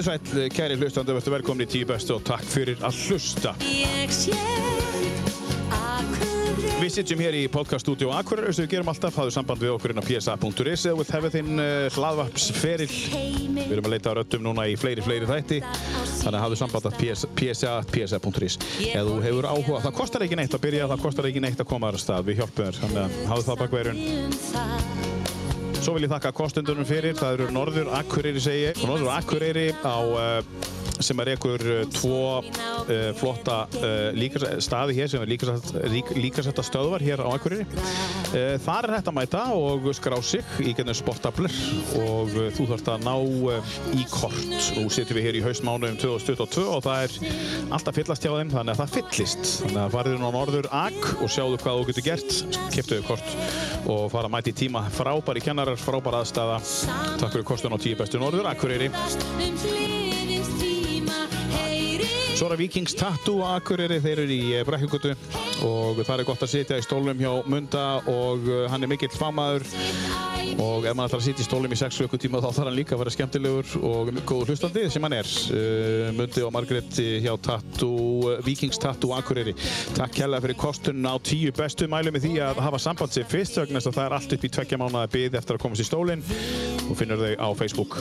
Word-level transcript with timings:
Er 0.00 0.04
sæl, 0.06 0.46
kæri 0.48 0.76
hlustandi, 0.80 1.12
verður 1.12 1.34
velkomin 1.34 1.66
í 1.66 1.68
tíu 1.68 1.84
bestu 1.84 2.14
og 2.14 2.22
takk 2.24 2.46
fyrir 2.48 2.78
að 2.80 2.96
hlusta. 3.04 3.50
Við 6.80 6.92
sitjum 6.94 7.20
hér 7.20 7.36
í 7.36 7.42
podcaststúdíu 7.52 8.08
Akureyri, 8.16 8.48
og 8.48 8.62
við 8.62 8.70
gerum 8.72 8.88
alltaf, 8.88 9.18
hafðu 9.20 9.34
samband 9.34 9.60
við 9.60 9.74
okkur 9.74 9.92
inn 9.92 10.00
á 10.00 10.04
psa.is 10.06 10.86
eða 10.88 10.96
við 11.02 11.12
hefðu 11.12 11.32
þinn 11.34 11.60
uh, 11.60 11.98
hlaðvarpsferil. 11.98 12.88
heimi 13.12 13.66
Við 13.66 13.74
erum 13.76 13.90
að 13.90 13.94
leita 13.98 14.14
á 14.16 14.18
röddum 14.22 14.46
núna 14.46 14.64
í 14.72 14.78
fleiri, 14.80 15.04
fleiri 15.04 15.28
þætti, 15.28 15.60
þannig 16.22 16.38
að 16.38 16.44
hafðu 16.46 16.60
samband 16.62 16.88
að 16.88 16.96
psa.psa.is 17.36 18.56
eða 18.94 19.04
þú 19.10 19.18
hefur 19.26 19.50
áhuga. 19.52 19.82
Það 19.84 19.98
kostar 20.00 20.24
ekki 20.24 20.40
neitt 20.40 20.56
að 20.56 20.64
byrja, 20.64 20.88
það 20.94 21.04
kostar 21.04 21.28
ekki 21.28 21.44
neitt 21.44 21.60
að 21.60 21.68
koma 21.74 21.92
aðra 21.92 22.00
stað, 22.06 22.24
við 22.30 22.40
hjálpum 22.40 22.70
þér, 22.70 22.80
þannig 22.86 23.04
að 23.04 23.20
hafðu 23.34 23.48
það 23.50 23.62
bakverjun. 23.66 24.02
um 24.16 24.40
það 24.48 25.39
Svo 25.80 25.94
vil 25.96 26.04
ég 26.04 26.10
þakka 26.12 26.34
kostendunum 26.36 26.84
fyrir, 26.84 27.14
það 27.16 27.38
eru 27.38 27.44
Norður 27.56 27.86
Akureyri 27.96 28.40
segi 28.44 28.84
Norður 28.84 29.14
Akureyri 29.14 29.70
á, 29.80 29.96
uh, 29.96 30.89
sem 31.04 31.20
er 31.22 31.32
uh, 31.34 31.82
tvo 31.94 32.20
uh, 32.40 33.10
flotta 33.18 33.62
uh, 33.80 34.10
líkas, 34.16 34.46
staði 34.64 34.96
hér 34.98 35.10
sem 35.12 35.22
er 35.24 35.30
líkasetta 35.30 35.84
lík, 35.92 36.12
líkasetta 36.16 36.64
stöðvar 36.66 37.04
hér 37.04 37.22
á 37.24 37.28
Akureyri. 37.32 37.66
Uh, 38.30 38.56
þar 38.64 38.88
er 38.88 38.94
þetta 38.98 39.12
að 39.12 39.18
mæta 39.18 39.44
og 39.56 39.88
skrá 39.96 40.16
sig 40.24 40.46
í 40.62 40.74
gennum 40.76 40.96
sportabler 40.96 41.54
og 42.00 42.34
þú 42.56 42.68
þarfst 42.72 42.90
að 42.92 43.06
ná 43.06 43.14
í 43.96 44.06
kort. 44.12 44.70
Nú 44.76 44.86
sitjum 44.92 45.18
við 45.18 45.28
hér 45.28 45.40
í 45.40 45.44
haustmánuðum 45.44 45.98
2022 46.00 46.66
og 46.70 46.84
það 46.86 47.06
er 47.06 47.16
alltaf 47.76 47.98
fyllast 47.98 48.26
hjá 48.26 48.32
þeim 48.34 48.52
þannig 48.54 48.74
að 48.74 48.82
það 48.82 48.96
fyllist. 48.96 49.52
Þannig 49.64 49.82
að 49.84 49.94
farið 49.96 50.16
inn 50.18 50.26
á 50.26 50.36
Norður 50.36 50.70
Ak 50.80 51.10
og 51.20 51.32
sjáðu 51.32 51.60
hvað 51.62 51.80
þú 51.80 51.86
getur 51.90 52.08
gert, 52.10 52.58
kiptuðu 52.74 53.06
kort 53.08 53.36
og 53.90 54.10
fara 54.12 54.28
að 54.28 54.34
mæta 54.36 54.52
í 54.52 54.58
tíma 54.64 54.84
frábæri 54.94 55.44
kennarar, 55.44 55.80
frábæra 55.80 56.24
aðstæða. 56.24 56.60
Takk 57.20 57.32
fyrir 57.32 57.48
kostun 57.52 57.76
á 57.76 57.78
tíu 57.80 57.98
bestu 57.98 58.20
Norður 58.22 58.52
Akureyri. 58.52 58.92
Það 62.48 62.60
Vikings 62.62 62.94
Tattoo 62.96 63.42
á 63.44 63.58
Akureyri, 63.58 63.98
þeir 64.00 64.22
eru 64.22 64.32
í 64.32 64.52
eh, 64.56 64.62
Brekkugutu 64.64 65.10
og 65.66 65.98
það 66.06 66.22
er 66.22 66.26
gott 66.28 66.44
að 66.46 66.52
sitja 66.54 66.78
í 66.80 66.84
stólnum 66.86 67.18
hjá 67.20 67.32
Munda 67.50 67.82
og 68.08 68.46
eh, 68.48 68.62
hann 68.72 68.86
er 68.86 68.88
mikill 68.88 69.10
famaður 69.12 69.66
og 70.60 70.86
ef 70.88 70.96
maður 70.96 71.10
ætlar 71.10 71.20
að 71.20 71.26
sitja 71.26 71.44
í 71.44 71.48
stólnum 71.48 71.74
í 71.74 71.78
6 71.80 71.98
klukkutíma 72.00 72.40
þá 72.40 72.46
þarf 72.48 72.62
hann 72.62 72.76
líka 72.78 72.96
að 72.96 73.02
vera 73.02 73.14
skemmtilegur 73.14 73.74
og 73.90 74.12
góður 74.28 74.52
hlustandi 74.54 74.86
sem 74.92 75.04
hann 75.06 75.16
er. 75.18 75.30
Uh, 75.52 76.10
Mundi 76.16 76.44
og 76.44 76.52
Margrét 76.56 77.00
hjá 77.24 77.32
Tattoo, 77.44 78.34
Vikings 78.46 78.80
Tattoo 78.82 79.14
Akureyri. 79.16 79.54
Takk 79.96 80.16
kærlega 80.18 80.44
fyrir 80.46 80.60
kostun 80.60 81.06
á 81.06 81.14
tíu 81.22 81.54
bestu 81.56 81.88
mælum 81.92 82.16
með 82.16 82.28
því 82.28 82.34
að 82.48 82.62
hafa 82.66 82.82
samband 82.82 83.16
sig 83.16 83.28
fyrst 83.30 83.60
vegna 83.60 83.80
þess 83.80 83.92
að 83.92 83.98
það 84.00 84.08
er 84.08 84.18
allt 84.18 84.36
upp 84.36 84.46
í 84.46 84.54
tveggja 84.58 84.80
mánuða 84.80 85.08
bið 85.16 85.40
eftir 85.40 85.58
að 85.58 85.66
komast 85.66 85.84
í 85.84 85.88
stólinn 85.88 86.24
og 86.88 86.96
finnur 86.98 87.24
þau 87.24 87.34
á 87.36 87.48
Facebook. 87.62 88.00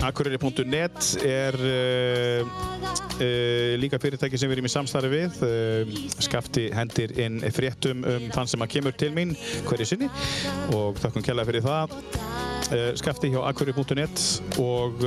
Akureyri.net 0.00 1.08
er 1.26 1.56
uh, 1.60 2.46
uh, 3.20 3.74
líka 3.80 4.00
fyrirtæki 4.00 4.40
sem 4.40 4.48
við 4.48 4.58
erum 4.58 4.68
í 4.68 4.72
samstarfi 4.72 5.10
við. 5.12 5.38
Uh, 5.44 5.94
skafti 6.24 6.68
hendir 6.74 7.12
inn 7.20 7.40
fréttum 7.52 8.04
um 8.08 8.28
þann 8.32 8.52
sem 8.54 8.64
að 8.64 8.72
kemur 8.78 8.96
til 8.96 9.12
mín 9.16 9.36
hverju 9.68 9.90
sinni 9.92 10.10
og 10.76 11.00
þakkum 11.02 11.26
kjærlega 11.26 11.50
fyrir 11.52 11.66
það. 11.68 11.96
Skafti 13.00 13.32
hjá 13.32 13.40
Akureyri.net 13.50 14.26
og 14.62 15.04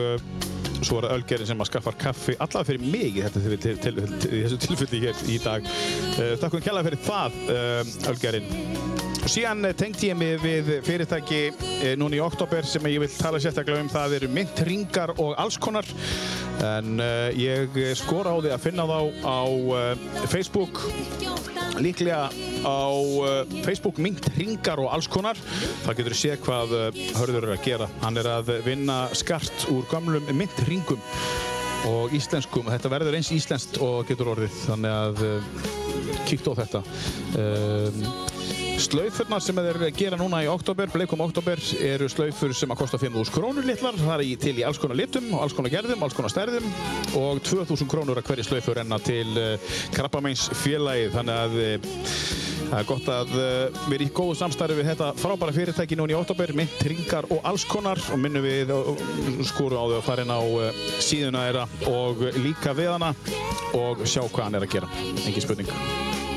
svo 0.87 0.99
er 0.99 1.09
það 1.09 1.17
Ölgerinn 1.17 1.51
sem 1.51 1.63
að 1.63 1.71
skaffar 1.71 1.99
kaffi 2.05 2.37
allavega 2.37 2.69
fyrir 2.71 2.87
mig 2.93 3.19
í, 3.19 3.25
þessu 3.25 4.61
tilfelli 4.67 5.03
hér 5.05 5.23
í 5.29 5.39
dag. 5.43 5.69
Uh, 6.17 6.33
þakkum 6.41 6.65
kjærlega 6.65 6.89
fyrir 6.89 7.05
það, 7.07 7.39
uh, 7.53 7.95
Ölgerinn. 8.13 8.91
Síðan 9.23 9.63
eh, 9.63 9.71
tengdi 9.77 10.09
ég 10.09 10.17
mig 10.19 10.41
við 10.43 10.69
fyrirtæki 10.83 11.37
eh, 11.47 11.93
núna 11.99 12.17
í 12.17 12.21
oktober 12.23 12.65
sem 12.67 12.83
ég 12.91 12.99
vil 13.05 13.11
tala 13.15 13.39
sérstaklega 13.39 13.79
um. 13.79 13.91
Það 13.91 14.17
eru 14.17 14.29
myntringar 14.35 15.13
og 15.15 15.37
alls 15.39 15.55
konar. 15.61 15.87
En 16.63 16.99
ég 17.35 17.73
skora 17.97 18.35
á 18.35 18.37
því 18.37 18.51
að 18.53 18.61
finna 18.61 18.85
þá 18.87 18.99
á 19.25 19.39
Facebook. 20.31 20.83
Líklega 21.81 22.27
á 22.29 22.87
Facebook 23.65 23.97
myntringar 24.03 24.79
og 24.83 24.91
alls 24.93 25.09
konar. 25.11 25.39
Það 25.87 25.97
getur 25.99 26.17
séð 26.19 26.37
hvað 26.45 26.75
Hörður 27.17 27.47
er 27.47 27.55
að 27.55 27.65
gera. 27.65 27.89
Hann 28.03 28.21
er 28.21 28.29
að 28.35 28.53
vinna 28.67 28.99
skart 29.17 29.65
úr 29.73 29.87
gamlum 29.91 30.29
myntringum 30.73 30.99
og 31.83 32.13
íslenskum. 32.15 32.69
Þetta 32.71 32.91
verður 32.93 33.17
eins 33.17 33.31
íslenskt 33.35 33.79
og 33.83 34.07
getur 34.07 34.31
orðið. 34.33 34.53
Þannig 34.69 34.93
að 34.95 35.23
uh, 35.27 35.49
kíkt 36.29 36.47
á 36.47 36.53
þetta. 36.63 36.83
Um, 37.37 38.05
Slaufurnar 38.81 39.41
sem 39.43 39.57
þeir 39.57 39.77
gera 39.93 40.17
núna 40.17 40.39
í 40.41 40.47
oktober, 40.49 40.89
bleikum 40.89 41.21
oktober, 41.21 41.59
eru 41.85 42.07
slaufur 42.09 42.53
sem 42.57 42.71
að 42.73 42.79
kosta 42.81 42.97
5.000 43.01 43.33
krónur 43.33 43.65
litlar. 43.67 43.97
Það 43.99 44.23
er 44.23 44.39
til 44.41 44.53
í 44.57 44.65
alls 44.65 44.79
konar 44.81 44.97
litum, 44.97 45.27
alls 45.37 45.53
konar 45.53 45.73
gerðum, 45.73 46.01
alls 46.05 46.15
konar 46.17 46.33
stærðum 46.33 46.65
og 47.19 47.41
2.000 47.45 47.89
krónur 47.91 48.17
að 48.17 48.31
hverju 48.31 48.47
slaufur 48.47 48.79
renna 48.79 48.97
til 49.03 49.29
uh, 49.37 49.75
Krabbameins 49.93 50.47
félagið. 50.63 51.13
Þannig 51.13 51.41
að 51.43 51.57
uh, 51.61 51.93
það 52.71 52.77
er 52.79 52.89
gott 52.89 53.11
að 53.13 53.35
uh, 53.37 53.81
við 53.85 53.97
erum 53.99 54.07
í 54.07 54.15
góðu 54.17 54.37
samstarfi 54.41 54.79
við 54.79 54.89
þetta 54.93 55.11
frábæra 55.21 55.55
fyrirtæki 55.59 55.99
núna 55.99 56.15
í 56.15 56.17
oktober, 56.17 56.55
mynd, 56.57 56.77
ringar 56.89 57.29
og 57.29 57.45
alls 57.51 57.67
konar 57.69 58.01
og 58.09 58.21
minnum 58.23 58.45
við 58.47 58.73
skóru 59.51 59.77
á 59.77 59.85
þau 59.85 59.99
að 59.99 60.07
fara 60.09 60.25
inn 60.25 60.33
á 60.33 60.41
síðuna 60.97 61.45
þeirra 61.45 61.67
og 61.93 62.25
líka 62.41 62.73
við 62.77 62.95
hana 62.95 63.13
og 63.77 64.01
sjá 64.07 64.23
hvað 64.25 64.47
hann 64.47 64.59
er 64.61 64.67
að 64.67 64.75
gera. 64.79 64.91
Engin 65.27 65.45
spurning. 65.45 66.32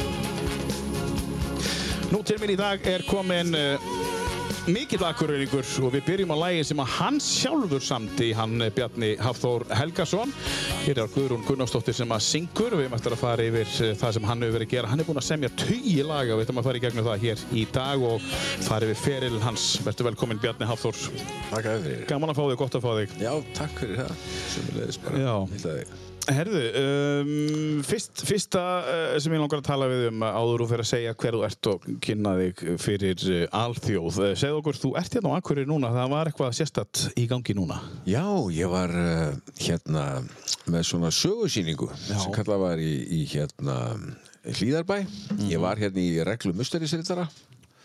Nú 2.06 2.20
til 2.22 2.36
mér 2.38 2.52
í 2.54 2.56
dag 2.58 2.84
er 2.86 3.02
komin 3.08 3.50
uh, 3.58 3.82
mikill 4.70 5.02
akkuröringur 5.08 5.66
og 5.82 5.90
við 5.96 6.04
byrjum 6.06 6.34
á 6.34 6.42
lægi 6.44 6.68
sem 6.68 6.82
að 6.82 6.92
hann 6.94 7.18
sjálfur 7.22 7.82
samti, 7.82 8.28
hann 8.36 8.62
eh, 8.62 8.70
Bjarni 8.74 9.08
Hafþór 9.18 9.64
Helgason. 9.74 10.30
Hér 10.84 11.02
er 11.02 11.10
Guðrún 11.10 11.42
Gunnarsdóttir 11.48 11.96
sem 11.98 12.14
að 12.14 12.22
syngur 12.28 12.78
við 12.78 12.94
eftir 12.94 13.16
að 13.16 13.22
fara 13.24 13.48
yfir 13.50 13.74
uh, 13.88 13.92
það 13.98 14.16
sem 14.18 14.30
hann 14.30 14.46
hefur 14.46 14.58
verið 14.60 14.68
að 14.68 14.74
gera. 14.76 14.92
Hann 14.92 15.02
er 15.02 15.10
búinn 15.10 15.22
að 15.22 15.28
semja 15.32 15.52
tugi 15.58 15.98
laga 16.06 16.34
og 16.34 16.40
við 16.40 16.46
ætlum 16.46 16.62
að 16.62 16.70
fara 16.70 16.80
í 16.80 16.86
gegnum 16.86 17.10
það 17.10 17.22
hér 17.26 17.46
í 17.50 17.68
dag 17.74 18.08
og 18.14 18.32
fara 18.70 18.90
yfir 18.90 19.02
feril 19.02 19.38
hans. 19.42 19.68
Verður 19.86 20.12
velkomin 20.12 20.42
Bjarni 20.42 20.70
Hafþór. 20.70 21.06
Takk 21.52 21.72
að 21.74 21.88
þér. 21.88 22.02
Gaman 22.12 22.34
að 22.34 22.38
fá 22.38 22.44
þig, 22.46 22.60
gott 22.62 22.78
að 22.78 22.86
fá 22.86 22.92
þig. 23.00 23.22
Já, 23.26 23.32
takk 23.58 23.80
fyrir 23.82 24.04
það. 24.04 24.28
Sumulegis 24.54 25.02
bara. 25.08 25.24
Já. 25.26 26.05
Herðu, 26.26 26.62
um, 26.80 27.30
fyrst, 27.86 28.22
fyrsta 28.26 28.62
uh, 28.82 29.16
sem 29.22 29.34
ég 29.36 29.42
langar 29.42 29.60
að 29.62 29.68
tala 29.68 29.88
við 29.90 30.08
um 30.10 30.24
áður 30.26 30.64
og 30.64 30.70
fyrir 30.72 30.84
að 30.84 30.90
segja 30.90 31.14
hver 31.14 31.38
þú 31.38 31.42
ert 31.46 31.70
og 31.70 31.86
kynna 32.02 32.34
þig 32.40 32.62
fyrir 32.82 33.24
uh, 33.30 33.42
alþjóð. 33.60 34.20
Segð 34.42 34.58
okkur, 34.60 34.80
þú 34.82 34.92
ert 34.98 35.16
hérna 35.18 35.32
á 35.32 35.36
Akureyri 35.38 35.70
núna, 35.70 35.92
það 35.94 36.12
var 36.16 36.30
eitthvað 36.30 36.54
sérstatt 36.58 37.04
í 37.14 37.26
gangi 37.30 37.56
núna. 37.58 37.80
Já, 38.10 38.26
ég 38.54 38.70
var 38.72 38.94
hérna 39.62 40.06
með 40.66 40.88
svona 40.90 41.12
sögusýningu 41.14 41.90
Já. 41.94 42.16
sem 42.18 42.34
kallað 42.34 42.64
var 42.64 42.82
í, 42.82 42.94
í 43.18 43.22
hérna 43.30 43.80
Hlíðarbæ. 44.46 45.02
Ég 45.50 45.62
var 45.62 45.78
hérna 45.78 46.02
í 46.02 46.22
reglu 46.26 46.54
musterisrittara 46.54 47.26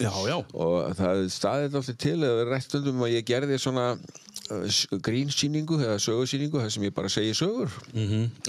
Já, 0.01 0.11
já. 0.25 0.37
og 0.57 0.95
það 0.97 1.27
staðið 1.29 1.75
alltaf 1.77 1.97
til 2.01 2.17
eða 2.17 2.37
verið 2.39 2.51
rætt 2.55 2.67
stundum 2.67 3.03
að 3.05 3.13
ég 3.13 3.25
gerði 3.27 3.57
svona 3.61 3.85
grínsýningu 5.05 5.77
eða 5.81 5.97
sögusýningu 6.01 6.59
þar 6.61 6.71
sem 6.73 6.85
ég 6.87 6.93
bara 6.95 7.09
segi 7.11 7.33
sögur. 7.37 7.71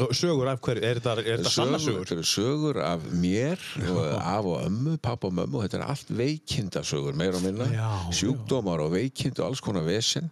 Og 0.03 0.15
sögur 0.17 0.51
af 0.53 0.61
hverju, 0.65 0.83
er 0.85 1.01
þetta, 1.01 1.25
er 1.35 1.45
sanna 1.51 1.79
sögur? 1.83 2.05
Þetta 2.07 2.17
eru 2.19 2.29
sögur 2.29 2.81
af 2.87 3.07
mér 3.23 3.63
og 3.89 4.01
af 4.19 4.49
og 4.53 4.65
ömmu, 4.67 4.97
pappa 5.03 5.31
og 5.31 5.37
mömmu 5.39 5.63
þetta 5.65 5.81
er 5.81 5.87
allt 5.93 6.11
veikindasögur, 6.23 7.15
meira 7.19 7.39
og 7.39 7.47
minna. 7.47 7.69
Já, 7.73 7.91
sjúkdómar 8.13 8.83
og 8.85 8.93
veikind 8.97 9.39
og 9.41 9.51
alls 9.51 9.63
konar 9.65 9.87
vesen 9.87 10.29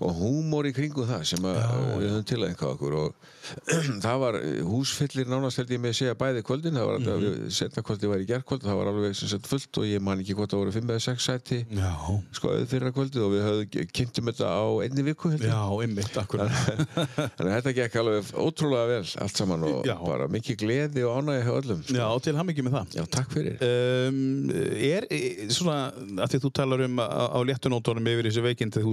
og 0.00 0.12
húmor 0.20 0.68
í 0.68 0.74
kringu 0.76 1.06
það 1.08 1.24
sem 1.32 1.48
að, 1.48 1.62
við 2.00 2.10
höfum 2.12 2.28
til 2.32 2.42
að 2.42 2.48
einhvað 2.50 2.76
okkur 2.76 3.00
og 3.04 3.32
það 4.04 4.22
var 4.24 4.40
húsfyllir 4.66 5.30
nánast 5.30 5.62
held 5.62 5.74
ég 5.76 5.82
með 5.82 5.94
að 5.94 5.98
segja 6.00 6.18
bæði 6.18 6.44
kvöldin 6.46 6.78
það 6.78 6.90
var 6.90 7.00
mm 7.00 7.06
-hmm. 7.06 7.50
setna 7.58 7.82
kvöldi 7.86 8.12
var 8.12 8.22
í 8.24 8.28
gerkvöld 8.30 8.66
það 8.66 8.80
var 8.80 8.92
alveg 8.92 9.16
sem 9.16 9.28
sagt 9.28 9.46
fullt 9.46 9.82
og 9.82 9.84
ég 9.86 10.00
man 10.00 10.20
ekki 10.20 10.34
hvort 10.34 10.52
það 10.52 10.62
voru 10.64 10.72
5 10.72 10.90
eða 10.90 11.04
6 11.06 11.28
sæti 11.30 11.58
Já, 11.70 11.92
sko 12.32 12.54
auð 12.54 12.66
fyrra 12.70 12.92
kvöldið 12.92 13.26
og 13.26 13.32
við 13.34 13.42
höfum 13.46 13.90
kynntum 13.92 14.30
þetta 14.30 14.48
á 14.50 14.66
einni 14.82 15.02
viku 15.06 15.30
held 15.30 15.42
ég. 15.42 15.50
já, 15.52 15.62
einmitt, 15.82 16.16
akkurat. 16.16 16.50
Þannig 17.36 17.50
að 17.50 17.56
þetta 17.56 17.74
gekk 17.78 17.98
alveg 18.00 18.30
ótrúlega 18.34 18.86
vel 18.90 19.06
allt 19.24 19.40
saman 19.40 19.66
og 19.68 19.86
Já. 19.86 19.94
bara 20.00 20.28
mikið 20.32 20.58
gleði 20.62 21.04
og 21.06 21.20
ánægi 21.20 21.44
hjá 21.46 21.52
öllum. 21.60 21.82
sko. 21.82 21.96
Já, 21.96 22.08
til 22.24 22.36
hann 22.38 22.46
með 22.46 22.76
það. 22.76 22.86
Já, 22.98 23.04
takk 23.16 23.28
fyrir. 23.34 23.54
Um, 23.66 24.50
er 24.90 25.06
eh, 25.10 25.46
svona, 25.52 25.78
að 26.16 26.34
því 26.34 26.42
þú 26.44 26.52
talar 26.60 26.84
um 26.86 27.00
á, 27.02 27.04
á 27.32 27.38
léttunótonum 27.46 28.12
yfir 28.12 28.30
þessi 28.30 28.44
veikindi, 28.46 28.84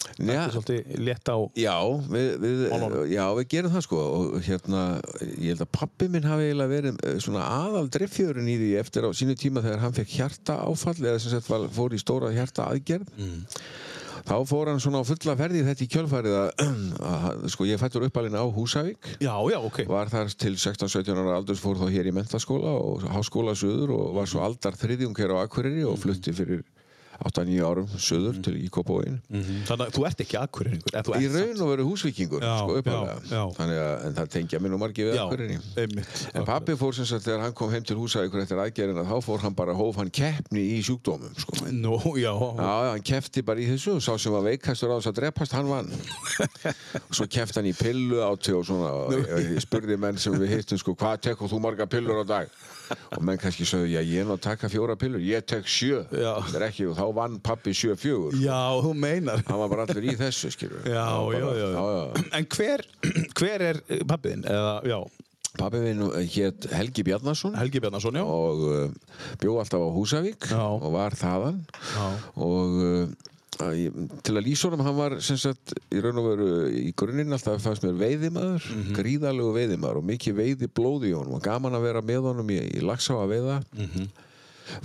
er 0.00 0.30
Já, 0.30 0.42
svolítið 0.54 0.96
létt 1.04 1.28
á 1.28 1.36
já, 1.60 1.76
við, 2.10 2.28
við, 2.42 2.62
já, 3.12 3.24
við 3.36 3.48
gerum 3.52 3.74
það 3.74 3.86
sko 3.86 4.00
og 4.06 4.38
hérna, 4.46 4.82
ég 5.28 5.52
held 5.52 5.64
að 5.66 5.72
pappi 5.76 6.08
minn 6.12 6.28
hafi 6.28 6.48
eiginlega 6.48 6.74
verið 6.74 7.04
eh, 7.04 7.20
svona 7.22 7.44
aðal 7.60 7.86
dreffjörun 7.92 8.50
í 8.50 8.56
því 8.60 8.72
eftir 8.80 9.06
á 9.06 9.10
sínu 9.16 9.36
tíma 9.40 9.64
þegar 9.64 9.84
hann 9.84 9.96
fekk 9.96 10.16
hjarta 10.16 10.58
áfall 10.64 10.98
eða 11.00 11.20
sem 11.20 11.34
sagt 11.34 11.50
var, 11.52 11.68
fór 11.74 11.96
í 11.96 12.00
stóra 12.00 12.32
hjarta 12.34 12.68
aðgerð 12.70 13.12
þá 14.26 14.34
fór 14.48 14.70
hann 14.70 14.80
svona 14.82 15.00
á 15.02 15.04
fulla 15.08 15.36
ferði 15.38 15.62
þetta 15.66 15.84
í 15.84 15.90
kjölfærið 15.94 16.36
að, 16.40 16.50
að 17.12 17.46
sko 17.54 17.68
ég 17.68 17.80
fættur 17.80 18.06
uppalinn 18.06 18.36
á 18.36 18.44
Húsavík. 18.44 19.14
Já, 19.22 19.32
já, 19.50 19.58
ok. 19.58 19.82
Var 19.90 20.12
þar 20.12 20.34
til 20.40 20.54
16-17 20.56 21.22
ára 21.22 21.38
aldurs 21.38 21.62
fór 21.62 21.80
þá 21.80 21.86
hér 21.92 22.10
í 22.10 22.14
mentaskóla 22.16 22.74
og 22.76 23.06
háskóla 23.10 23.56
söður 23.58 23.94
og 23.96 24.12
var 24.18 24.30
svo 24.30 24.44
aldar 24.44 24.76
þriðjung 24.80 25.16
hér 25.18 25.36
á 25.36 25.42
Akureyri 25.44 25.86
og 25.88 25.98
flutti 26.02 26.34
fyrir 26.36 26.64
8-9 27.20 27.60
árum 27.66 27.88
söður 28.00 28.38
til 28.44 28.54
í 28.60 28.68
Kópavóin 28.72 29.18
Þannig 29.68 29.86
að 29.86 29.94
þú 29.96 30.04
ert 30.08 30.22
ekki 30.24 30.38
akkurýringur 30.40 31.20
í 31.20 31.28
raun 31.34 31.62
og 31.64 31.70
veru 31.74 31.86
húsvíkingur 31.90 32.44
Já, 32.46 32.54
sko, 32.62 32.78
já, 32.80 33.00
já. 33.30 33.42
þannig 33.58 33.80
að 33.84 34.06
það 34.20 34.30
tengja 34.36 34.60
minn 34.64 34.76
og 34.76 34.82
margi 34.84 35.06
við 35.10 35.18
einmitt 35.84 36.22
En 36.34 36.46
pappi 36.48 36.76
fór 36.80 36.96
sem 36.96 37.08
sagt 37.10 37.26
þegar 37.26 37.44
hann 37.44 37.56
kom 37.56 37.72
heim 37.74 37.84
til 37.86 37.98
Húsavíkur 38.00 38.42
eftir 38.44 38.62
aðgerðina 38.62 39.04
þá 39.08 39.16
fór 39.26 39.44
hann 39.44 39.56
bara 39.58 39.76
hóf 39.76 40.00
hann 40.00 40.10
keppni 40.14 40.62
í 40.76 40.80
sjúkdómum 40.86 41.36
sko. 41.36 41.56
Nú, 41.74 41.94
já, 42.20 42.32
hann 42.32 43.04
kefti 43.06 43.44
bara 43.46 43.60
í 43.62 43.68
þessu 43.70 43.96
og 43.98 44.04
sá 44.04 44.14
sem 44.20 44.34
var 44.34 44.46
veikastur 44.46 44.92
á 44.92 44.96
þess 44.98 45.10
að 45.12 45.18
drepast, 45.20 45.56
hann 45.56 45.70
vann. 45.70 45.90
Og 47.04 47.14
svo 47.18 47.28
kefti 47.30 47.60
hann 47.60 47.70
í 47.70 47.76
pillu 47.76 48.20
átti 48.24 48.54
og 48.56 48.66
svona 48.68 48.90
og 49.06 49.60
spurði 49.64 49.98
menn 50.00 50.20
sem 50.20 50.36
við 50.40 50.56
hittum 50.56 50.80
sko, 50.80 50.96
hvað 50.98 51.24
tekur 51.30 51.50
þú 51.52 51.62
marga 51.62 51.88
pillur 51.90 52.22
á 52.22 52.26
dag 52.28 52.60
og 53.16 53.22
menn 53.26 53.38
kannski 53.40 53.66
sögðu, 53.68 53.88
já 53.94 54.00
ég 54.02 54.22
er 54.24 54.28
nú 54.28 54.36
að 54.36 54.42
taka 54.48 54.70
fjóra 54.72 54.96
pillur 55.00 55.22
ég 55.24 55.44
tek 55.46 55.66
sjö, 55.70 56.02
ekki 56.66 56.88
og 56.90 56.98
þá 56.98 57.04
vann 57.16 57.38
pappi 57.44 57.74
sjö 57.76 57.96
fjögur 58.00 58.36
já, 58.40 58.58
þú 58.82 58.92
meinar 58.98 59.42
hann 59.46 59.62
var 59.64 59.72
bara 59.72 59.86
allur 59.88 60.06
í 60.10 60.16
þessu, 60.20 60.50
skilur 60.54 60.84
Já, 60.90 61.06
já, 61.34 61.48
já, 61.56 61.66
já. 61.74 61.82
já. 61.94 62.24
En 62.38 62.46
hver, 62.56 62.86
hver 63.38 63.66
er 63.70 63.82
pappiðin? 64.08 64.46
Eða, 64.50 64.76
já, 64.90 65.00
Pappi 65.58 65.80
minn 65.82 66.04
hétt 66.30 66.68
Helgi 66.70 67.02
Bjarnason 67.08 67.56
Helgi 67.58 67.80
Bjarnason, 67.82 68.14
já 68.20 68.22
og 68.22 68.60
uh, 68.70 69.16
bjó 69.42 69.56
alltaf 69.58 69.82
á 69.82 69.88
Húsavík 69.96 70.46
Já. 70.46 70.60
og 70.62 70.92
var 70.94 71.16
þaðan 71.18 71.56
Já. 71.90 72.06
og 72.38 72.76
uh, 72.78 73.10
til 73.58 74.36
að 74.38 74.44
lýsa 74.46 74.68
honum 74.70 74.84
hann 74.86 74.96
var 74.96 75.16
sagt 75.20 75.74
í 75.92 76.00
raun 76.00 76.18
og 76.22 76.28
veru 76.30 76.48
í 76.70 76.92
grunninn 76.96 77.32
alltaf 77.34 77.60
fannst 77.64 77.82
mér 77.84 77.98
veiðimaður 78.00 78.62
Mhm. 78.70 78.94
gríðalegu 78.96 79.52
veiðimaður 79.58 80.00
og 80.00 80.04
mikið 80.12 80.34
veiði 80.38 80.68
blóði 80.70 81.10
í 81.10 81.16
honum 81.18 81.34
og 81.40 81.42
gaman 81.44 81.74
að 81.74 81.82
vera 81.88 82.00
með 82.02 82.22
honum 82.30 82.50
í, 82.50 82.60
í 82.78 82.80
Laxá 82.80 83.14
að 83.18 83.32
veiða 83.34 83.62
Mhm. 83.76 84.08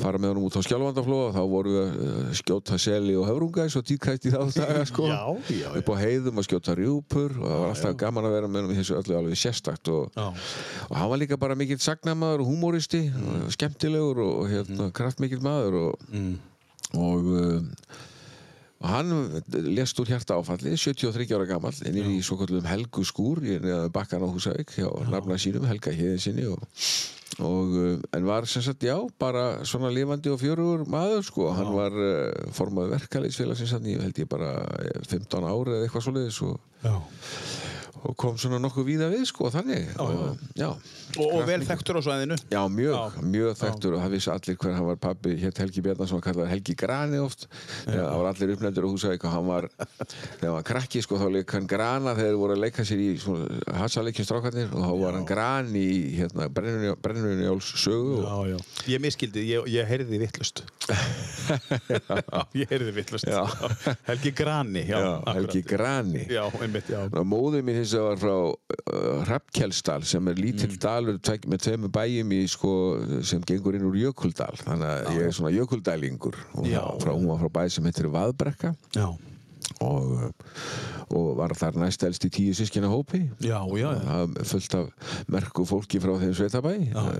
fara 0.02 0.18
með 0.18 0.32
honum 0.34 0.46
út 0.50 0.56
á 0.58 0.66
Skjálfandaflóa 0.66 1.30
þá 1.36 1.42
voru 1.48 1.70
við 1.70 1.82
að 1.86 2.00
uh, 2.02 2.32
skjóta 2.34 2.78
seli 2.82 3.14
og 3.16 3.28
höfrunga 3.30 3.62
eins 3.68 3.76
og 3.78 3.86
tíkætt 3.86 4.26
í 4.26 4.32
þá 4.34 4.42
daga 4.56 4.86
sko 4.90 5.06
Já, 5.06 5.22
já, 5.46 5.60
já. 5.62 5.70
upp 5.78 5.90
á 5.94 5.96
heiðum 6.02 6.42
að 6.42 6.48
skjóta 6.50 6.76
rjúpur 6.76 7.32
og 7.38 7.46
það 7.46 7.60
var 7.62 7.70
alltaf 7.70 7.98
gaman 8.02 8.26
að 8.26 8.34
vera 8.34 8.48
með 8.50 8.62
honum 8.66 8.74
í 8.74 8.80
þessu 8.82 8.98
öllu 8.98 9.18
alveg 9.20 9.38
sérstakt 9.38 9.88
og, 9.94 10.10
Já. 10.18 10.34
og 10.90 10.96
hann 10.98 11.10
var 11.14 11.18
líka 11.22 11.38
bara 11.38 11.56
mikill 11.56 11.78
sagnamaður 11.78 12.42
og 12.42 12.50
humoristi 12.50 13.04
og 13.14 13.54
skemmtilegur 13.54 14.20
og, 14.26 14.50
hérna, 14.50 14.90
kraftmikill 14.92 15.40
maður 15.46 15.80
og, 15.86 16.00
Mm. 16.12 16.36
og, 16.96 17.24
um, 17.46 17.70
og 18.86 18.92
hann 18.92 19.42
lest 19.74 19.98
úr 20.02 20.12
hjarta 20.14 20.38
áfalli 20.38 20.76
73 20.78 21.34
ára 21.34 21.48
gammal 21.50 21.74
inn 21.90 21.98
í 21.98 22.20
svo 22.26 22.38
kallum 22.38 22.66
Helgu 22.70 23.06
skúr 23.08 23.42
í 23.42 23.58
bakkan 23.94 24.22
á 24.22 24.30
Húsavík 24.30 24.76
hjá 24.78 24.90
nafna 25.10 25.40
sínum, 25.42 25.66
Helga 25.66 25.94
Híðin 25.96 26.22
sinni 26.22 26.46
og, 26.52 26.62
og 27.42 27.74
um, 27.82 28.04
en 28.14 28.28
var 28.30 28.46
sem 28.50 28.62
sagt 28.66 28.86
já, 28.86 28.94
bara 29.22 29.66
svona 29.66 29.90
lifandi 29.94 30.30
og 30.30 30.38
fjörugur 30.44 30.86
maður 30.92 31.26
sko, 31.26 31.50
hann 31.58 31.74
var 31.74 31.98
uh, 31.98 32.54
formaður 32.54 33.00
verkaleysfélagsins 33.00 33.74
hann 33.74 33.90
í 33.90 33.98
held 33.98 34.22
ég 34.22 34.30
bara 34.30 34.54
eh, 34.84 35.02
15 35.02 35.50
ári 35.50 35.80
eða 35.80 35.88
eitthvað 35.88 36.08
svoleiðis 36.10 36.42
og, 36.46 36.60
Já. 36.86 36.94
Og 38.06 38.16
kom 38.22 38.38
svona 38.42 38.60
nokkuð 38.64 38.86
víða 38.88 39.08
við 39.14 39.26
sko, 39.32 39.50
þannig. 39.54 39.90
Og, 40.02 40.38
já, 40.58 40.70
Og, 41.16 41.30
og 41.38 41.46
vel 41.48 41.62
þekktur 41.64 42.00
á 42.00 42.02
svæðinu. 42.04 42.36
Já, 42.52 42.60
mjög, 42.68 42.96
Já. 42.96 43.22
mjög 43.24 43.54
þekktur. 43.60 43.94
Og 43.96 44.02
það 44.04 44.14
vissi 44.16 44.32
allir 44.34 44.58
hver 44.60 44.74
hann 44.76 44.88
var. 44.90 44.98
Pabbi 45.06 45.36
hétt 45.40 45.60
Helgi 45.62 45.84
Bjarnason, 45.86 46.22
kallaði 46.26 46.50
Helgi 46.52 46.76
Grani 46.76 47.20
oft. 47.24 47.46
Það 47.86 48.10
var 48.10 48.30
allir 48.32 48.54
uppnefndur 48.56 48.88
á 48.88 48.90
Húsavík 48.92 49.24
og 49.28 49.32
hann 49.36 49.48
var, 49.48 49.68
þegar 49.80 50.44
hann 50.50 50.56
var 50.58 50.66
krakki 50.68 51.04
sko, 51.06 51.20
þá 51.22 51.28
leik 51.38 51.54
hann 51.56 51.70
Grana 51.72 52.16
þegar 52.18 52.32
þeir 52.34 52.40
voru 52.42 52.58
að 52.58 52.64
leika 52.66 52.86
sér 52.90 53.04
í 53.06 53.10
hassaleikjum 53.80 54.28
strákarnir. 54.28 54.74
Og 54.76 54.84
þá 54.84 54.92
var 55.06 55.18
hann 55.20 55.30
Grani 55.30 55.86
í 55.86 56.02
hérna, 56.20 56.50
brennunni 56.52 57.48
Jóls 57.48 57.72
sögu 57.80 58.20
og, 58.20 58.26
Já, 58.26 58.56
já. 58.56 58.60
Ég 58.96 59.04
miskildi, 59.06 59.46
ég, 59.54 59.70
ég 59.72 59.88
heyrði 59.90 60.20
vittlust 60.26 60.64
Ég 62.60 62.70
heyrði 62.72 62.92
vittlust 62.96 63.28
Já. 63.30 63.44
Helgi 64.10 64.32
Grani 64.36 64.84
Já, 64.86 65.00
já. 65.00 65.14
Helgi 65.38 65.62
Grani. 65.68 66.26
Já, 66.30 66.46
já. 66.90 67.02
Móðir 67.26 67.64
mín 67.66 67.80
hins 67.80 67.95
vegar 67.96 68.10
var 68.12 68.22
frá 68.22 68.36
uh, 68.52 69.24
Hrafnkelsdal 69.26 70.04
sem 70.08 70.28
er 70.32 70.36
lítill 70.40 70.74
Mm. 70.76 70.80
dalur 70.84 71.18
með 71.48 71.62
tveimur 71.66 71.92
bæjum 71.96 72.32
í 72.36 72.42
sko, 72.52 72.72
sem 73.24 73.42
gengur 73.48 73.76
inn 73.78 73.86
úr 73.88 73.96
Jökuldal. 74.00 74.56
Þannig 74.62 74.90
að 74.92 75.10
ég 75.18 75.28
er 75.30 75.36
svona 75.38 75.54
Jökuldælingur. 75.56 76.36
Og 76.60 76.68
Já. 76.68 76.82
hún 77.16 77.28
var 77.32 77.40
frá 77.44 77.50
bæ 77.60 77.70
sem 77.72 77.84
heitir 77.88 78.10
Vaðbrekka. 78.12 78.76
Já, 78.96 79.08
og, 79.84 80.32
og 81.10 81.32
var 81.38 81.56
þar 81.58 81.80
næst 81.82 82.04
elst 82.08 82.26
í 82.28 82.32
tíu 82.34 82.54
sískina 82.56 82.90
hópi 82.92 83.26
já, 83.44 83.60
já, 83.78 83.90
já. 83.92 84.20
fullt 84.48 84.78
af 84.80 85.12
merku 85.32 85.66
fólki 85.68 86.00
frá 86.04 86.16
þeim 86.22 86.36
sveitabæ 86.38 86.76
uh, 86.96 87.12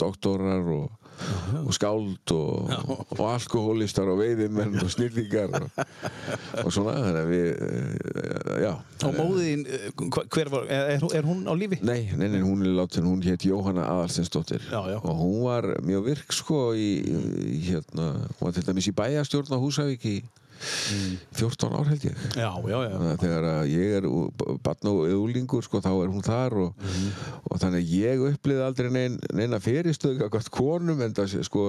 doktorar 0.00 0.66
og, 0.74 0.88
og 1.62 1.70
skáld 1.76 2.34
og, 2.34 2.72
og 3.16 3.22
alkohólistar 3.28 4.10
og 4.10 4.20
veiðimenn 4.22 4.80
og 4.82 4.90
snillíkar 4.90 5.54
og, 5.60 6.70
svona 6.72 6.96
þannig 6.98 7.20
að 7.22 7.34
við 7.34 7.50
uh, 7.68 8.54
já 8.66 8.72
Og 9.00 9.14
móðin, 9.16 9.62
hver 9.96 10.50
var, 10.52 10.66
er, 10.68 11.00
er 11.16 11.24
hún 11.24 11.46
á 11.48 11.56
lífi? 11.56 11.78
Nei, 11.80 12.10
nei, 12.20 12.26
nei, 12.28 12.42
hún 12.44 12.60
er 12.66 12.74
látin, 12.76 13.06
hún 13.08 13.22
hétt 13.24 13.46
Jóhanna 13.48 13.86
já. 14.68 14.98
og 15.00 15.14
hún 15.16 15.38
var 15.46 15.70
mjög 15.86 16.04
virk 16.10 16.34
sko 16.36 16.74
í, 16.76 16.90
í 17.00 17.62
hérna, 17.70 18.10
hún 18.36 18.44
var 18.44 18.52
til 18.58 18.66
dæmis 18.66 18.90
í 18.90 18.96
bæjastjórn 18.96 19.56
á 19.56 19.58
Húsavík 19.62 20.04
í 20.04 20.18
14 21.38 21.72
ár 21.78 21.88
held 21.90 22.04
ég 22.04 22.16
Já, 22.36 22.50
já, 22.68 22.78
já 22.84 22.96
að 23.00 23.20
þegar 23.24 23.46
að 23.50 23.70
ég 23.72 23.94
er 24.00 24.06
barn 24.64 24.90
og 24.90 25.00
úlingur 25.24 25.64
sko, 25.66 25.80
þá 25.84 25.90
er 26.04 26.10
hún 26.12 26.24
þar 26.26 26.56
og, 26.66 26.74
Mhm. 26.80 27.10
og 27.50 27.60
þannig 27.62 27.80
að 27.80 27.92
ég 27.96 28.24
upplýði 28.30 28.64
aldrei 28.66 28.90
nein, 28.94 29.18
neina 29.34 29.58
fyrirstöðu 29.62 30.28
gott 30.30 30.50
konum 30.50 31.00
en 31.02 31.14
það 31.16 31.42
sko, 31.46 31.64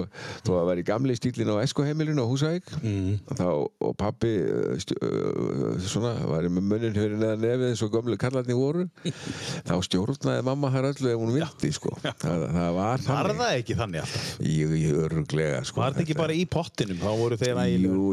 þó 0.45 0.51
að 0.59 0.67
vera 0.71 0.81
í 0.83 0.88
gamli 0.91 1.15
stílinn 1.17 1.51
á 1.51 1.61
Eskoheimilinu 1.63 2.23
á 2.25 2.27
Húsavík 2.31 2.67
Mhm. 2.81 3.19
þá, 3.38 3.47
og 3.81 3.95
pappi 3.97 4.33
uh, 4.41 5.77
svona, 5.85 6.13
var 6.27 6.43
með 6.49 6.65
munnin 6.67 6.95
hörin 6.97 7.21
eða 7.23 7.38
nefið 7.41 7.67
eins 7.71 7.83
og 7.85 7.91
gömlu 7.95 8.17
kallarni 8.21 8.55
voru 8.57 8.88
þá 9.67 9.75
stjórnaði 9.85 10.43
mamma 10.47 10.71
þar 10.73 10.89
öllu 10.91 11.11
ef 11.13 11.19
hún 11.21 11.33
vildi 11.35 11.71
sko. 11.75 11.93
það, 12.01 12.45
það 12.51 12.73
var 12.75 12.89
Var 12.91 13.05
þannig 13.07 13.39
það 13.41 13.53
ekki 13.61 13.75
þannig 13.79 14.01
alltaf? 14.03 14.27
ég, 14.45 14.73
ég 14.81 14.99
öruglega 15.05 15.61
sko, 15.67 15.81
Var 15.81 15.93
það 15.95 16.03
ekki 16.05 16.17
bara 16.17 16.33
í 16.38 16.45
pottinum? 16.49 16.97
Þá 17.01 17.09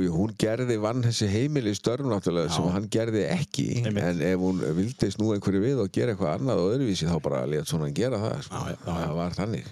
jú, 0.04 0.12
hún 0.14 0.32
gerði, 0.38 0.67
vann 0.76 1.02
þessi 1.02 1.26
heimili 1.32 1.72
störf 1.74 2.04
náttúrulega 2.04 2.52
sem 2.52 2.68
hann 2.74 2.88
gerði 2.92 3.24
ekki 3.32 3.66
Einmitt. 3.86 4.04
en 4.04 4.20
ef 4.28 4.38
hún 4.44 4.60
vildi 4.76 5.08
snú 5.14 5.32
einhverju 5.32 5.62
við 5.64 5.80
og 5.84 5.90
gera 5.94 6.12
eitthvað 6.12 6.34
annað 6.36 6.62
og 6.64 6.72
öðruvísi 6.74 7.08
þá 7.08 7.16
bara 7.24 7.46
let 7.48 7.66
svona 7.70 7.88
hann 7.88 7.94
gera 7.96 8.18
það 8.20 8.42
sko. 8.44 8.54
Já, 8.54 8.74
já, 8.74 8.78
það 8.92 9.14
var 9.22 9.38
þannig 9.38 9.70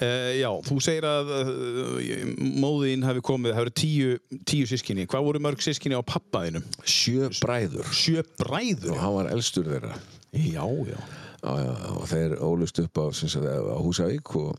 Uh, 0.00 0.30
já, 0.32 0.48
þú 0.64 0.78
segir 0.80 1.04
að 1.04 1.26
uh, 1.44 2.20
móðin 2.56 3.02
hafi 3.04 3.20
komið, 3.20 3.52
það 3.52 3.66
eru 3.66 3.72
tíu, 3.76 4.14
tíu 4.48 4.64
sískinni. 4.70 5.04
Hvað 5.04 5.26
voru 5.26 5.42
mörg 5.44 5.60
sískinni 5.60 5.92
á 5.92 6.00
pappaðinum? 6.00 6.64
sjö 6.88 7.28
bræður 7.42 7.84
Sjö 7.92 8.22
bræður? 8.40 8.94
og 8.94 9.02
hann 9.02 9.12
var 9.18 9.28
elstur 9.34 9.68
þeirra 9.68 9.98
Já, 10.32 10.64
já. 10.88 10.96
Já, 11.40 11.52
já, 11.56 11.70
og 11.96 12.02
þeir 12.10 12.34
ólust 12.44 12.78
upp 12.82 12.98
á, 13.00 13.04
sem 13.16 13.44
á 13.48 13.78
Húsavík 13.80 14.34
og, 14.36 14.58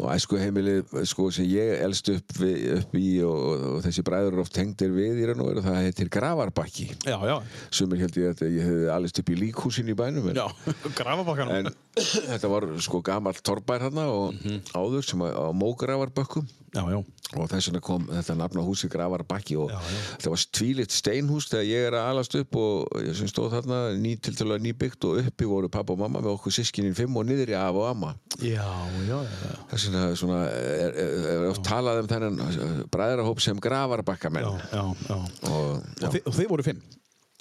og 0.00 0.06
æsku 0.14 0.38
heimilið 0.40 0.94
sko, 1.10 1.26
sem 1.34 1.44
ég 1.50 1.82
elst 1.84 2.08
upp, 2.14 2.32
við, 2.40 2.62
upp 2.78 2.96
í 2.96 3.08
og, 3.28 3.42
og, 3.42 3.66
og 3.76 3.82
þessi 3.84 4.04
bræður 4.06 4.40
oft 4.40 4.54
tengdir 4.56 4.94
við 4.94 5.20
í 5.20 5.26
raun 5.28 5.42
og 5.44 5.50
veru, 5.50 5.64
það 5.66 5.78
heitir 5.82 6.08
Gravarbakki 6.12 6.88
já. 7.04 7.36
sumir 7.68 8.00
held 8.00 8.16
ég 8.22 8.32
að 8.32 8.56
ég 8.56 8.70
hefði 8.70 8.88
alist 8.96 9.20
upp 9.20 9.34
í 9.34 9.38
líkhúsin 9.42 9.92
í 9.92 9.98
bænum 9.98 10.30
en, 10.32 10.40
Já, 10.40 10.48
grafabakkanum. 10.98 11.68
en 11.68 11.72
þetta 12.00 12.52
var 12.54 12.68
sko 12.88 13.02
gamall 13.04 13.36
torrbær 13.44 13.84
hérna 13.84 14.08
og 14.08 14.32
áður 14.72 15.04
sem 15.04 15.26
að, 15.28 15.36
á 15.36 15.52
Mógravarbökkum 15.52 16.48
Já, 16.72 16.82
já. 16.88 16.98
og 17.36 17.48
þess 17.50 17.68
vegna 17.68 17.80
kom 17.84 18.06
þetta 18.08 18.34
nafn 18.38 18.60
á 18.60 18.64
húsi 18.64 18.88
Gravarbakki 18.92 19.58
og 19.60 19.72
Já, 19.72 19.76
þetta 20.16 20.30
var 20.32 20.44
tvílitt 20.56 20.94
steinhús 20.96 21.48
þegar 21.50 21.66
ég 21.68 21.88
er 21.90 21.96
að 21.98 22.08
alast 22.14 22.36
upp 22.40 22.56
og 22.56 22.94
ég 23.04 23.18
sem 23.18 23.28
stóð 23.28 23.58
þarna 23.58 23.80
ný 24.00 24.14
til 24.24 24.32
til 24.38 24.46
að 24.48 24.64
nýbyggt 24.64 25.04
og 25.08 25.20
uppi 25.20 25.48
voru 25.50 25.68
pappa 25.72 25.92
og 25.92 26.00
mamma 26.00 26.22
með 26.24 26.32
okkur 26.38 26.56
sískinin 26.56 26.96
fimm 26.96 27.16
og 27.20 27.28
niðri 27.28 27.56
af 27.58 27.76
og 27.76 27.90
amma 27.90 28.14
þess 29.68 29.86
vegna 29.90 30.06
svona, 30.16 30.40
er, 30.48 30.96
er, 31.04 31.28
er 31.34 31.46
oft 31.50 31.64
talað 31.68 32.02
um 32.06 32.10
þennan 32.14 32.88
bræðrahóp 32.92 33.44
sem 33.44 33.60
Gravarbakkamenn 33.60 34.48
Já, 34.48 34.56
já, 34.72 34.84
já. 35.12 35.20
og 35.52 35.84
já, 36.00 36.08
Og, 36.08 36.12
þi, 36.16 36.24
og 36.24 36.36
þið 36.40 36.52
voru 36.56 36.68
fimm? 36.72 36.82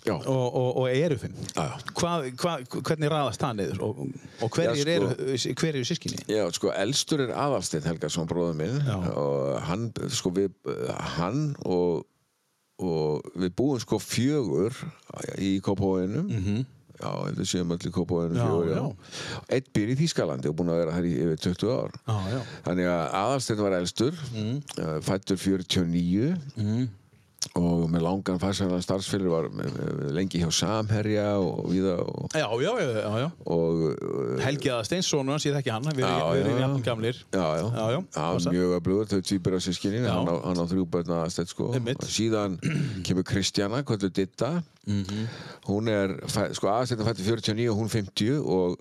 Og, 0.10 0.26
og, 0.26 0.78
og 0.82 0.88
eru 0.90 1.18
fimm? 1.22 1.36
Hvað, 1.54 2.32
hvað, 2.42 2.64
hvernig 2.82 3.12
raðast 3.12 3.44
það 3.44 3.58
niður? 3.60 3.82
Og, 3.86 4.00
og 4.42 4.56
hverjir 4.56 4.90
Já, 4.90 4.96
sko- 4.96 4.96
eru, 4.96 5.74
eru 5.78 5.84
sískinni? 5.86 6.22
Já, 6.26 6.42
sko, 6.58 6.72
elstur 6.74 7.22
er 7.28 7.34
Aðalsteinn 7.38 7.86
Helgason, 7.86 8.30
bróður 8.30 8.58
minn 8.58 8.80
Já. 8.82 8.96
og 8.98 9.60
hann, 9.68 9.92
sko, 10.10 10.32
við 10.34 10.56
hann 11.20 11.44
og, 11.70 12.08
og 12.82 13.30
við 13.38 13.54
búum 13.60 13.82
sko 13.84 14.00
fjögur 14.02 14.74
í 15.38 15.60
Kópavóinum 15.62 16.30
mm 16.30 16.62
Já, 17.02 17.10
þetta 17.26 17.46
séum 17.50 17.72
öll 17.74 17.82
í 17.82 17.90
Já, 17.90 18.44
fjögur, 18.46 18.72
já. 18.76 18.82
Eitt 19.56 19.70
býr 19.74 19.90
í 19.90 19.98
Þýskalandi 19.98 20.50
og 20.52 20.58
búin 20.60 20.70
að 20.70 20.82
vera 20.84 20.94
þar 20.94 21.08
í 21.10 21.14
yfir 21.18 21.40
20 21.48 21.72
ár 21.74 21.96
Já, 21.98 22.18
já. 22.36 22.42
Þannig 22.68 22.90
að 22.92 23.06
Aðalsteinn 23.22 23.64
var 23.66 23.78
elstur 23.80 24.20
mm. 24.36 24.58
fættur 25.08 25.40
49 25.42 26.36
Mm. 26.62 26.90
Og 27.58 27.88
með 27.92 28.04
langan 28.06 28.38
farsæðan 28.40 28.84
starfsfélir 28.86 29.32
var 29.34 29.48
með, 29.50 29.72
með, 29.76 30.02
lengi 30.16 30.40
hjá 30.44 30.52
Samherja 30.54 31.26
og 31.42 31.72
viða 31.72 31.96
og, 32.04 32.28
Já, 32.38 32.46
já, 32.62 32.72
já, 33.24 33.28
og 33.50 33.82
uh, 33.90 34.36
Helgi 34.46 34.70
Aða 34.72 34.86
Steinsson, 34.88 35.32
hans 35.34 35.48
ég 35.50 35.56
þekki 35.58 35.74
hann, 35.74 35.90
við 35.98 36.06
erum 36.06 36.54
já. 36.54 36.62
jafn 36.66 36.86
gamlir. 36.86 37.22
Já, 37.34 37.48
já, 37.58 38.02
Hann 38.16 38.46
mjög 38.56 38.76
öflugur, 38.78 39.10
þau 39.12 39.22
týpur 39.32 39.58
af 39.58 39.66
sískinni, 39.66 40.04
hann, 40.06 40.30
á- 40.30 40.44
hann 40.46 40.62
á 40.62 40.66
þrjú 40.70 40.86
börn 40.94 41.16
aðstætt 41.18 41.52
sko. 41.56 41.72
Síðan 42.06 42.60
kemur 43.08 43.26
Kristjana, 43.28 43.82
er 44.06 44.14
Ditta, 44.22 44.54
Mhm. 44.82 45.28
hún 45.68 45.86
er, 45.94 46.16
sko 46.58 46.66
aðstættin 46.72 47.06
fætti 47.06 47.22
49 47.22 47.68
og 47.70 47.76
hún 47.78 47.90
50 47.94 48.40
og, 48.42 48.80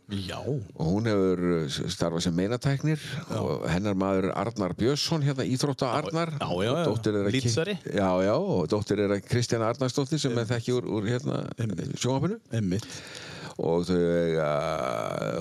og 0.81 0.87
hún 0.88 1.05
hefur 1.11 1.43
uh, 1.59 1.67
starfað 1.93 2.23
sem 2.25 2.35
meinatæknir 2.38 3.02
og 3.37 3.67
hennar 3.69 3.93
maður 4.00 4.31
er 4.31 4.38
Arnar 4.40 4.73
Björnsson, 4.81 5.21
hérna 5.26 5.45
Íþrótta 5.45 5.90
Arnar. 5.99 6.33
Dóttir 6.40 7.12
þeirra 7.19 7.31
Ki- 7.35 7.43
Lýtsari. 7.45 7.75
Já, 7.85 8.09
já, 8.25 8.33
og 8.50 8.69
dóttir 8.73 9.00
er 9.04 9.16
að 9.16 9.26
Kristjana 9.30 9.71
Arnarsdóttir 9.73 10.21
sem 10.23 10.38
er 10.38 10.49
þekki 10.50 10.76
úr, 10.78 10.88
úr 10.99 11.11
hérna 11.11 11.45
sjónvapinu 12.00 12.40
Einmitt. 12.52 12.87
og 13.61 13.83
þau 13.85 13.97
eiga, 14.00 14.47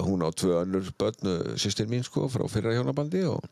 hún 0.03 0.23
á 0.25 0.29
tvö 0.35 0.57
önnur 0.65 0.89
börn, 0.99 1.29
sýstir 1.61 1.87
mín 1.87 2.03
sko, 2.03 2.25
frá 2.27 2.43
fyrra 2.51 2.73
hjónabandi 2.75 3.21
og 3.29 3.45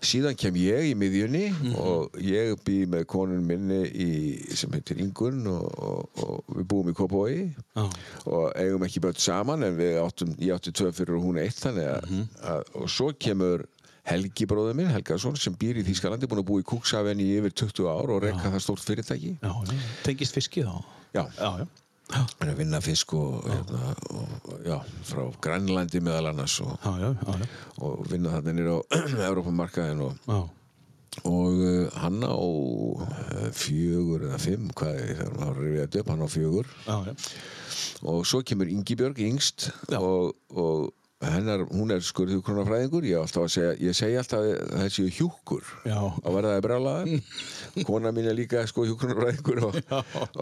síðan 0.00 0.38
kem 0.38 0.56
ég 0.56 0.86
í 0.92 0.94
miðjunni 0.96 1.42
og 1.76 2.16
ég 2.22 2.54
bý 2.64 2.86
með 2.88 3.04
konun 3.12 3.44
minni 3.44 3.82
í, 3.92 4.08
sem 4.56 4.72
heitir 4.72 5.02
Ingun 5.02 5.44
og, 5.50 5.66
og, 5.76 6.22
og 6.24 6.56
við 6.56 6.68
búum 6.72 6.88
í 6.88 6.96
Kópavogi 6.96 7.44
Já. 7.76 7.84
og 8.24 8.56
eigum 8.56 8.86
ekki 8.86 9.02
börn 9.04 9.18
saman 9.20 9.66
en 9.68 9.76
við 9.76 10.00
áttum, 10.00 10.32
ég 10.40 10.56
átti 10.56 10.72
tvö 10.72 10.92
fyrir 10.96 11.18
og 11.18 11.26
hún 11.28 11.42
eitt 11.42 11.60
þannig 11.60 11.90
að, 11.92 12.16
að 12.54 12.64
og 12.80 12.88
svo 12.88 13.12
kemur 13.12 13.66
Helgi 14.02 14.46
bróður 14.50 14.74
minn, 14.74 14.90
Helgason, 14.90 15.36
sem 15.38 15.54
býr 15.54 15.78
í 15.78 15.84
Þýskalandi, 15.86 16.26
búin 16.30 16.40
að 16.42 16.48
búa 16.48 16.62
í 16.62 16.66
Kúksafen 16.66 17.20
í 17.22 17.28
yfir 17.38 17.52
20 17.62 17.86
ár 17.92 18.10
og 18.16 18.22
reyka 18.24 18.50
það 18.50 18.64
stórt 18.64 18.82
fyrirtæki. 18.88 19.36
Já, 19.38 19.52
já. 19.68 19.76
Tengist 20.02 20.34
fiski 20.34 20.64
þá? 20.66 20.74
Já, 21.14 21.22
Já, 21.38 21.50
já. 21.62 21.66
hann 22.12 22.26
er 22.42 22.50
að 22.52 22.58
vinna 22.58 22.80
fisk 22.84 23.12
og, 23.16 23.44
hérna, 23.46 23.92
og 24.10 24.64
já, 24.66 24.74
frá 25.06 25.22
Grænlandi 25.44 26.00
meðal 26.04 26.32
annars 26.32 26.56
og, 26.64 26.72
Já, 26.82 26.90
já, 26.98 27.12
já, 27.14 27.36
já. 27.44 27.46
og 27.86 28.02
vinna 28.10 28.32
þarna 28.34 28.54
nýr 28.58 28.72
á 28.74 28.78
Európamarkaðin 29.30 30.02
og, 30.08 30.18
Já. 30.26 30.40
og 31.30 31.62
uh, 31.62 31.86
hann 32.02 32.18
á 32.26 32.34
uh, 32.34 33.46
fjögur 33.54 34.26
eða 34.28 34.40
fimm, 34.42 34.66
hvað 34.76 34.98
er 34.98 35.22
har 35.44 35.54
rifið 35.62 35.78
þetta 35.86 36.02
upp, 36.02 36.10
hann 36.12 36.26
á 36.26 36.28
fjögur 36.34 36.72
Já, 36.88 36.96
já. 37.06 37.14
og 38.02 38.26
svo 38.28 38.42
kemur 38.42 38.68
Ingibjörg 38.74 39.22
yngst 39.30 39.70
Já. 39.88 40.00
og, 40.02 40.34
og 40.50 40.90
hennar, 41.22 41.62
hún 41.70 41.92
er 41.94 42.02
skurðhjúkronafræðingur 42.02 43.04
ég, 43.06 43.18
á 43.18 43.22
alltaf 43.22 43.44
að 43.46 43.52
segja, 43.54 43.72
ég 43.86 43.94
segi 43.96 44.16
alltaf 44.18 44.42
að 44.42 44.82
þessi 44.82 45.04
hjúkur 45.18 45.68
Já. 45.86 45.98
að 46.02 46.36
verða 46.36 46.54
það 46.56 46.64
brjálaðar. 46.66 47.12
Kona 47.88 48.12
mín 48.16 48.28
er 48.30 48.36
líka 48.38 48.62
sko 48.68 48.84
hjúkronafræðingur 48.88 49.60
og, 49.68 49.78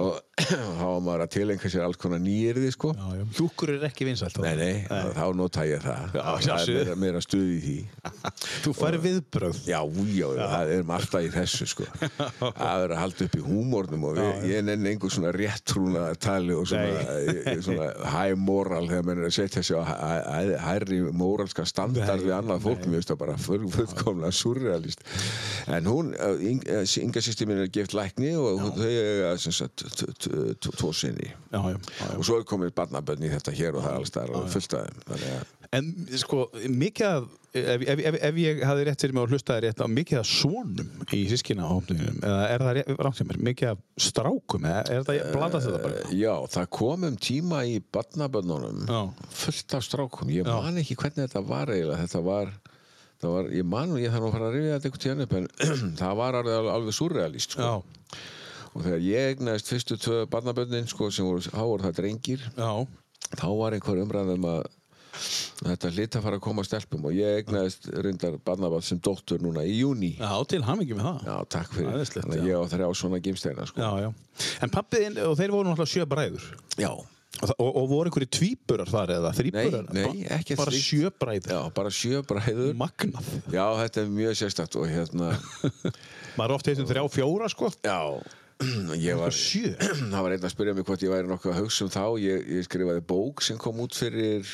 og 0.00 0.10
þá 0.40 0.80
var 0.80 1.02
maður 1.04 1.24
að 1.26 1.32
tilengja 1.36 1.70
sér 1.74 1.84
alls 1.86 2.00
konar 2.00 2.22
nýjirði 2.24 2.70
sko. 2.74 2.92
Já, 2.96 3.08
já. 3.20 3.24
Hjúkur 3.38 3.74
er 3.76 3.84
ekki 3.90 4.08
vinsælt. 4.08 4.40
Nei, 4.44 4.54
nei, 4.56 4.72
þá 4.88 5.22
nota 5.36 5.66
ég 5.68 5.84
það. 5.84 6.16
Já, 6.16 6.24
það 6.48 6.72
er 6.84 6.92
meira, 7.04 7.22
stuð 7.24 7.46
í 7.50 7.60
því. 7.66 7.76
Þú 8.64 8.74
færi 8.80 9.02
viðbröð. 9.04 9.60
Já, 9.68 9.80
já, 10.16 10.28
það 10.40 10.74
er 10.78 10.94
alltaf 10.96 11.26
í 11.28 11.32
þessu 11.34 11.68
sko. 11.70 11.86
Það 12.60 12.84
er 12.86 12.92
að 12.94 12.98
halda 13.00 13.26
upp 13.26 13.34
í 13.36 13.40
húmórnum 13.44 14.04
og 14.08 14.16
við, 14.18 14.44
ég 14.50 14.64
nenni 14.66 14.90
einhver 14.94 15.12
svona 15.12 15.30
réttrúna 15.34 16.02
tali 16.20 16.54
og 16.56 16.66
svona, 16.68 17.02
ég- 17.20 17.40
ég- 17.54 17.62
svona 17.64 17.88
high 18.12 18.36
moral 18.38 18.88
þegar 18.90 19.06
menn 19.08 19.20
er 19.22 19.28
að 19.30 19.34
setja 19.36 19.62
sig 19.64 19.76
á 19.76 19.82
hærri 20.70 21.00
moralska 21.12 21.64
standard 21.68 22.22
við 22.24 22.34
annað 22.38 22.62
fólk, 22.66 22.84
mér 22.86 23.00
finnst 23.00 23.12
það 23.12 23.20
bara 23.24 23.36
full- 23.36 23.68
fullkomlega 23.74 24.32
surrealist 24.40 25.04
en 25.68 25.84
hún, 25.90 26.12
Ing- 26.40 26.64
uh, 26.70 26.84
Inga 27.04 27.20
sýsti 27.24 27.46
minn 27.50 27.62
er 27.64 27.70
gift 27.74 27.94
lækni 27.96 28.32
og 28.38 28.60
þau 28.78 29.58
t- 29.68 30.74
tvo 30.80 30.92
sinni 30.96 31.30
og 32.16 32.24
svo 32.26 32.38
er 32.40 32.46
komið 32.48 32.74
barnabönn 32.78 33.24
í 33.26 33.32
þetta 33.32 33.54
hér 33.56 33.76
og 33.78 33.84
það 33.84 33.90
er 33.92 33.98
alls 34.00 34.14
þar 34.16 34.34
og 34.40 34.48
fullt 34.54 34.74
af 34.78 34.86
þeim 35.08 35.59
En 35.76 35.86
sko, 36.18 36.48
mikið 36.66 37.06
af, 37.06 37.26
ef, 37.54 37.82
ef, 37.92 38.00
ef, 38.10 38.16
ef 38.26 38.38
ég 38.42 38.62
hafði 38.66 38.86
rétt 38.88 39.04
fyrir 39.04 39.14
mig 39.14 39.22
og 39.22 39.34
hlustaði 39.34 39.68
rétt 39.68 39.82
á 39.82 39.86
mikið 39.86 40.18
af 40.18 40.26
svonum 40.26 40.88
í 41.14 41.20
sískina 41.30 41.68
hópnum, 41.70 42.16
eða 42.26 42.40
er 42.50 42.64
það 42.64 42.80
rangt 42.98 43.20
sem 43.20 43.30
er, 43.30 43.38
mikið 43.50 43.70
af 43.70 43.84
strákum, 44.02 44.66
eða 44.66 44.80
er 44.96 45.04
það, 45.06 45.20
blandast 45.36 45.68
þetta 45.68 45.82
bara? 45.84 46.00
Já, 46.18 46.32
það 46.56 46.66
kom 46.80 47.06
um 47.06 47.18
tíma 47.28 47.60
í 47.70 47.76
barnabönnunum 47.94 48.82
Já. 48.90 48.98
fullt 49.44 49.76
af 49.78 49.86
strákum. 49.86 50.32
Ég 50.34 50.50
Já. 50.50 50.56
man 50.56 50.82
ekki 50.82 50.98
hvernig 50.98 51.28
þetta 51.28 51.44
var 51.52 51.70
eiginlega. 51.70 52.00
Þetta 52.02 52.24
var, 52.26 52.50
það 53.22 53.36
var 53.36 53.52
ég 53.60 53.70
man 53.76 53.94
og 53.94 54.02
ég 54.02 54.16
þarf 54.16 54.26
að 54.26 54.34
fara 54.34 54.50
að 54.50 54.58
rifja 54.58 54.74
þetta 54.74 54.90
einhvern 54.90 55.04
tíðan 55.06 55.24
upp 55.28 55.38
en 55.38 55.48
það 56.02 56.18
var 56.24 56.40
alveg, 56.40 56.72
alveg 56.74 56.98
surrealist 56.98 57.54
sko. 57.54 57.70
Já, 57.70 58.18
og 58.74 58.84
þegar 58.88 59.06
ég 59.06 59.36
egnaðist 59.36 59.70
fyrstu 59.70 60.00
tvö 60.02 60.18
barnabönnin 60.34 60.90
sko, 60.90 61.12
sem 61.14 61.30
voru, 61.30 61.46
þá 61.46 61.62
voru 61.62 61.86
það 61.86 61.96
drengir 62.02 62.44
já, 62.58 62.70
þá 63.38 63.48
var 63.58 63.74
einhver 63.78 64.02
umræðum 64.02 64.46
að 64.50 64.68
þetta 65.60 65.90
hlita 65.94 66.18
að 66.20 66.24
fara 66.26 66.38
að 66.38 66.44
koma 66.46 66.62
að 66.64 66.68
stelpum 66.70 67.06
og 67.10 67.14
ég 67.16 67.40
egnaðist 67.42 67.88
reyndar 68.04 68.36
barnabönd 68.46 68.86
sem 68.86 69.00
dóttur 69.02 69.42
núna 69.44 69.64
í 69.66 69.78
júni. 69.82 70.12
já, 70.18 70.32
til 70.48 70.62
hamingi 70.66 70.96
með 70.98 71.08
það. 71.10 71.22
Já, 71.30 71.36
takk 71.56 71.72
fyrir. 71.76 71.92
Æðislegt, 71.98 72.24
Þannig 72.26 72.40
að 72.40 72.44
já. 72.44 72.50
ég 72.50 72.60
á 72.60 72.64
þrjá 72.74 72.90
svona 73.02 73.22
gimsteina 73.26 73.66
sko. 73.70 73.80
Já, 73.80 73.90
já. 74.06 74.12
En 74.64 74.70
pappiðinn, 74.74 75.18
og 75.26 75.36
þeir 75.40 75.54
voru 75.56 75.68
náttúrulega 75.70 75.94
sjö 75.94 76.06
bræður. 76.10 76.46
Já. 76.80 76.90
Og, 77.40 77.46
það- 77.46 77.60
og, 77.62 77.76
og 77.78 77.84
voru 77.92 78.10
einhverju 78.10 78.28
tvíburar 78.34 78.88
þar 78.90 79.12
eða 79.14 79.30
þrýburar? 79.36 79.84
Nei, 79.94 80.02
nei, 80.02 80.24
ekkert 80.34 80.58
Bara 80.64 80.72
slíkt. 80.74 80.88
sjö 80.88 81.10
bræður. 81.14 81.52
Já, 81.54 81.60
bara 81.76 81.92
sjö 81.94 82.22
bræður. 82.26 82.72
Magnað. 82.80 83.28
Já, 83.54 83.64
þetta 83.84 84.02
er 84.02 84.10
mjög 84.16 84.34
sérstakt 84.40 84.76
og 84.80 84.88
hérna, 84.90 85.28
Maður 86.36 86.50
er 86.50 86.56
oft 86.56 86.66
heitum 86.72 86.88
þrjá 86.90 87.04
fjóra, 87.14 87.48
sko. 87.52 87.70
já, 87.86 88.00
ég 89.06 89.16
var, 89.16 89.30
það 90.12 90.18
var 90.26 90.34
einn 90.34 90.44
að 90.44 90.52
spyrja 90.52 90.74
mig 90.76 90.84
hvort 90.90 91.06
ég 91.06 91.14
væri 91.14 91.30
nokkuð 91.30 91.54
að 91.54 91.62
hugsa 91.62 91.86
um 91.86 91.92
þá, 91.94 92.02
ég, 92.20 92.42
ég 92.58 92.66
skrifaði 92.66 93.06
bók 93.08 93.40
sem 93.46 93.56
kom 93.62 93.78
út 93.86 93.94
fyrir 93.96 94.50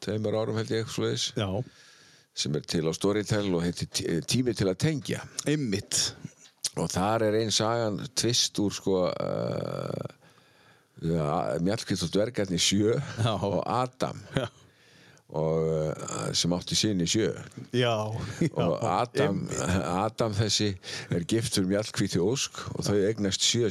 tveimur 0.00 0.36
árum 0.38 0.56
held 0.60 0.70
ég 0.70 0.86
Já, 1.36 1.48
sem 2.36 2.54
er 2.58 2.60
til 2.68 2.84
á 2.88 2.92
Storytel 2.94 3.54
og 3.56 3.62
heitir 3.64 3.88
Tí- 3.88 4.20
Tími 4.28 4.54
til 4.54 4.68
að 4.68 4.78
tengja 4.84 5.22
einmitt. 5.46 6.14
og 6.76 6.90
þar 6.92 7.22
er 7.30 7.38
ein 7.40 7.50
sagan 7.50 8.02
tvist 8.14 8.58
úr 8.60 8.72
sko 8.76 8.98
uh, 9.08 10.06
ja, 11.02 11.58
Mjallkvitt 11.64 12.02
og 12.04 12.12
dvergarnir 12.12 12.60
sjö 12.60 12.94
Já. 13.24 13.32
og 13.42 13.62
Adam 13.66 14.20
Já, 14.36 14.46
og, 15.28 15.62
uh, 15.66 16.32
sem 16.36 16.52
átti 16.54 16.76
sinni 16.78 17.06
sjö 17.10 17.32
já. 17.74 17.94
og 18.52 18.76
Adam. 18.84 19.40
Adam 20.04 20.32
þessi 20.36 20.68
er 21.10 21.24
giftur 21.28 21.64
mjallkvíti 21.66 22.20
ósk 22.22 22.60
og 22.76 22.84
þau 22.86 23.00
eignast 23.08 23.40
sjö 23.42 23.66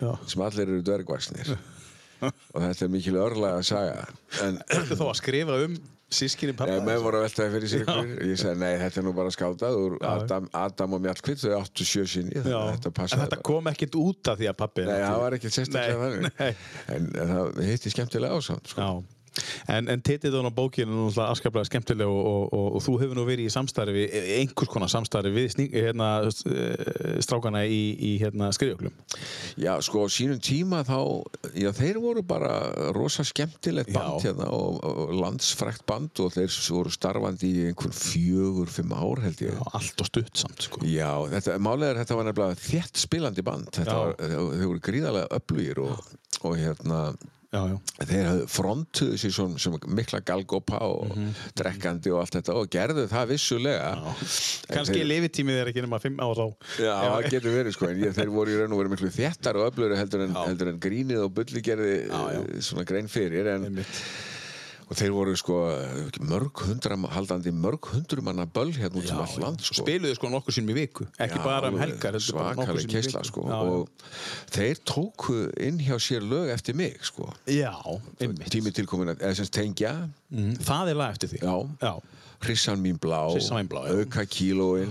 Já. 0.00 0.14
sem 0.26 0.42
allir 0.46 0.68
eru 0.68 0.82
dvergvaksnir 0.86 1.56
og 2.24 2.58
þetta 2.64 2.84
er 2.88 2.90
mikil 2.92 3.16
örlega 3.20 3.60
að 3.60 3.68
saga 3.70 4.02
en 4.44 4.58
Þetta 4.68 4.98
þá 4.98 5.06
að 5.08 5.16
skrifa 5.22 5.58
um 5.66 5.78
sískinni 6.08 6.54
pappa. 6.56 6.72
Nei, 6.72 6.86
menn 6.88 7.02
voru 7.04 7.18
að 7.18 7.26
veltaði 7.26 7.50
fyrir 7.52 7.68
sér 7.68 7.82
ykkur 7.84 8.28
ég 8.30 8.38
sagði 8.40 8.60
nei, 8.62 8.70
þetta 8.80 9.00
er 9.00 9.04
nú 9.04 9.10
bara 9.18 9.32
skátað 9.34 9.74
úr 9.76 9.96
Adam, 10.08 10.46
Adam 10.56 10.94
og 10.96 11.02
Mjallkvitt, 11.04 11.42
þau 11.42 11.58
áttu 11.58 11.84
sjö 11.84 12.06
sinni 12.08 12.32
Já. 12.32 12.40
þannig 12.46 12.56
að 12.56 12.70
þetta 12.78 12.88
en 12.88 12.96
passaði 12.96 13.24
þetta 13.26 13.36
bara. 13.36 13.46
kom 13.50 13.68
ekkert 13.72 13.98
út 14.00 14.30
af 14.32 14.40
því 14.40 14.48
að 14.48 14.56
pappi 14.62 14.86
Nei, 14.88 14.94
það 15.04 15.20
var 15.24 15.36
ekkert 15.36 15.58
sérstaklega 15.58 15.98
þannig 16.06 16.40
en, 16.96 17.10
en 17.12 17.34
það 17.34 17.60
hitti 17.68 17.92
skemmtilega 17.92 18.40
ásamt 18.40 18.72
sko. 18.72 18.88
En, 19.68 19.88
en 19.92 20.02
titillun 20.04 20.48
á 20.48 20.52
bókinu 20.54 20.88
er 20.88 20.94
náttúrulega 20.96 21.32
afskaplega 21.34 21.68
skemmtileg 21.68 22.08
og, 22.08 22.20
og, 22.30 22.44
og, 22.56 22.68
og 22.78 22.84
þú 22.84 22.94
hefur 23.02 23.18
nú 23.18 23.24
verið 23.28 23.48
í 23.48 23.52
samstarfi, 23.52 24.04
einhvers 24.38 24.72
konar 24.72 24.92
samstarfi 24.92 25.32
við 25.34 25.48
sný, 25.54 25.66
hérna, 25.72 26.08
eh, 26.50 27.18
strákana 27.24 27.64
í, 27.68 27.80
í 27.94 28.12
hérna, 28.22 28.50
skriðjöklum. 28.56 28.94
Já, 29.60 29.72
sko, 29.84 30.06
sínum 30.12 30.40
tíma 30.42 30.82
þá, 30.88 30.98
já, 31.58 31.70
þeir 31.76 32.00
voru 32.02 32.24
bara 32.26 32.52
rosa 32.96 33.26
skemmtilegt 33.26 33.92
band 33.94 34.24
hérna 34.24 34.50
og, 34.54 35.14
landsfrækt 35.18 35.86
band 35.88 36.22
og 36.24 36.34
þeir 36.36 36.52
voru 36.74 36.92
starfandi 36.92 37.52
í 37.52 37.66
einhvern 37.70 37.96
fjögur, 37.96 38.70
fimm 38.72 38.94
ár 38.96 39.24
held 39.24 39.42
ég. 39.44 39.56
Já, 39.56 39.64
allt 39.78 40.04
og 40.04 40.10
stutt 40.10 40.44
samt, 40.44 40.68
sko. 40.68 40.84
Já, 40.88 41.10
þetta, 41.34 41.58
málið 41.62 41.92
er 41.92 42.02
þetta 42.02 42.20
var 42.20 42.30
nefnilega 42.30 42.60
þétt 42.64 43.02
spilandi 43.04 43.44
band, 43.46 43.72
þetta 43.74 43.98
var, 44.02 44.14
þeir 44.20 44.68
voru 44.68 44.84
gríðarlega 44.88 45.40
öflugir 45.40 45.82
og, 45.84 46.14
og 46.44 46.56
hérna, 46.58 47.02
Já, 47.48 47.62
já. 47.64 47.76
þeir 48.04 48.42
frontuðu 48.52 49.16
sér 49.16 49.32
sem, 49.32 49.52
sem 49.56 49.76
mikla 49.96 50.18
galgopa 50.20 50.82
og 50.84 51.14
drekkandi 51.56 52.10
og 52.12 52.18
allt 52.20 52.34
þetta 52.36 52.56
og 52.60 52.66
gerðu 52.74 53.06
það 53.08 53.30
vissulega. 53.30 53.86
En 53.96 54.74
Kanski 54.76 54.98
þeir- 54.98 55.08
lifitímið 55.14 55.60
er 55.62 55.70
ekki 55.72 55.84
nema 55.86 56.00
fimm 56.02 56.20
ár 56.20 56.34
þá. 56.36 56.44
Já, 56.84 56.92
það 57.08 57.30
getur 57.32 57.56
verið 57.56 57.72
sko, 57.78 57.88
en 57.88 58.02
ég, 58.04 58.12
þeir 58.18 58.34
voru 58.36 58.52
í 58.52 58.58
raun 58.60 58.76
og 58.76 58.82
veru 58.82 58.92
miklu 58.92 59.08
þéttar 59.16 59.56
og 59.62 59.70
öflur 59.70 59.96
heldur 59.96 60.26
en, 60.26 60.36
heldur 60.44 60.72
en 60.74 60.80
grínið 60.84 61.24
og 61.24 61.32
bulli 61.40 61.64
gerði 61.64 61.94
Já, 62.04 62.20
já. 62.36 62.42
eh, 62.44 62.60
svona 62.68 62.84
grein 62.92 63.08
fyrir 63.08 63.48
en, 63.54 63.64
Einmitt. 63.70 64.02
Og 64.88 64.96
þeir 64.96 65.10
voru 65.12 65.34
sko 65.36 65.56
mörg 66.24 66.62
hundra, 66.64 66.96
haldandi 67.12 67.52
mörg 67.52 67.90
hundru 67.92 68.22
manna 68.24 68.46
böll 68.48 68.72
hérna 68.72 68.96
út 69.02 69.10
um 69.12 69.18
all 69.20 69.34
land 69.42 69.60
sko. 69.60 69.82
Spiluðu 69.82 70.14
sko 70.16 70.30
nokkur 70.32 70.56
sinnum 70.56 70.72
í 70.72 70.78
viku, 70.80 71.04
ekki 71.20 71.36
Já, 71.36 71.44
bara 71.44 71.68
um 71.68 71.76
helgar. 71.78 72.16
í 72.16 72.86
keisla 72.88 73.22
sko 73.28 73.44
Já, 73.44 73.52
já. 73.52 73.72
og 73.74 73.88
þeir 74.54 74.80
tóku 74.88 75.36
inn 75.60 75.78
hjá 75.84 75.98
sér 76.00 76.24
lög 76.24 76.48
eftir 76.54 76.74
mig 76.74 76.96
sko 77.04 77.28
Já, 77.46 77.74
einmitt. 78.20 78.48
tími 78.48 78.72
tilkomin 78.72 79.12
að, 79.12 79.20
eða 79.20 79.34
sem 79.36 79.44
sagt 79.50 79.58
tengja 79.60 79.94
Mm, 80.28 80.58
Það 80.60 80.88
er 80.90 80.96
lag 81.00 81.14
eftir 81.16 81.28
því. 81.30 81.38
já, 81.40 81.54
Já, 81.80 81.92
hrissan 82.44 82.82
mín 82.84 82.98
blá, 83.00 83.22
blá, 83.68 83.86
auka 83.88 84.26
kílóin 84.28 84.90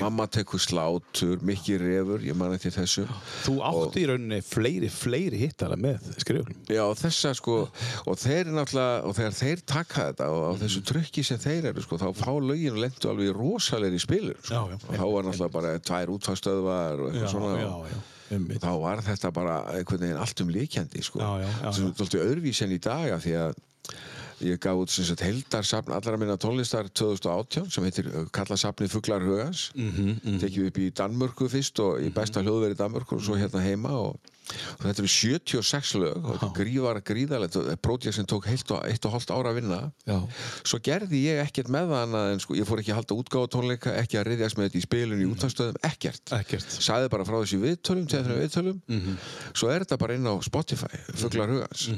Mamma 0.00 0.26
tekur 0.28 0.60
slátur, 0.60 1.40
Mikki 1.46 1.76
refur, 1.80 2.22
ég 2.26 2.36
man 2.38 2.54
eftir 2.56 2.74
þessu 2.74 3.04
Þú 3.44 3.54
átti 3.64 4.02
í 4.02 4.08
rauninni 4.10 4.40
fleiri, 4.44 4.90
fleiri 4.92 5.40
hittara 5.40 5.78
með 5.80 6.10
skriflum. 6.20 6.58
Já, 6.70 6.82
þessa 6.98 7.32
sko, 7.38 7.58
og 8.04 8.18
þeir 8.20 8.50
náttúrulega, 8.52 8.98
og 9.08 9.16
þegar 9.16 9.36
þeir 9.38 9.62
taka 9.72 10.08
þetta 10.10 10.28
og 10.34 10.42
á 10.44 10.52
þessu 10.64 10.82
trykki 10.90 11.24
sem 11.26 11.40
þeir 11.42 11.70
eru, 11.72 11.84
sko, 11.86 12.00
þá 12.02 12.08
fá 12.18 12.32
lögin 12.34 12.76
og 12.76 12.82
lendu 12.84 13.12
alveg 13.12 13.30
í 13.30 13.36
rosalegri 13.36 14.02
spilur, 14.02 14.42
sko. 14.42 14.52
Já, 14.52 14.74
já. 14.74 14.82
og 14.82 15.00
þá 15.00 15.06
var 15.06 15.28
náttúrulega 15.30 15.56
bara 15.56 15.72
tvær 15.90 16.12
útfagstöðvar 16.16 17.04
og 17.04 17.10
eitthvað 17.12 17.32
svona, 17.32 17.54
já, 17.62 17.70
og 17.72 17.88
já. 17.92 18.04
Einmitt. 18.26 18.58
þá 18.58 18.72
var 18.82 19.02
þetta 19.06 19.30
bara 19.30 19.56
einhvern 19.70 20.02
veginn 20.02 20.22
allt 20.22 20.42
um 20.42 20.52
líkjandi, 20.52 21.06
sko. 21.06 21.22
Já, 21.22 21.44
já, 21.44 21.50
já, 21.62 21.72
Sem 21.72 21.88
er 21.88 22.04
alltaf 22.04 22.26
öðruvísi 22.26 22.66
en 22.66 22.76
í 22.76 22.82
dag, 22.82 23.12
af 23.16 23.24
því 23.24 23.36
að 23.44 23.60
ég 24.44 24.58
gaf 24.60 24.76
út 24.82 24.92
sem 24.92 25.06
sagt 25.08 25.24
heldarsafn 25.24 25.94
allra 25.96 26.16
minna 26.20 26.36
tónlistar 26.36 26.88
2018 26.92 27.70
sem 27.72 27.86
heitir 27.86 28.08
uh, 28.12 28.24
kalla 28.30 28.58
safnið 28.60 28.92
Fuglar 28.92 29.24
Hugans. 29.24 29.70
Mhm, 29.74 30.38
tekið 30.42 30.70
upp 30.70 30.80
í 30.82 30.88
Danmörku 31.00 31.48
fyrst 31.52 31.80
og 31.84 32.00
í 32.04 32.10
besta 32.14 32.44
hljóðveri 32.44 32.76
Danmörku 32.78 33.16
og 33.16 33.24
svo 33.24 33.38
hérna 33.40 33.64
heima 33.64 33.94
og 33.96 34.34
þetta 34.82 35.02
eru 35.02 35.10
76 35.10 35.94
lög 36.00 36.16
og 36.26 36.36
þetta 36.36 36.50
gríðar 36.56 37.00
gríðalegt 37.06 37.58
pródjekt 37.82 38.18
sem 38.18 38.28
tók 38.28 38.46
heilt 38.50 38.70
og, 38.74 38.82
eitt 38.86 39.06
og 39.08 39.16
hálft 39.16 39.32
ára 39.34 39.52
að 39.52 39.60
vinna. 39.60 39.80
Já. 40.06 40.18
svo 40.66 40.80
gerði 40.84 41.22
ég 41.26 41.40
ekkert 41.42 41.70
með 41.72 41.90
það 41.90 42.02
annað 42.04 42.32
en 42.32 42.42
sko, 42.44 42.56
ég 42.58 42.68
fór 42.68 42.82
ekki 42.82 42.92
að 42.94 43.00
halda 43.00 43.18
útgáfa 43.20 43.50
tónleika 43.56 43.94
ekki 44.00 44.20
að 44.20 44.26
riðjast 44.30 44.58
með 44.58 44.68
þetta 44.68 44.78
í 44.78 44.84
spilun 44.86 45.22
í 45.24 45.28
úttastöðum 45.32 45.80
ekkert. 45.88 46.34
Ekkert. 46.36 46.76
sagði 46.86 47.10
bara 47.12 47.26
frá 47.28 47.36
þessi 47.40 47.60
viðtölum 47.62 48.06
til 48.10 48.20
þetta 48.20 48.38
viðtölum. 48.40 48.80
Svo 49.56 49.70
er 49.72 49.84
þetta 49.84 50.00
bara 50.02 50.18
inn 50.18 50.30
á 50.30 50.34
Spotify 50.46 51.02
Fuglar 51.16 51.52
Hugans. 51.52 51.88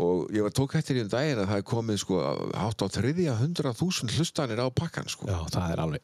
Og 0.00 0.30
ég 0.34 0.46
var 0.46 0.54
tók 0.54 0.76
eftir 0.78 1.00
í 1.00 1.04
um 1.04 1.10
daginn 1.12 1.42
að 1.42 1.50
það 1.52 1.62
er 1.62 1.66
komið 1.74 2.00
sko 2.04 2.20
hátt 2.54 2.84
á 2.84 2.86
þriðja 2.98 3.36
hundra 3.40 3.74
þúsund 3.76 4.14
hlustanir 4.14 4.62
á 4.62 4.68
pakkan 4.74 5.08
sko. 5.10 5.28
Já, 5.28 5.38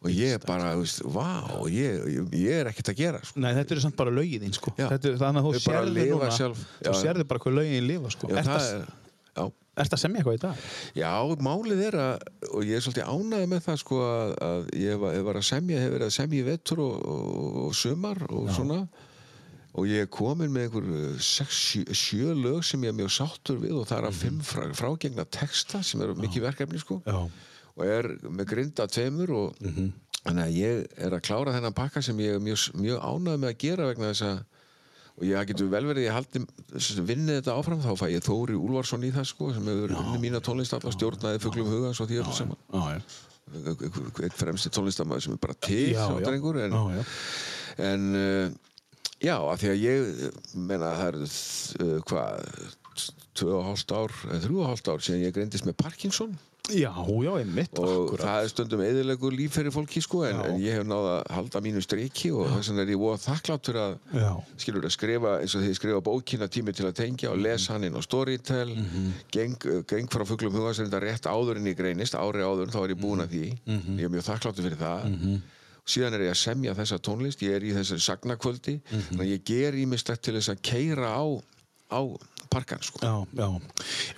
og 0.01 0.11
ég 0.11 0.43
bara, 0.47 0.75
vá 1.15 1.31
ég, 1.71 2.01
ég, 2.11 2.31
ég 2.41 2.61
er 2.63 2.71
ekkert 2.73 2.93
að 2.93 3.01
gera 3.01 3.23
sko. 3.23 3.41
Nei, 3.41 3.53
þetta 5.61 5.73
bara. 5.73 5.85
Já. 5.85 5.91
Þetta 5.91 6.01
að 6.01 6.01
Þau 6.01 6.01
bara 6.01 6.01
sérðu 6.01 6.01
lifa 6.01 6.17
núna, 6.17 6.31
sjálf. 6.39 6.65
þú 6.81 6.91
Já. 6.91 7.01
sérðu 7.05 7.27
bara 7.31 7.41
hvað 7.45 7.57
lögin 7.61 7.87
lifa, 7.91 8.11
sko. 8.17 8.29
Já, 8.31 8.41
að- 8.41 8.71
er, 8.71 8.87
já, 9.37 9.45
ertu 9.81 9.95
að 9.97 10.03
semja 10.03 10.21
eitthvað 10.21 10.35
í 10.35 10.43
dag? 10.47 10.57
já, 11.01 11.13
málið 11.47 11.85
er 11.89 11.95
að 11.95 12.17
og 12.55 12.65
ég 12.67 12.75
er 12.77 12.83
svolítið 12.85 13.13
ánægð 13.15 13.47
með 13.55 13.63
það 13.69 13.79
sko 13.85 14.01
að, 14.07 14.35
að 14.49 14.67
ég 14.81 15.07
ég 15.15 15.23
var 15.31 15.39
að 15.41 15.47
semja, 15.51 15.79
hef 15.85 15.93
verið 15.95 16.09
að 16.11 16.17
semja 16.19 16.41
í 16.41 16.49
vetur 16.51 16.83
og, 16.85 17.07
og, 17.07 17.57
og 17.67 17.75
sumar 17.75 18.21
og 18.29 18.51
svona 18.57 18.81
og 19.71 19.87
ég 19.87 20.03
er 20.03 20.11
komin 20.11 20.51
með 20.51 20.65
einhver 20.67 21.19
sjö, 21.23 21.85
sjö 21.95 22.33
lög 22.35 22.65
sem 22.67 22.83
ég 22.83 22.91
er 22.91 22.97
mjög 22.99 23.13
sáttur 23.15 23.61
við 23.63 23.77
og 23.79 23.87
það 23.87 23.99
er 24.01 24.07
að 24.09 24.17
fimm 24.19 24.41
frá, 24.43 24.65
frágengna 24.75 25.25
texta 25.31 25.81
sem 25.87 26.03
eru 26.03 26.17
mikið 26.19 26.43
verkefni 26.49 26.81
sko 26.83 26.99
Já. 27.07 27.21
og 27.77 27.85
er 27.87 28.09
með 28.27 28.49
grinda 28.51 28.89
tveimur 28.91 29.31
og 29.31 29.55
þannig 30.27 30.43
að 30.43 30.57
ég 30.59 30.83
er 31.07 31.15
að 31.17 31.23
klára 31.31 31.55
þennan 31.55 31.79
pakka 31.79 32.03
sem 32.03 32.19
ég 32.21 32.35
er 32.35 32.43
mjög, 32.43 32.67
mjög 32.83 32.99
ánægð 33.07 33.39
með 33.45 33.53
að 33.55 33.61
gera 33.63 33.87
vegna 33.93 34.11
þess 34.11 34.27
að 34.27 34.43
og 35.21 35.27
ég 35.29 35.51
getur 35.51 35.69
vel 35.69 35.85
verið 35.85 36.07
ég 36.07 36.15
haldi 36.17 36.41
vinnið 37.05 37.41
þetta 37.41 37.57
áfram 37.61 37.83
þá 37.85 37.91
fæ 38.01 38.07
ég 38.15 38.25
Þóri 38.25 38.57
Úlfarsson 38.57 39.05
í 39.05 39.11
það 39.13 39.27
sko 39.29 39.51
sem 39.53 39.69
hefur 39.69 39.93
unnið 40.01 40.23
mína 40.23 40.41
tónlist 40.45 40.77
alla 40.77 40.93
stjórnaði 40.95 41.43
fuglum 41.45 41.69
hugans 41.69 42.01
og 42.01 42.09
því 42.09 42.23
öllu 42.23 42.37
saman. 42.39 43.05
einn 43.51 44.37
fremsti 44.39 44.73
tónlistamæður 44.73 45.27
sem 45.27 45.37
er 45.37 45.43
bara 45.43 45.59
til 45.61 45.93
Já, 45.93 46.05
já. 46.09 46.25
drengur 46.25 46.61
en, 46.65 46.77
Já, 46.77 47.05
en 47.91 48.07
uh, 48.17 48.53
já, 49.21 49.37
af 49.37 49.61
því 49.61 49.73
að 49.75 49.83
ég 49.85 50.37
menna 50.57 50.93
það 50.97 51.09
er 51.11 51.19
uh, 51.21 51.97
hvað 52.09 52.53
tvö 53.41 53.57
og 53.59 53.67
hálft 53.69 53.93
ár, 53.95 54.15
eða 54.29 54.45
þrjú 54.47 54.63
og 54.63 54.71
hálft 54.71 54.89
ár 54.93 55.05
síðan 55.05 55.27
ég 55.27 55.35
greindist 55.37 55.69
með 55.69 55.79
Parkinson 55.83 56.39
Já, 56.71 56.93
já, 56.95 57.31
einmitt, 57.41 57.79
og 57.81 57.89
akkurat. 58.05 58.21
það 58.23 58.45
er 58.45 58.51
stundum 58.53 58.81
eðilegur 58.85 59.35
líf 59.35 59.57
fyrir 59.57 59.73
fólki 59.75 60.03
sko 60.05 60.21
en, 60.29 60.39
en 60.45 60.59
ég 60.63 60.77
hef 60.79 60.85
náða 60.87 61.15
að 61.17 61.31
halda 61.35 61.63
mínu 61.65 61.81
striki 61.83 62.31
og 62.31 62.47
þess 62.53 62.71
vegna 62.71 62.85
er 62.85 62.93
ég 62.93 63.01
voða 63.01 63.19
þakkláttur 63.25 63.79
að 63.81 63.95
Já. 64.21 64.29
skilur 64.63 64.87
að 64.87 64.95
skrifa 64.95 65.33
eins 65.41 65.57
og 65.59 65.65
því 65.65 65.73
skrifa 65.81 66.03
bókina 66.07 66.47
tími 66.53 66.75
til 66.77 66.87
að 66.87 66.95
tengja 67.01 67.33
og 67.33 67.41
lesa 67.43 67.75
hann 67.75 67.89
inn 67.89 67.97
á 67.99 68.03
Storytel. 68.05 68.75
Geng, 69.35 69.57
geng 69.91 70.11
frá 70.13 70.27
fuglum 70.29 70.55
hugansrinda 70.61 71.01
rétt 71.03 71.27
áður 71.27 71.59
en 71.59 71.67
ég 71.73 71.79
greinist, 71.81 72.15
ári 72.15 72.45
áður 72.47 72.71
þá 72.71 72.79
er 72.85 72.95
ég 72.95 73.01
búin 73.03 73.25
að 73.25 73.35
því, 73.35 73.45
ég 73.99 74.05
er 74.07 74.15
mjög 74.15 74.29
þakkláttur 74.31 74.69
fyrir 74.69 74.81
það. 74.85 75.11
Og 75.81 75.89
síðan 75.97 76.15
er 76.21 76.27
ég 76.29 76.35
að 76.37 76.43
semja 76.45 76.75
þessa 76.77 76.99
tónlist 77.03 77.41
ég 77.43 77.57
er 77.57 77.65
í 77.67 77.71
þessari 77.75 78.05
sagnakvöldi. 78.05 78.75
Þannig 78.93 79.25
að 79.25 79.31
ég 79.33 79.45
ger 79.49 79.79
ímislegt 79.81 80.23
til 80.23 80.37
þess 80.39 80.53
að 80.53 80.61
keira 80.71 81.09
á, 81.19 81.25
á 81.91 82.01
parkan 82.51 82.83
sko 82.85 83.01
Já, 83.01 83.13
já. 83.41 83.49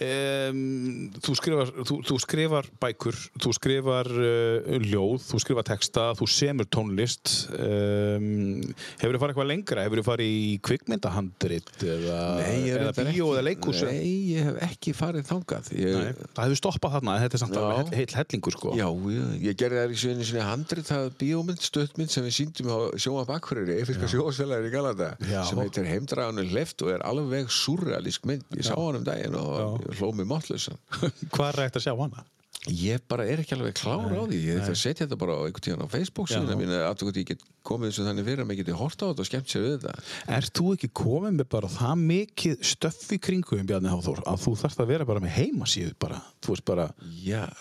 Um, 0.03 1.11
þú, 1.23 1.35
skrifar, 1.39 1.71
þú, 1.87 1.97
þú 2.09 2.17
skrifar 2.23 2.69
bækur, 2.83 3.19
þú 3.43 3.53
skrifar 3.57 4.09
uh, 4.11 4.79
ljóð, 4.83 5.27
þú 5.29 5.41
skrifar 5.45 5.67
texta, 5.69 6.07
þú 6.19 6.29
semur 6.33 6.69
tónlist. 6.73 7.33
Um, 7.55 8.61
hefur 9.01 9.15
þið 9.15 9.23
farið 9.23 9.33
eitthvað 9.35 9.51
lengra? 9.51 9.85
Hefur 9.87 10.01
þið 10.01 10.09
farið 10.09 10.33
í 10.33 10.43
kvikmyndahandrit 10.69 11.71
eða, 11.87 12.19
eða 12.49 12.95
bíó 12.97 13.05
ekki- 13.07 13.29
eða 13.33 13.45
leikhús? 13.49 13.83
Nei, 13.89 14.09
ég 14.33 14.49
hef 14.49 14.61
ekki 14.69 14.95
farið 14.97 15.29
þangað 15.31 15.71
ég, 15.77 15.99
Nei, 15.99 16.27
það 16.37 16.43
hefur 16.49 16.61
stoppað 16.63 16.97
þarna, 16.97 17.17
þetta 17.23 17.39
er 17.39 17.43
samt 17.45 17.59
alveg 17.61 17.95
heill 18.01 18.17
hellingur 18.19 18.57
sko. 18.57 18.75
Já, 18.79 18.89
ég, 19.17 19.37
ég 19.49 19.59
gerði 19.63 19.83
það 19.83 19.95
í 19.97 20.01
svinni 20.03 20.29
sinni 20.29 20.47
handrit 20.47 20.89
það 20.89 21.09
bíómynd, 21.23 21.63
stöttmynd 21.69 22.13
sem 22.15 22.27
við 22.27 22.37
síndum 22.39 22.73
á 22.73 22.79
sjóa 23.01 23.25
bakkuriri, 23.29 23.79
Eifirska 23.83 24.11
sjóasfélagur 24.11 24.69
í 24.69 24.75
Galanda 24.75 25.11
Já. 25.29 25.43
sem 25.49 25.61
heitir 25.63 25.89
Heimdraðanur 25.91 26.51
hleft 26.53 26.83
og 26.87 26.93
er 26.97 27.05
alveg 27.07 27.51
surrealísk 27.53 28.22
mynd 28.29 28.59
ég 28.59 28.69
sá 28.69 28.77
hann 28.77 29.01
um 29.01 29.07
daginn 29.07 29.39
og 29.39 29.83
ég 29.89 29.99
hló 30.01 30.13
mig 30.15 30.29
mátlausan 30.31 30.79
Hvað 31.35 31.49
er 31.49 31.61
rægt 31.63 31.81
að 31.81 31.87
sjá 31.89 31.97
hana? 31.99 32.25
ég 32.71 33.01
bara 33.11 33.25
er 33.27 33.41
ekki 33.43 33.57
alveg 33.57 33.75
klár 33.75 34.05
á 34.07 34.23
því. 34.23 34.39
Ég 34.39 34.61
ætla 34.61 34.71
að 34.71 34.79
setja 34.79 35.03
þetta 35.03 35.17
bara 35.19 35.35
á 35.35 35.41
einhvern 35.43 35.65
tíðan 35.67 35.83
á 35.83 35.89
Facebook 35.91 36.29
síðan 36.31 36.61
mín 36.61 36.71
að 36.71 37.19
ég 37.19 37.27
get 37.33 37.41
komið 37.67 37.91
þessu 37.91 38.05
þannig 38.07 38.27
fyrir 38.29 38.43
að 38.43 38.49
maður 38.49 38.61
geti 38.61 38.77
hort 38.79 39.03
á 39.03 39.07
þetta 39.09 39.25
og 39.25 39.29
skemmt 39.29 39.51
sér 39.51 39.65
við 39.65 39.75
þetta. 39.83 40.05
Er 40.37 40.47
þú 40.55 40.67
ekki 40.77 40.91
komið 41.03 41.35
með 41.41 41.49
bara 41.57 41.71
það 41.73 42.05
mikið 42.13 42.63
stöff 42.71 43.11
í 43.11 43.19
kringu 43.23 43.59
um 43.59 43.67
Bjarni 43.67 43.91
Háþór 43.91 44.23
að 44.31 44.45
þú 44.45 44.55
þarfst 44.63 44.83
að 44.85 44.93
vera 44.93 45.09
bara 45.11 45.23
með 45.25 45.35
heimasíðu 45.41 45.97
bara, 46.03 46.21
þú 46.39 46.55
veist 46.55 46.67
bara, 46.71 46.87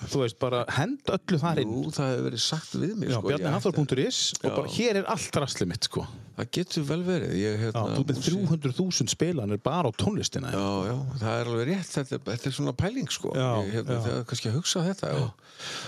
þú 0.06 0.21
veist 0.21 0.39
bara 0.41 0.62
hend 0.78 1.13
öllu 1.17 1.41
þar 1.41 1.63
inn. 1.63 1.74
Jú, 1.74 1.93
það 1.97 2.12
hefur 2.13 2.28
verið 2.30 2.43
sagt 2.45 2.78
við 2.78 2.95
mig 3.02 3.10
Já, 3.10 3.17
sko, 3.17 3.32
ég 3.32 3.39
ætti- 3.39 3.47
bjarniháþór.is 3.47 4.21
og 4.43 4.50
bara 4.60 4.76
hér 4.78 5.02
er 5.02 5.10
allt 5.15 5.41
rastlið 5.41 5.74
mitt 5.74 5.89
sko. 5.89 6.06
Það 6.38 6.50
getur 6.58 6.86
vel 6.88 7.00
verið 7.06 7.34
ég, 7.38 7.56
Já, 7.56 7.62
hérna, 7.65 7.84
þú 7.98 8.04
með 8.08 8.20
300.000 8.28 9.12
spilanir 9.12 9.60
bara 9.63 9.89
á 9.89 9.91
tónlistina. 10.00 10.52
Já, 10.56 10.67
já, 10.88 10.96
það 11.22 11.36
er 11.41 11.50
alveg 11.52 11.67
rétt, 11.72 11.91
þetta, 11.98 12.20
þetta 12.30 12.50
er 12.52 12.56
svona 12.58 12.74
pæling 12.82 13.12
sko, 13.12 13.34
Já, 13.36 13.50
ég, 13.65 13.72
hérna, 13.76 13.98
já. 13.98 14.04
það 14.06 14.15
er 14.20 14.26
kannski 14.32 14.52
að 14.52 14.58
hugsa 14.60 14.84
þetta 14.88 15.12
og, 15.20 15.44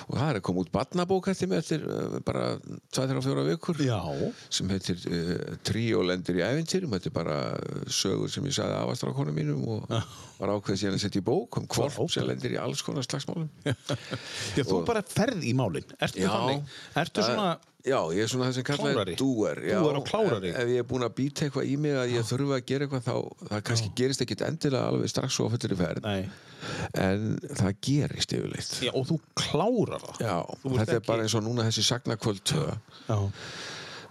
og 0.09 0.17
það 0.19 0.25
er 0.27 0.39
að 0.39 0.45
koma 0.49 0.63
út 0.65 0.71
barnabók 0.75 1.29
eftir 1.33 1.51
mig 1.51 1.63
eftir 1.63 1.87
uh, 1.87 2.19
bara 2.27 2.43
2-3-4 2.97 3.45
vikur 3.49 3.81
Já. 3.87 3.97
sem 4.53 4.73
heitir 4.75 5.01
uh, 5.07 5.55
Tríó 5.65 6.03
lendir 6.05 6.41
í 6.41 6.45
ævintýrum, 6.45 6.93
þetta 6.97 7.11
er 7.11 7.17
bara 7.17 7.39
sögur 7.87 8.31
sem 8.33 8.45
ég 8.49 8.57
sagði 8.59 8.77
afastrákonum 8.83 9.37
mínum 9.37 9.63
og 9.77 9.87
var 10.43 10.53
ákveð 10.57 10.81
síðan 10.83 10.97
að 10.99 11.05
setja 11.05 11.21
í 11.23 11.25
bók 11.25 11.59
um 11.61 11.67
Já, 11.69 11.87
ok. 11.87 12.11
sem 12.11 12.27
lendir 12.27 12.55
í 12.57 12.59
alls 12.61 12.83
konar 12.85 13.05
slagsmálum 13.07 13.49
Já, 14.57 14.63
þú 14.67 14.83
bara 14.87 15.03
ferð 15.07 15.45
í 15.47 15.53
málinn. 15.57 15.87
Ertu 16.03 16.23
Já. 16.23 16.29
þannig? 16.33 16.73
Ertu 16.99 17.23
svona, 17.25 17.53
Já, 17.83 17.97
ég 18.15 18.23
er 18.23 18.29
svona 18.31 18.45
það 18.47 18.53
sem 18.55 18.63
kallaði 18.63 19.13
dúer 19.19 19.59
já, 19.67 19.75
Dúer 19.83 19.97
og 19.99 20.05
klárari. 20.07 20.53
ef, 20.53 20.59
ef 20.63 20.69
ég 20.71 20.79
er 20.79 20.87
búin 20.87 21.03
að 21.03 21.15
býta 21.17 21.43
eitthvað 21.47 21.67
í 21.67 21.73
mig 21.83 21.97
að 21.99 22.13
ég 22.13 22.23
þurfa 22.29 22.55
að 22.59 22.65
gera 22.69 22.85
eitthvað 22.87 23.03
þá 23.09 23.47
það 23.49 23.63
kannski 23.69 23.89
gerist 23.99 24.23
ekkit 24.23 24.43
endilega 24.47 24.87
alveg 24.93 25.11
strax 25.11 25.35
svo 25.35 25.49
fyrir 25.51 25.75
ferð 25.81 26.07
nei, 26.07 26.29
en 27.03 27.25
það 27.59 27.73
gerist 27.83 28.35
yfirleitt 28.37 28.71
já, 28.87 28.91
og 28.95 29.03
þú 29.11 29.17
klárar 29.35 30.05
það. 30.07 30.21
Já, 30.23 30.37
Þú 30.63 30.71
þetta 30.77 30.93
er 30.95 30.99
ekki- 31.01 31.07
bara 31.11 31.25
eins 31.27 31.35
og 31.35 31.43
núna 31.43 31.67
þessi 31.67 31.83
sagnakvöld. 31.89 32.55
Já. 33.11 33.19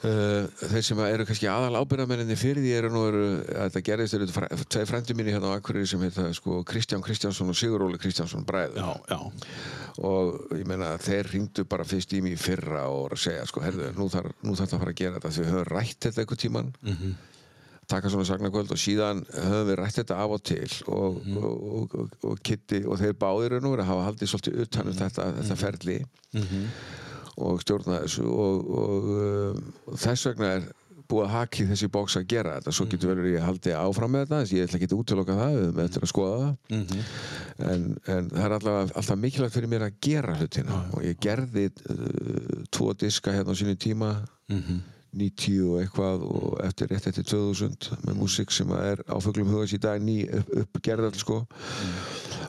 Uh, 0.02 0.48
þeir 0.58 0.82
sem 0.82 0.98
eru 1.06 1.24
kannski 1.28 1.46
aðal 1.46 1.76
ábyrðamenninni 1.78 2.34
fyrir 2.34 2.58
því 2.64 2.70
eru 2.74 2.88
nú 2.90 3.02
eru, 3.06 3.20
að 3.54 3.68
þetta 3.68 3.82
gerðist 3.86 4.16
eru 4.16 4.26
tvei 4.66 4.82
frændi 4.90 5.14
mínu 5.14 5.30
hérna 5.30 5.52
á 5.54 5.56
Akureyri 5.60 5.86
sem 5.86 6.00
heita 6.02 6.24
sko, 6.34 6.56
Kristján 6.66 7.04
Kristjánsson 7.06 7.52
og 7.52 7.54
Sigur 7.54 7.84
Óli 7.86 8.00
Kristjánsson 8.02 8.42
bræður 8.48 8.80
Já, 8.82 8.96
já. 9.12 9.20
og 10.02 10.56
ég 10.58 10.66
meina 10.66 10.96
þeir 10.98 11.30
ringdu 11.36 11.64
bara 11.70 11.86
fyrst 11.86 12.16
í 12.18 12.22
mig 12.24 12.34
í 12.34 12.40
fyrra 12.42 12.88
og 12.90 13.14
segja 13.14 13.44
sko, 13.46 13.62
herðu, 13.62 13.92
nú 13.94 14.08
þarf 14.10 14.34
það 14.42 14.64
að 14.74 14.82
fara 14.82 14.90
að 14.96 14.98
gera 15.04 15.20
þetta 15.20 15.32
því 15.36 15.44
við 15.44 15.52
höfum 15.54 15.70
rætt 15.70 16.00
þetta 16.08 16.24
einhvern 16.24 16.42
tíman 16.46 16.72
Mhm. 16.82 17.14
taka 17.92 18.08
svona 18.10 18.24
sagnakvöld 18.26 18.70
og 18.74 18.78
síðan 18.82 19.22
höfum 19.36 19.66
við 19.70 19.78
rætt 19.84 19.98
þetta 20.02 20.18
af 20.18 20.30
og 20.34 20.42
til 20.42 20.70
og, 20.88 21.22
Mhm. 21.22 21.36
og, 21.36 21.62
og, 21.78 21.94
og, 21.94 22.10
og 22.32 22.42
Kitty 22.42 22.82
og 22.86 22.98
þeir 22.98 23.14
báðir 23.14 23.60
nú 23.62 23.76
að 23.78 23.84
hafa 23.86 24.10
haldið 24.10 24.34
svolítið 24.34 24.60
utan 24.66 24.82
Mhm. 24.86 24.90
um 24.90 24.98
þetta, 24.98 25.32
þetta 25.38 25.56
ferli 25.62 25.98
og 27.40 27.62
stjórna 27.62 28.02
þessu 28.04 28.28
og, 28.28 28.70
og, 28.82 29.10
og 29.88 30.00
þess 30.00 30.28
vegna 30.30 30.54
er 30.58 30.70
búið 31.12 31.26
að 31.26 31.32
haki 31.34 31.66
þessi 31.68 31.88
bóks 31.92 32.16
að 32.18 32.28
gera 32.30 32.54
þetta. 32.56 32.74
Svo 32.76 32.86
getur 32.90 33.10
vel 33.10 33.18
verið 33.20 33.36
ég 33.36 33.46
haldi 33.46 33.74
áfram 33.76 34.14
með 34.14 34.24
þetta 34.24 34.38
þess 34.40 34.52
að 34.52 34.58
ég 34.58 34.68
ætla 34.68 34.78
ekki 34.78 34.88
að 34.88 34.94
útiloka 34.98 35.36
það, 35.38 35.56
við 35.56 35.66
höfum 35.66 35.82
eftir 35.84 36.06
að 36.06 36.12
skoða 36.12 36.38
það. 36.42 36.54
En, 37.72 37.84
en 38.14 38.30
það 38.32 38.46
er 38.46 38.56
alltaf, 38.56 38.94
alltaf 39.02 39.20
mikilvægt 39.24 39.58
fyrir 39.58 39.72
mér 39.72 39.86
að 39.88 39.98
gera 40.08 40.38
hlutina. 40.38 40.80
Og 40.96 41.04
ég 41.06 41.20
gerði 41.26 41.68
uh, 41.68 42.64
tvo 42.72 42.96
diska 43.04 43.36
hérna 43.36 43.56
á 43.56 43.60
sínu 43.60 43.76
tíma 43.82 44.10
90 45.12 45.64
og 45.68 45.80
eitthvað 45.82 46.22
og 46.24 46.52
eftir 46.64 46.92
rétt 46.92 47.08
eftir 47.10 47.26
2000 47.28 48.04
með 48.06 48.20
músík 48.22 48.52
sem 48.54 48.70
er 48.78 49.02
á 49.04 49.16
fuglum 49.20 49.50
hugans 49.52 49.74
í 49.76 49.80
dag 49.82 50.00
ný 50.00 50.22
upp, 50.28 50.54
uppgerðal 50.64 51.12
sko. 51.20 51.42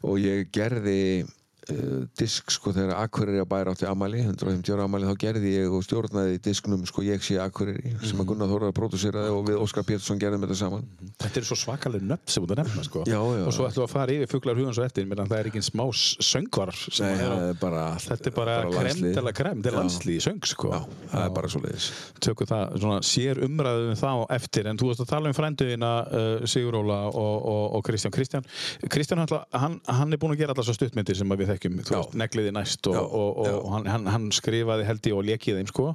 Og 0.04 0.20
ég 0.24 0.48
gerði 0.56 1.26
uh, 1.72 2.04
disk 2.20 2.52
sko 2.54 2.74
þegar 2.76 3.00
Akureyri 3.04 3.44
á 3.44 3.48
bæra 3.48 3.74
átti 3.74 3.88
amali 3.90 4.24
150 4.24 4.76
ára 4.76 4.88
amali 4.88 5.08
þá 5.10 5.16
gerði 5.26 5.56
ég 5.56 5.74
og 5.74 5.86
stjórnaði 5.86 6.42
disknum 6.44 6.84
sko 6.90 7.06
ég 7.06 7.24
sé 7.26 7.40
Akureyri 7.44 7.96
sem 8.04 8.20
að 8.20 8.32
Gunnar 8.32 8.52
Þórar 8.52 8.76
pródúseraði 8.76 9.34
og 9.34 9.48
við 9.48 9.62
Óskar 9.64 9.88
Pétursson 9.88 10.22
gerðum 10.22 10.46
þetta 10.46 10.60
saman 10.60 10.88
Þetta 11.24 11.42
eru 11.42 11.50
svo 11.50 11.60
svakalega 11.60 12.10
nöfn 12.14 12.34
sem 12.34 12.44
þú 12.44 12.56
að 12.56 12.62
nefna 12.64 12.86
sko. 12.88 13.06
Já, 13.08 13.20
já. 13.20 13.44
og 13.48 13.56
svo 13.56 13.68
ætlum 13.68 13.84
við 13.84 13.88
að 13.88 13.94
fara 13.94 14.18
yfir 14.18 14.32
fuglar 14.34 14.60
hugans 14.60 14.82
og 14.82 14.88
eftir 14.88 15.08
meðan 15.10 15.32
það 15.32 15.44
er 15.44 15.52
ekki 15.52 15.64
smá 15.66 15.86
söngvar 15.94 16.74
Nei, 16.74 17.12
er 17.14 17.54
er 17.54 17.60
bara 17.62 17.84
Þetta 18.04 18.30
er 18.30 18.36
bara, 18.36 18.58
krem 18.64 18.90
landslið. 18.90 19.14
til 19.18 19.24
að 19.24 19.36
krem, 19.38 19.64
þetta 19.64 19.84
er 19.84 20.12
í 20.14 20.18
söng 20.24 20.48
sko. 20.50 20.72
Já, 20.74 20.80
það 21.14 21.26
er 21.28 21.34
bara 21.38 21.52
svo 21.52 21.62
leiðis 21.64 21.90
tökum 22.24 22.50
það 22.50 22.78
svona 22.82 23.00
sér 23.06 23.42
umræðu 23.46 23.90
um 23.92 24.00
það 24.00 24.22
á 24.24 24.24
eftir 24.38 24.70
en 24.70 24.80
þú 24.80 24.90
veist 24.90 25.04
að 25.04 25.12
tala 25.12 25.32
um 25.32 25.38
frænduðina 25.38 25.92
uh, 26.04 26.46
Siguróla 26.50 27.00
og, 27.10 27.48
og, 27.78 27.82
Kristján 27.86 28.14
Kristján, 28.16 28.48
Kristján 28.92 29.24
hann, 29.24 29.80
hann, 29.88 30.14
er 30.14 30.22
búinn 30.22 30.36
að 30.36 30.44
gera 30.44 30.56
alltaf 30.56 30.68
svo 30.70 30.78
stuttmyndir 30.78 31.18
sem 31.20 31.34
að 31.34 31.44
við 31.44 31.53
þekkjum 31.54 31.80
þú 31.88 31.96
veist, 31.96 32.18
negliði 32.20 32.52
næst 32.58 32.90
og, 32.92 32.98
Já, 32.98 33.02
og, 33.04 33.38
og, 33.38 33.48
já. 33.48 33.56
hann, 33.74 33.88
hann, 33.94 34.08
hann 34.14 34.28
skrifaði 34.36 34.88
held 34.90 35.10
ég 35.10 35.18
og 35.18 35.26
lekið 35.30 35.60
þeim 35.62 35.70
sko. 35.72 35.86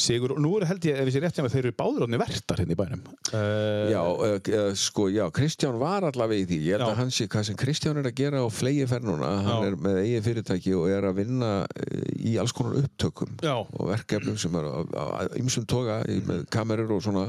Sigur, 0.00 0.34
og 0.36 0.40
nú 0.44 0.52
er 0.60 0.66
held 0.70 0.86
ég, 0.88 1.00
ef 1.02 1.10
ég 1.10 1.14
sé 1.16 1.22
rétt 1.24 1.36
hjá 1.40 1.44
mig, 1.46 1.52
þeir 1.54 1.68
eru 1.70 1.76
báður 1.80 2.06
átni 2.06 2.20
vertar 2.20 2.60
hérna 2.62 2.76
í 2.76 2.78
bænum. 2.80 3.02
Uh, 3.30 3.90
Já, 3.90 4.00
uh, 4.04 4.72
sko, 4.78 5.08
já, 5.12 5.24
Kristján 5.34 5.78
var 5.80 6.06
allavega 6.08 6.44
í 6.44 6.46
því. 6.50 6.58
Ég 6.68 6.76
held 6.78 6.86
Já. 6.86 6.92
að 6.94 7.00
hann 7.00 7.12
sé 7.14 7.26
hvað 7.30 7.46
sem 7.50 7.58
Kristján 7.60 8.00
er 8.00 8.08
að 8.10 8.16
gera 8.20 8.42
á 8.44 8.48
flegi 8.52 8.86
fer 8.90 9.04
núna, 9.06 9.30
hann 9.46 9.66
er 9.68 9.76
með 9.80 10.00
eigin 10.04 10.24
fyrirtæki 10.26 10.74
og 10.78 10.88
er 10.92 11.06
að 11.10 11.18
vinna 11.22 11.50
uh, 11.64 12.04
í 12.20 12.36
alls 12.40 12.52
konar 12.56 12.78
upptökum 12.82 13.36
og 13.40 13.90
verkefnum 13.90 14.36
sem 14.40 14.54
er 14.60 14.66
á 14.70 15.26
ymsum 15.40 15.66
toga 15.70 16.00
í- 16.10 16.20
með 16.26 16.44
kamerur 16.52 16.96
og 16.96 17.02
svona. 17.04 17.26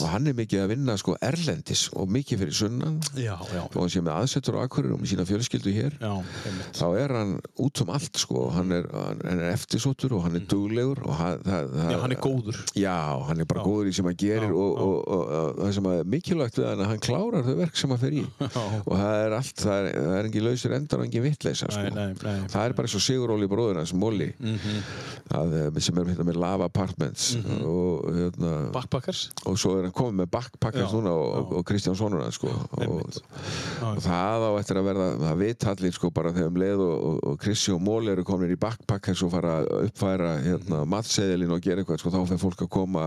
Og 0.00 0.06
hann 0.12 0.26
er 0.30 0.36
mikið 0.38 0.64
að 0.64 0.72
vinna 0.74 0.96
sko 1.00 1.16
erlendis 1.24 1.88
og 1.96 2.08
mikið 2.12 2.42
fyrir 2.44 2.56
sunnan. 2.56 3.00
Og 3.74 3.76
hann 3.82 3.92
sé 3.92 4.02
með 4.04 4.16
aðsettur 4.22 4.58
á 4.58 4.64
akkurir 4.66 4.94
og 4.94 5.02
með 5.02 5.12
sína 5.14 5.26
fjölskyldu 5.28 5.74
hér. 5.74 5.96
Já. 6.00 6.12
Þá 6.76 6.86
er 7.00 7.12
hann 7.16 7.32
út 7.58 7.80
um 7.82 7.90
allt 7.94 8.16
sko 8.20 8.48
hann 8.54 8.72
er, 8.72 8.86
hann 8.92 9.20
er 9.26 9.52
eftirsóttur 9.54 10.12
og 10.16 10.22
hann 10.26 10.36
er 10.38 10.44
duglegur 10.50 11.00
og 11.06 11.14
hann, 11.18 11.38
það, 11.46 11.70
það, 11.70 11.78
Mm. 11.80 11.90
já, 11.90 11.98
hann 12.02 12.12
er 12.12 12.20
góður 12.20 12.56
Já, 12.76 12.96
hann 13.28 13.40
er 13.40 13.44
bara 13.50 13.60
Já. 13.60 13.66
góður 13.66 13.88
í 13.90 13.94
sem 13.94 14.04
hann 14.10 14.16
gerir 14.20 14.50
Já, 14.50 14.54
og, 14.54 14.78
og, 14.80 15.08
og, 15.08 15.22
og 15.30 15.60
það 15.64 15.72
sem 15.76 15.86
er 15.90 16.04
mikilvægt 16.14 16.58
við 16.60 16.68
hann 16.70 16.84
hann 16.90 17.02
klárar 17.04 17.44
þau 17.46 17.54
verk 17.60 17.76
sem 17.80 17.90
hann 17.94 18.00
fer 18.02 18.16
í 18.16 18.22
Já. 18.40 18.64
og 18.86 18.92
það 18.96 19.16
er 19.26 19.36
allt, 19.38 19.54
það 19.64 19.78
er, 19.80 19.98
það 20.00 20.16
er 20.20 20.28
engin 20.30 20.46
lausir 20.46 20.74
endar 20.76 21.00
og 21.02 21.06
engin 21.08 21.24
vittleisa 21.26 21.70
sko. 21.70 21.90
Það 21.90 22.64
er 22.64 22.74
bara 22.78 22.88
eins 22.90 22.96
og 22.98 23.04
Siguróli 23.04 23.48
bróður 23.50 23.80
hans, 23.82 23.92
Móli 23.94 24.30
Mhm. 24.40 24.82
að, 25.30 25.54
eh, 25.76 25.80
sem 25.80 25.98
er 25.98 26.04
hérna 26.10 26.24
með 26.26 26.36
Lava 26.42 26.64
Apartments 26.70 27.34
og, 27.64 28.08
hérna, 28.14 28.52
Backpackers 28.74 29.30
og 29.46 29.56
svo 29.60 29.76
er 29.78 29.88
hann 29.88 29.92
komið 29.96 30.20
með 30.24 30.30
Backpackers 30.34 30.92
núna 30.94 31.12
og, 31.14 31.50
já. 31.50 31.56
og 31.58 31.64
Kristján 31.68 31.96
Sónur 31.98 32.22
hans 32.24 32.34
sko. 32.40 32.48
og, 32.50 33.98
það 34.02 34.46
á 34.46 34.50
eftir 34.60 34.80
að 34.80 34.86
verða 34.90 35.08
það 35.20 35.38
veit 35.44 35.66
allir 35.72 35.94
sko 35.96 36.10
bara 36.14 36.32
þegar 36.34 36.50
um 36.50 36.59
leið 36.60 36.84
og, 36.84 36.94
og, 37.10 37.18
og 37.30 37.38
Krissi 37.42 37.74
og 37.74 37.82
Móli 37.84 38.12
eru 38.14 38.24
komin 38.26 38.52
í 38.52 38.58
Backpackers 38.60 39.24
og 39.26 39.32
fara 39.34 39.56
að 39.60 39.70
uppfæra 39.88 40.32
hérna, 40.44 40.82
matseðilinn 40.90 41.54
og 41.56 41.64
gera 41.64 41.82
eitthvað 41.82 42.02
sko, 42.02 42.14
þá 42.14 42.20
fyrir 42.22 42.42
fólk 42.44 42.64
að 42.66 42.72
koma 42.76 43.06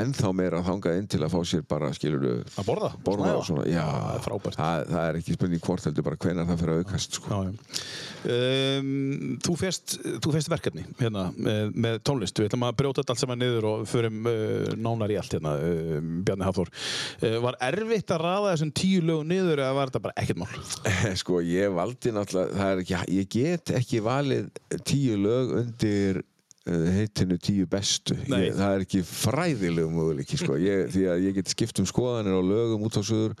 ennþá 0.00 0.32
meira 0.36 0.64
þangað 0.66 1.00
inn 1.00 1.10
til 1.10 1.22
að 1.24 1.34
fá 1.34 1.38
sér 1.52 1.64
bara 1.68 1.92
skilur 1.96 2.26
að 2.28 2.68
borða, 2.68 2.92
borða 3.04 3.34
og 3.38 3.46
svona 3.48 3.66
já, 3.68 3.84
það 4.24 4.38
er 4.38 4.58
það, 4.58 4.84
það 4.92 5.02
er 5.04 5.20
ekki 5.20 5.38
spurning 5.38 5.64
hvort 5.64 5.88
heldur 5.88 6.06
bara 6.06 6.20
hvenar 6.24 6.48
það 6.48 6.62
fyrir 6.62 6.74
að 6.74 6.84
aukast 6.84 7.18
sko. 7.18 7.32
Já, 7.32 7.48
já. 7.48 7.82
Um, 8.28 9.36
þú, 9.44 9.54
fest 9.60 10.50
verkefni 10.50 10.82
hérna, 10.98 11.28
með, 11.38 11.70
með 11.78 11.98
tónlist. 12.06 12.38
Við 12.38 12.50
ætlum 12.50 12.66
að 12.66 12.74
brjóta 12.80 13.02
þetta 13.02 13.14
allt 13.14 13.22
saman 13.22 13.40
niður 13.40 13.68
og 13.70 13.84
förum 13.88 14.26
uh, 14.26 14.72
nánar 14.74 15.14
í 15.14 15.18
allt 15.20 15.36
hérna, 15.36 15.54
uh, 15.62 15.98
Bjarni 16.26 16.46
Hafþór 16.48 16.72
uh, 16.72 17.36
Var 17.44 17.58
erfitt 17.68 18.14
að 18.14 18.24
raða 18.24 18.52
þessum 18.54 18.72
tíu 18.74 19.04
lögum 19.06 19.30
niður 19.30 19.62
eða 19.62 19.76
var 19.78 19.92
þetta 19.92 20.02
bara 20.08 20.16
ekkert 20.24 20.42
mál? 20.42 20.50
sko 21.22 21.42
ég 21.46 21.72
valdi 21.76 22.14
náttúrulega 22.14 22.58
það 22.58 22.77
er 22.78 22.86
ekki, 22.86 23.20
ég 23.20 23.28
get 23.36 23.74
ekki 23.82 24.00
valið 24.06 24.48
tíu 24.88 25.16
lög 25.20 25.54
undir 25.62 26.20
uh, 26.22 26.88
heitinu 26.92 27.38
tíu 27.40 27.64
bestu 27.70 28.16
ég, 28.28 28.52
það 28.58 28.74
er 28.74 28.82
ekki 28.84 29.00
fræðilegu 29.08 29.88
möguleiki 29.94 30.36
sko. 30.40 30.58
því 30.94 31.04
að 31.14 31.22
ég 31.28 31.36
get 31.38 31.48
skipt 31.54 31.80
um 31.80 31.86
skoðanir 31.88 32.36
á 32.36 32.42
lögum 32.44 32.84
út 32.88 32.98
á 33.00 33.02
suður 33.02 33.34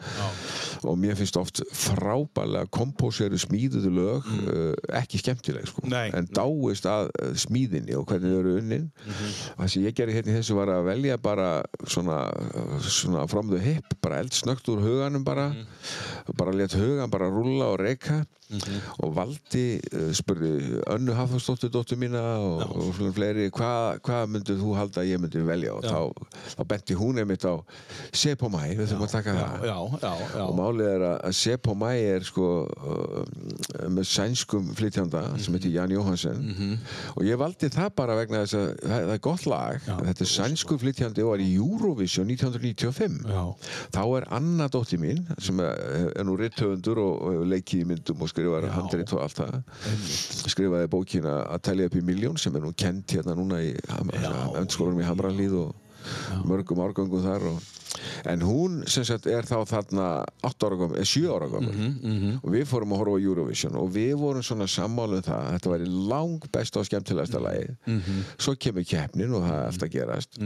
og 0.86 0.94
mér 1.00 1.16
finnst 1.18 1.36
oft 1.40 1.60
frábælega 1.74 2.68
kompóseru 2.72 3.36
smíðuðu 3.42 3.90
lög 3.96 4.28
uh, 4.46 4.72
ekki 5.00 5.18
skemmtileg 5.20 5.66
sko. 5.68 5.82
Mm. 5.84 5.90
Nei. 5.92 6.06
en 6.14 6.28
dáist 6.30 6.86
að 6.88 7.10
uh, 7.18 7.32
smíðinni 7.38 7.96
og 7.98 8.06
hvernig 8.08 8.32
þau 8.34 8.40
eru 8.44 8.56
unnin 8.62 8.86
Mhm. 9.08 9.28
og 9.56 9.62
það 9.64 9.70
sem 9.72 9.84
ég 9.88 9.94
gerði 9.98 10.14
hérna 10.18 10.32
í 10.32 10.36
þessu 10.38 10.54
var 10.58 10.70
að 10.72 10.84
velja 10.88 11.16
bara 11.22 11.48
svona, 11.88 12.18
uh, 12.30 12.78
svona 12.84 13.26
from 13.30 13.48
the 13.50 13.58
hip, 13.62 13.94
bara 14.04 14.20
eldsnögt 14.22 14.68
úr 14.72 14.80
huganum 14.84 15.24
bara, 15.26 15.48
Mhm. 15.50 16.34
bara 16.38 16.52
let 16.54 16.72
hugan 16.78 17.10
bara 17.10 17.28
rúlla 17.30 17.72
og 17.74 17.80
reyka 17.82 18.22
og 19.04 19.12
valdi, 19.16 19.64
uh, 19.92 20.08
spurði 20.16 20.80
Önnu 20.88 21.14
Hafþórsdóttur 21.16 21.72
dóttur 21.74 22.00
mína 22.00 22.22
og, 22.40 22.62
og 22.78 22.92
svona 22.96 23.12
fleiri, 23.16 23.48
hvað 23.54 24.00
hva 24.06 24.22
myndið 24.30 24.62
þú 24.62 24.74
halda 24.78 25.02
að 25.02 25.10
ég 25.10 25.22
myndi 25.22 25.42
velja? 25.44 25.74
Og 25.76 25.84
Já. 25.84 25.92
þá, 25.92 26.54
þá 26.56 26.62
benti 26.72 26.96
hún 26.98 27.20
einmitt 27.22 27.44
á 27.44 27.54
Sepomæ, 28.16 28.62
við 28.78 28.84
þurfum 28.92 29.06
að 29.08 29.14
taka 29.16 29.34
það. 29.36 29.66
Já, 29.68 29.76
já, 30.04 30.12
já. 30.32 30.44
Og 30.46 30.54
málið 30.58 30.90
er 30.94 31.06
að 31.10 31.36
Sepomæ 31.38 31.92
er 32.14 32.26
sko 32.28 32.48
uh, 32.68 33.22
með 33.92 34.08
sænskum 34.08 34.72
flytjanda 34.78 35.24
sem 35.42 35.58
heitir 35.58 35.74
Jan 35.76 35.92
Jóhansen. 35.92 36.42
Og 37.16 37.26
ég 37.28 37.38
valdi 37.40 37.70
það 37.72 37.92
bara 37.98 38.16
vegna 38.18 38.42
þess 38.44 38.58
að 38.58 38.68
það, 38.78 39.06
það 39.08 39.14
er 39.16 39.22
gott 39.28 39.46
lag. 39.48 39.80
Já. 39.88 39.94
þetta 40.08 40.24
er 40.24 40.30
sænsku 40.32 40.78
flytjandi 40.80 41.24
og 41.24 41.32
var 41.34 41.42
í 41.42 41.48
Eurovision 41.58 42.28
1995 42.32 43.20
Já. 43.28 43.42
þá 43.94 44.00
er 44.18 44.26
Anna 44.38 44.68
dóttir 44.72 45.00
mín 45.02 45.22
sem 45.42 45.60
er, 45.64 46.10
er 46.14 46.26
nú 46.26 46.36
rittöfundur 46.38 47.00
og, 47.02 47.14
og 47.28 47.46
leikið 47.52 47.84
í 47.84 47.88
myndum 47.92 48.24
og 48.24 48.30
skrifar 48.38 48.68
Já. 48.68 48.72
handrit 48.76 49.12
og 49.16 49.22
allt 49.24 49.40
það 49.40 49.56
skrifaði 50.52 50.90
bókina 50.92 51.34
að 51.48 51.64
telja 51.68 51.88
upp 51.88 51.98
í 51.98 52.04
miljón 52.06 52.38
sem 52.40 52.54
er 52.56 52.64
nú 52.64 52.72
kent 52.78 53.16
hérna 53.16 53.34
núna 53.38 53.60
í 53.64 53.74
öndskólanum 54.58 55.02
í 55.02 55.08
Hamralíð 55.08 55.58
og 55.64 56.46
mörgum 56.48 56.82
árgöngum 56.84 57.24
þar 57.24 57.48
og, 57.50 57.58
en 58.26 58.40
hún 58.40 58.82
sem 58.88 59.04
sagt 59.04 59.26
er 59.26 59.42
þá 59.48 59.64
þarna 59.68 60.24
8 60.44 60.66
ára 60.68 60.76
gömul, 60.76 60.96
eða 60.98 61.08
7 61.08 61.28
ára 61.34 61.48
gömul. 61.48 61.74
Mhm, 61.74 62.40
og 62.42 62.50
við 62.52 62.64
fórum 62.68 62.92
að 62.92 63.00
horfa 63.02 63.16
á 63.16 63.24
Eurovision 63.28 63.76
og 63.76 63.90
við 63.94 64.14
vorum 64.20 64.42
svona 64.42 64.66
sammálu 64.68 65.16
um 65.18 65.22
það 65.22 65.40
að 65.44 65.52
þetta 65.58 65.72
væri 65.74 65.88
lang 66.08 66.48
besta 66.52 66.80
og 66.80 66.86
skemmtilegasta 66.86 67.40
lagi 67.42 67.76
Mhm. 67.86 68.24
svo 68.38 68.54
kemur 68.56 68.84
keppnin 68.84 69.32
og 69.34 69.42
það 69.42 69.56
er 69.58 69.66
alltaf 69.72 69.90
gerast. 69.90 70.38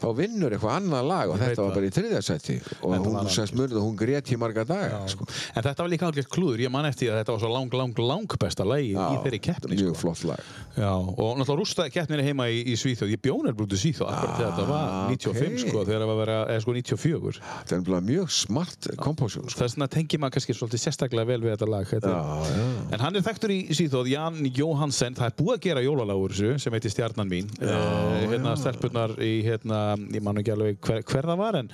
Þá 0.00 0.08
vinnur 0.16 0.50
eitthvað 0.52 0.76
annað 0.78 1.06
lag 1.08 1.28
og 1.30 1.38
þetta 1.38 1.62
var 1.66 1.74
bara 1.74 1.86
í 1.86 1.90
þriðasætti 1.90 2.56
og 2.82 2.94
Þetta 2.94 3.08
hún 3.08 3.28
sérst 3.28 3.54
munið 3.54 3.76
og 3.76 3.82
hún 3.88 3.96
grét 3.98 4.32
í 4.32 4.36
marga 4.38 4.64
daga 4.64 4.90
Já. 5.04 5.08
sko. 5.08 5.26
En 5.56 5.62
þetta 5.62 5.78
var 5.78 5.88
líka 5.88 6.06
alveg 6.10 6.28
klúður, 6.28 6.58
ég 6.60 6.70
man 6.70 6.84
eftir 6.86 7.10
að 7.12 7.22
þetta 7.24 7.32
var 7.34 7.40
svo 7.40 7.52
lang, 7.52 7.72
lang, 7.74 7.98
lang 7.98 8.26
besta 8.38 8.64
lagi 8.64 8.92
í 8.94 9.22
þeirri 9.24 9.40
keppni 9.40 9.76
mjög 9.76 9.94
sko. 9.94 10.00
flott 10.00 10.24
lag 10.24 10.40
Já, 10.78 10.92
og 10.94 11.38
náttúrulega 11.40 11.58
rústaði 11.58 11.90
keppninni 11.94 12.22
heima 12.26 12.44
í, 12.54 12.60
í 12.70 12.74
Svíþjóð. 12.78 13.10
Ég 13.16 13.20
bjónar 13.24 13.54
brútið 13.58 13.80
Svíþjóð 13.82 14.10
akkurat 14.12 14.36
þegar 14.38 14.52
þetta 14.52 14.66
var 14.68 14.84
Ah, 14.88 15.08
95 15.10 15.48
ok. 15.48 15.62
sko, 15.64 15.80
þegar 15.88 16.02
það 16.04 16.08
var 16.08 16.14
að 16.14 16.20
vera, 16.22 16.36
eða 16.54 16.62
sko 16.64 16.74
94 16.76 17.40
þetta 17.42 17.74
er 17.74 17.80
nefnilega 17.82 18.06
mjög 18.08 18.30
smart 18.36 18.88
kompósjón 19.02 19.48
sko. 19.50 19.58
þess 19.58 19.74
vegna 19.76 19.88
tengir 19.96 20.20
maður 20.22 20.34
kannski 20.36 20.54
svolítið 20.56 20.82
sérstaklega 20.84 21.26
vel 21.32 21.40
við 21.42 21.52
þetta 21.56 21.68
lag 21.72 21.88
þetta. 21.90 22.12
já, 22.14 22.52
já. 22.54 22.66
En 22.94 23.04
hann 23.04 23.18
er 23.18 23.24
þekktur 23.26 23.54
í 23.54 23.58
Svíþjóð, 23.78 24.10
Jan 24.12 24.38
Jóhansen. 24.54 25.18
Það 25.18 25.26
er 25.32 25.36
búið 25.40 25.54
að 25.56 25.62
gera 25.66 25.84
jólalagur 25.88 26.36
sem 26.62 26.76
heitir 26.78 26.94
Stjarnan 26.94 27.28
mín. 27.32 27.50
Uh, 27.58 28.28
hérna 28.30 28.54
stelpunar 28.60 29.16
í 29.18 29.32
hérna, 29.48 29.80
ég 30.14 30.22
man 30.22 30.38
ekki 30.38 30.54
alveg 30.54 30.78
hver, 30.86 31.02
hver 31.10 31.28
það 31.32 31.42
var 31.42 31.58
en, 31.64 31.72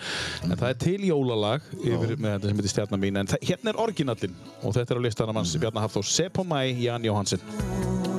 en 0.48 0.56
það 0.56 0.68
er 0.70 0.80
til 0.86 0.98
jólalag 1.10 1.68
yfir, 1.82 2.16
með 2.16 2.38
þetta 2.38 2.48
sem 2.48 2.62
heitir 2.62 2.74
Stjarnan 2.76 3.04
mín. 3.04 3.20
En 3.20 3.30
það, 3.34 3.44
hérna 3.50 3.74
er 3.74 3.82
orginallin 3.84 4.34
og 4.62 4.72
þetta 4.78 4.94
er 4.96 5.02
á 5.02 5.06
listanum 5.10 5.42
hans 5.42 5.56
Bjarnar 5.60 5.84
Hafþór, 5.88 6.08
Se 6.14 6.28
på 6.32 6.44
mig, 6.48 6.78
Jan 6.86 7.04
Jóhansen 7.04 8.13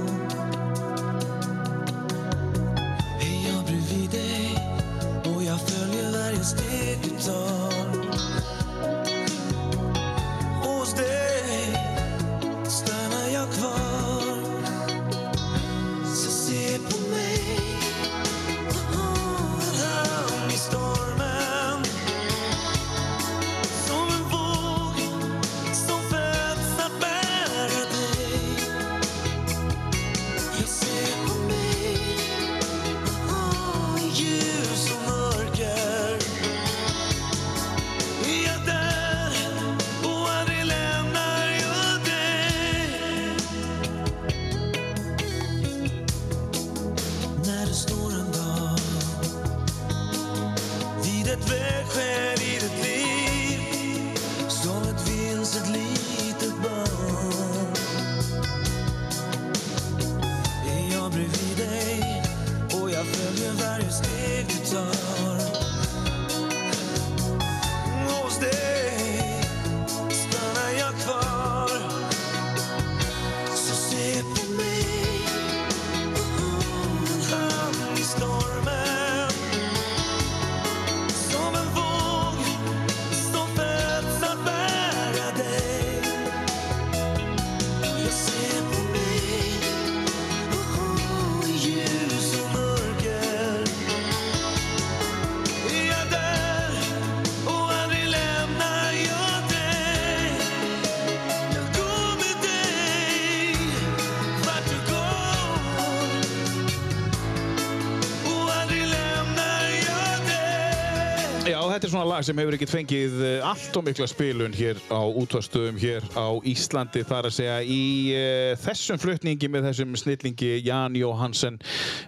svona 111.95 112.10
lag 112.12 112.23
sem 112.27 112.39
hefur 112.41 112.55
ekkert 112.58 112.71
fengið 112.73 113.13
eh, 113.23 113.45
allt 113.47 113.77
og 113.79 113.86
mikla 113.88 114.05
spilun 114.12 114.55
hér 114.55 114.79
á 114.91 114.99
útvarstöðum 115.15 115.77
hér 115.79 116.03
á 116.12 116.27
Íslandi 116.51 117.05
þar 117.08 117.29
að 117.29 117.36
segja 117.38 117.53
í 117.63 117.86
uh, 118.12 118.55
þessum 118.60 118.99
flutningi 118.99 119.47
með 119.51 119.69
þessum 119.69 119.95
snillingi 120.01 120.49
Jan 120.65 120.97
Jóhansen 120.99 121.55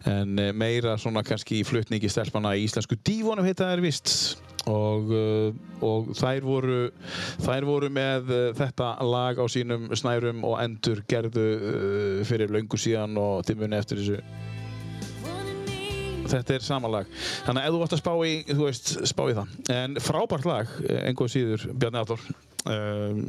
en 0.10 0.34
uh, 0.44 0.50
meira 0.52 0.98
svona 1.00 1.24
kannski 1.24 1.62
í 1.62 1.68
flutningi 1.68 2.12
stelpana 2.12 2.52
í 2.58 2.66
íslensku 2.66 2.98
dífonum 3.00 3.48
heita 3.48 3.70
þær 3.70 3.86
vist 3.86 4.12
og, 4.68 5.14
og 5.88 6.12
þær 6.20 6.44
voru 6.44 6.82
þær 7.46 7.70
voru 7.70 7.92
með 7.94 8.34
þetta 8.60 8.90
lag 9.08 9.40
á 9.40 9.46
sínum 9.48 9.88
snærum 9.96 10.44
og 10.44 10.60
endur 10.66 11.06
gerðu 11.08 11.48
fyrir 12.28 12.52
löngu 12.52 12.76
síðan 12.82 13.16
og 13.22 13.48
tímunni 13.48 13.80
eftir 13.80 14.04
þessu 14.04 14.20
þetta 16.34 16.58
er 16.58 16.66
sama 16.66 16.92
lag. 16.92 17.10
Þannig 17.48 17.64
að 17.64 17.70
ef 17.70 17.76
þú 17.76 17.82
vart 17.84 17.96
að 17.98 18.04
spá 18.04 18.14
í, 18.28 18.36
veist, 18.62 18.94
spá 19.12 19.24
í 19.28 19.38
það. 19.38 19.56
En 19.78 19.98
frábært 20.04 20.48
lag, 20.50 20.78
einhver 21.02 21.32
síður 21.32 21.68
Bjarni 21.74 22.04
Adolf 22.04 22.30
um, 22.68 23.22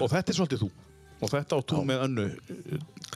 Og 0.00 0.12
þetta 0.12 0.32
er 0.32 0.38
svolítið 0.40 0.66
þú 0.66 0.70
og 1.16 1.30
þetta 1.32 1.56
á 1.56 1.60
tú 1.64 1.80
með 1.88 2.02
önnu 2.06 2.24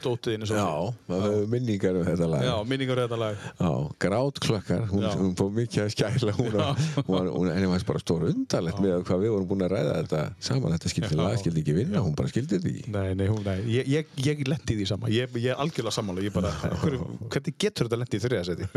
dótiðinu 0.01 0.47
Já, 0.49 0.63
það 1.05 1.23
hefur 1.25 1.49
minningar 1.51 1.97
um 1.99 2.05
þetta 2.07 2.27
lag. 2.31 2.43
já, 2.47 2.53
minningar 2.65 2.97
um 3.01 3.03
þetta 3.05 3.17
lag. 3.21 3.41
Já, 3.59 3.71
grátklökkar, 4.05 4.85
hún, 4.89 5.03
hún 5.19 5.33
fór 5.37 5.51
mikið 5.53 5.83
að 5.83 5.91
skæla 5.93 6.33
hún, 6.39 6.55
var- 6.57 7.51
henni 7.51 7.69
var 7.69 7.85
bara 7.91 8.01
stór 8.01 8.25
undarlegt 8.31 8.79
með 8.81 9.03
hvað 9.09 9.21
við 9.25 9.33
vorum 9.35 9.49
búin 9.51 9.65
að 9.67 9.73
ræða 9.75 9.97
þetta 9.99 10.21
saman, 10.47 10.73
þetta 10.77 10.93
skildi 10.95 11.19
lag, 11.19 11.35
skildi 11.43 11.61
ekki 11.65 11.75
vinna 11.77 12.01
hún 12.05 12.15
bara 12.17 12.31
skildi 12.31 12.57
þetta 12.57 12.71
ekki 12.71 12.95
Nei, 12.95 13.11
nei, 13.19 13.27
hún, 13.29 13.43
nei, 13.45 13.59
ég, 13.75 13.91
ég, 13.91 14.15
ég 14.25 14.43
lendi 14.49 14.79
því 14.79 14.89
sama 14.89 15.11
ég, 15.13 15.37
er 15.43 15.61
algjörlega 15.61 15.95
sammála, 15.99 16.25
ég 16.25 16.33
bara 16.33 16.55
hver, 16.81 16.97
hvernig 17.35 17.59
getur 17.61 17.89
þetta 17.91 18.01
lendi 18.01 18.17
í 18.17 18.25
þriðasæti 18.25 18.71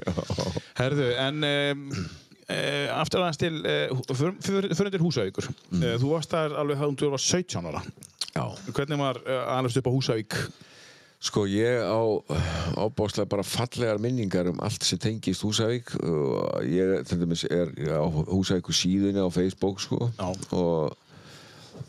Herðu, 0.83 1.09
en 1.25 1.49
um, 1.49 1.87
uh, 2.51 2.89
aftur 3.01 3.23
aðeins 3.25 3.41
til 3.41 3.55
uh, 3.63 4.03
fyrir, 4.13 4.35
fyrir, 4.45 4.75
fyrir 4.83 5.05
húsavíkur 5.05 5.49
uh, 5.49 5.95
þú 6.03 6.13
varst 6.13 6.35
þar 6.35 6.59
alveg 6.61 6.83
hafðum 6.83 6.99
þú 7.01 7.15
var 7.15 7.25
17 7.25 7.71
ára 7.73 7.85
Já, 8.35 8.51
hvernig 8.75 8.99
var 8.99 9.21
uh, 9.23 9.57
alveg 9.57 9.77
upp 9.79 9.87
á 9.87 9.93
húsavík? 9.95 10.35
Sko 11.25 11.45
ég 11.47 11.81
á 11.87 12.03
ábáslega 12.77 13.29
bara 13.31 13.45
fallegar 13.47 14.01
minningar 14.03 14.51
um 14.51 14.59
allt 14.61 14.83
sem 14.85 14.99
tengist 14.99 15.45
Húsavík. 15.47 15.95
Og 16.03 16.67
ég 16.67 17.07
dæmis 17.09 17.47
er 17.49 17.71
á 17.95 18.03
Húsavíku 18.05 18.75
síðunni 18.75 19.23
á 19.23 19.31
Facebook 19.33 19.81
sko. 19.81 20.11
Já. 20.19 20.35
og 20.51 20.99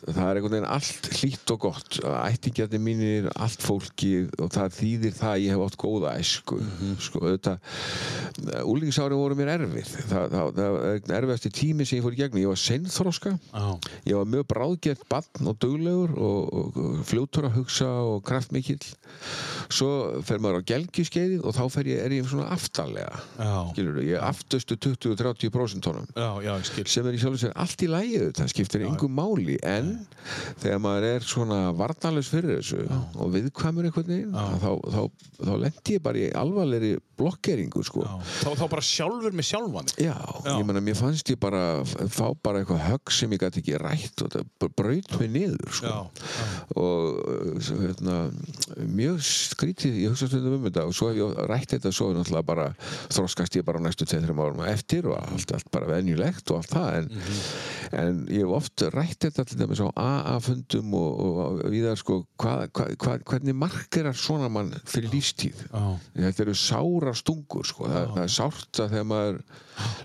það 0.05 0.27
er 0.27 0.39
einhvern 0.39 0.55
veginn 0.55 0.69
allt 0.69 1.09
hlýtt 1.19 1.53
og 1.55 1.61
gott. 1.65 1.97
Ættingjandi 2.05 2.79
mínir, 2.81 3.29
allt 3.41 3.65
fólki 3.65 4.11
og 4.41 4.51
það 4.53 4.75
þýðir 4.79 5.15
það 5.17 5.31
að 5.31 5.43
ég 5.43 5.55
hef 5.55 5.65
átt 5.65 5.77
góða 5.81 6.13
æsku. 6.21 6.59
Sko, 7.05 7.21
auðvitað 7.23 8.63
úlingsári 8.69 9.19
voru 9.19 9.37
mér 9.39 9.53
erfið. 9.55 9.91
Það, 10.11 10.35
það, 10.35 10.51
það 10.59 10.79
er 10.85 11.15
erfiðasti 11.19 11.53
tími 11.59 11.87
sem 11.87 11.99
ég 11.99 12.05
fór 12.05 12.17
í 12.17 12.21
gegnum. 12.21 12.43
Ég 12.43 12.53
var 12.53 12.61
seinþroska. 12.61 13.35
Já, 13.51 13.65
ég 14.11 14.19
var 14.19 14.31
mjög 14.35 14.47
bráðgert 14.53 15.05
barn 15.11 15.51
og 15.51 15.59
duglegur 15.63 16.15
og, 16.15 16.39
og, 16.45 16.79
og 16.85 17.03
fljótur 17.09 17.49
að 17.49 17.59
hugsa 17.61 17.91
og 18.05 18.21
kraftmikill 18.27 18.81
svo 19.69 20.21
fer 20.25 20.41
maður 20.43 20.61
á 20.63 20.67
gelgjuskeiðið 20.71 21.45
og 21.45 21.55
þá 21.57 21.63
fer 21.75 21.89
ég, 21.91 22.01
er 22.05 22.15
ég 22.17 22.29
svona 22.29 22.47
aftarlega 22.55 23.19
já, 23.39 23.53
skilur 23.73 23.99
ég 24.03 24.17
er 24.19 24.25
aftustu 24.29 24.77
20-30% 24.87 25.85
tónum 25.85 26.07
já, 26.15 26.29
já, 26.45 26.53
sem 26.85 27.09
er 27.09 27.17
í 27.17 27.21
sjálf 27.21 27.37
og 27.39 27.43
sér 27.43 27.55
allt 27.65 27.85
í 27.85 27.91
lægi 27.91 28.21
það 28.39 28.51
skiptir 28.53 28.85
engum 28.87 29.15
máli 29.15 29.57
en 29.65 29.93
þegar 30.63 30.81
maður 30.85 31.09
er 31.11 31.27
svona 31.27 31.59
varnalus 31.77 32.31
fyrir 32.31 32.59
þessu 32.59 32.85
og 32.89 33.33
viðkvæmur 33.35 33.89
einhvern 33.89 34.13
veginn 34.13 34.35
þá, 34.35 34.71
þá, 34.95 35.01
þá 35.41 35.53
lendi 35.65 35.97
ég 35.97 36.05
bara 36.05 36.21
í 36.21 36.29
alvarlegri 36.35 36.95
blokkeringu 37.15 37.83
sko 37.87 38.05
Já. 38.05 38.13
Þá, 38.43 38.49
þá 38.59 38.65
bara 38.71 38.83
sjálfur 38.85 39.35
með 39.35 39.47
sjálfan. 39.49 39.91
Já, 40.01 40.13
Já. 40.45 40.51
ég 40.59 40.67
meina, 40.67 40.81
mér 40.83 40.97
fannst 40.99 41.29
ég 41.31 41.39
bara 41.41 41.61
fá 41.85 42.27
bara 42.43 42.61
eitthvað 42.61 42.83
högg 42.85 43.13
sem 43.15 43.33
ég 43.35 43.41
gæti 43.41 43.61
ekki 43.63 43.79
rætt 43.81 44.23
og 44.25 44.33
það 44.35 44.73
braut 44.77 45.15
mig 45.21 45.31
niður, 45.33 45.71
sko. 45.79 45.93
Já, 45.93 46.25
já. 46.35 46.49
Og 46.81 47.61
svo, 47.65 47.77
hérna, 47.81 48.17
mjög 48.99 49.23
skrítið, 49.55 49.97
ég 50.03 50.13
hugsa 50.13 50.29
stundum 50.29 50.57
um 50.59 50.67
þetta 50.67 50.85
og 50.85 50.95
svo 50.97 51.09
hef 51.11 51.19
ég 51.19 51.41
rætt 51.49 51.75
þetta 51.75 51.93
svo 51.95 52.11
náttúrulega 52.15 52.47
bara 52.47 52.67
þroskast 53.13 53.59
ég 53.59 53.65
bara 53.67 53.81
á 53.81 53.85
næstu 53.85 54.07
2-3 54.09 54.35
árum 54.35 54.63
á 54.63 54.65
eftir 54.71 55.09
og 55.09 55.17
allt, 55.19 55.55
allt 55.55 55.71
bara 55.73 55.89
venjulegt 55.95 56.51
og 56.51 56.61
allt 56.61 56.73
það, 56.75 56.99
en, 56.99 57.09
en 58.01 58.23
ég 58.29 58.45
hef 58.45 58.55
oft 58.59 58.85
rætt 58.95 59.27
þetta 59.27 59.47
til 59.47 59.59
dæmis 59.61 59.83
á 59.83 59.89
AA-fundum 59.95 60.95
og, 60.99 61.21
og 61.25 61.61
viðar, 61.73 61.99
sko, 61.99 62.21
hvað, 62.41 62.67
hvað, 62.75 62.95
hvað, 63.01 63.25
hvernig 63.31 63.57
markerar 63.65 64.17
svona 64.17 64.51
mann 64.51 64.73
fyrir 64.89 65.13
lífstíð? 65.13 65.65
Já. 65.71 65.85
Þetta 66.25 66.45
eru 66.45 66.57
sára 66.59 67.15
stungur 67.15 67.67
sko. 67.67 67.89
það, 67.89 68.11
það 68.15 68.25
er 68.25 68.33
sárt 68.35 68.81
að 68.83 68.95
þegar 68.95 69.07
maður 69.11 69.39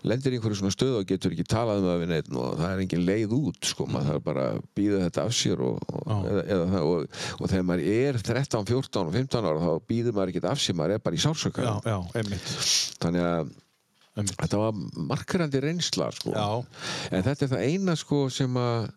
lendir 0.07 0.35
í 0.35 0.39
einhverju 0.39 0.59
svona 0.61 0.75
stöð 0.75 0.97
og 0.99 1.07
getur 1.09 1.35
ekki 1.35 1.47
talað 1.49 1.83
um 1.83 1.89
það 1.89 2.01
við 2.03 2.11
neitt 2.11 2.31
og 2.35 2.55
það 2.59 2.73
er 2.73 2.83
engin 2.85 3.05
leið 3.07 3.35
út 3.37 3.69
sko. 3.71 3.87
maður 3.91 4.09
þarf 4.11 4.25
bara 4.27 4.47
að 4.51 4.61
býða 4.79 5.03
þetta 5.07 5.25
af 5.27 5.37
sér 5.37 5.63
og, 5.67 5.85
og, 5.91 6.27
eða, 6.31 6.45
eða, 6.57 6.83
og, 6.83 7.21
og 7.39 7.53
þegar 7.53 7.67
maður 7.71 7.85
er 7.95 8.21
13, 8.31 8.67
14 8.71 9.11
og 9.11 9.19
15 9.21 9.40
ára 9.49 9.65
þá 9.65 9.73
býður 9.89 10.13
maður 10.19 10.35
ekki 10.35 10.45
af 10.53 10.61
sér, 10.61 10.77
maður 10.81 10.97
er 10.99 11.05
bara 11.09 11.17
í 11.17 11.25
sársöka 11.25 11.65
Já, 11.65 11.75
já, 11.87 11.99
þannig 13.01 13.25
að 13.25 13.51
einmitt. 14.21 14.37
þetta 14.37 14.59
var 14.61 14.73
markarandi 15.09 15.61
reynsla 15.63 16.11
sko. 16.13 16.33
En 17.15 17.23
þetta 17.25 17.47
er 17.47 17.53
það 17.55 17.69
eina 17.71 17.95
sko, 17.97 18.25
sem 18.33 18.57
að 18.61 18.89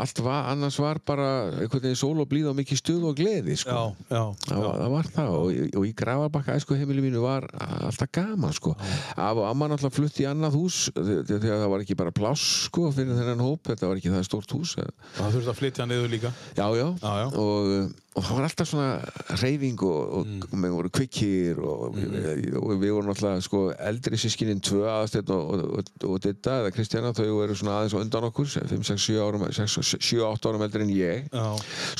allt 0.00 0.18
var, 0.24 0.46
annars 0.50 0.76
var 0.80 0.98
bara 1.06 1.26
einhvern 1.52 1.82
veginn 1.84 1.98
sól 2.00 2.16
og 2.22 2.28
blíð 2.30 2.46
og 2.50 2.56
mikið 2.58 2.78
stuð 2.80 3.02
og 3.10 3.16
gleði 3.18 3.54
sko. 3.60 3.76
Já, 4.08 4.16
já, 4.16 4.22
Það 4.48 4.62
var, 4.64 4.76
það 4.80 4.90
var 4.94 5.08
það 5.14 5.34
og, 5.36 5.50
og 5.80 5.86
í 5.86 5.92
Grafarbakka 6.00 6.56
æsku 6.58 6.78
heimili 6.80 7.04
mínu 7.04 7.22
var 7.22 7.46
alltaf 7.60 8.10
gaman 8.16 8.56
sko. 8.56 8.72
Af 9.20 9.36
og 9.38 9.44
amma 9.50 9.68
náttúrulega 9.70 9.96
flutti 10.00 10.24
í 10.24 10.28
annað 10.32 10.56
hús 10.58 10.80
þe- 10.96 11.20
þe- 11.28 11.40
þegar 11.44 11.60
það 11.62 11.72
var 11.76 11.84
ekki 11.86 11.98
bara 12.02 12.14
pláss 12.16 12.46
sko, 12.66 12.88
fyrir 12.96 13.16
þennan 13.20 13.44
hóp, 13.46 13.62
þetta 13.70 13.92
var 13.92 14.00
ekki 14.00 14.12
það 14.16 14.26
stórt 14.28 14.56
hús 14.56 14.74
Það 14.80 15.34
þurfti 15.36 15.52
að 15.54 15.60
flytja 15.62 15.88
niður 15.92 16.12
líka. 16.16 16.32
Já, 16.56 16.66
já, 16.80 16.88
Já, 17.04 17.12
já. 17.20 17.26
Og, 17.36 17.92
og 18.18 18.24
það 18.26 18.36
var 18.36 18.46
alltaf 18.48 18.66
svona 18.66 19.36
reyfing 19.38 19.82
og, 19.86 19.98
og 20.18 20.26
mm. 20.26 20.54
við 20.64 20.72
vorum 20.74 20.92
kvikkir 20.98 21.60
og, 21.62 21.82
við, 21.94 22.56
og 22.58 22.72
við 22.80 22.94
vorum 22.96 23.12
alltaf 23.12 23.44
sko, 23.46 23.60
eldri 23.86 24.18
sískinin 24.18 24.62
tvö 24.66 24.82
aðastegn 24.90 25.30
og, 25.36 25.52
og, 25.54 25.62
og, 25.78 25.92
og 26.08 26.16
Ditta 26.24 26.56
eða 26.64 26.72
Kristjana, 26.74 27.12
þau 27.14 27.38
eru 27.44 27.54
svona 27.54 27.76
aðeins 27.78 27.94
á 27.94 28.02
undan 28.02 28.26
okkur 28.26 28.50
5, 28.50 28.82
6, 28.88 29.04
7 29.06 29.20
árum 29.22 29.46
7-8 29.46 30.50
árum 30.50 30.64
eldri 30.66 30.86
en 30.86 30.92
ég. 30.94 31.28
Já, 31.30 31.46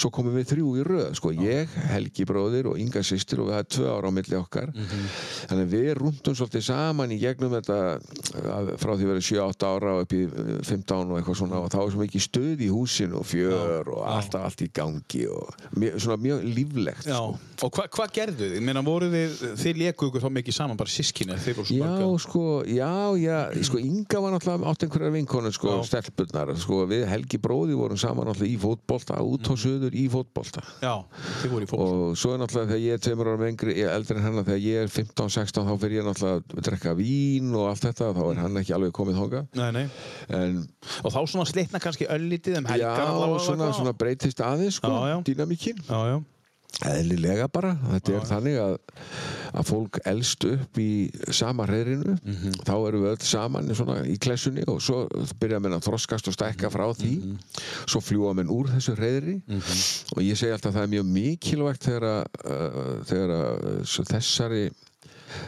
svo 0.02 0.10
komum 0.14 0.34
við 0.34 0.48
þrjú 0.50 0.72
í 0.80 0.86
röð 0.88 1.14
sko. 1.20 1.32
ég, 1.36 1.70
Helgi 1.92 2.26
bróðir 2.26 2.72
og 2.72 2.80
Inga 2.82 3.04
sýstir 3.06 3.44
og 3.44 3.50
við 3.50 3.58
hafði 3.60 3.70
tvö 3.76 3.94
ára 3.94 4.10
á 4.10 4.12
milli 4.18 4.38
okkar. 4.40 4.74
Þannig 5.46 5.64
að 5.68 5.76
við 5.76 5.90
rúndum 6.00 6.38
svolítið 6.38 6.66
saman 6.66 7.14
í 7.14 7.20
gegnum 7.22 7.54
þetta 7.54 7.78
frá 8.80 8.94
því 8.96 9.06
að 9.06 9.12
vera 9.12 9.24
7-8 9.30 9.70
ára 9.70 9.94
og 9.94 10.04
upp 10.04 10.16
í 10.16 10.22
eh, 10.26 10.52
15 10.66 11.14
og 11.14 11.16
eitthvað 11.20 11.40
svona 11.40 11.62
og 11.62 11.70
þá 11.72 11.78
er 11.84 11.94
svo 11.94 12.02
mikið 12.02 12.26
stöð 12.26 12.64
í 12.66 12.70
húsinu 12.72 13.20
og 13.20 13.28
fjör 13.30 13.90
og 13.94 14.04
alltaf 14.10 14.48
allt 14.48 14.64
í 14.66 14.70
gangi 14.74 15.24
og 15.30 15.54
svona 16.04 16.18
mjög 16.20 16.44
líflegt 16.56 17.06
sko. 17.06 17.38
Og 17.60 17.76
hva, 17.76 17.84
hvað 17.92 18.12
gerðu 18.16 18.46
þið? 18.54 18.62
Meina, 18.64 18.82
þið, 18.84 19.34
þið 19.60 19.80
léku 19.82 20.08
ykkur 20.08 20.24
þá 20.24 20.30
mikið 20.38 20.56
saman, 20.56 20.78
bara 20.80 20.92
svo 21.68 21.76
Já, 21.76 22.06
sko, 22.24 22.44
já, 22.64 22.92
já, 23.20 23.38
sko, 23.68 23.80
Inga 23.80 24.22
var 24.24 24.34
náttúrulega 24.34 24.70
átt 24.72 24.86
einhverjar 24.86 25.14
vinkonur, 25.18 25.54
sko, 25.56 25.74
Já. 25.76 25.82
stelpurnar, 25.90 26.54
sko, 26.60 26.80
við 26.90 27.04
Helgi 27.10 27.40
bróði 27.42 27.76
vorum 27.76 28.00
saman 28.00 28.30
náttúrulega 28.30 28.54
í 28.54 28.60
fótbolta, 28.64 29.20
út 29.20 29.50
á 29.50 29.54
söður 29.60 29.96
í 29.96 30.06
fótbolta. 30.12 30.64
Já, 30.80 30.94
þið 31.42 31.54
voru 31.54 31.68
í 31.68 31.70
fólk. 31.70 31.84
og 31.84 32.16
svo 32.20 32.32
er 32.34 32.40
náttúrulega 32.40 32.72
þegar 32.72 32.84
ég 32.86 32.96
er 32.96 33.04
tveimur 33.04 33.30
ég 33.76 33.84
er 33.84 33.94
eldri 33.94 34.16
en 34.16 34.24
hennar 34.24 34.46
þegar 34.46 34.62
ég 34.64 34.84
er 34.84 34.90
15-16 34.92 35.68
þá 35.68 35.72
fyrir 35.82 35.98
ég 36.00 36.06
náttúrulega 36.08 36.40
að 36.40 36.64
drekka 36.66 36.94
vín 36.98 37.54
og 37.56 37.68
allt 37.70 37.86
þetta 37.86 38.10
þá 38.16 38.22
er 38.26 38.40
hann 38.44 38.60
ekki 38.60 38.74
alveg 38.76 38.94
komið 38.96 39.20
þóka 39.20 39.42
Nei, 39.58 39.70
nei. 39.76 39.84
en 40.36 40.58
Og 41.04 41.12
þá 41.12 41.20
svona 41.28 41.46
slitna 41.48 41.80
kannski 41.82 42.08
öllítið 42.10 42.60
um 42.60 42.68
já, 42.80 42.90
svona, 43.44 43.70
svona 43.76 43.94
breytist 43.96 44.40
aðeins 44.44 44.78
sko, 44.80 44.92
dýnamíkin 45.26 45.80
Já, 45.90 46.00
já. 46.14 46.20
eðlilega 46.86 47.48
bara, 47.52 47.74
þetta 47.90 48.12
er 48.14 48.26
þannig 48.28 48.56
að 48.62 48.76
að 49.50 49.64
fólk 49.66 49.98
elst 50.06 50.44
upp 50.46 50.78
í 50.78 51.10
sama 51.34 51.64
hreirinu, 51.66 52.14
Mhm. 52.22 52.52
þá 52.62 52.74
eru 52.88 53.00
við 53.02 53.10
öll 53.10 53.26
saman 53.26 53.68
í 53.68 53.74
svona 53.74 53.96
í 54.06 54.14
klessunni 54.22 54.62
og 54.70 54.78
svo 54.80 55.08
byrja 55.40 55.58
menn 55.60 55.74
að 55.74 55.82
þroskast 55.88 56.28
og 56.30 56.36
stækka 56.36 56.70
frá 56.70 56.86
því. 56.94 57.16
Mhm. 57.18 57.38
svo 57.90 58.00
fljúa 58.00 58.34
menn 58.36 58.48
úr 58.48 58.68
þessu 58.70 58.94
hreiri 58.96 59.42
og 60.14 60.22
ég 60.22 60.38
segi 60.38 60.52
alltaf 60.54 60.70
að 60.72 60.78
það 60.78 60.82
er 60.86 60.94
mjög 60.94 61.10
mikilvægt 61.18 61.82
þegar 61.88 62.06
að, 62.06 62.24
uh, 62.46 63.04
þegar 63.04 63.30
að 63.40 63.84
svo 63.84 64.04
þessari 64.04 64.70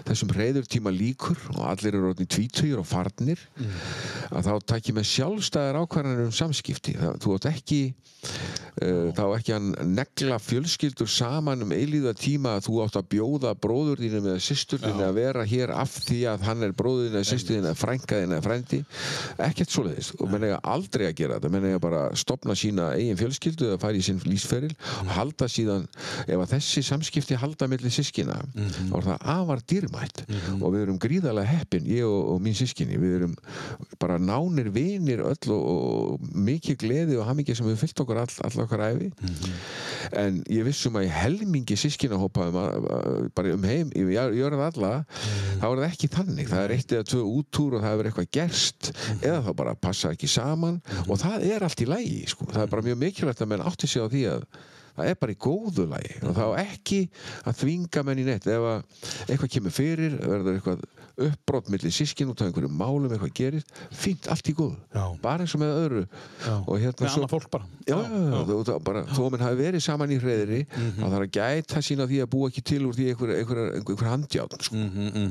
þessum 0.06 0.32
reyðurtíma 0.36 0.92
líkur 0.94 1.38
og 1.56 1.64
allir 1.70 1.96
eru 1.96 2.12
orðin 2.12 2.30
tvítugir 2.30 2.80
og 2.80 2.88
farnir 2.88 3.40
að 4.30 4.48
þá 4.48 4.52
takk 4.72 4.90
ég 4.90 4.96
með 4.96 5.08
sjálfstæðar 5.12 5.80
ákvarðanir 5.82 6.28
um 6.28 6.36
samskipti. 6.36 6.96
Það, 6.98 7.18
þú 7.22 7.36
átt 7.36 7.48
ekki 7.52 7.80
uh, 8.22 9.10
þá 9.16 9.22
ekki 9.36 9.54
hann 9.54 9.70
negla 9.94 10.38
fjölskyldur 10.42 11.10
saman 11.10 11.64
um 11.64 11.74
eilíða 11.74 12.14
tíma 12.18 12.56
að 12.58 12.68
þú 12.68 12.78
átt 12.84 12.98
að 13.00 13.08
bjóða 13.14 13.54
bróður 13.58 14.02
þínum 14.02 14.28
eða 14.32 14.44
systur 14.46 14.82
þínu 14.82 15.06
að 15.06 15.18
vera 15.18 15.46
hér 15.48 15.74
af 15.76 15.96
því 16.06 16.20
að 16.32 16.46
hann 16.48 16.66
er 16.66 16.76
bróður 16.76 17.08
þínu 17.08 17.20
eða 17.20 17.30
systur 17.32 17.56
þínu 17.56 17.70
eða 17.70 17.80
frænka 17.82 18.20
þínu 18.22 18.36
eða 18.36 18.46
frændi. 18.46 18.80
Ekkert 19.48 19.74
svoleiðis. 19.74 20.12
Og 20.18 20.32
menn 20.32 20.46
eiga 20.48 20.60
aldrei 20.74 21.06
að 21.08 21.16
gera 21.20 21.38
þetta. 21.38 21.52
Menn 21.56 21.68
eiga 21.70 21.82
bara 21.82 22.04
að 22.08 22.18
stopna 22.22 22.56
sína 22.58 22.90
eigin 22.96 23.20
fjölskyldu 23.20 23.70
eða 23.70 23.80
fara 23.82 23.98
í 23.98 24.04
sinn 24.06 24.22
lífsferil 24.26 24.72
og 25.02 25.12
halda 25.16 25.48
síðan 25.50 25.88
ef 26.26 26.36
að 26.38 26.54
þessi 26.56 26.84
samskipti 26.86 27.40
halda 27.40 27.68
milli 29.72 29.88
sískina 29.88 30.02
þá 30.02 30.12
er 30.12 30.12
það 30.12 30.32
afar 30.32 30.52
dýrmætt 30.52 30.62
og 30.62 30.72
við 30.74 30.82
erum 30.84 30.98
gríðarlega 31.02 31.48
heppin 31.52 31.86
ég 31.86 32.04
og, 32.04 32.30
og 32.34 32.40
mín 32.42 32.54
sískinni 32.58 32.98
við 33.00 33.14
erum 33.18 33.34
bara 34.02 34.18
nánir 34.18 34.70
vinir 34.74 35.22
öll 35.24 35.52
og, 35.52 35.62
og 35.72 36.20
mikið 36.34 36.76
gleði 36.82 37.16
og 37.18 37.26
hamingja 37.28 37.56
sem 37.56 37.66
við 37.66 37.80
fyllt 37.82 38.02
okkur 38.04 38.20
all, 38.22 38.34
all 38.44 38.64
okkar 38.66 38.84
æfi 38.90 39.10
en 40.18 40.42
ég 40.50 40.64
vissum 40.66 40.96
að 40.98 41.06
í 41.08 41.12
helmingi 41.14 41.76
sískinahópa 41.78 42.48
um, 42.50 42.58
að- 42.58 42.88
að- 42.98 43.30
bara 43.36 43.54
um 43.56 43.62
heim 43.64 43.90
ég 43.96 44.12
gjörð 44.36 44.62
alla 44.66 44.92
þá 45.62 45.66
er 45.68 45.78
það 45.78 45.88
ekki 45.92 46.08
þannig. 46.12 46.48
Það 46.50 46.62
er 46.66 46.72
eitt 46.76 46.92
eða 46.96 47.06
tvö 47.12 47.22
útúr 47.38 47.76
og 47.78 47.82
það 47.84 47.92
hefur 47.92 48.08
eitthvað 48.10 48.30
gerst 48.34 48.90
eða 49.22 49.42
þá 49.46 49.50
bara 49.56 49.74
passa 49.78 50.10
ekki 50.12 50.28
saman. 50.30 50.80
Og 51.06 51.18
það 51.22 51.44
er 51.52 51.62
allt 51.66 51.82
í 51.84 51.86
lægi 51.88 52.22
sko. 52.32 52.46
það 52.50 52.62
er 52.66 52.72
bara 52.72 52.82
mjög 52.86 52.98
mikilvægt 52.98 53.42
að 53.44 53.50
menn 53.52 53.62
átti 53.66 53.86
sig 53.88 54.02
á 54.02 54.06
því 54.10 54.22
að 54.32 54.46
það 54.96 55.12
er 55.12 55.20
bara 55.22 55.34
í 55.34 55.40
góðu 55.46 55.86
lægi 55.92 56.18
og 56.28 56.34
þá 56.38 56.44
ekki 56.64 57.00
að 57.46 57.60
þvinga 57.62 58.04
menn 58.08 58.22
í 58.22 58.26
neitt. 58.28 58.48
Ef 58.48 58.66
að 58.72 59.06
eitthvað 59.28 59.54
kemur 59.56 59.76
fyrir 59.76 60.18
verður 60.20 60.58
eitthvað 60.58 60.84
uppbrott 61.22 61.68
millir 61.68 61.92
sískin 61.92 62.30
út 62.32 62.40
af 62.40 62.48
einhverju 62.48 62.70
málum 62.72 63.12
eitthvað 63.12 63.32
gerist, 63.36 63.72
fínt, 63.92 64.28
allt 64.32 64.48
í 64.48 64.54
góðu. 64.56 64.78
Já. 64.94 65.04
bara 65.22 65.44
eins 65.44 65.54
og 65.56 65.60
með 65.62 65.72
öðru. 65.82 66.02
Og 66.64 66.80
hérna 66.80 67.04
Með 67.04 67.16
annað 67.18 67.32
fólk 67.32 67.48
bara. 67.52 67.68
Já, 67.86 67.98
já, 68.00 68.78
bara, 68.86 69.02
þó 69.12 69.20
að 69.26 69.30
menn 69.34 69.44
hafi 69.44 69.58
verið 69.60 69.84
saman 69.84 70.14
í 70.14 70.18
hreðri 70.22 70.60
þá 70.70 71.02
þarf 71.02 71.18
að 71.18 71.28
gæta 71.36 71.82
sín 71.84 72.02
á 72.02 72.06
því 72.08 72.20
að 72.24 72.30
búa 72.32 72.50
ekki 72.50 72.64
til 72.72 72.80
úr 72.88 72.96
því 72.96 73.08
einhver, 73.12 73.34
einhver, 73.36 73.62
einhver, 73.78 74.08
handjátt 74.08 74.68
sko. 74.68 74.82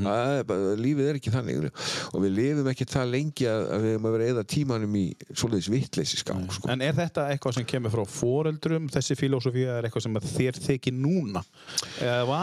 Það 0.06 0.36
er 0.38 0.48
bara, 0.52 0.76
lífið 0.82 1.10
er 1.12 1.20
ekki 1.22 1.34
þannig 1.34 1.70
og 2.12 2.18
við 2.26 2.36
lifum 2.38 2.72
ekki 2.72 2.88
það 2.92 3.14
lengi 3.16 3.50
að, 3.50 3.66
að 3.76 3.86
við 3.86 3.96
erum 3.96 4.08
að 4.10 4.16
vera 4.18 4.30
eða 4.36 4.46
tímanum 4.54 4.98
í 5.00 5.06
svoleiðis 5.32 5.72
vittleysi 5.72 6.22
skang 6.22 6.46
sko. 6.54 6.70
En 6.72 6.86
er 6.86 6.96
þetta 6.98 7.28
eitthvað 7.34 7.58
sem 7.58 7.68
kemur 7.68 7.94
frá 7.94 8.04
foreldrum, 8.10 8.90
þessi 8.92 9.18
filósofía 9.52 9.78
er 9.78 9.88
eitthvað 9.88 10.06
sem 10.06 10.18
að 10.20 10.28
þér 10.32 10.60
þykir 10.66 10.96
núna? 10.98 11.44
Eða 12.02 12.40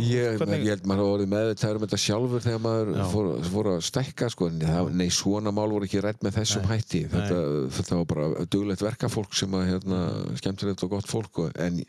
Ég, 0.00 0.40
ég 0.40 0.70
held 0.70 0.86
maður 0.86 1.02
hafa 1.02 1.14
orðið 1.16 1.30
meðvitaður 1.32 1.78
um 1.78 1.84
þetta 1.86 2.00
sjálfur 2.02 2.44
þegar 2.44 2.62
maður 2.66 2.90
Já. 2.96 3.04
fór, 3.12 3.28
fór 3.50 3.70
að 3.72 3.80
stekka 3.86 4.28
sko, 4.32 4.48
það, 4.62 4.90
nei, 4.96 5.06
svona 5.14 5.52
mál 5.54 5.68
voru 5.72 5.88
ekki 5.88 6.02
rætt 6.04 6.24
með 6.26 6.38
þessum 6.40 6.66
hætti 6.70 7.02
þetta, 7.12 7.40
þetta 7.76 8.00
var 8.00 8.08
bara 8.12 8.46
duglegt 8.52 8.84
verkafólk 8.86 9.36
sem 9.36 9.56
að 9.56 9.66
hérna, 9.72 10.00
skemmtilegt 10.40 10.84
og 10.86 10.94
gott 10.96 11.10
fólk 11.10 11.42
en 11.62 11.80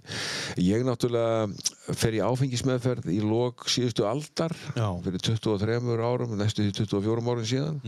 ég 0.62 0.86
náttúrulega 0.88 1.96
fer 1.98 2.18
í 2.18 2.22
áfengismeðferð 2.24 3.10
í 3.14 3.20
lok 3.24 3.68
síðustu 3.72 4.08
aldar 4.08 4.54
Já. 4.76 4.88
fyrir 5.06 5.24
23 5.24 5.78
árum, 5.98 6.36
næstu 6.40 6.66
því 6.66 6.74
24 6.84 7.14
árum 7.28 7.46
síðan 7.48 7.80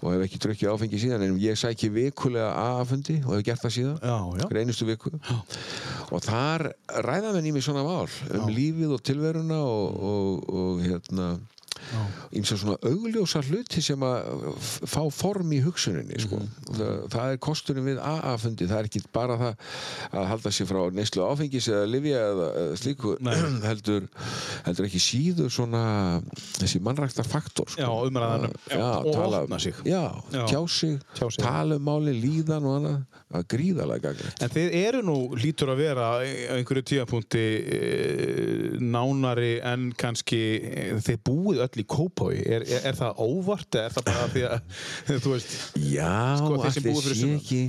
og 0.00 0.12
hef 0.12 0.26
ekki 0.26 0.40
drukkið 0.44 0.72
áfengi 0.72 1.00
síðan 1.02 1.24
en 1.26 1.38
ég 1.42 1.58
sæki 1.58 1.90
vikulega 1.92 2.52
A-fundi 2.76 3.18
og 3.24 3.36
hef 3.36 3.46
gert 3.48 3.64
það 3.64 3.74
síðan 3.78 3.98
Já, 4.02 4.16
já. 4.40 4.46
hver 4.46 4.60
einustu 4.62 4.88
viku 4.88 5.12
og 6.10 6.22
þar 6.24 6.70
ræða 7.06 7.34
í 7.42 7.52
mig 7.54 7.64
svona 7.66 7.84
mál 7.86 8.10
um 8.34 8.48
lífið 8.52 8.96
og 8.96 9.04
tilveruna 9.06 9.60
og, 9.64 10.00
og, 10.10 10.48
og 10.62 10.82
hérna 10.84 11.34
ímsa 12.36 12.58
svona 12.60 12.76
augljósa 12.86 13.42
hluti 13.46 13.82
sem 13.84 14.02
að 14.06 14.56
fá 14.86 15.00
form 15.12 15.52
í 15.56 15.60
hugsuninni 15.64 16.20
sko. 16.22 16.40
Mhm. 16.40 16.76
það, 16.78 16.94
það 17.14 17.32
er 17.32 17.40
kosturinn 17.48 17.88
við 17.88 18.00
AA-fundi 18.02 18.68
það 18.70 18.78
er 18.82 18.90
ekki 18.90 19.04
bara 19.14 19.38
það 19.40 19.54
að 20.20 20.28
halda 20.32 20.54
sér 20.56 20.70
frá 20.70 20.80
neyslu 20.96 21.26
áfengis 21.26 21.68
eða 21.72 21.90
livja 21.90 22.22
eða, 22.32 22.48
slíku 22.80 23.16
heldur, 23.70 24.08
heldur 24.66 24.88
ekki 24.88 25.02
síður 25.02 25.52
svona 25.52 25.84
þessi 26.60 26.80
mannrækta 26.84 27.24
faktor 27.26 27.70
sko. 27.70 27.82
Já, 27.82 27.90
umræðan 28.10 28.48
um- 28.50 28.56
og 29.06 29.36
opna 29.42 29.58
sig. 29.58 29.74
já, 29.84 30.22
Já. 30.32 30.46
tjá 30.46 30.60
sig, 30.68 30.98
sig. 31.14 31.42
tala 31.44 31.76
um 31.76 31.86
líðan 32.06 32.64
og 32.66 32.76
annað 32.80 32.98
það 33.26 33.38
er 33.40 33.46
gríðarlega 33.52 34.02
gagnlegt 34.06 34.42
En 34.42 34.52
þið 34.54 34.74
eru 34.80 35.02
nú, 35.06 35.16
lítur 35.36 35.72
að 35.72 35.80
vera 35.82 36.06
á 36.06 36.14
einhverju 36.56 36.84
tíapunkti 36.92 37.44
e, 37.76 37.80
nánari 38.82 39.56
en 39.66 39.88
kannski 39.98 40.40
e, 40.62 40.84
þið 41.02 41.18
búið 41.26 41.62
öll 41.66 41.82
í 41.82 41.84
kópói. 41.86 42.38
Er, 42.46 42.64
er, 42.66 42.80
er 42.90 42.96
það 42.98 43.20
óvart 43.26 43.76
eða 43.78 43.84
er 43.90 43.94
það 43.96 44.06
bara 44.08 44.26
því 44.34 44.44
að, 44.48 44.80
þú 45.26 45.32
veist, 45.34 45.54
Já, 45.86 46.12
Sko, 46.40 46.52
fyrir 46.96 47.18
sé 47.20 47.30
ekki. 47.36 47.60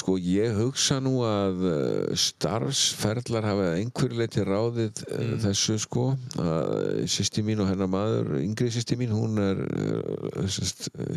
Sko 0.00 0.16
ég 0.22 0.56
hugsa 0.60 0.98
nú 1.04 1.14
að 1.26 1.64
uh, 1.70 2.16
starfsferðlar 2.24 3.46
hafa 3.50 3.68
að 3.70 3.78
einhverju 3.82 4.20
leiti 4.22 4.46
ráðið 4.48 5.04
uh, 5.06 5.18
Mm. 5.20 5.36
þessu 5.42 5.74
sko 5.82 6.04
að 6.40 7.04
sýsti 7.12 7.42
mín 7.44 7.60
og 7.62 7.68
hennar 7.70 7.88
maður 7.92 8.30
yngri 8.40 8.70
sýsti 8.72 8.96
mín, 8.98 9.12
hún 9.14 9.36
er 9.42 9.60
uh, 9.60 10.48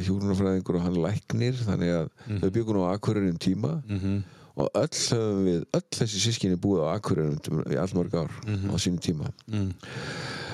hjúrunarfræðingur 0.03 0.77
og 0.79 0.86
hann 0.88 0.99
læknir 1.03 1.58
þannig 1.65 1.93
að 2.01 2.10
Mm. 2.27 2.39
þau 2.43 2.49
byggur 2.56 2.77
nú 2.77 2.84
Akureyri 2.91 3.29
um 3.34 3.38
tíma 3.41 3.71
Mhm. 3.88 4.23
Og 4.55 4.69
öll 4.77 4.87
höfum 4.93 5.45
við, 5.47 5.63
öll 5.73 5.87
þessi 5.97 6.19
sískinni 6.27 6.57
búið 6.61 6.83
á 6.85 6.87
Akureyri 6.97 7.37
um- 7.51 7.63
í 7.73 7.77
allmörg 7.81 8.13
ár 8.13 8.31
Mhm. 8.45 8.69
á 8.69 8.75
sínum 8.77 8.99
tíma 9.01 9.31
Mm. 9.49 9.73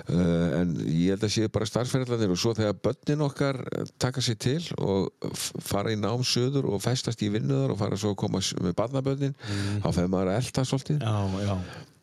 Uh, 0.10 0.62
en 0.62 0.70
ég 0.88 1.12
held 1.12 1.22
að 1.22 1.30
sé 1.36 1.48
bara 1.54 1.66
starfsferðlanir 1.70 2.32
og 2.34 2.38
svo 2.42 2.54
þegar 2.58 2.74
börnin 2.82 3.22
okkar 3.22 3.60
eh, 3.78 3.84
taka 4.02 4.22
sér 4.26 4.40
til 4.42 4.64
og 4.82 5.12
fara 5.62 5.92
í 5.94 6.00
nám 6.00 6.24
söður 6.26 6.66
og 6.66 6.82
festast 6.82 7.22
í 7.22 7.30
vinnuðar 7.30 7.76
og 7.76 7.78
fara 7.78 7.96
svo 8.00 8.16
að 8.16 8.22
koma 8.24 8.40
með 8.40 8.74
barnabörnin 8.80 9.36
þá 9.84 9.92
feður 9.94 10.10
maður 10.10 10.32
að 10.32 10.40
elta 10.40 10.64
svolítið 10.66 11.04
já, 11.04 11.46
já, 11.46 11.58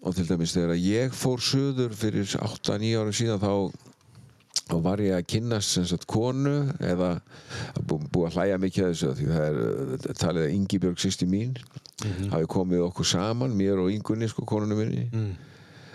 og 0.06 0.14
til 0.14 0.26
dæmis 0.28 0.54
þegar 0.54 0.78
ég 0.78 1.10
fór 1.18 1.42
söður 1.42 1.96
fyrir 1.98 2.30
8-9 2.38 2.94
árum 3.00 3.16
síðan 3.16 3.42
þá 3.42 3.72
þá 4.66 4.76
var 4.82 5.02
ég 5.04 5.14
að 5.18 5.26
kynnast 5.32 5.74
sem 5.76 5.84
sagt 5.86 6.06
konu 6.10 6.54
eða 6.80 7.10
bú, 7.86 7.98
búið 8.12 8.28
að 8.30 8.36
hlæja 8.38 8.60
mikið 8.62 8.84
að 8.86 8.94
þessu 8.94 9.10
því 9.18 9.26
það 9.32 9.44
er 9.48 9.58
uh, 9.62 10.14
talið 10.22 10.46
að 10.46 10.54
Ingibjörg 10.56 11.02
sýsti 11.02 11.28
mín 11.30 11.52
hafi 12.32 12.48
komið 12.56 12.86
okkur 12.88 13.08
saman 13.08 13.54
mér 13.56 13.78
og 13.84 13.92
Ingunni 13.92 14.28
sko 14.32 14.44
konunum 14.48 14.82
minni 14.84 15.06
Mm. 15.12 15.34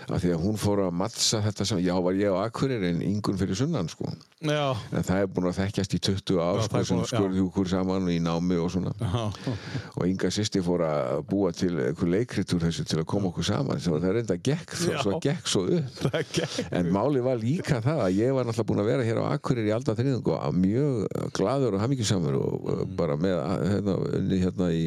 Af 0.08 0.22
því 0.22 0.32
að 0.34 0.42
hún 0.42 0.56
fór 0.60 0.82
að 0.86 0.94
mattsa 0.98 1.40
þetta 1.44 1.66
sem 1.68 1.80
já 1.84 1.94
var 2.02 2.16
ég 2.18 2.32
á 2.34 2.42
Akureyri 2.46 2.90
en 2.94 3.02
Ingun 3.06 3.38
fyrir 3.40 3.54
sunnan 3.58 3.88
sko. 3.92 4.08
Já, 4.42 4.74
en 4.90 5.04
það 5.06 5.20
er 5.22 5.28
búin 5.30 5.46
að 5.52 5.58
þekkjast 5.60 5.94
í 5.94 6.00
20 6.02 6.40
ár 6.42 6.58
Já, 6.58 6.62
það 6.62 6.66
sko, 6.66 6.78
er 6.80 6.86
sem 6.88 6.96
búin 6.98 7.10
skurði 7.12 7.42
okkur 7.46 7.70
saman 7.70 8.08
í 8.10 8.16
námi 8.24 8.58
og 8.58 8.70
svona. 8.74 8.92
Já, 8.98 9.52
og 9.94 10.06
Inga 10.10 10.30
sýsti 10.34 10.62
fór 10.66 10.82
að 10.88 11.22
búa 11.30 11.52
til 11.54 11.70
einhver 11.78 12.10
leikrit 12.16 12.54
úr 12.56 12.64
þessu 12.66 12.86
til 12.90 12.98
að 13.02 13.06
koma 13.12 13.30
okkur 13.30 13.46
saman 13.46 13.78
það 13.82 14.08
reynda 14.18 14.36
gekk, 14.42 14.74
svo, 14.74 14.92
Já. 14.96 15.02
svo 15.06 15.20
gekk 15.22 15.46
svo 15.52 15.64
upp. 15.78 16.02
Er. 16.12 16.50
En 16.74 16.90
máli 16.94 17.22
var 17.22 17.38
líka 17.38 17.78
það 17.84 18.02
að 18.08 18.16
ég 18.18 18.34
var 18.34 18.48
náttúrulega 18.48 18.68
búinn 18.72 18.82
að 18.82 18.90
vera 18.90 19.06
hér 19.06 19.20
á 19.22 19.24
Akureyri 19.36 19.70
í 19.70 19.74
alda 19.76 19.94
þriðung 19.98 20.32
og 20.34 20.56
mjög 20.58 21.30
gladur 21.38 21.76
og 21.78 21.84
hamingisamur 21.86 22.40
og 22.42 22.50
Mm. 22.72 22.96
bara 22.96 23.14
með 23.16 23.36
hérna, 23.68 23.94
unni 24.16 24.38
hérna 24.40 24.66
í, 24.72 24.84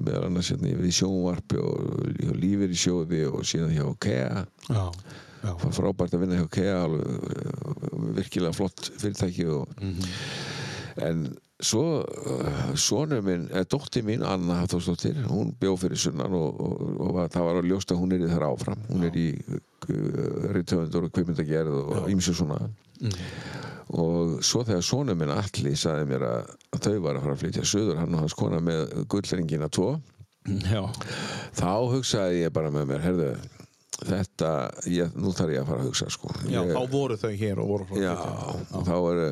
meðal 0.00 0.26
annars 0.28 0.50
hérna 0.52 0.70
í 0.72 0.92
sjónvarpi 0.94 1.58
og, 1.60 1.90
og 2.30 2.36
lífir 2.38 2.70
í 2.72 2.78
sjóði 2.78 3.20
og 3.28 3.42
síðan 3.46 3.72
hjá 3.74 3.84
KEA 4.00 4.39
Já, 4.70 4.84
já, 5.42 5.50
það 5.50 5.62
var 5.66 5.76
frábært 5.78 6.16
að 6.16 6.24
vinna 6.24 6.40
hjá 6.40 6.48
KEA 6.56 6.80
uh, 6.88 8.10
virkilega 8.18 8.56
flott 8.56 8.90
fyrirtæki 9.00 9.46
og, 9.50 9.68
Mhm. 9.80 10.10
en 11.06 11.22
svo 11.60 11.82
uh, 12.02 12.74
sonur 12.80 13.20
minn, 13.24 13.46
eða 13.52 13.68
dóttir 13.74 14.04
mín 14.04 14.22
Anna 14.24 14.62
Hafþórsdóttir, 14.62 15.18
hún 15.28 15.52
bjó 15.60 15.74
fyrir 15.80 16.00
sunnan 16.00 16.32
og, 16.36 16.60
og, 16.60 17.00
og 17.04 17.18
það 17.32 17.44
var 17.46 17.58
að 17.60 17.68
ljósta 17.70 17.96
hún 18.00 18.14
er 18.16 18.24
í 18.24 18.30
þar 18.32 18.46
áfram. 18.48 18.80
Hún 18.88 19.04
er 19.08 19.18
í 19.20 19.26
uh, 19.36 19.58
rithöfundur 20.56 21.04
og 21.08 21.12
kveimyndagerð 21.16 21.76
og 21.82 22.08
ýmsu 22.12 22.34
svona. 22.36 22.62
Og 23.90 24.38
svo 24.46 24.62
þegar 24.66 24.84
sonur 24.86 25.16
minn 25.18 25.32
Alli 25.34 25.72
sagði 25.78 26.06
mér 26.12 26.24
að, 26.28 26.50
þau 26.78 26.96
var 27.02 27.16
að 27.18 27.24
fara 27.24 27.34
að 27.34 27.40
flytja 27.44 27.64
söður 27.66 27.98
hann 27.98 28.14
og 28.14 28.20
hans 28.24 28.36
kona 28.38 28.60
með 28.62 28.92
gullringina 29.10 29.68
tvo 29.72 29.88
já, 30.46 30.84
þá 31.58 31.72
hugsaði 31.90 32.44
ég 32.44 32.52
bara 32.54 32.70
með 32.72 32.86
mér 32.92 33.02
herðu, 33.04 33.30
þetta, 34.08 34.50
ég, 34.90 35.16
nú 35.16 35.32
þarf 35.36 35.54
ég 35.54 35.62
að 35.62 35.72
fara 35.72 35.84
að 35.84 35.88
hugsa 35.90 36.10
sko. 36.12 36.34
Já, 36.44 36.60
ég, 36.60 36.74
þá 36.74 36.92
voru 36.92 37.18
þau 37.20 37.32
hér 37.42 37.62
og 37.62 37.72
voru 37.74 37.88
frá 37.88 38.02
Já, 38.02 38.14
og 38.76 38.86
þá 38.88 38.94
er 38.98 39.22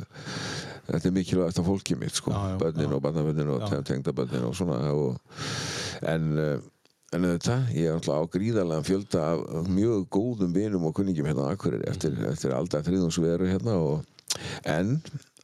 þetta 0.89 1.05
er 1.11 1.15
mikilvægt 1.19 1.61
að 1.61 1.69
fólkið 1.69 2.03
mitt 2.03 2.19
sko, 2.19 2.33
Já, 2.33 2.57
já, 2.57 2.73
já. 2.73 2.89
og 2.89 3.05
barnabörnin 3.05 3.55
og 3.55 3.65
Já. 3.65 3.81
tengdabörnin 3.93 4.49
og 4.49 4.57
svona 4.57 4.81
og, 4.97 5.39
en 6.09 6.29
uh, 6.37 6.59
en 7.17 7.25
þetta, 7.25 7.55
ég 7.73 7.89
er 7.89 7.97
alltaf 7.97 8.21
á 8.21 8.33
gríðarlega 8.35 8.85
fjölda 8.85 9.23
af 9.33 9.69
mjög 9.73 10.05
góðum 10.13 10.53
vinum 10.53 10.85
og 10.91 10.97
kunningjum 10.99 11.29
hérna 11.31 11.49
á 11.49 11.53
Akureyri 11.55 11.89
eftir, 11.89 12.19
eftir 12.29 12.53
aldar 12.53 12.85
þriðungsveru 12.85 13.49
hérna 13.49 13.79
og, 13.81 14.03
en 14.69 14.99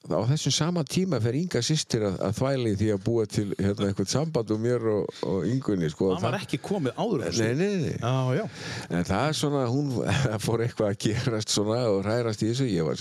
á 0.05 0.21
þessum 0.29 0.55
sama 0.55 0.85
tíma 0.85 1.21
fer 1.25 1.39
Inga 1.39 1.63
sýstir 1.65 2.05
að, 2.09 2.19
að 2.27 2.35
þvæli 2.39 2.75
því 2.81 2.91
að 2.95 3.03
búa 3.07 3.25
til 3.31 3.47
hérna 3.53 3.89
eitthvað 3.89 4.11
samband 4.13 4.53
um 4.55 4.63
mér 4.65 4.85
og, 4.93 5.23
og 5.25 5.47
Ingunni 5.49 5.89
sko, 5.93 6.11
það 6.19 6.27
var 6.29 6.39
ekki 6.43 6.61
komið 6.65 7.01
áður 7.01 7.25
Nei, 7.39 7.55
nei, 7.59 7.73
nei, 7.87 7.95
já, 8.37 8.45
En 8.91 9.09
það 9.09 9.31
er 9.31 9.39
svona, 9.41 9.65
hún 9.73 9.91
fór 10.45 10.67
eitthvað 10.67 10.93
að 10.93 11.01
gerast 11.07 11.55
svona 11.55 11.81
og 11.89 12.03
hrærast 12.05 12.45
í 12.45 12.51
þessu. 12.53 12.69
Ég 12.69 12.87
var 12.87 13.01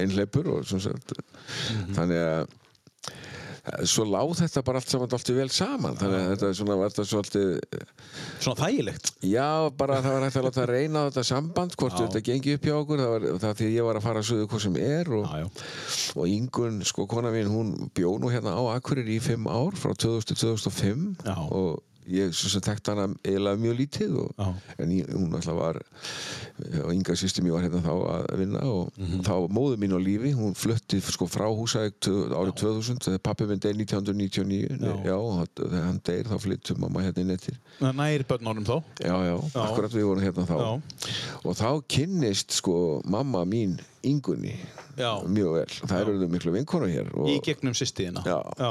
einhleipur 0.00 0.50
sem 0.68 0.82
sagt, 0.82 1.14
þannig 1.94 2.22
að 2.24 2.52
svo 3.88 4.04
láð 4.04 4.32
þetta 4.42 4.62
bara 4.66 4.80
allt 4.82 4.90
saman 4.92 5.08
alltaf 5.08 5.36
vel 5.38 5.48
saman 5.52 5.94
þannig 5.96 6.18
að 6.20 6.32
þetta 6.34 6.50
svona, 6.58 6.76
var 6.80 6.92
þetta 6.92 7.04
svolítið 7.08 7.46
Svona 8.44 8.58
þægilegt. 8.60 9.12
Já, 9.24 9.46
bara 9.78 10.00
það 10.04 10.16
var 10.18 10.26
hægt 10.26 10.36
að 10.40 10.46
láta 10.48 10.66
reyna 10.68 11.04
á 11.04 11.06
þetta 11.08 11.24
samband 11.30 11.76
hvort 11.80 11.96
Já. 11.96 12.02
þetta 12.04 12.22
gengi 12.28 12.56
upp 12.58 12.68
hjá 12.68 12.74
okkur 12.76 13.00
það 13.04 13.14
var 13.14 13.26
það 13.46 13.56
því 13.62 13.70
ég 13.72 13.88
var 13.88 14.00
að 14.00 14.06
fara 14.08 14.20
að 14.20 14.28
sögðu 14.28 14.50
hvað 14.52 14.64
sem 14.66 14.76
er 14.84 15.12
og, 15.16 15.64
og 16.20 16.28
Ingun, 16.34 16.78
sko 16.84 17.08
kona 17.08 17.32
mín 17.32 17.50
hún 17.54 17.72
bjó 17.96 18.12
nú 18.20 18.32
hérna 18.34 18.52
á 18.52 18.62
Akureyri 18.76 19.16
í 19.16 19.24
fimm 19.24 19.48
ár 19.48 19.78
frá 19.80 19.94
2000 19.96 20.28
til 20.34 20.40
2005 20.44 21.08
Já. 21.24 21.36
og 21.48 21.80
ég 22.08 22.32
þekkt 22.64 22.88
hana 22.92 23.06
eiginlega 23.24 23.60
mjög 23.62 23.76
lítið 23.78 24.16
og, 24.20 24.32
en 24.78 24.90
ég, 24.90 25.08
hún 25.14 25.32
alltaf 25.34 25.56
var 25.56 25.78
og 26.84 26.90
Inga 26.94 27.14
sýstir 27.16 27.44
mér 27.44 27.54
var 27.56 27.64
hérna 27.66 27.80
þá 27.84 27.92
að 27.94 28.38
vinna 28.38 28.60
og 28.68 28.90
Mhm. 28.98 29.22
þá 29.26 29.30
var 29.40 29.48
móður 29.48 29.78
mín 29.82 29.94
á 29.96 30.00
lífi 30.00 30.34
hún 30.36 30.54
flutti 30.54 31.00
sko 31.00 31.26
frá 31.26 31.48
tvö- 32.00 32.28
árið 32.34 32.54
2000 32.60 32.98
þegar 33.04 33.18
pappi 33.22 33.46
minn 33.46 33.58
deyr 33.58 33.74
1999 33.74 34.78
Já. 34.80 34.94
já, 35.04 35.16
þegar 35.56 35.84
hann 35.86 36.00
deyr 36.04 36.24
þá 36.24 36.38
flyttum 36.40 36.78
mamma 36.80 37.00
hérna 37.00 37.20
inn 37.24 37.30
eftir 37.30 37.56
Það 37.80 37.94
næri 37.96 38.24
börnunum 38.24 38.64
þó. 38.64 38.82
Já, 39.00 39.16
já, 39.24 39.34
Já. 39.54 39.60
akkurat 39.64 39.90
við 39.92 40.04
vorum 40.04 40.22
hérna 40.22 40.46
þá 40.46 40.82
og 41.44 41.56
þá 41.56 41.82
kynnist 41.88 42.50
sko 42.52 43.02
mamma 43.04 43.44
mín 43.44 43.78
Ingunni 44.08 44.54
Já. 44.94 45.10
mjög 45.26 45.54
vel, 45.56 45.70
það 45.90 46.00
eru 46.04 46.26
miklu 46.30 46.52
vinkonu 46.54 46.86
hér 46.86 47.08
og 47.18 47.26
Í 47.26 47.40
gegnum 47.42 47.74
sýstiðina. 47.74 48.22
Já. 48.22 48.36
Já. 48.60 48.68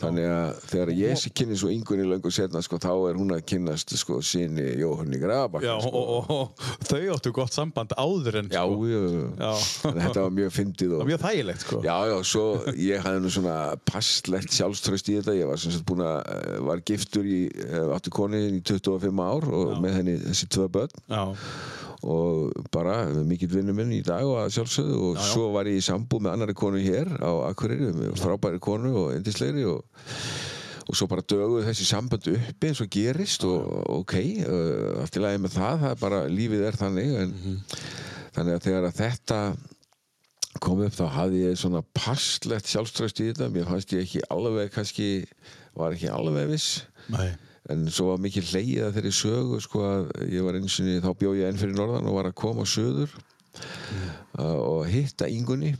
þannig 0.00 0.28
að 0.32 0.60
þegar 0.70 0.92
ég 0.96 1.24
kynni 1.36 1.58
svo 1.60 1.68
Ingunni 1.74 2.06
löngu 2.08 2.30
setna 2.32 2.62
sko, 2.64 2.78
þá 2.80 2.88
er 3.10 3.18
hún 3.20 3.34
að 3.36 3.42
kynnast 3.50 3.92
sko 4.00 4.20
sinni 4.24 4.64
Jóhanni 4.80 5.20
Grabak 5.20 5.66
Já, 5.66 5.74
sko. 5.84 5.92
og, 5.92 6.30
og, 6.30 6.30
og 6.32 6.88
þau 6.88 7.02
áttu 7.16 7.32
gott 7.36 7.52
samband 7.52 7.92
áður 8.00 8.40
en 8.40 8.48
já, 8.54 8.62
sko. 8.64 8.88
já, 8.88 9.02
Já. 9.38 9.52
Þetta 9.98 10.24
var 10.24 10.32
mjög 10.38 10.54
fyndið 10.56 10.94
og 10.98 11.06
mjög 11.10 11.22
þægilegt 11.26 11.66
sko. 11.66 11.82
Já, 11.84 11.96
já, 12.12 12.16
svo 12.32 12.46
ég 12.78 13.04
hafði 13.04 13.24
nú 13.26 13.34
svona 13.36 13.56
passlegt 13.88 14.56
sjálfströst 14.56 15.12
í 15.12 15.18
þetta, 15.20 15.36
ég 15.36 15.50
var 15.52 15.60
sagt 15.60 15.84
búin 15.88 16.04
að 16.06 16.18
eh, 16.32 16.54
var 16.70 16.80
giftur 16.88 17.28
í, 17.28 17.42
eh, 17.68 17.84
áttu 17.92 18.12
koni 18.14 18.40
í 18.56 18.62
25 18.64 19.20
ár 19.28 19.48
og 19.52 19.76
með 19.84 20.00
henni 20.00 20.16
þessi 20.24 20.48
tvö 20.54 20.68
börn 20.78 20.96
Já. 21.12 21.24
Og 22.06 22.52
bara 22.70 23.08
mikill 23.26 23.50
vinnu 23.56 23.72
minn 23.74 23.90
í 23.96 24.02
dag 24.06 24.22
og 24.22 24.36
að 24.44 24.52
sjálfsögðu 24.54 24.98
og 25.08 25.16
Já, 25.16 25.22
já. 25.22 25.30
svo 25.32 25.48
var 25.56 25.66
ég 25.66 25.80
í 25.80 25.86
sambúð 25.88 26.22
með 26.26 26.36
annari 26.36 26.54
konu 26.54 26.78
hér 26.84 27.08
á 27.18 27.30
Akureyri, 27.50 28.12
frábæri 28.20 28.60
konu 28.62 28.92
og 29.00 29.16
endislegri 29.16 29.64
og, 29.66 29.82
og 30.88 30.94
svo 30.96 31.08
bara 31.10 31.24
döguð 31.26 31.66
þessi 31.66 31.88
samband 31.88 32.28
uppi 32.30 32.70
eins 32.70 32.80
og 32.84 32.90
gerist 32.94 33.42
og 33.48 33.66
ok, 33.98 34.14
uh, 34.46 35.00
allt 35.02 35.18
í 35.18 35.24
lagi 35.24 35.42
með 35.42 35.56
það, 35.58 35.82
það 35.82 35.90
er 35.96 35.98
bara, 36.04 36.20
lífið 36.30 36.62
er 36.70 36.78
þannig 36.84 37.10
en 37.24 37.34
Mhm. 37.34 37.58
þannig 38.38 38.54
að 38.54 38.62
þegar 38.68 38.86
að 38.92 38.98
þetta 39.02 39.40
kom 40.62 40.80
upp 40.86 40.94
þá 40.94 41.04
hafði 41.14 41.42
ég 41.48 41.58
svona 41.58 41.82
passlegt 41.94 42.66
sjálfströst 42.70 43.20
í 43.22 43.28
þetta, 43.32 43.50
mér 43.52 43.66
fannst 43.68 43.92
ég 43.94 44.06
ekki 44.06 44.22
alveg 44.30 44.70
kannski, 44.74 45.08
var 45.74 45.92
ekki 45.94 46.08
alveg 46.14 46.48
viss 46.54 46.84
Nei. 47.10 47.32
En 47.68 47.84
svo 47.92 48.06
var 48.12 48.22
mikið 48.24 48.52
hleyið 48.52 48.84
að 48.86 48.94
þeirri 48.96 49.12
sögu 49.12 49.58
sko 49.60 49.82
að 49.84 50.06
ég 50.32 50.44
var 50.46 50.56
eins 50.56 50.78
og 50.80 50.88
þá 51.04 51.10
bjó 51.20 51.34
ég 51.36 51.50
enn 51.50 51.60
fyrir 51.60 51.76
norðan 51.76 52.08
og 52.08 52.16
var 52.16 52.30
að 52.30 52.38
koma 52.40 52.64
söður 52.64 53.12
uh, 54.38 54.58
og 54.58 54.86
hitta 54.88 55.28
Ingunni 55.28 55.74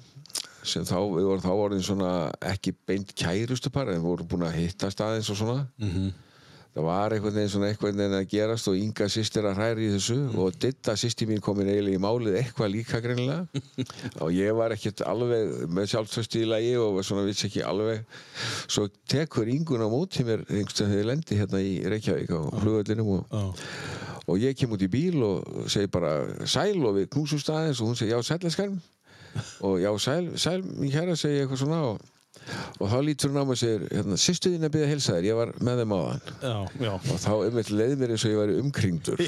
sem 0.69 0.85
þá, 0.85 0.99
við 1.15 1.25
vorum 1.31 1.45
þá 1.47 1.53
orðin 1.55 1.85
svona 1.87 2.11
ekki 2.45 2.75
beint 2.87 3.15
kærustupar 3.17 3.89
en 3.89 4.03
við 4.03 4.09
vorum 4.11 4.29
búin 4.29 4.45
að 4.51 4.59
hittast 4.61 5.01
aðeins 5.01 5.31
og 5.33 5.39
svona 5.41 5.63
Mhm. 5.81 6.11
Það 6.75 6.85
var 6.87 7.15
einhvern 7.15 7.35
veginn 7.35 7.51
svona 7.51 7.69
einhvern 7.73 7.97
veginn 7.99 8.17
að 8.19 8.27
gerast 8.31 8.69
og 8.71 8.77
Inga 8.79 9.07
sýstir 9.11 9.47
að 9.49 9.57
hræri 9.59 9.87
í 9.89 9.93
þessu 9.97 10.17
og 10.39 10.59
Ditta 10.63 10.95
sýstir 11.01 11.29
mín 11.31 11.41
komin 11.43 11.71
eiginlega 11.73 11.99
í 11.99 12.03
málið 12.03 12.37
eitthvað 12.43 12.71
líka 12.75 13.01
greinilega. 13.03 13.63
Og 14.23 14.35
ég 14.37 14.55
var 14.59 14.75
ekkert 14.75 15.03
alveg 15.07 15.65
með 15.75 15.89
sjálfstösti 15.93 16.43
í 16.45 16.49
lagi 16.49 16.75
og 16.79 17.01
svona 17.07 17.25
viss 17.27 17.47
ekki 17.49 17.65
alveg. 17.67 18.05
Svo 18.71 18.87
tekur 19.11 19.51
Ingun 19.51 19.83
á 19.83 19.89
móti 19.91 20.27
mér 20.29 20.45
einhvern 20.47 20.59
veginn 20.59 20.77
þegar 20.79 21.01
ég 21.01 21.09
lendi 21.11 21.41
hérna 21.41 21.63
í 21.65 21.73
Reykjavík 21.95 22.31
á 22.37 22.41
flugöllinum 22.63 23.11
og, 23.17 23.25
Já. 23.33 24.23
og 24.29 24.45
ég 24.45 24.59
kem 24.61 24.77
út 24.77 24.85
í 24.85 24.91
bíl 24.93 25.19
og 25.25 25.67
segi 25.73 25.91
bara 25.91 26.13
sæl 26.47 26.79
og 26.85 27.01
við 27.01 27.11
knúsumst 27.17 27.51
aðeins 27.55 27.83
og 27.83 27.91
hún 27.91 27.99
segi 27.99 28.15
já 28.15 28.21
sælaskarm 28.23 28.79
og 29.67 29.81
já 29.83 29.91
sæl, 29.99 30.31
sæl 30.39 30.63
mín 30.63 30.93
kæra 30.95 31.17
segi 31.19 31.41
ég 31.41 31.47
eitthvað 31.47 31.63
svona 31.65 31.81
og, 31.91 32.03
og 32.79 32.93
þá 32.93 32.99
lítur 33.07 33.33
hún 33.33 33.41
á 33.41 33.45
mig 33.45 33.57
og 33.57 33.61
segir 33.63 33.87
hérna, 33.93 34.19
sýstu 34.21 34.53
þín 34.55 34.69
að 34.69 34.75
byrja 34.77 34.89
að 34.89 34.93
helsa 34.95 35.17
þér, 35.17 35.29
ég 35.29 35.39
var 35.39 35.53
með 35.69 35.83
þeim 35.83 35.95
á. 35.95 36.01
Já. 36.39 36.93
og 36.97 37.19
þá 37.25 37.33
einmitt 37.49 37.73
leið 37.73 37.95
mér 38.01 38.15
eins 38.15 38.25
og 38.27 38.33
ég 38.33 38.41
væri 38.43 38.59
umkringdur 38.63 39.23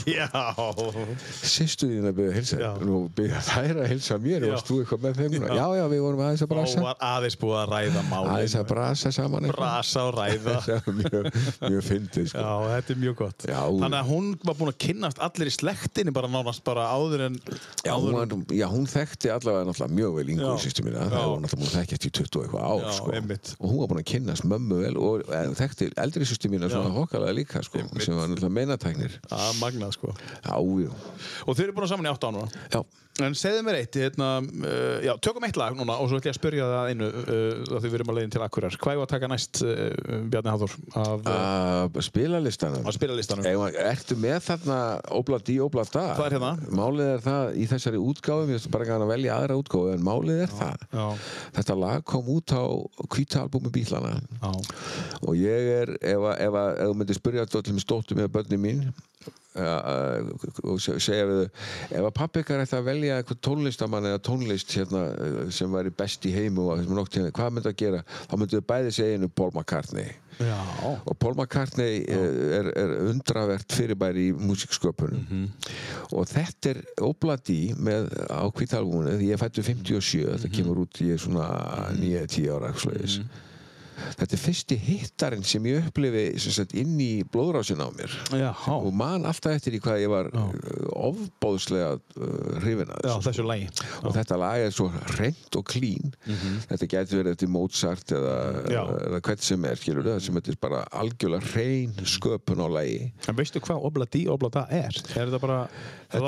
sýstu 1.54 1.90
þín 1.90 2.10
að 2.10 2.18
byrja 2.20 2.30
að 2.30 2.38
helsa 2.40 2.60
þér 2.60 2.86
nú 2.86 3.00
byrja 3.16 3.42
þær 3.50 3.82
að 3.84 3.90
helsa 3.94 4.18
mér 4.22 4.46
Já. 4.46 4.52
varst 4.54 4.70
þú 4.70 4.80
eitthvað 4.82 5.04
með 5.06 5.20
þeim? 5.20 5.38
Já. 5.40 5.54
já 5.60 5.66
já 5.80 5.84
við 5.94 6.04
vorum 6.06 6.24
aðeins 6.26 6.44
að 6.44 6.52
brasa 6.54 6.84
var 6.84 7.00
aðeins 7.10 7.38
búið 7.40 7.58
að 7.60 7.74
ræða 7.74 8.04
málin. 8.08 8.30
aðeins 8.34 8.56
að 8.60 8.66
brasa 8.70 9.12
saman. 9.14 9.48
Brasa 9.50 10.04
og 10.08 10.14
ræða. 10.16 10.56
var 10.90 10.96
mjög, 10.96 11.28
mjög 11.64 11.84
fyndið 11.86 12.30
sko. 12.32 12.44
Já, 12.44 12.54
þetta 12.74 12.94
er 12.94 13.00
mjög 13.04 13.16
gott. 13.20 13.46
Já. 13.48 13.60
Þannig 13.66 13.98
að 14.00 14.10
hún 14.10 14.30
var 14.44 14.58
búin 14.58 14.72
að 14.72 14.78
kynnast 14.86 15.22
allir 15.24 15.50
í 15.50 15.54
slektinni 15.54 16.14
bara 16.14 16.30
nánast 16.30 16.64
bara 16.66 16.86
áður 16.90 17.26
en... 17.28 17.38
Já, 17.84 17.94
hún, 17.94 18.10
áður 18.10 18.16
var, 18.18 18.54
já, 18.56 18.66
hún 18.70 18.86
þekkti 18.90 19.32
allavega 19.34 19.88
mjög 19.90 20.16
vel 20.18 20.28
Ingu 20.34 20.46
Já. 20.46 20.54
sýstu 20.64 20.84
mína, 20.86 21.06
það 21.10 21.26
var 21.32 21.42
náttúrulega 21.44 21.70
búin 23.10 23.24
að 23.24 23.30
þekkja 23.30 23.40
eftir 23.40 23.50
20 23.50 23.50
og 23.50 23.50
eitthvað 23.50 23.50
ár 23.50 23.50
Já, 23.50 23.50
sko. 23.50 23.64
og 23.64 23.70
hún 23.70 23.80
var 23.80 23.90
búin 23.90 24.00
að 24.02 24.08
kynnast 24.12 24.46
mömmu 24.50 24.78
vel 24.80 24.96
og 25.00 25.24
e, 25.26 25.42
þekkti 25.60 25.90
eldri 26.04 26.28
sýstu 26.30 26.50
mína 26.52 26.70
svona 26.70 26.94
hokkalega 26.94 27.36
líka 27.36 27.62
sko, 27.66 27.84
sem 28.00 28.16
var 28.16 28.30
náttúrulega 28.30 28.56
meinatæknir 28.60 29.18
að 29.30 29.52
magnað 29.60 29.94
sko. 29.98 30.14
Já, 30.44 30.56
já, 30.56 30.90
Og 31.46 31.56
þeir 31.56 31.68
eru 31.68 31.76
búin 31.78 31.86
að 31.88 31.92
saman 31.94 32.06
í 32.06 32.14
8 32.14 32.30
ánum. 32.30 32.48
já 32.70 32.80
En 33.26 33.36
segðu 33.38 33.62
mér 33.66 33.78
eitt, 33.80 33.96
hérna, 34.00 34.28
uh, 34.40 34.98
já, 35.04 35.12
tökum 35.22 35.44
eitt 35.46 35.58
lag 35.60 35.76
núna 35.78 35.96
og 36.00 36.08
svo 36.10 36.18
ætlum 36.20 36.30
ég 36.30 36.34
að 36.34 36.38
spyrja 36.38 36.68
það 36.70 36.90
einu 36.92 37.08
uh, 37.10 37.76
að 37.76 37.84
þið 37.84 37.94
verum 37.96 38.12
að 38.12 38.18
leiðin 38.20 38.34
til 38.34 38.44
Akureyrar. 38.46 38.78
Hvað 38.80 38.96
er 38.96 39.02
að 39.04 39.10
taka 39.12 39.30
næst, 39.30 39.60
uh, 39.64 40.24
Bjarni 40.32 40.54
Háþór, 40.54 40.76
af 41.00 41.98
spilalistanum. 42.06 42.86
Að 42.88 42.96
spilalistanum? 42.96 43.48
Ef, 43.50 43.78
ertu 43.90 44.18
með 44.20 44.38
þarna 44.48 44.78
Obla 45.20 45.40
Di 45.44 45.58
Obla 45.62 45.84
Da? 45.90 46.06
Hvað 46.18 46.26
er 46.28 46.36
hérna? 46.38 46.52
Málið 46.80 47.12
er 47.16 47.24
það 47.24 47.58
í 47.60 47.66
þessari 47.70 48.00
útgáfu 48.00 48.46
Mér 48.46 48.58
finnst 48.58 48.72
bara 48.72 48.88
gana 48.88 49.06
að 49.06 49.12
velja 49.14 49.36
aðra 49.36 49.58
útgáfu 49.60 49.94
En 49.94 50.04
málið 50.06 50.42
er 50.46 50.54
það. 50.54 50.86
Já, 50.94 51.06
Þetta 51.58 51.78
lag 51.80 52.04
kom 52.08 52.30
út 52.36 52.54
á 52.54 52.64
kvítalbúmi 53.10 53.72
bílana 53.74 54.16
já, 54.20 54.50
Og 55.26 55.38
ég 55.40 55.70
er 55.80 55.94
Ef, 56.00 56.26
þú 56.80 56.96
myndir 57.00 57.18
spyrja 57.18 57.46
þetta 57.46 57.64
til 57.68 57.78
og 59.60 60.78
se- 60.80 60.96
segja 61.02 61.26
við 61.26 61.40
þau 61.40 61.98
ef 61.98 62.04
að 62.06 62.14
pappi 62.14 62.42
ykkar 62.44 62.62
ætti 62.62 62.76
að 62.78 62.86
velja 62.86 63.16
eitthvað 63.20 63.40
tónlistamann 63.46 64.06
eða 64.06 64.20
tónlist 64.28 64.72
hérna, 64.76 65.02
eh, 65.10 65.50
sem 65.50 65.72
væri 65.74 65.90
best 65.96 66.24
í 66.24 66.32
heimu 66.32 66.68
og 66.70 66.78
sem 66.78 66.92
er 66.92 67.00
nokt 67.00 67.18
hérna, 67.18 67.32
hvað 67.34 67.50
myndi 67.56 67.72
að 67.72 67.76
gera? 67.82 68.02
Þá 68.30 68.34
myndi 68.38 68.56
þau 68.60 68.66
bæði 68.70 68.92
segja 68.94 69.18
einu 69.18 69.28
Paul 69.28 69.50
McCartney. 69.50 70.12
Já, 70.40 70.56
og 71.04 71.18
Paul 71.18 71.34
McCartney 71.34 72.04
er, 72.08 72.70
er 72.78 72.94
undravert 73.10 73.68
fyrirbæri 73.76 74.30
í 74.30 74.36
músiksköpunum 74.38 75.50
og 76.16 76.24
þetta 76.30 76.70
er 76.70 76.80
Obladi 77.04 77.74
með 77.76 78.08
á 78.32 78.48
kvítalbúinu 78.48 79.18
því 79.20 79.28
ég 79.34 79.42
fættu 79.42 79.60
57 79.66 80.24
þetta 80.30 80.54
kemur 80.54 80.80
út 80.86 81.02
í 81.04 81.10
svona 81.20 81.44
9-10 81.98 82.48
ára 82.56 82.72
mm 82.72 83.28
þetta 84.18 84.36
er 84.36 84.42
fyrsti 84.44 84.78
hittarinn 84.84 85.46
sem 85.46 85.66
ég 85.70 85.90
upplifi 85.90 86.24
sem 86.42 86.56
sagt, 86.56 86.74
inn 86.78 86.96
í 87.00 87.10
blóðrásin 87.30 87.82
á 87.82 87.88
mér. 87.94 88.14
Já, 88.36 88.50
og 88.76 88.90
man 88.96 89.28
alltaf 89.28 89.56
eftir 89.56 89.76
í 89.76 89.82
hvað 89.82 90.02
ég 90.04 90.12
var 90.12 90.30
uh, 90.32 90.50
ofbóðslega 91.10 91.96
uh, 91.98 92.60
hrifin 92.62 92.92
að 92.94 93.08
já, 93.10 93.14
þessu. 93.28 93.46
lagi. 93.46 93.68
og 94.04 94.14
þetta 94.16 94.40
lag 94.40 94.64
er 94.66 94.74
svo 94.74 94.88
reynd 95.18 95.58
og 95.58 95.66
klín 95.70 96.12
þetta 96.70 96.88
getur 96.90 97.20
verið 97.20 97.34
eftir 97.34 97.50
Mozart 97.52 98.12
eða, 98.14 98.34
Já. 98.70 98.80
eða 99.08 99.20
hvert 99.26 99.44
sem 99.44 99.64
er 99.68 99.80
skilur 99.80 100.06
það 100.06 100.20
sem 100.26 100.38
þetta 100.38 100.52
er 100.52 100.60
bara 100.62 100.82
algjörlega 101.00 101.54
reyn 101.54 101.94
sköpun 102.10 102.62
á 102.64 102.68
lagi. 102.70 103.10
En 103.30 103.38
veistu 103.38 103.62
hvað 103.64 103.86
Obladi 103.88 104.24
Oblada 104.30 104.66
er? 104.70 104.94
Er 105.14 105.30
þetta 105.30 105.40
bara... 105.42 105.62
Er, 106.10 106.24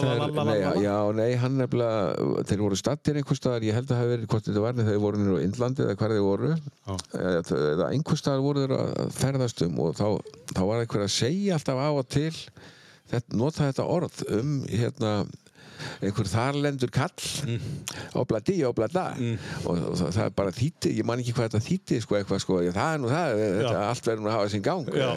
nei, 0.46 0.58
já, 0.84 0.94
nei, 1.10 1.32
hann 1.42 1.56
nefnilega 1.58 2.42
þeir 2.46 2.60
voru 2.62 2.76
stattir 2.78 3.16
einhvers 3.18 3.40
staðar, 3.40 3.64
ég 3.66 3.74
held 3.74 3.88
að 3.88 3.96
það 3.96 4.02
hafi 4.02 4.12
verið 4.12 4.28
hvort 4.30 4.46
þetta 4.46 4.62
var, 4.62 4.76
þeir 4.78 5.00
voru 5.02 5.18
nýra 5.22 5.38
á 5.42 5.44
Indlandi 5.46 5.82
eða 5.86 5.96
hvar 5.98 6.14
þeir 6.14 6.26
voru. 6.26 6.50
Já. 6.52 6.92
eða, 7.18 7.40
eða 7.72 7.90
einhvers 7.92 8.22
staðar 8.22 8.44
voru 8.44 8.64
þeir 8.64 8.76
að 8.78 9.12
ferðast 9.16 9.64
um 9.66 9.80
og 9.84 9.96
þá, 9.98 10.06
þá 10.52 10.62
var 10.68 10.82
einhver 10.82 11.06
að 11.06 11.14
segja 11.16 11.56
alltaf 11.56 11.82
af 11.82 12.00
og 12.02 12.08
til 12.12 12.32
þetta, 13.12 13.38
nota 13.38 13.68
þetta 13.68 13.88
orð 13.96 14.22
um 14.38 14.52
hérna 14.70 15.12
einhver 16.02 16.30
þarlendur 16.32 16.92
kall 16.94 17.58
obladi, 18.22 18.58
oblada 18.68 19.06
og, 19.66 19.72
og 19.72 19.96
það, 20.00 20.20
er 20.26 20.34
bara 20.36 20.54
þýtti, 20.56 20.94
ég 20.98 21.08
man 21.08 21.22
ekki 21.22 21.34
hvað 21.36 21.50
þetta 21.50 21.62
þýtti 21.68 22.00
sko, 22.04 22.18
eitthvað 22.18 22.42
sko, 22.44 22.60
ég, 22.66 22.76
það 22.76 22.96
er 22.96 23.02
nú 23.02 23.12
það 23.12 23.42
þetta, 23.42 23.84
allt 23.88 24.10
verður 24.10 24.24
nú 24.24 24.30
að 24.32 24.36
hafa 24.38 24.52
sinn 24.52 24.66
gang 24.66 24.90
Já. 24.92 25.08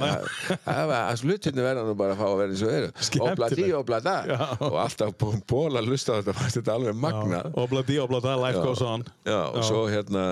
var 0.66 0.95
að 0.99 1.22
slutinni 1.22 1.66
verða 1.66 1.86
nú 1.88 1.95
bara 1.99 2.16
að 2.16 2.22
fá 2.22 2.28
að 2.30 2.38
vera 2.41 2.55
eins 2.55 2.66
og 2.66 2.74
Skemmtilegt. 3.05 3.32
obladi, 3.32 3.68
oblada 3.80 4.16
Já. 4.30 4.39
og 4.59 4.78
alltaf 4.86 5.16
búin 5.22 5.43
ból 5.49 5.72
að 5.80 5.89
lusta 5.91 6.20
þetta 6.20 6.36
þetta 6.55 6.76
alveg 6.76 6.97
magnað 6.99 7.51
Obladi 7.66 7.97
Oblada, 8.01 8.36
life 8.39 8.59
Já. 8.59 8.63
goes 8.66 8.82
on. 8.86 9.03
Já, 9.26 9.39
og 9.51 9.63
svo 9.66 9.86
hérna 9.89 10.24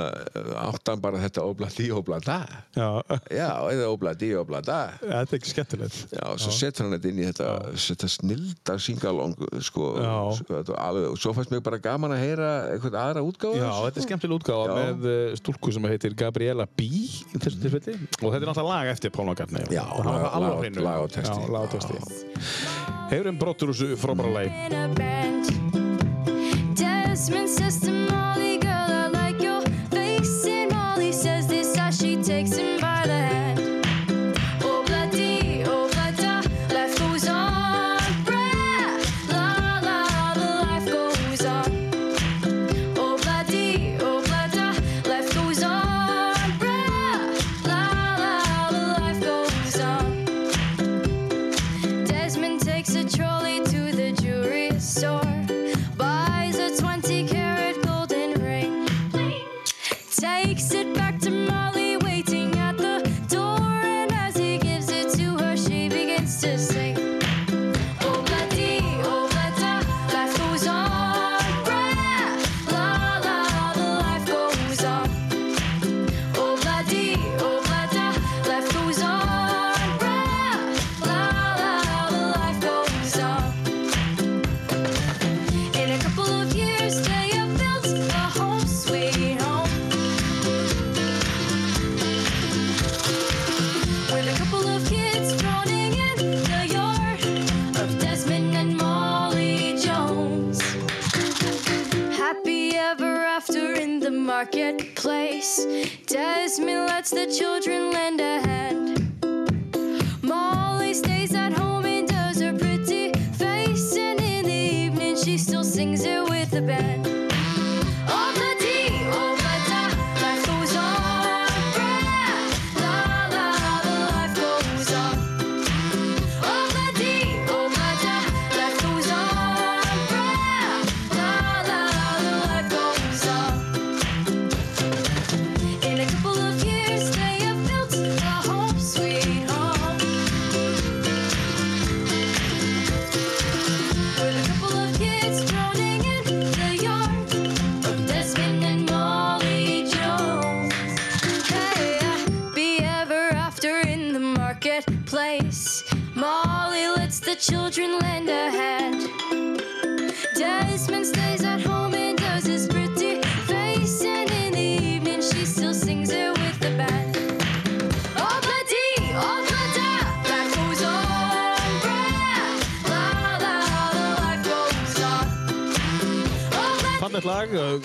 áttan 0.64 1.02
bara 1.04 1.22
þetta 1.22 1.44
obladi, 1.48 1.90
oblada 1.96 2.40
Já, 2.76 2.88
Já, 3.32 3.50
eða 3.72 3.90
obladi, 3.92 4.32
oblada 4.40 4.80
þetta 5.02 5.22
er 5.22 5.40
ekki 5.40 5.54
skemmtilegt. 5.54 6.00
Já, 6.14 6.26
svo 6.42 6.54
setur 6.56 6.88
hann 6.88 6.96
þetta 6.98 7.12
inn 7.12 7.22
í 7.22 7.28
þetta, 7.30 7.50
þetta 7.88 8.12
snilda 8.12 8.78
singalong 8.82 9.36
sko, 9.64 9.90
Já. 10.04 10.14
Svo, 10.38 10.60
og 11.12 11.18
svo 11.20 11.34
fannst 11.38 11.52
mér 11.54 11.64
bara 11.66 11.80
gaman 11.84 12.16
að 12.16 12.24
heyra 12.24 12.50
eitthvað 12.74 12.98
aðra 13.02 13.24
útgáðu 13.28 13.60
Já, 13.62 13.72
þetta 13.86 14.02
er 14.02 14.08
skemmtileg 14.08 14.40
útgáfa 14.40 14.66
Já. 14.70 14.76
með 14.80 15.08
uh, 15.10 15.36
stúlku 15.40 15.74
sem 15.76 15.88
heitir 15.92 16.16
Gabriela 16.20 16.68
B 16.70 16.88
í 16.88 17.04
þessu 17.36 17.62
tilfelli. 17.64 17.98
Og 18.22 18.28
þetta 18.30 18.42
er 18.42 18.50
náttúrulega 18.52 18.70
lag 18.70 18.92
eftir 18.94 19.14
Paul 19.16 19.28
McCartney. 19.32 19.68
Já, 19.74 19.86
lag- 20.84 21.04
og 21.04 21.12
texti. 21.14 21.40
Texti. 21.74 21.98
Heyrum 23.14 23.40
brottur 23.42 23.74
úr 23.74 23.78
þessu 23.78 24.00
frábæra 24.00 24.86
band. 24.98 25.52
Desmond 26.78 27.50
says 27.50 28.33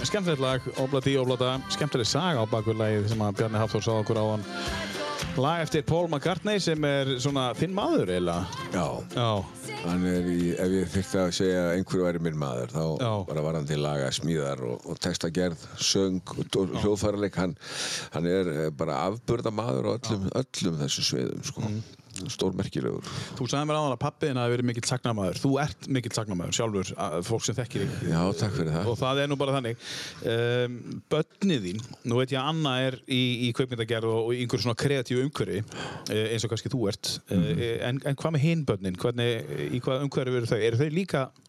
skemmtilegt 0.08 0.40
lag, 0.40 0.64
Obladi, 0.80 1.16
Oblada, 1.20 1.58
skemmtileg 1.72 2.08
saga 2.08 2.40
á 2.40 2.46
bakvið 2.48 2.78
lagið 2.80 3.10
sem 3.12 3.24
að 3.24 3.34
Bjarni 3.42 3.60
Hafþór 3.60 3.84
sá 3.84 3.92
okkur 3.98 4.20
á 4.20 4.24
hann. 4.30 4.46
Lag 5.38 5.60
eftir 5.62 5.84
Paul 5.86 6.06
McCartney 6.08 6.62
sem 6.62 6.84
er 6.88 7.10
svona 7.22 7.50
þinn 7.58 7.74
maður 7.76 8.10
eiginlega. 8.14 8.64
Já, 8.72 8.86
Já, 9.14 9.28
hann 9.84 10.06
er 10.08 10.26
í, 10.32 10.38
ef 10.58 10.74
ég 10.74 10.90
þyrfti 10.94 11.20
að 11.20 11.34
segja 11.36 11.60
að 11.66 11.74
einhver 11.76 12.04
væri 12.06 12.22
minn 12.24 12.40
maður, 12.40 12.72
þá 12.74 12.84
Já. 13.04 13.10
bara 13.28 13.44
var 13.44 13.58
hann 13.58 13.68
til 13.68 13.80
laga 13.84 14.08
smíðar 14.16 14.64
og, 14.66 14.88
og 14.88 15.00
textagerð, 15.04 15.68
söng 15.90 16.34
og, 16.34 16.74
hljóðfæraleik, 16.80 17.38
hann, 17.38 17.54
hann 18.16 18.30
er 18.32 18.52
eh, 18.54 18.68
bara 18.74 19.02
afburða 19.10 19.52
maður 19.54 19.92
á 19.92 19.96
öllum, 19.98 20.28
öllum 20.40 20.80
þessum 20.82 21.08
sviðum, 21.12 21.44
sko. 21.52 21.72
Stórmerkilegur. 22.32 23.08
þú 23.38 23.48
sagði 23.48 23.68
mér 23.68 23.78
áðan 23.78 23.94
að 23.94 24.02
pappiðin 24.02 24.40
hafi 24.42 24.54
verið 24.54 24.68
mikill 24.68 24.84
sagnamaður. 24.88 25.40
Þú 25.42 25.52
ert 25.62 25.88
mikill 25.96 26.14
sagnamaður 26.16 26.58
sjálfur, 26.58 26.92
fólk 27.28 27.46
sem 27.46 27.58
þekkir 27.58 27.84
þig. 27.84 28.10
Já, 28.12 28.20
takk 28.42 28.54
fyrir 28.58 28.72
það. 28.74 28.90
Og 28.92 29.00
það 29.00 29.22
er 29.22 29.30
nú 29.30 29.38
bara 29.40 29.56
þannig. 29.56 29.88
Um, 30.34 30.78
börnið 31.12 31.66
þín, 31.68 31.82
nú 32.04 32.20
veit 32.20 32.34
ég 32.34 32.42
að 32.42 32.52
Anna 32.52 32.76
er 32.88 32.98
í, 33.06 33.22
í 33.48 33.50
kveikmyndagerð 33.56 34.12
og, 34.12 34.30
í 34.34 34.44
einhverju 34.44 34.66
svona 34.66 34.78
kreatíu 34.84 35.22
umhverfi, 35.24 35.64
uh, 35.64 36.24
eins 36.28 36.46
og 36.46 36.54
kannski 36.54 36.72
þú 36.72 36.86
ert. 36.92 37.14
Uh, 37.32 37.52
en, 37.88 38.00
en 38.02 38.18
hvað 38.18 38.36
með 38.36 38.46
hinn 38.46 38.64
börnin? 38.68 38.98
Hvernig, 38.98 39.52
í 39.68 39.82
hvað 39.84 40.08
umhverfi 40.08 40.42
eru 40.42 40.50
þau? 40.50 40.58
Eru 40.58 40.80
þau 40.80 40.88
líka 40.94 41.28
Eh, 41.28 41.47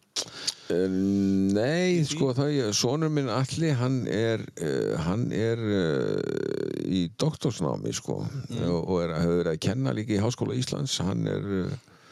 Nei, 0.70 2.04
sko 2.06 2.30
það, 2.36 2.58
sonur 2.76 3.10
minn 3.10 3.30
Alli, 3.32 3.72
hann 3.74 4.04
er, 4.06 4.44
uh, 4.62 4.94
hann 5.06 5.24
er 5.34 5.58
uh, 5.58 6.84
í 6.86 7.08
doktorsnámi, 7.18 7.90
sko, 7.96 8.20
og, 8.60 8.78
og 8.84 9.00
er, 9.02 9.16
hefur 9.18 9.50
að 9.50 9.58
kenna 9.66 9.94
líka 9.96 10.14
í 10.14 10.22
Háskóla 10.22 10.54
Íslands, 10.58 11.00
hann 11.02 11.26
er, 11.30 11.48
uh, 11.64 12.06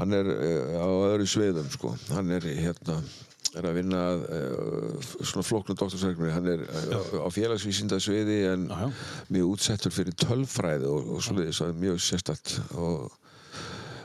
hann 0.00 0.16
er 0.18 0.32
á 0.82 0.88
öðru 1.12 1.28
sviðum, 1.30 1.70
sko, 1.72 1.94
hann 2.10 2.34
er 2.34 2.48
hérna, 2.58 2.98
er 3.56 3.68
að 3.70 3.78
vinna 3.78 4.00
uh, 4.18 5.12
svona 5.22 5.46
flóknu 5.46 5.76
doktorsverkefni, 5.78 6.32
hann 6.34 6.50
er 6.56 6.64
uh, 6.66 7.22
á 7.22 7.28
félagsvísinda 7.32 8.00
sviði 8.02 8.42
en 8.50 8.66
Já, 8.66 8.82
já. 8.82 8.90
mjög 9.36 9.54
útsettur 9.54 9.94
fyrir 9.94 10.18
tölfræði 10.26 10.90
og, 10.90 11.14
og 11.16 11.22
svoleiðis, 11.24 11.62
það 11.62 11.72
er 11.72 11.80
mjög 11.86 12.02
sérstætt 12.08 12.56
og 12.74 13.14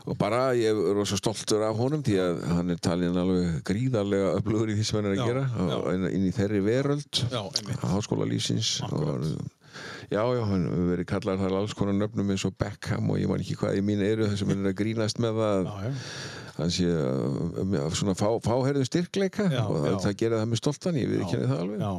og 0.05 0.17
bara 0.17 0.41
ég 0.57 0.71
er 0.71 0.93
rosa 0.97 1.17
stoltur 1.19 1.61
af 1.67 1.77
honum 1.77 2.01
því 2.05 2.17
að 2.23 2.41
hann 2.55 2.73
er 2.73 2.81
talin 2.81 3.17
alveg 3.21 3.61
gríðarlega 3.67 4.33
öflugur 4.39 4.71
í 4.73 4.77
því 4.79 4.85
sem 4.87 4.99
hann 4.99 5.09
er 5.11 5.15
að 5.15 5.21
Já, 5.21 5.25
gera 5.29 5.43
já. 5.47 5.77
og 5.77 5.89
inn, 5.93 6.27
í 6.27 6.31
þeirri 6.35 6.61
veröld 6.65 7.23
Já, 7.31 7.41
háskóla 7.85 8.27
lífsins 8.29 8.75
já, 10.11 10.19
já, 10.35 10.41
hann 10.49 10.65
verið 10.89 11.07
kallar 11.13 11.39
þar 11.39 11.57
alls 11.61 11.75
konar 11.77 11.95
nöfnum 11.95 12.33
eins 12.33 12.43
og 12.49 12.57
Beckham 12.59 13.11
og 13.13 13.21
ég 13.21 13.29
man 13.31 13.43
ekki 13.43 13.55
hvað 13.61 13.77
í 13.79 13.83
mín 13.85 14.01
eru 14.03 14.27
þessum 14.31 14.51
hann 14.51 14.65
er 14.65 14.73
að 14.73 14.79
grínast 14.81 15.21
með 15.23 15.39
það. 15.39 15.69
Já, 15.69 15.93
um, 16.67 17.73
já, 17.75 17.83
svona 17.97 18.13
fá, 18.19 18.27
fáherðum 18.45 18.85
styrkleika 18.87 19.45
Já, 19.51 19.61
og 19.65 19.79
það, 19.83 19.95
það 20.05 20.15
gerir 20.21 20.37
það 20.39 20.49
með 20.51 20.61
stoltan, 20.61 20.99
ég 21.01 21.09
við 21.11 21.23
ekki 21.25 21.39
það 21.41 21.63
alveg 21.63 21.81
Já, 21.81 21.91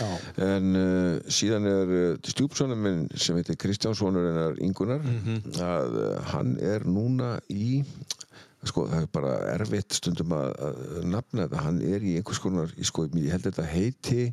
já. 0.00 0.08
En 0.46 0.70
uh, 0.80 1.30
síðan 1.38 1.68
er 1.70 1.92
uh, 1.98 2.30
stjúpsonum 2.32 2.82
minn 2.86 3.02
sem 3.20 3.36
heitir 3.40 3.58
Kristjánssonur 3.60 4.28
hennar 4.30 4.58
Ingunar 4.64 5.00
Mhm. 5.04 5.40
að 5.60 5.98
uh, 6.00 6.14
hann 6.32 6.56
er 6.60 6.84
núna 6.88 7.34
í 7.52 7.82
sko 8.68 8.82
það 8.90 9.02
er 9.06 9.10
bara 9.14 9.34
erfitt 9.54 9.94
stundum 9.96 10.34
að, 10.36 10.50
að 10.60 10.80
nafna 11.08 11.46
þetta, 11.46 11.62
hann 11.64 11.78
er 11.80 12.02
í 12.04 12.16
einhvers 12.20 12.40
konar, 12.44 12.72
sko, 12.84 13.06
ég 13.16 13.30
held 13.32 13.46
þetta 13.48 13.64
heiti 13.72 14.26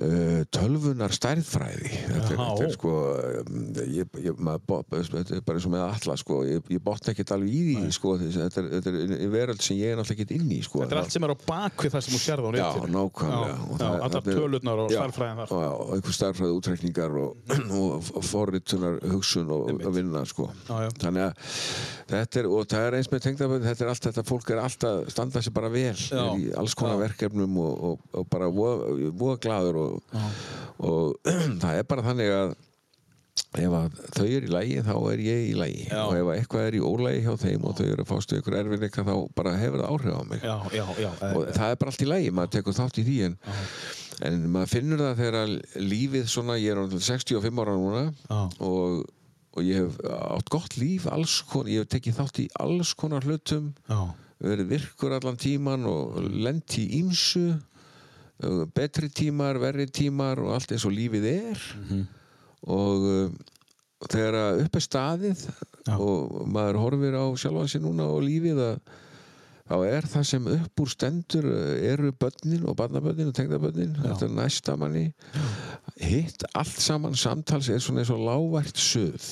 uh, 0.00 0.42
tölvunar 0.54 1.12
stærðfræði. 1.14 1.90
Þetta 2.06 2.28
þetta 2.32 2.66
er 2.66 2.74
sko 2.76 2.92
um, 3.42 3.60
ég, 3.92 4.18
ég, 4.24 4.40
maður, 4.42 4.86
þetta 5.02 5.36
er 5.36 5.44
bara 5.46 5.60
eins 5.60 5.68
og 5.68 5.74
með 5.74 5.84
alla 5.86 6.16
sko, 6.20 6.38
ég, 6.48 6.70
ég 6.72 6.82
botna 6.84 7.12
ekkert 7.12 7.34
alveg 7.36 7.52
í 7.52 7.62
því 7.68 7.92
sko, 7.96 8.14
þetta, 8.22 8.62
er, 8.62 8.70
þetta 8.78 8.94
er 9.18 9.32
veröld 9.32 9.64
sem 9.64 9.78
ég 9.80 9.92
er 9.92 10.00
náttúrulega 10.00 10.18
ekkert 10.18 10.34
inn 10.38 10.52
í 10.54 10.60
sko. 10.64 10.82
Þetta 10.84 10.96
er 10.96 11.02
allt 11.02 11.16
sem 11.16 11.26
er 11.28 11.34
á 11.34 11.38
bakvið 11.52 11.96
það 11.96 12.06
sem 12.06 12.16
þú 12.16 12.22
sérð 12.22 12.48
á 12.48 12.50
Já, 12.62 12.68
nákvæmlega. 12.92 13.52
Já, 13.52 13.90
þarna 14.02 14.22
er- 14.22 14.40
tölurnar 14.42 14.82
og 14.82 14.92
stærðfræðin 14.92 15.42
þar. 15.42 15.54
Já, 15.62 15.70
og 15.72 15.92
einhver 15.96 16.16
stærðfræði 16.18 16.56
útreikningar 16.58 17.18
og, 17.22 17.54
og 18.18 18.26
forritunar 18.28 18.98
hugsun 19.12 19.52
og 19.52 19.70
að 19.72 19.96
vinna 19.98 20.24
sko. 20.28 20.48
Þannig 20.68 21.26
að 21.26 21.52
þetta 22.12 22.42
er, 22.42 22.48
og 22.52 22.66
það 22.70 22.86
er 22.88 22.96
eins 22.98 23.10
með 23.12 23.24
tengdabönd 23.26 23.66
þetta 23.66 23.84
er 23.86 23.92
allt, 23.92 24.06
þetta 24.08 24.24
fólk 24.28 24.52
er 24.52 24.62
alltaf 24.62 25.12
standa 25.12 25.42
sér 25.44 25.54
bara 25.56 25.70
vel 25.72 25.96
í 25.96 26.50
alls 26.58 26.76
konar 26.78 27.00
verkefnum 27.00 27.56
og, 27.62 28.04
bara 28.32 28.48
voða 28.52 29.38
glaður 29.42 29.81
og, 29.82 30.18
og 30.78 31.32
það 31.62 31.80
er 31.82 31.88
bara 31.92 32.06
þannig 32.10 32.34
að 32.40 32.54
ef 33.62 33.74
að 33.76 33.96
þau 34.16 34.24
eru 34.26 34.48
í 34.48 34.52
lægi 34.52 34.82
þá 34.84 34.92
er 35.12 35.20
ég 35.24 35.42
í 35.50 35.52
lægi 35.56 35.84
Já. 35.88 36.00
og 36.04 36.14
ef 36.16 36.26
að 36.28 36.34
eitthvað 36.38 36.66
er 36.68 36.76
í 36.76 36.82
ólægi 36.84 37.22
hjá 37.24 37.32
þeim 37.42 37.64
og 37.68 37.74
þau 37.78 37.84
eru 37.86 38.04
að 38.04 38.10
fástu 38.10 38.38
ykkur 38.40 38.56
erfinleika 38.58 39.04
þá 39.08 39.12
bara 39.36 39.52
hefur 39.60 39.82
það 39.82 39.90
áhrif 39.92 40.16
á 40.16 40.22
mig 40.28 40.44
Já, 40.44 40.54
já, 40.72 40.84
já. 41.00 41.10
og 41.32 41.50
það 41.56 41.72
er 41.74 41.80
bara 41.82 41.92
allt 41.92 42.04
í 42.04 42.08
lægi, 42.08 42.30
maður 42.36 42.52
tekur 42.56 42.76
þátt 42.78 43.00
í 43.00 43.04
því 43.08 43.16
en, 43.28 43.36
en 44.28 44.38
maður 44.54 44.72
finnur 44.72 45.02
það 45.04 45.20
þegar 45.22 45.54
lífið 45.92 46.30
svona, 46.32 46.58
ég 46.60 46.72
er 46.74 46.82
orðinn 46.84 47.04
65 47.08 47.62
ára 47.64 47.76
núna 47.80 48.04
og, 48.68 49.02
og 49.56 49.68
ég 49.68 49.80
hef 49.82 50.00
átt 50.38 50.52
gott 50.56 50.78
líf 50.80 51.08
konar, 51.08 51.72
ég 51.72 51.84
hef 51.84 51.92
tekið 51.96 52.20
þátt 52.20 52.42
í 52.44 52.48
alls 52.64 52.94
konar 53.00 53.28
hlutum 53.28 53.72
já. 53.88 54.00
verið 54.44 54.72
virkur 54.76 55.16
allan 55.18 55.40
tíman 55.40 55.88
og 55.88 56.20
lent 56.32 56.78
í 56.80 56.88
ímsu 57.02 57.50
betri 58.74 59.08
tímar, 59.12 59.58
verri 59.62 59.86
tímar 59.86 60.40
og 60.42 60.54
allt 60.56 60.74
eins 60.74 60.86
og 60.88 60.94
lífið 60.96 61.28
er 61.30 61.62
og 62.62 63.06
uh, 63.06 63.30
þegar 64.10 64.62
upp 64.64 64.76
er 64.78 64.84
staðið 64.84 65.46
Já. 65.86 65.96
og 65.98 66.46
maður 66.50 66.80
horfir 66.82 67.18
á 67.18 67.24
sjálfan 67.38 67.70
sér 67.70 67.84
núna 67.84 68.08
og 68.10 68.22
lífið 68.26 68.62
að 68.66 68.76
þá 69.72 69.88
er 69.88 70.06
það 70.10 70.24
sem 70.28 70.48
upp 70.52 70.82
úr 70.82 70.90
stendur 70.92 71.46
uh, 71.48 71.92
eru 71.92 72.12
börnin 72.12 72.66
og 72.68 72.76
barnabörnin 72.76 73.30
og 73.30 73.36
tengdabörnin 73.36 73.94
þetta 73.96 74.26
er 74.26 74.34
næsta 74.36 74.74
manni. 74.76 75.06
Hitt 76.02 76.44
allt 76.58 76.80
saman 76.82 77.16
samtals 77.18 77.70
er 77.72 77.80
svona 77.82 78.02
eins 78.02 78.12
og 78.12 78.20
lágvært 78.26 78.80
söð 78.80 79.28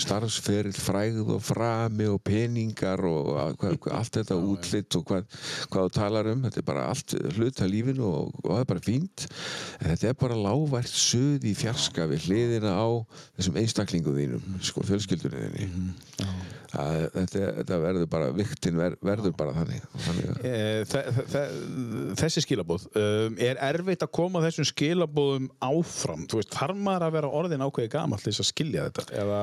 starfsferill, 0.00 0.74
fræð 0.74 1.20
og 1.36 1.42
frami 1.44 2.08
og 2.10 2.20
peningar 2.26 3.02
og 3.06 3.38
allt 3.38 4.18
þetta 4.18 4.38
útlitt 4.38 4.98
og 4.98 5.06
hvað, 5.10 5.38
hvað 5.70 5.88
þú 5.88 5.94
talar 5.98 6.30
um. 6.32 6.44
Þetta 6.48 6.62
er 6.62 6.68
bara 6.72 6.88
allt 6.90 7.16
hlut 7.36 7.62
að 7.62 7.72
lífinu 7.74 8.08
og, 8.08 8.34
og 8.42 8.50
það 8.50 8.64
er 8.64 8.70
bara 8.72 8.84
fínt. 8.88 9.26
En 9.80 9.92
þetta 9.92 10.10
er 10.10 10.20
bara 10.24 10.40
lágvært 10.48 10.98
söð 11.04 11.46
í 11.50 11.54
fjarska 11.58 12.08
við 12.10 12.28
hliðina 12.28 12.74
á 12.74 12.88
þessum 13.38 13.62
einstaklingu 13.62 14.16
þínum 14.18 14.60
sko 14.64 14.84
fjölskyldunni 14.86 15.50
þinni 15.54 16.63
að, 16.80 16.98
þetta, 17.14 17.42
þetta 17.60 17.78
verður 17.84 18.08
bara 18.12 18.28
viktin 18.36 18.76
ver, 18.80 18.96
verður 19.04 19.34
bara 19.38 19.54
þannig, 19.56 19.84
þannig 20.06 20.30
Eh, 20.44 20.84
þe- 20.90 21.04
þe- 21.16 21.26
þe- 21.34 22.14
Þessi 22.20 22.42
skilabóð 22.44 22.86
um, 23.00 23.36
Er 23.44 23.60
erfitt 23.68 24.04
að 24.06 24.12
koma 24.18 24.42
þessum 24.44 24.66
skilabóðum 24.68 25.48
áfram? 25.64 26.26
Þú 26.30 26.40
veist, 26.40 26.52
þarf 26.54 26.80
maður 26.86 27.06
að 27.08 27.14
vera 27.18 27.30
orðin 27.40 27.64
ákveði 27.66 27.92
gamall 27.94 28.20
til 28.22 28.32
þess 28.32 28.44
að 28.44 28.50
skilja 28.50 28.86
þetta? 28.88 29.06
Eða 29.22 29.40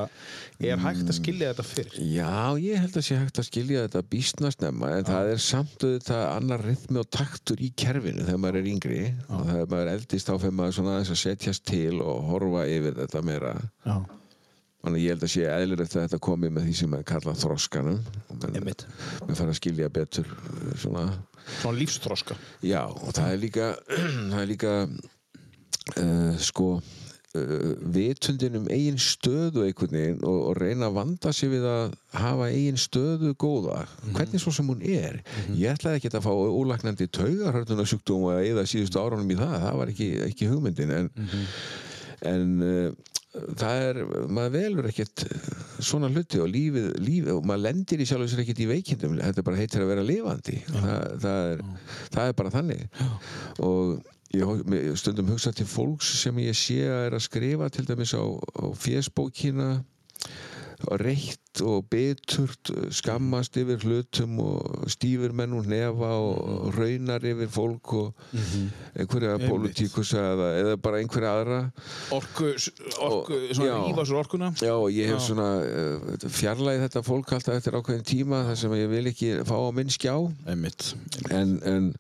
er 0.71 0.83
hægt 0.85 1.07
að 1.11 1.17
skilja 1.19 1.51
þetta 1.53 1.67
fyrr? 1.71 1.97
Já, 2.11 2.33
ég 2.61 2.81
held 2.85 2.99
að 3.01 3.07
sé 3.07 3.19
hægt 3.21 3.41
að 3.41 3.49
skilja 3.49 3.85
þetta 3.87 4.03
býstna 4.11 4.51
snemma 4.55 4.91
en 4.99 5.07
það 5.09 5.31
er 5.35 5.43
samt 5.47 5.85
auðvitað 5.87 6.23
annar 6.35 6.65
rytmi 6.65 7.01
og 7.01 7.09
taktur 7.13 7.61
í 7.61 7.71
kerfinu 7.77 8.25
þegar 8.27 8.41
maður 8.43 8.61
er 8.61 8.71
yngri 8.71 9.01
og 9.29 9.45
þegar 9.49 9.69
maður 9.71 9.85
er 9.87 9.93
eldist 9.97 10.31
fyrir 10.41 10.59
aðeins 10.61 11.11
að 11.13 11.21
setjast 11.21 11.65
til 11.69 12.01
og 12.01 12.23
horfa 12.29 12.65
yfir 12.71 12.95
þetta 13.01 13.21
meira 13.25 13.53
Já, 13.85 13.95
Þannig 14.81 15.03
ég 15.03 15.13
held 15.13 15.25
að 15.27 15.33
sé 15.35 15.43
eðlilegt 15.45 15.95
að 15.95 16.07
þetta 16.07 16.21
komi 16.25 16.49
með 16.49 16.69
því 16.69 16.77
sem 16.79 16.89
maður 16.89 17.09
kalla 17.11 17.35
þroskanum. 17.37 17.99
Menn, 18.31 18.55
Einmitt. 18.57 18.87
menn 19.27 19.37
fara 19.37 19.53
að 19.53 19.59
skilja 19.59 19.91
betur 19.93 20.31
uh, 20.31 20.71
svona 20.81 21.05
svona 21.61 21.77
lífsþroska. 21.79 22.37
Já, 22.65 22.83
og 22.89 23.13
það 23.15 23.35
er 23.35 23.39
líka 23.41 23.69
það 24.31 24.41
er 24.41 24.49
líka 24.49 24.73
uh, 24.87 26.33
sko 26.41 26.67
uh, 26.77 27.71
vitundin 27.95 28.59
um 28.61 28.67
eigin 28.71 28.99
stöðu 29.01 29.65
einhvern 29.65 29.97
veginn 29.97 30.25
og, 30.27 30.39
og 30.51 30.57
reyna 30.59 30.89
að 30.89 30.97
vanda 30.99 31.33
sig 31.35 31.51
við 31.53 31.67
að 31.69 31.95
hafa 32.17 32.49
eigin 32.51 32.81
stöðu 32.81 33.33
góða. 33.41 33.83
Hvernig 34.15 34.43
svo 34.43 34.53
sem 34.55 34.69
hún 34.69 34.83
er. 34.85 35.21
Ég 35.53 35.75
ætlaði 35.75 36.01
ekki 36.01 36.13
að 36.15 36.27
fá 36.27 36.33
ólagnandi 36.33 37.09
taugarhörnuna 37.13 37.87
sjúkdóm 37.89 38.27
og 38.27 38.35
að 38.37 38.49
eða 38.51 38.67
síðustu 38.69 39.01
árunum 39.01 39.33
í 39.33 39.39
það. 39.39 39.57
Það 39.65 39.79
var 39.81 39.95
ekki, 39.95 40.11
ekki 40.27 40.51
hugmyndin 40.51 40.95
en, 40.97 41.13
en 42.33 42.51
uh, 42.65 43.10
það 43.31 43.81
er, 43.87 43.99
maður 44.27 44.55
velur 44.57 44.87
ekkert 44.89 45.25
svona 45.81 46.09
hluti 46.11 46.41
og 46.43 46.49
lífið, 46.51 46.87
lífið 47.01 47.35
og 47.37 47.45
maður 47.47 47.65
lendir 47.67 48.03
í 48.03 48.07
sjálf 48.09 48.25
og 48.25 48.31
sér 48.31 48.43
ekkert 48.43 48.63
í 48.63 48.69
veikindum. 48.69 49.19
Þetta 49.21 49.45
bara 49.47 49.59
heitir 49.61 49.85
að 49.85 49.93
vera 49.93 50.07
lifandi. 50.07 50.57
Það, 50.67 51.05
það, 51.23 51.45
er, 51.51 51.63
það 52.15 52.31
er 52.31 52.35
bara 52.41 52.53
þannig. 52.57 52.83
Og 53.67 53.93
ég 54.35 54.99
stundum 54.99 55.31
hugsa 55.31 55.51
til 55.55 55.67
fólks 55.67 56.11
sem 56.21 56.43
ég 56.43 56.55
sé 56.57 56.81
að 56.87 57.07
er 57.07 57.17
að 57.17 57.25
skrifa 57.27 57.71
til 57.71 57.87
dæmis 57.87 58.15
á, 58.15 58.23
á 58.23 58.65
fésbókina 58.79 59.71
reitt 61.01 61.61
og 61.67 61.85
beturt 61.91 62.69
skammast 62.95 63.57
yfir 63.59 63.81
hlutum 63.83 64.37
og 64.39 64.85
stýfur 64.91 65.33
menn 65.35 65.51
úr 65.57 65.67
nefa 65.67 66.11
og 66.15 66.71
raunar 66.77 67.25
yfir 67.27 67.49
fólk 67.51 67.93
og 67.97 68.23
einhverja 68.95 69.35
Einmitt. 69.35 69.49
pólitíkusa 69.51 70.23
eða, 70.31 70.47
eða 70.61 70.77
bara 70.81 71.01
einhverja 71.03 71.33
aðra. 71.41 71.59
Orku, 72.15 72.53
orku 73.03 73.35
Og- 73.35 73.53
svona 73.57 74.05
svo 74.07 74.19
orkuna? 74.23 74.51
Já, 74.63 74.73
og 74.73 74.89
ég 74.95 75.11
hef 75.11 75.19
Já. 75.19 75.27
svona 75.27 75.49
uh, 75.59 76.29
fjarlæði 76.29 76.85
þetta 76.87 77.03
fólk 77.05 77.35
alltaf 77.35 77.59
eftir 77.59 77.77
ákveðin 77.81 78.07
tíma 78.07 78.43
þar 78.49 78.57
sem 78.63 78.71
ég 78.79 78.89
vil 78.95 79.05
ekki 79.11 79.33
fá 79.47 79.55
á 79.59 79.69
minn 79.75 79.91
skjá. 79.91 80.15
Einmitt. 80.47 80.93
En, 81.29 81.57
en, 81.67 81.91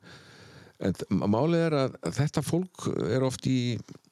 en 0.81 0.93
málið 1.29 1.67
er 1.67 1.75
að 1.85 1.99
þetta 2.17 2.41
fólk 2.45 2.87
er 3.11 3.23
oft 3.27 3.45
í 3.51 3.59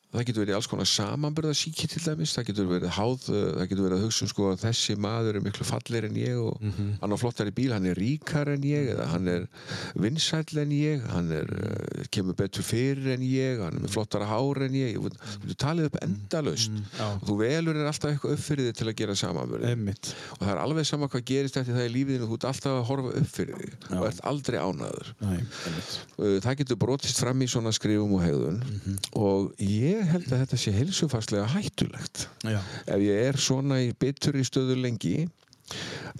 það 0.09 0.25
getur 0.25 0.41
verið 0.41 0.55
alls 0.57 0.67
konar 0.69 0.87
samanbörðasíki 0.89 1.87
til 1.91 2.01
dæmis, 2.01 2.31
það 2.33 2.47
getur 2.47 2.69
verið 2.71 2.93
háð 2.95 3.27
uh, 3.29 3.41
það 3.59 3.67
getur 3.69 3.85
verið 3.85 3.97
að 3.99 4.05
hugsa 4.07 4.25
um 4.25 4.31
sko 4.31 4.47
að 4.49 4.63
þessi 4.63 4.95
maður 5.05 5.37
er 5.37 5.43
miklu 5.45 5.67
fallir 5.69 6.07
en 6.07 6.17
ég 6.17 6.39
og 6.41 6.63
hann 7.03 7.13
á 7.13 7.17
flottari 7.21 7.53
bíl, 7.53 7.69
hann 7.75 7.85
er 7.91 7.99
ríkar 7.99 8.49
en 8.55 8.65
ég 8.65 8.89
eða 8.95 9.05
hann 9.11 9.29
er 9.29 9.45
vinsæll 10.01 10.61
en 10.63 10.73
ég 10.73 11.05
hann 11.13 11.29
er, 11.35 11.51
uh, 11.53 12.07
kemur 12.09 12.37
betur 12.39 12.65
fyrir 12.65 13.11
en 13.13 13.25
ég 13.25 13.61
hann 13.61 13.77
er 13.77 13.85
með 13.85 13.93
flottara 13.93 14.29
hár 14.29 14.63
en 14.65 14.77
ég 14.79 14.97
þú 14.97 15.57
talið 15.59 15.91
upp 15.91 15.99
endalaust. 16.01 16.73
Já. 16.97 17.05
og 17.11 17.27
þú 17.29 17.37
velur 17.43 17.77
er 17.77 17.91
alltaf 17.91 18.13
eitthvað 18.15 18.35
upp 18.35 18.43
fyrir 18.47 18.69
þig 18.69 18.79
til 18.79 18.89
að 18.89 18.97
gera 19.03 19.17
samanbörði 19.19 19.69
og 20.33 20.41
það 20.41 20.53
er 20.55 20.63
alveg 20.63 20.89
sama 20.89 21.09
hvað 21.11 21.25
gerist 21.29 21.61
eftir 21.61 21.77
það 21.77 21.85
í 21.85 21.93
lífiðinu 21.93 22.29
þú 22.29 22.39
ert 22.39 22.49
alltaf 22.49 22.79
að 22.79 22.85
horfa 22.89 23.13
upp 23.21 23.31
fyrir 23.35 23.61
þig 23.61 23.87
og 23.99 24.07
ert 24.09 24.21
aldrei 24.31 24.57
ánaður 24.57 25.13
einmitt. 25.21 25.93
Uh, 26.17 26.37
það 26.41 26.59
getur 26.63 26.81
brotist 26.81 27.21
fram 27.21 27.45
í 27.45 27.49
svona 27.51 27.73
skrifum 27.75 28.17
og 28.17 28.25
hegðun 28.25 28.59
og 29.19 29.53
ég 29.63 29.98
held 30.07 30.29
að 30.31 30.43
þetta 30.43 30.59
sé 30.61 30.71
heilsufarslega 30.75 31.47
hættulegt. 31.53 32.27
Já, 32.47 32.59
ef 32.87 33.03
ég 33.03 33.27
er 33.29 33.39
svona 33.41 33.81
í 33.83 33.91
bitur 33.99 34.37
í 34.39 34.45
stöðu 34.47 34.77
lengi 34.79 35.27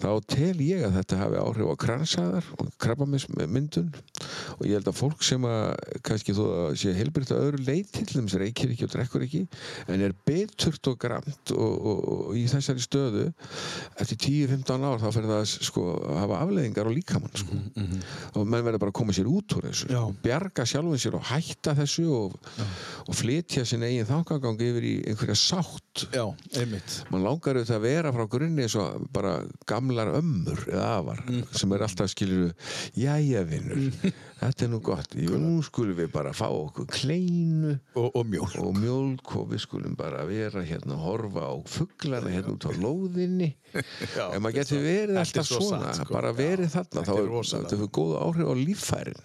þá 0.00 0.08
tel 0.30 0.56
ég 0.64 0.84
að 0.86 0.96
þetta 0.98 1.20
hafi 1.20 1.40
áhrif 1.40 1.72
á 1.72 1.76
kransaðar 1.84 2.50
og 2.56 2.70
krabbamyndun 2.80 3.90
og 4.56 4.64
ég 4.66 4.76
held 4.78 4.90
að 4.90 4.98
fólk 5.00 5.24
sem 5.26 5.44
að 5.48 6.00
kannski 6.06 6.34
þó 6.36 6.42
að 6.48 6.78
sé 6.82 6.94
heilbrygt 6.96 7.34
að 7.34 7.44
öðru 7.46 7.64
leit 7.66 7.92
til 7.94 8.06
þeim 8.08 8.30
sem 8.30 8.42
reykir 8.44 8.74
ekki 8.74 8.86
og 8.86 8.94
drekkur 8.94 9.26
ekki 9.26 9.42
en 9.90 10.04
er 10.06 10.16
biturt 10.26 10.90
og 10.92 10.98
gramt 11.00 11.54
og, 11.54 11.74
og, 11.92 12.02
og 12.14 12.38
í 12.38 12.46
þessari 12.50 12.84
stöðu 12.84 13.26
eftir 14.00 14.20
10-15 14.20 14.86
ár 14.88 15.02
þá 15.02 15.08
fyrir 15.08 15.30
það 15.32 15.42
að 15.42 15.54
sko, 15.70 15.86
hafa 16.20 16.40
afleðingar 16.44 16.90
á 16.90 16.92
líkamann 16.94 17.36
sko. 17.42 17.60
og 18.40 18.46
menn 18.46 18.64
verður 18.66 18.84
bara 18.84 18.94
að 18.94 18.98
koma 19.00 19.16
sér 19.16 19.30
út 19.30 19.56
úr 19.58 19.68
þessu 19.70 19.90
Já. 19.90 20.00
og 20.04 20.16
bjarga 20.24 20.66
sjálfum 20.68 21.00
sér 21.00 21.18
og 21.18 21.26
hætta 21.30 21.74
þessu 21.78 22.06
og, 22.14 22.36
og 23.06 23.16
flytja 23.16 23.64
sinna 23.68 23.90
eigin 23.90 24.08
þákagang 24.08 24.60
yfir 24.64 24.86
í 24.86 24.94
einhverja 25.10 25.36
sátt. 25.38 26.06
Já, 26.14 26.24
einmitt. 26.58 27.00
Mann 27.10 27.24
langar 27.26 27.58
auðvitað 27.58 27.78
að 27.78 27.86
vera 27.86 28.12
frá 28.14 28.26
grunni 28.30 28.66
eins 28.66 28.76
og 28.80 29.06
bara 29.14 29.39
gamlar 29.70 30.10
ömmur 30.18 30.60
eða 30.70 30.88
afar 30.98 31.22
sem 31.56 31.72
er 31.76 31.84
alltaf 31.86 32.10
skilur 32.12 32.52
jæja 32.98 33.42
vinnur, 33.48 33.80
þetta 34.40 34.66
er 34.66 34.70
nú 34.72 34.80
gott. 34.84 35.14
Nú 35.16 35.60
skulum 35.66 35.96
við 35.98 36.10
bara 36.14 36.32
fá 36.36 36.46
okkur 36.48 36.88
kleinu 36.90 37.76
Og, 37.94 38.10
og 38.14 38.26
mjólk. 38.26 38.56
og 38.62 38.76
mjólk 38.78 39.34
og 39.40 39.50
við 39.52 39.64
skulum 39.66 39.96
bara 39.98 40.24
vera 40.28 40.64
hérna 40.66 40.96
að 40.98 41.04
horfa 41.06 41.46
á 41.50 41.54
fugglana 41.66 42.32
hérna 42.32 42.54
út 42.56 42.66
á 42.68 42.72
lóðinni 42.76 43.50
Ef 43.70 44.40
maður 44.42 44.56
getur 44.60 44.80
verið 44.82 45.14
Þetta 45.14 45.20
er 45.20 45.22
alltaf 45.24 45.46
svo 45.50 45.60
svona 45.62 45.92
sko. 45.94 46.14
bara 46.14 46.32
verið 46.36 46.70
þarna 46.74 47.00
Þetta 47.00 47.10
þá 47.10 47.20
er 47.20 47.28
þetta 47.50 47.76
hefur 47.76 47.90
góða 47.98 48.22
áhrif 48.26 48.50
á 48.50 48.54
líffærin 48.60 49.20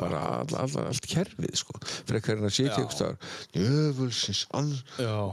bara 0.00 0.20
all, 0.40 0.54
all, 0.62 0.76
allt 0.86 1.06
kerfið 1.10 1.56
sko 1.60 1.74
en 2.66 2.72
Já. 2.72 2.78
ykkur 2.80 2.96
staðar 2.96 3.16
jöfulsins, 3.56 4.42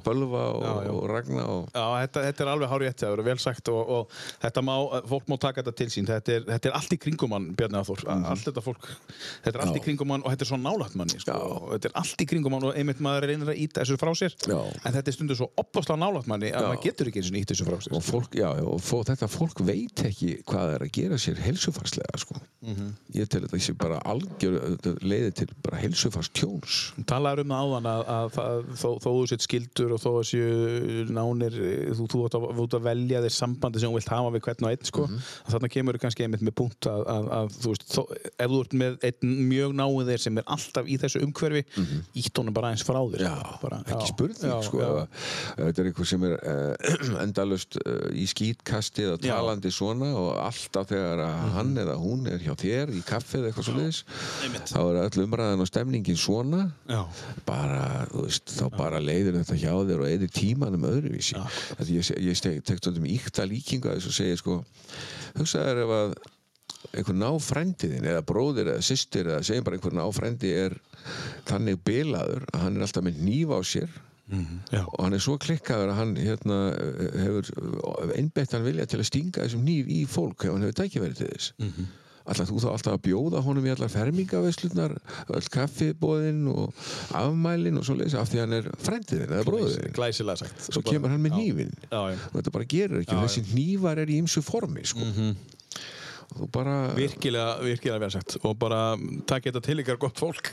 bölva 0.05 0.43
og, 0.53 0.89
og 0.93 1.03
ragna 1.11 1.43
og 1.47 1.69
Já, 1.73 1.85
þetta, 2.03 2.23
þetta 2.27 2.43
er 2.45 2.51
alveg 2.53 2.71
hár 2.73 2.83
rétt, 2.83 2.99
það 3.03 3.15
er 3.17 3.23
vel 3.29 3.37
sagt 3.43 3.71
og, 3.73 3.93
og 3.97 4.17
þetta 4.43 4.63
má, 4.65 4.73
fólk 5.09 5.29
má 5.31 5.37
taka 5.41 5.61
þetta 5.63 5.75
til 5.81 5.89
sín 5.93 6.09
þetta 6.09 6.35
er, 6.37 6.45
þetta 6.51 6.71
er 6.71 6.77
allt 6.79 6.95
í 6.95 6.99
kringum 7.03 7.35
hann, 7.37 7.49
Bjarni 7.57 7.79
Aþór 7.81 8.03
Mhm. 8.03 8.25
allt 8.29 8.45
þetta 8.49 8.61
fólk 8.65 8.87
þetta 9.45 9.53
er 9.53 9.61
allt 9.63 9.77
í 9.77 9.79
Já. 9.79 9.83
kringum 9.87 10.07
mann 10.11 10.23
og 10.25 10.31
þetta 10.33 10.43
er 10.45 10.49
svo 10.51 10.59
nálægt 10.59 10.95
manni 10.99 11.19
sko. 11.19 11.33
þetta 11.73 11.89
er 11.89 11.95
allt 12.01 12.19
í 12.23 12.27
kringum 12.29 12.51
mann 12.53 12.63
og 12.67 12.75
einmitt 12.77 12.99
maður 13.03 13.27
reynir 13.31 13.49
að 13.53 13.61
íta 13.63 13.81
þessu 13.83 13.97
frá 14.01 14.11
sér 14.17 14.35
Já. 14.47 14.59
en 14.85 14.93
þetta 14.97 15.07
er 15.07 15.15
stundur 15.17 15.39
svo 15.39 15.47
opaslega 15.57 15.99
nálægt 16.03 16.27
manni 16.31 16.51
að 16.51 16.67
maður 16.69 16.83
getur 16.83 17.09
ekki 17.11 17.23
eins 17.23 17.31
og 17.31 17.39
íta 17.41 17.53
þessu 17.53 17.67
frá 17.69 17.77
sér 17.79 17.93
fólk, 18.33 18.39
já, 18.41 18.65
og 18.65 18.81
fó, 18.81 19.03
þetta 19.05 19.27
fólk 19.29 19.61
veit 19.65 20.03
ekki 20.03 20.43
hvað 20.47 20.75
er 20.75 20.83
að 20.85 20.91
gera 20.93 21.17
sér 21.17 21.39
helsufarslega 21.43 22.17
sko. 22.17 22.35
ég 23.13 23.27
tel 23.27 23.43
þetta 23.43 23.59
sé 23.59 23.73
bara 23.75 23.99
algjör 24.07 24.77
leiði 25.03 25.31
til 25.35 25.47
bara 25.63 25.81
helsufars 25.81 26.29
tjóns 26.31 26.93
talaður 27.05 27.43
um 27.43 27.51
það 27.51 27.63
áðan 27.63 27.89
að, 27.91 28.03
að, 28.13 28.37
að 28.43 28.61
þó, 28.79 28.89
þó 29.03 29.09
þú 29.09 29.25
sett 29.27 29.43
skildur 29.43 29.93
og 29.93 30.01
þó 30.01 30.09
að 30.13 30.27
séu 30.29 31.05
nánir 31.11 31.57
þú, 31.97 32.07
þú 32.07 32.21
átt 32.27 32.37
að, 32.39 32.47
að 32.63 32.87
velja 32.87 33.23
þér 33.25 33.35
sambandi 33.35 33.83
sem 33.83 33.91
þú 33.91 33.99
vilt 33.99 34.13
hafa 34.13 34.31
við 34.33 34.45
hvern 34.47 34.67
og 34.67 34.71
einn 34.71 34.89
sko. 34.89 35.07
að 35.09 35.55
þarna 35.55 35.71
kemur 35.75 35.99
kannski 35.99 36.27
einmitt 36.27 36.45
með 36.47 36.55
punkt 36.61 36.89
að, 36.89 37.03
að, 37.13 37.29
að 37.39 37.57
þú 37.59 37.73
veist, 37.73 37.87
þó, 37.91 38.01
ef 38.31 38.53
þú 38.53 38.61
ert 38.63 38.77
með 38.83 39.07
einn 39.09 39.35
mjög 39.51 39.75
náið 39.81 40.13
þér 40.13 40.25
sem 40.25 40.39
er 40.39 40.49
alltaf 40.55 40.87
í 40.87 40.99
þessu 41.03 41.23
umhverfi 41.27 41.65
ítt 42.23 42.39
honum 42.39 42.55
bara 42.55 42.71
eins 42.71 42.85
frá 42.87 43.01
þér. 43.11 43.25
Já, 43.27 43.35
bara, 43.61 43.81
ekki 43.83 44.09
spurning 44.13 44.65
sko, 44.65 44.89
þetta 45.59 45.83
er 45.83 45.89
eitthvað 45.91 46.09
sem 46.13 46.25
er 46.29 46.35
uh, 46.53 47.21
endalust 47.23 47.77
uh, 47.83 48.07
í 48.15 48.22
skítkasti 48.29 49.05
eða 49.05 49.17
Já. 49.21 49.33
talandi 49.35 49.71
svona 49.73 50.09
og 50.17 50.29
alltaf 50.43 50.89
þegar 50.91 51.23
að 51.25 51.47
hann 51.57 51.71
eða 51.83 51.95
hún 52.01 52.27
er 52.31 52.43
hjá 52.43 52.53
þér 52.59 52.93
í 52.95 53.01
kaffi 53.07 53.39
eða 53.39 53.51
eitthvað 53.51 53.69
svo 53.69 53.85
Einmitt. 54.43 54.73
þá 54.73 54.79
er 54.83 54.99
öll 55.03 55.23
umræðan 55.25 55.63
og 55.65 55.71
stemningin 55.71 56.19
svona 56.19 56.61
Já. 56.89 57.01
bara, 57.47 58.07
þú 58.11 58.27
veist, 58.27 58.53
þá 58.57 58.65
bara 58.77 59.01
leiðir 59.03 59.39
þetta 59.41 59.59
hjá 59.63 59.73
þér 59.73 60.03
og 60.05 60.11
eðir 60.11 60.35
tímanum 60.35 60.87
öðruvísi 60.89 61.39
ég, 61.89 62.13
ég 62.29 62.39
steg, 62.39 62.61
tek 62.67 62.81
stundum 62.81 63.09
íkta 63.09 63.47
líkingu 63.49 63.91
að 63.91 63.99
þessu 63.99 64.13
og 64.13 64.19
segja 64.19 64.39
sko 64.43 64.59
hugsaður 65.39 65.83
ef 65.83 65.97
að 65.97 66.15
einhver 66.93 67.15
náfrændiðin 67.17 68.07
eða 68.11 68.23
bróðir 68.27 68.73
eða 68.73 68.85
systir 68.85 69.29
eða 69.31 69.43
segjum 69.47 69.65
bara 69.67 69.79
einhver 69.79 69.95
náfrændi 69.97 70.51
er 70.65 70.75
þannig 71.47 71.79
bilaður 71.85 72.45
að 72.51 72.65
hann 72.65 72.77
er 72.77 72.85
alltaf 72.87 73.05
með 73.05 73.21
nýf 73.23 73.53
á 73.55 73.59
sér 73.65 73.95
Já. 74.71 74.85
og 74.87 75.01
hann 75.03 75.13
er 75.13 75.21
svo 75.21 75.35
klikkaður 75.37 75.91
að 75.91 75.97
hann 75.99 76.13
hérna, 76.15 76.59
hefur 77.19 77.49
einbettan 78.15 78.63
vilja 78.63 78.85
til 78.87 79.01
að 79.01 79.09
stinga 79.09 79.43
þessum 79.43 79.65
nýf 79.67 79.89
í 79.91 80.05
fólk 80.07 80.45
ef 80.47 80.53
hann 80.53 80.63
hefur 80.63 80.79
tækifæri 80.79 81.17
til 81.19 81.27
þess 81.27 81.53
mm 81.59 81.67
-hmm. 81.67 81.91
Alltaf 82.23 82.47
þú 82.47 82.59
þá 82.63 82.69
alltaf 82.71 82.93
að 82.93 83.01
bjóða 83.03 83.39
honum 83.43 83.65
í 83.67 83.71
allar 83.73 83.89
fermingaveslurnar, 83.91 84.93
öll 85.27 85.49
kaffibóðin 85.51 86.45
og 86.47 86.73
afmælin 87.11 87.77
og 87.77 87.83
svo 87.83 87.97
leiðis 87.99 88.15
af 88.15 88.29
því 88.31 88.39
hann 88.39 88.53
er 88.53 88.69
frændiðin 88.79 89.33
eða 89.33 89.43
bróðin 89.43 89.91
glæsilega 89.97 90.37
sagt 90.37 90.69
svo 90.69 90.81
kemur 90.81 91.11
hann 91.11 91.19
með 91.19 91.35
Já. 91.35 91.39
nýfin 91.41 91.73
Já, 91.91 92.01
já. 92.13 92.17
og 92.31 92.37
þetta 92.37 92.51
bara 92.55 92.69
gerur 92.75 93.01
ekki, 93.01 93.19
þessi 93.25 93.43
nýfar 93.51 93.99
er 93.99 94.07
í 94.07 94.21
ymsu 94.23 94.41
formi 94.41 94.85
sko. 94.85 95.03
og 95.03 95.19
þú 95.19 95.35
bara 96.53 96.75
virkilega, 96.97 97.57
virkilega 97.63 98.01
vel 98.03 98.11
sagt. 98.13 98.37
Og 98.43 98.55
bara 98.59 98.81
takk 99.29 99.47
þetta 99.49 99.61
til 99.65 99.77
ykkar 99.83 99.99
gott 100.01 100.19
fólk. 100.21 100.49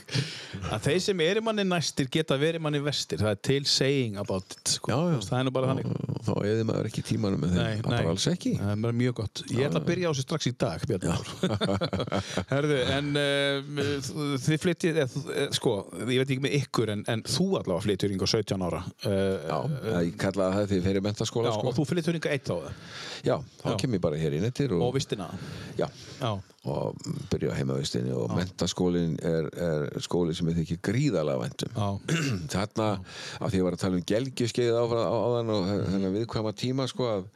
Að 0.70 0.88
þeir 0.88 1.00
sem 1.04 1.22
eru 1.24 1.44
manni 1.46 1.64
næstir 1.66 2.10
geta 2.12 2.38
verið 2.40 2.64
manni 2.64 2.82
vestir, 2.84 3.20
það 3.22 3.34
er 3.34 3.40
til 3.50 3.60
saying 3.68 4.18
about 4.20 4.56
it 4.56 4.74
sko. 4.76 4.92
Já, 4.92 5.14
já. 5.14 5.18
það 5.28 5.38
er 5.38 5.48
nú 5.48 5.54
bara 5.56 5.72
þannig. 5.72 5.90
þá 6.20 6.32
eði 6.50 6.66
maður 6.68 6.90
ekki 6.90 7.04
tímanum 7.10 7.44
með 7.44 7.56
þeim, 7.56 7.82
það 7.84 7.88
bara 7.88 8.14
alls 8.14 8.28
ekki. 8.30 8.54
Það 8.60 8.86
er 8.90 8.98
mjög 9.00 9.16
gott. 9.20 9.44
Ég 9.50 9.70
ætla 9.70 9.82
að 9.82 9.88
byrja 9.90 10.10
á 10.10 10.12
þessu 10.12 10.26
strax 10.26 10.50
í 10.50 10.54
dag. 10.60 10.86
Herðu, 12.52 12.80
en 12.98 13.10
uh, 13.20 14.36
þið 14.44 14.64
flyttið 14.66 15.02
eð, 15.04 15.16
eð, 15.34 15.48
sko, 15.56 15.76
ég 16.04 16.22
veit 16.22 16.26
ekki 16.26 16.44
með 16.44 16.56
ykkur 16.60 16.94
en, 16.94 17.06
en 17.10 17.24
þú 17.28 17.48
allavega 17.60 17.86
flyttur 17.86 18.14
yngur 18.14 18.30
17 18.30 18.66
ára. 18.68 18.82
Uh, 19.06 19.40
Já, 19.50 19.58
ég 20.04 20.16
kallaði 20.20 20.58
það 20.60 20.74
því 20.74 20.94
í 21.00 21.04
mentaskóla 21.04 21.50
já, 21.50 21.56
sko. 21.56 21.70
og 21.70 21.76
þú 21.78 21.86
flyttur 21.88 22.18
yngur 22.18 22.34
eitt 22.34 22.50
á 22.50 22.56
það 22.56 22.68
Já, 23.20 23.34
þá 23.60 23.68
kem 23.80 23.96
ég 23.96 24.02
bara 24.02 24.18
hér 24.20 24.36
inn 24.38 24.46
eftir 24.48 24.72
og 24.76 24.84
og, 24.86 24.94
vistina 24.96 25.28
já, 25.78 25.86
já, 26.20 26.30
og 26.70 26.96
byrja 27.32 27.54
heimavistinni 27.56 28.12
og 28.12 28.34
mentaskólinn 28.36 29.14
er, 29.24 29.46
er 29.56 30.02
skóli 30.04 30.34
sem 30.36 30.48
ég 30.52 30.58
þykir 30.58 30.80
gríðalega 30.90 31.40
væntum 31.40 31.70
já, 31.72 31.86
þarna, 32.52 32.88
af 33.40 33.46
því 33.48 33.60
ég 33.60 33.64
var 33.64 33.76
að 33.76 33.84
tala 33.84 33.96
um 33.96 34.04
gelgjuskeið 34.10 34.76
á, 34.76 34.84
á, 34.84 35.08
áðan 35.08 35.52
og 35.54 35.70
þennan 35.94 36.16
viðkvæma 36.18 36.52
tíma 36.60 36.88
sko, 36.90 37.08
að, 37.14 37.30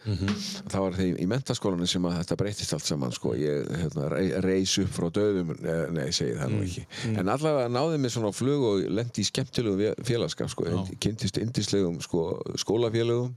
það 0.69 0.85
var 0.85 0.99
þeim 0.99 1.17
í 1.25 1.29
mentaskólanum 1.33 1.91
sem 1.95 2.11
að 2.11 2.19
þetta 2.19 2.39
breytist 2.43 2.77
allt 2.77 2.89
saman 2.91 3.17
sko, 3.17 3.33
ég 3.41 3.73
hérna, 3.81 4.11
reis 4.45 4.77
upp 4.83 4.93
frá 4.99 5.09
döðum 5.17 5.55
nei, 5.97 6.07
segi 6.13 6.37
það 6.37 6.53
nú 6.53 6.61
ekki. 6.67 6.85
En 7.15 7.33
allavega 7.33 7.73
náði 7.73 8.03
mig 8.05 8.13
svona 8.13 8.29
á 8.29 8.37
flug 8.37 8.69
og 8.69 8.85
lendi 8.93 9.25
í 9.25 9.29
skemmtilegu 9.31 9.95
félagskap 10.05 10.53
sko, 10.53 10.69
kynntist 11.01 11.41
indislegum 11.41 11.97
sko, 12.05 12.29
skólafélögum 12.61 13.33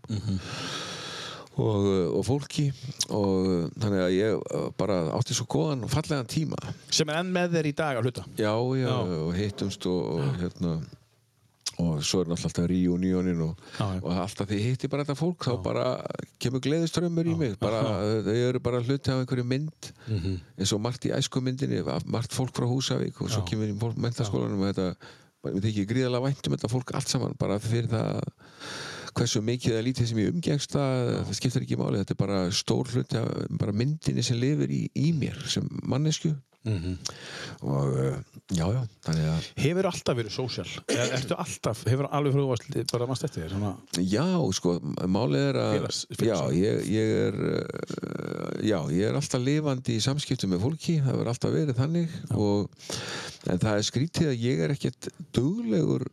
og, 1.58 1.88
og 2.20 2.24
fólki. 2.28 2.68
Og 3.10 3.72
þannig 3.82 4.04
að 4.04 4.14
ég 4.18 4.38
uh, 4.38 4.68
bara 4.78 5.00
átti 5.18 5.34
svo 5.38 5.48
góðan 5.50 5.84
og 5.88 5.92
fallegan 5.94 6.30
tíma. 6.30 6.60
Sem 6.94 7.10
er 7.10 7.20
enn 7.24 7.34
með 7.34 7.58
þér 7.58 7.70
í 7.72 7.76
dag 7.80 7.98
að 8.02 8.08
hluta? 8.10 8.26
Já, 8.38 8.54
já, 8.78 8.88
Já. 8.88 9.18
og 9.26 9.34
hittumst 9.38 9.90
og, 9.90 10.00
og 10.22 10.40
hérna 10.44 10.78
og 11.78 12.00
svo 12.02 12.24
er 12.24 12.30
náttúrulega 12.32 12.48
alltaf 12.50 12.66
reunionin 12.72 13.42
og, 13.46 13.60
og 14.02 14.08
alltaf 14.18 14.48
því 14.50 14.58
hitti 14.64 14.88
bara 14.90 15.04
þetta 15.06 15.16
fólk 15.20 15.46
þá 15.46 15.52
bara 15.62 15.84
kemur 16.42 16.64
gleðiströmmur 16.66 17.28
í 17.30 17.36
mig. 17.38 17.52
Bara, 17.62 17.84
þau 18.26 18.32
eru 18.48 18.62
bara 18.66 18.80
hluti 18.82 19.12
af 19.14 19.20
einhverju 19.22 19.46
mynd 19.46 19.92
Mhm. 20.08 20.40
eins 20.58 20.74
og 20.74 20.82
margt 20.82 21.06
í 21.06 21.12
æskumyndinni 21.14 21.84
margt 22.10 22.34
fólk 22.34 22.56
frá 22.58 22.66
Húsavík 22.66 23.22
og 23.22 23.30
svo 23.30 23.44
Já. 23.44 23.50
kemur 23.52 23.70
í 23.70 23.78
fólk- 23.78 24.00
menntaskólanum 24.02 24.64
og 24.66 24.72
þetta 24.74 24.90
við 25.54 25.68
þykir 25.68 25.90
gríðalega 25.92 26.26
vænt 26.26 26.48
um 26.50 26.56
þetta 26.58 26.72
fólk 26.74 26.96
allt 26.98 27.14
saman 27.14 27.38
bara 27.38 27.60
fyrir 27.62 27.92
það 27.94 28.26
hversu 29.18 29.42
mikið 29.46 29.76
eða 29.76 29.86
lítið 29.90 30.10
sem 30.12 30.22
ég 30.24 30.34
umgengst 30.36 30.76
það, 30.78 31.14
það 31.28 31.38
skiptir 31.42 31.66
ekki 31.68 31.80
máli, 31.82 32.02
þetta 32.04 32.16
er 32.18 32.22
bara 32.26 32.42
stór 32.56 32.92
hluti 32.94 33.22
af 33.22 33.32
bara 33.62 33.76
myndinni 33.84 34.26
sem 34.26 34.40
lifir 34.42 34.72
í, 34.74 34.84
í 34.96 35.14
mér 35.18 35.40
sem 35.52 35.68
mannesku 35.88 36.36
Mhm. 36.68 36.98
og 37.64 37.94
uh, 37.96 38.16
já, 38.52 38.66
já, 38.76 39.36
Hefur 39.56 39.88
alltaf 39.88 40.18
verið 40.18 40.34
sósjál? 40.36 40.68
Er, 40.92 41.14
ertu 41.16 41.38
alltaf, 41.40 41.84
hefur 41.88 42.10
alveg 42.12 42.34
frúast 42.36 42.66
bara 42.92 43.08
mannst 43.08 43.24
eftir 43.24 43.46
þér? 43.46 43.54
Svona, 43.54 43.70
Já, 44.04 44.26
sko, 44.58 44.74
málið 45.08 45.46
er 45.54 45.60
að 45.62 45.88
já, 46.28 46.36
ég, 46.58 46.82
ég 46.92 47.14
er 47.30 47.40
uh, 47.54 48.60
já, 48.68 48.82
ég 48.92 49.06
er 49.08 49.16
alltaf 49.22 49.46
lifandi 49.46 49.96
í 49.96 50.04
samskiptum 50.04 50.52
með 50.58 50.66
fólki, 50.66 50.98
það 51.00 51.14
hefur 51.14 51.32
alltaf 51.32 51.56
verið 51.56 51.80
þannig 51.80 52.18
og, 52.36 52.92
en 53.48 53.64
það 53.64 53.72
er 53.80 53.88
skrítið 53.94 54.32
að 54.34 54.44
ég 54.50 54.66
er 54.68 54.76
ekkert 54.76 55.10
duglegur 55.40 56.04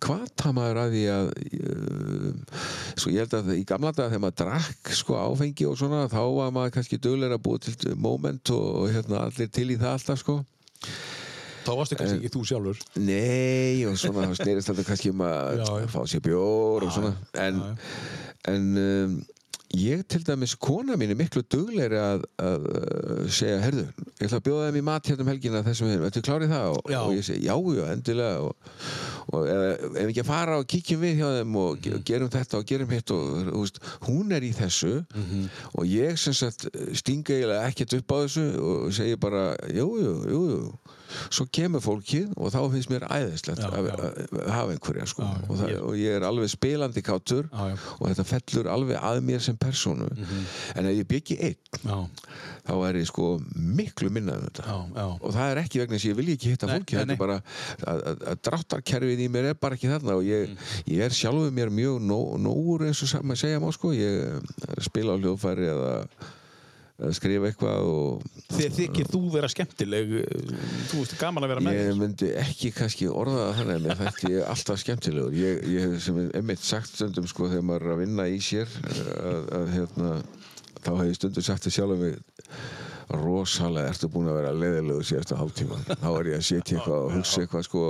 hvað 0.00 0.44
maður 0.56 0.80
að 0.84 0.94
því 0.96 1.04
að 1.14 1.30
uh, 1.60 2.58
svo 3.00 3.12
ég 3.14 3.24
held 3.24 3.38
að 3.38 3.52
í 3.56 3.64
gamla 3.68 3.92
dag 3.94 4.10
þegar 4.10 4.24
maður 4.24 4.38
drakk 4.42 4.92
sko 4.96 5.18
áfengi 5.20 5.68
og 5.70 5.78
svona 5.80 6.04
þá 6.10 6.20
var 6.36 6.54
maður 6.56 6.76
kannski 6.78 7.00
duglegur 7.02 7.36
að 7.38 7.44
búa 7.46 7.62
til 7.64 7.96
moment 7.96 8.54
og, 8.56 8.68
og 8.82 8.94
hérna 8.94 9.24
allir 9.28 9.50
til 9.52 9.68
í 9.70 9.80
það 9.80 9.96
alltaf 9.98 10.22
sko 10.24 10.38
þá 11.60 11.72
varstu 11.76 11.98
kannski 11.98 12.20
ekki 12.20 12.32
þú 12.34 12.44
sjálfur. 12.48 12.78
Nei, 13.04 13.84
og 13.88 13.98
svona 14.00 14.30
þá 14.30 14.38
snerist 14.40 14.70
þetta 14.70 14.86
kannski 14.88 15.12
um 15.12 15.24
að 15.26 15.60
Já, 15.60 15.66
já. 15.82 15.88
fá 15.92 16.00
sér 16.08 16.24
bjór 16.24 16.86
og 16.86 16.94
svona 16.94 17.12
en, 17.44 17.60
já, 17.60 17.90
en 18.54 18.70
um, 18.80 19.18
ég 19.76 20.00
til 20.10 20.22
dæmis, 20.26 20.54
kona 20.58 20.96
mín 20.98 21.12
er 21.12 21.18
miklu 21.18 21.42
duglegri 21.46 21.98
að, 22.00 22.24
að 22.42 22.64
uh, 22.70 23.20
segja, 23.30 23.60
herðu, 23.62 23.84
ég 24.18 24.24
ætla 24.26 24.40
að 24.40 24.44
bjóða 24.48 24.64
þeim 24.68 24.78
í 24.80 24.82
mat 24.88 25.10
hérna 25.10 25.22
um 25.26 25.30
helgina 25.30 25.62
þessum 25.66 25.90
við, 25.92 26.04
ertu 26.08 26.22
klárið 26.26 26.50
það? 26.54 26.68
Og, 26.74 26.90
og 27.04 27.14
ég 27.14 27.26
segi, 27.28 27.44
já, 27.46 27.54
já, 27.76 27.84
endilega. 27.94 28.40
Og, 28.48 28.54
og 29.30 29.46
ef 29.52 30.08
ekki 30.08 30.24
að 30.24 30.30
fara 30.32 30.58
og 30.58 30.66
kíkjum 30.74 31.04
við 31.04 31.20
hjá 31.20 31.28
þeim 31.38 31.56
og 31.62 31.80
ge- 31.86 32.00
gerum 32.10 32.32
þetta 32.34 32.58
og 32.60 32.66
gerum 32.72 32.94
hitt 32.96 33.14
og 33.14 33.26
þú 33.50 33.60
veist, 33.62 33.80
hún 34.08 34.34
er 34.34 34.46
í 34.48 34.52
þessu. 34.58 34.94
Mhm. 35.14 35.44
og 35.78 35.86
ég 35.86 36.18
sem 36.18 36.34
sagt 36.34 36.66
stinga 36.98 37.36
eiginlega 37.36 37.68
ekkert 37.70 37.94
upp 38.00 38.10
á 38.10 38.16
þessu 38.24 38.46
og 38.58 38.90
segi 38.96 39.14
bara, 39.22 39.52
jú, 39.70 39.86
jú, 40.02 40.14
jú, 40.34 40.42
jú 40.56 40.64
svo 41.30 41.46
kemur 41.52 41.80
fólkið 41.84 42.32
og 42.36 42.52
þá 42.54 42.58
finnst 42.72 42.90
mér 42.92 43.06
æðislegt 43.10 43.62
að, 43.66 43.88
að, 43.90 44.02
að 44.40 44.50
hafa 44.54 44.74
einhverja 44.76 45.06
sko. 45.10 45.26
Og, 45.48 45.56
það, 45.60 45.74
og 45.90 45.96
ég 46.00 46.16
er 46.18 46.26
alveg 46.28 46.50
spilandi 46.52 47.02
kátur 47.06 47.48
og 47.52 48.04
þetta 48.08 48.24
fellur 48.30 48.70
alveg 48.72 49.00
að 49.00 49.20
mér 49.26 49.40
sem 49.44 49.56
persónu. 49.60 50.08
Mhm. 50.10 50.44
en 50.76 50.86
ef 50.90 50.96
ég 51.00 51.08
byggi 51.10 51.38
einn 51.40 52.08
þá 52.66 52.74
er 52.88 52.98
ég 53.00 53.06
sko 53.08 53.40
miklu 53.56 54.10
minna 54.12 54.36
um 54.38 54.44
þetta. 54.48 54.76
Og 55.20 55.32
það 55.34 55.50
er 55.54 55.60
ekki 55.64 55.80
vegna 55.82 55.96
þess 55.96 56.06
að 56.06 56.10
ég 56.12 56.18
vil 56.20 56.28
ekki 56.34 56.52
hitta 56.54 56.68
fólki 56.70 56.98
þetta 57.00 57.14
er 57.16 57.20
bara 57.20 57.38
að, 57.40 58.02
að, 58.10 58.24
að 58.34 58.40
dráttarkerfið 58.48 59.24
í 59.24 59.28
mér 59.32 59.50
er 59.52 59.58
bara 59.60 59.78
ekki 59.78 59.90
þarna 59.92 60.18
og 60.20 60.26
ég, 60.28 60.48
Mm. 60.50 60.56
ég 60.90 61.02
er 61.04 61.12
sjálfur 61.14 61.50
mér 61.54 61.70
mjög 61.70 62.00
nó, 62.02 62.16
nógur 62.40 62.82
eins 62.86 63.02
og 63.04 63.08
sa- 63.10 63.20
maður 63.22 63.40
segja 63.44 63.60
má 63.62 63.68
sko. 63.72 63.90
Ég 63.94 64.40
að 64.66 64.80
spila 64.86 65.14
á 65.14 65.20
hljóðfæri 65.20 65.66
eða 65.70 65.92
skrifa 67.16 67.48
eitthvað 67.50 67.86
og 67.90 68.24
Þið 68.50 68.74
þykir 68.76 69.08
þú 69.12 69.20
vera 69.32 69.48
skemmtileg, 69.50 70.10
þú 70.90 70.98
veist, 71.00 71.14
gaman 71.20 71.46
að 71.46 71.52
vera 71.54 71.64
með 71.64 71.76
Ég 71.78 71.86
þér. 71.88 71.98
myndi 72.00 72.30
ekki 72.42 72.70
kannski 72.76 73.08
orða 73.08 73.46
það 73.46 73.54
þannig 73.60 73.76
að 73.78 73.84
mér 73.86 74.00
þætti 74.02 74.32
ég 74.34 74.50
alltaf 74.54 74.82
skemmtilegur 74.82 75.38
ég, 75.38 75.62
ég 75.70 75.86
hef 75.86 76.04
sem 76.04 76.18
er 76.24 76.30
einmitt 76.40 76.64
sagt 76.66 76.92
stundum 76.94 77.28
sko 77.30 77.48
þegar 77.52 77.66
maður 77.70 77.86
er 77.88 77.94
að 77.94 78.02
vinna 78.04 78.28
í 78.28 78.40
sér 78.44 78.76
að, 78.90 79.40
að 79.60 79.66
hérna 79.78 80.12
þá 80.80 80.90
hef 80.98 81.06
ég 81.10 81.18
stundum 81.20 81.46
sagt 81.46 81.66
til 81.66 81.74
sjálf 81.78 82.02
mig 82.04 82.18
rosalega 83.10 83.90
ertu 83.90 84.08
búin 84.12 84.28
að 84.30 84.36
vera 84.38 84.50
leðilegu 84.54 85.04
síðasta 85.06 85.38
hálftíma. 85.38 85.78
Þá 85.88 86.08
er 86.10 86.28
ég 86.30 86.36
að 86.38 86.44
setja 86.46 86.76
eitthvað 86.76 87.06
og 87.06 87.14
hugsa 87.16 87.42
eitthvað 87.42 87.64
sko 87.66 87.82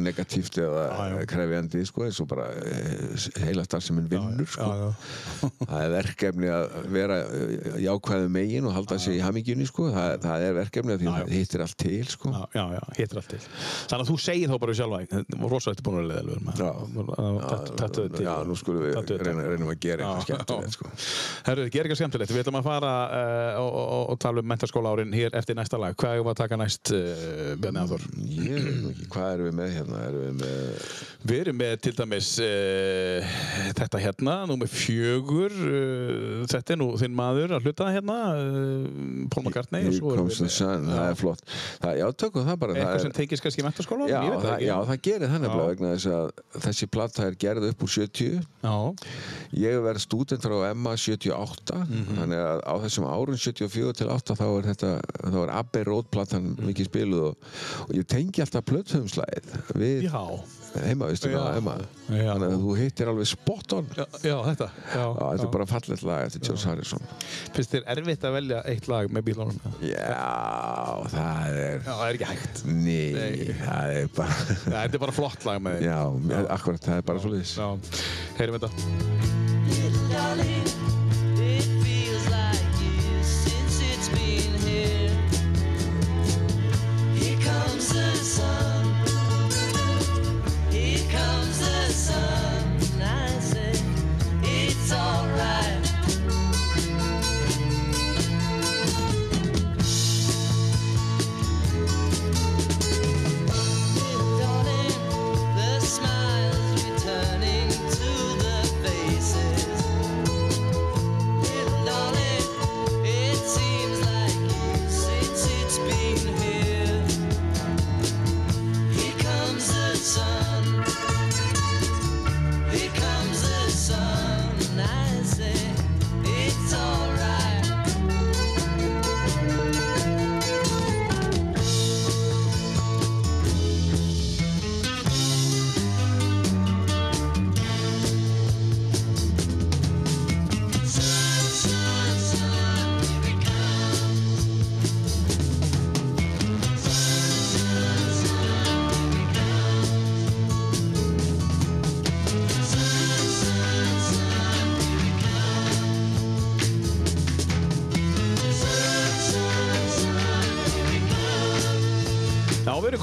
negatíft 0.00 0.58
eða 0.62 1.24
krefjandi 1.30 1.82
sko 1.86 2.06
eins 2.08 2.20
og 2.22 2.28
bara 2.32 2.48
eh, 2.58 3.26
heila 3.44 3.64
starf 3.66 3.86
sem 3.86 4.00
en 4.00 4.08
vinnur 4.10 4.50
sko. 4.50 4.90
Það 5.70 5.78
er 5.78 5.92
verkefni 5.94 6.50
að 6.54 6.76
vera 6.94 7.20
eh, 7.22 7.78
jákvæðu 7.84 8.32
megin 8.34 8.68
og 8.70 8.74
halda 8.78 8.98
sig 9.02 9.18
í 9.18 9.22
hamingjunni 9.24 9.68
sko. 9.70 9.90
Það, 9.94 10.16
það 10.24 10.46
er 10.48 10.58
verkefni 10.58 10.96
að 10.96 11.04
því 11.04 11.12
það 11.12 11.34
hittir 11.38 11.64
allt 11.66 11.78
til 11.84 12.02
sko. 12.14 12.34
Já, 12.34 12.64
já, 12.74 12.82
hittir 12.98 13.22
allt 13.22 13.30
til. 13.34 13.42
Þannig 13.44 14.06
að 14.06 14.10
þú 14.10 14.18
segir 14.26 14.50
þá 14.50 14.56
bara 14.64 14.76
sjálfa, 14.80 15.02
þetta 15.14 15.52
rosalega 15.54 15.86
búin 15.86 16.00
að 16.00 16.12
vera 16.14 16.26
leðilegur. 16.32 16.42
Tattu 17.78 18.08
til. 18.08 18.26
já, 18.26 18.34
nú 18.48 18.58
skulum 18.58 18.88
við 18.88 19.14
reynum 19.22 19.70
að 19.70 19.80
gera 19.84 20.10
eitthvað 20.10 20.26
skemmtilegt 20.28 20.78
sko. 20.78 20.92
Herru, 21.46 21.68
gerir 21.70 21.86
eitthvað 21.86 22.00
skemmtilegt. 22.02 22.34
Við 22.34 22.44
ætlum 22.44 22.60
að 22.60 22.66
fara 22.66 22.92
og, 23.60 23.70
og, 23.70 24.04
og 24.14 24.20
tala 24.22 24.42
um 24.42 24.54
mentaskóla 24.64 24.92
árin 24.94 25.12
hér 25.12 25.34
eftir 25.36 25.54
næsta 25.58 25.78
lag. 25.78 25.94
Hvað 25.98 26.14
erum 26.16 26.26
við 26.28 26.32
að 26.32 26.38
taka 26.40 26.56
næst, 26.56 26.90
uh, 26.94 27.54
Bjarni 27.60 27.80
Áþór? 27.84 28.04
ég 28.24 28.64
veit 28.64 28.78
nú 28.82 28.90
ekki, 28.94 29.06
hvað 29.12 29.32
erum 29.34 29.46
við 29.48 29.56
með 29.58 29.72
hérna 29.76 30.00
erum 30.08 30.22
við 30.24 30.34
með 30.40 30.94
Við 31.24 31.40
erum 31.40 31.56
með 31.60 31.74
til 31.84 31.92
dæmis 31.98 32.30
uh, 32.44 33.34
þetta 33.78 34.00
hérna, 34.02 34.34
númer 34.48 34.68
fjögur. 34.70 35.54
Uh, 35.54 36.44
þetta 36.50 36.74
er 36.74 36.80
nú 36.80 36.88
þinn 37.00 37.14
maður 37.16 37.54
að 37.58 37.68
hluta 37.68 37.88
hérna, 37.92 38.18
Paul 39.32 39.44
McCartney. 39.44 39.84
Here 39.84 40.00
Comes 40.00 40.38
the 40.38 40.44
með- 40.48 40.54
Sun, 40.54 40.86
það 40.88 41.08
er 41.10 41.16
flott 41.18 41.40
það, 41.82 41.96
já, 41.98 42.06
tökum 42.24 42.44
það 42.46 42.58
bara 42.60 42.74
það 42.74 42.80
Eitthvað 42.80 42.94
er- 42.94 43.04
sem 43.04 43.14
tengis 43.16 43.40
kannski 43.44 43.64
mentaskóla? 43.66 44.08
Já, 44.08 44.20
það, 44.22 44.44
ekki. 44.54 44.66
já, 44.68 44.76
það 44.88 45.00
gerir 45.08 45.28
það 45.32 45.40
nefnilega 45.44 45.64
Já. 45.64 45.72
vegna 45.74 45.92
þess 45.94 46.08
að 46.14 46.60
þessi 46.64 46.86
platta 46.94 47.24
er 47.26 47.34
gerð 47.44 47.68
upp 47.70 47.82
úr 47.84 47.92
70 47.94 48.44
Já, 48.64 48.76
ég 49.64 49.74
hef 49.74 49.82
verið 49.88 50.04
stúdent 50.04 50.44
frá 50.44 50.56
Emma 50.70 50.94
78 50.96 51.80
Mhm. 51.84 52.14
þannig 52.20 52.40
að 52.44 52.60
á 52.64 52.74
þessum 52.84 53.08
árun 53.10 53.38
74 53.40 53.92
til 53.98 54.08
8 54.14 54.36
þá 54.38 54.44
er 54.58 54.64
þetta 54.72 54.90
þá 55.34 55.38
er 55.44 55.50
Abbey 55.60 55.82
Road 55.88 56.06
platan 56.14 56.44
Mhm. 56.54 56.66
mikið 56.70 56.86
spiluð 56.90 57.22
og, 57.30 57.36
og 57.88 57.94
ég 57.96 58.04
tengi 58.06 58.40
alltaf 58.44 58.64
plöthumslæðið 58.68 59.46
við 59.80 60.02
já, 60.08 60.22
heimavistum 60.84 61.30
á 61.34 61.36
Já. 61.38 61.56
Emma 61.60 61.74
Já. 61.78 62.34
þannig 62.34 62.48
að 62.50 62.62
þú 62.64 62.72
hittir 62.80 63.06
alveg 63.12 63.26
spot 63.30 63.72
on 63.78 63.86
já, 63.94 64.04
já 64.26 64.36
þetta. 64.48 64.68
Já, 64.92 65.04
Já, 65.04 65.24
þetta 65.24 65.44
er 65.46 65.52
bara 65.54 65.66
fallet 65.70 66.02
lag 66.02 66.20
eftir 66.26 66.40
George 66.48 66.64
Harrison 66.68 67.02
Finnst 67.54 67.70
þér 67.76 67.84
erfitt 67.94 68.24
að 68.26 68.32
velja 68.38 68.58
eitt 68.72 68.88
lag 68.90 69.04
með 69.14 69.22
bílunum? 69.28 69.58
Já, 69.80 70.26
það 71.14 71.46
er 71.54 71.78
Já, 71.78 71.92
það 71.94 72.04
er 72.08 72.14
ekki 72.18 72.30
hægt. 72.32 72.64
Nei, 72.66 73.12
Nei. 73.14 73.54
það 73.62 73.84
er 74.00 74.06
bara 74.16 74.34
þetta 74.74 74.94
er 74.94 75.04
bara 75.06 75.16
flott 75.20 75.44
lag 75.48 75.58
með 75.62 75.78
því. 75.78 75.84
Já, 75.88 76.00
akkurat, 76.58 76.82
það 76.90 76.96
er 76.96 77.02
bara 77.12 77.18
svo 77.22 77.30
Já, 77.34 77.68
heyrum 78.40 78.58
þetta. 78.58 78.70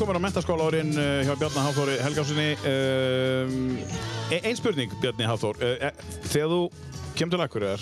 Komin 0.01 0.17
á 0.17 0.25
mentaskóla 0.25 0.65
árin 0.65 0.95
uh, 0.97 1.21
hjá 1.21 1.35
Bjarni 1.37 1.61
Hafþóri 1.61 1.95
Helgásinni. 2.01 2.49
Um, 2.65 3.77
ein, 4.33 4.41
ein 4.49 4.55
spurning, 4.57 4.89
Bjarni 4.97 5.27
Hafþór. 5.29 5.59
Uh, 5.61 5.77
e, 5.77 5.91
þegar 6.25 6.47
þú 6.49 6.61
kemur 7.19 7.33
til 7.35 7.43
Akureyrar, 7.45 7.81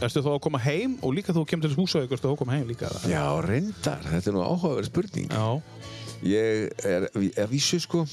erstu 0.00 0.22
þá 0.24 0.30
að 0.32 0.38
koma 0.46 0.60
heim 0.64 0.94
og 1.04 1.12
líka 1.18 1.34
þú 1.36 1.42
kemur 1.50 1.66
til 1.66 1.76
Húsavík, 1.76 2.14
erstu 2.16 2.30
þá 2.30 2.32
að 2.32 2.38
koma 2.40 2.54
heim 2.56 2.64
líka? 2.70 2.88
Já, 3.04 3.26
reyndar, 3.44 4.00
þetta 4.06 4.30
er 4.30 4.36
nú 4.38 4.44
áhugaverð 4.46 4.88
spurning 4.88 5.28
Já. 5.34 5.60
Ég 6.30 6.86
er 6.88 7.08
að 7.12 7.50
vísu 7.50 7.80
sko 7.84 8.06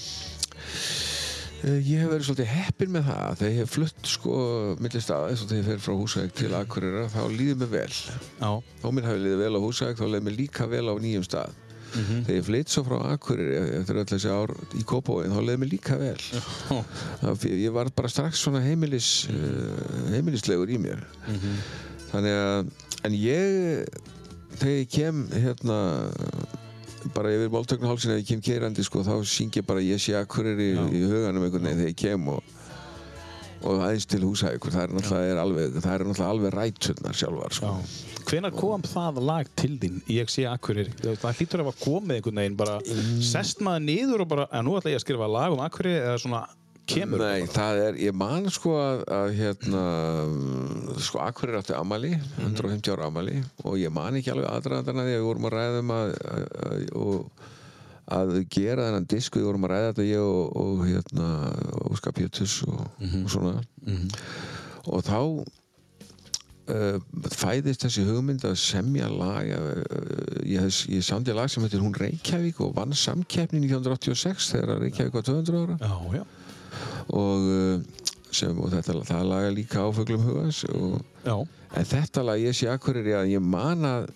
eh, 1.63 1.79
Ég 1.87 2.03
hef 2.03 2.11
verið 2.11 2.25
svolítið 2.27 2.51
heppinn 2.51 2.91
með 2.97 3.07
það 3.13 3.37
þegar 3.43 3.53
ég 3.53 3.61
hef 3.61 3.71
flutt 3.77 4.11
sko 4.11 4.41
milli 4.81 5.03
staða 5.03 5.31
eins 5.31 5.45
og 5.45 5.53
þegar 5.53 5.61
ég 5.61 5.69
fer 5.69 5.85
frá 5.85 5.93
Húsæk 6.01 6.35
til 6.41 6.51
Akureyrar 6.57 7.07
þá 7.15 7.23
líður 7.31 7.63
mér 7.63 7.71
vel 7.77 7.95
Já. 7.95 8.51
þó 8.83 8.87
mér 8.91 9.07
hafi 9.07 9.23
líðið 9.23 9.45
vel 9.45 9.55
á 9.55 9.59
Húsæk 9.63 9.95
þá 10.03 11.47
stað 11.87 11.97
Mhm. 11.97 12.23
þegar 12.27 12.37
ég 12.37 12.45
flytt 12.45 12.69
svo 12.69 12.83
frá 12.83 12.97
Akureyri 13.13 13.57
eftir 13.79 13.95
öll 14.01 14.05
þessi 14.05 14.29
ár 14.29 14.51
í 14.75 14.83
Kópavóin 14.83 15.31
þá 15.31 15.39
líður 15.41 15.61
mér 15.63 15.71
líka 15.71 15.97
vel 15.97 16.17
ég 17.47 17.71
var 17.73 17.89
bara 17.95 18.07
strax 18.11 18.43
svona 18.43 18.61
heimilis 18.61 19.27
uh, 19.29 20.11
heimilislegur 20.13 20.69
í 20.69 20.77
mér 20.77 21.03
Mhm. 21.27 21.55
þannig 22.11 22.35
að 22.37 22.71
en 23.05 23.13
ég 23.13 23.87
þegar 24.57 24.77
ég 24.81 24.89
kem 24.89 25.27
hérna 25.31 26.11
bara 27.13 27.29
yfir 27.31 27.49
máltöknahálsin 27.53 28.11
ef 28.15 28.21
ég 28.23 28.27
kem 28.27 28.41
keirandi 28.41 28.83
sko, 28.83 29.03
þá 29.05 29.23
syng 29.25 29.51
ég 29.55 29.65
bara 29.65 29.79
ég 29.79 29.99
sé 30.01 30.13
Akureyri 30.17 30.73
Já. 30.75 30.83
í 30.91 31.01
huganum 31.07 31.43
einhvern 31.45 31.63
veginn 31.63 31.79
þegar 31.83 31.93
ég 31.93 31.95
kem 32.01 32.27
og, 32.27 32.43
og 33.63 33.81
aðeins 33.87 34.05
til 34.09 34.21
húsækur 34.25 34.71
það 34.75 34.83
er 34.83 34.93
náttúrulega, 34.97 35.41
alveg, 35.41 35.79
það 35.81 35.93
er 35.95 36.05
náttúrulega 36.05 36.29
alveg 36.35 36.53
ræturnar 36.57 37.17
sjálfar 37.17 37.57
sko. 37.57 37.71
Já. 37.71 38.05
Hvenær 38.27 38.51
kom 38.59 38.81
það 38.83 39.21
lag 39.23 39.49
til 39.55 39.77
þín? 39.79 40.01
Ég 40.11 40.29
sé 40.29 40.43
Akureyri. 40.51 40.91
Það 40.99 41.37
hlýtur 41.39 41.61
að 41.63 41.69
hafa 41.71 41.83
komið 41.85 42.17
einhvern 42.19 42.41
veginn 42.43 42.57
bara 42.59 42.77
sest 43.23 43.61
maður 43.63 43.85
niður 43.87 44.23
og 44.25 44.31
bara, 44.35 44.47
en 44.51 44.65
nú 44.67 44.75
ætla 44.77 44.91
ég 44.91 44.99
að 44.99 45.05
skrifa 45.07 45.29
lag 45.31 45.55
um 45.55 45.63
Akureyri 45.63 46.01
eða 46.03 46.19
svona 46.25 46.41
kemur 46.87 47.19
Nei, 47.19 47.41
bara. 47.43 47.51
það 47.55 47.81
er, 47.87 47.97
ég 47.99 48.13
man 48.15 48.45
sko 48.51 48.75
að, 48.79 49.01
að 49.11 49.31
hérna, 49.39 49.81
sko 51.03 51.19
Akureyri 51.23 51.59
átti 51.61 51.75
amali, 51.75 52.13
Mhm. 52.15 52.53
150 52.55 52.93
ára 52.93 53.07
amali 53.11 53.43
og 53.63 53.75
ég 53.79 53.91
man 53.91 54.15
ekki 54.15 54.31
alveg 54.31 54.47
aðræðandana 54.51 55.03
því 55.07 55.13
að 55.15 55.19
við 55.19 55.27
vorum 55.27 55.47
að 55.49 55.55
ræða 55.57 55.79
um 55.83 55.91
að, 55.97 56.13
að, 56.31 56.45
að, 56.67 56.85
og, 56.95 57.45
að 58.07 58.33
gera 58.53 58.85
þennan 58.87 59.07
disk, 59.11 59.35
við 59.35 59.47
vorum 59.49 59.65
að 59.67 59.71
ræða 59.73 59.87
þetta 59.91 60.05
ég 60.07 60.23
og, 60.23 60.57
og 60.63 60.83
hérna, 60.87 61.29
Óskar 61.91 62.13
Pétus 62.15 62.61
og, 62.67 62.85
Mhm. 63.01 63.23
og 63.25 63.29
svona 63.29 63.55
og 64.87 65.03
þá 65.03 65.19
uh, 66.71 66.97
fæðist 67.35 67.83
þessi 67.85 68.05
hugmynd 68.07 68.45
að 68.47 68.55
semja 68.61 69.09
lag 69.11 69.49
uh, 69.51 69.83
ég, 70.47 70.61
hef- 70.63 70.87
ég 70.91 71.03
samdi 71.05 71.35
lag 71.35 71.49
sem 71.51 71.63
heitir 71.65 71.83
Hún 71.83 71.95
Reykjavík 71.97 72.61
og 72.63 72.73
vann 72.77 72.95
samkeppni 72.95 73.61
1986 73.65 74.51
þegar 74.55 74.81
Reykjavík 74.85 75.13
var 75.19 75.27
200 75.27 75.61
ára. 75.63 75.77
Já, 75.81 76.21
já. 76.21 76.23
og, 77.07 77.47
uh, 77.47 78.05
sem, 78.31 78.57
og 78.59 78.71
þetta 78.73 78.97
það 79.07 79.27
laga 79.31 79.51
líka 79.55 79.83
áföglum 79.87 80.23
hugans 80.27 80.63
og, 80.71 81.01
en 81.77 81.85
þetta 81.87 82.23
lag 82.27 82.39
ég 82.43 82.55
sé 82.55 82.67
akkurir 82.71 83.07
að 83.21 83.31
ég 83.35 83.43
man 83.43 83.83
að 83.87 84.09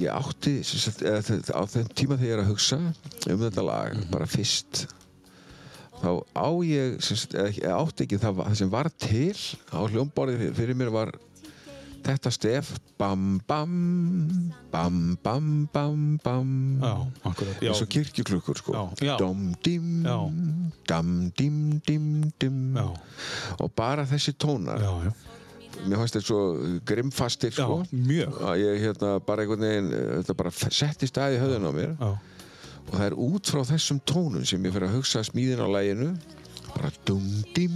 ég 0.00 0.08
átti 0.12 0.54
sagt, 0.64 1.02
eða, 1.04 1.38
á 1.52 1.62
þeim 1.68 1.88
tíma 1.96 2.16
þegar 2.16 2.28
ég 2.30 2.36
er 2.38 2.44
að 2.44 2.52
hugsa 2.52 2.78
um 3.32 3.42
þetta 3.44 3.64
lag 3.66 3.98
bara 4.12 4.28
fyrst 4.30 4.86
þá 6.02 6.08
á 6.34 6.48
ég 6.66 6.96
sagt, 7.04 7.34
eða, 7.36 7.74
átti 7.76 8.06
ekki 8.06 8.20
það, 8.22 8.40
það 8.46 8.56
sem 8.62 8.72
var 8.72 8.88
til 8.96 9.36
á 9.70 9.78
hljómborði 9.84 10.52
fyrir, 10.56 10.78
mér 10.78 10.90
var 10.94 11.12
þetta 12.02 12.32
stef 12.34 12.72
bam 12.98 13.36
bam 13.46 13.74
bam 14.72 14.96
bam 15.22 15.50
bam 15.70 16.00
bam 16.24 16.48
eins 16.82 17.82
og 17.84 17.90
kirkjuklukkur 17.94 18.58
sko 18.58 18.74
Já, 18.74 18.82
já. 19.06 19.12
dom 19.20 19.52
dim 19.62 20.02
Já. 20.02 20.16
dam 20.90 21.12
dim 21.38 21.60
dim 21.86 22.08
dim 22.42 22.58
og 22.80 23.68
bara 23.78 24.02
þessi 24.10 24.34
tónar 24.34 24.82
Já, 24.82 24.90
já. 25.06 25.12
Mér 25.86 26.00
fannst 26.02 26.16
þetta 26.18 26.26
svo 26.28 26.40
grimmfastir 26.88 27.52
Já, 27.54 27.64
sko. 27.64 27.78
mjög. 27.90 28.36
að 28.50 28.60
ég 28.62 28.82
hérna 28.86 29.12
bara 29.26 29.44
einhvern 29.44 29.64
veginn 29.66 29.90
eh, 29.96 30.12
þetta 30.20 30.36
bara 30.42 30.52
setti 30.58 31.08
staði 31.10 31.38
í 31.38 31.42
höfðun 31.42 31.68
á 31.68 31.72
mér. 31.78 31.96
Já. 31.98 32.10
og 32.82 32.92
það 32.96 33.06
er 33.06 33.16
út 33.26 33.50
frá 33.54 33.62
þessum 33.72 34.00
tónum 34.08 34.44
sem 34.48 34.64
ég 34.66 34.74
fyrir 34.74 34.88
að 34.88 34.96
hugsa 34.98 35.22
smíðin 35.26 35.62
á 35.62 35.68
læginu 35.70 36.10
bara 36.72 36.90
dum 37.08 37.26
dim 37.54 37.74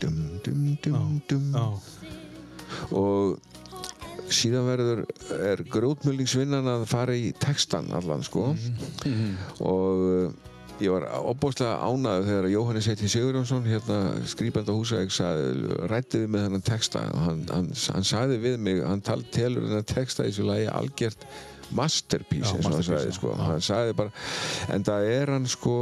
dum 0.00 0.16
dum 0.44 0.62
dum 0.84 1.20
dum. 1.28 1.50
Og 2.90 3.38
síðan 4.34 4.66
verður 4.66 5.04
er 5.36 5.62
grjótmjölingsvinnan 5.70 6.66
að 6.72 6.86
fara 6.90 7.14
í 7.14 7.30
textan 7.38 7.90
allan 7.94 8.24
sko. 8.26 8.50
Og 9.62 10.04
uh, 10.08 10.53
ég 10.84 10.92
var 10.94 11.06
opbóðslega 11.32 11.78
ánæður 11.88 12.28
þegar 12.28 12.50
Jóhannes 12.52 12.88
heiti 12.90 13.10
Sigurjónsson 13.12 13.66
hérna 13.68 13.98
skrýpand 14.30 14.70
á 14.70 14.74
húsæk 14.74 15.16
rætti 15.90 16.22
við 16.24 16.30
með 16.34 16.46
þennan 16.46 16.66
texta. 16.68 17.02
Hann, 17.24 17.42
hann, 17.50 17.72
hann 17.94 18.06
sagði 18.06 18.38
við 18.44 18.60
mig, 18.66 18.84
hann 18.84 19.02
tal, 19.04 19.20
telur 19.34 19.66
þennan 19.66 19.90
texta 19.90 20.26
í 20.26 20.32
þessu 20.32 20.46
lagi 20.48 20.70
algjört 20.72 21.26
masterpiece 21.74 22.52
Já, 22.52 22.60
hann 22.60 22.76
masterpiece, 22.76 23.00
sagði 23.00 23.16
sko. 23.18 23.34
hann 23.40 23.64
sagði 23.64 23.96
bara, 23.98 24.12
en 24.74 24.86
það 24.86 25.10
er 25.14 25.32
hann 25.34 25.48
sko 25.50 25.76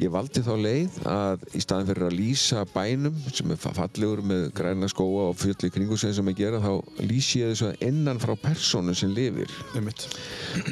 ég 0.00 0.10
valdi 0.12 0.40
þá 0.44 0.52
leið 0.64 0.98
að 1.10 1.42
í 1.58 1.60
staðin 1.62 1.88
fyrir 1.90 2.06
að 2.06 2.16
lýsa 2.16 2.62
bænum 2.72 3.16
sem 3.34 3.50
er 3.54 3.60
fa- 3.60 3.72
fallegur 3.76 4.22
með 4.24 4.46
græna 4.56 4.88
skóa 4.90 5.28
og 5.30 5.36
full 5.40 5.54
í 5.68 5.70
kringu 5.74 5.98
sem 6.00 6.30
að 6.32 6.38
gera 6.40 6.60
þá 6.64 6.72
lýsi 7.04 7.42
ég 7.42 7.52
þessu 7.52 7.70
innan 7.84 8.20
frá 8.22 8.34
persónu 8.40 8.94
sem 8.96 9.12
lifir. 9.16 9.50
Einmitt. 9.76 10.06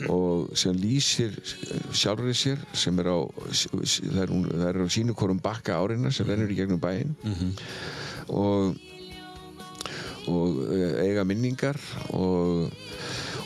og 0.09 0.51
sem 0.59 0.75
lýsir 0.79 1.37
sjálfri 1.93 2.35
sér 2.35 2.63
sem 2.73 2.99
er 3.03 3.11
á 3.13 3.19
er, 4.23 4.33
er 4.73 4.81
á 4.81 4.89
sínu 4.89 5.15
hvorum 5.19 5.41
bakka 5.43 5.77
árinnar 5.79 6.15
sem 6.15 6.27
rennur 6.29 6.51
í 6.53 6.57
gegnum 6.59 6.81
bæinn. 6.83 7.15
Og 8.29 8.77
og 10.29 10.59
eh, 10.77 11.07
eiga 11.07 11.23
minningar 11.25 11.79
og, 12.13 12.69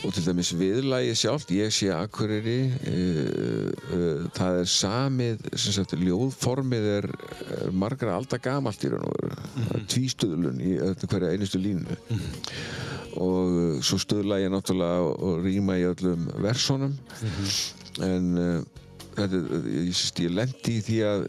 og 0.03 0.13
til 0.13 0.25
dæmis 0.25 0.51
viðlægi 0.59 1.13
sjálft 1.15 1.51
ég 1.55 1.71
sé 1.73 1.89
Akureyri 1.95 2.57
uh, 2.67 3.69
uh, 3.95 4.25
það 4.35 4.59
er 4.59 4.69
samið 4.73 5.45
sem 5.53 5.75
sagt 5.77 5.95
ljóðformið 5.99 6.87
er, 6.97 7.07
er 7.57 7.71
margra 7.71 8.17
alda 8.17 8.39
gamalt 8.43 8.83
í 8.83 8.91
raun 8.91 9.07
og 9.07 9.15
veru. 9.21 9.37
Mm 9.39 9.63
-hmm. 9.63 9.87
tvístöðlun 9.93 10.61
í 10.61 10.73
hverja 11.07 11.31
einustu 11.31 11.61
línu. 11.61 11.97
Og 13.15 13.47
uh, 13.47 13.81
svo 13.81 13.97
stöðla 14.01 14.41
ég 14.43 14.51
náttúrulega 14.51 14.99
og 15.15 15.43
rýma 15.45 15.79
í 15.79 15.87
öllum 15.87 16.27
versónum 16.43 16.97
en 18.01 18.37
uh, 18.37 18.61
þetta, 18.63 18.82
ég, 20.23 20.31
lendi 20.33 20.73
í 20.77 20.81
því 20.83 20.97
að 21.07 21.23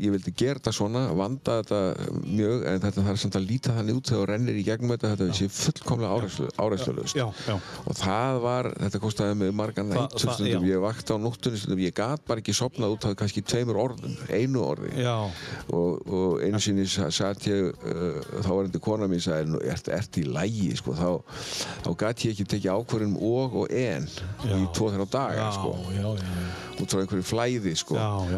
ég 0.00 0.12
vildi 0.14 0.32
gera 0.36 0.58
þetta 0.60 0.72
svona 0.76 1.02
vanda 1.16 1.56
þetta 1.62 1.80
mjög 2.26 2.66
en 2.70 2.80
þetta 2.84 3.04
þarf 3.08 3.20
samt 3.22 3.38
að 3.40 3.46
líta 3.50 3.74
þannig 3.78 3.98
út 4.00 4.10
þegar 4.10 4.20
þú 4.20 4.28
rennir 4.30 4.58
í 4.60 4.64
gegnum 4.66 4.92
þetta 4.94 5.12
þetta 5.14 5.38
sé 5.40 5.48
fullkomlega 5.60 6.12
já. 7.46 7.54
og 7.86 7.98
það 8.00 8.40
var, 8.44 8.70
þetta 8.84 9.02
kostiði 9.06 9.38
mig 9.40 9.54
nættur 10.00 10.20
það- 10.26 10.36
stundum, 10.40 10.68
ég 10.70 10.82
vakti 10.84 11.12
á 11.12 11.18
nóttunni 11.20 11.60
stundum, 11.60 11.82
ég 11.84 11.94
gat 11.94 12.24
bara 12.28 12.40
ekki 12.44 12.54
sopnað 12.56 12.94
út 12.96 13.04
af 13.10 13.16
kannski 13.20 13.42
tveimur 13.42 13.80
orðum, 13.80 14.16
einu 14.30 14.62
orði. 14.64 14.92
Og, 15.72 16.06
og 16.10 16.40
einu 16.44 16.60
sinni 16.60 16.86
sa- 16.86 17.10
satt 17.10 17.46
ég 17.48 17.70
uh, 17.72 18.20
þá 18.42 18.48
var 18.50 18.68
þetta 18.68 18.80
kona 18.84 19.08
mín 19.10 19.20
sagði, 19.24 19.50
"Nú, 19.54 19.60
ert, 19.64 19.88
ert 19.88 20.18
í 20.20 20.24
lægi 20.28 20.76
sko, 20.76 20.94
þá, 20.94 21.08
þá 21.84 21.90
gat 22.04 22.24
ég 22.24 22.34
ekki 22.34 22.46
tekið 22.54 22.74
ákvörðum 22.76 23.16
og 23.20 23.56
og 23.60 23.70
en 23.72 24.06
í 24.44 24.66
tvo 24.74 24.90
þrjá 24.92 25.06
daga 25.10 25.50
sko, 25.52 25.74
já, 25.94 26.02
já. 26.02 26.80
út 26.80 26.88
frá 26.94 27.00
einhverju 27.02 27.26
flæði 27.30 27.74
sko. 27.78 27.96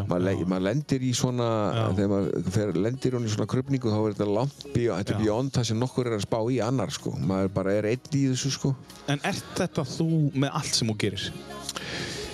Maður, 0.09 0.43
maður 0.47 0.65
lendir 0.69 1.05
í 1.05 1.11
svona 1.17 1.49
Já. 1.73 1.83
þegar 1.97 2.11
maður 2.13 2.51
fer, 2.57 2.73
lendir 2.85 3.17
hún 3.17 3.27
í 3.27 3.33
svona 3.33 3.49
krupningu 3.53 3.93
þá 3.93 3.99
er 3.99 4.15
þetta 4.15 4.29
langt 4.37 4.67
er 4.73 5.13
Já. 5.13 5.19
beyond 5.19 5.53
það 5.57 5.69
sem 5.71 5.81
nokkur 5.81 6.11
er 6.11 6.17
að 6.19 6.25
spá 6.27 6.39
í 6.53 6.61
annar 6.63 6.93
sko. 6.93 7.15
maður 7.19 7.53
bara 7.57 7.75
er 7.79 7.89
einn 7.93 8.13
í 8.13 8.23
þessu 8.31 8.53
sko. 8.57 8.73
En 9.11 9.21
ert 9.27 9.53
þetta 9.57 9.85
þú 9.87 10.09
með 10.33 10.49
allt 10.61 10.79
sem 10.79 10.93
þú 10.93 10.97
gerir? 11.05 11.27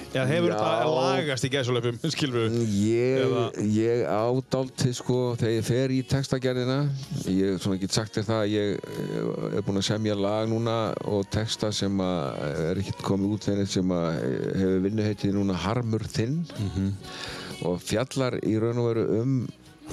Eða 0.10 0.26
hefur 0.26 0.54
þetta 0.56 0.86
lagast 0.90 1.46
í 1.46 1.50
gæsulöfum, 1.54 1.98
skilur 2.16 2.48
við? 2.48 2.72
Ég, 2.82 3.34
ég 3.76 4.00
ádálti 4.10 4.90
sko 4.98 5.18
þegar 5.38 5.54
ég 5.54 5.68
fer 5.68 5.94
í 5.94 6.00
textagerðina 6.10 6.78
ég 7.30 7.60
svona 7.62 7.78
get 7.82 7.94
sagt 7.94 8.18
þér 8.18 8.26
það 8.30 8.42
að 8.42 8.54
ég 8.56 8.74
eh, 8.80 9.60
er 9.60 9.66
búinn 9.68 9.82
að 9.84 9.88
semja 9.92 10.16
lag 10.18 10.50
núna 10.50 10.78
og 11.06 11.30
texta 11.30 11.70
sem 11.76 12.02
að 12.02 12.42
er 12.72 12.82
ekkert 12.82 13.06
komið 13.06 13.36
út 13.38 13.50
þegar 13.52 13.70
sem 13.76 13.94
að 14.00 14.08
hefur 14.64 14.82
vinnuheitið 14.88 15.38
núna 15.38 15.60
Harmur 15.62 16.08
þinn 16.10 16.40
og 17.70 17.78
fjallar 17.84 18.40
í 18.48 18.56
raun 18.62 18.82
og 18.82 18.90
veru 18.90 19.06
um 19.20 19.38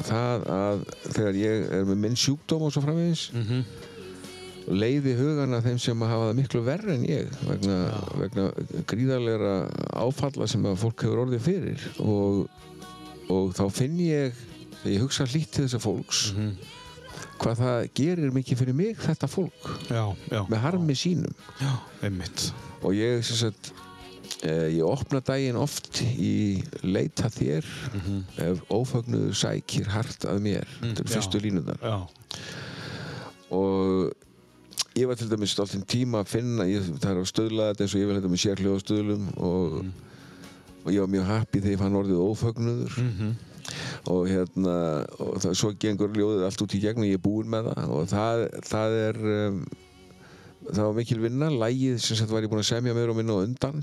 það 0.07 0.49
að 0.53 0.83
þegar 1.12 1.39
ég 1.41 1.69
er 1.77 1.87
með 1.89 2.01
minn 2.07 2.17
sjúkdóm 2.21 2.67
og 2.67 2.73
svo 2.73 2.83
framvegis 2.85 3.29
leiði 4.67 5.12
hugana 5.19 5.61
þeim 5.62 5.79
sem 5.79 6.01
hafa 6.03 6.29
það 6.31 6.39
miklu 6.41 6.62
verri 6.67 6.95
en 6.97 7.05
ég 7.07 7.37
vegna, 7.47 7.77
vegna 8.19 8.47
gríðarlegra 8.91 9.53
áfalla 10.03 10.49
sem 10.51 10.64
að 10.67 10.81
fólk 10.83 11.05
hefur 11.07 11.23
orðið 11.27 11.45
fyrir 11.47 11.85
og, 12.03 12.41
og 13.31 13.53
þá 13.59 13.64
finn 13.77 14.01
ég 14.03 14.35
þegar 14.81 14.93
ég 14.97 15.05
hugsa 15.05 15.27
hlýtt 15.31 15.53
til 15.55 15.67
þessa 15.69 15.83
fólks 15.85 16.25
hvað 17.41 17.59
það 17.62 17.79
gerir 18.01 18.33
mikið 18.35 18.61
fyrir 18.62 18.77
mig 18.77 19.01
þetta 19.07 19.29
fólk 19.31 19.71
Já, 19.93 20.03
já. 20.33 20.43
með 20.51 20.62
harmi 20.64 20.97
sínum 20.99 21.35
Já, 21.61 21.73
einmitt. 22.07 22.49
og 22.83 22.97
ég 22.97 23.23
sem 23.29 23.39
sagt 23.45 23.71
eh, 24.43 24.73
ég 24.77 24.83
opna 24.89 25.21
daginn 25.25 25.59
oft 25.61 26.01
í 26.17 26.62
leita 26.83 27.29
þér 27.33 27.67
ef 28.51 28.62
ófagnuður 28.73 29.37
sækir 29.37 29.91
hart 29.95 30.27
að 30.29 30.43
mér 30.49 30.69
þetta 30.81 31.05
eru 31.05 31.11
já. 31.12 31.14
fyrstu 31.17 31.43
línunar 31.45 31.83
Já. 31.85 31.99
og 33.55 34.14
ég 34.97 35.09
var 35.09 35.18
til 35.18 35.29
dæmis 35.31 35.53
stoltinn 35.57 35.85
tíma 35.89 36.22
að 36.22 36.33
finna 36.33 36.66
ég, 36.68 36.87
það 37.01 37.11
er 37.11 37.20
á 37.20 37.33
stöðlaði 37.33 37.72
þetta 37.72 37.85
eins 37.85 37.95
og 37.97 38.01
ég 38.01 38.09
vil 38.11 38.18
þetta 38.18 38.33
með 38.33 38.43
sérhljóða 38.45 38.85
stöðlum 38.85 39.27
og, 39.37 39.74
og 40.85 40.89
ég 40.95 41.03
var 41.05 41.12
mjög 41.12 41.29
happy 41.31 41.62
þegar 41.62 41.74
ég 41.74 41.83
fann 41.83 42.01
orðið 42.01 42.24
ófögnuður. 42.24 42.99
Og 44.07 44.29
hérna 44.31 44.77
og 45.18 45.41
það, 45.43 45.57
svo 45.59 45.72
gengur 45.83 46.12
ljóðið 46.14 46.45
allt 46.47 46.62
út 46.62 46.77
í 46.77 46.81
gegn 46.85 47.03
og 47.03 47.09
ég 47.09 47.18
er 47.18 47.24
búinn 47.24 47.51
með 47.51 47.72
það. 47.72 47.95
Og 47.97 48.05
það, 48.12 48.43
það 48.68 48.99
er 49.01 49.18
um, 49.33 49.57
það 50.71 50.83
var 50.83 50.97
mikil 50.97 51.19
vinna, 51.23 51.49
lægið 51.62 51.97
sem 52.03 52.19
sagt 52.19 52.33
var 52.33 52.45
ég 52.45 52.51
búinn 52.53 52.62
að 52.62 52.69
semja 52.71 52.95
meður 52.97 53.12
og 53.12 53.19
minna 53.21 53.37
á 53.37 53.45
undan. 53.45 53.83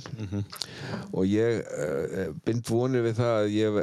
Og 1.14 1.26
ég 1.30 1.60
uh, 1.64 2.30
bind 2.46 2.68
vonir 2.70 3.06
við 3.06 3.18
það 3.20 3.34
að 3.40 3.56
ég, 3.56 3.80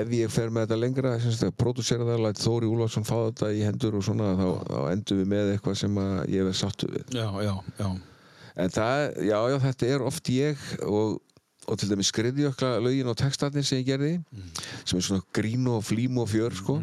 ef 0.00 0.14
ég 0.18 0.32
fer 0.32 0.52
með 0.52 0.66
þetta 0.66 0.80
lengra 0.82 1.16
pródúsera 1.58 2.06
það, 2.08 2.22
læt 2.26 2.42
Þóri 2.42 2.70
Úlfarsson 2.70 3.08
fá 3.08 3.16
þetta 3.18 3.52
í 3.52 3.64
hendur 3.66 3.98
og 3.98 4.06
svona 4.06 4.32
þá, 4.38 4.48
þá 4.70 4.78
endum 4.92 5.20
við 5.22 5.30
með 5.34 5.52
eitthvað 5.54 5.78
sem 5.82 6.00
ég 6.32 6.48
er 6.52 6.58
sáttu 6.62 6.88
við. 6.92 7.04
Já, 7.16 7.28
já, 7.44 7.54
já. 7.78 7.90
en 8.56 8.74
það, 8.78 9.04
já, 9.28 9.38
já, 9.52 9.58
þetta 9.68 9.92
er 9.94 10.06
oft 10.08 10.32
ég 10.32 10.66
og, 10.88 11.20
og 11.68 11.78
til 11.78 11.88
dæmis 11.92 12.10
skriðjökla 12.12 12.74
lögin 12.82 13.12
og 13.12 13.16
textarnir 13.20 13.64
sem 13.66 13.80
ég 13.82 13.88
gerði 13.92 14.12
sem 14.84 14.98
er 14.98 15.06
svona 15.06 15.24
grín 15.34 15.68
og 15.70 15.84
flím 15.86 16.18
og 16.22 16.28
fjör 16.32 16.56
sko 16.58 16.80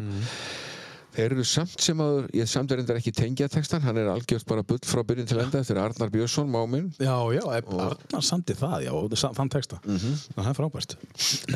Þeir 1.14 1.34
eru 1.34 1.44
samt 1.48 1.82
sem 1.82 2.00
að, 2.04 2.20
ég 2.38 2.48
samt 2.50 2.70
er 2.70 2.80
reyndar 2.80 3.00
ekki 3.00 3.12
tengja 3.16 3.48
textan, 3.50 3.82
hann 3.82 3.98
er 3.98 4.10
algjört 4.12 4.46
bara 4.48 4.62
bull 4.66 4.78
frá 4.86 5.02
byrjun 5.06 5.26
til 5.30 5.40
enda 5.42 5.62
eftir 5.64 5.80
Arnar 5.82 6.12
Björnsson, 6.12 6.50
máminn 6.52 6.92
Já, 7.02 7.16
já, 7.34 7.42
Arnar 7.58 8.22
samdi 8.26 8.54
það, 8.58 8.86
já, 8.86 8.94
þann 9.38 9.50
texta. 9.52 9.80
Mhm. 9.84 10.16
Það 10.36 10.50
er 10.52 10.58
frábært. 10.60 10.96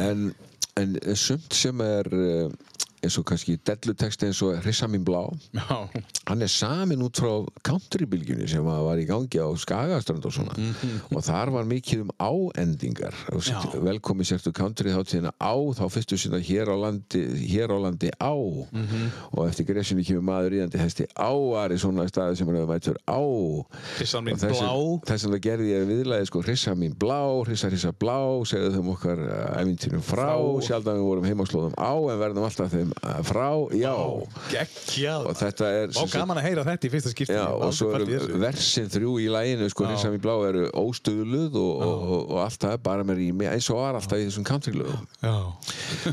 en, 0.03 0.25
en 0.81 0.99
sumt 1.15 1.55
sem 1.55 1.85
er 1.87 2.11
uh, 2.11 2.49
eins 3.07 3.19
og 3.21 3.27
kannski 3.29 3.57
delluteksti 3.67 4.29
eins 4.31 4.41
og 4.47 4.59
Hrissa 4.65 4.89
mín 4.91 5.05
blá. 5.07 5.23
Já, 5.55 5.89
hann 6.29 6.43
er 6.43 6.51
samin 6.53 7.03
út 7.05 7.21
frá 7.21 7.33
countrybilgjunni 7.69 8.49
sem 8.51 8.65
að 8.65 8.85
var 8.89 9.01
í 9.03 9.07
gangi 9.09 9.41
á 9.41 9.49
Skagaströnd 9.61 10.25
og 10.29 10.33
svona. 10.35 10.55
Og 11.13 11.23
þar 11.27 11.53
var 11.55 11.69
mikið 11.69 12.05
um 12.07 12.13
áendingar. 12.23 13.15
Velkomi 13.85 14.25
sértu 14.27 14.53
country 14.57 14.93
þáttíðina 14.95 15.33
á 15.41 15.55
þá 15.77 15.85
fyrstu 15.93 16.19
sinna 16.21 16.41
hér 16.41 16.71
á 16.73 16.77
landi 16.81 17.23
hér 17.51 17.75
á 17.75 17.79
landi 17.85 18.11
á. 18.17 18.33
Og 18.35 19.43
eftir 19.49 19.67
gresjunni 19.69 20.05
kemur 20.07 20.25
maður 20.31 20.57
íðandi 20.61 20.81
hesti 20.81 21.07
áari 21.19 21.79
svona 21.81 22.07
staði 22.11 22.39
sem 22.41 22.49
hann 22.49 22.61
hefur 22.63 22.99
á. 23.05 23.21
Hrissan 23.99 24.25
mín 24.27 24.39
Og 24.39 24.43
þess- 24.45 24.63
blá. 24.63 24.73
Þess 25.11 25.27
vegna 25.29 25.41
gerði 25.45 25.71
ég 25.75 25.87
viðlæði 25.91 26.29
sko 26.31 26.43
hrissa 26.47 26.75
mín 26.79 26.95
blá, 26.99 27.21
hrissa 27.45 27.69
hrissa 27.71 27.93
blá 27.93 28.17
segðu 28.49 28.73
þeim 28.79 28.89
okkar 28.95 29.21
uh, 29.21 29.61
æfintýrum 29.61 30.03
frá, 30.05 30.25
Frá. 30.35 30.63
sjaldan 30.67 30.99
við 31.01 31.07
vorum 31.09 31.29
heimaslóðum 31.29 31.75
á 31.77 31.93
en 32.15 32.21
verðum 32.23 32.47
alltaf 32.49 32.73
þeim 32.73 32.94
frá, 33.27 33.47
já 33.77 33.93
Geggjað. 34.53 35.27
og 35.31 35.37
þetta 35.39 35.69
er 35.81 35.93
Vá, 35.95 36.01
gaman 36.13 36.41
að 36.41 36.47
heyra 36.49 36.65
þetta 36.69 36.89
í 36.89 36.91
fyrsta 36.93 37.13
skipti. 37.13 37.37
Já, 37.37 37.47
og 37.53 37.73
svo 37.77 37.91
eru 37.97 38.19
versin 38.43 38.89
þrjú 38.93 39.15
í 39.23 39.29
læginu 39.33 39.69
sko, 39.73 39.85
Já. 39.87 39.91
hrissa 39.95 40.13
mín 40.15 40.23
blá 40.25 40.35
eru 40.49 40.67
óstöðluð 40.81 41.59
og, 41.61 41.85
og, 41.85 42.05
og, 42.17 42.25
og 42.35 42.43
allt 42.45 42.61
það 42.67 42.77
bara 42.87 43.07
með 43.09 43.21
rými 43.23 43.49
eins 43.51 43.71
og 43.75 43.81
var 43.83 43.99
alltaf 44.01 44.19
í 44.21 44.27
þessum 44.29 44.47
countrylögum 44.49 45.07
Já, 45.23 45.35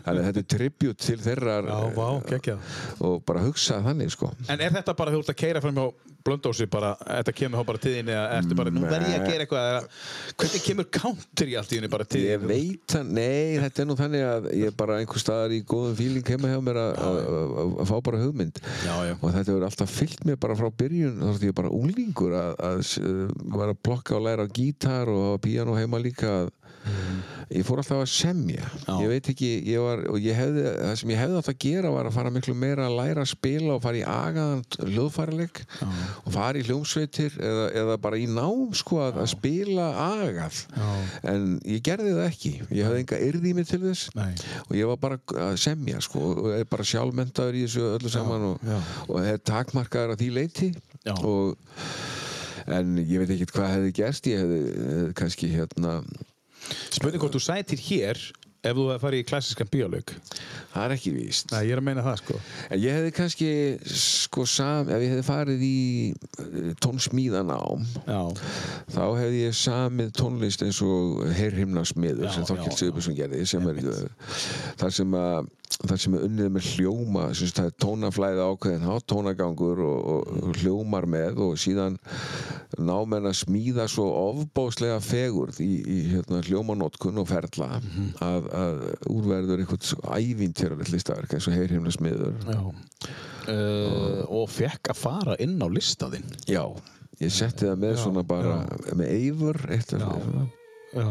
þannig 0.05 0.21
að 0.21 0.29
þetta 0.29 0.43
er 0.45 0.49
tribut 0.55 1.01
til 1.07 1.19
þeirra 1.21 1.57
já, 1.65 1.79
vá, 1.97 2.07
geggjað. 2.31 2.71
og 3.07 3.19
bara 3.27 3.43
hugsa 3.45 3.81
þannig 3.85 4.13
sko 4.15 4.31
En 4.47 4.59
er 4.61 4.73
þetta 4.79 4.95
bara 4.97 5.13
þú 5.15 5.23
ert 5.25 5.33
að 5.35 5.39
keira 5.45 5.61
fram 5.63 5.77
hjá 5.77 5.89
blöndósi 6.25 6.67
bara, 6.71 6.93
þetta 7.01 7.33
kemur 7.37 7.61
bara 7.71 7.81
þín 7.81 8.11
eða 8.13 8.25
ertu 8.37 8.57
bara, 8.59 8.73
nú 8.73 8.83
verð 8.85 9.09
ég 9.11 9.21
að 9.21 9.31
gera 9.31 9.45
eitthvað 9.45 9.67
eða 9.71 9.81
hvernig 10.43 10.63
kemur 10.67 10.87
allt 11.59 11.71
í 11.73 11.79
henni 11.79 11.91
bara 11.91 12.07
til 12.11 12.21
Ég 12.25 12.45
veit 12.47 12.95
að, 12.99 13.11
nei, 13.17 13.57
þetta 13.63 13.83
er 13.83 13.89
nú 13.89 13.97
þannig 13.99 14.25
að 14.29 14.47
ég 14.61 14.75
bara 14.77 14.99
einhver 15.01 15.23
staðar 15.23 15.55
í 15.57 15.61
góðum 15.67 15.95
fíling 15.99 16.31
heima 16.33 16.51
hjá 16.53 16.59
mér 16.67 16.79
að- 16.83 16.95
að 17.01 17.19
að- 17.21 17.75
að 17.81 17.91
fá 17.91 17.95
bara 18.09 18.21
hugmynd. 18.21 18.61
Já, 18.85 18.95
já. 19.09 19.13
og 19.21 19.27
þetta 19.33 19.51
hefur 19.51 19.67
alltaf 19.69 19.95
fyllt 20.01 20.25
mér 20.29 20.39
bara 20.39 20.55
frá 20.55 20.69
byrjun 20.83 21.19
þá 21.21 21.29
er 21.35 21.47
ég 21.49 21.55
bara 21.61 21.69
unglingur 21.81 22.37
að, 22.37 22.55
að, 22.69 22.81
að 23.01 23.57
var 23.57 23.73
að 23.73 23.81
plokka 23.83 24.15
og 24.17 24.25
læra 24.27 24.45
á 24.45 24.53
gítar 24.53 25.09
og 25.11 25.21
hafa 25.31 25.41
píano 25.47 25.75
heima 25.77 25.99
líka 26.01 26.27
að 26.43 26.49
ég 27.51 27.65
fór 27.67 27.81
alltaf 27.81 27.99
að 28.01 28.09
semja. 28.11 28.67
Já. 28.85 28.93
ég 29.03 29.09
veit 29.11 29.29
ekki, 29.33 29.49
ég 29.67 29.83
var 29.83 30.03
ég 30.21 30.37
hefði, 30.37 30.63
það 30.77 30.93
sem 31.01 31.11
ég 31.11 31.19
hefði 31.19 31.39
átt 31.41 31.49
að 31.51 31.57
gera 31.65 31.91
var 31.93 32.07
að 32.07 32.15
fara 32.15 32.31
miklu 32.33 32.55
meira 32.57 32.87
að 32.87 32.97
læra 32.99 33.25
að 33.25 33.31
spila 33.33 33.75
og 33.75 33.83
fara 33.83 33.99
í 33.99 34.03
agaðan 34.07 34.63
hljóðfærileik 34.87 35.61
og 35.81 36.29
fara 36.35 36.61
í 36.61 36.65
hljómsveitir 36.67 37.35
eða, 37.41 37.65
eða 37.83 37.97
bara 38.05 38.21
í 38.21 38.27
nám 38.31 38.71
sko 38.77 39.01
að, 39.05 39.19
að 39.25 39.29
spila 39.33 39.89
agað. 40.07 40.61
En 41.33 41.51
ég 41.67 41.83
gerði 41.85 42.15
það 42.15 42.29
ekki. 42.29 42.53
Ég 42.69 42.87
hafði 42.87 43.03
enga 43.03 43.21
yrði 43.27 43.51
í 43.51 43.57
mig 43.57 43.69
til 43.69 43.81
þess 43.83 44.15
Nei. 44.17 44.31
og 44.67 44.73
ég 44.79 44.91
var 44.93 45.01
bara 45.03 45.19
að 45.49 45.59
semja 45.61 46.01
sko 46.03 46.23
og 46.31 46.71
bara 46.71 46.87
sjálfmentaður 46.87 47.59
í 47.59 47.65
þessu 47.67 47.85
öllu 47.97 48.13
saman 48.13 48.49
og, 48.53 48.65
og 49.09 49.21
er 49.21 49.41
takmarkaður 49.43 50.15
að 50.15 50.23
því 50.23 50.31
leiti 50.39 50.71
og 51.19 51.57
en 52.71 52.97
ég 53.01 53.21
veit 53.21 53.31
ekki 53.33 53.49
hvað 53.55 53.73
hefði 53.75 53.95
gerst. 53.97 54.27
Ég 54.29 54.43
hefði, 54.43 54.59
hefði 54.77 55.15
kannski 55.17 55.49
hérna 55.51 55.95
Spurning 56.91 57.21
hvort 57.23 57.35
þú 57.35 57.43
sætir 57.43 57.83
hér 57.89 58.21
ef 58.61 58.75
þú 58.77 58.83
hefði 58.91 59.01
farið 59.01 59.23
í 59.23 59.27
klassískan 59.29 59.69
bíólaug 59.73 60.11
það 60.71 60.83
er 60.83 60.93
ekki 60.95 61.13
víst. 61.15 61.51
Nei, 61.51 61.61
ég 61.67 61.75
er 61.75 61.81
að 61.81 61.85
meina 61.87 62.03
það 62.05 62.17
sko. 62.21 62.39
En 62.69 62.81
ég 62.81 62.97
hefði 62.97 63.13
kannski 63.17 63.49
sko 64.01 64.45
sam, 64.49 64.91
ef 64.91 65.03
ég 65.03 65.13
hefði 65.15 65.25
farið 65.27 65.63
í 65.65 65.79
eh, 66.11 66.69
tónsmíðanám 66.83 67.87
Já, 68.05 68.21
þá 68.93 69.01
hefði 69.19 69.41
ég 69.41 69.57
samið 69.57 70.13
tónlist 70.19 70.65
eins 70.65 70.81
og 70.85 71.23
heyrhimnarsmiður 71.39 72.29
Já, 72.29 72.35
sem 72.37 72.47
Þorkild 72.51 72.77
Sigurbjörnsson 72.77 73.17
gerði 73.17 73.47
sem 73.49 73.67
er 73.71 73.81
uh, 73.81 74.37
þar 74.81 74.95
sem 74.99 75.17
að 75.17 75.49
þar 75.81 75.99
sem 76.03 76.15
er 76.17 76.23
unnið 76.27 76.49
með 76.55 76.65
hljóma 76.75 77.23
sagt, 77.37 77.55
það 77.57 77.69
er 77.69 77.75
tónaflæði 77.83 78.43
ákveðin 78.45 78.85
hátt, 78.89 79.05
tónagangur 79.11 79.81
og, 79.85 80.09
og 80.43 80.57
hljómar 80.61 81.07
með 81.09 81.39
og 81.45 81.55
síðan 81.61 81.95
ná 82.81 82.93
menn 83.07 83.27
að 83.29 83.37
smíða 83.41 83.87
svo 83.91 84.05
ofbáslega 84.31 84.99
fegurð 85.03 85.59
í, 85.63 85.69
í 85.81 85.97
hérna, 86.11 86.41
hljómanótkun 86.47 87.21
og 87.23 87.29
ferla 87.31 87.69
Mhm. 87.81 88.07
að, 88.21 88.47
að 88.61 88.81
úrverður 89.11 89.63
eitthvað 89.63 90.15
ævintýralegt 90.21 90.91
listaverk 90.93 91.33
eins 91.37 91.47
og 91.49 91.55
heyrhimnarsmiður 91.57 92.33
já. 92.45 92.61
Uh, 93.49 94.21
Og 94.29 94.49
fekk 94.53 94.91
að 94.93 94.99
fara 95.01 95.35
inn 95.41 95.55
á 95.57 95.67
listaðinn. 95.71 96.27
Já, 96.47 96.61
ég 97.21 97.31
setti 97.33 97.65
það 97.65 97.79
með 97.81 97.95
Já, 97.95 98.01
svona 98.03 98.23
bara 98.27 98.59
með 98.93 99.09
eifur 99.15 99.57
eitt 99.73 99.93
af 99.97 100.03
svona. 100.05 100.43
Já 100.45 101.01
Já, 101.01 101.07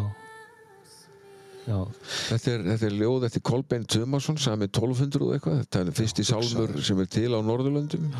Þetta 2.30 2.54
er, 2.54 2.64
þetta 2.72 2.88
er 2.90 2.96
ljóð 3.00 3.26
eftir 3.28 3.44
Kolbein 3.50 3.84
Tumason 3.90 4.38
sami 4.40 4.68
1200 4.70 5.26
og 5.26 5.34
eitthvað. 5.36 5.60
Þetta 5.66 5.84
er 5.86 5.98
fyrsti 6.00 6.26
sálmur 6.30 6.76
sem 6.86 7.00
er 7.04 7.10
til 7.12 7.30
á 7.34 7.40
Norðurlöndum. 7.44 8.10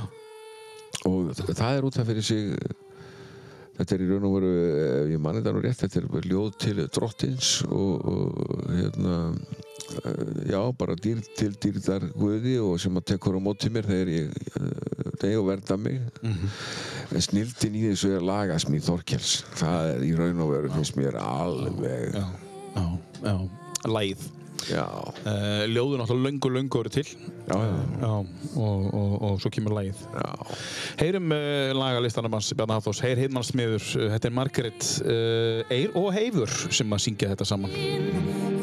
Og 1.08 1.32
þ- 1.38 1.54
það 1.54 1.76
er 1.80 1.88
út 1.88 1.98
af 2.02 2.08
fyrir 2.10 2.26
sig 2.26 2.54
þetta 3.80 3.94
er 3.96 4.02
í 4.04 4.08
raun 4.10 4.24
og 4.28 4.34
veru 4.36 4.48
ef 4.60 5.10
ég 5.14 5.20
manni 5.24 5.40
það 5.40 5.54
nú 5.56 5.60
rétt, 5.64 5.78
þetta 5.80 6.00
er 6.02 6.26
ljóð 6.28 6.50
til 6.60 6.80
drottins 6.92 7.52
og, 7.64 8.02
og 8.10 8.66
hérna 8.76 9.14
já, 10.50 10.60
bara 10.76 10.96
dýr 11.00 11.22
til 11.38 11.54
dýrdar 11.62 12.04
guði 12.12 12.58
og 12.60 12.76
sem 12.82 12.98
að 13.00 13.06
tekur 13.14 13.38
á 13.38 13.42
móti 13.42 13.70
mér 13.72 13.88
þegar 13.88 14.10
ég 14.12 14.36
eh, 14.36 14.68
þegar 15.16 15.32
ég 15.32 15.48
verða 15.48 15.78
mig. 15.80 15.96
En 17.10 17.24
snildin 17.24 17.78
í 17.80 17.86
þessu 17.88 18.12
er 18.18 18.22
lagasmíð 18.28 18.84
Þorkels. 18.90 19.32
Það 19.58 19.88
er 19.94 20.04
í 20.06 20.12
raun 20.18 20.44
og 20.44 20.52
veru 20.52 20.74
finnst 20.76 20.98
mér 21.00 21.16
alveg 21.22 22.14
já, 22.20 22.26
já, 22.74 22.84
já. 23.24 23.34
Læð. 23.88 24.28
Uh, 24.70 25.64
Ljóðu 25.72 25.98
náttúrulega 25.98 26.26
löngu, 26.28 26.50
löngu 26.52 26.80
eru 26.82 26.92
til. 26.92 27.08
Já, 27.48 27.56
já. 27.56 27.78
Já, 28.02 28.12
og, 28.56 28.94
og, 28.94 29.14
og 29.22 29.40
svo 29.40 29.50
kemur 29.50 29.80
Já, 29.80 30.30
Heyrum 31.00 31.32
uh, 31.32 31.72
lagalistanum 31.74 32.32
hans 32.36 32.52
Bjarni 32.54 32.76
Hafþórs 32.76 33.02
Heyr 33.02 33.24
Heiðmannsmiður, 33.24 33.82
uh, 33.96 34.08
þetta 34.14 34.28
er 34.28 34.36
Margaret 34.36 34.88
uh, 35.02 35.74
Eir 35.74 35.96
og 35.98 36.12
Heifur 36.14 36.56
sem 36.70 36.92
að 36.92 37.06
syngja 37.08 37.34
þetta 37.34 37.48
saman 37.48 38.58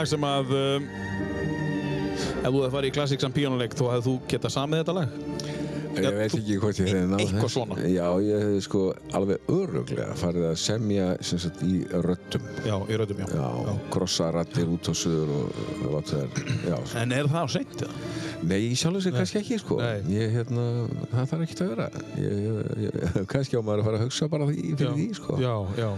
lag 0.00 0.08
sem 0.08 0.22
að 0.24 0.52
um, 0.56 0.84
ef 2.40 2.46
þú 2.46 2.60
hefði 2.62 2.70
farið 2.72 2.88
í 2.88 2.92
klassíksan 2.96 3.34
píónuleik 3.36 3.74
þá 3.76 3.82
hefði 3.90 4.04
þú 4.06 4.14
getað 4.32 4.54
samið 4.54 4.80
þetta 4.80 4.94
lag 4.96 5.18
Ég 5.90 6.14
veit 6.14 6.34
ekki 6.38 6.56
hvort 6.62 6.78
ég 6.78 6.86
hefði 6.86 7.08
náð 7.10 7.22
Eitthvað 7.24 7.50
svona. 7.50 7.76
Já, 7.90 8.04
ég 8.22 8.44
hefði 8.44 8.60
sko 8.64 8.82
alveg 9.18 9.50
öruglega 9.50 10.14
farið 10.16 10.46
að 10.46 10.54
semja 10.62 11.08
sem 11.26 11.40
sagt 11.42 11.64
í 11.66 11.80
röddum. 12.06 12.46
Já, 12.62 12.76
í 12.86 12.98
röddum, 13.02 13.20
já, 13.26 13.48
Já, 13.66 13.74
krossa 13.90 14.30
rattir 14.36 14.70
út 14.70 14.86
á 14.86 14.94
suður 14.94 15.34
og, 15.34 15.60
og 15.74 15.96
láta 15.96 16.22
þær, 16.22 16.54
já. 16.70 16.76
En 17.02 17.16
er 17.18 17.28
það 17.34 17.42
á 17.42 17.48
seint? 17.56 17.76
eða? 17.82 18.14
Nei, 18.54 18.60
sjálf 18.78 19.02
sér 19.04 19.18
kannski 19.18 19.42
ekki, 19.42 19.60
sko. 19.60 19.80
Ég, 20.14 20.30
hérna, 20.38 20.68
það 21.10 21.30
þarf 21.34 21.46
ekki 21.48 21.58
að 21.58 21.74
vera. 21.74 21.90
Ég, 22.22 22.40
ég, 22.46 22.82
ég, 22.86 23.20
kannski 23.34 23.58
á 23.58 23.60
maður 23.60 23.82
að 23.82 23.90
fara 23.90 24.00
að 24.00 24.06
hugsa 24.06 24.30
bara 24.30 24.48
því, 24.48 24.68
fyrir 24.78 24.94
því, 24.94 25.08
sko. 25.18 25.40
Já, 25.42 25.54
já 25.82 25.90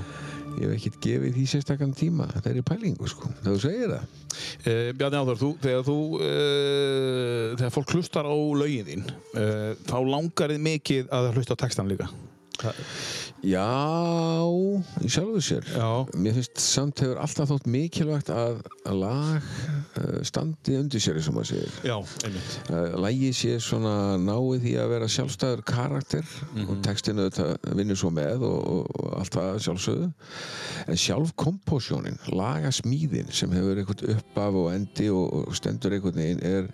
Ég 0.58 0.66
hef 0.66 0.74
ekkert 0.76 0.98
gefið 1.06 1.36
því 1.38 1.46
sérstakann 1.52 1.94
tíma. 1.96 2.28
Það 2.34 2.50
er 2.50 2.60
í 2.60 2.64
pælingu, 2.66 3.08
sko. 3.10 3.30
Það 3.42 3.54
þú 3.54 3.62
segir 3.62 3.92
það. 3.92 4.18
Uh, 4.62 4.90
Bjarni 4.98 5.20
Áþór, 5.20 5.40
þú, 5.40 5.50
þegar 5.62 5.86
þú 5.86 5.96
uh, 6.18 7.46
þegar 7.58 7.74
fólk 7.74 7.94
hlustar 7.96 8.28
á 8.28 8.36
lögin 8.62 8.88
þín 8.88 9.04
uh, 9.10 9.72
þá 9.88 9.98
langar 10.08 10.54
þið 10.54 10.64
mikið 10.68 11.12
að 11.12 11.28
hlusta 11.36 11.56
á 11.56 11.62
textan 11.62 11.90
líka 11.90 12.08
Já, 13.42 14.46
í 15.02 15.08
sjálfu 15.10 15.40
sér. 15.42 15.64
Já. 15.74 15.88
Mér 16.14 16.36
finnst 16.36 16.60
samt 16.62 17.00
hefur 17.02 17.18
alltaf 17.18 17.50
þótt 17.50 17.66
mikilvægt 17.74 18.30
að 18.30 18.60
að 18.86 18.98
lag 18.98 19.48
uh, 19.98 20.20
standi 20.26 20.76
undir 20.78 21.02
sér 21.02 21.18
og 21.20 21.34
maður 21.36 21.48
segir 21.52 21.74
Já, 21.86 21.96
einmitt. 22.26 22.54
uh, 22.70 22.94
lægi 23.02 23.28
sé 23.34 23.52
svona 23.62 23.92
náið 24.18 24.62
því 24.64 24.72
að 24.82 24.90
vera 24.94 25.10
sjálfstæður 25.16 25.62
karakter 25.70 26.32
og 26.66 26.72
textinu 26.86 27.28
þetta 27.28 27.74
vinnur 27.78 27.98
svo 27.98 28.10
með 28.14 28.42
og, 28.46 28.58
og, 28.76 28.96
og 29.02 29.12
allt 29.20 29.36
það 29.38 29.60
sjálfsögðu 29.66 30.08
en 30.92 30.98
sjálf 31.04 31.34
kompósjónin, 31.38 32.18
lagasmíðin 32.34 33.30
sem 33.34 33.54
hefur 33.54 33.78
einhvern 33.82 34.16
uppaf 34.16 34.58
og 34.64 34.72
endi 34.74 35.10
og, 35.14 35.30
og 35.46 35.54
stendur 35.58 35.94
einhvern 35.98 36.18
veginn 36.22 36.42
er 36.46 36.70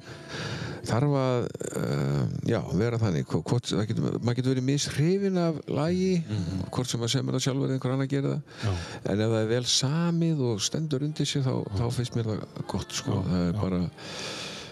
þarf 0.88 1.12
að 1.20 1.46
uh, 1.76 2.22
já, 2.48 2.60
vera 2.80 2.96
þannig 3.02 3.26
Hvo- 3.28 3.42
hvort, 3.44 3.68
getur, 3.90 4.14
maður 4.24 4.38
getur 4.40 4.54
verið 4.54 4.68
mishrifin 4.70 5.36
af 5.42 5.58
lagi 6.58 6.74
hvort 6.76 6.90
sem 6.92 7.00
maður 7.02 7.14
semur 7.16 7.38
það 7.38 7.46
sjálfur 7.46 7.72
einhver 7.76 7.94
annar 7.96 8.10
gerir 8.10 8.34
það 8.34 8.82
en 9.12 9.24
ef 9.24 9.32
það 9.32 9.38
er 9.44 9.48
vel 9.54 9.64
samið 9.78 10.44
og 10.50 10.60
stendur 10.68 11.06
undir 11.08 11.30
sér 11.32 11.46
þá, 11.46 11.54
þá 11.78 11.86
finnst 11.98 12.18
mér 12.18 12.30
það 12.32 12.44
gott 12.74 13.00
sko. 13.00 13.22
það 13.30 13.46
er 13.48 13.58
bara 13.62 13.80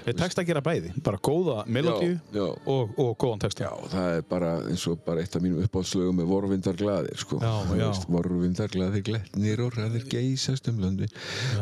Þeir 0.07 0.15
tekst 0.21 0.39
að 0.39 0.45
gera 0.47 0.61
bæði, 0.63 0.91
bara 1.03 1.19
góða 1.19 1.55
melodíu 1.67 2.45
og, 2.71 2.93
og 3.03 3.09
góðan 3.19 3.41
texta. 3.43 3.65
Já, 3.67 3.89
það 3.91 4.11
er 4.15 4.21
bara 4.31 4.51
eins 4.71 4.85
og 4.87 5.01
bara 5.03 5.19
eitt 5.25 5.35
af 5.35 5.43
mínum 5.43 5.65
uppáhaldslögum 5.67 6.21
með 6.21 6.29
vorvindar 6.31 6.79
glaðir 6.79 7.19
sko. 7.19 7.41
Já, 7.43 7.51
Þú 7.67 7.79
já. 7.81 7.87
veist, 7.89 8.07
vorvindar 8.15 8.71
glaðir 8.71 9.03
gletnir 9.09 9.63
og 9.65 9.75
ræðir 9.75 10.07
geysast 10.13 10.71
um 10.71 10.79
löndi 10.85 11.09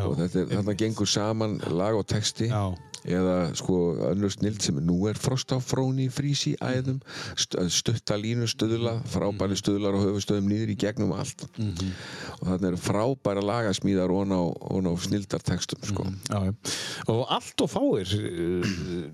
og 0.05 0.19
þetta 0.21 0.43
er, 0.43 0.51
þarna 0.59 0.75
gengur 0.85 1.09
saman 1.09 1.57
lag 1.73 1.97
og 1.97 2.05
texti 2.13 2.51
Já. 2.53 2.61
Eða 3.05 3.37
sko 3.59 3.79
önnur 4.11 4.33
snild 4.33 4.63
sem 4.65 4.79
nú 4.85 4.97
er 5.11 5.19
frost 5.21 5.53
á 5.53 5.59
fróni 5.61 6.09
frís 6.13 6.47
í 6.51 6.55
æðum. 6.65 7.01
St 7.37 7.61
stutta 7.75 8.17
línu 8.21 8.49
stuðla 8.51 8.97
frábæri 9.13 9.59
stuðlar 9.61 9.99
og 9.99 10.07
höfustöðum 10.09 10.49
nýður 10.51 10.75
í 10.75 10.79
gegnum 10.81 11.15
allt. 11.17 11.47
Og 12.41 12.45
þarna 12.49 12.71
eru 12.73 12.81
frábæra 12.81 13.45
lagasmíðar 13.45 14.13
og 14.15 14.33
á, 14.33 14.41
og 14.41 14.89
á 14.89 14.95
snildar 15.05 15.45
textum 15.45 15.83
sko. 15.85 16.07
Já, 16.31 16.39
já. 16.49 16.53
og 17.13 17.25
allt 17.29 17.65
og 17.65 17.71
fáir 17.71 18.15
uh, 18.17 18.69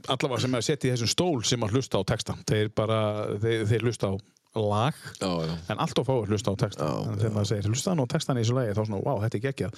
allavega 0.09 0.43
sem 0.45 0.55
er 0.55 0.67
sett 0.67 0.87
í 0.87 0.93
þessum 0.95 1.11
stól 1.11 1.41
sem 1.45 1.63
að 1.67 1.79
hlusta 1.79 1.99
á 1.99 2.03
texta. 2.07 2.37
Þeir 2.47 2.71
bara, 2.75 3.01
þeir, 3.43 3.67
þeir 3.71 3.89
hlusta 3.89 4.15
á 4.15 4.15
lag 4.59 4.95
Já, 5.21 5.31
já. 5.47 5.55
en 5.71 5.79
allt 5.79 5.99
og 5.99 6.07
fáir 6.07 6.31
hlusta 6.31 6.51
á 6.51 6.57
texta. 6.59 6.87
Já, 6.87 7.07
en 7.07 7.19
þegar 7.21 7.35
maður 7.37 7.51
segir 7.53 7.71
hlusta 7.71 7.95
á 7.95 8.07
textan 8.11 8.39
í 8.39 8.43
þessu 8.43 8.57
lagi 8.59 8.75
þá 8.75 8.83
svona, 8.83 9.03
wow, 9.07 9.21
þetta 9.23 9.39
er 9.39 9.45
geggjað. 9.47 9.73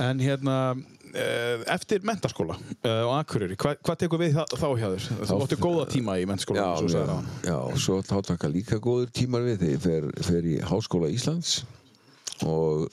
En 0.00 0.22
hérna 0.22 0.56
eftir 1.76 2.00
mentaskóla 2.08 2.56
á 2.84 3.06
Akureyri, 3.18 3.56
hva, 3.60 3.74
hvað 3.84 4.00
tekur 4.04 4.22
við 4.22 4.38
þá, 4.38 4.44
þá 4.56 4.68
hjá 4.80 4.88
þér? 4.94 5.10
Þú 5.28 5.42
áttu 5.44 5.60
góða 5.60 5.84
tíma 5.92 6.16
í 6.22 6.24
mentaskóla 6.30 6.64
Já, 6.64 6.72
svo 6.80 7.04
já, 7.04 7.20
já, 7.50 7.58
og 7.60 7.78
svo 7.84 8.00
þá 8.06 8.16
taka 8.32 8.48
líka 8.52 8.80
góður 8.82 9.12
tímar 9.12 9.44
við 9.44 9.60
þegar 9.62 9.76
ég 9.76 9.86
fer, 9.86 10.10
fer 10.30 10.50
í 10.54 10.58
Háskóla 10.70 11.12
Íslands 11.12 11.62
og 12.42 12.88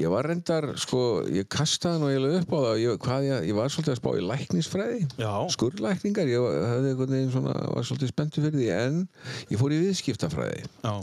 ég 0.00 0.10
var 0.10 0.26
reyndar 0.26 0.64
sko, 0.80 1.22
ég 1.30 1.46
kastaði 1.52 2.00
nú 2.02 2.08
eiginlega 2.10 2.40
upp 2.42 2.54
á 2.56 2.58
það 2.64 2.80
ég, 2.82 3.04
ég, 3.28 3.44
ég 3.50 3.54
var 3.58 3.70
svolítið 3.70 3.92
að 3.92 4.00
spá 4.00 4.08
í 4.18 4.24
læknisfræði 4.26 5.00
Já. 5.20 5.30
skurlækningar, 5.54 6.32
ég 6.32 7.30
svona, 7.30 7.54
var 7.76 7.86
svolítið 7.86 8.10
spenntu 8.10 8.42
fyrir 8.42 8.58
því 8.58 8.68
en 8.74 8.98
ég 9.52 9.60
fór 9.60 9.76
í 9.76 9.80
viðskiptafræði 9.84 10.64
Já. 10.82 10.94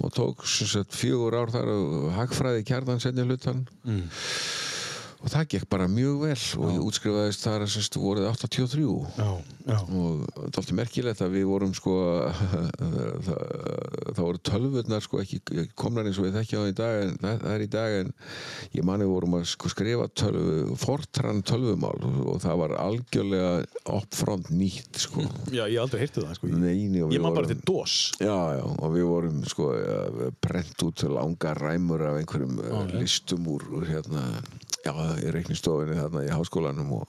og 0.00 0.14
tók 0.16 0.46
sagt, 0.48 0.96
fjögur 0.96 1.36
ár 1.36 1.52
þar 1.52 1.68
og 1.74 2.08
hagfræði 2.16 2.64
kjarnan 2.70 3.02
senni 3.04 3.26
hlutan 3.28 3.66
Mm. 3.88 4.04
Og 5.18 5.32
það 5.32 5.46
gekk 5.54 5.66
bara 5.70 5.88
mjög 5.90 6.20
vel 6.22 6.36
og 6.62 6.68
ég 6.70 6.82
útskrifaðist 6.86 7.42
þar 7.42 7.64
sem 7.66 7.82
sagt, 7.82 7.96
voruð 7.98 8.28
83 8.30 8.82
Já, 9.18 9.30
já. 9.66 9.78
og 9.82 10.20
það 10.28 10.44
er 10.44 10.44
alltaf 10.46 10.74
merkilegt 10.78 11.22
að 11.24 11.34
við 11.34 11.46
vorum 11.50 11.72
sko 11.74 11.94
það, 13.26 13.40
það 14.12 14.20
voru 14.22 14.42
tölvurnar 14.50 15.04
sko 15.04 15.22
ekki 15.24 15.40
komnar 15.78 16.06
eins 16.06 16.20
og 16.22 16.28
við 16.28 16.38
þekkja 16.38 16.62
á 16.62 16.64
í 16.70 16.76
dag 16.78 17.00
en 17.02 17.16
það, 17.24 17.42
það 17.42 17.54
er 17.56 17.64
í 17.64 17.70
dag 17.72 17.96
en 18.02 18.12
ég 18.78 18.86
mani 18.86 19.08
vorum 19.10 19.36
að 19.40 19.48
sko 19.54 19.72
skrifa 19.74 20.06
tölvu 20.22 20.78
fortrann 20.78 21.42
tölvumál 21.50 21.98
og, 22.06 22.38
það 22.44 22.62
var 22.62 22.76
algjörlega 22.84 23.50
uppfront 23.98 24.52
nýtt 24.54 25.02
sko 25.02 25.26
já, 25.56 25.64
ég 25.66 25.80
aldrei 25.82 26.04
heyrti 26.04 26.22
það 26.22 26.38
sko. 26.38 26.52
Neini, 26.54 27.02
ég 27.02 27.24
man 27.24 27.34
bara 27.34 27.50
til 27.50 27.58
DOS 27.66 27.98
Já, 28.22 28.38
já, 28.60 28.64
og 28.64 28.94
við 28.94 29.10
vorum 29.10 29.42
sko 29.50 29.72
að 29.74 30.24
prent 30.44 30.86
út 30.86 31.06
langa 31.10 31.54
ræmur 31.58 32.06
af 32.06 32.18
einhverjum 32.20 32.58
okay. 32.62 33.02
listum 33.02 33.46
úr, 33.50 33.64
úr 33.74 33.86
hérna, 33.88 34.24
já, 34.86 34.92
í 35.24 35.30
reiknistofinni 35.34 35.96
þarna 35.98 36.26
í 36.28 36.34
háskólanum 36.34 36.92
og 37.00 37.06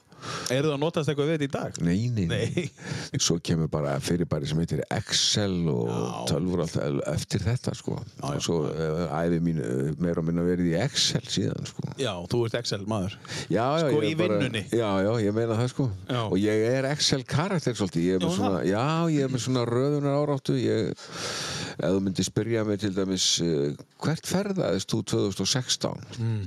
eru 0.51 0.67
það 0.67 0.73
að 0.75 0.81
notast 0.81 1.07
eitthvað 1.13 1.29
við 1.29 1.35
þetta 1.37 1.45
í 1.47 1.51
dag? 1.53 1.77
Nei, 1.87 1.99
nei, 2.11 2.25
Nei. 2.27 2.63
Svo 3.23 3.37
kemur 3.39 3.69
bara 3.71 3.93
fyrirbæri 4.03 4.49
sem 4.49 4.59
heitir 4.59 4.81
Excel 4.91 5.53
og 5.71 5.87
Já. 5.87 6.09
tölvur 6.33 6.63
alltaf 6.65 6.97
eftir 7.13 7.45
þetta 7.45 7.71
sko. 7.79 7.95
já. 8.17 8.25
og 8.33 8.41
svo 8.43 8.57
uh, 8.67 9.05
æfi 9.15 9.39
mín 9.45 9.61
uh, 9.63 9.93
meira 10.03 10.19
og 10.19 10.27
minna 10.27 10.43
verið 10.43 10.73
í 10.73 10.75
Excel 10.83 11.23
síðan 11.31 11.69
sko. 11.69 11.85
já, 12.01 12.11
þú 12.33 12.41
ert 12.49 12.57
Excel 12.59 12.83
maður 12.91 13.15
Já, 13.47 13.63
já, 13.79 13.85
Sko, 13.85 14.01
í 14.03 14.11
bara- 14.19 14.41
vinnunni? 14.41 14.65
Já, 14.75 14.89
já, 15.07 15.11
ég 15.23 15.37
meina 15.39 15.59
það 15.61 15.71
sko 15.77 15.87
og 16.25 16.35
ég 16.43 16.65
er 16.73 16.89
Excel 16.91 17.23
karakter 17.31 17.79
svolítið 17.79 18.09
ég 18.09 18.19
er 18.27 18.35
svona, 18.35 18.59
Já, 18.67 18.83
ég 19.15 19.23
er 19.23 19.31
með 19.37 19.45
svona 19.47 19.63
röðunar 19.71 20.19
áráttu 20.19 20.57
ég, 20.59 20.91
ef 21.79 21.95
þú 21.95 22.03
myndir 22.09 22.27
spyrja 22.27 22.67
mig 22.67 22.83
til 22.83 22.91
dæmis 22.97 23.29
uh, 23.45 23.71
hvert 24.03 24.27
ferðaðist 24.35 24.91
þú 24.91 25.03
2016 25.15 26.07
Mm. 26.19 26.43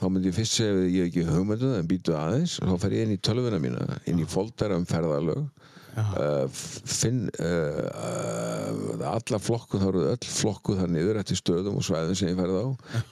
Þá 0.00 0.06
myndi 0.08 0.30
ég 0.30 0.36
fyrst 0.38 0.56
segja 0.56 0.76
að 0.76 0.86
ég 0.88 1.02
hef 1.04 1.10
ekki 1.10 1.24
hugmynduð 1.28 1.74
en 1.76 1.88
býtu 1.90 2.16
aðeins. 2.16 2.56
Og 2.62 2.72
þá 2.72 2.84
fer 2.84 2.96
ég 2.96 3.06
inn 3.06 3.16
í 3.16 3.20
tölvuna 3.20 3.60
mína 3.62 4.00
inn 4.08 4.22
í 4.22 4.28
foldera 4.28 4.78
um 4.80 4.86
ferðalög 4.88 5.44
uh, 5.96 6.44
finn 6.50 7.28
uh, 7.40 9.06
alla 9.10 9.40
flokku 9.42 9.80
þá 9.80 9.86
eru 9.90 10.04
öll 10.12 10.28
flokku 10.30 10.76
þar 10.78 10.92
niður 10.94 11.20
eftir 11.20 11.38
stöðum 11.40 11.78
og 11.80 11.86
svæðum 11.86 12.18
sem 12.18 12.30
ég 12.30 12.38
ferð 12.38 12.58
á. 12.60 12.66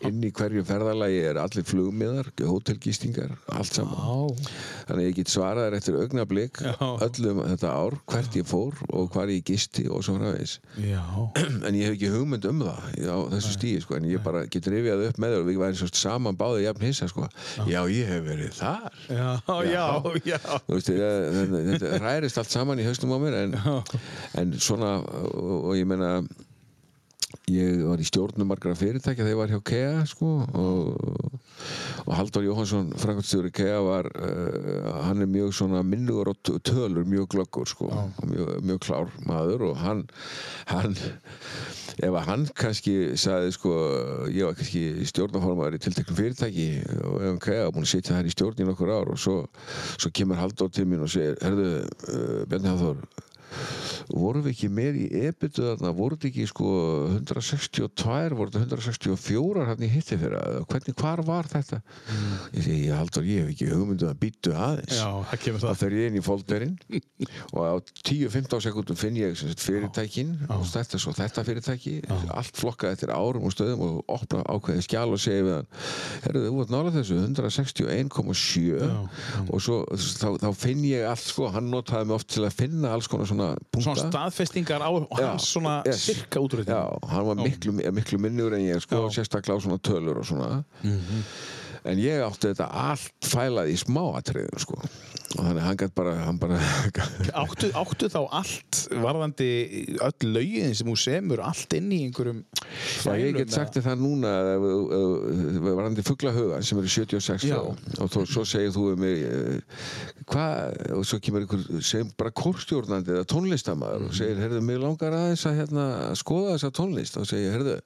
Inn 0.08 0.22
í 0.24 0.30
hverju 0.34 0.64
ferðalagi 0.68 1.20
er 1.30 1.40
allir 1.42 1.66
flugmiðar 1.68 2.30
hótelgistingar, 2.38 3.34
allt 3.54 3.78
saman. 3.78 3.98
Já, 3.98 4.52
þannig 4.88 5.08
ég 5.08 5.18
get 5.18 5.32
svarað 5.32 5.68
þér 5.68 5.78
eftir 5.78 5.98
augnablik 6.02 6.62
Já. 6.64 6.74
öllum 7.08 7.42
þetta 7.44 7.72
ár, 7.72 7.98
hvert 8.12 8.38
ég 8.38 8.48
fór 8.48 8.78
og 8.88 9.10
hvar 9.14 9.32
ég 9.32 9.44
gisti 9.46 9.86
og 9.88 10.04
svo 10.06 10.18
framvegis. 10.18 10.58
Já. 10.84 11.02
en 11.66 11.78
ég 11.78 11.88
hef 11.88 11.96
ekki 11.98 12.12
hugmynd 12.14 12.48
um 12.50 12.64
það 12.66 13.08
á 13.08 13.18
þessu 13.34 13.54
stíi 13.56 13.82
sko, 13.84 13.98
en 13.98 14.08
ég 14.10 14.22
bara 14.24 14.44
get 14.50 14.68
rifjað 14.70 15.06
upp 15.08 15.20
með 15.22 15.34
þér 15.34 15.44
og 15.44 15.50
við 15.50 15.60
væri 15.62 15.80
svo 15.80 15.90
saman 15.98 16.38
báðið 16.38 16.66
jafn 16.68 16.86
hissa 16.88 17.08
sko. 17.10 17.28
já, 17.68 17.80
ég 17.92 18.12
hef 18.12 18.24
verið 18.26 18.54
þar. 18.58 18.98
Já, 19.08 19.28
já, 19.68 19.86
já. 20.28 20.38
Þú 20.68 20.76
veist, 20.76 20.92
ég, 20.92 21.28
þetta, 21.38 21.62
þetta 21.72 22.02
ræðist 22.04 22.40
allt 22.42 22.52
saman 22.52 22.67
í 22.76 22.84
haustum 22.84 23.16
á 23.16 23.18
mér 23.22 23.38
en, 23.46 23.56
en 24.42 24.52
svona 24.60 24.98
og, 25.00 25.70
og 25.70 25.72
ég 25.78 25.88
meina 25.88 26.18
ég 27.48 27.82
var 27.84 28.00
í 28.00 28.06
stjórnum 28.08 28.48
margra 28.48 28.74
fyrirtækja 28.76 29.24
þegar 29.24 29.32
ég 29.32 29.38
var 29.40 29.52
hjá 29.52 29.60
KEA 29.70 30.04
sko, 30.08 30.28
og, 30.60 31.32
og 32.04 32.12
Halldór 32.16 32.46
Jóhansson 32.46 32.90
framkvæmstjóri 33.00 33.52
KEA 33.56 33.80
var 33.84 34.08
uh, 34.12 34.88
hann 35.06 35.24
er 35.24 35.30
mjög 35.30 35.52
svona 35.56 35.82
minnugur 35.84 36.32
og 36.32 36.52
tölur 36.64 37.08
mjög 37.08 37.28
glöggur 37.34 37.68
sko, 37.68 37.90
mjög, 38.28 38.54
mjög 38.64 38.82
klár 38.84 39.12
maður 39.28 39.68
og 39.70 39.80
hann, 39.80 40.04
hann 40.72 40.96
ef 41.98 42.14
að 42.14 42.26
hann 42.28 42.44
kannski 42.58 42.94
sagði 43.18 43.54
sko, 43.56 43.74
ég 44.30 44.48
var 44.48 44.58
kannski 44.58 45.06
stjórnaformaður 45.10 45.78
í 45.78 45.82
tilteknum 45.82 46.18
fyrirtæki 46.18 46.68
og 47.02 47.16
ef 47.18 47.26
hann 47.26 47.40
KEA 47.42 47.70
búin 47.74 47.86
að 47.86 47.92
sitja 47.92 48.18
þær 48.18 48.28
í 48.30 48.34
stjórn 48.34 48.62
í 48.62 48.68
nokkur 48.68 48.92
ár 48.94 49.12
og 49.14 49.20
svo, 49.20 49.38
svo 49.96 50.12
kemur 50.14 50.40
Halldór 50.40 50.70
til 50.74 50.86
mín 50.88 51.02
og 51.04 51.10
segir, 51.12 51.38
herðu, 51.42 51.70
uh, 51.84 52.44
Bjarni 52.50 52.72
Hafþór 52.72 53.27
vorum 54.08 54.44
við 54.44 54.54
ekki 54.54 54.70
með 54.72 54.98
í 55.02 55.06
ebitu 55.28 55.64
þarna, 55.66 55.92
voru 55.96 56.18
þetta 56.18 56.30
ekki 56.30 56.46
sko 56.50 56.72
162, 57.18 58.36
voru 58.38 58.52
þetta 58.54 58.78
164 58.78 59.66
hann 59.68 59.84
í 59.84 59.90
hitti 59.92 60.18
fyrir, 60.20 60.64
hvernig, 60.70 60.96
hvar 60.98 61.22
var 61.26 61.48
þetta? 61.50 61.80
Ég 62.54 62.64
segi, 62.64 62.78
ég 62.88 62.96
haldur, 62.96 63.28
ég 63.28 63.44
hef 63.44 63.52
ekki 63.54 63.70
hugmyndu 63.72 64.08
að 64.08 64.20
býtu 64.22 64.54
aðeins. 64.56 64.96
Já, 64.98 65.08
það 65.32 65.42
kemur 65.44 65.64
þá 65.64 65.68
það 65.68 65.82
fer 65.82 65.98
ég 65.98 66.10
inn 66.10 66.18
í 66.18 66.24
folderinn 66.24 66.76
og 67.52 67.60
á 67.62 67.74
10-15 68.08 68.64
sekundum 68.68 68.98
finn 68.98 69.18
ég 69.20 69.44
fyrirtækin 69.58 70.34
og 70.54 70.64
þetta 70.68 71.00
svo 71.02 71.14
þetta 71.16 71.44
fyrirtæki. 71.46 71.96
Allt 72.32 72.58
flokkað 72.58 72.96
eftir 72.96 73.12
árum 73.14 73.46
og 73.48 73.54
stöðum 73.54 73.84
og 73.88 74.14
opna 74.18 74.42
ákveðið 74.48 74.86
skjál 74.86 75.08
og 75.12 75.22
segja 75.22 75.46
við 75.46 75.56
hann 75.58 75.68
herru 76.24 76.44
þú 76.46 76.62
ert 76.62 76.72
nála 76.72 76.92
þessu 76.94 77.18
161,7 77.22 78.88
og 79.48 79.62
svo 79.62 79.78
þá, 79.92 80.28
þá 80.42 80.48
finn 80.58 80.84
ég 80.88 81.06
allt 81.08 81.24
sko, 81.24 81.48
hann 81.54 81.70
notaði 81.72 82.08
mig 82.08 82.18
oft 82.18 82.30
til 82.34 82.44
að 82.46 82.56
finna 82.58 82.92
alls 82.94 83.08
konar 83.10 83.28
svona 83.38 83.68
punkta. 83.70 83.84
Svona 83.86 84.10
staðfestingar 84.12 84.84
á 84.84 84.90
Já, 84.90 85.28
hans 85.30 85.46
svona 85.52 85.76
yes. 85.86 86.02
sirka 86.08 86.42
útrúið 86.42 86.72
Já, 86.72 86.82
hann 87.12 87.28
var 87.30 87.40
miklu, 87.40 87.76
miklu 87.94 88.18
minnur 88.22 88.56
en 88.58 88.66
ég 88.66 88.82
sko, 88.84 89.06
sérstaklega 89.14 89.58
á 89.58 89.64
svona 89.64 89.78
tölur 89.78 90.20
og 90.22 90.28
svona. 90.28 90.62
En 91.88 92.00
ég 92.02 92.20
átti 92.24 92.50
þetta 92.50 92.66
allt 92.74 93.28
fælað 93.30 93.70
í 93.72 93.76
smáatriðum 93.78 94.60
sko. 94.60 94.80
Og 95.36 95.42
þannig 95.42 95.64
hann 95.66 95.80
gætt 95.82 95.94
bara, 95.98 96.14
hann 96.24 96.38
bara 96.40 96.58
Áttu, 97.42 97.70
áttu 97.76 98.08
þá 98.12 98.20
allt 98.40 98.80
varðandi 99.04 99.48
öll 100.04 100.30
lögin 100.32 100.76
sem 100.76 100.88
þú 100.88 100.96
semur 101.00 101.42
allt 101.44 101.76
inn 101.76 101.90
í 101.92 102.02
einhverjum 102.06 102.44
Já, 103.04 103.12
ég 103.20 103.36
get 103.36 103.52
sagt 103.52 103.76
það 103.84 104.02
núna 104.02 104.32
varandi 105.68 106.04
fugglahuga 106.06 106.62
sem 106.64 106.80
eru 106.80 106.92
76 106.92 107.48
Já. 107.48 107.58
þá 107.58 108.02
og 108.02 108.12
þó, 108.12 108.20
svo 108.28 108.44
segir 108.48 108.72
þú 108.74 108.86
um 108.94 109.02
mig 109.02 109.22
eh, 109.24 109.78
hvað, 110.28 110.78
og 110.96 111.04
svo 111.08 111.18
kemur 111.22 111.44
einhver 111.44 111.84
sem 111.84 112.08
bara 112.18 112.32
kórstjórnandi 112.34 113.14
eða 113.14 113.26
tónlistamæður 113.30 114.06
og 114.08 114.16
segir, 114.16 114.40
heyrðu, 114.42 114.60
mig 114.64 114.80
langar 114.82 115.16
aðeins 115.16 115.44
að 115.48 115.58
hérna, 115.62 115.86
skoða 116.18 116.54
þessa 116.56 116.72
tónlist. 116.78 117.18
Og 117.20 117.28
segir, 117.28 117.54
heyrðu, 117.56 117.76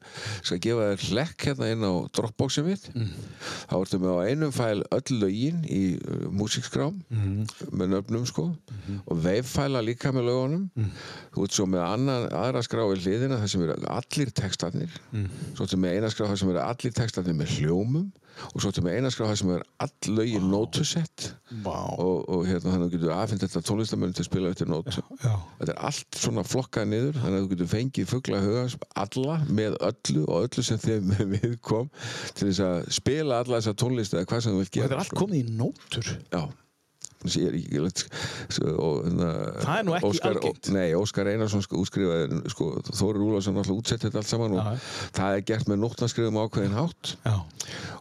skal 0.40 0.60
gefa 0.66 0.88
þér 0.92 1.06
hlekk 1.08 1.46
hérna 1.48 1.70
inn 1.74 1.86
á 1.86 1.92
Dropboxið 2.16 2.68
mitt. 2.70 2.88
Þá 3.70 3.76
ertu 3.80 4.02
með 4.02 4.18
á 4.18 4.24
einum 4.28 4.54
fæl 4.54 4.82
öll 4.82 5.18
lögin 5.22 5.62
í 5.68 5.82
uh, 5.98 6.26
músikskrám 7.40 7.78
með 7.82 7.92
nöfnum 7.96 8.24
sko. 8.28 8.46
Og 9.06 9.20
veiffæla 9.24 9.82
líka 9.84 10.12
með 10.14 10.28
lögunum. 10.30 10.64
Þú 11.34 11.46
ert 11.48 11.56
svo 11.58 11.66
með 11.72 11.84
annan, 11.88 12.28
aðra 12.44 12.62
skrá 12.66 12.84
í 12.92 12.98
hliðina 13.02 13.40
þar 13.42 13.52
sem 13.54 13.66
eru 13.66 13.78
allir 13.98 14.32
textarnir. 14.42 14.98
Svo 15.56 15.66
ertu 15.68 15.80
með 15.82 15.96
eina 15.98 16.10
skrá 16.12 16.26
þar 16.32 16.42
sem 16.42 16.52
eru 16.54 16.64
allir 16.66 16.98
textarnir 16.98 17.38
með 17.42 17.56
hljómum. 17.58 18.10
Og 18.56 18.62
svo 18.64 18.70
ertu 18.72 18.80
með 18.80 18.94
eina 18.96 19.10
skrá 19.12 19.26
þar 19.28 19.36
sem 19.42 19.50
eru 19.52 19.64
all 19.84 20.14
lögin 20.16 20.46
nótusett 20.48 21.26
Vá. 21.62 21.74
og, 22.00 22.22
og 22.32 22.46
hérna 22.48 22.70
þannig 22.72 22.86
að 22.86 22.86
þú 22.86 22.94
getur 22.94 23.12
afhengt 23.12 23.42
þetta 23.44 23.60
tónlistamönnum 23.68 24.14
til 24.16 24.22
að 24.24 24.28
spila 24.30 24.52
eftir 24.54 24.70
nótum 24.72 25.18
Já. 25.20 25.34
þetta 25.58 25.74
er 25.74 25.82
allt 25.90 26.16
svona 26.22 26.44
flokkað 26.48 26.88
niður 26.94 27.18
þannig 27.20 27.36
að 27.36 27.44
þú 27.44 27.50
getur 27.52 27.70
fengið 27.74 28.08
fugla 28.08 28.40
hugans 28.40 28.78
alla 29.04 29.36
með 29.52 29.76
öllu 29.90 30.24
og 30.32 30.46
öllu 30.48 30.64
sem 30.64 30.80
þeim 30.80 31.12
viðkom 31.34 31.92
til 32.32 32.48
þess 32.48 32.64
að 32.70 32.88
spila 33.02 33.42
alla 33.44 33.60
þessa 33.60 33.76
tónlist 33.84 34.16
eða 34.16 34.30
hvað 34.32 34.44
sem 34.48 34.56
þú 34.56 34.64
vilt 34.64 34.72
Og 34.72 34.80
gera 34.80 34.88
þetta 34.88 34.96
er 34.96 35.04
allt 35.04 35.12
sko. 35.12 35.20
komið 35.26 35.42
í 35.42 35.56
nótur. 35.60 36.12
Já 36.32 36.42
Það 39.62 39.76
er 39.78 39.84
nú 39.86 39.94
ekki 39.96 40.08
Óskar, 40.10 40.36
algengt. 40.36 40.70
Nei, 40.74 40.88
Óskar 40.98 41.30
Einarsson 41.30 41.62
sko, 41.64 41.78
útskrifaði 41.82 42.40
sko, 42.52 42.68
Þóri 42.90 43.20
Rúlarsson 43.22 43.56
alltaf 43.60 43.76
útsett 43.76 44.04
þetta 44.06 44.20
allt 44.22 44.30
saman 44.32 44.56
og 44.56 44.62
Já. 44.64 44.82
það 45.18 45.36
er 45.38 45.44
gert 45.52 45.70
með 45.70 45.80
nótnanskrifum 45.84 46.40
ákveðin 46.42 46.76
hátt 46.78 47.14
Já. 47.22 47.34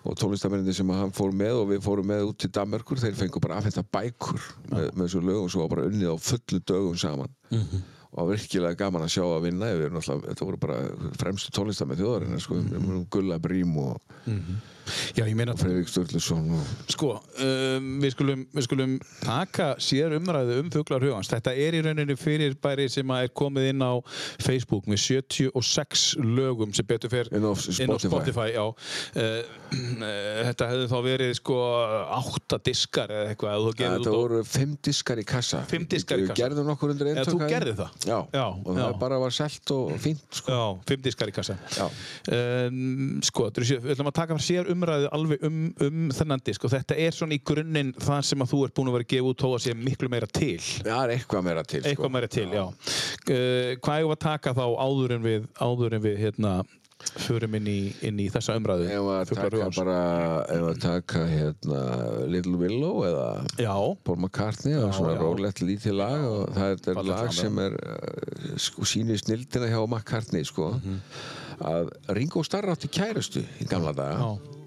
og 0.04 0.18
tónlistamennindi 0.22 0.74
sem 0.78 0.90
hann 0.96 1.14
fór 1.16 1.32
með 1.38 1.62
og 1.62 1.70
við 1.72 1.84
fórum 1.86 2.10
með 2.12 2.28
út 2.32 2.40
til 2.42 2.52
Danmerkur 2.58 3.02
þeir 3.04 3.18
fengu 3.20 3.42
bara 3.44 3.60
afhenta 3.62 3.84
bækur 3.86 4.42
með, 4.72 4.90
með 4.96 5.06
þessu 5.08 5.24
lögum 5.30 5.50
svo 5.54 5.66
var 5.66 5.74
bara 5.76 5.88
unnið 5.92 6.14
á 6.14 6.18
fullu 6.18 6.62
dögum 6.66 6.98
saman 6.98 7.30
Mhm. 7.52 7.82
og 8.12 8.18
var 8.28 8.30
virkilega 8.36 8.76
gaman 8.80 9.04
að 9.06 9.12
sjá 9.12 9.24
að 9.28 9.42
vinna 9.46 9.68
við 9.72 9.86
erum 9.86 9.98
náttúrulega, 10.00 10.32
þetta 10.34 10.46
voru 10.48 10.58
bara 10.60 10.78
fremstu 11.20 11.52
tónlistamenn 11.56 12.00
þjóðarinn 12.00 12.40
sko, 12.44 12.56
við 12.60 12.74
erum 12.80 13.06
Gulla 13.12 13.38
Brím 13.40 13.78
og 13.78 14.02
Já, 15.16 15.24
ég 15.28 15.36
meina 15.38 15.56
Fredrik 15.60 15.90
Sturluson 15.92 16.48
og 16.56 16.70
Sko, 16.92 17.12
um, 17.44 17.90
við, 18.02 18.14
skulum, 18.16 18.44
við 18.56 18.66
skulum 18.68 18.96
taka 19.24 19.72
sér 19.82 20.16
umræðu 20.18 20.60
um 20.62 20.72
fuglar 20.74 21.04
hugans. 21.06 21.30
Þetta 21.32 21.54
er 21.56 21.78
í 21.78 21.84
rauninni 21.86 22.18
fyrir 22.20 22.56
bæri 22.62 22.88
sem 22.92 23.14
er 23.16 23.30
komið 23.38 23.70
inn 23.72 23.84
á 23.86 23.94
Facebook 24.42 24.90
með 24.92 25.02
76 25.06 26.06
lögum 26.22 26.74
sem 26.76 26.88
betur 26.88 27.12
fer 27.14 27.30
Inn 27.32 27.46
á 27.48 27.52
inn 27.54 27.94
á 27.94 27.96
Spotify. 27.96 28.10
Spotify 28.12 28.48
já. 28.56 28.66
Uh, 29.16 29.42
þetta 30.50 30.70
hefði 30.72 30.88
þá 30.92 30.98
verið 31.06 31.34
sko 31.40 31.60
átta 32.18 32.60
diskar 32.66 33.14
eða 33.16 33.32
eitthvað 33.32 33.70
Þetta 33.82 34.12
voru 34.14 34.42
fimm 34.48 34.74
diskar 34.84 35.22
í 35.22 35.26
kassa 35.28 35.62
Fimm 35.70 35.86
diskar 35.90 36.20
í 36.20 36.26
Við 36.26 36.32
kassa. 36.34 36.42
gerðum 36.42 36.68
nokkur 36.72 36.92
undir 36.94 37.12
Eða 37.12 37.22
eintök 37.24 37.38
þú 37.38 37.50
gerðir 37.52 37.78
það? 37.80 37.96
Já, 38.04 38.18
Já, 38.36 38.46
og 38.52 38.72
já. 38.76 38.82
það 38.82 38.98
bara 39.04 39.20
var 39.22 39.36
selt 39.36 39.74
og 39.76 39.94
fínt 40.02 40.40
sko. 40.42 40.52
Já, 40.52 40.64
fimm 40.90 41.06
diskar 41.06 41.32
í 41.32 41.36
kassa. 41.36 41.56
Já. 41.78 41.88
Um, 42.32 43.22
sko, 43.26 43.48
við 43.56 43.92
ætlum 43.94 44.12
að 44.12 44.18
taka 44.20 44.38
sér 44.42 44.71
umræðu 44.71 44.71
alveg 44.72 45.44
um, 45.44 45.74
um 45.82 46.10
þennan 46.16 46.42
disk 46.46 46.64
og 46.66 46.72
þetta 46.72 46.96
er 46.98 47.12
svona 47.12 47.34
í 47.38 47.42
grunninn 47.46 47.94
það 48.00 48.22
sem 48.24 48.42
að 48.42 48.52
þú 48.54 48.64
ert 48.66 48.74
búin 48.76 48.88
að 48.92 48.94
vera 48.98 49.04
að 49.08 49.14
gefa 49.16 49.32
út 49.32 49.42
þó 49.46 49.50
að 49.56 49.64
sé 49.66 49.74
miklu 49.78 50.10
meira 50.10 50.28
til. 50.28 50.60
Er 50.86 51.16
eitthvað 51.16 51.44
meira 51.44 51.64
til 51.64 51.82
Eitthvað 51.82 52.06
sko. 52.08 52.10
meira 52.18 52.28
til, 52.28 52.50
já. 52.52 52.66
Uh, 52.68 53.74
hvað 53.84 54.04
við 54.06 54.12
að 54.16 54.22
taka 54.28 54.54
þá 54.54 54.66
áður 54.88 55.12
en 55.18 55.24
við, 55.26 55.50
áður 55.62 55.94
en 55.98 56.02
við 56.06 56.18
hérna, 56.26 56.54
förum 57.18 57.56
inn 57.58 57.66
í, 57.66 57.80
inn 58.06 58.20
í 58.22 58.28
þessa 58.30 58.54
umræðu? 58.60 58.86
Ef 58.94 59.08
að 59.10 59.32
taka 59.34 59.70
bara 59.74 59.96
Ef 60.54 60.66
að 60.68 60.82
taka 60.84 61.24
hérna 61.32 61.80
Little 62.30 62.60
Willow 62.62 63.02
eða 63.08 63.24
Já, 63.58 63.74
Paul 64.06 64.20
McCartney 64.22 64.76
og 64.78 64.94
svona 64.94 65.16
já. 65.16 65.22
rólegt 65.24 65.64
lítið 65.66 65.96
lag 65.98 66.22
og 66.30 66.52
það 66.54 66.76
er, 66.76 66.84
er 66.94 67.04
lag 67.10 67.34
sem 67.34 67.58
er 67.64 67.74
uh, 67.82 68.54
sko, 68.62 68.86
sýnir 68.86 69.18
snildina 69.18 69.72
hjá 69.74 69.82
McCartney 69.88 70.46
sko, 70.46 70.76
Mhm. 70.78 71.02
að 71.62 71.90
Ringo 72.18 72.42
Starr 72.46 72.70
átti 72.74 72.88
kærustu 72.90 73.42
í 73.62 73.66
gamla 73.70 73.92
daga 73.98 74.22
já, 74.22 74.61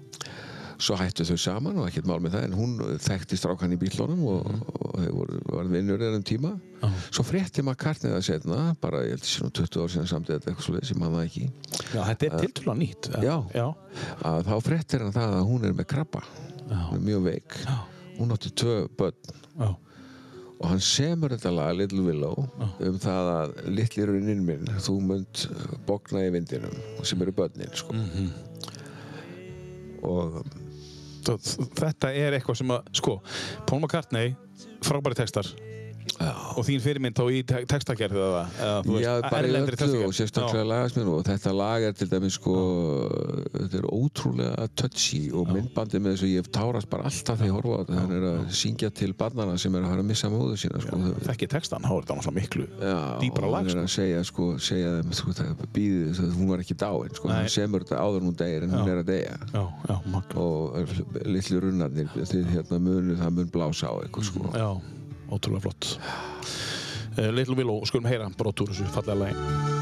svo 0.81 0.95
hættu 0.99 1.23
þau 1.27 1.37
saman 1.39 1.77
og 1.79 1.85
ekkert 1.87 2.07
mál 2.09 2.19
með 2.23 2.33
það 2.35 2.45
en 2.49 2.55
hún 2.57 2.73
þekkti 3.05 3.37
strákan 3.39 3.71
í 3.75 3.77
bílunum 3.79 4.23
og, 4.27 4.49
og 4.75 4.97
þau 4.99 5.11
voru, 5.15 5.39
var 5.53 5.69
vinnur 5.71 6.01
ennum 6.03 6.23
tíma 6.27 6.51
Já. 6.81 6.89
svo 7.15 7.23
frétti 7.25 7.63
McCartney 7.63 8.11
það 8.11 8.25
setna 8.27 8.59
bara 8.83 9.03
ég 9.05 9.15
held 9.15 9.23
að 9.23 9.29
sé 9.31 9.45
nú 9.45 9.51
20 9.55 9.81
ár 9.85 9.93
síðan 9.95 10.09
samt 10.11 10.29
eða 10.35 10.51
eitthvað 10.51 10.81
ég 10.83 10.99
man 10.99 11.15
það 11.15 11.25
ekki 11.29 11.45
já, 11.45 12.01
þetta 12.09 12.27
er 12.27 12.35
tiltrúlega 12.43 12.77
nýtt. 12.81 13.09
Já. 13.23 13.37
Já, 13.55 13.67
að 14.27 14.43
þá 14.49 14.53
fréttir 14.67 15.05
hann 15.05 15.15
það 15.15 15.37
að 15.39 15.47
hún 15.53 15.65
er 15.69 15.73
með 15.79 15.89
krabba 15.95 16.21
hún 16.65 16.99
er 16.99 17.03
mjög 17.07 17.25
veik 17.29 17.57
já, 17.63 17.75
hún 18.19 18.35
átti 18.35 18.51
tvö 18.59 18.75
börn 18.99 19.33
já. 19.63 19.69
og 20.55 20.65
hann 20.71 20.83
semur 20.83 21.33
þetta 21.35 21.51
lag 21.55 21.71
Little 21.79 22.03
Willow 22.05 22.45
um 22.89 22.99
það 23.03 23.31
að 23.37 23.55
litli 23.75 24.05
runnin 24.11 24.43
minn 24.47 24.67
þú 24.83 24.99
munt 25.03 25.47
bókna 25.87 26.27
í 26.27 26.33
vindinum 26.35 26.75
sem 27.03 27.21
eru 27.23 27.33
börnin 27.35 27.71
sko. 27.75 27.95
Mhm. 27.95 28.29
og 30.05 30.35
Þ- 30.35 30.61
Þetta 31.25 32.11
er 32.13 32.37
eitthvað 32.37 32.59
sem 32.61 32.75
að, 32.75 32.91
sko, 33.01 33.19
Paul 33.65 33.81
McCartney, 33.81 34.35
frábæri 34.85 35.17
textar 35.17 35.49
og 36.15 36.63
þín 36.63 36.79
fyrirmynd 36.83 37.17
þá 37.17 37.23
í 37.35 37.39
te- 37.47 37.63
textagerð 37.67 38.15
eða, 38.21 38.43
eða 38.63 38.99
Já, 39.03 39.11
bara 39.27 39.49
í 39.49 39.55
öllu 39.59 40.05
og 40.07 40.13
sérstaklega 40.15 40.63
lagasminu 40.69 41.15
og 41.17 41.25
þetta 41.27 41.51
lag 41.55 41.83
er 41.89 41.95
til 41.97 42.07
dæmis 42.11 42.37
sko 42.39 42.53
þetta 43.51 43.79
er 43.81 43.87
ótrúlega 43.91 44.67
touchy 44.79 45.21
og 45.35 45.51
myndbandið 45.51 46.03
með 46.05 46.15
þessu 46.15 46.29
ég 46.31 46.39
hef 46.45 46.49
tárast 46.55 46.89
bara 46.91 47.09
alltaf 47.09 47.41
þegar 47.41 47.49
ég 47.49 47.57
horfa 47.57 47.75
á 47.75 47.79
þetta. 47.83 47.99
Hann 47.99 48.15
er 48.15 48.27
að 48.29 48.39
syngja 48.61 48.91
til 48.95 49.11
barnana 49.19 49.57
sem 49.59 49.75
er 49.75 49.83
að 49.83 49.91
fara 49.93 50.05
að 50.05 50.09
missa 50.13 50.31
móðu 50.31 50.57
sína 50.63 50.81
sko. 50.85 51.01
Já, 51.03 51.13
þekki 51.27 51.49
textan, 51.55 51.85
þá 51.85 51.91
er 51.91 52.05
þetta 52.05 52.17
náttúrulega 52.19 52.39
miklu 52.39 52.65
Já, 52.79 52.97
dýpra 53.21 53.49
og 53.49 53.55
lag, 53.55 53.59
hann 53.59 53.69
er 53.69 53.75
sko. 53.75 53.85
að 53.85 53.93
segja 53.97 54.23
sko, 54.31 54.49
segja 54.69 54.95
þeim 54.95 55.15
sko, 55.19 55.35
það 55.41 55.63
býði, 55.75 56.01
það, 56.19 56.33
hún 56.39 56.51
var 56.53 56.65
ekki 56.65 56.79
dáin 56.85 57.15
sko. 57.19 57.31
Hann 57.35 57.51
semur 57.51 57.85
þetta 57.85 58.01
áður 58.01 58.27
hún 58.29 58.39
deyr 58.39 58.67
en 58.67 58.75
hún 58.75 58.91
er 58.95 59.03
að 59.03 59.09
deyja. 59.11 59.37
Já, 59.51 59.63
já, 59.91 59.95
og 60.35 60.95
litlu 61.25 61.61
runnarnir 61.63 62.11
þið 62.15 62.51
hérna 62.55 62.79
munu, 62.79 63.17
það 63.19 63.39
mun 63.39 63.51
blása 63.51 63.91
á 63.91 63.95
eitthvað 63.99 64.29
sko. 64.31 64.53
Ótrúlega 65.31 65.65
flott. 65.67 65.95
Uh, 67.15 67.31
Little 67.31 67.55
Willow, 67.55 67.85
skulum 67.87 68.09
heyra 68.09 68.29
brot 68.37 68.65
úr 68.65 68.73
þessu 68.73 68.91
fallega 68.91 69.21
lagi. 69.25 69.74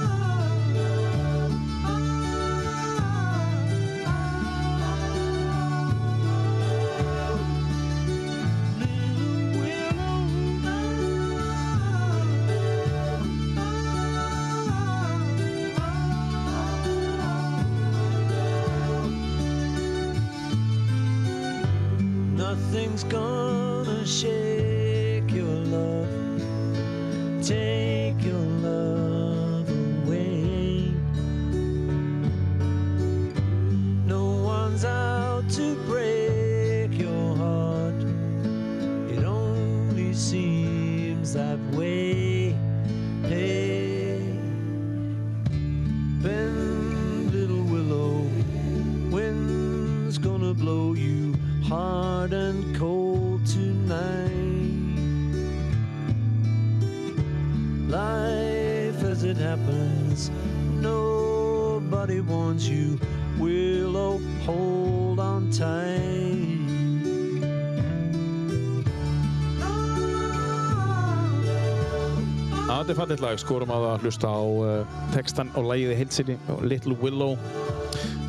Skorum 73.41 73.71
að 73.73 73.87
að 73.91 74.05
hlusta 74.05 74.29
á 74.29 74.43
uh, 74.43 74.97
textan 75.13 75.51
og 75.57 75.69
lagið 75.69 75.93
í 75.93 75.99
heilsinni 76.01 76.37
Little 76.61 76.97
Willow 77.01 77.37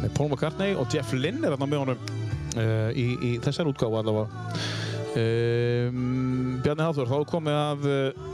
með 0.01 0.15
Paul 0.17 0.31
McCartney 0.31 0.77
og 0.79 0.89
Jeff 0.93 1.13
Lynne 1.17 1.47
er 1.47 1.55
þarna 1.55 1.71
með 1.71 1.85
honum 1.85 2.07
uh, 2.61 2.91
í, 2.93 3.07
í 3.25 3.33
þessar 3.45 3.71
útgáfu 3.71 4.01
allavega. 4.01 4.29
Um, 5.15 6.57
Bjarni 6.65 6.89
Hafþór, 6.89 7.11
þá 7.13 7.31
komið 7.31 7.59
að 7.61 7.85
uh, 7.91 8.25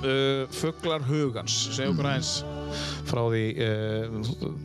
uh, 0.00 0.44
Fuglar 0.56 1.04
hugans 1.04 1.56
segja 1.74 1.92
okkur 1.92 2.08
aðeins 2.08 2.32
frá 3.10 3.22
því 3.28 3.44
uh, 3.66 4.16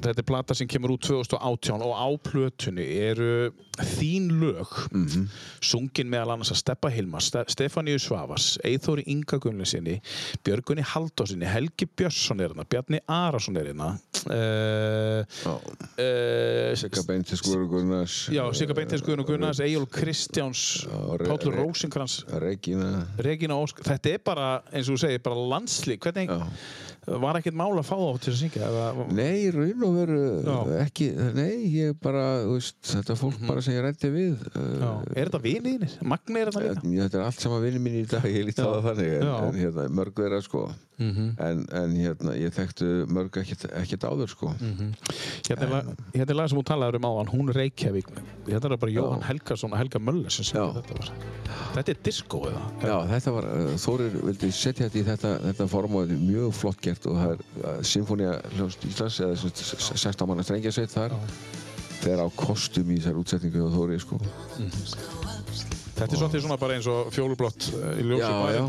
þetta 0.06 0.22
er 0.24 0.28
plata 0.30 0.58
sem 0.58 0.70
kemur 0.72 0.96
út 0.96 1.06
2018 1.08 1.84
og 1.86 1.94
á 1.94 2.08
plötunni 2.30 2.86
eru 3.10 3.52
þín 3.76 4.30
lög 4.40 4.72
sungin 5.66 6.08
meðal 6.12 6.36
annars 6.36 6.54
að 6.54 6.62
Steppa 6.62 6.92
Hilma 6.94 7.20
Ste 7.24 7.44
Stefáníu 7.52 8.00
Svavas, 8.00 8.54
Eithóri 8.64 9.04
Inga 9.12 9.40
Gunnleysinni 9.44 9.98
Björgunni 10.46 10.86
Haldósinni 10.94 11.50
Helgi 11.50 11.90
Björnsson 11.92 12.40
er 12.40 12.54
hérna, 12.54 12.68
Bjarni 12.72 13.02
Arason 13.12 13.60
er 13.60 13.72
hérna 13.74 13.92
Já. 14.26 15.52
uh, 15.52 16.72
Sigga 16.80 17.04
Beintis 17.10 17.44
Guður 17.44 17.68
Gunnars 17.74 18.16
Já, 18.32 18.46
Sigga 18.56 18.78
Beinteins 18.78 19.04
Guðun 19.06 19.28
Gunnars, 19.28 19.60
Egil 19.64 19.86
Kristjáns, 19.92 20.86
Pállur 21.26 21.60
Rósinkrans, 21.60 22.22
Ósk. 23.66 23.82
Þetta 23.86 24.12
er 24.14 24.22
bara, 24.26 24.50
eins 24.72 24.90
og 24.90 24.98
þú 24.98 25.02
segir, 25.06 25.22
bara 25.26 25.46
landslík. 25.54 26.06
Hvernig. 26.06 26.32
Var 27.06 27.38
ekkert 27.40 27.58
mál 27.60 27.70
að 27.78 27.86
fá 27.88 27.96
þá 27.96 28.22
til 28.26 28.32
að 28.34 28.38
syngja? 28.40 28.70
Eða, 28.70 29.06
Nei, 29.14 29.52
raun 29.54 29.84
og 29.88 29.94
veru 30.00 30.20
Já. 30.46 30.56
ekki, 30.86 31.08
nei, 31.38 31.54
ég 31.76 31.98
bara, 32.02 32.24
veist, 32.50 32.80
þetta 32.90 33.18
fólk 33.20 33.38
bara 33.46 33.62
sem 33.66 33.76
ég 33.78 33.86
rætti 33.86 34.12
við 34.14 34.34
já. 34.56 34.90
Er 35.14 35.30
þetta 35.30 35.44
viniðinir? 35.46 35.96
Magni 36.16 36.42
er 36.42 36.52
þetta 36.52 36.66
líka? 36.66 36.86
Þetta 37.06 37.20
er 37.22 37.26
allt 37.28 37.46
saman 37.46 37.64
vinni 37.68 37.84
mín 37.86 38.00
í 38.02 38.06
dag, 38.10 38.26
ég 38.32 38.48
líti 38.50 38.66
á 38.66 38.70
það 38.74 38.90
þannig 38.90 39.14
en, 39.20 39.30
en 39.50 39.60
hérna, 39.62 39.88
mörg 40.02 40.18
þeirra 40.24 40.42
sko 40.46 40.66
Mhm. 40.98 41.26
en, 41.44 41.66
en 41.76 41.96
hérna, 42.00 42.34
ég 42.40 42.54
þekktu 42.56 42.86
mörg 43.12 43.36
ekkert, 43.42 43.66
ekkert 43.76 44.06
áður 44.08 44.30
sko. 44.32 44.52
Hérna 45.46 45.66
er, 45.66 45.72
lag, 45.74 45.90
hérna 46.14 46.30
er 46.32 46.38
lag 46.40 46.50
sem 46.50 46.60
þú 46.62 46.64
talaður 46.70 46.96
um 47.02 47.08
áðan, 47.10 47.32
hún 47.34 47.52
Reykjavík. 47.56 48.08
Hérna 48.48 48.72
er 48.72 48.78
bara 48.80 48.92
Jóhann 48.96 49.26
Helgason 49.28 49.74
og 49.76 49.78
Helga 49.82 50.00
Möller 50.00 50.32
sem 50.32 50.48
syngja 50.48 50.70
Já. 50.70 50.78
þetta 50.80 51.00
bara. 51.02 51.18
Þetta 51.76 51.92
er 51.96 52.00
disco 52.08 52.40
eða? 52.48 52.64
Já, 52.86 52.96
þetta 53.12 53.34
var, 53.36 53.50
uh, 53.52 53.76
Þórir 53.86 54.16
vildi 54.24 54.52
setja 54.56 54.88
þetta 54.88 55.00
í 55.02 55.06
þetta, 55.10 55.34
þetta 55.50 55.68
form 55.76 55.96
og 56.00 56.06
þetta 56.08 56.16
er 56.16 56.26
mjög 56.32 56.54
flott 56.62 56.82
gert 56.82 57.06
og 57.12 57.20
það 57.20 57.36
er 57.36 57.44
uh, 57.66 57.84
Sinfónia 57.84 58.34
hljóst 58.56 58.88
Íslands 58.88 59.20
eða 59.20 59.36
sem 59.42 59.52
sagt, 59.52 59.66
s- 59.68 60.02
16 60.06 60.28
manna 60.32 60.44
strengjasveit 60.48 60.96
þar 60.96 61.18
þeir 62.06 62.22
á 62.24 62.28
kostum 62.38 62.90
í 62.92 63.00
þessar 63.02 63.20
útsetningu 63.20 63.64
og 63.66 63.76
Þóri 63.76 64.00
sko 64.04 64.20
Þetta 65.96 66.12
er 66.12 66.20
svolítið 66.20 66.42
svona 66.44 66.58
bara 66.60 66.76
eins 66.76 66.88
og 66.92 67.12
fjólublott 67.16 67.68
uh, 67.72 67.84
í 68.02 68.06
Já, 68.20 68.28
bæði. 68.36 68.64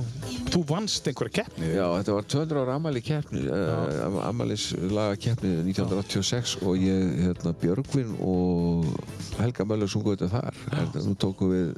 Þú 0.54 0.60
vannst 0.68 1.08
einhverja 1.10 1.34
keppni. 1.40 1.70
Já, 1.74 1.86
þetta 1.98 2.14
var 2.14 2.28
200 2.34 2.60
ára 2.62 2.76
ammæli 2.78 3.02
keppni 3.02 3.42
uh, 3.50 4.18
ammælis 4.28 4.66
laga 4.94 5.16
keppni 5.20 5.50
1986 5.64 6.56
og 6.62 6.78
ég, 6.78 7.16
hérna, 7.26 7.54
Björgvin 7.62 8.14
og 8.22 8.86
Helga 9.40 9.66
Möller 9.66 9.90
sungu 9.90 10.14
þetta 10.14 10.30
þar 10.36 10.60
en 10.78 10.94
nú 11.10 11.16
tókum 11.18 11.50
við 11.50 11.74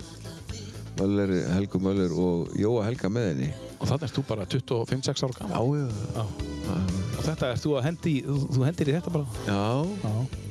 Möller, 0.99 1.33
Helgu 1.55 1.81
Möller 1.81 2.13
og 2.13 2.53
Jóa 2.59 2.85
Helga 2.89 3.11
með 3.13 3.29
henni 3.33 3.51
Og 3.79 3.87
þannig 3.87 4.09
ert 4.09 4.17
þú 4.19 4.25
bara 4.27 4.47
25-6 4.51 5.25
ára 5.25 5.37
gammal. 5.39 5.69
Já, 5.79 6.25
Já. 6.69 6.77
Og 7.19 7.25
þetta 7.25 7.53
þú 7.63 7.75
að 7.79 7.87
hendi, 7.87 8.15
þú 8.27 8.67
hendir 8.67 8.91
í 8.91 8.97
þetta 8.99 9.15
bara? 9.15 9.27
já 9.47 9.63
Já. 10.03 10.48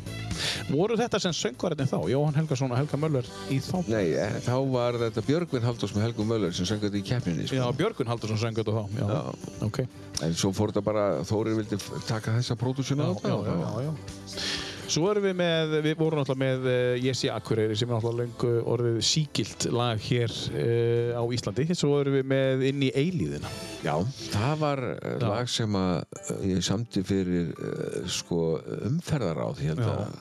Voru 0.69 0.97
þetta 0.99 1.19
sem 1.23 1.33
söngvarinn 1.35 1.89
þá? 1.89 1.97
Jóhann 2.11 2.35
Helgason 2.37 2.71
og 2.71 2.77
Helga 2.79 2.99
Möller 3.01 3.29
í 3.53 3.59
þá? 3.63 3.77
Nei, 3.91 4.05
eh, 4.13 4.37
þá 4.45 4.55
var 4.73 4.99
þetta 5.01 5.23
Björgvin 5.27 5.65
Halldórs 5.67 5.95
með 5.97 6.07
Helgu 6.07 6.27
Möller 6.27 6.55
sem 6.57 6.67
söng 6.69 6.81
þetta 6.83 6.99
í 6.99 7.03
keppninni 7.07 7.47
Já, 7.47 7.63
sko. 7.65 7.73
Björgun 7.81 8.11
Haldursson 8.11 8.41
söng 8.41 8.57
þetta 8.57 8.75
þá. 8.77 8.83
Já. 8.97 9.07
Já. 9.07 9.21
Ok. 9.67 9.81
en 10.25 10.33
svo 10.33 10.49
fór 10.55 10.71
þetta 10.73 10.81
bara, 10.85 11.05
Þórir 11.27 11.59
vildi 11.59 11.77
taka 12.07 12.33
þessa 12.39 12.57
pródúsjun 12.57 13.03
á 13.03 13.07
Já, 13.07 13.13
þetta 13.19 13.29
já, 13.29 13.37
já, 13.45 13.55
já, 13.61 13.85
já. 13.85 14.66
Svo 14.87 15.09
erum 15.11 15.25
við 15.27 15.33
með, 15.35 15.73
við 15.83 15.97
vorum 15.99 16.21
náttúrulega 16.21 16.43
með 16.45 16.67
uh, 16.71 16.93
Jesse 17.03 17.31
Akureyri 17.33 17.75
sem 17.75 17.89
er 17.89 17.97
náttúrulega 17.97 18.23
löngu 18.23 18.51
orðið 18.71 18.99
sígilt 19.03 19.67
lag 19.75 19.99
hér 20.07 20.31
uh, 20.31 21.19
á 21.19 21.23
Íslandi. 21.35 21.67
Svo 21.75 21.97
erum 22.01 22.15
við 22.19 22.29
með 22.31 22.63
inn 22.69 22.85
í 22.87 22.91
eilíðina. 22.95 23.51
Já, 23.83 23.93
það 24.31 24.55
var 24.63 24.83
uh, 24.93 24.95
Já. 25.11 25.27
lag 25.27 25.51
sem 25.51 25.77
að 25.81 26.23
ég 26.47 26.63
samti 26.65 27.03
fyrir 27.07 27.51
uh, 27.51 27.99
sko 28.11 28.41
umferðaráð 28.87 29.65
Já. 29.67 29.75
að 29.75 30.17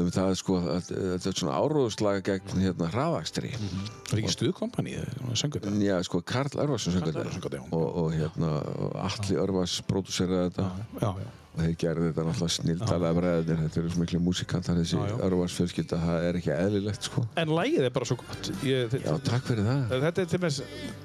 um 0.00 0.10
það 0.14 0.34
sko 0.38 0.56
að 0.60 0.90
þetta 0.94 1.30
er 1.30 1.38
svona 1.40 1.56
áróðslag 1.58 2.20
gegn 2.26 2.62
hérna 2.62 2.90
hraðakstri 2.92 3.50
Það 3.58 4.12
er 4.14 4.20
ekki 4.22 4.34
stuðkompanið, 4.36 5.00
söngur 5.34 5.64
þetta. 5.64 5.82
Já, 5.82 5.96
sko 6.06 6.20
Karl 6.30 6.62
Örvarsson 6.62 6.94
söng 6.94 7.08
Karl 7.08 7.26
þetta 7.26 7.58
já. 7.58 7.64
og, 7.74 7.86
og 8.04 8.14
hérna 8.14 8.52
og 8.86 8.94
Atli 9.02 9.38
Örvars 9.42 9.80
pródúseraði 9.90 10.52
þetta 10.52 10.68
Já, 11.02 11.10
já. 11.24 11.28
Og 11.50 11.60
þeir 11.64 11.72
gerði 11.80 12.08
þetta 12.10 12.24
náttúrulega 12.28 12.54
snildalega 12.54 13.16
bræðinir 13.16 13.60
þetta 13.64 13.80
eru 13.80 13.90
svo 13.90 14.00
miklu 14.04 14.20
músikantar 14.22 14.76
þessi 14.78 14.96
Já, 14.96 15.02
já. 15.10 15.14
Örvars 15.26 15.56
fjölskylda, 15.58 15.98
það 16.04 16.26
er 16.28 16.38
ekki 16.40 16.52
eðlilegt 16.54 17.08
sko 17.08 17.24
En 17.42 17.52
lagið 17.56 17.86
er 17.88 17.94
bara 17.96 18.06
svo 18.06 18.16
gott. 18.20 18.50
Ég, 18.66 18.94
Já, 18.94 19.10
takk 19.26 19.48
fyrir 19.48 19.66
það 19.66 19.94
Þetta 20.06 20.22
er 20.24 20.30
til 20.30 20.40
þess, 20.44 20.60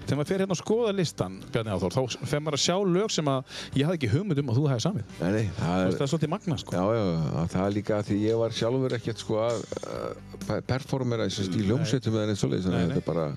þegar 0.05 0.19
maður 0.19 0.29
fer 0.31 0.43
hérna 0.45 0.55
að 0.57 0.61
skoða 0.61 0.93
listan, 0.99 1.39
Bjarni 1.49 1.73
Áþór, 1.75 1.97
þá 1.97 2.29
fer 2.29 2.45
maður 2.45 2.59
að 2.59 2.63
sjá 2.65 2.77
lög 2.95 3.15
sem 3.15 3.31
að 3.33 3.57
ég 3.73 3.89
hafði 3.89 3.99
ekki 3.99 4.11
hugmynd 4.13 4.43
um 4.43 4.53
að 4.53 4.59
þú 4.59 4.65
hefði 4.69 4.85
samið. 4.85 5.05
Nei, 5.19 5.31
nei, 5.35 5.45
það 5.57 5.75
er, 5.81 5.97
er 6.05 6.11
svolítið 6.13 6.33
magna, 6.35 6.59
sko. 6.61 6.69
Já, 6.75 6.83
já, 6.93 7.03
að 7.41 7.51
það 7.55 7.65
er 7.65 7.75
líka 7.79 8.01
því 8.05 8.21
ég 8.21 8.41
var 8.43 8.57
sjálfur 8.61 8.97
ekkert 8.99 9.25
sko 9.25 9.41
að 9.45 9.57
uh, 9.81 10.57
performera 10.69 11.25
í 11.25 11.33
hljómsveitum 11.65 12.19
eða 12.21 12.31
neitt 12.31 12.45
Nei, 12.45 12.59
þannig 12.61 12.81
að 12.81 12.83
þetta 12.85 13.01
er 13.01 13.07
bara 13.09 13.27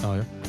Já, 0.00 0.16
já. 0.16 0.39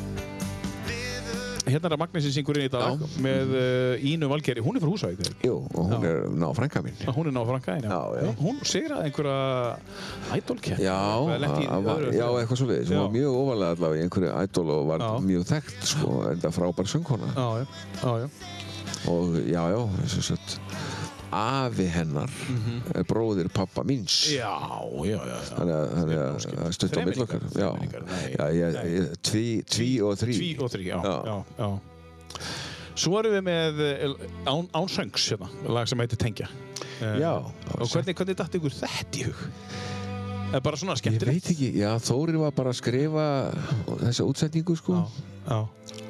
Hérna 1.62 1.90
er 1.92 1.94
að 1.94 2.00
Magni 2.02 2.22
sem 2.26 2.32
syngur 2.34 2.58
inn 2.58 2.66
í 2.66 2.72
dag 2.74 3.02
með 3.22 3.52
uh, 3.54 4.06
Ínu 4.12 4.30
Valgeri. 4.32 4.64
Hún 4.66 4.80
er 4.80 4.82
frá 4.82 4.90
Húsavík. 4.90 5.28
Jú, 5.46 5.60
og 5.70 5.92
hún 5.92 6.02
Já. 6.02 6.10
er 6.10 6.24
ná 6.42 6.48
frænka 6.58 6.82
mín 6.82 6.96
Hún 7.14 7.30
er 7.30 7.36
ná 7.36 7.42
frankaðin, 7.46 7.86
Já, 7.86 8.00
já. 8.18 8.32
Hún 8.42 8.62
einhverja. 9.06 9.36
Já, 10.82 10.98
í 11.62 11.68
að- 11.70 11.86
var, 11.86 12.02
öðru- 12.02 12.16
já, 12.18 12.26
eitthvað 12.42 12.62
svoleiðis 12.64 12.90
hún 12.90 12.98
Já. 12.98 13.02
var 13.06 13.14
mjög 13.18 13.38
ofalega 13.44 13.76
allavega 13.78 14.02
í 14.02 14.06
einhverju 14.08 14.32
idol 14.48 14.72
og 14.78 14.88
var 14.90 15.06
Já. 15.06 15.12
mjög 15.30 15.46
þekkt 15.52 15.86
sko, 15.94 16.10
en 16.32 16.42
það 16.42 16.58
frábær 16.58 16.92
söngkona 16.96 17.30
Já, 17.36 17.48
já, 17.62 17.66
já, 18.02 18.12
já. 18.26 18.30
og 19.12 19.38
já, 19.46 19.64
já, 19.76 19.82
sem 20.16 20.22
sagt 20.32 20.60
afi 21.32 21.86
hennar 21.94 22.32
er 22.96 23.06
bróðir 23.08 23.50
pappa 23.54 23.84
míns. 23.88 24.18
Já, 24.34 24.52
já, 25.08 25.16
já. 25.16 25.38
þannig 25.52 25.76
að, 25.78 25.86
þannig 25.98 26.20
að, 26.22 26.48
að 26.66 26.76
stutt 26.78 26.92
á 26.92 26.96
Þremenningar, 26.98 27.06
mill 27.08 27.24
okkar 27.26 27.46
já, 27.46 27.70
þremenningar, 27.72 28.06
nei, 28.12 28.24
já, 28.36 28.46
ég, 28.58 28.76
nei. 28.76 28.92
ég, 28.98 29.16
tví, 29.72 29.90
og 30.06 30.20
þrý 30.22 30.36
Tví 30.38 30.50
og 30.60 30.72
þrý, 30.76 30.84
já, 30.92 31.00
já, 31.06 31.38
Já. 31.62 31.70
Svo 33.02 33.16
erum 33.22 33.34
við 33.38 33.46
með 33.48 33.80
eh, 33.86 34.04
Án, 34.52 34.68
án 34.76 34.90
söngs, 34.92 35.30
hérna, 35.32 35.48
lag 35.72 35.88
sem 35.90 36.02
heitir 36.04 36.20
Tengja. 36.22 36.50
Eh, 37.02 37.16
Já. 37.24 37.32
Og 37.80 37.88
hvernig, 37.88 38.14
hvernig 38.20 38.38
datt 38.38 38.58
ykkur 38.60 38.76
þetta 38.82 39.22
í 39.22 39.26
hug? 39.30 39.46
Bara 40.52 40.76
svona 40.76 40.98
Ég 40.98 41.00
skemmtilegt? 41.00 41.32
veit 41.32 41.52
ekki, 41.54 41.70
já, 41.80 41.94
Þórir 42.04 42.36
var 42.42 42.52
bara 42.58 42.74
að 42.74 42.82
skrifa 42.82 43.26
þessa 44.04 44.26
útsetningu, 44.28 44.76
sko. 44.76 45.00
Já, 45.00 45.06
já. 45.48 46.10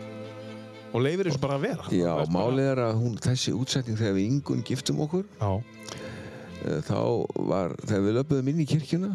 Og 0.92 1.00
leifir 1.06 1.30
þessu 1.30 1.40
bara 1.40 1.56
að 1.60 1.68
vera? 1.70 1.86
Já, 1.96 2.14
málið 2.36 2.66
er 2.74 2.80
að 2.90 2.98
hún, 3.00 3.14
þessi 3.24 3.54
útsetning 3.56 4.00
þegar 4.00 4.18
við 4.18 4.26
yngun 4.34 4.64
giftum 4.68 5.00
okkur, 5.06 5.24
Já. 5.40 5.52
eh, 6.66 6.82
þá 6.84 6.98
var, 7.48 7.76
þegar 7.88 8.04
við 8.06 8.16
löpuðum 8.18 8.50
inn 8.52 8.60
í 8.60 8.66
kirkjuna, 8.68 9.10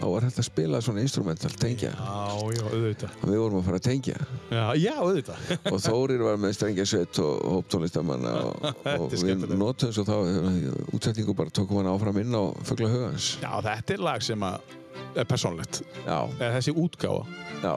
þá 0.00 0.04
var 0.10 0.26
hægt 0.26 0.40
að 0.42 0.48
spila 0.48 0.80
svona 0.82 1.04
instrumental, 1.06 1.52
tengja. 1.62 1.92
Já, 1.94 2.50
já, 2.58 2.64
auðvitað. 2.72 3.14
Og 3.22 3.30
við 3.30 3.40
vorum 3.44 3.60
að 3.60 3.68
fara 3.70 3.80
að 3.80 3.86
tengja. 3.86 4.18
Já, 4.50 4.64
já, 4.82 4.92
auðvitað. 4.98 5.46
Og 5.72 5.80
Þórir 5.86 6.26
var 6.26 6.42
með 6.42 6.56
strengjasveit 6.58 7.22
og 7.22 7.32
hóptónlistamanna 7.54 8.34
og, 8.50 8.68
Þetta 8.82 8.98
og 8.98 9.16
við 9.30 9.56
notum 9.62 9.94
svo 9.94 10.06
þá 10.10 10.14
eh, 10.26 10.70
útsetningu 10.98 11.36
bara 11.38 11.54
tókum 11.54 11.78
hann 11.82 11.92
áfram 11.94 12.18
inn 12.24 12.34
á 12.34 12.42
Fugla 12.66 12.90
hugans. 12.90 13.36
Já, 13.44 13.52
þetta 13.70 13.94
er 13.98 14.04
lag 14.10 14.26
sem 14.26 14.48
að 14.50 14.78
er 15.16 15.26
persónlegt. 15.28 15.82
Já, 16.06 16.18
þessi 16.40 16.72
útgáfa. 16.82 17.22
já, 17.62 17.74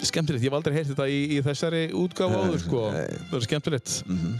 Skemmtilegt, 0.00 0.44
ég 0.44 0.48
hef 0.48 0.56
aldrei 0.56 0.76
heyrt 0.78 0.90
þetta 0.92 1.06
í, 1.10 1.18
í 1.36 1.40
þessari 1.44 1.80
Nei, 1.90 2.38
áður, 2.40 2.60
sko. 2.62 2.84
Það 2.92 3.36
er 3.38 3.46
skemmtilegt. 3.46 3.94
mhm. 4.06 4.36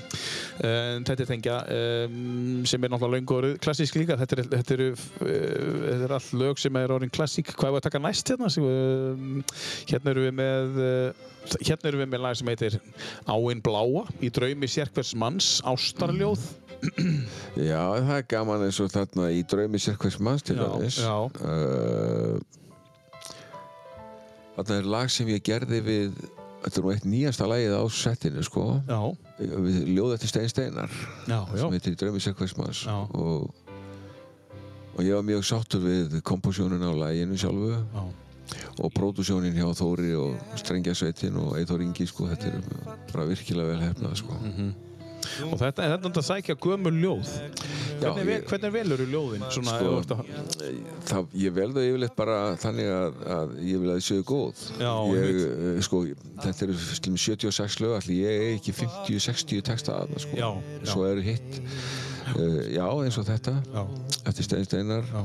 En 0.60 1.06
þetta 1.08 1.24
er 1.24 1.28
tengja 1.30 1.56
um, 1.74 2.62
sem 2.68 2.84
er 2.84 2.92
náttúrulega 2.92 3.16
löngu 3.16 3.36
orðið 3.38 3.58
klassísk 3.64 3.98
líka. 4.00 4.16
Þetta 4.20 4.38
er, 4.38 4.48
þetta 4.54 4.76
eru, 4.76 4.88
uh, 4.92 5.26
þetta 5.26 6.08
er 6.08 6.16
all 6.18 6.40
lög 6.44 6.62
sem 6.62 6.80
er 6.80 6.94
orðin 6.96 7.12
klassík. 7.16 7.52
Hvað 7.56 7.74
er 7.74 7.80
að 7.80 7.86
taka 7.88 8.02
næst 8.04 8.32
hérna? 8.32 8.50
Um, 8.60 9.44
hérna 9.90 10.14
erum 10.14 10.28
við 10.28 10.34
með 10.40 10.80
uh, 10.84 11.28
hérna 11.64 11.92
erum 11.92 12.04
við 12.04 12.10
með 12.14 12.24
lag 12.26 12.40
sem 12.40 12.50
heitir 12.52 12.80
Áinn 13.30 13.62
Bláa 13.64 14.04
í 14.20 14.32
draumi 14.32 14.68
sérkvers 14.70 15.14
manns, 15.18 15.58
Ástarljóð. 15.68 16.44
Já, 17.60 17.82
það 18.00 18.14
er 18.16 18.26
gaman 18.30 18.64
eins 18.64 18.78
og 18.80 18.88
þarna 18.92 19.28
í 19.34 19.42
draumi 19.48 19.80
sérkvæms 19.82 20.18
manns 20.24 20.46
til 20.46 20.56
Já, 20.56 20.64
dæmis. 20.64 21.00
Þarna 24.60 24.76
er 24.76 24.88
lag 24.92 25.08
sem 25.12 25.28
ég 25.32 25.40
gerði 25.46 25.78
við, 25.80 26.16
þetta 26.60 26.76
er 26.80 26.84
nú 26.84 26.90
eitt 26.92 27.06
nýjasta 27.08 27.46
lagið 27.48 27.76
á 27.80 27.84
settinu, 27.96 28.42
sko. 28.44 28.64
Já, 28.88 29.00
Við 29.40 29.78
ljóð 29.96 30.10
eftir 30.18 30.28
Stein 30.28 30.50
Steinar, 30.52 30.90
já, 31.24 31.38
já. 31.48 31.60
sem 31.62 31.72
heitir 31.72 31.94
í 31.94 31.98
draumi 32.02 32.20
sérkvæms 32.20 32.56
manns. 32.58 32.82
Já. 32.84 32.96
Og, 33.16 33.48
og 34.92 35.00
ég 35.06 35.16
var 35.16 35.24
mjög 35.24 35.46
sáttur 35.48 35.80
við 35.86 36.18
kompósjónin 36.28 36.84
á 36.84 36.92
laginu 36.92 37.38
sjálfu 37.40 37.70
já. 37.72 38.02
og 38.84 38.92
pródúsjónin 38.92 39.56
hjá 39.56 39.64
Þóri 39.80 40.12
og 40.20 40.36
Strengjasveitin 40.60 41.40
og 41.40 41.56
Eithor 41.56 41.80
Ingi, 41.86 42.04
sko. 42.10 42.28
Þetta 42.28 42.52
er 42.52 42.70
bara 43.14 43.24
virkilega 43.32 43.72
vel 43.72 43.82
hefnað, 43.88 44.20
sko. 44.20 44.36
Og 45.50 45.56
þetta, 45.60 45.88
þetta 45.94 46.10
er 46.10 46.20
að 46.22 46.26
sækja 46.30 46.56
gömul 46.60 46.94
ljóð. 47.00 47.34
Hvernig, 48.00 48.24
ég- 48.24 48.32
ég... 48.32 48.44
hvernig 48.48 48.72
velur 48.72 49.00
þú 49.02 49.06
ljóðin? 49.12 49.42
Svona, 49.52 49.74
Sko, 49.76 49.90
að- 50.00 50.90
það, 51.10 51.26
ég 51.36 51.54
vel 51.56 51.68
það 51.74 51.88
yfirleitt 51.90 52.16
bara 52.16 52.36
þannig 52.60 52.90
að, 52.94 53.18
að 53.36 53.54
ég 53.68 53.82
vil 53.82 53.90
að 53.92 53.98
þið 53.98 54.06
séu 54.06 54.24
góð 54.30 54.62
Já, 54.80 54.92
ég, 55.14 55.40
eh, 55.50 55.80
sko, 55.84 56.02
þetta 56.40 56.66
eru 56.66 56.76
slum 56.80 57.18
76 57.20 57.80
lög 57.84 57.96
allir 57.98 58.20
ég 58.22 58.44
er 58.44 58.54
ekki 58.56 58.76
50-60 58.80 59.64
texta 59.68 59.98
að 60.00 60.14
það 60.14 60.24
sko. 60.24 60.40
Já, 60.40 60.48
já. 60.80 60.88
svo 60.94 61.06
eru 61.10 61.24
hitt 61.28 61.60
uh, 61.60 62.60
já 62.72 62.86
eins 62.88 63.20
og 63.20 63.28
þetta 63.28 63.56
Já, 63.74 63.82
eftir 64.32 64.48
Stein 64.48 64.68
Steinar 64.68 65.04
já, 65.04 65.22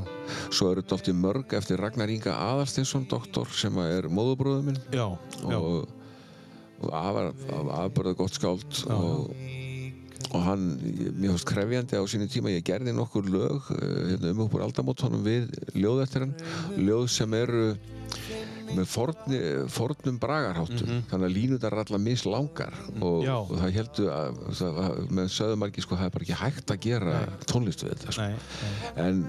svo 0.52 0.72
eru 0.74 0.84
dálítið 0.84 1.20
mörg 1.24 1.56
eftir 1.60 1.80
Ragnar 1.80 2.12
Inga 2.12 2.36
Aðalstinsson 2.52 3.08
doktor 3.08 3.48
sem 3.56 3.78
er 3.86 4.10
móðubróður 4.12 4.66
minn 4.72 4.82
já, 4.92 5.08
já. 5.16 5.56
og, 5.56 5.86
og 6.84 6.90
afar, 6.92 7.32
afbörða 7.86 8.18
gott 8.20 8.36
skáld 8.36 8.84
og, 8.92 9.32
og 10.32 10.46
hann, 10.46 10.70
mér 11.16 11.34
finnst 11.34 11.50
krefjandi 11.50 12.00
á 12.00 12.04
sínu 12.10 12.30
tíma, 12.32 12.54
ég 12.54 12.66
gerði 12.66 12.96
nokkur 12.96 13.30
lög 13.30 13.70
eh, 13.78 14.14
hérna, 14.14 14.34
um 14.34 14.46
uppur 14.48 14.66
aldamótonum 14.66 15.26
við 15.26 15.52
ljóð 15.78 16.06
eftir 16.06 16.26
hann, 16.26 16.36
ljóð 16.80 17.08
sem 17.14 17.38
eru 17.38 17.68
með 18.76 18.88
forni, 18.90 19.40
fornum 19.72 20.18
bragarháttum, 20.22 21.04
þannig 21.10 21.28
að 21.28 21.34
línundar 21.36 21.76
er 21.76 21.82
allar 21.84 22.02
mislangar 22.02 22.74
og, 22.98 23.20
Já. 23.26 23.36
og 23.38 23.54
það 23.60 23.76
heldur 23.78 24.10
að, 24.16 24.40
það, 24.60 24.80
að 24.86 25.14
með 25.20 25.30
sögðu 25.36 25.60
margir 25.62 25.86
sko, 25.86 26.00
það 26.00 26.10
er 26.10 26.16
bara 26.16 26.28
ekki 26.28 26.40
hægt 26.40 26.74
að 26.74 26.82
gera 26.86 27.14
tónlist 27.52 27.86
við 27.86 27.94
þetta 27.94 28.16
sko. 28.16 28.26
Nei, 28.26 28.34
nei. 28.34 29.06
en, 29.06 29.22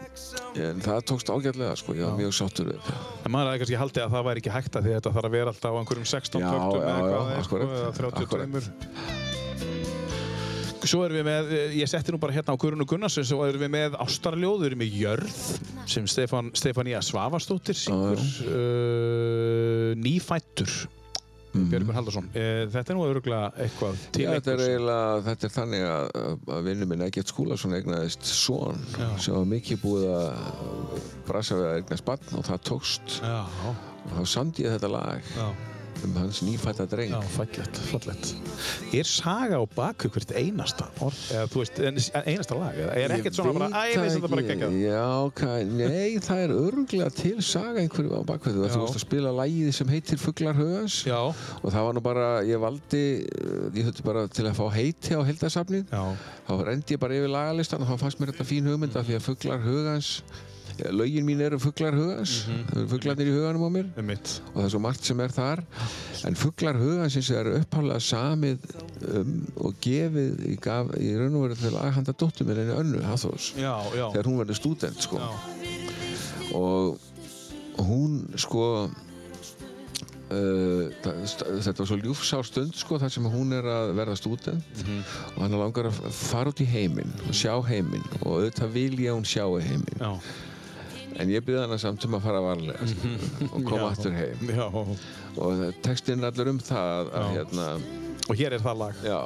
en 0.67 0.83
það 0.87 1.05
tókst 1.13 1.33
ágætlega 1.33 1.77
sko, 1.83 1.97
ég 1.99 2.09
var 2.09 2.19
mjög 2.23 2.37
sáttur 2.41 2.73
við 2.73 2.83
það 2.89 2.99
En 3.27 3.35
maður 3.37 3.53
hefði 3.53 3.63
kannski 3.65 3.81
haldið 3.83 4.07
að 4.07 4.17
það 4.17 4.27
væri 4.31 4.45
ekki 4.45 4.57
hægt 4.57 4.81
að 4.81 4.89
því 4.89 4.97
þetta 4.97 5.15
þarf 5.19 5.31
að 5.31 5.37
vera 5.37 5.55
alltaf 5.55 5.77
á 5.77 5.79
einhverjum 5.83 6.11
16 6.17 6.43
Já, 6.43 6.51
töktum 6.57 6.83
eða 6.87 7.93
32. 8.01 8.25
akkurat. 8.25 9.27
Svo 10.87 11.03
erum 11.07 11.19
við 11.19 11.25
með, 11.27 11.49
ég 11.81 11.89
setti 11.91 12.13
nú 12.15 12.19
bara 12.23 12.35
hérna 12.37 12.55
á 12.55 12.61
Guðrunu 12.63 12.87
Gunnarsson, 12.89 13.25
svo 13.27 13.41
erum 13.47 13.63
við 13.65 13.73
með 13.75 13.97
Ástarljóð, 14.05 14.61
við 14.63 14.69
erum 14.71 14.83
með 14.85 14.99
Jörð, 15.01 15.39
sem 15.91 16.07
Stefán, 16.11 16.53
Stefánía 16.55 17.01
Svavastóttir 17.03 17.75
syngur, 17.79 18.21
uh, 18.21 19.91
Nýfættur, 19.99 20.71
Björgur 21.57 21.97
Haldarsson. 21.97 22.27
Uh, 22.37 22.67
þetta 22.69 22.93
er 22.93 22.99
nú 22.99 23.05
öruglega 23.09 23.47
eitthvað 23.65 24.01
til 24.13 24.27
Já, 24.27 24.31
þetta 24.35 24.51
er 24.53 24.59
einhvers. 24.61 24.73
eiginlega, 24.75 25.21
þetta 25.31 25.47
er 25.49 25.55
þannig 25.55 25.85
að, 25.89 26.11
að 26.57 26.67
vinnu 26.69 26.89
minn 26.91 27.05
Egert 27.07 27.33
Skúlason 27.33 27.77
eignaðist 27.79 28.27
Já. 28.29 29.07
sem 29.25 29.39
var 29.39 29.47
mikið 29.55 29.81
búið 29.81 30.05
að 30.13 30.27
brasa 31.31 31.57
við 31.57 31.71
að 31.71 31.79
eignast 31.81 32.07
barn 32.11 32.37
og 32.37 32.45
það 32.51 32.61
tókst 32.71 33.17
Já, 33.25 33.39
og 33.73 34.13
þá 34.19 34.23
samdi 34.37 34.67
ég 34.69 34.77
þetta 34.77 34.93
lag 34.93 35.33
já, 35.33 35.49
um 36.05 36.17
hans 36.21 36.43
nýfætta 36.45 36.87
dreng 36.91 37.15
já, 37.15 37.21
fallett, 37.35 37.81
fallett. 37.91 38.33
Er 38.97 39.09
saga 39.09 39.61
á 39.61 39.65
baku 39.77 40.11
hvert 40.13 40.33
einasta 40.37 40.89
orð, 41.05 41.21
eða 41.33 41.51
þú 41.53 41.63
veist, 41.63 41.81
einasta 42.23 42.59
lag, 42.59 42.79
eða 42.85 42.97
er 43.01 43.15
ekkert 43.17 43.39
svona 43.39 43.55
bara, 43.57 43.69
æ, 43.71 43.97
veist 44.01 44.19
þetta 44.19 44.31
bara 44.33 44.47
geggjað? 44.49 44.79
Já, 44.83 45.05
okay. 45.27 45.67
nei, 45.69 46.19
það 46.25 46.43
er 46.45 46.55
örgulega 46.57 47.11
til 47.17 47.37
saga 47.45 47.85
einhverju 47.85 48.19
á 48.19 48.23
bakveðu 48.29 48.67
Já. 48.67 48.73
þú 48.75 48.83
varst 48.85 49.01
að 49.01 49.05
spila 49.07 49.35
lagið 49.37 49.73
sem 49.77 49.95
heitir 49.95 50.23
Já, 51.07 51.21
og 51.23 51.69
það 51.73 51.87
var 51.87 51.97
nú 51.97 52.03
bara, 52.05 52.27
ég 52.47 52.61
valdi 52.63 53.05
uh, 53.27 53.69
ég 53.73 53.87
þurfti 53.87 54.07
bara 54.07 54.27
til 54.33 54.47
að 54.49 54.59
fá 54.59 54.67
heiti 54.75 55.17
á 55.17 55.21
heldasafnið 55.27 55.93
já, 55.93 56.03
þá 56.49 56.53
rendi 56.67 56.97
ég 56.97 57.03
bara 57.03 57.17
yfir 57.17 57.33
lagalistan 57.33 57.85
og 57.85 57.91
þá 57.93 58.05
fannst 58.05 58.21
mér 58.21 58.35
þetta 58.35 58.49
fín 58.49 58.69
hugmynda 58.71 59.05
því 59.07 59.19
að 59.19 59.27
Fuglar 59.27 59.65
ja, 60.81 60.91
lögin 60.93 61.25
mín 61.27 61.41
eru 61.45 61.59
Fuglar 61.63 61.95
hugans 61.97 62.35
það 62.47 62.81
eru 62.83 62.89
fuglarnir 62.91 63.31
í 63.31 63.35
huganum 63.37 63.65
á 63.67 63.71
mér. 63.79 63.87
Um 63.97 64.09
mitt. 64.11 64.35
og 64.53 64.59
það 64.61 64.67
er 64.67 64.73
svo 64.75 64.81
margt 64.85 65.09
sem 65.09 65.23
er 65.25 65.35
þar. 65.37 65.63
En 66.29 66.39
Fuglar 66.39 66.79
hugansins 66.81 67.31
er 67.31 67.51
upphálega 67.61 68.03
samið 68.05 68.69
um, 69.13 69.33
og 69.65 69.81
gefið 69.85 70.45
í, 70.53 70.55
gaf, 70.67 70.93
í 71.01 71.15
raun 71.17 71.39
og 71.41 71.47
veru 71.49 71.59
til 71.63 71.73
að 71.77 71.91
handa 71.99 72.13
dóttur 72.17 72.49
mér 72.49 72.63
henni 72.65 72.77
önnu 72.83 73.03
Hathors 73.07 73.53
Já, 73.57 73.75
já, 73.97 74.07
þegar 74.13 74.31
hún 74.31 74.41
verður 74.43 74.61
stúdent 74.61 75.03
sko. 75.09 75.21
og 76.55 76.99
hún 77.89 78.23
sko 78.41 78.69
Uh, 80.27 80.89
þetta 81.07 81.77
var 81.79 81.87
svo 81.87 81.97
ljúfsár 82.03 82.43
stund 82.49 82.73
sko, 82.75 82.97
þar 82.99 83.13
sem 83.15 83.27
hún 83.31 83.53
er 83.55 83.63
að 83.71 83.93
verða 83.95 84.17
stúdent. 84.19 84.81
Og 85.37 85.45
hann 85.45 85.55
langar 85.55 85.87
að 85.87 86.01
fara 86.19 86.51
út 86.51 86.63
í 86.65 86.67
heiminn 86.67 87.13
og 87.29 87.37
sjá 87.39 87.53
heiminn. 87.69 88.03
Og 88.25 88.41
auðvitað 88.41 88.73
vil 88.75 88.97
ég 89.05 89.13
að 89.13 89.21
hún 89.21 89.29
sjái 89.31 89.61
heiminn. 89.69 90.03
En 91.23 91.31
ég 91.33 91.45
byrði 91.47 91.63
hana 91.67 91.79
samt 91.81 92.05
um 92.09 92.17
að 92.19 92.25
fara 92.29 92.41
varlega 92.45 92.89
sko, 92.93 93.13
og 93.51 93.65
koma 93.69 93.91
aftur 93.93 94.17
heim. 94.17 94.49
Já, 94.53 94.67
og 95.37 95.65
textinn 95.87 96.23
er 96.25 96.31
allur 96.33 96.53
um 96.55 96.61
það 96.63 97.13
að 97.21 97.29
hérna, 97.37 97.67
og 98.27 98.41
hér 98.41 98.57
er 98.59 98.65
það 98.65 98.81
lag. 98.85 99.05
já, 99.07 99.21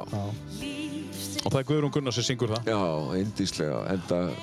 Og 1.41 1.49
það 1.49 1.59
er 1.63 1.65
Guðrún 1.71 1.91
Gunnar 1.95 2.13
sem 2.13 2.23
syngur 2.27 2.51
það. 2.53 2.67
já, 2.69 2.81
indíslega 3.17 3.79
en 3.89 4.03
það 4.09 4.33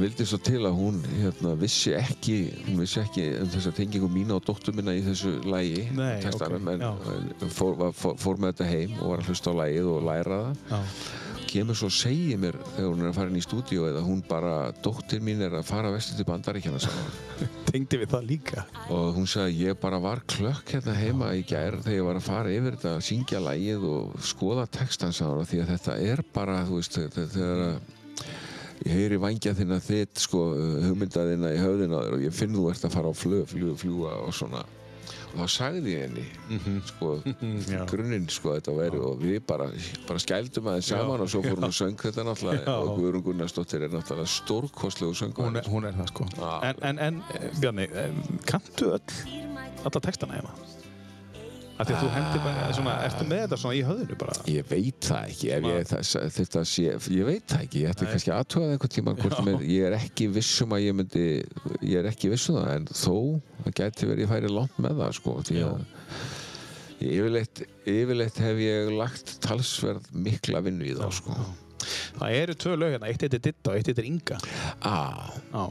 vildi 0.00 0.24
svo 0.26 0.38
til 0.46 0.60
að 0.68 0.76
hún 0.78 0.98
hérna, 1.18 1.52
vissi 1.58 1.92
ekki 1.98 2.36
hún 2.68 2.78
vissi 2.82 3.00
ekki 3.02 3.24
um 3.40 3.48
þessa 3.50 3.72
tengingu 3.74 4.06
mína 4.10 4.36
og 4.38 4.44
dóttur 4.46 4.74
minna 4.76 4.94
í 4.94 5.00
þessu 5.02 5.32
lægi 5.50 5.88
Nei, 5.98 6.20
textanum, 6.22 6.68
ok, 6.70 7.08
en, 7.10 7.32
en 7.42 7.50
fór, 7.54 7.74
var, 7.80 7.94
fór, 7.98 8.14
fór 8.22 8.38
með 8.42 8.52
þetta 8.54 8.68
heim 8.70 8.94
og 9.00 9.10
var 9.14 9.22
að 9.24 9.30
hlusta 9.32 9.50
á 9.50 9.58
lægið 9.64 9.88
og 9.90 10.06
læra 10.06 10.38
það. 10.44 10.62
Já, 10.70 10.78
kemur 11.50 11.78
svo 11.78 11.90
að 11.90 11.96
segja 11.98 12.38
mér 12.40 12.58
þegar 12.76 12.88
hún 12.88 13.02
er 13.02 13.10
að 13.10 13.16
fara 13.18 13.32
inn 13.32 13.40
í 13.40 13.44
stúdíu 13.44 13.86
eða 13.88 14.02
hún 14.06 14.22
bara, 14.28 14.54
dóttir 14.84 15.22
mín 15.24 15.42
er 15.44 15.56
að 15.58 15.68
fara 15.68 15.92
vestur 15.94 16.18
til 16.18 16.26
bandaríkjana 16.28 16.82
saman 16.82 17.14
tengdi 17.70 18.00
við 18.00 18.12
það 18.14 18.28
líka. 18.30 18.66
og 18.90 19.14
hún 19.18 19.28
sagði 19.30 19.66
ég 19.66 19.80
bara 19.82 20.00
var 20.02 20.22
klökk 20.30 20.74
hérna 20.76 20.96
heima 20.98 21.32
í 21.38 21.44
gær 21.46 21.80
þegar 21.82 21.96
ég 21.98 22.08
var 22.08 22.20
að 22.20 22.28
fara 22.28 22.54
yfir 22.54 22.76
þetta 22.76 22.96
að 22.96 23.06
syngja 23.10 23.44
lægið 23.46 23.88
og 23.90 24.20
skoða 24.32 24.66
textan 24.78 25.16
hún, 25.16 25.44
því 25.50 25.64
að 25.64 25.72
þetta 25.74 25.98
er 26.10 26.24
bara 26.34 26.60
þú 26.68 26.80
veist, 26.80 27.00
þegar 27.18 27.64
að 27.68 27.80
ég 28.80 28.96
heyri 28.96 29.20
vangja 29.20 29.54
þinna 29.56 29.80
þitt 29.84 30.22
sko, 30.24 30.44
hugmynda 30.86 31.26
þinna 31.28 31.54
í 31.54 31.60
höfðina 31.60 32.04
og 32.14 32.22
ég 32.24 32.34
finn 32.34 32.54
þú 32.56 32.70
ert 32.72 32.86
að 32.86 32.94
fara 32.96 33.12
á 33.12 33.14
flug, 33.16 33.50
fljúa 33.50 34.14
og 34.24 34.32
svona 34.36 34.64
og 35.30 35.42
þá 35.42 35.54
sagði 35.54 35.94
ég 35.94 36.06
henni 36.06 36.80
sko, 36.88 37.12
já. 37.74 37.84
grunninn 37.90 38.26
sko 38.32 38.56
þetta 38.56 38.74
væri 38.76 39.02
og 39.10 39.22
við 39.22 39.38
bara, 39.48 39.68
bara 40.08 40.22
skældum 40.22 40.70
aðeins 40.72 40.90
saman 40.92 41.24
og 41.24 41.30
svo 41.32 41.44
fórum 41.44 41.68
við 41.68 41.76
söng 41.80 42.00
þetta 42.00 42.26
náttúrulega 42.26 42.76
og 42.80 42.92
Guðrún 42.98 43.26
Gunnarsdóttir 43.28 43.86
er 43.86 43.94
náttúrulega 43.94 44.34
stórkostlegu 44.34 45.10
Hún 45.10 45.18
söngur 45.18 45.56
er, 45.58 45.70
hún 45.70 45.86
er 45.88 45.96
það 45.96 46.12
sko. 46.12 46.26
Já. 46.36 46.50
En, 46.70 46.82
en, 46.86 46.98
en 47.08 47.22
Bjarni, 47.60 47.88
eh, 47.90 48.20
kanntu 48.46 48.92
öll, 48.94 49.16
alla 49.84 50.04
textana 50.06 50.38
hérna? 50.38 50.54
Af 50.54 50.79
því 51.88 51.94
að 51.94 52.02
þú 52.02 52.08
hendir 52.14 52.42
bara, 52.44 52.66
svona, 52.76 52.94
ertu 53.06 53.26
með 53.30 53.40
þetta 53.44 53.58
svona 53.62 53.76
í 53.78 53.82
höfðinu 53.88 54.16
bara? 54.20 54.34
Ég 54.50 54.66
veit 54.70 55.06
það 55.08 55.30
ekki, 55.30 55.50
ef 55.56 55.68
ég, 55.70 55.92
þetta 56.36 56.64
sé, 56.70 56.84
ég 57.14 57.28
veit 57.30 57.46
það 57.52 57.64
ekki, 57.66 57.82
ég 57.84 57.94
ætti 57.94 58.08
kannski 58.10 58.34
aðtöðað 58.36 58.74
einhvern 58.74 58.94
tíma 58.96 59.14
hvort 59.20 59.40
með, 59.46 59.64
ég 59.70 59.86
er 59.88 59.96
ekki 60.00 60.28
vissum 60.34 60.76
að 60.76 60.84
ég 60.86 60.98
myndi, 61.00 61.24
ég 61.86 61.96
er 62.02 62.10
ekki 62.10 62.32
vissum 62.34 62.58
það, 62.60 62.70
en 62.76 62.90
þó, 62.90 63.16
það 63.64 63.78
gæti 63.80 64.10
verið 64.10 64.26
ég 64.26 64.32
færi 64.34 64.52
langt 64.58 64.82
með 64.84 65.00
það, 65.04 65.16
sko, 65.20 65.36
því 65.48 65.64
að 65.68 65.80
yfirleitt, 67.00 67.64
yfirleitt 67.88 68.38
hef 68.44 68.60
ég 68.66 68.92
lagt 68.98 69.34
talsverð 69.44 70.10
mikla 70.12 70.60
vinnu 70.66 70.84
í 70.90 70.94
það, 70.98 71.16
sko. 71.22 71.38
Það 72.20 72.34
eru 72.36 72.54
tvö 72.60 72.74
lög 72.76 72.92
hérna, 72.92 73.08
eitt 73.08 73.22
heitir 73.24 73.40
Ditta 73.40 73.72
og 73.72 73.78
eitt 73.78 73.88
heitir 73.88 74.04
Inga. 74.04 74.36
Á, 74.84 75.32
Já, 75.48 75.62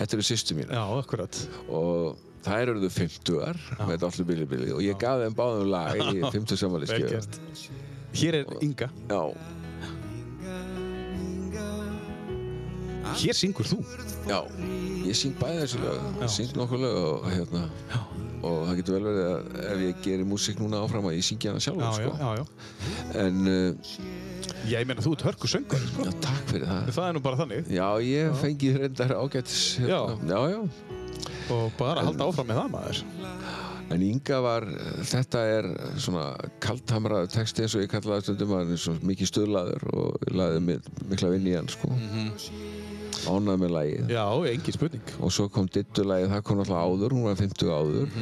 þetta 0.00 0.16
eru 0.16 0.24
sýstu 0.24 0.56
mín 0.56 0.70
já, 0.72 0.80
akkurat. 0.96 1.36
og 1.68 2.16
þær 2.46 2.72
eru 2.74 2.80
þau 2.86 2.92
50-ar 2.96 3.60
með 3.90 4.04
allir 4.08 4.28
bili 4.32 4.46
bili 4.54 4.72
og 4.76 4.82
ég 4.84 4.98
gaf 5.00 5.20
þeim 5.24 5.34
báðum 5.38 5.70
lag 5.72 5.96
í 6.00 6.20
50 6.24 6.54
Vel 6.54 6.60
samanlískjöf. 6.64 7.10
gert. 7.10 7.40
Hér 8.20 8.40
er 8.40 8.54
Inga. 8.64 8.88
Já, 9.10 9.22
Hér 13.20 13.34
syngur 13.34 13.66
þú. 13.66 13.78
Já, 14.28 14.38
ég 15.08 15.16
syng 15.18 15.32
bæði 15.40 15.62
þessu 15.64 15.78
lög, 15.82 16.02
Já. 16.20 16.26
syng 16.30 16.52
nokkuð 16.56 16.82
lög 16.84 16.98
og 17.00 17.24
hérna 17.32 17.62
og 18.46 18.58
það 18.68 18.76
getur 18.78 18.94
vel 18.96 19.02
verið 19.08 19.26
að 19.26 19.56
ef 19.72 19.80
ég 19.84 19.98
gerir 20.04 20.28
músík 20.30 20.60
núna 20.62 20.78
áfram 20.84 21.08
að 21.10 21.16
ég 21.18 21.26
syngi 21.26 21.50
hana 21.50 21.60
sjálfur 21.60 21.82
Já, 21.82 21.90
já, 21.90 21.96
sko. 21.98 22.12
já, 22.20 22.28
já. 22.38 22.44
en 23.24 23.40
uh, 23.50 23.90
Ég 24.70 24.86
meina, 24.88 25.02
þú 25.04 25.12
ert 25.16 25.24
hörku 25.26 25.50
söngur, 25.50 25.82
sko. 25.90 26.06
já, 26.06 26.12
takk 26.24 26.46
fyrir 26.52 26.68
það 26.70 26.88
Það 26.96 27.08
er 27.08 27.16
nú 27.18 27.22
bara 27.26 27.40
þannig. 27.42 27.68
Já, 27.74 27.88
ég 28.06 28.38
fengi 28.40 28.72
reyndar 28.78 29.14
ágætis 29.18 29.60
hérna. 29.80 30.16
já, 30.30 30.40
já, 30.54 30.60
Og 31.50 31.72
bara 31.78 32.04
halda 32.06 32.24
áfram 32.30 32.46
með 32.50 32.60
það, 32.60 32.70
maður. 32.74 33.02
en 33.90 34.02
Inga 34.06 34.36
var 34.44 34.66
þetta 35.10 35.40
er 35.56 35.66
svona 35.98 36.28
kalthamraður 36.62 37.30
texti 37.32 37.64
eins 37.64 37.74
og 37.74 37.82
ég 37.82 37.90
kallaði 37.90 38.22
stundum 38.28 38.52
hann 38.54 38.70
er 38.70 38.78
svo 38.78 38.94
mikið 39.02 39.30
stöðlaður 39.32 39.86
og 39.90 40.28
ég 40.28 40.36
laði 40.38 40.60
mi- 40.62 41.08
mikla 41.10 41.30
vinn 41.32 41.48
í 41.50 41.56
hann 41.58 41.68
sko. 41.72 41.90
ánað 43.26 43.58
með 43.64 43.72
lagið 43.74 44.12
Já, 44.14 44.24
engin 44.52 44.76
spurning. 44.78 45.10
og 45.20 45.32
svo 45.34 45.48
kom 45.52 45.66
Dittu-lagið, 45.68 46.30
það 46.32 46.44
kom 46.46 46.62
alltaf 46.62 46.78
áður 46.86 47.16
hún 47.18 47.26
var 47.26 47.34
50 47.36 47.74
áður 47.74 48.14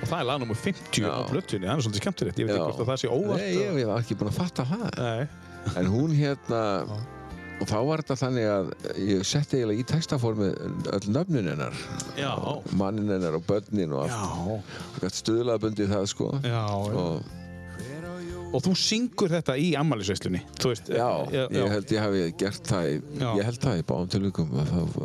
Og 0.00 0.08
það 0.08 0.20
er 0.22 0.24
lag 0.30 0.38
nummer 0.40 0.56
50 0.56 1.02
á 1.04 1.12
Já. 1.12 1.28
plötunni, 1.28 1.66
það 1.68 1.74
er 1.76 1.82
svolítið 1.84 2.00
skemmtilegt. 2.00 2.38
Ég 2.40 2.46
veit 2.48 2.54
ekki 2.56 2.68
hvort 2.70 2.78
að 2.80 2.88
það 2.88 3.00
sé 3.02 3.08
óvart. 3.12 3.40
Nei, 3.42 3.50
ég, 3.60 3.86
var 3.90 3.98
ekki 4.00 4.14
búinn 4.16 4.30
að 4.30 4.38
fatta 4.38 4.64
það 4.64 4.84
Nei. 4.96 5.26
En 5.76 5.88
hún 5.92 6.14
hérna 6.16 6.60
og 7.60 7.68
þá 7.68 7.76
var 7.86 8.02
þetta 8.02 8.16
þannig 8.22 8.46
að 8.50 8.70
ég 9.04 9.26
setti 9.28 9.58
eiginlega 9.58 9.82
í 9.82 9.88
textaformi 9.90 10.48
öll 10.96 11.12
nöfnin 11.12 11.50
hennar. 11.52 11.82
Mannin 12.80 13.12
hennar 13.12 13.36
og 13.36 13.44
börnin 13.48 13.92
og 13.96 14.06
allt. 14.06 15.12
Stuðlaðbundið 15.20 15.92
það 15.92 16.08
sko. 16.14 16.32
Já. 16.44 16.64
og 16.72 17.39
og 18.50 18.62
þú 18.64 18.72
syngur 18.74 19.30
þetta 19.30 19.54
í 19.62 19.68
ammælisveislunni 19.78 20.40
þú 20.58 20.70
veist 20.72 20.88
Já, 20.90 21.06
já, 21.30 21.42
ég 21.54 21.70
held 21.70 21.92
ég 21.94 22.02
hafi 22.02 22.22
gert 22.40 22.66
það 22.70 22.88
í, 22.90 22.94
Já. 23.20 23.28
ég 23.38 23.44
held 23.46 23.60
það 23.62 23.78
í 23.78 23.84
báðum 23.90 24.08
tilvikum. 24.10 24.48
Að 24.58 24.70
það, 24.72 24.96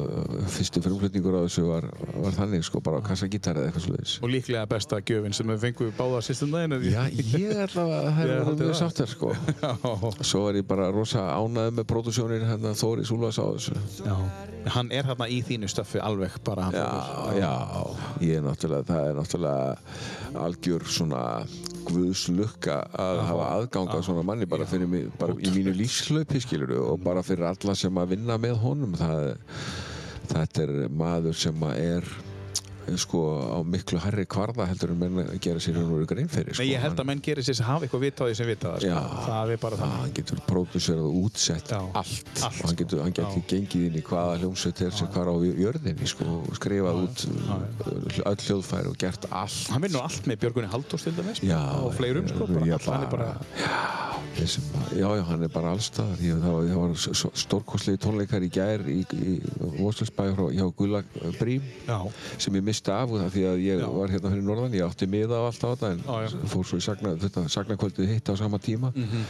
fyrsti 0.55 0.81
frumflutningur 0.85 1.38
á 1.38 1.41
þessu 1.45 1.65
var, 1.69 1.88
var 2.23 2.35
þannig 2.39 2.65
sko, 2.65 2.81
bara 2.85 2.99
á 2.99 3.05
kassagítar 3.05 3.59
eða 3.61 3.69
eitthvað 3.69 3.85
svoleiðis. 3.85 4.15
Og 4.26 4.34
líklega 4.34 4.65
besta 4.72 4.99
gjöfin 5.05 5.35
sem 5.38 5.51
við 5.53 5.61
fengum 5.67 5.93
báða 5.99 6.23
sýstum 6.26 6.55
daginn 6.55 6.77
Já, 6.89 7.03
ég 7.13 7.61
allavega, 7.67 7.76
það 7.76 8.09
Ég 8.09 8.17
hefur 8.17 8.34
held 8.34 8.49
verið 8.49 8.63
mjög 8.63 8.73
það. 8.73 8.81
sáttar 8.81 9.13
sko. 9.13 9.31
Svo 10.26 10.43
er 10.49 10.59
ég 10.61 10.67
bara 10.69 10.89
rosa 10.95 11.27
ánæður 11.38 11.77
með 11.80 11.88
pródusjónir 11.93 12.47
hérna 12.49 12.73
Þóri 12.81 13.05
Súlas 13.05 13.38
á 13.38 13.45
þessu. 13.45 13.77
Já. 14.05 14.17
hann 14.73 14.89
er 14.89 15.05
hérna 15.05 15.27
í 15.30 15.43
þínu 15.45 15.67
stöffi 15.69 15.99
alveg 16.01 16.39
bara 16.47 16.63
hann 16.72 16.73
Já, 16.73 17.38
já, 17.38 17.51
ég 18.26 18.39
er 18.39 18.45
náttúrulega, 18.47 18.88
það 18.89 19.09
er 19.11 19.19
náttúrulega 19.19 20.41
algjör 20.41 20.88
svona 20.89 21.22
guðslukka 21.85 22.80
að 22.97 23.19
hafa 23.36 23.60
aðgang 23.60 23.91
að 23.95 24.06
svona 24.07 24.26
manni 24.28 24.48
bara 24.49 24.68
fyrir 24.70 24.90
mig, 24.90 25.10
bara 25.20 25.36
í 25.38 25.52
mínu 25.53 25.74
lífslaupi 25.76 26.41
skilur 26.44 26.76
og 26.82 27.03
bara 27.03 27.24
fyrir 27.26 27.49
alla 27.52 27.76
sem 27.78 28.02
að 28.02 28.16
vinna 28.16 28.40
með 28.41 28.57
honum. 28.64 28.95
Það, 28.99 29.28
þetta 30.32 30.66
er 30.66 30.76
maður 31.03 31.38
sem 31.45 31.68
að 31.68 31.82
er 31.84 32.10
sko 33.02 33.20
á 33.56 33.60
miklu 33.66 33.99
herri 34.03 34.26
kvarða 34.30 34.68
heldur 34.70 34.91
en 34.94 34.99
menn 35.02 35.40
gera 35.41 35.60
sér 35.64 35.80
einhverju 35.82 36.07
grein 36.10 36.28
fyrir 36.32 36.53
sko. 36.56 36.64
Nei, 36.64 36.72
ég 36.74 36.80
held 36.84 36.94
Hann- 36.94 37.02
að 37.03 37.10
menn 37.12 37.22
gerir 37.26 37.44
sér 37.48 37.57
að 37.60 37.70
hafa 37.70 37.86
eitthvað 37.88 38.03
vita 38.06 38.24
á 38.24 38.26
því 38.30 38.36
sem 38.40 38.48
vita 38.48 38.68
það 38.74 38.80
sko. 38.80 38.88
Já. 38.88 38.99
það 39.26 39.52
er 39.56 39.57
bara 39.66 39.80
þannig 39.82 39.99
hann 40.03 40.14
getur 40.20 40.41
pródúserað 40.49 41.06
og 41.10 41.16
útsett 41.26 41.70
Já, 41.74 41.80
allt, 41.82 41.95
allt, 41.95 42.44
og 42.45 42.45
hann 42.45 42.76
sko. 42.76 42.78
getur, 42.84 43.02
hann 43.06 43.16
getur 43.20 43.41
Já. 43.41 43.48
gengið 43.53 43.86
inn 43.90 43.99
í 43.99 44.03
hvaða 44.06 44.38
hljómsveit 44.41 44.82
er 44.86 44.91
sem 44.91 45.07
hvar 45.16 45.28
á 45.32 45.36
jörðinni 45.45 46.07
sko, 46.07 46.26
og 46.45 46.56
skrifað 46.60 47.02
út 47.06 47.26
öll 48.26 48.41
hljóðfæri 48.45 48.88
og 48.94 48.98
gert 49.02 49.26
allt 49.32 49.68
hann 49.74 49.82
vinnur 49.82 50.02
allt 50.06 50.26
með 50.30 50.40
Björgunni 50.45 50.70
Halldórs 50.72 51.03
til 51.07 51.14
dæmis 51.18 51.41
Já, 51.44 51.60
og 51.82 51.94
fleirum 51.98 52.28
sko 52.28 52.45
bara, 52.48 52.66
já, 52.66 52.74
allt, 52.80 52.86
hann 52.86 53.03
er 53.03 53.12
bara 53.12 53.30
Þessum, 54.36 54.64
já, 54.99 55.07
já, 55.16 55.22
hann 55.30 55.44
er 55.44 55.52
bara 55.53 55.70
allstaðar 55.72 56.18
það 56.20 56.76
var, 56.76 56.95
stórkostlegi 57.40 58.02
tónleikar 58.03 58.44
í 58.44 58.49
gær 58.52 58.82
í, 58.84 58.98
í 59.16 59.36
Voslandsbæ 59.80 60.26
misti 62.76 62.91
af 62.91 63.10
því 63.34 63.43
að 63.47 63.61
ég 63.64 63.80
Já. 63.81 63.88
var 63.95 64.11
hérna 64.11 64.31
fyrir 64.34 64.43
norðan, 64.45 64.76
ég 64.76 64.84
átti 64.85 65.07
miða 65.07 65.39
á 65.39 65.43
allt 65.47 65.64
á 65.64 65.68
þetta 65.72 65.91
en 65.95 66.03
Já, 66.03 66.38
fór 66.52 66.65
svo 66.68 66.77
í 66.77 66.84
sagnakvöldið 67.56 68.11
hitt 68.14 68.30
á 68.30 68.34
sama 68.35 68.60
tíma 68.60 68.91
Mhm. 68.95 69.23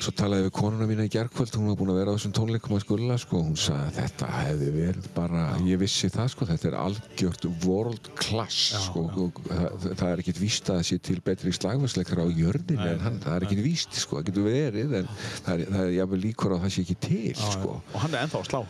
Svo 0.00 0.12
talaði 0.16 0.46
við 0.46 0.52
konuna 0.56 0.86
mína 0.88 1.04
í 1.06 1.10
gerkvöld 1.12 1.56
hún 1.58 1.68
var 1.70 1.78
búin 1.78 1.92
að 1.92 1.98
vera 2.00 2.12
á 2.12 2.16
þessum 2.16 2.34
tónleikum 2.36 2.76
að 2.76 2.82
skulla 2.84 3.16
sko, 3.20 3.40
hún 3.44 3.58
sagði 3.60 3.86
að 3.86 3.96
þetta 3.98 4.28
hefði 4.34 4.70
verið 4.76 5.08
bara 5.16 5.42
ég 5.66 5.80
vissi 5.80 6.10
það 6.12 6.30
sko, 6.34 6.48
þetta 6.48 6.68
er 6.70 6.76
algjört 6.80 7.46
world 7.66 8.10
class 8.18 8.60
sko, 8.86 9.04
og 9.10 9.40
það, 9.48 9.86
það 10.00 10.06
er 10.10 10.22
ekkit 10.24 10.40
víst 10.40 10.70
að 10.70 10.80
það 10.80 10.86
sé 10.90 10.98
til 11.10 11.18
betri 11.26 11.52
slagversleikar 11.56 12.22
á 12.24 12.26
jörðinni 12.28 12.88
en 12.94 13.04
hann, 13.04 13.18
það 13.24 13.36
er 13.36 13.46
ekkit 13.48 13.62
víst 13.66 14.00
sko, 14.00 14.20
það 14.20 14.30
getur 14.30 14.48
verið 14.48 14.96
en 15.00 15.10
það 15.18 15.52
er, 15.54 15.64
það 15.74 15.84
er 15.84 15.92
jafnvel 15.98 16.20
líkur 16.24 16.54
á 16.54 16.56
að 16.56 16.64
það 16.64 16.74
sé 16.76 16.84
ekki 16.86 16.98
til 17.04 17.34
sko. 17.40 17.76
Og 17.80 17.98
hann 18.04 18.16
er 18.16 18.24
ennþá 18.24 18.40
að 18.40 18.48
slá. 18.48 18.60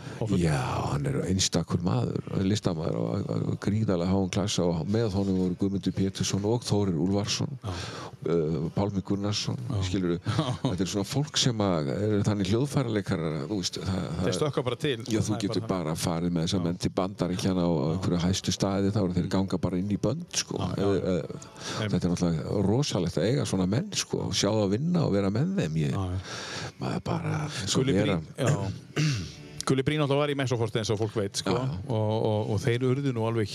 Já, 0.40 0.58
hann 0.90 1.08
er 1.10 1.20
einstakur 1.28 1.84
maður, 1.86 2.30
listamæður 2.46 3.00
og, 3.00 3.30
og 3.52 3.58
gríðarlega 3.62 4.10
háum 4.10 4.30
klassa 4.34 4.66
og 4.66 4.82
með 4.90 5.14
honum 5.18 5.40
voru 5.44 5.58
Guðmundur 5.60 5.96
Pétursson 5.96 6.46
og 6.50 6.66
Þórir 6.66 6.98
Úlfarsson, 7.00 7.58
uh, 7.60 8.58
Pálmi 8.76 9.04
Gunnarsson, 9.06 9.58
skilur 9.86 10.18
þetta 10.20 10.84
er 10.84 10.90
svona 10.90 11.08
fólk 11.20 11.38
sem 11.40 11.60
að 11.64 11.88
er 11.94 12.14
þannig 12.26 12.50
hljóðfæraleikarar, 12.50 13.38
þú 13.50 13.58
veist, 13.60 13.78
það, 13.84 14.04
þeir 14.24 14.36
stökka 14.38 14.64
bara 14.66 14.78
til 14.80 14.92
Já, 15.12 15.20
þú 15.26 15.38
getur 15.42 15.60
þannig. 15.60 15.68
bara 15.70 15.94
farið 16.00 16.34
með 16.36 16.46
þessa 16.48 16.60
menn 16.64 16.80
til 16.80 16.92
bandaríkjana 17.00 17.64
og 17.68 17.80
á 17.80 17.86
einhverju 17.94 18.20
hæstu 18.24 18.54
staði 18.56 18.92
þá 18.94 19.00
eru 19.04 19.16
þeir 19.18 19.28
ganga 19.36 19.60
bara 19.68 19.80
inn 19.80 19.90
í 19.92 19.98
bönd 20.00 20.26
sko. 20.40 20.60
eða, 20.74 20.94
eða, 21.14 21.42
þetta 21.80 22.00
er 22.00 22.14
náttúrulega 22.14 22.62
rosalegt 22.70 23.18
að 23.20 23.28
eiga 23.30 23.46
svona 23.52 23.66
menn 23.70 23.90
sko, 23.92 24.24
og 24.30 24.34
sjá 24.36 24.48
það 24.50 24.64
að 24.64 24.74
vinna 24.78 25.04
og 25.06 25.12
vera 25.18 25.30
með 25.34 25.52
þeim 25.60 25.76
ég, 25.84 25.92
Já, 25.94 26.06
já. 26.16 26.72
maður 26.80 27.04
bara 27.10 27.42
Gulli 27.74 27.98
vera 28.00 28.20
já. 28.38 28.54
Gulli 29.70 29.84
Brín 29.86 30.02
alltaf 30.02 30.18
var 30.18 30.32
í 30.32 30.34
Mesoforti 30.38 30.80
eins 30.80 30.90
og 30.90 30.98
fólk 30.98 31.14
veit 31.20 31.38
sko. 31.38 31.54
Já. 31.54 31.62
og, 31.94 32.14
og, 32.30 32.50
og 32.56 32.60
þeir 32.64 32.86
urðu 32.90 33.12
nú 33.14 33.22
alveg 33.28 33.52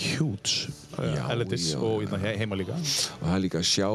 Já, 0.96 1.26
Elendis 1.34 1.66
já, 1.74 1.78
og 1.78 2.00
já. 2.00 2.06
hérna 2.06 2.20
he- 2.24 2.36
heima 2.40 2.56
líka 2.56 2.72
og 2.72 3.26
það 3.26 3.34
er 3.36 3.42
líka 3.44 3.60
að 3.60 3.68
sjá 3.68 3.88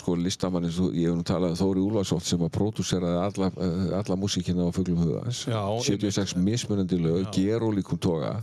sko 0.00 0.14
listamann 0.16 0.64
ég 0.70 1.10
hef 1.10 1.16
nú 1.18 1.26
talað 1.28 1.52
um 1.52 1.58
Þóri 1.60 1.82
Úlfarsson 1.84 2.24
sem 2.24 2.40
að 2.46 2.52
pródúseraði 2.56 3.20
alla, 3.26 3.50
uh, 3.52 3.98
alla 4.00 4.16
músíkina 4.16 4.64
á 4.64 4.72
Fuglum 4.72 5.02
hugans 5.04 5.44
Já, 5.50 5.60
76 5.84 6.36
mismunandi 6.40 6.96
lög, 7.02 7.28
gerólíkum 7.36 8.00
toga 8.00 8.38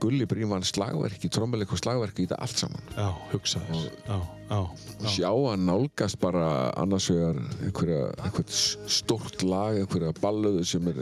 Gulli 0.00 0.26
Bríman 0.28 0.64
slagverki, 0.66 1.30
trommuleik 1.32 1.72
og 1.74 1.80
slagverki 1.80 2.24
í 2.24 2.28
þetta 2.28 2.40
allt 2.44 2.60
saman 2.60 2.92
já, 2.96 3.08
hugsaður 3.32 3.86
já, 3.86 4.18
já, 4.50 4.58
já. 4.58 5.08
sjá 5.14 5.30
að 5.30 5.64
nálgast 5.64 6.20
bara 6.22 6.50
annars 6.80 7.08
vegar 7.12 7.40
einhvert 7.70 8.52
stórt 8.52 9.44
lag 9.46 9.78
einhverja 9.80 10.12
ballöðu 10.20 10.66
sem 10.68 10.90
er 10.92 11.00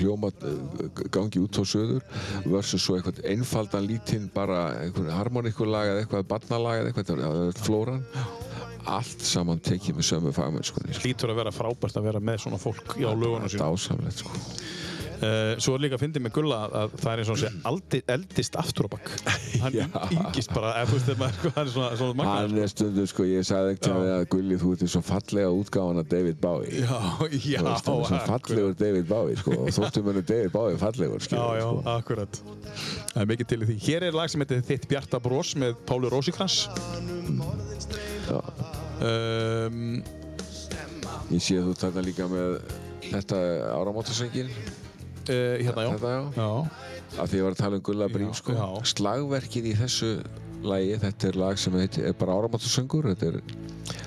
hljóma 0.00 0.32
eh, 0.40 0.88
gangi 1.14 1.42
út 1.42 1.60
á 1.60 1.64
söður 1.66 2.02
versus 2.46 2.84
svo 2.86 2.98
einhvert 2.98 3.22
einfaldan 3.26 3.86
lítinn 3.88 4.30
bara 4.34 4.68
einhverja 4.80 5.20
harmoníkulag 5.20 5.92
eða 5.92 6.04
eitthvað 6.04 6.28
barnalag 6.32 6.82
eða 6.82 6.92
eitthvað, 6.92 7.24
er 7.52 7.64
flóran 7.66 8.04
allt 8.86 9.22
saman 9.26 9.60
tekið 9.62 9.98
með 9.98 10.08
sömu 10.10 10.32
fagmennskunni 10.34 10.94
sko. 10.94 11.06
lítur 11.06 11.32
að 11.32 11.40
vera 11.40 11.52
frábært 11.54 11.98
að 11.98 12.08
vera 12.10 12.22
með 12.22 12.44
svona 12.44 12.60
fólk 12.62 12.94
á 12.94 13.10
lögunum 13.10 13.50
sín 13.50 13.62
dásamlegt 13.62 14.22
sko. 14.22 14.42
Uh, 15.16 15.52
svo 15.62 15.74
er 15.76 15.82
líka 15.86 15.96
að 15.98 16.02
fyndi 16.04 16.20
með 16.24 16.32
Gulla 16.36 16.58
að 16.82 16.94
það 17.00 17.10
er 17.12 17.22
eins 17.22 17.30
og 17.32 17.38
sé 17.40 17.50
eldist 18.16 18.58
aftur 18.60 18.88
á 18.88 18.90
bakk 18.96 19.10
hann 19.62 19.76
Já. 19.76 19.84
yngist 20.12 20.52
bara 20.54 20.72
eða 20.80 20.90
þú 20.90 20.96
veist 20.98 21.08
þegar 21.10 21.20
maður 21.22 21.54
hann 21.56 21.66
er 21.66 21.72
svona, 21.74 21.90
svona 22.00 22.16
magnaður, 22.20 22.50
hann 22.50 22.62
er 22.64 22.72
stundum 22.72 23.08
sko, 23.10 23.26
ég 23.30 23.46
sagði 23.48 23.74
ekki 23.76 23.84
til 23.86 23.94
að 23.96 24.24
Gulli 24.34 24.58
þú 24.60 24.72
ert 24.76 24.84
svo 24.92 25.02
fallega 25.06 25.52
útgáfan 25.60 26.02
af 26.02 26.10
David 26.12 26.40
Bowie 26.42 26.82
Já, 26.82 26.86
já, 26.86 26.96
Þú 27.26 27.30
veist, 27.36 27.56
hann 27.56 27.72
er 27.72 27.80
svo 27.86 27.96
akkurat. 28.00 28.26
fallegur 28.30 28.76
David 28.82 29.08
Bowie 29.10 29.38
sko, 29.40 29.56
og 29.64 29.72
þóttum 29.76 30.10
henni 30.12 30.24
David 30.32 30.52
Bowie 30.56 30.80
fallegur 30.82 31.20
Já, 31.22 31.26
skilur, 31.28 31.56
já, 31.60 31.66
sko. 31.66 31.96
akkurat 31.96 32.40
Það 33.12 33.20
er 33.24 33.30
mikið 33.32 33.50
til 33.52 33.60
í 33.62 33.68
því 33.70 33.76
Hér 33.86 34.06
er 34.10 34.16
lag 34.20 34.32
sem 34.32 34.42
heitir 34.44 34.64
Þitt 34.66 34.88
bjarta 34.90 35.20
bros 35.24 35.54
með 35.60 35.76
Páli 35.88 36.10
Rósikrans 36.12 36.58
Já. 38.26 38.40
um, 39.00 40.02
Ég 41.32 41.42
sé 41.42 41.56
að 41.58 41.70
þú 41.70 41.76
þarna 41.80 42.02
líka 42.06 42.26
með 42.30 42.58
þetta 43.06 43.38
áramótasöngin 43.76 44.50
uh, 45.32 45.56
Hérna, 45.62 45.86
já. 45.86 45.92
Þetta 45.96 46.10
já. 46.14 46.24
Já, 46.36 47.20
Af 47.22 47.30
því 47.30 47.38
ég 47.40 47.46
var 47.46 47.54
að 47.56 47.62
tala 47.62 47.78
um 47.78 47.84
Gulla 47.86 48.08
Brím 48.12 48.32
sko. 48.36 48.56
Slagverkið 48.92 49.70
í 49.70 49.74
þessu 49.78 50.10
lagi 50.66 50.96
Þetta 51.02 51.28
er 51.30 51.38
lag 51.42 51.60
sem 51.60 51.76
heitir, 51.78 52.06
er 52.10 52.16
bara 52.18 52.36
áramótasöngur 52.40 53.10
Þetta 53.12 53.32
er 53.32 53.40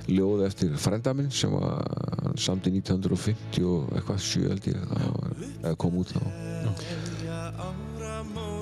ljóð 0.10 0.41
eftir 0.48 0.74
frenda 0.82 1.14
minn 1.16 1.30
sem 1.32 1.52
var 1.54 1.78
hann 2.26 2.40
samdi 2.41 2.72
1950 2.80 3.64
og 3.70 3.91
eitthvað 3.96 4.24
sjö 4.26 4.50
held 4.50 4.66
ég 4.72 4.80
það 5.64 5.76
kom 5.80 6.00
út 6.02 6.12
þá. 6.16 6.24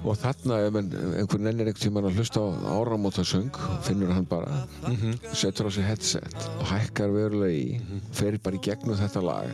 Og 0.08 0.16
þarna 0.22 0.60
ef 0.68 0.76
menn, 0.76 0.92
einhver 1.20 1.42
nennir 1.42 1.68
einhvern 1.72 1.82
tímann 1.82 2.08
að 2.08 2.20
hlusta 2.20 2.44
á 2.44 2.48
áramótasöng 2.78 3.50
finnur 3.88 4.14
hann 4.14 4.28
bara 4.30 4.62
setur 5.36 5.68
á 5.68 5.72
sig 5.74 5.88
headset 5.88 6.38
og 6.60 6.68
hækkar 6.70 7.12
verulega 7.16 7.58
í 7.58 7.98
fer 8.16 8.38
bara 8.44 8.60
í 8.60 8.64
gegnum 8.68 9.00
þetta 9.00 9.24
lag 9.26 9.50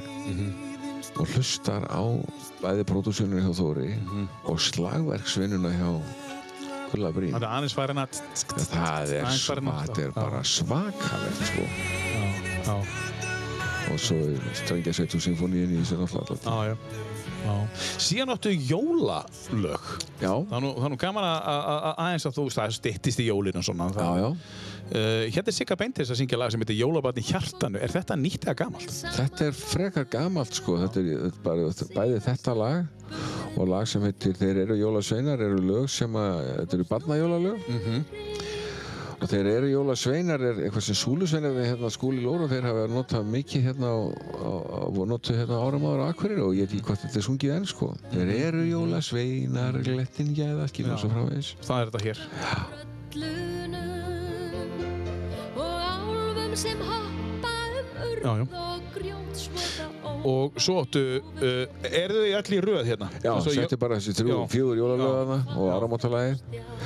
og 1.20 1.28
hlustar 1.34 1.86
á 1.90 2.02
bæði 2.64 2.84
pródúsjóninu 2.90 3.42
hjá 3.46 3.54
Þóri 3.60 3.90
og 4.50 4.60
slagverksvinnuna 4.60 5.72
hjá 5.76 5.90
Gulla 6.94 7.10
Brím. 7.14 7.34
Það 7.34 7.44
er 7.46 7.54
aðeins 7.58 7.74
færin 7.78 8.02
að 8.04 8.20
það 8.70 9.14
er, 9.18 9.26
Aðeins 9.26 9.46
farin 9.50 9.66
sva, 9.66 9.74
að- 9.74 9.88
þetta 9.88 10.04
er 10.08 10.12
bara 10.18 10.42
svakalegt 10.46 11.44
sko. 11.50 11.64
Já, 12.14 12.26
já, 12.68 12.76
og 13.94 14.00
svo 14.00 14.18
er 14.30 14.44
Strengjarsveitu 14.62 15.22
symfóníin 15.26 15.74
í 15.74 15.82
þessu 15.82 15.98
náttúrulega 16.04 16.78
já, 17.44 17.48
já. 17.48 17.54
já. 17.54 17.88
Síðan 18.08 18.34
áttu 18.36 18.54
jólalög 18.56 19.90
já, 20.22 20.34
Það 20.34 20.58
er 20.58 20.64
nú, 20.66 20.74
það 20.78 20.86
er 20.88 20.94
nú 20.96 21.00
gaman 21.04 21.28
að, 21.30 21.40
að, 21.54 21.64
að 21.74 21.98
aðeins 22.06 22.28
að 22.30 22.38
þú 22.38 22.46
veist, 22.48 22.60
það 22.62 22.78
styttist 22.80 23.24
í 23.24 23.28
jólinu 23.30 23.60
og 23.62 23.68
svona 23.70 23.90
já, 23.90 23.98
það, 24.00 24.24
já 24.24 24.32
Uh, 24.84 25.30
hérna 25.32 25.48
er 25.48 25.56
Sigga 25.56 25.78
Beintis 25.80 26.10
að 26.12 26.18
syngja 26.20 26.38
lag 26.38 26.52
sem 26.52 26.60
heitir 26.60 26.76
Jólabarn 26.76 27.18
í 27.18 27.24
hjartanu 27.24 27.80
Er 27.82 27.90
þetta 27.90 28.18
nýtt 28.20 28.44
eða 28.44 28.54
gamalt? 28.60 28.92
Þetta 29.16 29.46
er 29.48 29.56
frekar 29.56 30.06
gamalt 30.12 30.58
sko, 30.60 30.76
þetta 30.82 31.00
er 31.00 31.08
þetta 31.24 31.40
er 31.40 31.46
bara, 31.46 31.70
bæði 31.96 32.20
þetta 32.26 32.56
lag 32.60 33.16
og 33.56 33.72
lag 33.72 33.88
sem 33.90 34.04
heitir 34.04 34.36
Þeir 34.38 34.60
eru 34.66 34.78
jólasveinar 34.82 35.42
eru 35.48 35.64
lög 35.64 35.88
sem 35.90 36.20
að, 36.20 36.52
þetta 36.60 36.78
eru 36.78 36.88
barnajólalög 36.92 37.72
Mhm. 37.72 38.04
Og 39.24 39.30
þeir 39.32 39.48
eru 39.54 39.68
jólasveinar 39.72 40.42
er 40.44 40.58
eitthvað 40.66 40.84
sem 40.90 40.98
súlusveinar 41.00 41.54
við 41.56 41.70
hérna 41.70 41.90
skúli 41.94 42.24
lóru 42.24 42.50
þeir 42.52 42.66
hafa 42.68 42.84
notað 42.92 43.30
mikið 43.32 43.68
hérna 43.70 43.88
á, 43.96 44.00
á, 44.04 44.52
á 44.84 45.04
notað 45.08 45.40
hérna 45.40 45.60
áramáður 45.64 46.04
á 46.04 46.06
Akureyri 46.12 46.44
og 46.44 46.58
ég 46.58 46.68
veit 46.68 46.74
ekki 46.76 46.88
hvað 46.90 47.02
þetta 47.06 47.22
er 47.22 47.28
sungið 47.30 47.54
enn 47.56 47.68
sko. 47.70 47.88
Þeir 48.12 48.30
eru 48.36 48.64
jólasveinar, 48.68 49.80
glettin 49.88 50.34
gæða, 50.36 50.68
skilja 50.74 50.98
Já. 50.98 51.02
svo 51.04 51.14
framvegis. 51.14 51.54
Það 51.64 51.78
er 51.80 51.86
þetta 51.94 52.04
hér. 52.08 52.18
Lunum 53.24 54.72
og 55.56 55.76
álfum 55.88 56.54
sem 56.66 56.80
hoppa 56.90 57.54
um 57.80 57.88
Já, 58.24 58.32
já. 58.44 58.46
Og 60.24 60.58
svo 60.62 60.82
áttu, 60.84 61.02
uh, 61.20 61.88
eru 61.90 62.22
þau 62.24 62.36
öll 62.40 62.56
í 62.58 62.60
röð 62.64 62.84
hérna? 62.88 63.10
Já, 63.24 63.34
setti 63.44 63.78
bara 63.80 63.98
þessi 64.00 64.16
Já. 64.24 64.38
fjögur 64.52 64.78
jólalögana 64.80 65.40
og 65.58 65.66
Já. 65.68 65.74
áramáttalagi 65.78 66.38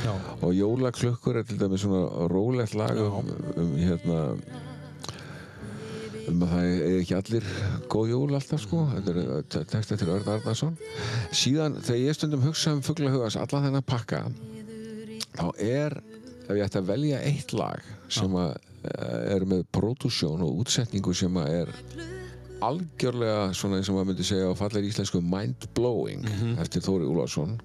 Já, 0.06 0.14
og 0.42 0.56
jólaklukkur 0.58 1.38
er 1.42 1.44
til 1.50 1.60
dæmis 1.62 1.84
svona 1.86 2.28
rólegt 2.32 2.74
lag 2.78 2.98
um, 2.98 3.30
um 3.58 3.76
hérna 3.78 4.22
um 6.28 6.42
að 6.44 6.50
það 6.52 6.66
er 6.68 6.98
ekki 7.00 7.16
allir 7.16 7.46
góð 7.94 8.10
jól 8.12 8.36
alltaf 8.36 8.60
sko 8.66 8.82
þetta 8.96 9.14
er 9.14 9.20
uh, 9.24 9.42
te- 9.48 9.64
text 9.72 9.94
eftir 9.96 10.10
Örn 10.12 10.28
Arnarsson 10.34 10.74
síðan 11.32 11.78
þegar 11.80 12.02
ég 12.04 12.18
stundum 12.18 12.44
hugsa 12.44 12.74
um 12.76 12.82
fugglahugas 12.84 13.38
allan 13.40 13.70
þennan 13.70 13.86
pakka 13.88 14.26
þá 15.38 15.46
er 15.64 16.00
ef 16.48 16.56
ég 16.56 16.66
ætti 16.66 16.82
að 16.82 16.90
velja 16.92 17.22
eitt 17.28 17.54
lag 17.56 17.84
sem 18.12 18.36
að 18.40 18.54
eh, 18.88 19.36
er 19.36 19.44
með 19.48 19.66
pródúsjón 19.76 20.44
og 20.46 20.62
útsetningu 20.64 21.12
sem 21.16 21.36
að 21.42 21.50
er 21.62 21.72
algjörlega 22.66 23.54
svona 23.54 23.78
eins 23.78 23.90
og 23.92 23.98
maður 23.98 24.12
myndi 24.12 24.26
segja 24.28 24.50
á 24.50 24.56
fallir 24.58 24.88
íslensku 24.88 25.22
mind-blowing 25.22 26.26
eftir 26.64 26.82
Þóri 26.86 27.08
Úlfarsson. 27.10 27.58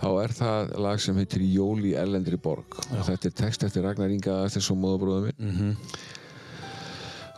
Þá 0.00 0.08
er 0.22 0.34
það 0.38 0.74
lag 0.86 1.00
sem 1.00 1.16
heitir 1.18 1.42
Jól 1.42 1.84
í 1.84 1.94
Ellendri 1.98 2.36
borg. 2.36 2.78
Og 2.94 3.06
þetta 3.08 3.30
er 3.30 3.38
text 3.42 3.64
eftir 3.66 3.82
Ragnar 3.82 4.12
Inga 4.14 4.44
eftir 4.46 4.62
svo 4.62 4.76
móðabróðum 4.78 5.30
minn 5.30 5.76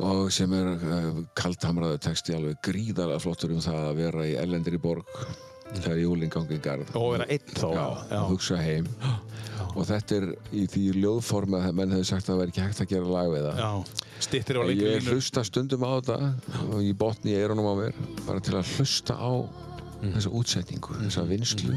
og 0.05 0.29
sem 0.35 0.53
er 0.53 0.67
uh, 0.75 1.21
kaldhamraðu 1.39 1.99
texti 2.05 2.35
alveg 2.37 2.59
gríðarlega 2.67 3.23
flottur 3.23 3.55
um 3.55 3.63
það 3.65 3.87
að 3.87 4.01
vera 4.03 4.27
í 4.29 4.35
Ellendri 4.37 4.81
borg 4.81 5.09
þegar 5.75 6.01
jólinn 6.01 6.33
gangi 6.33 6.57
í 6.57 6.63
garð. 6.63 6.93
Og 6.99 7.13
vera 7.17 7.27
einn 7.33 7.53
þá. 7.53 7.67
já, 7.75 7.87
og 8.21 8.31
hugsa 8.33 8.59
heim. 8.61 8.89
Og 9.77 9.85
þetta 9.89 10.17
er 10.17 10.27
í 10.57 10.65
því 10.73 10.83
ljóðformi 11.03 11.59
að 11.61 11.77
menn 11.77 11.93
hefði 11.93 12.09
sagt 12.09 12.27
að 12.27 12.33
það 12.33 12.41
væri 12.41 12.53
ekki 12.55 12.65
hægt 12.65 12.83
að 12.85 12.91
gera 12.95 13.13
lag 13.13 13.31
við 13.35 13.47
það. 13.47 13.61
Já, 13.61 13.71
ég 14.81 15.11
hlusta 15.11 15.45
stundum 15.45 15.85
á 15.85 15.91
þetta 15.99 16.19
og 16.71 16.81
ég 16.85 16.97
botni 16.97 17.35
í 17.35 17.39
eyrunum 17.41 17.69
á 17.69 17.75
mér 17.83 17.99
bara 18.25 18.41
til 18.41 18.57
að 18.57 18.73
hlusta 18.77 19.17
á 19.21 19.33
þessa 20.01 20.33
útsetningu, 20.33 20.97
þessa 21.05 21.25
vinslu 21.29 21.77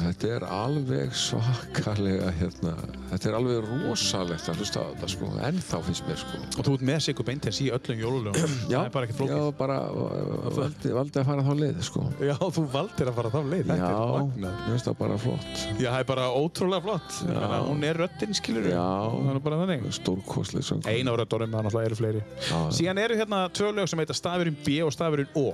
þetta 0.00 0.28
er 0.36 0.44
alveg 0.48 1.12
svakalega 1.16 2.30
hérna, 2.38 2.72
þetta 3.10 3.28
er 3.30 3.36
alveg 3.38 3.68
rosalegt 3.68 4.48
að 4.50 4.60
hlusta 4.62 4.82
á 4.82 4.84
þetta 4.92 5.08
sko, 5.14 5.28
ennþá 5.48 5.80
finnst 5.86 6.06
mér 6.08 6.18
sko 6.20 6.40
Og 6.60 6.66
þú 6.66 6.74
ert 6.78 6.84
með 6.90 6.98
Sigur 7.06 7.26
Beintens 7.28 7.60
í 7.64 7.68
öllum 7.74 8.00
jólulögum. 8.00 8.54
já, 8.72 8.76
Það 8.80 8.86
er 8.88 8.94
bara 8.96 9.08
ekkert 9.08 9.20
já, 9.20 9.26
flókið. 9.30 9.56
bara 9.60 9.76
uh, 9.90 10.48
valdi, 10.58 10.92
valdi 10.98 11.20
að 11.22 11.28
fara 11.30 11.44
þá 11.46 11.52
leið 11.60 11.80
sko 11.90 12.04
Já, 12.30 12.34
þú 12.40 12.64
valdir 12.74 13.10
að 13.12 13.18
fara 13.20 13.32
þá 13.34 13.38
leið. 13.50 13.64
Þetta 13.70 13.90
já, 13.90 14.00
er 14.00 14.14
magnað. 14.16 14.58
mér 14.60 14.70
finnst 14.74 14.90
það 14.90 14.98
bara 15.02 15.18
flott 15.24 15.64
Já, 15.80 15.88
það 15.90 15.98
er 16.04 16.08
bara 16.10 16.26
ótrúlega 16.40 16.84
flott. 16.86 17.18
Ég 17.20 17.32
meina, 17.34 17.60
Hún 17.70 17.84
er 17.90 18.00
röddinn, 18.04 18.36
skilur 18.40 18.68
Já. 18.70 18.84
Það 19.10 19.32
er 19.34 19.42
bara 19.48 19.60
þannig. 19.64 19.86
stórkostlega 20.00 20.68
söng 20.70 20.88
Einu 20.90 21.12
á 21.12 21.16
röddunum, 21.20 21.52
það 21.54 21.66
náttúrulega 21.68 21.90
eru 21.90 21.98
fleiri. 22.00 22.22
Já. 22.50 22.58
Síðan 22.80 23.00
eru 23.04 23.18
hérna 23.20 23.42
tvö 23.54 23.70
lög 23.76 23.90
sem 23.90 24.00
heita 24.02 24.16
Stafurinn 24.16 24.56
B 24.64 24.78
og 24.86 24.92
Stafurinn 24.94 25.30
O. 25.40 25.46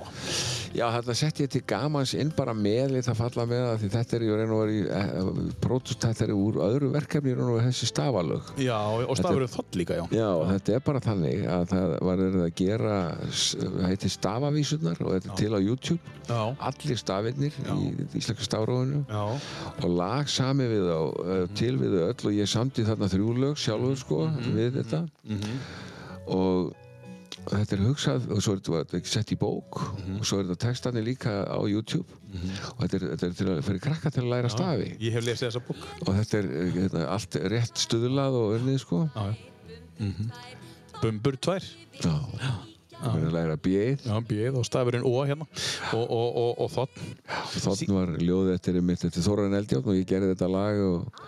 Já, 0.77 0.85
þetta 0.97 1.15
sett 1.17 1.39
ég 1.41 1.49
til 1.53 1.61
gamans 1.67 2.11
inn 2.17 2.31
bara 2.37 2.53
með 2.57 2.97
litt 2.97 3.07
að 3.09 3.17
falla 3.21 3.45
með 3.49 3.63
það 3.67 3.77
því 3.83 3.89
þetta 3.95 4.17
er 4.17 4.25
í 4.25 4.31
raun 4.37 4.53
og 5.23 5.39
pródust, 5.63 6.01
þetta 6.03 6.27
er 6.27 6.33
úr 6.35 6.59
öðru 6.67 6.91
verkefni 6.93 7.35
raun 7.35 7.51
og 7.51 7.57
veru 7.57 7.71
þessi 7.71 7.89
stafalög. 7.91 8.51
Já, 8.61 8.77
og 8.77 9.17
Stafurinn 9.19 9.53
Þoll 9.53 9.81
líka, 9.81 9.97
já. 9.99 10.05
Já, 10.13 10.29
þetta 10.53 10.75
er 10.77 10.85
bara 10.87 11.03
þannig 11.03 11.45
að 11.51 11.65
það 11.73 11.95
var 12.09 12.21
verið 12.23 12.45
að 12.45 12.53
gera, 12.61 12.97
það 13.31 13.87
heitir 13.91 14.13
stafavísurnar 14.17 15.03
og 15.05 15.13
þetta 15.15 15.33
er 15.33 15.41
til 15.41 15.51
á 15.53 15.59
YouTube. 15.59 16.15
Já. 16.27 16.41
Allir 16.69 16.99
stafirnir 16.99 17.59
í 17.73 17.91
íslenska 18.19 18.45
stafrófinu 18.45 19.03
Já. 19.07 19.23
og 19.83 19.89
lag 19.95 20.27
sami 20.31 20.67
við 20.67 20.89
þá, 20.91 20.99
mm 21.01 21.55
til 21.57 21.75
við 21.79 21.95
öll 22.03 22.27
og 22.29 22.35
ég 22.35 22.49
samti 22.49 22.85
þarna 22.87 23.09
þrjú 23.11 23.35
lög 23.41 23.59
sjálfur 23.61 23.97
sko 23.99 24.19
við 24.55 24.81
þetta 24.81 25.03
og 26.33 26.73
þetta 27.53 27.75
er 27.77 27.81
hugsað 27.85 28.25
og 28.35 28.41
svo 28.43 28.53
er 28.55 28.61
þetta- 28.61 28.85
þetta 28.93 29.11
sett 29.13 29.31
í 29.33 29.37
bók 29.39 29.79
og 29.81 30.23
svo 30.27 30.39
er 30.39 30.47
þetta 30.49 30.59
textani 30.67 31.03
líka 31.05 31.33
á 31.47 31.59
YouTube 31.69 32.07
og 32.75 32.79
þetta 32.83 32.95
er, 32.99 33.05
þetta 33.13 33.27
er 33.29 33.35
til 33.39 33.47
að, 33.53 33.61
fyrir 33.67 33.83
krakka 33.87 34.11
til 34.11 34.23
að 34.25 34.31
læra 34.33 34.49
stafi 34.53 34.89
Ég 34.99 35.13
hef 35.17 35.25
lesið 35.25 35.47
þessa 35.47 35.61
bók. 35.67 35.83
og 36.07 36.13
þetta 36.19 36.37
er 36.41 36.49
eh, 36.51 36.71
hérna, 36.77 37.05
allt 37.15 37.37
rétt 37.55 37.83
stuðlað 37.87 38.39
og 38.41 38.57
unnið 38.59 38.79
sko 38.83 39.03
Já, 39.15 39.27
já. 39.31 40.07
Bumbur 41.01 41.35
tvær. 41.37 41.63
Já, 42.01 42.13
það 42.97 43.15
er 43.19 43.25
að 43.27 43.33
læra 43.35 43.55
bjöð 43.61 44.05
Já, 44.07 44.15
B 44.25 44.37
og 44.57 44.65
Stafurinn 44.65 45.05
O 45.05 45.13
hérna. 45.29 45.45
Og, 45.93 46.03
og, 46.09 46.37
og, 46.41 46.51
og 46.65 46.71
Þoll. 46.73 47.01
Þannig 47.53 47.91
var 47.93 48.13
ljóðið 48.21 48.53
eftir 48.55 48.79
eftir 48.95 49.25
Þóran 49.27 49.53
Eldjárn 49.59 49.85
og 49.91 49.97
ég 49.99 50.07
gerði 50.09 50.31
þetta 50.33 50.49
lag 50.49 50.81
og, 50.87 51.21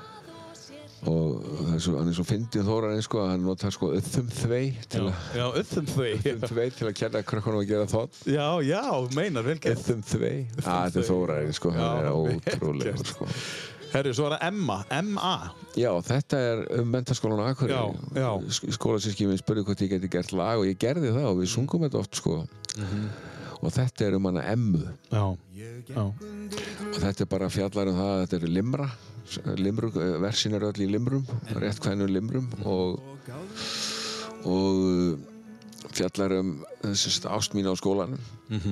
og 1.07 1.43
það 1.45 1.73
er 1.75 1.79
svo, 1.85 1.93
hann 1.99 2.09
er 2.11 2.15
svo 2.17 2.25
fyndið 2.27 2.67
Þóran 2.69 3.01
sko 3.05 3.21
að 3.23 3.29
hann 3.31 3.43
notar 3.47 3.71
sko 3.71 3.89
öðum 3.95 4.29
þvei 4.35 4.65
til 4.91 5.01
að 5.05 5.13
já, 5.39 5.45
öllum 5.61 5.89
þau. 5.93 6.05
öðum 6.19 6.45
þvei 6.51 6.67
til 6.75 6.87
að 6.89 6.93
kenna 6.99 7.21
krökkunum 7.23 7.61
að 7.63 7.69
gera 7.71 7.87
þótt 7.93 8.21
Já, 8.27 8.47
já, 8.67 8.83
meinar, 9.15 9.45
vel 9.47 9.57
gert. 9.63 9.79
öðum 9.85 10.03
þvei 10.03 10.35
að 10.59 10.69
þetta 10.69 10.99
er 11.03 11.09
Þóran 11.13 11.53
sko, 11.55 11.71
Já, 11.77 11.89
er 12.01 12.09
ótrúlega 12.11 13.05
sko. 13.13 13.29
Herru, 13.89 14.11
svo 14.13 14.27
er 14.27 14.35
það 14.35 14.43
Emma, 14.51 14.75
M.A. 14.93 15.31
Já, 15.79 15.89
þetta 16.05 16.37
er 16.45 16.59
um 16.77 16.91
mentaskólan 16.93 17.39
á 17.41 17.49
Akureyri 17.49 17.73
Já, 17.73 18.21
já. 18.21 18.29
Sk- 18.53 18.75
Skólasíski 18.75 19.25
minn 19.25 19.39
spurði 19.41 19.63
hvort 19.65 19.81
ég 19.81 19.89
geti 19.95 20.11
gert 20.13 20.29
lag 20.37 20.59
og 20.61 20.67
ég 20.69 20.77
gerði 20.77 21.09
það 21.15 21.25
og 21.31 21.39
við 21.41 21.49
sungum 21.55 21.87
þetta 21.87 22.03
oft 22.03 22.19
sko 22.21 22.43
Mhm. 22.77 23.07
og 23.65 23.73
þetta 23.73 24.05
er 24.05 24.13
um 24.19 24.25
hana 24.29 24.43
Emmu 24.51 24.83
Já, 25.09 25.23
já. 25.89 26.03
og 26.05 26.99
þetta 27.01 27.21
er 27.25 27.31
bara 27.33 27.49
fjallar 27.49 27.89
um 27.89 27.97
það 27.97 28.11
að 28.13 28.21
þetta 28.27 28.37
er 28.43 28.53
limra 28.59 28.85
versin 29.37 30.53
er 30.57 30.65
öll 30.69 30.81
í 30.85 30.87
limrum 30.91 31.25
rétt 31.59 31.81
hvænum 31.83 32.09
limrum 32.11 32.47
og, 32.65 32.99
og 34.45 35.19
fjallar 35.95 36.33
um 36.39 36.51
þessi 36.83 37.25
ást 37.29 37.55
mín 37.57 37.67
á 37.69 37.73
skólanum 37.77 38.19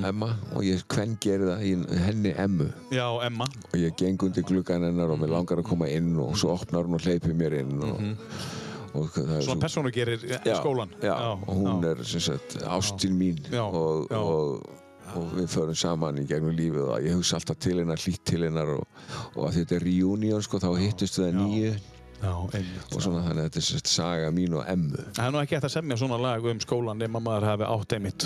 Emma 0.06 0.32
og 0.56 0.64
ég 0.66 0.84
hvern 0.90 1.16
gerir 1.22 1.50
það 1.52 1.64
í 1.66 1.74
henni 2.06 2.32
Emmu 2.40 2.68
Já, 2.94 3.06
Emma. 3.26 3.46
og 3.72 3.78
ég 3.80 3.96
geng 4.00 4.22
undir 4.26 4.46
gluggan 4.48 4.86
hennar 4.88 5.12
og 5.14 5.20
mér 5.22 5.34
langar 5.36 5.62
að 5.62 5.70
koma 5.70 5.90
inn 5.92 6.16
og 6.22 6.38
svo 6.40 6.54
opnar 6.56 6.88
hún 6.88 6.98
og 6.98 7.06
hleypir 7.06 7.36
mér 7.38 7.60
inn 7.62 7.78
og, 7.86 8.02
og 8.98 9.12
það 9.14 9.36
er 9.38 9.46
Svona 9.46 9.64
persónu 9.66 9.92
gerir 9.94 10.26
skólan. 10.58 10.94
já, 11.04 11.14
og 11.38 11.54
hún 11.54 11.86
er 11.92 12.04
sem 12.06 12.24
sagt 12.24 12.58
ástin 12.66 13.18
mín 13.20 13.38
Já, 13.52 13.64
og, 13.66 14.08
já. 14.10 14.22
Og, 15.16 15.30
við 15.38 15.48
förum 15.54 15.78
saman 15.78 16.18
í 16.20 16.26
gegnum 16.28 16.56
lífið 16.58 16.90
og 16.90 17.06
ég 17.06 17.16
hugsa 17.16 17.38
alltaf 17.40 17.60
til 17.64 17.78
hennar, 17.80 18.02
hlýtt 18.02 18.26
til 18.28 18.42
hennar 18.44 18.74
og, 18.74 18.84
og 19.36 19.46
að 19.48 19.62
þetta 19.62 19.78
er 19.78 19.86
reunion 19.88 20.44
sko, 20.44 20.60
þá 20.60 20.68
hittust 20.82 21.22
við 21.22 21.30
það 21.30 21.40
nýju. 21.40 21.78
Og 22.28 22.98
svona 22.98 23.22
þannig 23.28 23.44
að 23.44 23.48
þetta 23.48 23.62
er 23.78 23.90
saga 23.92 24.30
mín 24.34 24.56
og 24.58 24.64
emmu 24.66 25.04
Það 25.14 25.26
er 25.28 25.34
nú 25.36 25.42
ekki 25.44 25.54
hægt 25.54 25.68
að 25.70 25.74
semja 25.76 25.98
svona 26.02 26.18
lag 26.18 26.48
um 26.50 26.62
skólan 26.64 26.98
nema 26.98 27.22
maður 27.22 27.46
hafi 27.52 27.68
átt 27.70 27.94
einmitt 27.94 28.26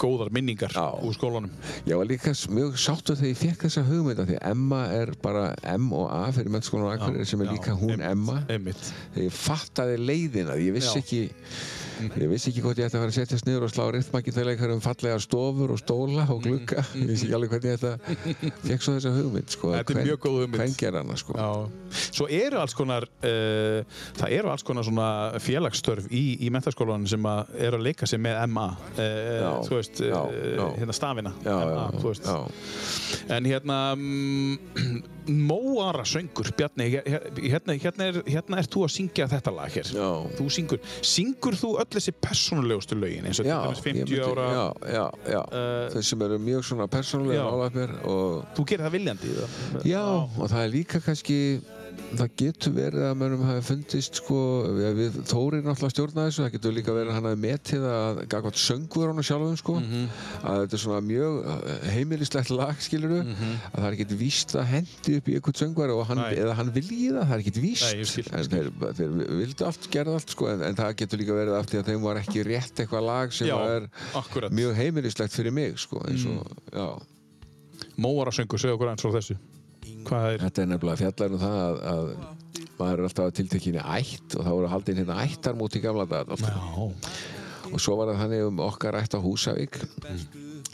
góðar 0.00 0.30
minningar 0.34 0.72
Já. 0.74 0.86
úr 1.02 1.14
skólanum. 1.16 1.50
var 1.86 2.06
líka 2.08 2.32
mjög 2.54 2.78
sáttu 2.78 3.16
þegar 3.18 3.32
ég 3.32 3.40
fekk 3.42 3.66
þessa 3.66 3.84
hugmynda 3.88 4.26
því 4.28 4.38
Emma 4.50 4.82
er 4.94 5.12
bara 5.22 5.54
M 5.74 5.90
og 5.92 6.08
A 6.12 6.28
fyrir 6.32 6.52
mennskólan 6.54 6.94
Akureyri 6.94 7.26
sem 7.26 7.40
er 7.42 7.50
Já, 7.50 7.52
líka 7.56 7.74
hún 7.78 7.98
einmitt, 7.98 8.10
Emma 8.12 8.38
Einmitt. 8.48 8.92
þegar 9.14 9.26
ég 9.28 9.36
fattaði 9.42 9.98
leiðina 9.98 10.56
ég 10.60 10.72
vissi 10.78 10.94
Já. 10.94 11.02
ekki 11.02 11.22
ég 11.98 12.28
vissi 12.30 12.52
ekki 12.52 12.62
hvort 12.62 12.78
ég 12.78 12.86
ætti 12.86 12.94
að 12.94 13.02
fara 13.02 13.10
að 13.10 13.16
setjast 13.16 13.46
niður 13.48 13.64
og 13.66 13.72
slá 13.72 13.84
rithmakitaðleikar 13.94 14.70
um 14.76 14.82
fallega 14.84 15.18
stofur 15.22 15.72
og 15.74 15.80
stóla 15.80 16.26
og 16.30 16.42
glugga 16.44 16.84
ég 17.00 17.08
vissi 17.10 17.26
ekki 17.26 17.34
alveg 17.38 17.54
hvernig 17.54 17.72
ég 17.72 17.80
þetta 17.82 18.18
fekk 18.68 18.84
svo 18.86 18.94
þessa 18.98 19.14
hugmynd 19.16 19.54
sko, 19.54 19.72
Þetta 19.74 19.96
er 19.96 20.06
mjög 20.06 20.20
góð 20.22 20.36
hugmynd. 20.42 20.60
hvern 20.62 20.76
ger 20.78 20.98
hana 21.00 21.16
sko. 21.18 21.34
Já. 21.34 21.50
Svo 22.14 22.28
eru 22.38 22.60
alls 22.62 22.74
konar, 22.78 23.06
uh, 23.26 23.98
það 24.20 24.34
eru 24.38 24.52
alls 24.52 24.64
konar 24.66 24.86
svona 24.86 25.08
félagsstörf 25.42 26.06
í, 26.14 26.22
í 26.46 26.52
mentaskólanum 26.54 27.08
sem 27.10 27.26
að 27.28 27.54
eru 27.66 27.80
að 27.80 27.86
leika 27.88 28.06
sig 28.10 28.22
með 28.22 28.40
MA, 28.54 28.68
uh, 28.94 29.02
Já, 29.02 29.50
þú 29.66 29.78
veist, 29.88 30.00
já, 30.00 30.22
uh, 30.22 30.56
já. 30.56 30.76
hérna 30.78 30.92
stafina, 30.92 31.34
já. 31.44 32.46
En 33.28 33.44
hérna, 33.44 33.94
mm, 33.94 34.58
Móara 35.28 36.04
söngur, 36.04 36.48
Bjarni, 36.56 36.88
hérna, 37.36 37.74
hérna, 37.76 38.04
er, 38.08 38.22
hérna 38.24 38.58
ert 38.62 38.72
þú 38.72 38.86
að 38.86 38.92
syngja 38.94 39.26
þetta 39.28 39.52
lag 39.52 39.74
hér. 39.74 39.90
Þú 40.38 40.46
syngur, 40.48 40.80
syngur 41.04 41.58
þú 41.58 41.74
öll 41.82 41.88
þessi 41.92 42.14
persónulegustu 42.16 42.96
lögin 42.96 43.28
eins 43.28 43.42
og 43.42 43.48
dæmis 43.48 43.82
ég 43.84 44.06
50 44.08 44.24
ára, 44.24 44.46
já, 44.88 45.04
já. 45.28 45.42
Uh, 45.52 45.82
þau 45.92 46.06
sem 46.10 46.24
eru 46.28 46.38
mjög 46.40 46.64
svona 46.70 46.88
nálægt 46.88 47.76
mér 47.76 47.92
og 48.08 48.46
þú 48.56 48.64
gerir 48.70 48.86
það 48.86 48.96
viljandi 48.96 49.28
í 49.28 49.36
það? 49.36 49.84
Já, 49.88 50.04
og 50.24 50.46
það 50.48 50.62
er 50.62 50.72
líka 50.72 51.02
kannski 51.04 51.38
það 52.18 52.30
getur 52.40 52.72
verið 52.72 53.02
að 53.08 53.16
mönnum 53.20 53.42
hafi 53.44 53.62
fundist 53.68 54.18
sko, 54.20 54.36
við, 54.76 54.94
við 54.98 55.16
Þóri 55.28 55.58
náttúrulega 55.64 55.92
stjórna 55.92 56.24
þessu, 56.28 56.42
það 56.44 56.52
getur 56.54 56.72
líka 56.76 56.94
verið 56.96 57.10
að 57.12 57.16
hann 57.18 57.26
hafi 57.28 57.40
metið 57.42 57.84
að 57.92 58.20
gagvað 58.32 58.56
söngur 58.62 59.10
hann 59.12 59.26
sjálfum 59.28 59.56
sko, 59.60 59.74
Mhm. 59.82 60.04
að 60.42 60.60
þetta 60.62 60.78
er 60.78 60.82
svona 60.84 61.02
mjög 61.08 61.34
heimilislegt 61.92 62.50
lag 62.54 62.80
skiluru, 62.80 63.18
að 63.28 63.76
það 63.76 63.88
er 63.88 63.96
ekkert 63.98 64.14
víst 64.22 64.54
að 64.56 64.64
hendi 64.72 65.16
upp 65.18 65.28
í 65.28 65.34
einhvern 65.36 65.58
söngvar 65.60 65.92
og 65.96 66.06
hann, 66.08 66.18
eða 66.32 66.54
hann 66.58 66.72
vilji 66.78 67.10
það, 67.12 67.26
það 67.28 67.34
er 67.36 67.44
ekkert 67.44 67.60
víst 67.66 67.88
Nei, 67.88 68.48
þeir, 68.48 68.72
þeir 68.98 69.12
vildu 69.42 69.68
allt, 69.68 69.90
gerðu 69.92 70.14
allt 70.16 70.30
sko, 70.36 70.48
en, 70.54 70.62
en 70.62 70.74
það 70.80 70.96
getur 71.02 71.18
líka 71.22 71.36
verið 71.36 71.58
af 71.58 71.66
því 71.68 71.82
að 71.82 71.92
þeim 71.92 72.02
var 72.08 72.22
ekki 72.22 72.46
rétt 72.48 72.74
eitthvað 72.86 73.06
lag 73.08 73.32
sem 73.36 73.48
Já, 73.48 73.58
er 73.76 73.88
akkurat. 74.14 74.52
mjög 74.52 74.74
heimilislegt 74.80 75.32
fyrir 75.36 75.52
mig 75.52 75.78
sko, 75.78 76.00
eins 76.08 76.24
og, 76.24 76.40
Mm. 76.40 76.72
já 76.72 76.88
Móara 77.98 78.30
söngur, 78.34 78.58
segja 78.58 78.74
okkur 78.74 78.88
eins 78.90 79.04
og 79.06 79.12
þessu. 79.14 79.36
Er? 80.08 80.38
Þetta 80.40 80.62
er 80.62 80.70
nefnilega 80.72 81.00
fjallar 81.02 81.34
um 81.34 81.42
það 81.42 81.58
að, 81.62 81.80
að 81.92 82.68
maður 82.78 82.92
er 83.02 83.08
alltaf 83.08 83.26
að 83.26 83.36
tiltekinni 83.38 83.82
ætt 83.82 84.36
og 84.38 84.46
þá 84.46 84.50
voru 84.52 84.72
haldin 84.72 85.00
hérna 85.02 85.20
ættarmót 85.24 85.76
í 85.78 85.82
gamla 85.84 86.06
dag 86.08 86.32
alltaf. 86.32 86.54
Já, 86.54 87.68
og 87.68 87.82
svo 87.82 87.98
var 87.98 88.12
það 88.12 88.22
þannig 88.24 88.46
um 88.48 88.62
okkar 88.64 89.00
ætt 89.02 89.16
á 89.16 89.20
Húsavík 89.20 89.80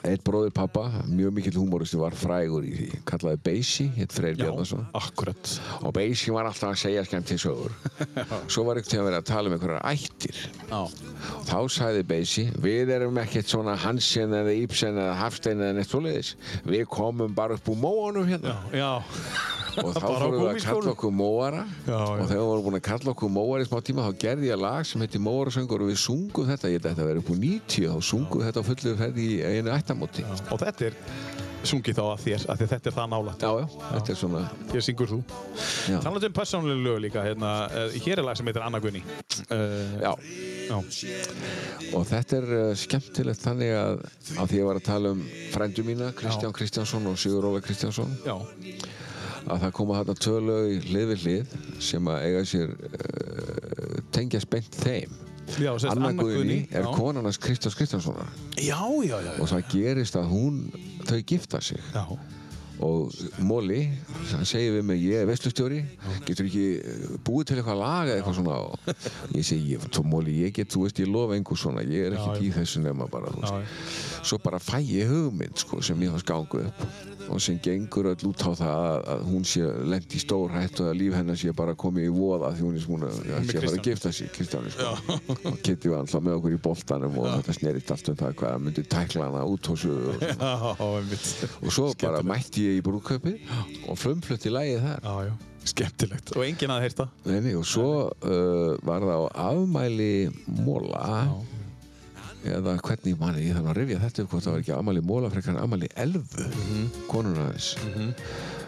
Eitt 0.04 0.20
bróðir 0.20 0.52
pappa, 0.52 0.82
mjög 1.08 1.32
mikill 1.38 1.54
húmóristi 1.56 1.96
var 1.96 2.12
frægur 2.12 2.66
í 2.68 2.74
því, 2.76 2.88
kallaði 3.08 3.38
Beisi, 3.46 3.86
hétt 3.96 4.12
Freyr 4.12 4.36
Bjarnason. 4.36 4.82
og 5.80 5.94
Beisi 5.96 6.34
var 6.34 6.44
alltaf 6.44 6.74
að 6.74 6.82
segja 6.82 7.04
skemmt 7.08 7.30
til 7.30 7.38
sögur. 7.40 7.72
Svo 8.52 8.66
var 8.68 8.82
ekkert 8.82 8.98
að 9.00 9.08
vera 9.08 9.22
að 9.22 9.30
tala 9.30 9.48
um 9.48 9.56
einhverjar 9.56 9.80
ættir. 9.88 10.42
Já. 10.68 10.82
þá 11.48 11.58
sagði 11.72 12.04
Beisi 12.04 12.44
við 12.60 12.92
erum 12.98 13.16
ekkert 13.22 13.48
svona 13.48 13.78
Hansen 13.80 14.36
eða 14.36 14.52
Ibsen 14.60 15.00
eða 15.00 15.16
Hafstein 15.22 15.64
eða 15.64 15.78
neitt 15.78 15.88
svoleiðis. 15.88 16.34
Við 16.68 16.84
komum 16.92 17.32
bara 17.34 17.56
upp 17.56 17.72
úr 17.72 17.80
móanum 17.80 18.28
hérna. 18.28 18.58
Já. 18.76 19.00
og 19.80 19.90
þá 19.96 20.04
fórum 20.04 20.36
við 20.36 20.50
að 20.50 20.60
kalla 20.68 20.92
okkur 20.92 21.12
móara. 21.16 21.64
Já, 21.88 21.96
já. 21.96 22.04
og 22.04 22.28
þegar 22.28 22.42
við 22.42 22.48
vorum 22.50 22.66
búin 22.68 22.78
að 22.78 22.84
kalla 22.90 23.14
okkur 23.14 23.32
móara 23.32 23.64
í 23.64 23.68
smá 23.70 23.80
tíma 23.88 24.04
þá 24.04 24.20
gerði 24.26 24.52
ég 24.52 24.60
lag 24.60 24.84
sem 24.86 25.00
heitir 25.02 25.24
Móarasöngur 25.24 25.82
og 25.82 25.90
við 25.90 25.98
sungum 26.04 26.46
þetta, 26.52 26.70
ég 26.70 26.84
held 26.84 27.00
að 27.00 27.08
verið 27.08 27.24
upp 27.24 27.32
úr 27.32 27.40
90 27.40 27.88
þá 27.88 27.98
sungum 28.10 28.44
þetta 28.44 28.64
ættamóti 29.94 30.24
já, 30.26 30.34
Og 30.52 30.60
þetta 30.60 30.88
er 30.90 30.98
sungið 31.64 31.96
þá 31.96 32.02
að 32.04 32.22
þér, 32.26 32.42
að 32.52 32.62
þetta 32.68 32.90
er 32.90 32.94
það 32.98 33.06
nálægt. 33.14 33.44
já, 33.46 33.52
þetta 33.94 34.12
er 34.12 34.18
svona 34.20 34.40
Hér 34.74 34.82
syngur 34.84 35.08
þú. 35.14 35.18
já, 35.88 35.98
Talandi 36.04 36.28
um 36.28 36.34
persónuleg 36.36 36.82
lög 36.84 36.98
líka, 37.06 37.22
hérna, 37.24 37.52
uh, 37.72 37.94
hér 38.04 38.20
er 38.20 38.26
lag 38.26 38.36
sem 38.36 38.46
heitir 38.50 38.64
Anna 38.66 38.80
Gunni. 38.84 39.00
Uh, 39.48 39.94
já. 40.02 40.12
já. 40.68 40.76
og 41.94 42.04
þetta 42.10 42.36
er 42.42 42.46
uh, 42.58 42.74
skemmtilegt 42.76 43.40
þannig 43.44 43.72
að 43.78 44.04
að 44.40 44.50
því 44.52 44.60
ég 44.60 44.68
var 44.68 44.80
að 44.80 44.86
tala 44.90 45.14
um 45.14 45.24
frændu 45.54 45.84
mína 45.86 46.12
Kristján 46.18 46.52
Kristjánsson 46.56 47.06
og 47.10 47.18
Sigur 47.20 47.48
Óla 47.48 47.60
Kristjánsson 47.64 48.12
Já. 48.26 48.36
að 49.48 49.64
það 49.64 49.72
koma 49.76 49.98
þarna 50.02 50.14
tvö 50.20 50.38
lög 50.44 50.70
í 50.72 50.78
hlið 50.90 51.10
við 51.14 51.24
hlið 51.24 51.56
sem 51.84 52.08
að 52.12 52.24
eiga 52.28 52.44
sér 52.48 52.72
uh, 52.76 54.00
tengjast 54.12 54.50
beint 54.52 54.80
þeim 54.84 55.12
Já, 55.12 55.33
Anna 55.90 56.12
Guðni 56.16 56.58
er 56.72 56.86
konan 56.96 57.24
hans 57.28 57.38
Kristjáns 57.38 57.76
Kristjánssonar 57.78 58.30
Já, 58.56 58.80
já, 59.04 59.16
já. 59.20 59.32
og 59.40 59.48
það 59.50 59.66
gerist 59.74 60.16
að 60.16 60.30
hún 60.32 60.62
þau 61.04 61.20
gifta 61.26 61.60
sig 61.60 61.80
Já. 61.94 62.04
Og 62.82 63.12
Móli, 63.46 63.80
hann 64.32 64.46
segir 64.48 64.72
við 64.78 64.84
mig 64.88 64.98
ég 65.04 65.16
er 65.22 65.28
vestlustjóri, 65.30 65.80
getur 66.26 66.46
ekki 66.48 66.64
eh, 66.80 67.04
búið 67.24 67.44
til 67.52 67.58
eitthvað 67.60 67.78
lag 67.80 68.04
eða 68.10 68.16
eitthvað 68.18 68.38
svona? 68.40 68.56
Og 68.64 68.72
ég 69.38 69.44
segi, 69.46 69.72
Móli, 70.10 70.32
ég 70.42 70.50
get, 70.56 70.68
þú 70.74 70.78
veist, 70.86 70.98
ég 71.04 71.08
lofa 71.12 71.32
einhver 71.38 71.58
svona, 71.60 71.80
ég 71.86 72.00
er 72.10 72.14
ekki 72.18 72.42
í 72.48 72.50
þessu 72.56 72.78
nema 72.84 73.04
bara, 73.10 73.28
þú 73.34 73.40
veist. 73.44 73.54
Svo 74.24 74.36
bara 74.42 74.58
fæ 74.62 74.78
ég 74.82 75.04
hugmynd, 75.12 75.56
sko, 75.62 75.74
sem 75.84 75.98
ég 76.02 76.10
hans 76.14 76.26
gangu 76.26 76.56
upp. 76.66 76.80
Og 77.32 77.38
sem 77.40 77.56
gengur 77.64 78.04
öll 78.10 78.24
út 78.28 78.42
á 78.44 78.52
það 78.52 78.78
að, 78.84 78.98
að 79.14 79.20
hún 79.30 79.44
sé 79.48 79.62
lent 79.88 80.12
í 80.12 80.18
stór 80.20 80.50
hættu 80.52 80.82
að 80.90 80.98
líf 81.00 81.14
hennar 81.16 81.38
sé 81.40 81.48
bara 81.56 81.72
komið 81.80 82.04
í 82.04 82.10
voða 82.12 82.50
því 82.52 82.62
hún 82.66 82.76
er 82.76 82.82
svona, 82.84 83.08
Með 83.08 83.16
sé 83.24 83.30
bara 83.30 83.48
Kristján. 83.48 83.78
að 83.78 83.86
gifta 83.88 84.10
sig 84.12 84.28
Kristjáni, 84.34 84.68
sko. 84.74 84.90
Og 85.48 85.56
Kitty 85.64 85.88
var 85.88 85.98
alltaf 86.02 86.20
með 86.26 86.36
okkur 86.36 86.52
í 86.58 86.60
boltanum 86.66 87.16
og 87.22 87.26
þetta 87.38 87.52
snerist 87.56 87.88
allt 87.96 88.10
um 88.12 88.18
það 88.20 88.32
hvað 88.42 88.52
myndi 88.66 88.82
tækla 88.92 89.24
hana 89.30 89.40
út 89.48 89.64
og 89.72 89.76
svo 89.80 89.94
Já, 92.64 92.70
ég 92.70 92.78
í 92.80 92.84
brúðkaupi 92.84 93.34
og 93.90 93.98
flumflutti 94.00 94.52
lægið 94.52 94.86
þar. 94.86 95.04
Já, 95.04 95.28
já. 95.28 95.34
Skemmtilegt. 95.64 96.32
Og 96.36 96.44
enginn 96.44 96.72
að 96.74 96.82
heyrta. 96.84 97.06
Nei, 97.24 97.38
nei, 97.40 97.52
og 97.56 97.64
svo 97.68 97.88
uh, 98.08 98.74
var 98.84 99.04
það 99.04 99.22
á 99.24 99.28
afmæli 99.48 100.14
Móla 100.64 101.04
eða 102.44 102.74
hvernig 102.84 103.16
manni, 103.20 103.46
ég 103.46 103.56
þarf 103.56 103.70
að 103.72 103.78
rifja 103.78 104.00
þetta 104.02 104.24
upp 104.24 104.34
hvort 104.34 104.44
það 104.44 104.52
var 104.54 104.64
ekki 104.64 104.74
afmæli 104.76 105.04
Móla 105.08 105.30
frekar 105.32 105.54
en 105.54 105.62
afmæli 105.62 105.88
Elfu 106.04 106.48
konuna 107.08 107.46
þess 107.54 107.78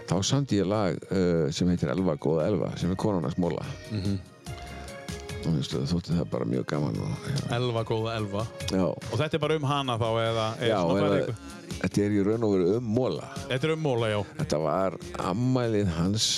þá 0.08 0.16
samdi 0.24 0.62
ég 0.62 0.70
lag 0.70 0.96
uh, 1.10 1.52
sem 1.52 1.68
heitir 1.68 1.92
Elva 1.92 2.16
góða 2.16 2.46
Elva 2.48 2.70
sem 2.80 2.94
er 2.94 3.00
konunars 3.00 3.36
Móla 3.36 3.66
og 3.92 4.35
veistu, 5.54 5.80
þótti 5.90 6.16
það 6.18 6.28
bara 6.32 6.44
mjög 6.50 6.64
gaman 6.72 6.96
og, 7.06 7.28
Elva, 7.56 7.82
góða 7.88 8.16
elva. 8.18 8.42
já, 8.72 8.84
Og 8.86 9.14
þetta 9.20 9.38
er 9.38 9.42
bara 9.46 9.56
um 9.60 9.66
hana 9.70 9.96
þá 10.00 10.06
eða 10.24 10.46
er 10.60 10.68
já 10.72 10.76
svona 10.80 10.98
eða, 10.98 11.06
fræði 11.06 11.22
ykkur? 11.22 11.38
þetta 11.80 12.02
er 12.06 12.10
í 12.16 12.24
raun 12.26 12.46
og 12.48 12.52
veru 12.56 12.68
um 12.80 12.90
Móla 12.96 13.30
Þetta 13.46 13.68
er 13.68 13.72
um 13.76 13.82
móla, 13.86 14.10
já. 14.12 14.18
Þetta 14.42 14.60
var 14.66 14.98
afmælið 15.30 15.90
hans 15.96 16.28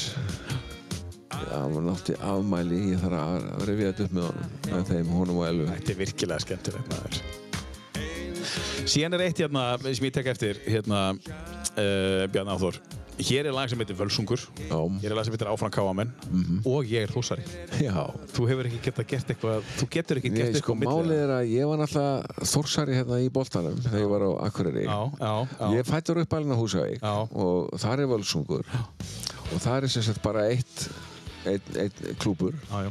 Já, 1.38 1.58
hann 1.62 1.76
nátti 1.86 2.16
afmæli 2.18 2.78
ég 2.92 3.02
þarf 3.04 3.18
að 3.22 3.66
rifja 3.68 3.90
þetta 3.92 4.06
upp 4.08 4.14
með 4.18 4.24
honum 4.28 4.72
með 4.72 4.88
þeim, 4.92 5.10
honum 5.14 5.36
og 5.42 5.46
Elvu 5.48 5.66
Þetta 5.70 5.92
er 5.94 5.98
virkilega 6.00 6.42
skemmtilegt 6.42 6.88
maður. 6.92 7.20
Síðan 8.88 9.14
er 9.18 9.22
eitt 9.28 9.42
hérna 9.42 9.62
sem 9.84 10.06
ég 10.08 10.14
tek 10.16 10.30
eftir 10.32 10.58
hérna 10.66 11.00
uh, 11.12 12.24
Bjarni 12.32 12.54
Áþór. 12.56 12.78
Hér 13.18 13.48
er 13.50 13.54
lag 13.54 13.66
sem 13.70 13.80
heitir 13.82 13.96
Völsungur. 13.98 14.38
Já, 14.68 14.78
Hér 15.02 15.10
er 15.10 15.16
lag 15.18 15.24
sem 15.26 15.34
heitir 15.34 15.48
Áfram 15.50 15.72
Káamenn 15.74 16.12
og 16.64 16.86
ég 16.86 17.02
er 17.02 17.10
þúsari. 17.10 17.42
já. 17.82 17.94
Þú 18.30 18.46
hefur 18.46 18.68
ekki 18.70 18.78
gett 18.84 19.00
að 19.02 19.08
gert 19.10 19.32
eitthvað, 19.34 19.66
þú 19.80 19.88
getur 19.96 20.20
ekki 20.20 20.30
Nei, 20.30 20.38
gert 20.38 20.58
sko, 20.60 20.76
eitthvað 20.76 20.78
á 20.78 20.80
milli 20.84 21.08
málið 21.08 21.22
er 21.24 21.32
að 21.34 21.50
ég 21.50 21.66
var 21.72 21.80
náttúrulega 21.82 22.46
þórsari 22.52 22.94
hérna 23.00 23.18
í 23.24 23.28
boltanum 23.34 23.80
þegar 23.82 24.04
ég 24.04 24.12
var 24.12 24.22
á 24.22 24.30
Akureyri. 24.46 24.84
Já, 24.86 24.98
já, 25.18 25.32
já. 25.58 25.66
Ég 25.74 25.90
fættur 25.90 26.20
upp 26.22 26.36
alveg 26.38 26.54
á 26.54 26.58
Húsavík 26.62 27.08
og 27.42 27.74
þar 27.82 28.04
er 28.04 28.10
völsungur. 28.14 28.72
Og 29.48 29.58
þar 29.66 29.88
er 29.88 29.94
sem 29.96 30.06
sagt 30.06 30.22
bara 30.22 30.46
eitt 30.52 30.86
einn 31.48 31.76
ein 31.80 32.16
klúpur 32.22 32.54
Já, 32.70 32.86
já. 32.86 32.90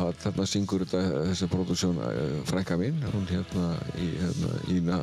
og 0.00 0.16
þarna 0.22 0.44
syngur 0.48 0.84
þetta 0.86 1.24
þessi 1.28 1.48
produksjón 1.52 2.00
frænka 2.48 2.80
mín. 2.80 3.04
Hún 3.12 3.28
hérna, 3.28 3.68
í, 4.00 4.10
hérna 4.16 4.52
Ína 4.72 5.00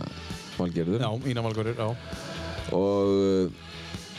Valgerður. 0.58 1.06
Já, 1.06 1.12
Ína 1.30 1.44
Valgurur, 1.46 1.76
já. 1.78 1.90
og 2.74 3.52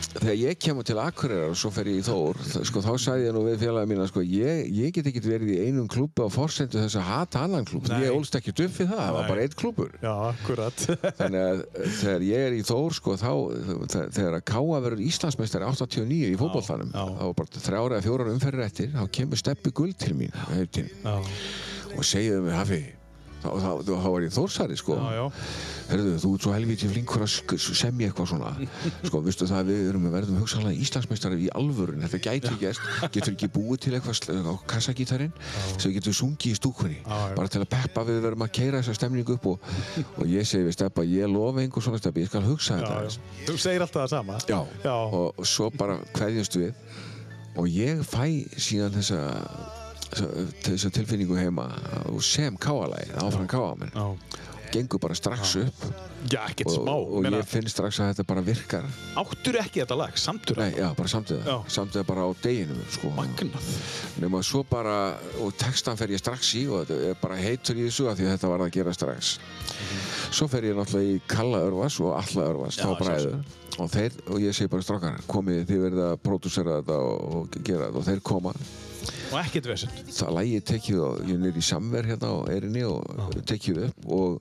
þegar 0.09 0.37
ég 0.41 0.59
kemur 0.61 0.87
til 0.87 0.99
Akureyrar 1.01 1.53
og 1.53 1.59
svo 1.59 1.71
fer 1.75 1.89
ég 1.91 2.01
í 2.01 2.05
Þór 2.05 2.39
sko, 2.67 2.83
þá 2.85 2.91
sagði 3.01 3.27
ég 3.29 3.35
nú 3.37 3.43
við 3.47 3.63
félagið 3.63 3.91
mína 3.93 4.07
sko, 4.11 4.23
ég, 4.25 4.69
ég 4.75 4.95
get 4.97 5.09
ekki 5.11 5.23
verið 5.25 5.53
í 5.55 5.59
einum 5.69 5.89
klúbi 5.91 6.27
á 6.27 6.29
forsendu 6.33 6.81
þess 6.81 6.99
að 7.01 7.09
hata 7.09 7.45
annan 7.47 7.67
klúb 7.69 7.89
Nei. 7.91 8.05
ég 8.07 8.17
ólst 8.17 8.37
ekki 8.39 8.55
upp 8.55 8.77
við 8.79 8.93
það, 8.93 9.03
það 9.03 9.17
var 9.17 9.27
Nei. 9.27 9.31
bara 9.33 9.47
einn 9.47 9.57
klúbur 9.63 9.97
Já, 10.03 10.13
akkurat. 10.31 10.87
þannig 11.21 11.47
að 11.47 11.65
uh, 11.65 11.91
þegar 12.01 12.29
ég 12.29 12.47
er 12.51 12.59
í 12.59 12.63
Þór 12.71 12.97
sko, 13.01 13.17
þá, 13.21 13.33
þegar 13.97 14.39
að 14.39 14.47
Káa 14.53 14.85
verður 14.87 15.05
Íslandsmeistari 15.09 15.69
89 15.71 16.31
í 16.31 16.39
fótbolltanum 16.41 16.95
já. 16.95 17.03
þá 17.03 17.25
var 17.27 17.37
bara 17.43 17.67
þrjára 17.67 17.99
eða 17.99 18.07
fjórar 18.09 18.33
umferðir 18.35 18.67
eftir 18.67 18.95
þá 18.95 19.03
kemur 19.19 19.43
Steppi 19.43 19.75
Gull 19.75 19.93
til 19.99 20.17
mín 20.19 20.35
og 21.97 22.07
segir 22.07 22.43
mig 22.45 22.55
Hafi 22.55 22.83
þá, 23.43 23.93
var 24.07 24.25
ég 24.27 24.35
Þórsari 24.35 24.77
sko 24.79 24.97
já, 24.99 25.09
já. 25.17 25.25
Herðu, 25.91 26.15
þú 26.23 26.33
ert 26.37 26.45
svo 26.47 26.55
helviti 26.55 26.91
flinkur 26.91 27.25
að 27.25 27.57
semja 27.59 28.11
eitthvað 28.11 28.31
svona 28.31 28.53
sko, 29.09 29.23
vistu 29.27 29.49
það 29.51 29.63
að 29.63 29.71
við 29.73 29.89
erum 29.91 30.07
við 30.07 30.15
verðum 30.17 30.41
hugsanlega 30.43 30.85
Íslandsmeistari 30.87 31.41
í 31.47 31.51
alvörun 31.59 32.05
þetta 32.05 32.23
gæti 32.27 32.55
gerst, 32.61 32.87
getur 33.11 33.35
ekki 33.35 33.51
búið 33.55 33.85
til 33.87 33.95
eitthvað 33.99 34.45
á 34.47 34.55
kassagítarinn 34.71 35.35
sem 35.77 35.89
við 35.89 35.99
getum 35.99 36.19
sungið 36.21 36.55
í 36.55 36.61
stúkunni 36.61 37.01
Já, 37.01 37.17
já. 37.31 37.35
bara 37.39 37.53
til 37.53 37.63
að 37.65 37.71
peppa 37.75 38.07
við 38.07 38.23
verum 38.27 38.47
að 38.47 38.53
keira 38.61 38.83
þessa 38.83 38.99
stemningu 39.01 39.37
upp 39.37 39.51
og, 39.55 39.69
og 40.21 40.25
ég 40.31 40.47
segi 40.49 40.67
við 40.69 40.77
Steppa, 40.77 41.05
ég 41.09 41.31
lofa 41.31 41.65
einhver 41.65 41.85
svona 41.85 42.01
Steppa, 42.01 42.23
ég 42.23 42.31
skal 42.31 42.45
hugsa 42.47 42.79
já, 42.79 42.87
þetta. 42.87 43.29
Þú 43.49 43.57
segir 43.61 43.85
alltaf 43.85 44.05
það 44.05 44.13
sama. 44.15 44.39
Já. 44.49 44.61
Já. 44.85 44.95
og 44.95 45.47
svo 45.49 45.71
bara 45.75 45.99
kveðjumst 46.15 46.59
við 46.61 46.73
og 47.59 47.69
ég 47.71 48.03
fæ 48.07 48.25
síðan 48.61 48.95
þessa 48.99 49.21
þessa 50.15 50.91
tilfinningu 50.95 51.37
heima 51.39 51.69
og 52.11 52.23
sem 52.25 52.57
káalæði, 52.61 53.13
áfram 53.23 53.47
káamenn 53.51 53.93
Já. 53.95 54.07
gengur 54.71 55.01
bara 55.03 55.15
strax 55.19 55.57
upp. 55.65 55.85
Já, 56.31 56.43
ekkert 56.51 56.69
og, 56.69 56.75
smá. 56.85 56.93
og 56.95 57.25
ég 57.27 57.47
finn 57.49 57.67
strax 57.67 57.97
að 57.99 58.11
þetta 58.13 58.25
bara 58.29 58.43
virkar. 58.45 58.85
Áttur 59.19 59.57
ekki 59.59 59.81
þetta 59.81 59.97
lag, 59.99 60.19
samtur 60.21 60.61
Nei, 60.61 60.69
já, 60.77 60.91
bara 60.95 61.09
samtíða, 61.11 61.41
Já. 61.49 61.57
samtíða 61.75 62.05
bara 62.07 62.27
á 62.29 62.31
deginum 62.45 62.83
sko. 62.93 63.11
Magnað. 63.17 63.71
nema 64.21 64.43
svo 64.47 64.61
bara 64.69 65.17
og 65.41 65.55
textan 65.59 65.97
fer 65.99 66.13
ég 66.15 66.21
strax 66.23 66.53
í 66.61 66.67
og 66.71 66.85
þetta 66.87 67.09
er 67.11 67.17
bara 67.23 67.39
heitur 67.41 67.81
í 67.81 67.87
þessu 67.89 68.07
af 68.13 68.19
því 68.21 68.29
að 68.29 68.35
þetta 68.37 68.51
var 68.53 68.61
að 68.67 68.71
gera 68.77 68.93
strax. 68.95 69.33
Svo 70.31 70.47
fer 70.53 70.69
ég 70.69 70.77
náttúrulega 70.79 71.17
í 71.17 71.21
Kalla 71.27 71.65
Örvas 71.67 71.99
og 72.05 72.15
Alla 72.21 72.47
Örvas, 72.53 72.79
Já, 72.79 72.85
þá 72.85 72.95
bræður. 73.01 73.41
og 73.81 73.91
þeir, 73.91 74.13
og 74.29 74.39
ég 74.45 74.55
segi 74.55 74.71
bara 74.71 74.83
strákar 74.87 75.19
komið 75.27 75.65
þið 75.67 75.83
verið 75.89 76.05
að 76.13 76.17
pródúsera 76.23 76.79
þetta 76.79 77.01
og, 77.01 77.35
og 77.41 77.59
gera 77.65 77.89
þetta. 77.89 77.99
Og 77.99 78.07
þeir 78.07 78.21
koma 78.23 78.55
Og 79.31 79.37
ekkert 79.41 79.69
vesend. 79.71 80.01
það 80.13 80.35
lægi 80.39 80.61
tekið 80.73 81.03
og 81.07 81.21
ég 81.27 81.35
er 81.37 81.43
nýr 81.45 81.61
í 81.61 81.65
samver 81.65 82.09
hérna 82.11 82.33
á 82.35 82.39
erinni 82.53 82.83
og 82.89 83.37
tekið 83.49 83.85
upp 83.89 84.11
og 84.17 84.41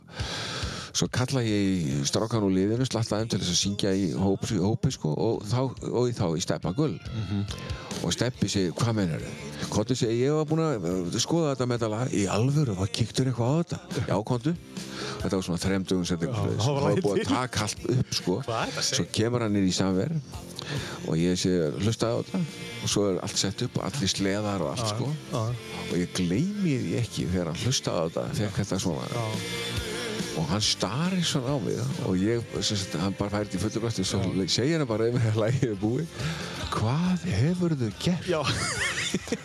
svo 0.99 1.07
kalla 1.13 1.41
ég 1.45 2.03
strákan 2.07 2.43
og 2.43 2.51
liðinu 2.51 2.85
slatta 2.87 3.19
þeim 3.19 3.29
til 3.31 3.39
þess 3.39 3.53
að 3.53 3.59
syngja 3.61 3.91
í 3.95 4.09
hópi, 4.19 4.57
hópi 4.59 4.91
sko, 4.91 5.13
og, 5.15 5.45
þá, 5.47 5.61
og 5.87 6.09
þá 6.17 6.25
í 6.35 6.43
Steppa 6.43 6.73
Gull. 6.75 6.97
Og 8.03 8.13
Steppi 8.15 8.49
segir, 8.51 8.73
hvað 8.75 8.97
meinar 8.97 9.23
þau? 9.23 9.47
Konti 9.73 9.97
segir, 9.99 10.17
ég 10.25 10.35
var 10.35 10.47
búinn 10.49 10.63
að 10.65 10.87
uh, 10.89 11.17
skoða 11.21 11.53
þetta 11.53 11.67
með 11.69 11.79
þetta 11.79 11.91
lag 11.93 12.13
í 12.15 12.25
alvöru, 12.31 12.75
hvað 12.79 12.91
kíktur 12.99 13.31
eitthvað 13.31 13.49
á 13.51 13.55
þetta? 13.59 14.05
Já, 14.09 14.15
kontu. 14.27 14.55
Þetta 15.19 15.33
var 15.35 15.45
svona 15.47 15.63
þremdugum 15.63 16.05
sem 16.07 16.21
það 16.21 16.53
það 16.59 16.79
var 16.79 17.01
búið 17.03 17.23
að 17.23 17.33
taka 17.33 17.65
allt 17.67 17.89
upp 17.95 18.15
sko. 18.19 18.37
Svo 18.89 19.07
kemur 19.15 19.45
hann 19.45 19.59
inn 19.59 19.67
í 19.67 19.75
samver 19.75 20.15
og 21.09 21.15
ég 21.17 21.39
sé, 21.39 21.51
hlustaði 21.81 22.15
á 22.15 22.19
þetta. 22.23 22.41
Og 22.79 22.91
svo 22.93 23.05
er 23.09 23.21
allt 23.25 23.41
sett 23.41 23.63
upp, 23.65 23.79
allir 23.83 24.11
sleðar 24.11 24.63
og 24.63 24.73
allt 24.75 24.93
sko. 24.93 25.11
og 25.89 25.95
ég 25.97 26.11
gleymi 26.15 26.75
því 26.85 26.97
ekki 27.01 27.29
þegar 27.31 27.51
hann 27.51 27.63
hlustaði 27.65 27.99
á 27.99 28.07
þetta 28.07 28.27
fekk 28.39 28.59
þetta 28.63 28.83
svona. 28.85 29.87
Og 30.39 30.45
hann 30.47 30.63
starir 30.63 31.25
svona 31.27 31.55
á 31.55 31.57
mig 31.59 31.79
og 32.07 32.15
ég, 32.15 32.43
sagt, 32.63 32.95
hann 33.01 33.15
bara 33.19 33.33
færði 33.33 33.59
í 33.59 33.61
fullu 33.63 33.81
brötti 33.83 34.05
svo 34.07 34.21
segir 34.47 34.79
hann 34.79 34.87
bara 34.89 35.09
mér 35.11 35.35
lægið 35.35 35.75
búið. 35.83 36.07
Hvað 36.73 37.25
hefur 37.33 37.75
þau 37.75 37.91
gert? 37.99 38.29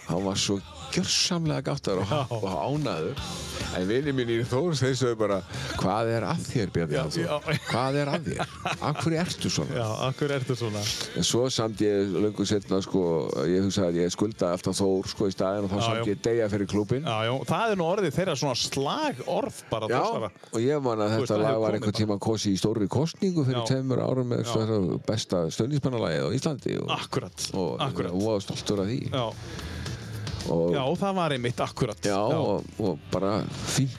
Hann 0.06 0.24
var 0.28 0.38
svo 0.38 0.60
gjörsamlega 0.94 1.66
gáttar 1.70 2.02
og, 2.04 2.14
og 2.38 2.48
ánæður 2.54 3.26
En 3.74 3.88
vinið 3.88 4.14
mín 4.14 4.28
í 4.30 4.36
Þórs, 4.46 4.80
þeir 4.84 4.94
sögðu 4.98 5.16
bara, 5.18 5.36
hvað 5.80 6.10
er 6.14 6.24
að 6.28 6.42
þér, 6.46 6.70
Bjarni 6.74 6.98
Halldór? 7.00 7.56
Hvað 7.66 7.96
er 7.98 8.10
að 8.12 8.28
þér? 8.28 8.52
Af 8.74 9.00
hverju 9.00 9.18
ertu 9.18 9.50
svona? 9.50 9.78
Já, 9.80 9.86
akkur 10.06 10.34
ertu 10.36 10.56
svona? 10.58 10.82
En 11.18 11.26
svo 11.26 11.42
samt 11.50 11.82
ég 11.82 12.12
löngu 12.14 12.46
setna, 12.46 12.78
sko, 12.84 13.02
ég 13.50 13.66
hugsaði 13.66 13.88
að 13.90 13.98
ég 14.04 14.14
skulda 14.14 14.52
alltaf 14.54 14.78
Þór, 14.78 15.10
sko, 15.10 15.26
í 15.30 15.34
staðin 15.34 15.66
og 15.66 15.72
þá 15.72 15.76
Já, 15.80 15.84
samt 15.88 16.10
ég 16.12 16.22
deyja 16.28 16.48
fyrir 16.52 16.70
klúbin. 16.70 17.08
Já, 17.08 17.26
já, 17.26 17.34
það 17.50 17.74
er 17.74 17.80
nú 17.80 17.88
orðið 17.88 18.16
þeirra 18.20 18.36
svona 18.44 18.58
slagorð 18.62 19.60
bara 19.72 19.90
Já, 19.90 19.98
þessara. 19.98 20.32
og 20.52 20.64
ég 20.68 20.84
man 20.86 21.04
að 21.04 21.16
þetta 21.16 21.40
lag 21.42 21.60
var 21.64 21.78
einhvern 21.78 21.98
tíma 21.98 22.18
kosið 22.22 22.54
í 22.54 22.60
stórri 22.62 22.90
kostningu 22.94 23.46
fyrir 23.48 23.66
tveimur 23.70 24.04
árum 24.06 24.30
með 24.36 24.94
besta 25.08 25.46
stöðnismannalagið 25.54 26.30
á 26.30 26.34
Íslandi 26.38 26.78
og, 26.78 26.94
Akkurat, 26.94 27.48
og 27.58 27.82
akkurat. 27.82 28.14
og 28.14 29.34
Og, 30.52 30.74
já, 30.74 30.82
það 31.00 31.14
var 31.16 31.32
einmitt 31.38 31.60
akkurat. 31.64 32.04
Já, 32.04 32.18
Og, 32.20 32.64
og 32.78 32.98
bara 33.12 33.38
fínt 33.70 33.96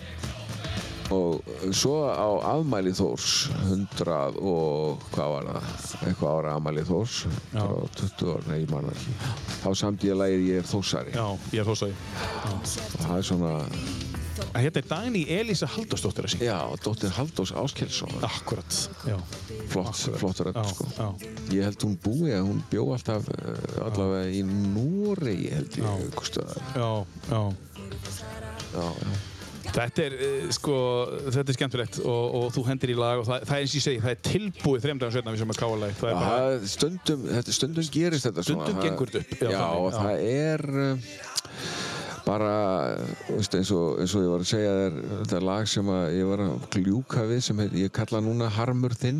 og 1.13 1.45
svo 1.77 1.99
á 2.09 2.29
afmæli 2.55 2.89
Þórs 2.97 3.51
100 3.69 4.39
og 4.41 5.03
hvað 5.13 5.27
var 5.35 5.49
það 5.51 6.07
eitthvað 6.09 6.31
ára 6.39 6.55
afmæli 6.57 6.85
Þórs 6.87 7.17
Já. 7.53 7.59
bara 7.61 7.89
20 7.99 8.31
ára, 8.33 8.41
nei 8.49 8.57
ég 8.63 8.71
man 8.73 8.87
það 8.89 8.95
ekki 8.95 9.13
þá 9.61 9.69
samt 9.83 10.05
ég 10.07 10.17
lagið 10.17 10.47
ég 10.49 10.63
er 10.63 10.69
Þórsari 10.71 11.13
Já, 11.13 11.27
ég 11.53 11.61
er 11.61 11.69
þósaði. 11.69 11.93
og 12.49 12.65
það 13.05 13.13
er 13.19 13.27
svona, 13.29 13.53
Hérna 14.55 14.79
er 14.81 14.87
Dagný 14.89 15.21
Elísa 15.31 15.67
Halldórsdóttir 15.71 16.25
að 16.27 16.33
syngja. 16.35 16.47
já, 16.51 16.59
dóttir 16.83 17.11
Halldórs 17.15 17.51
Áskelsson 17.55 18.11
Akkurat, 18.25 18.79
já. 19.07 19.17
flott, 19.71 20.01
flott 20.19 20.41
rödd 20.47 20.59
sko 20.71 20.87
já. 20.95 21.07
ég 21.55 21.63
held 21.69 21.85
hún 21.87 21.95
búi 22.03 22.31
að 22.35 22.47
hún 22.49 22.59
bjó 22.71 22.87
alltaf 22.95 23.29
uh, 23.31 23.85
allavega 23.85 24.31
í 24.35 24.41
Núri 24.47 25.37
held 25.53 25.77
ég, 25.79 26.19
staðar. 26.27 26.59
Já, 26.75 26.89
já. 27.31 27.41
já, 28.75 28.89
já. 29.05 29.15
Þetta 29.75 30.03
er, 30.05 30.13
uh, 30.21 30.49
sko, 30.55 30.75
þetta 31.33 31.51
er 31.51 31.57
skemmtilegt 31.57 31.97
og, 32.03 32.35
og 32.37 32.45
þú 32.55 32.65
hendir 32.69 32.91
í 32.93 32.97
lag 32.99 33.23
og 33.23 33.25
það, 33.27 33.47
það 33.49 33.55
er 33.57 33.63
eins 33.65 33.73
og 33.73 33.79
ég 33.79 33.85
segi, 33.87 34.03
það 34.03 34.13
er 34.13 34.21
tilbúið 34.29 34.83
þreim 34.85 34.99
dagum 35.01 35.15
setna 35.15 35.33
við 35.35 35.41
sem 35.41 35.51
er 35.55 35.59
káalag. 35.63 35.95
Það 35.99 36.11
er 36.11 36.19
bara, 36.21 36.35
það- 36.35 36.67
stundum, 36.75 37.25
þetta, 37.33 37.55
stundum 37.59 37.89
gerist 37.95 38.27
þetta 38.29 38.45
Stundum 38.45 38.71
svona. 38.75 38.85
gengur 38.85 39.11
þetta 39.15 39.23
upp, 39.25 39.41
já, 39.41 39.49
Já, 39.51 39.65
já. 39.65 39.97
það 39.97 40.25
er 40.35 40.65
uh, 40.85 41.11
bara, 42.25 42.51
veist, 43.29 43.53
eins 43.57 43.69
og, 43.75 43.99
eins 44.01 44.13
og 44.17 44.23
ég 44.25 44.31
var 44.33 44.41
að 44.43 44.49
segja 44.49 44.71
þér, 44.79 44.95
þetta 45.21 45.35
er 45.37 45.45
lag 45.45 45.67
sem 45.69 45.89
ég 46.15 46.29
var 46.31 46.41
að 46.45 46.65
gljúka 46.75 47.25
við 47.29 47.41
sem 47.45 47.59
heit, 47.61 47.75
ég 47.77 47.91
kalla 47.93 48.21
núna 48.25 48.47
Harmur 48.55 48.95
þinn, 48.97 49.19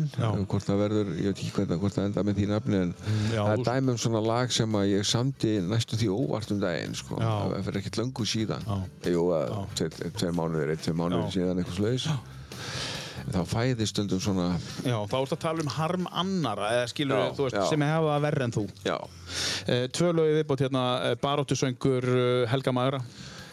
hvort 0.50 0.66
það 0.66 0.80
verður, 0.82 1.12
ég 1.20 1.30
veit 1.30 1.42
ekki 1.44 1.52
hvernig, 1.60 1.80
hvort 1.84 1.96
það 1.98 2.08
enda 2.10 2.24
með 2.26 2.40
því 2.40 2.48
nafni, 2.52 2.80
en 2.82 2.94
Mm, 3.06 3.28
já, 3.34 3.40
það 3.46 3.52
er 3.56 3.64
dæmi 3.70 3.92
um 3.94 4.00
svona 4.02 4.20
lag 4.26 4.50
sem 4.52 4.78
ég 4.90 5.06
samdi 5.06 5.52
næstu 5.70 5.96
því 6.00 6.08
óvart 6.16 6.50
um 6.54 6.60
daginn, 6.62 6.94
sko, 6.98 7.18
það 7.22 7.64
fyrir 7.68 7.80
ekkert 7.82 8.00
löngu 8.02 8.26
síðan, 8.26 8.66
Já. 8.66 9.12
jú, 9.14 9.24
tveir, 9.78 10.32
mánuðir, 10.34 10.72
einn, 10.74 10.82
tveir 10.82 10.98
mánuðir 10.98 11.32
síðan, 11.36 11.62
eitthvað 11.62 11.78
slags, 11.80 12.08
þá 13.34 13.40
fæði 13.50 13.86
stundum 13.90 14.20
svona, 14.22 14.46
já, 14.86 14.96
þá 15.10 15.16
ertu 15.22 15.36
að 15.36 15.42
tala 15.42 15.64
um 15.64 15.70
harm 15.76 16.06
annara, 16.12 16.68
eða 16.78 16.90
skilur 16.92 17.18
Já, 17.24 17.30
þú 17.36 17.46
veist, 17.48 17.56
já. 17.58 17.64
sem 17.72 17.82
hefa 17.86 18.18
verri 18.26 18.44
en 18.48 18.56
þú. 18.58 18.66
já, 18.86 18.98
Uh, 19.66 19.88
tvö 19.90 20.12
lögi 20.14 20.34
viðbót 20.36 20.60
hérna, 20.62 20.82
uh, 21.02 21.14
Baróttusöngur 21.18 22.04
uh, 22.06 22.44
Helga 22.46 22.70
Magra 22.72 23.00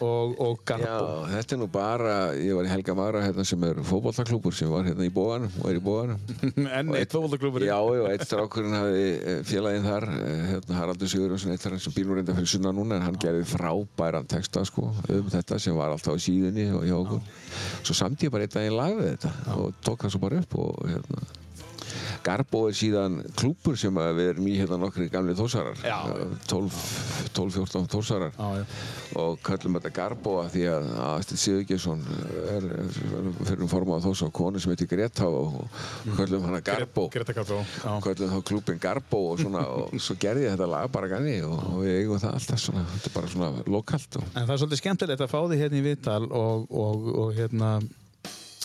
og, 0.02 0.34
og 0.40 0.62
Garbo. 0.66 0.86
Já, 0.86 1.34
þetta 1.34 1.56
er 1.56 1.60
nú 1.60 1.68
bara, 1.70 2.14
ég 2.38 2.56
var 2.58 2.66
í 2.66 2.70
Helga 2.72 2.96
Magra 2.98 3.22
hérna 3.24 3.44
sem 3.46 3.66
er 3.68 3.80
fótbollaklúbur 3.86 4.56
sem 4.56 4.70
var 4.72 4.88
hérna 4.88 5.06
í 5.06 5.12
bóganum 5.14 5.52
og 5.60 5.68
er 5.70 5.78
í 5.78 5.84
bóganum. 5.84 6.24
Enn 6.78 6.94
eitt 6.98 7.14
fótbollaklúbur. 7.14 7.66
Já, 7.68 7.76
já, 7.98 8.02
eitt 8.10 8.26
strákurinn 8.28 8.76
hafði 8.78 9.06
eh, 9.14 9.38
félaginn 9.46 9.86
þar, 9.86 10.08
eh, 10.18 10.42
hérna 10.54 10.80
Haraldur 10.80 11.12
Sigurjónsson, 11.12 11.54
eitt 11.54 11.64
þar 11.66 11.78
sem 11.84 11.96
nú 12.04 12.18
reynda 12.18 12.36
fyrir 12.36 12.52
sunna 12.54 12.74
núna 12.74 12.98
en 12.98 13.06
hann 13.08 13.20
gerði 13.22 13.46
frábæran 13.52 14.28
texta 14.30 14.64
sko 14.68 14.90
um 14.90 15.30
þetta 15.32 15.60
sem 15.62 15.78
var 15.78 15.94
alltaf 15.94 16.18
á 16.18 16.24
síðunni 16.24 16.70
og 16.74 16.84
hjá 16.88 16.98
okkur. 16.98 17.24
Svo 17.84 17.96
samt 17.96 18.26
ég 18.26 18.34
bara 18.34 18.48
einn 18.48 18.54
daginn 18.56 18.78
lag 18.78 18.98
við 18.98 19.14
þetta 19.14 19.56
og 19.60 19.80
tók 19.84 20.06
það 20.06 20.16
svo 20.16 20.24
bara 20.26 20.44
upp 20.44 20.60
og 20.64 20.84
hérna 20.90 21.43
Garbo 22.24 22.64
er 22.70 22.76
síðan 22.78 23.20
klúpur 23.38 23.78
sem 23.80 23.94
við 23.94 24.30
erum 24.34 24.48
í 24.50 24.56
hérna 24.58 24.78
nokkri 24.80 25.08
gamli 25.12 25.34
þósarar 25.38 25.80
Já. 25.84 25.98
12-14 26.48 27.88
þósarar 27.92 28.34
Já, 28.38 28.64
og 29.20 29.38
kallum 29.44 29.78
þetta 29.78 29.92
Garbo 29.96 30.36
að 30.42 30.50
því 30.54 30.64
að 30.72 30.88
Astrid 31.08 31.42
Sigurgesson 31.42 32.04
er, 32.54 32.68
er 32.82 32.92
fyrir 33.44 33.64
um 33.66 33.70
formað 33.72 34.06
þós 34.08 34.24
á 34.24 34.28
konu 34.34 34.62
sem 34.62 34.72
heitir 34.74 34.90
Greta 34.90 35.28
og 35.28 35.64
og 35.64 36.16
kallum 36.18 36.44
hana 36.48 36.60
Garbo. 36.64 37.08
Já. 37.12 37.92
kallum 38.04 38.32
þá 38.34 38.38
klúbin 38.50 38.80
Garbo 38.82 39.20
og 39.32 39.42
svona 39.42 39.64
og 39.68 39.94
svo 40.02 40.16
gerði 40.20 40.46
ég 40.48 40.54
þetta 40.56 40.70
lag 40.70 40.88
bara 40.94 41.10
ganni 41.12 41.36
og, 41.46 41.54
og 41.74 41.82
við 41.84 42.00
eigum 42.02 42.22
það 42.22 42.38
alltaf 42.38 42.62
svona 42.64 42.86
þetta 42.94 43.10
er 43.10 43.16
bara 43.18 43.32
svona 43.34 43.66
lokalt 43.76 44.20
og 44.20 44.24
En 44.34 44.46
það 44.48 44.54
er 44.56 44.62
svolítið 44.62 44.82
skemmtilegt 44.82 45.24
að 45.26 45.34
fá 45.34 45.38
þig 45.50 45.62
hérna 45.64 45.78
í 45.80 45.84
Viðtal 45.88 46.22
og, 46.30 46.66
og, 46.70 47.06
og 47.24 47.34
hérna 47.38 47.70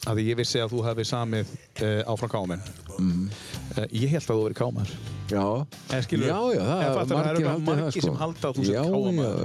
að 0.09 0.21
ég 0.25 0.39
vissi 0.39 0.61
að 0.61 0.73
þú 0.73 0.83
hefði 0.87 1.05
samið 1.09 1.53
uh, 1.53 2.01
áfram 2.09 2.33
kámen. 2.33 2.63
Mhm. 2.97 3.29
Uh, 3.29 3.68
ég 3.91 4.09
held 4.13 4.25
að 4.25 4.35
þú 4.35 4.43
verið 4.47 4.59
kámar. 4.59 4.89
já, 5.29 5.45
Eða 5.93 6.01
skilur- 6.05 6.25
já, 6.25 6.39
já, 6.55 6.61
það 6.65 6.79
Eða 6.83 6.93
fattar, 6.97 7.17
það 7.19 7.27
eru 7.29 7.41
margir 7.45 7.65
margir 7.69 7.91
sko 7.93 8.01
sem 8.07 8.15
halda 8.17 8.49
að 8.49 8.55
þú 8.57 8.63
já, 8.65 8.83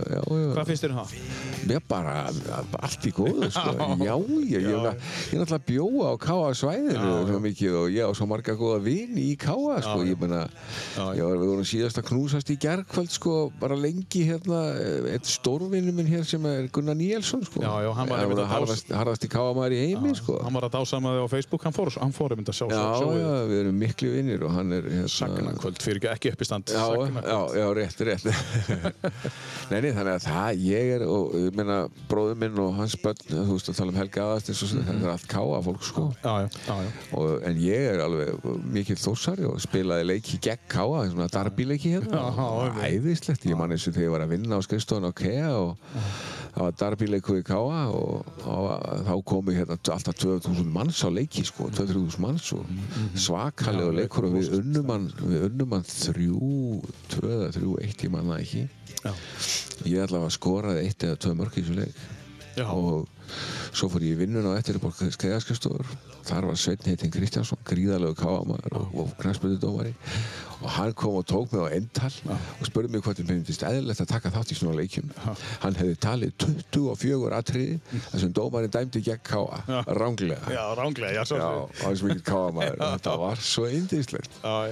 já, 0.09 0.21
Hvað 0.55 0.67
finnst 0.71 0.85
þér 0.85 0.93
um 0.95 1.01
það? 1.01 1.11
Mér 1.65 1.81
bara, 1.89 2.15
allt 2.85 3.05
í 3.05 3.13
góðu, 3.17 3.49
sko. 3.53 3.71
Já, 4.09 4.15
ég, 4.49 4.65
ég 4.65 5.39
náttúrulega 5.41 5.61
bjóa 5.69 6.09
á 6.09 6.15
Káa 6.25 6.49
svæðinu 6.57 6.95
Já, 6.97 7.13
svo 7.29 7.39
mikið 7.45 7.77
og 7.81 7.87
ég 7.95 8.05
á 8.05 8.11
svo 8.17 8.27
marga 8.29 8.55
góða 8.57 8.81
vini 8.85 9.27
í 9.33 9.37
Káa, 9.41 9.77
sko. 9.85 9.99
Ég 10.09 10.19
meina, 10.21 10.43
við 10.97 11.45
vorum 11.45 11.65
síðast 11.69 12.01
að 12.01 12.09
knúsast 12.11 12.53
í 12.53 12.57
gerkvöld, 12.65 13.13
sko, 13.13 13.37
bara 13.61 13.77
lengi 13.81 14.25
hérna, 14.29 14.61
eitt 15.13 15.29
stórvinnu 15.29 15.93
minn 15.97 16.09
hér 16.09 16.25
sem 16.29 16.45
er 16.49 16.69
Gunnar 16.73 16.97
Níelsson, 17.01 17.45
sko. 17.49 17.61
Já, 17.65 17.73
já, 17.85 17.91
hann 17.97 18.09
var 18.13 18.25
einmitt 18.25 18.41
að 18.45 18.53
dás- 18.69 18.85
harðast, 18.93 19.25
í 19.25 19.33
Káa 19.33 19.53
maður 19.57 19.77
í 19.77 19.81
heimi, 19.87 20.13
sko. 20.21 20.37
Hann 20.45 20.53
var 20.57 20.69
að 20.69 20.77
dásama 20.81 21.13
þig 21.17 21.25
á 21.25 21.29
Facebook, 21.33 21.65
hann 21.65 21.77
fór, 21.77 22.37
einmitt 22.37 22.53
að 22.53 22.59
sjá 22.61 22.67
Já, 22.73 22.85
já, 23.21 23.33
við 23.53 23.59
erum 23.65 23.79
miklu 23.85 24.13
vinnir 24.25 24.45
og 24.47 24.53
hann 24.55 24.73
er 24.73 24.87
hérna... 24.89 25.11
Sagnakvöld, 25.15 25.81
fyrir 25.85 26.09
ekki, 26.11 26.33
uppistand. 26.35 26.73
Já, 26.73 26.85
já, 27.25 27.39
já, 27.59 27.67
rétt, 27.77 28.01
rétt. 28.09 28.25
Nei, 29.71 29.79
nei, 29.81 29.91
þannig 29.97 30.11
að 30.13 30.25
það, 30.27 30.59
ég 30.61 30.91
er 30.95 31.03
og 31.09 31.35
ég 31.41 31.55
meina, 31.57 31.79
bróður 32.11 32.37
minn 32.43 32.59
og 32.61 32.75
hans 32.77 32.97
börn 33.01 33.23
þú 33.31 33.45
veist 33.49 33.71
að 33.73 33.79
tala 33.79 33.95
um 33.95 33.97
Helga 33.97 34.27
aðast 34.27 34.51
eins 34.53 34.61
og 34.67 34.75
mm 34.75 34.83
þetta 34.85 35.07
er 35.07 35.13
allt 35.15 35.29
káa 35.31 35.61
fólk, 35.65 35.87
sko. 35.89 36.05
Já, 36.21 36.33
já, 36.45 36.49
já, 36.69 36.75
já. 36.85 36.91
og, 37.17 37.31
en 37.49 37.61
ég 37.65 37.87
er 37.95 38.03
alveg 38.05 38.45
mikill 38.75 38.99
þósari 39.01 39.49
og 39.49 39.57
spilaði 39.65 40.09
leiki 40.11 40.41
gegn 40.45 40.69
káa 40.71 41.07
svona 41.09 41.31
darbyleiki 41.33 41.95
hérna. 41.95 42.21
Já, 42.21 42.45
og 42.45 42.81
einmitt. 42.83 43.01
æðislegt, 43.01 43.49
ég 43.49 43.61
man 43.61 43.73
eins 43.73 43.89
og 43.89 43.97
þegar 43.97 44.09
ég 44.09 44.15
var 44.15 44.27
að 44.27 44.35
vinna 44.35 44.61
á 44.61 44.67
skrifstofun 44.67 45.09
á 45.09 45.13
KEA 45.17 45.51
og 45.57 46.05
það 46.55 46.61
var 46.61 46.77
darbyleiku 46.83 47.39
í 47.41 47.47
káa 47.47 47.81
og, 47.97 48.29
og 48.45 48.69
þá 49.09 49.15
komu 49.33 49.57
hérna 49.57 49.79
alltaf 49.81 50.21
2000 50.21 50.69
manns 50.75 51.01
á 51.03 51.09
leiki 51.09 51.47
sko, 51.49 51.71
2000 51.75 52.21
manns 52.23 52.53
og 52.55 52.69
svakalegu 53.19 53.95
leikur 54.15 54.29
og 54.29 54.35
við 54.39 54.53
unnum 54.61 54.91
hann 54.93 55.07
við 55.19 55.47
unnum 55.49 55.73
hann 55.75 55.87
þrjú, 55.89 56.83
tvö 57.11 57.31
eða 57.35 57.49
þrjú, 57.57 57.73
eitt 57.83 58.05
ég 58.05 58.13
manna 58.13 58.39
ekki 58.39 58.69
Já. 59.03 59.13
ég 59.91 60.05
allavega 60.05 60.31
skoraði 60.31 60.85
eitt 60.87 61.03
eða 61.05 61.19
tvö 61.19 61.35
mörk 61.41 61.59
í 61.59 61.65
þessu 61.65 61.79
leik 61.81 61.97
Já. 62.55 62.67
og 62.71 63.09
svo 63.75 63.91
fór 63.91 64.05
ég 64.07 64.15
í 64.15 64.21
vinnuna 64.23 64.55
á 64.55 64.59
eftir 64.59 64.79
upp 64.79 64.87
á 64.87 64.91
skeiðaskastofur 64.95 65.89
þar 66.25 66.47
var 66.51 66.59
Sveinn 66.61 66.89
heitinn 66.89 67.13
Kristjánsson 67.15 67.61
gríðalegu 67.69 68.17
káamæður 68.19 68.79
og, 68.81 68.97
og 69.05 69.13
knæspöldudómari 69.21 69.95
og 70.65 70.71
hann 70.79 70.93
kom 70.97 71.19
og 71.19 71.27
tók 71.29 71.51
mig 71.53 71.61
á 71.61 71.69
endal 71.77 72.11
og 72.33 72.65
spurði 72.69 72.93
mig 72.95 73.03
hvort 73.05 73.19
ég 73.21 73.29
myndist 73.29 73.65
eðlilegt 73.69 74.01
að 74.05 74.11
taka 74.15 74.31
þátt 74.33 74.53
í 74.55 74.57
svona 74.57 74.77
leikjum. 74.79 75.11
Hann 75.61 75.77
hefði 75.77 75.97
talið 76.01 76.47
24 76.73 77.37
atriði 77.37 77.79
þar 78.09 78.23
sem 78.23 78.33
dómarinn 78.39 78.73
dæmdi 78.73 79.03
gegn 79.05 79.25
káa 79.29 79.85
ránglega 79.99 80.55
Já, 80.55 80.63
ránglega, 80.79 81.13
já, 81.19 81.25
svo 81.29 81.41
Já, 81.43 81.49
og 81.51 81.83
hans 81.85 82.05
mikill 82.07 82.25
káamæður 82.31 82.79
og 82.81 82.95
þetta 82.95 83.17
var 83.25 83.43
svo 83.53 83.67
indislegt 83.69 84.39
og 84.45 84.71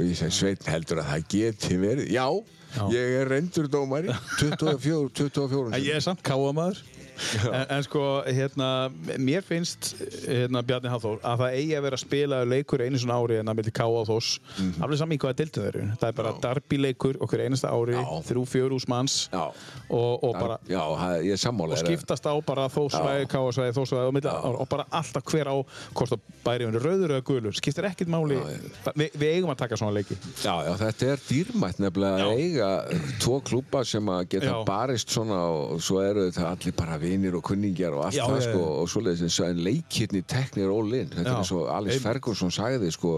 ég 0.00 0.16
segi 0.18 0.34
Sveinn 0.40 0.66
heldur 0.72 1.04
að 1.04 1.12
það 1.12 1.28
geti 1.36 1.78
verið? 1.84 2.10
Já, 2.16 2.26
Já. 2.70 2.82
ég 2.94 3.14
er 3.20 3.30
reyndur 3.30 3.66
dómari. 3.70 4.10
24, 4.40 5.10
24 5.20 5.74
En 5.74 5.82
ég 5.84 5.96
er 6.00 6.04
samt 6.04 6.24
káamaður 6.26 6.82
en, 7.52 7.66
en 7.76 7.82
sko, 7.86 8.02
hérna, 8.26 8.68
mér 9.20 9.42
finnst 9.46 9.92
hérna, 10.26 10.62
Bjarni 10.66 10.90
Hafþór 10.92 11.20
að 11.26 11.42
það 11.44 11.56
eigi 11.60 11.74
að 11.78 11.84
vera 11.86 11.98
að 11.98 12.04
spila 12.04 12.40
leikur 12.48 12.84
einu 12.84 13.00
svona 13.02 13.18
ári 13.20 13.38
en 13.40 13.50
að 13.52 13.58
milli 13.60 13.74
Káa 13.76 13.88
og 14.02 14.08
Þós 14.10 14.30
Mhm. 14.60 14.82
alveg 14.84 14.98
saman 15.00 15.16
í 15.16 15.20
hvaða 15.22 15.36
dildu 15.40 15.60
þeir 15.64 15.68
eru. 15.80 15.84
Það 16.00 16.08
er 16.08 16.16
bara 16.20 16.32
darbyleikur 16.44 17.18
okkur 17.24 17.42
einasta 17.44 17.70
ári 17.72 17.96
þrjú 18.28 18.44
fjör 18.48 18.74
ús 18.76 18.86
manns. 18.88 19.28
Já. 19.32 19.46
og, 19.90 20.22
og 20.24 20.34
bara 20.38 20.58
já, 20.68 20.78
það- 20.78 21.60
og 21.70 21.78
skiptast 21.78 22.26
á 22.26 22.34
bara 22.46 22.68
þósvæði, 22.70 23.26
káasvæði, 23.30 23.72
þósvæði 23.74 24.06
og, 24.06 24.14
milli, 24.14 24.30
og 24.30 24.68
bara 24.70 24.84
alltaf 24.92 25.24
hver 25.26 25.48
á 25.50 25.56
hvort 25.94 26.12
að 26.14 26.20
bæri 26.44 26.66
henni 26.68 26.78
rauður 26.82 27.10
eða 27.16 27.24
gulur. 27.26 27.52
Skiptir 27.56 27.84
ekkert 27.88 28.08
máli, 28.12 28.38
Vi, 28.96 29.08
við 29.18 29.34
eigum 29.36 29.50
að 29.52 29.58
taka 29.64 29.76
svona 29.76 29.92
leiki. 29.96 30.16
Já, 30.44 30.54
já, 30.66 30.72
þetta 30.80 31.08
er 31.12 31.20
dýrmætt 31.28 31.80
nefnilega 31.82 32.24
að 32.24 32.38
eiga 32.38 32.70
tvo 33.20 33.40
klúpa 33.42 33.84
sem 33.86 34.06
að 34.06 34.28
geta 34.34 34.64
barist 34.66 35.08
svona 35.10 35.38
og 35.50 35.80
svo 35.82 36.00
eru 36.02 36.28
þetta 36.30 36.50
allir 36.50 36.72
bara 36.76 36.98
vinir 37.10 37.36
og 37.38 37.44
kunningjar 37.50 37.96
og 37.96 38.06
allt 38.06 38.18
Já, 38.18 38.24
það 38.30 38.44
sko 38.46 38.62
og 38.80 38.90
svoleiðis 38.92 39.24
eins 39.26 39.38
og 39.42 39.50
en 39.50 39.62
leikirni 39.66 40.22
teknir 40.30 40.70
all 40.72 40.94
in. 40.96 41.10
Þetta 41.12 41.26
Já. 41.26 41.32
er 41.32 41.42
eins 41.42 41.52
og 41.56 41.66
Einmitt. 41.74 42.02
Ferguson 42.04 42.54
sagði 42.54 42.90
sko 42.94 43.14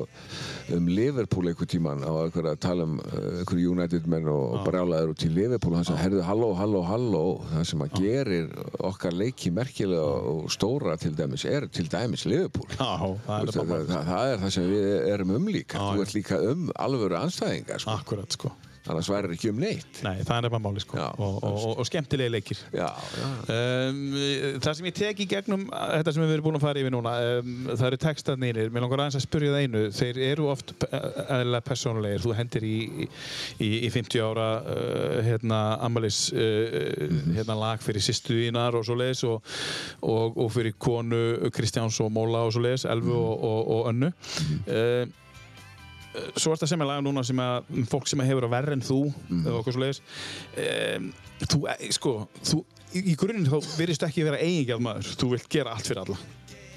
um 0.76 0.88
Liverpool 0.88 1.50
einhver 1.50 1.68
tíman 1.68 2.04
á 2.06 2.12
að 2.12 2.50
tala 2.62 2.86
um 2.88 2.98
uh, 3.02 3.42
einhver 3.42 3.60
United 3.60 4.08
menn 4.10 4.28
og, 4.32 4.56
og 4.56 4.66
brjálaður 4.66 5.14
út 5.14 5.26
í 5.26 5.30
Liverpool 5.32 5.74
og 5.76 5.82
hann 5.82 5.88
sagði, 5.90 6.02
herðu, 6.06 6.24
halló, 6.28 6.50
halló, 6.58 6.82
halló. 6.88 7.24
Það 7.52 7.68
sem 7.72 7.86
að 7.86 7.96
gerir 8.00 8.50
okkar 8.90 9.16
leiki 9.16 9.52
merkilega 9.54 10.02
og 10.32 10.50
stóra 10.52 10.96
til 11.00 11.14
dæmis 11.18 11.46
er 11.48 11.68
til 11.72 11.88
dæmis 11.92 12.26
Liverpool. 12.28 12.68
Já, 12.74 12.96
það 13.26 13.38
er 13.38 13.54
það, 13.54 13.72
það, 13.92 14.10
það 14.10 14.32
er 14.32 14.44
það 14.44 14.56
sem 14.58 14.68
við 14.72 14.90
erum 15.12 15.36
um 15.38 15.48
líka. 15.52 15.86
Þú 15.92 16.04
ert 16.06 16.18
líka 16.18 16.42
um 16.52 16.68
alvöru 16.80 17.18
anstæðingar 17.20 17.82
sko. 17.82 17.96
akkurat 18.00 18.38
sko. 18.38 18.52
Annars 18.90 19.10
væri 19.10 19.36
ekki 19.36 19.50
um 19.52 19.60
neitt. 19.62 20.00
Nei, 20.02 20.24
það 20.26 20.48
er 20.48 20.52
bara 20.54 20.62
máli 20.64 20.82
sko. 20.82 20.98
Já. 20.98 21.08
og, 21.14 21.36
og, 21.46 21.78
og, 21.78 21.86
skemmtilegi 21.86 22.32
leikir. 22.32 22.62
já, 22.74 22.88
já, 23.18 23.28
Um, 23.52 24.14
það 24.62 24.74
sem 24.78 24.86
ég 24.86 24.94
tek 24.96 25.20
í 25.22 25.26
gegnum 25.28 25.64
þetta 25.70 26.12
sem 26.14 26.22
við 26.22 26.32
erum 26.36 26.46
búin 26.46 26.58
að 26.58 26.64
fara 26.64 26.80
yfir 26.80 26.92
núna 26.94 27.12
um, 27.38 27.52
það 27.70 27.86
eru 27.88 27.98
textarnir, 28.02 28.60
mér 28.72 28.84
langar 28.84 29.02
aðeins 29.04 29.18
að 29.18 29.24
spyrja 29.26 29.52
það 29.52 29.64
einu. 29.66 29.82
Þeir 29.96 30.20
eru 30.28 30.48
oft 30.52 30.74
eðlilega 30.88 31.66
persónulegir, 31.66 32.24
þú 32.24 32.36
hendir 32.38 32.66
í, 32.66 32.76
í, 33.58 33.70
í 33.86 33.92
50 33.92 34.26
ára 34.26 34.48
uh, 34.62 35.16
hérna, 35.26 35.60
amalis 35.84 36.20
uh, 36.34 37.08
hérna, 37.36 37.58
lag 37.58 37.82
fyrir 37.84 38.04
sýstu 38.04 38.38
þínar 38.40 38.78
og 38.78 38.86
svo 38.88 38.98
leiðis 38.98 39.24
og, 39.28 39.54
og, 40.00 40.38
og 40.42 40.52
fyrir 40.54 40.76
konu 40.78 41.50
Kristjáns 41.54 42.00
og 42.02 42.12
Móla 42.14 42.46
og 42.46 42.54
svo 42.54 42.64
leiðis 42.66 42.86
Elfu 42.90 43.16
og, 43.18 43.34
og, 43.50 43.74
og 43.76 43.90
Önnu. 43.92 44.12
Uh, 44.66 45.21
svo 46.36 46.52
ertu 46.52 46.66
að 46.66 46.72
semja 46.74 46.88
laga 46.88 47.04
núna 47.04 47.24
sem 47.24 47.40
að 47.40 47.70
fólk 47.88 48.08
sem 48.10 48.20
hefur 48.26 48.46
að 48.46 48.52
verra 48.52 48.76
en 48.76 48.84
þú 48.84 49.00
og 49.46 49.58
okkur 49.62 49.76
svo 49.76 49.82
leiðis 49.82 50.02
um, 50.60 51.10
þú, 51.46 51.60
eh, 51.72 51.88
sko, 51.96 52.14
þú 52.44 52.60
í, 52.98 53.16
grunninn 53.18 53.48
þá 53.48 53.58
virðist 53.78 54.04
ekki 54.06 54.26
vera 54.26 54.40
eigingjað 54.42 54.84
maður 54.84 55.10
þú 55.22 55.30
vilt 55.34 55.50
gera 55.52 55.74
allt 55.74 55.88
fyrir 55.88 56.02
alla. 56.04 56.18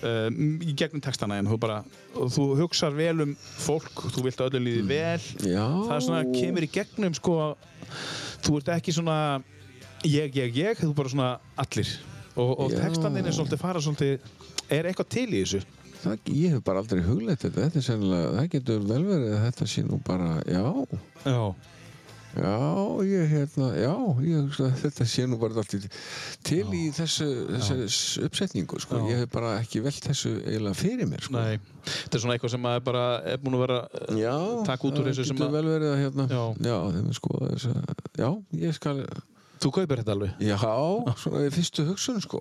Um, 0.06 0.60
í 0.62 0.74
gegnum 0.78 1.02
textana 1.02 1.40
en 1.42 1.48
þú 1.50 1.58
bara 1.64 1.80
þú 2.14 2.48
hugsar 2.60 2.94
vel 2.96 3.16
um 3.24 3.32
fólk 3.40 4.04
þú 4.14 4.26
vilt 4.28 4.44
að 4.44 4.52
öllu 4.52 4.64
líði 4.68 4.84
vel. 4.92 5.28
Já. 5.50 5.64
Það 5.66 5.96
er 5.96 6.06
svona, 6.08 6.24
kemur 6.36 6.68
í 6.68 6.72
gegnum 6.72 7.16
sko, 7.18 7.38
þú 8.46 8.60
ert 8.60 8.74
ekki 8.76 8.94
svona 8.96 9.18
ég, 10.06 10.36
ég, 10.36 10.60
ég, 10.60 10.84
þú 10.84 10.92
bara 10.98 11.14
svona 11.16 11.32
allir. 11.64 11.96
Og, 12.36 12.52
og 12.52 12.74
Já. 12.74 12.82
textaninn 12.84 13.26
er 13.26 13.36
svolítið 13.36 13.62
fara 13.62 13.82
svolítið 13.82 14.72
er 14.76 14.90
eitthvað 14.90 15.12
til 15.16 15.30
í 15.32 15.42
þessu 15.42 15.62
það, 16.06 16.34
ég 16.40 16.56
hef 16.56 16.64
bara 16.68 16.82
aldrei 16.84 17.02
hugleitt 17.06 17.44
þetta. 17.46 17.68
Þetta 17.68 17.82
er 17.82 17.88
sennilega, 17.92 18.34
það 18.40 18.52
getur 18.58 18.84
vel 18.92 19.04
verið 19.12 19.32
að 19.40 19.48
þetta 19.50 19.70
sé 19.76 19.86
nú 19.88 20.02
bara, 20.06 20.34
já. 20.48 20.64
Já, 21.26 21.40
já, 22.36 22.52
ég 23.08 23.30
hérna 23.32 23.68
já, 23.80 23.92
ég 24.28 24.58
þetta 24.82 25.06
sé 25.08 25.24
nú 25.32 25.38
bara 25.40 25.56
allt 25.62 25.76
til 26.44 26.60
í 26.76 26.82
þessu, 26.98 27.28
þessu 27.56 28.26
uppsetningu, 28.28 28.80
sko, 28.84 29.00
Já. 29.00 29.06
ég 29.14 29.22
hef 29.24 29.32
bara 29.32 29.54
ekki 29.62 29.80
velt 29.86 30.04
þessu 30.04 30.34
eiginlega 30.44 30.76
fyrir 30.82 31.08
mér, 31.08 31.24
sko. 31.24 31.38
Nei. 31.38 31.62
Þetta 31.86 32.18
er 32.20 32.24
svona 32.26 32.36
eitthvað 32.36 32.54
sem 32.58 32.68
að 32.68 32.76
er 32.82 32.84
bara 32.90 33.06
er 33.32 33.40
búin 33.40 33.56
að 33.56 33.64
vera 33.64 33.80
Já, 34.20 34.36
Takk 34.68 34.84
út 34.90 35.00
úr 35.00 35.06
það 35.06 35.12
þessu 35.14 35.28
sem 35.30 35.38
getur 35.40 35.48
að- 35.48 35.56
vel 35.56 35.72
verið 35.72 35.94
að 35.94 36.04
hérna 36.04 36.28
Já. 36.28 36.44
já 36.68 36.78
þeim 36.98 37.08
við 37.08 37.18
skoða 37.22 37.50
þess 37.54 37.72
að 37.72 38.22
já, 38.26 38.30
ég 38.66 38.76
skal, 38.82 38.98
þú 39.66 39.72
kaupir 39.76 40.02
þetta 40.02 40.14
alveg? 40.16 40.34
Já, 40.46 40.58
svona 41.20 41.42
við 41.46 41.56
fyrstu 41.58 41.86
hugsun 41.90 42.22
sko. 42.24 42.40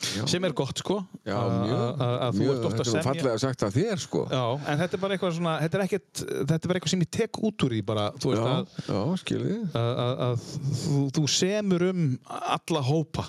Sem 0.00 0.44
er 0.48 0.54
gott 0.56 0.78
sko. 0.80 0.94
Já, 1.28 1.36
mjög, 1.36 2.00
þú 2.38 2.46
ert 2.54 2.64
ofta 2.70 2.70
þetta 2.70 2.70
að 2.70 2.80
er 2.80 2.80
nú 2.80 2.94
semja. 2.94 3.04
fallega 3.10 3.40
sagt 3.42 3.64
að 3.66 3.74
þér 3.76 4.00
sko. 4.00 4.22
Já, 4.32 4.44
en 4.72 4.78
þetta 4.80 4.96
er 4.96 5.02
bara 5.02 5.16
eitthvað 5.18 5.34
svona, 5.36 5.54
þetta 5.66 5.78
er 5.80 5.84
ekkert, 5.84 6.22
þetta 6.24 6.56
er 6.60 6.70
bara 6.72 6.80
eitthvað 6.80 6.94
sem 6.94 7.04
ég 7.04 7.10
tek 7.18 7.40
út 7.50 7.66
úr 7.66 7.74
því 7.76 7.82
bara, 7.90 8.06
þú 8.16 8.32
veist 8.32 8.46
að, 8.48 8.78
já, 8.88 9.00
skilði 9.24 9.58
að, 9.82 10.48
þú, 10.86 11.02
þú 11.18 11.26
semur 11.34 11.86
um 11.90 12.02
alla 12.30 12.82
hópa, 12.88 13.26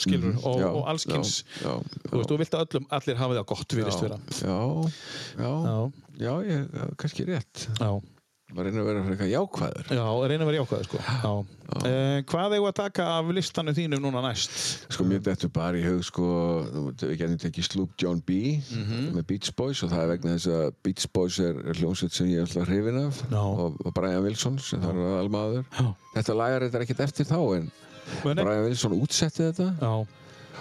skilur, 0.00 0.32
og, 0.42 0.56
Mhm. 0.58 0.70
og 0.80 0.88
allskins, 0.94 1.34
já, 1.60 1.68
já, 1.68 1.74
þú 2.08 2.16
veist, 2.18 2.30
þú 2.32 2.38
vilt 2.40 2.56
að 2.56 2.64
öllum, 2.64 2.86
allir 2.90 3.16
hafi 3.20 3.34
það 3.38 3.46
gott, 3.52 3.68
virðist 3.78 4.00
vera. 4.06 4.18
já, 4.40 4.58
já, 5.38 5.52
Já, 5.64 5.92
já, 6.24 6.32
ég, 6.46 6.96
kannski 6.96 7.24
rétt. 7.26 7.68
Já, 7.78 8.00
maður 8.54 8.66
reynir 8.68 8.80
að 8.80 8.86
vera 8.88 9.02
eitthvað 9.04 9.30
jákvæður 9.34 9.88
já, 9.98 10.04
reyna 10.30 10.44
að 10.44 10.48
vera 10.50 10.58
jákvæður, 10.62 10.84
sko. 10.88 10.98
Já. 11.04 11.32
Eh, 11.88 12.18
hvað 12.30 12.52
við 12.54 12.66
að 12.68 12.74
taka 12.78 13.04
af 13.18 13.30
listanum 13.34 13.74
þínum 13.74 14.02
núna 14.04 14.20
næst? 14.28 14.50
Sko 14.94 15.04
mér 15.08 15.22
dettur 15.26 15.50
bara 15.54 15.78
í 15.80 15.82
hug 15.84 16.02
sko, 16.06 16.26
við 17.00 17.14
getum 17.18 17.38
tekið 17.42 17.68
Sloop 17.68 17.94
John 17.98 18.20
B 18.24 18.60
Mhm. 18.70 19.14
með 19.16 19.26
Beach 19.26 19.50
Boys 19.56 19.82
og 19.82 19.90
það 19.90 20.02
er 20.04 20.10
vegna 20.16 20.34
þess 20.36 20.46
að 20.54 20.74
Beach 20.84 21.06
Boys 21.12 21.38
er, 21.40 21.54
er 21.68 21.74
hljómsveit 21.80 22.12
sem 22.12 22.26
ég 22.28 22.38
er 22.42 22.46
alltaf 22.46 22.68
hrifin 22.68 23.00
af 23.06 23.22
Já. 23.30 23.42
og, 23.42 23.94
Brian 23.94 24.22
Wilson 24.22 24.58
sem 24.58 24.80
það 24.80 25.00
er 25.02 25.22
almaður 25.24 25.64
Já. 25.80 25.94
Þetta 26.14 26.36
lag 26.36 26.50
er 26.52 26.68
þetta 26.68 26.84
ekkert 26.86 27.00
eftir 27.08 27.24
þá 27.26 27.38
en 27.56 27.70
Muni? 28.24 28.42
Brian 28.44 28.64
Wilson 28.68 28.92
útsetti 29.00 29.48
þetta 29.50 29.70
Já, 29.80 30.06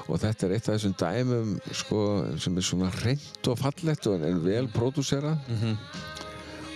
og 0.09 0.17
þetta 0.19 0.43
er 0.47 0.53
eitt 0.55 0.69
af 0.69 0.75
þessum 0.79 0.95
dæmum 0.97 1.59
sko, 1.71 1.99
sem 2.39 2.57
er 2.57 2.61
svona 2.65 2.89
reynd 3.03 3.47
og 3.51 3.59
fallett 3.59 4.07
og 4.07 4.23
en, 4.23 4.39
vel 4.41 4.67
pródúserað 4.73 5.37
Mhm. 5.51 5.77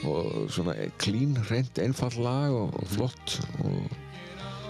Og 0.06 0.52
svona 0.54 0.76
clean, 1.02 1.38
reynd, 1.50 1.80
einfall 1.82 2.20
lag 2.22 2.54
og 2.54 2.84
flott 2.92 3.40
og 3.64 4.07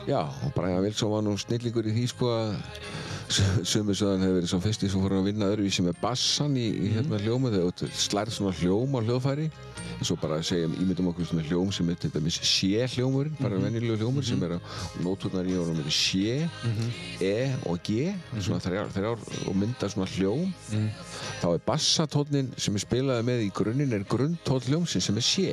já, 0.07 0.21
og 0.23 0.53
Brian 0.55 0.83
Wilson 0.85 1.11
var 1.11 1.25
nú 1.25 1.35
snillingur 1.39 1.87
í 1.89 1.95
því 1.95 2.07
sko 2.13 2.31
að 2.31 2.55
sumir 3.67 3.97
sögðan 3.97 4.23
hefur 4.23 4.37
verið 4.37 4.51
svo 4.53 4.59
fyrsti 4.63 4.89
sem 4.91 5.01
fór 5.03 5.17
að 5.17 5.25
vinna 5.27 5.49
öðruvísi 5.51 5.83
með 5.83 5.97
bassan 5.99 6.53
í, 6.55 6.67
í 6.71 6.91
hérna 6.93 7.19
hljómu 7.19 7.51
þegar 7.51 7.73
þú 7.81 7.89
slærð 7.91 8.35
svona 8.37 8.53
hljóm 8.55 8.95
á 8.95 8.99
hljóðfæri 9.03 9.47
en 9.97 10.05
svo 10.07 10.15
bara 10.21 10.37
segjum, 10.45 10.75
ímyndum 10.79 11.09
okkur 11.11 11.27
svona 11.27 11.43
hljóm 11.47 11.71
sem 11.75 11.89
er 11.91 11.97
til 11.99 12.11
dæmis 12.13 12.37
sé-hljómurinn, 12.45 13.35
bara 13.41 13.59
venjulegu 13.59 13.97
hljómur 13.99 14.25
sem 14.25 14.41
er 14.45 14.55
á 14.55 14.59
nóturnar 15.03 15.47
í 15.49 15.57
orðum 15.59 15.81
er 15.81 15.91
sé, 15.91 16.37
e 17.23 17.33
og 17.67 17.81
g 17.83 18.13
svona 18.37 18.61
þrjár, 18.63 18.91
þrjár 18.93 19.23
og 19.47 19.57
mynda 19.57 19.89
svona 19.89 20.07
hljóm. 20.13 20.53
Þá 21.41 21.47
er 21.49 21.63
bassatónnin 21.65 22.51
sem 22.57 22.77
er 22.77 22.85
spilaði 22.85 23.27
með 23.27 23.45
í 23.47 23.51
grunninn 23.57 23.95
er 23.97 24.05
grunntónn 24.07 24.67
hljómsinn 24.69 25.03
sem 25.03 25.17
er 25.17 25.25
sé 25.25 25.49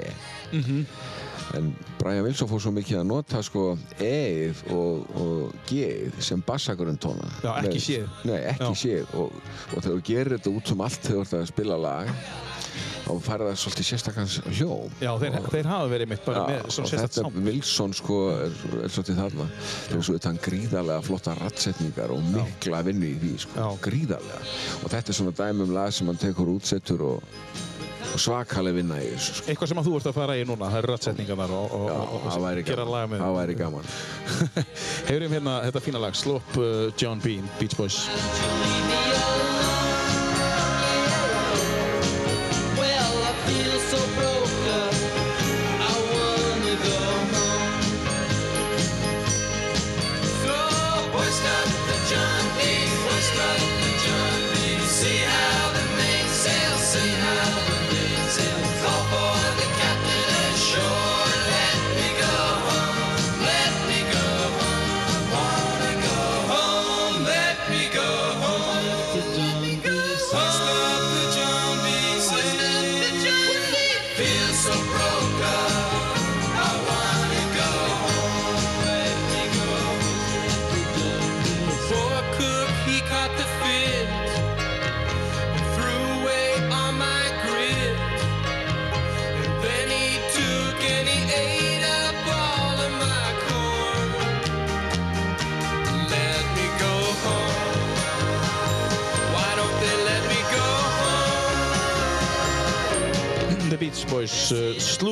en 1.58 1.70
Brian 2.00 2.24
Wilson 2.26 2.48
fór 2.50 2.62
svo 2.64 2.72
mikið 2.76 3.00
að 3.02 3.06
nota 3.10 3.42
sko 3.46 3.66
E-ið 3.98 4.62
og, 4.74 5.04
og 5.20 5.54
G-ið 5.68 6.18
sem 6.24 6.42
bassagrunntóna 6.46 7.28
Já, 7.44 7.52
ekki 7.62 7.82
C-ið. 7.88 8.08
Nei, 8.30 8.38
ekki 8.54 8.70
Já. 8.72 8.80
sé 8.84 8.96
og, 9.14 9.36
og 9.74 9.78
þegar 9.78 9.92
þú 9.92 10.00
gerir 10.10 10.36
þetta 10.38 10.54
út 10.58 10.74
um 10.76 10.84
allt 10.88 11.00
þegar 11.08 11.20
þú 11.20 11.24
ert 11.28 11.38
að 11.42 11.52
spila 11.54 11.78
lag 11.88 12.10
þá 13.04 13.10
færði 13.20 13.46
það 13.50 13.58
svolítið 13.60 13.86
sérstakans 13.90 14.34
hljóm 14.56 14.94
já 15.04 15.10
þeir, 15.20 15.34
og, 15.36 15.48
þeir 15.52 15.66
hafa 15.68 15.88
verið 15.92 16.08
mitt 16.14 16.22
bara 16.24 16.40
Já, 16.40 16.44
með 16.48 16.62
svona 16.72 16.86
og 16.86 16.90
sérstætt 16.90 17.02
þetta 17.04 17.24
samt. 17.26 17.36
Wilson 17.44 17.92
sko 17.98 18.16
er, 18.32 18.54
er 18.80 18.94
svolítið 18.94 19.18
þarna 19.20 19.46
þegar 19.58 20.06
svo 20.08 20.14
þetta 20.16 20.30
hann 20.32 20.40
gríðarlega 20.46 21.04
flotta 21.04 21.34
rattsetningar 21.42 22.14
og 22.16 22.24
mikla 22.32 22.80
vinnu 22.88 23.10
í 23.10 23.18
því 23.20 23.34
sko, 23.44 23.58
Já. 23.60 23.68
gríðarlega 23.84 24.40
og 24.80 24.94
þetta 24.96 25.12
er 25.14 25.18
svona 25.20 25.36
dæmi 25.42 25.66
um 25.68 25.74
lag 25.76 25.92
sem 25.94 26.08
hann 26.10 26.22
tekur 26.24 26.54
útsettur 26.56 27.04
og, 27.12 27.36
og 28.14 28.22
svakalega 28.22 28.78
vinna 28.78 29.00
í 29.02 29.08
þessu 29.12 29.38
sko. 29.38 29.48
Eitthvað 29.50 29.72
sem 29.72 29.80
að 29.80 29.88
þú 29.88 29.96
ert 29.98 30.10
að 30.10 30.18
fara 30.18 30.36
í 30.38 30.44
núna, 30.48 30.68
það 30.70 30.80
eru 30.80 30.92
rætsetningarnar 30.92 31.54
og, 31.54 31.74
og, 31.78 31.88
Já, 31.88 31.96
og, 32.02 32.28
og, 32.28 32.60
gera 32.68 32.86
lag 32.86 33.08
gaman, 33.08 33.14
með 33.14 33.24
það 33.24 33.40
væri 33.40 33.58
gaman. 33.62 33.90
Heyrum 35.10 35.36
hérna 35.38 35.56
þetta 35.66 35.84
fína 35.88 36.04
lag, 36.06 36.18
Slop 36.18 36.56
uh, 36.60 36.86
John 37.00 37.22
Bean, 37.24 37.50
Beach 37.58 37.76
Boys. 37.78 38.04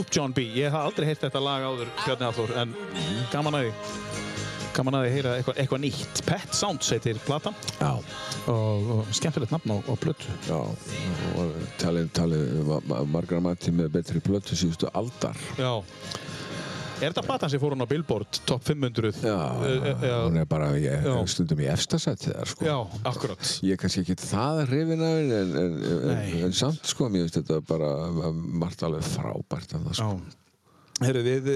Sloop 0.02 0.10
John 0.14 0.32
B. 0.34 0.38
Ég 0.56 0.66
hef 0.66 0.74
aldrei 0.74 1.06
heyrt 1.06 1.20
þetta 1.22 1.40
lag 1.42 1.62
áður, 1.62 1.90
Bjarni 2.02 2.26
Hallþór, 2.26 2.52
en 2.58 2.72
gaman 3.30 3.54
að 3.54 3.68
því. 3.68 4.00
gaman 4.74 4.96
að 4.98 5.04
þið 5.04 5.12
heyra 5.14 5.32
eitthvað, 5.38 5.58
eitthvað 5.62 5.80
nýtt 5.84 6.20
Pet 6.26 6.54
Sounds 6.56 6.88
heitir 6.90 7.18
platan 7.26 7.54
Já, 7.76 7.90
og, 8.48 8.88
og 8.96 9.10
skemmtilegt 9.14 9.52
nafn 9.52 9.74
á, 9.74 9.76
á 9.84 9.94
plötu 10.00 10.32
já, 10.48 10.56
og 11.36 11.58
talið, 11.78 12.08
talið 12.16 12.46
ma- 12.70 12.80
ma- 12.88 13.02
margra 13.04 13.38
mati 13.44 13.70
með 13.76 13.92
betri 13.98 14.22
plötu 14.24 14.56
síðustu 14.58 14.88
aldar. 14.96 15.36
Já 15.60 15.74
Er 17.02 17.10
þetta 17.10 17.24
platan 17.26 17.50
sem 17.50 17.58
fór 17.58 17.74
hún 17.74 17.82
á 17.82 17.88
Billboard 17.90 18.38
top 18.46 18.62
500? 18.62 19.16
Já, 19.26 19.38
já. 20.06 20.18
hún 20.22 20.36
er 20.38 20.44
bara 20.46 20.68
ég, 20.78 21.08
stundum 21.32 21.62
í 21.64 21.66
efstasætt 21.72 22.28
þegar, 22.28 22.50
sko. 22.52 22.66
Já, 22.68 22.76
akkurat 23.10 23.48
Ég 23.66 23.74
er 23.74 23.80
kannski 23.82 24.04
ekki 24.04 24.14
það 24.22 24.60
hrifin 24.68 25.02
af 25.02 25.16
henni, 25.16 25.40
en, 25.40 25.56
en, 25.62 25.80
en, 26.12 26.36
en 26.46 26.54
samt, 26.54 26.84
sko, 26.86 27.08
mér 27.10 27.26
finnst 27.26 27.40
þetta 27.40 27.58
bara 27.66 27.90
margt 28.30 28.86
alveg 28.86 29.02
frábært 29.08 29.74
af 29.74 29.88
það, 29.88 29.98
sko. 29.98 30.14
Já. 30.14 30.38
Herru, 31.02 31.22
við, 31.26 31.48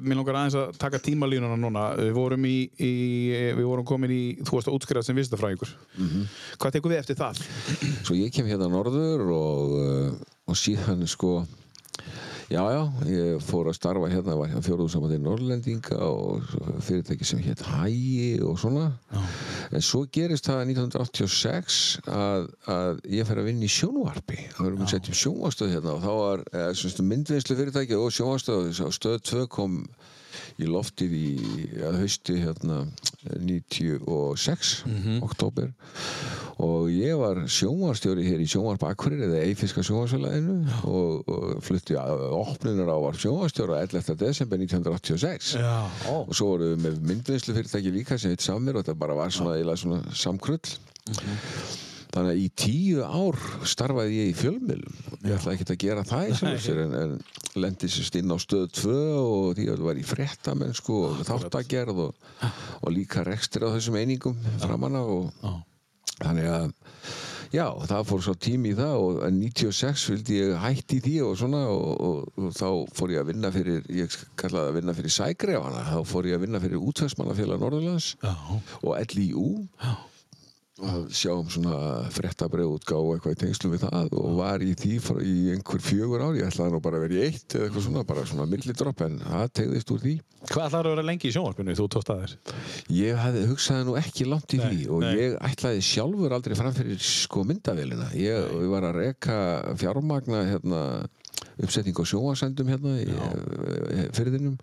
mér 0.00 0.16
langar 0.16 0.38
aðeins 0.40 0.56
að 0.56 0.76
taka 0.80 1.00
tímalínuna 1.02 1.58
núna. 1.60 1.82
Við 1.98 2.12
vorum 2.16 2.46
í, 2.48 2.54
í 2.80 2.92
við 3.58 3.66
vorum 3.68 3.84
komin 3.84 4.14
í, 4.14 4.22
þú 4.40 4.56
varst 4.56 4.70
að 4.70 4.78
útskrifast 4.78 5.10
sem 5.10 5.18
vistafræðingur. 5.18 5.74
Mhm. 5.98 6.22
Hvað 6.62 6.78
tekur 6.78 6.94
við 6.94 7.02
eftir 7.02 7.18
það? 7.18 7.42
Svo 8.06 8.16
ég 8.16 8.32
kem 8.32 8.48
hérna 8.48 8.70
norður 8.72 9.26
og, 9.34 9.76
og 10.48 10.56
síðan 10.56 11.04
sko 11.10 11.42
Já, 12.52 12.60
já, 12.68 12.80
ég 13.08 13.44
fór 13.44 13.70
að 13.70 13.76
starfa 13.78 14.08
hérna, 14.12 14.34
var 14.36 14.50
hérna 14.50 14.64
fjóruðsambandi 14.64 15.16
Norrlendinga 15.22 15.96
og 16.04 16.50
fyrirtæki 16.84 17.24
sem 17.24 17.40
hétt 17.40 17.62
Hægi 17.64 18.42
og 18.44 18.58
svona. 18.60 18.90
Já. 19.14 19.22
En 19.74 19.84
svo 19.84 20.02
gerist 20.12 20.50
það 20.50 20.64
1986 20.74 21.78
að, 22.04 22.50
að 22.68 23.00
ég 23.16 23.28
fer 23.28 23.40
að 23.40 23.48
vinna 23.48 23.64
í 23.64 23.72
sjónvarpi. 23.72 24.40
Það 24.52 24.68
verðum 24.68 24.84
að 24.84 24.92
setja 24.92 25.14
upp 25.14 25.20
sjónvarstöð 25.22 25.72
hérna 25.72 25.94
og 25.94 26.04
þá 26.04 26.12
var 26.20 26.44
eh, 26.52 27.00
myndvinnslu 27.12 27.58
fyrirtæki 27.62 27.98
og 28.00 28.12
sjónvarstöð 28.18 28.84
og 28.84 28.96
stöð 28.98 29.18
2 29.30 29.46
kom 29.54 29.80
í 30.60 30.68
loftið 30.70 31.14
í 31.18 31.28
að 31.82 32.00
hausti 32.02 32.36
hérna 32.38 32.84
96, 33.40 34.72
oktober 35.24 35.72
og 36.62 36.90
ég 36.92 37.16
var 37.18 37.40
sjónvarstjóri 37.50 38.26
hér 38.28 38.42
í 38.44 38.48
sjónvarp 38.50 38.84
Akkurir 38.86 39.24
eða 39.26 39.40
Eifiska 39.42 39.82
sjónvarsfélaginu 39.86 40.58
og, 40.86 41.24
og 41.26 41.64
flutti 41.66 41.96
að 41.98 42.26
opnunar 42.38 42.92
á 42.94 42.98
var 43.02 43.18
sjónvarstjóra 43.18 43.80
11. 43.82 44.14
desember 44.20 44.62
1986 44.62 45.54
Já, 45.58 45.72
og 46.12 46.30
svo 46.30 46.52
vorum 46.52 46.76
við 46.76 46.84
með 46.86 47.00
myndvinnslu 47.10 47.56
fyrirtæki 47.56 47.94
líka 47.94 48.20
sem 48.20 48.34
heit 48.34 48.44
Samir 48.44 48.78
og 48.78 48.84
þetta 48.84 49.00
bara 49.00 49.18
var 49.18 49.34
svona, 49.34 49.58
svona 49.80 50.02
samkrull 50.14 50.62
þannig 52.14 52.30
að 52.30 52.40
í 52.40 52.46
tíu 52.62 53.02
ár 53.04 53.38
starfaði 53.66 54.20
ég 54.20 54.30
í 54.30 54.36
fjölmiðlum. 54.38 54.98
Ég 55.24 55.34
ætlaði 55.34 55.58
ekki 55.58 55.66
að 55.74 55.80
gera 55.82 56.06
það 56.08 56.28
í 56.28 56.34
sjálfu 56.38 56.62
sér 56.62 56.80
en, 56.84 56.96
en 57.00 57.14
lendi 57.58 57.90
sérst 57.90 58.18
inn 58.20 58.34
á 58.34 58.38
stöð 58.42 58.70
2 58.80 58.96
og 59.18 59.50
því 59.58 59.68
að 59.68 59.76
það 59.76 59.86
var 59.88 60.00
í 60.00 60.08
fréttamennsku 60.08 60.98
og 61.08 61.22
þáttagerð 61.28 62.02
og, 62.08 62.32
og 62.80 62.94
líka 62.94 63.26
rekstir 63.26 63.66
á 63.66 63.74
þessum 63.74 63.98
einingum 64.00 64.38
framan 64.62 64.98
af 65.00 65.14
og 65.18 65.62
þannig 66.22 66.50
að 66.54 66.72
já, 67.54 67.66
það 67.88 68.08
fór 68.08 68.24
svo 68.26 68.34
tími 68.46 68.72
í 68.72 68.78
það 68.78 68.94
og 69.02 69.20
en 69.26 69.42
96 69.42 70.06
vildi 70.12 70.38
ég 70.40 70.56
hætti 70.62 71.00
því 71.04 71.14
og 71.26 71.36
svona 71.40 71.62
og, 71.70 71.92
og, 72.08 72.40
og 72.40 72.56
þá 72.56 72.66
fór 72.98 73.14
ég 73.14 73.22
að 73.22 73.30
vinna 73.32 73.52
fyrir 73.54 73.86
ég 73.94 74.18
kallaði 74.40 74.72
að 74.72 74.80
vinna 74.80 74.96
fyrir 74.96 75.16
sægrefana 75.18 75.84
þá 75.90 76.10
fór 76.10 76.30
ég 76.30 76.38
að 76.38 76.46
vinna 76.46 76.62
fyrir 76.62 76.82
útvegsmannafélag 76.90 77.62
Norðurlands 77.62 78.10
Já. 78.22 78.34
og 78.82 79.14
LIU 79.14 79.46
og 80.84 81.08
sjá 81.14 81.32
um 81.34 81.48
svona 81.50 81.78
fréttabrið 82.14 82.70
útgáð 82.76 83.08
og 83.08 83.16
eitthvað 83.16 83.36
í 83.36 83.40
tengslum 83.44 83.74
við 83.74 83.86
það 83.86 84.14
og 84.20 84.36
var 84.38 84.64
í 84.64 84.72
því 84.78 84.92
í 85.24 85.34
einhver 85.54 85.82
fjögur 85.84 86.24
ár 86.26 86.38
ég 86.38 86.48
ætlaði 86.50 86.74
nú 86.74 86.80
bara 86.84 87.00
að 87.00 87.06
vera 87.08 87.18
í 87.18 87.24
eitt 87.28 87.56
eða 87.56 87.68
eitthvað 87.68 87.86
svona 87.88 88.06
bara 88.08 88.26
svona 88.28 88.48
millidropp 88.50 89.04
en 89.06 89.18
það 89.24 89.52
tegðist 89.60 89.94
úr 89.94 90.04
því 90.04 90.14
Hvað 90.44 90.66
ætlar 90.66 90.84
að 90.84 90.92
vera 90.92 91.04
lengi 91.08 91.28
í 91.30 91.32
sjónvarpinu 91.32 91.74
þú 91.78 91.84
tókst 91.94 92.10
að 92.12 92.18
þér? 92.20 92.32
Ég 92.92 93.16
hefði 93.16 93.44
hugsaði 93.48 93.86
nú 93.88 93.94
ekki 93.96 94.26
langt 94.28 94.52
í 94.52 94.58
Nei, 94.60 94.66
því 94.66 94.88
og 94.92 95.00
nei. 95.00 95.12
ég 95.16 95.36
ætlaði 95.48 95.84
sjálfur 95.88 96.34
aldrei 96.36 96.56
fram 96.58 96.74
fyrir 96.76 97.00
sko 97.00 97.44
myndavélina. 97.48 98.10
Ég, 98.18 98.50
ég 98.52 98.72
var 98.74 98.84
að 98.90 98.98
reka 98.98 99.38
fjármagna 99.80 100.42
hérna, 100.50 100.82
uppsetning 101.64 101.96
á 101.96 102.04
sjónvarsendum 102.12 102.72
hérna 102.74 102.92
í 103.00 103.08
eh, 103.08 104.04
firðinum. 104.12 104.58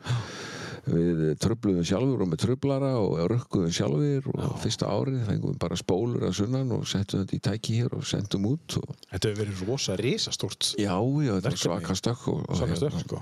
Við 0.92 1.22
tröfluðum 1.42 1.86
sjálfur 1.88 2.24
og 2.26 2.32
með 2.34 2.42
tröflara 2.46 2.92
og 3.00 3.18
rökkuðum 3.32 3.74
sjálfur 3.76 4.30
og 4.36 4.56
fyrsta 4.64 4.90
árið 4.92 5.22
fengum 5.30 5.54
við 5.54 5.60
bara 5.64 5.80
spólur 5.80 6.28
að 6.30 6.38
sunnan 6.42 6.72
og 6.78 6.88
settum 6.92 7.24
þetta 7.26 7.38
í 7.38 7.44
tæki 7.50 7.78
hér 7.82 7.98
og 8.00 8.08
sendum 8.08 8.50
út. 8.54 8.80
Og, 8.82 8.96
Þetta 9.12 9.30
hefur 9.32 9.44
verið 9.46 9.62
rosa 9.70 9.96
risastórt 10.00 10.74
já, 10.76 10.92
já, 10.92 10.98
þetta 10.98 11.36
var 11.36 11.46
Verkefni. 11.52 11.68
svaka 11.68 11.96
stökk. 12.02 12.28
Og, 12.34 12.44
og, 12.50 12.60
Svaka 12.62 12.82
stökk, 12.82 13.06
sko. 13.06 13.22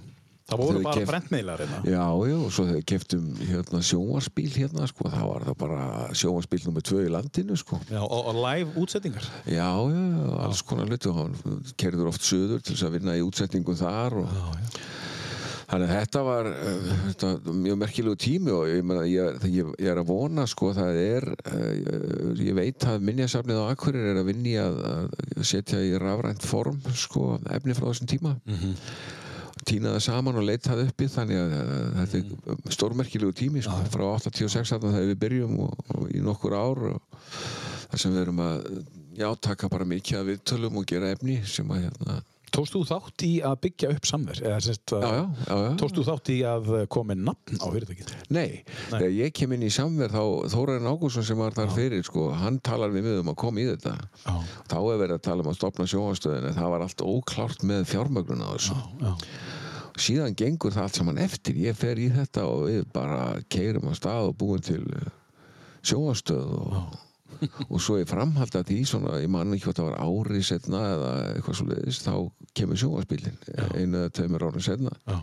Það 0.50 0.58
voru 0.64 0.80
bara 0.82 0.98
keypt- 0.98 1.10
brentmiðlar 1.12 1.60
hérna. 1.62 1.80
Já, 1.86 2.06
já, 2.26 2.36
og 2.42 2.48
svo 2.56 2.64
þegar 2.66 2.78
við 2.80 2.86
keftum 2.90 3.26
hérna, 3.38 3.82
sjónvarsbíl 3.86 4.48
hérna, 4.56 4.88
sko, 4.90 5.12
það 5.14 5.28
var 5.30 5.44
það 5.46 5.58
bara 5.62 5.82
sjónvarsbíl 6.18 6.64
nummer 6.66 6.82
tvö 6.90 7.04
í 7.06 7.12
landinu, 7.14 7.58
sko. 7.62 7.78
Já, 7.92 8.00
og, 8.02 8.32
og 8.32 8.40
live 8.48 8.74
útsettingar. 8.82 9.28
Já, 9.46 9.68
já, 9.94 10.02
já, 10.16 10.32
alls 10.48 10.64
konar 10.66 10.90
hluti 10.90 11.12
og 11.12 11.20
hann 11.22 11.38
kerður 11.78 12.10
oft 12.10 12.26
söður 12.26 12.64
til 12.66 12.74
þess 12.74 12.88
að 12.90 12.98
vinna 12.98 13.14
í 13.14 13.22
útsetningum 13.28 13.78
þar 13.78 14.18
og 14.24 14.34
þannig 15.70 15.86
að 15.86 15.94
þetta 15.94 16.24
var 16.26 16.50
uh, 16.50 16.90
þetta, 17.10 17.30
mjög 17.66 17.78
merkilegu 17.84 18.20
tími 18.24 18.54
og 18.56 18.66
ég, 18.72 18.92
ég, 19.12 19.46
ég, 19.54 19.72
ég 19.78 19.92
er 19.92 20.02
að 20.02 20.10
vona 20.10 20.46
sko 20.50 20.72
það 20.78 21.00
er 21.04 21.30
uh, 21.30 22.34
ég 22.42 22.58
veit 22.58 22.88
að 22.90 23.06
minjasafnið 23.06 23.62
á 23.62 23.70
Akkurir 23.70 24.12
er 24.12 24.22
að 24.22 24.30
vinni 24.32 24.58
að, 24.62 24.82
að 24.90 25.48
setja 25.48 25.82
í 25.86 25.94
rafrænt 26.02 26.46
form 26.46 26.82
sko 26.98 27.38
efni 27.54 27.78
frá 27.78 27.90
þessum 27.92 28.10
tíma. 28.10 28.36
Týna 29.68 29.92
það 29.94 30.06
saman 30.06 30.40
og 30.40 30.46
leita 30.48 30.72
það 30.72 30.86
uppi 30.88 31.10
þannig 31.12 31.42
að, 31.42 31.56
að 31.60 31.98
þetta 32.00 32.54
er 32.56 32.78
stórmerkilegu 32.78 33.36
tími 33.36 33.64
sko, 33.66 33.76
frá 33.92 34.06
86 34.16 34.72
þarna 34.74 34.94
þegar 34.96 35.10
við 35.12 35.20
byrjum 35.26 35.58
og, 35.66 35.84
og 35.96 36.14
í 36.16 36.24
nokkur 36.24 36.56
ár 36.56 36.86
þar 37.90 38.02
sem 38.02 38.16
við 38.16 38.24
erum 38.24 38.42
að 38.46 38.64
já, 39.20 39.30
taka 39.42 39.70
bara 39.70 39.88
mikið 39.90 40.20
af 40.22 40.28
viðtölum 40.30 40.80
og 40.80 40.88
gera 40.90 41.12
efni 41.14 41.40
sem 41.46 41.70
að 41.74 41.88
hérna 41.88 42.22
Tókst 42.54 42.74
þú 42.76 42.82
þátt 42.90 43.24
í 43.26 43.30
að 43.46 43.56
byggja 43.66 43.90
upp 43.94 44.08
samver? 44.10 44.40
Eða, 44.44 44.60
sérst, 44.66 44.94
já, 44.94 45.04
já, 45.04 45.24
já, 45.46 45.56
já. 45.64 45.70
Tókst 45.82 45.98
þú 46.00 46.06
þátt 46.08 46.32
í 46.34 46.38
að 46.50 46.70
koma 46.96 47.14
með 47.14 47.24
nafn 47.30 47.60
á 47.62 47.66
fyrirtækið? 47.76 48.14
Nei, 48.36 48.50
þegar 48.90 49.14
ég 49.16 49.34
kem 49.40 49.56
inn 49.56 49.66
í 49.68 49.72
samverð 49.74 50.18
þá 50.18 50.54
Þóraðin 50.56 50.90
Ágússon 50.92 51.28
sem 51.30 51.40
var 51.40 51.56
þar 51.58 51.74
fyrir 51.76 52.06
sko, 52.08 52.30
hann 52.40 52.60
talar 52.66 52.94
við 52.94 53.08
mig 53.08 53.20
um 53.24 53.32
að 53.34 53.40
koma 53.44 53.64
í 53.64 53.68
þetta 53.70 53.96
Já. 54.26 54.36
þá 54.72 54.78
er 54.80 55.02
verið 55.04 55.16
að 55.18 55.26
tala 55.30 55.46
um 55.46 55.52
að 55.52 55.60
stopna 55.60 55.88
sjónvastöðin 55.94 56.50
en 56.50 56.58
það 56.60 56.74
var 56.76 56.86
allt 56.88 57.06
óklárt 57.06 57.66
með 57.70 57.86
fjármögnun 57.94 58.46
á 58.46 58.50
þessu 58.56 58.78
Já. 59.04 59.12
síðan 60.10 60.38
gengur 60.40 60.76
það 60.76 60.88
allt 60.88 61.02
saman 61.02 61.22
eftir 61.26 61.60
ég 61.60 61.78
fer 61.78 62.00
í 62.02 62.10
þetta 62.16 62.48
og 62.50 62.66
við 62.70 62.88
bara 62.96 63.22
keirum 63.52 63.92
á 63.92 63.94
stað 64.00 64.32
og 64.32 64.38
búum 64.40 64.64
til 64.64 64.84
sjónvastöð 65.86 66.56
og, 66.60 66.98
og 67.72 67.82
svo 67.84 67.98
ég 68.00 68.10
framhald 68.10 68.56
að 68.60 68.72
því 68.72 68.80
svona, 68.90 69.18
ég 69.24 69.32
man 69.32 69.56
ekki 69.56 69.70
hvort 69.70 69.82
það 69.82 69.90
var 69.92 70.00
ári 70.06 70.44
setna 70.46 70.84
eða 70.94 71.12
eitthvað 71.34 71.60
svo 71.60 71.68
leiðist 71.70 72.08
þá 72.08 72.14
kemur 72.58 72.82
sjónvarsbílinn 72.82 73.40
einu 73.76 74.04
eða 74.04 74.14
tveimur 74.18 74.48
árin 74.50 74.66
setna 74.66 74.96
Já. 75.06 75.20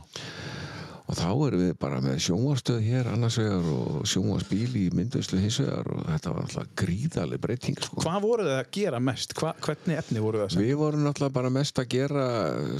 Og 1.06 1.14
þá 1.14 1.26
erum 1.46 1.60
við 1.62 1.72
bara 1.78 2.00
með 2.02 2.16
sjónvarstöð 2.24 2.80
hér 2.82 3.08
annars 3.12 3.36
vegar 3.38 3.66
og 3.70 4.06
sjónvarsbíl 4.10 4.72
í 4.80 4.84
mynduslu 4.96 5.38
hins 5.38 5.58
vegar 5.62 5.86
og 5.94 6.00
þetta 6.08 6.32
var 6.34 6.40
alltaf 6.48 6.70
gríðaleg 6.82 7.42
breyting 7.44 7.78
sko. 7.78 8.00
Hvað 8.02 8.24
voru 8.26 8.46
þið 8.48 8.56
að 8.58 8.70
gera 8.76 9.00
mest? 9.06 9.34
Hva, 9.38 9.52
hvernig 9.62 10.00
efni 10.00 10.24
voru 10.24 10.40
þið 10.40 10.46
að 10.48 10.52
segja? 10.56 10.66
Við 10.66 10.80
vorum 10.82 11.04
náttúrulega 11.06 11.36
bara 11.38 11.52
mest 11.54 11.78
að 11.82 11.88
gera 11.94 12.24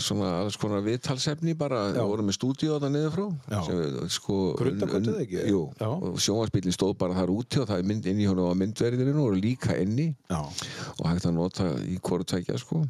svona 0.08 0.32
alls 0.40 0.58
konar 0.58 0.82
viðtalsefni 0.86 1.54
bara, 1.58 1.84
Já. 1.92 2.00
við 2.00 2.10
vorum 2.12 2.30
með 2.32 2.38
stúdíu 2.40 2.72
þarna 2.74 2.92
niður 2.96 3.16
frá 3.16 3.26
sko, 4.16 4.38
unn- 4.58 5.14
ekki? 5.22 5.46
Jú, 5.52 5.62
Já. 5.78 5.86
og 5.88 6.18
sjónvarsbílinn 6.26 6.74
stóð 6.74 6.96
bara 6.98 7.14
þar 7.20 7.32
úti 7.36 7.62
og 7.62 7.68
það 7.70 7.78
er 7.78 7.90
mynd 7.92 8.06
inn 8.10 8.20
í 8.20 8.26
honum 8.28 8.50
á 8.50 8.54
myndverðinu 8.58 9.16
og 9.22 9.38
líka 9.38 9.78
inni 9.80 10.10
Já. 10.30 10.42
og 10.42 11.04
hægt 11.06 11.26
að 11.30 11.36
nota 11.38 11.70
í 11.86 11.98
hvoru 12.02 12.26
tækja 12.26 12.58
sko 12.58 12.82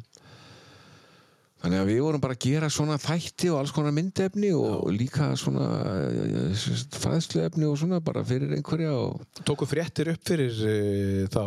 Þannig 1.57 1.81
að 1.81 1.89
við 1.89 1.99
vorum 2.05 2.21
bara 2.21 2.35
að 2.37 2.43
gera 2.45 2.69
svona 2.69 2.99
þætti 3.01 3.49
og 3.49 3.59
alls 3.61 3.73
konar 3.73 3.95
myndefni 3.95 4.51
og 4.53 4.91
líka 4.93 5.31
svona 5.39 5.65
eh, 5.89 6.67
fræðsluefni 7.01 7.65
og 7.65 7.79
svona 7.81 7.97
bara 8.05 8.21
fyrir 8.27 8.53
einhverja 8.59 8.93
og 8.93 9.41
Tóku 9.41 9.65
fréttir 9.69 10.13
upp 10.13 10.21
fyrir 10.27 10.53
uh, 10.53 11.25
þá 11.33 11.43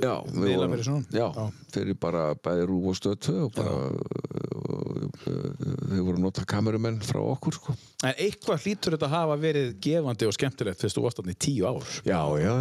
Já, 0.00 0.22
vorum, 0.22 1.04
já, 1.10 1.26
Já. 1.34 1.46
fyrir 1.74 1.96
bara 1.98 2.34
bæði 2.38 2.66
rúf 2.68 2.92
og 2.92 2.98
stötu 3.00 3.34
og 3.46 3.56
bara 3.56 3.72
og, 3.80 5.16
þau 5.24 5.69
voru 5.98 6.18
að 6.18 6.24
nota 6.24 6.44
kamerumenn 6.48 7.00
frá 7.02 7.18
okkur 7.20 7.56
sko. 7.56 7.74
En 8.06 8.14
eitthvað 8.14 8.64
hlýtur 8.64 8.94
þetta 8.94 9.08
að 9.08 9.14
hafa 9.16 9.38
verið 9.42 9.70
gefandi 9.82 10.28
og 10.28 10.36
skemmtilegt 10.36 10.80
fyrst 10.80 11.00
varst 11.02 11.20
þarna 11.20 11.34
í 11.34 11.38
tíu 11.40 11.66
ár 11.68 11.88
Já, 12.06 12.20
já 12.40 12.54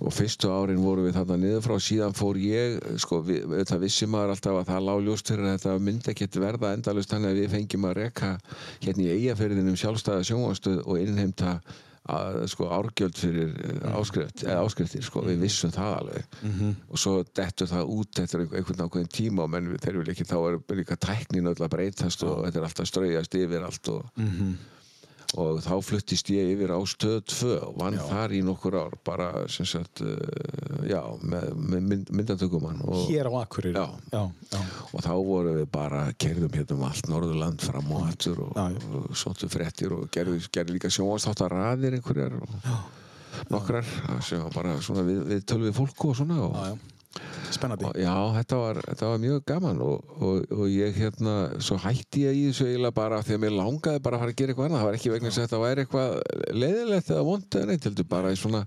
og 0.00 0.14
fyrstu 0.16 0.50
árin 0.52 0.82
voru 0.82 1.06
við 1.06 1.18
þarna 1.18 1.38
niður 1.40 1.64
frá 1.66 1.76
síðan 1.84 2.16
fór 2.16 2.40
ég, 2.40 2.78
sko, 3.00 3.20
við, 3.26 3.54
það 3.68 3.84
vissi 3.84 4.08
maður 4.10 4.34
alltaf 4.34 4.58
að 4.60 4.72
það 4.72 4.86
lág 4.88 5.04
ljóst 5.06 5.32
fyrir 5.32 5.46
að 5.46 5.54
þetta 5.56 5.84
myndi 5.86 6.12
ekkert 6.14 6.40
verða 6.40 6.72
endalust 6.76 7.12
þannig 7.14 7.30
að 7.30 7.40
við 7.40 7.54
fengjum 7.54 7.86
að 7.90 7.96
reka 8.00 8.32
hérna 8.80 9.06
í 9.06 9.12
eigafyrðinum 9.16 9.78
sjálfstæða 9.80 10.26
sjónvastöð 10.30 10.82
og 10.86 11.00
innheimta 11.00 11.60
að, 12.10 12.38
sko, 12.52 12.68
árgjöld 12.76 13.20
fyrir 13.20 13.52
mm. 13.54 13.84
áskrift, 14.00 14.44
eða 14.46 14.64
áskriftir, 14.66 15.04
sko, 15.06 15.22
við 15.26 15.44
vissum 15.44 15.74
það 15.74 15.94
alveg. 16.00 16.34
Og 16.90 17.00
svo 17.02 17.14
dettur 17.36 17.70
það 17.70 17.94
út 17.96 18.20
eftir 18.24 18.44
einhvern, 18.46 18.84
ákveðin 18.86 19.14
tíma 19.14 19.46
menn 19.50 19.70
þeir 19.80 20.00
vil 20.00 20.10
ekki 20.14 20.28
þá 20.28 20.36
er 20.40 20.60
líka 20.80 20.98
tæknin 21.00 21.50
öll 21.52 21.58
að 21.60 21.72
breytast 21.76 22.26
og 22.26 22.44
þetta 22.46 22.60
er 22.60 22.68
alltaf 22.68 22.90
strauðast 22.90 23.40
yfir 23.40 23.64
allt 23.66 23.94
og 23.94 24.04
og 25.38 25.60
þá 25.62 25.74
fluttist 25.86 26.30
ég 26.34 26.48
yfir 26.56 26.72
á 26.74 26.78
stöð 26.90 27.20
2 27.30 27.50
og 27.68 27.76
vann 27.78 27.98
þar 28.00 28.32
í 28.34 28.40
nokkur 28.42 28.76
ár 28.80 28.96
bara 29.06 29.28
sem 29.52 29.68
sagt 29.68 30.02
uh, 30.02 30.16
já, 30.90 30.98
með, 31.22 31.50
með 31.54 31.84
mynd, 31.92 32.12
myndatökumann 32.18 32.80
og, 32.82 33.04
Hér 33.06 33.30
á 33.30 33.32
Akureyri. 33.44 33.76
Já. 33.78 33.86
Já, 34.10 34.22
já. 34.50 34.60
og 34.90 35.04
þá 35.06 35.12
vorum 35.14 35.58
við 35.60 35.68
bara 35.70 36.02
kerðum 36.18 36.54
hérna 36.58 36.78
um 36.78 36.86
allt 36.88 37.10
Norðurland 37.12 37.62
fram 37.62 37.92
og 37.94 38.08
aftur 38.08 38.42
og, 38.48 38.54
Já, 38.58 38.66
já. 38.74 38.92
og 38.98 39.18
sóttu 39.22 39.50
frettir 39.52 39.94
og 39.94 40.08
gerði, 40.14 40.40
gerði 40.50 40.78
líka 40.78 40.90
sjónvastáttar 40.90 41.54
raðir 41.54 42.00
einhverjar 42.00 42.38
og 42.40 43.50
nokkrar 43.54 43.86
sem 44.26 44.42
var 44.42 44.54
bara 44.54 44.78
svona 44.82 45.06
við, 45.06 45.22
við 45.30 45.44
tölum 45.46 45.70
við 45.70 45.76
fólku 45.78 46.10
og 46.10 46.18
svona 46.18 46.40
og, 46.48 46.58
Já, 46.58 46.72
já. 46.74 46.96
Spennandi. 47.50 47.84
og 47.88 47.96
já, 47.98 48.14
þetta 48.36 48.58
var, 48.60 48.78
þetta 48.86 49.08
var 49.10 49.22
mjög 49.24 49.40
gaman 49.50 49.80
og, 49.82 50.12
og, 50.22 50.44
og 50.54 50.68
ég 50.70 50.94
hérna 50.94 51.34
svo 51.58 51.78
hætti 51.82 52.22
ég 52.28 52.38
í 52.38 52.44
þessu 52.50 52.68
eiginlega 52.68 52.96
bara 53.00 53.18
því 53.26 53.34
að 53.34 53.42
mér 53.44 53.56
langaði 53.56 54.02
bara 54.04 54.18
að 54.18 54.22
fara 54.22 54.34
að 54.34 54.38
gera 54.38 54.54
eitthvað 54.54 54.68
annað 54.68 54.80
það 54.80 54.88
var 54.88 54.98
ekki 55.00 55.12
vegna 55.14 55.32
þess 55.32 55.40
að 55.40 55.48
þetta 55.48 55.62
væri 55.64 55.84
eitthvað 55.84 56.14
leiðilegt 56.62 57.10
eða 57.10 57.26
vond 57.26 57.58
eða 57.58 57.70
neitt, 57.72 57.88
heldur 57.88 58.08
bara 58.14 58.30
í 58.30 58.38
svona 58.38 58.62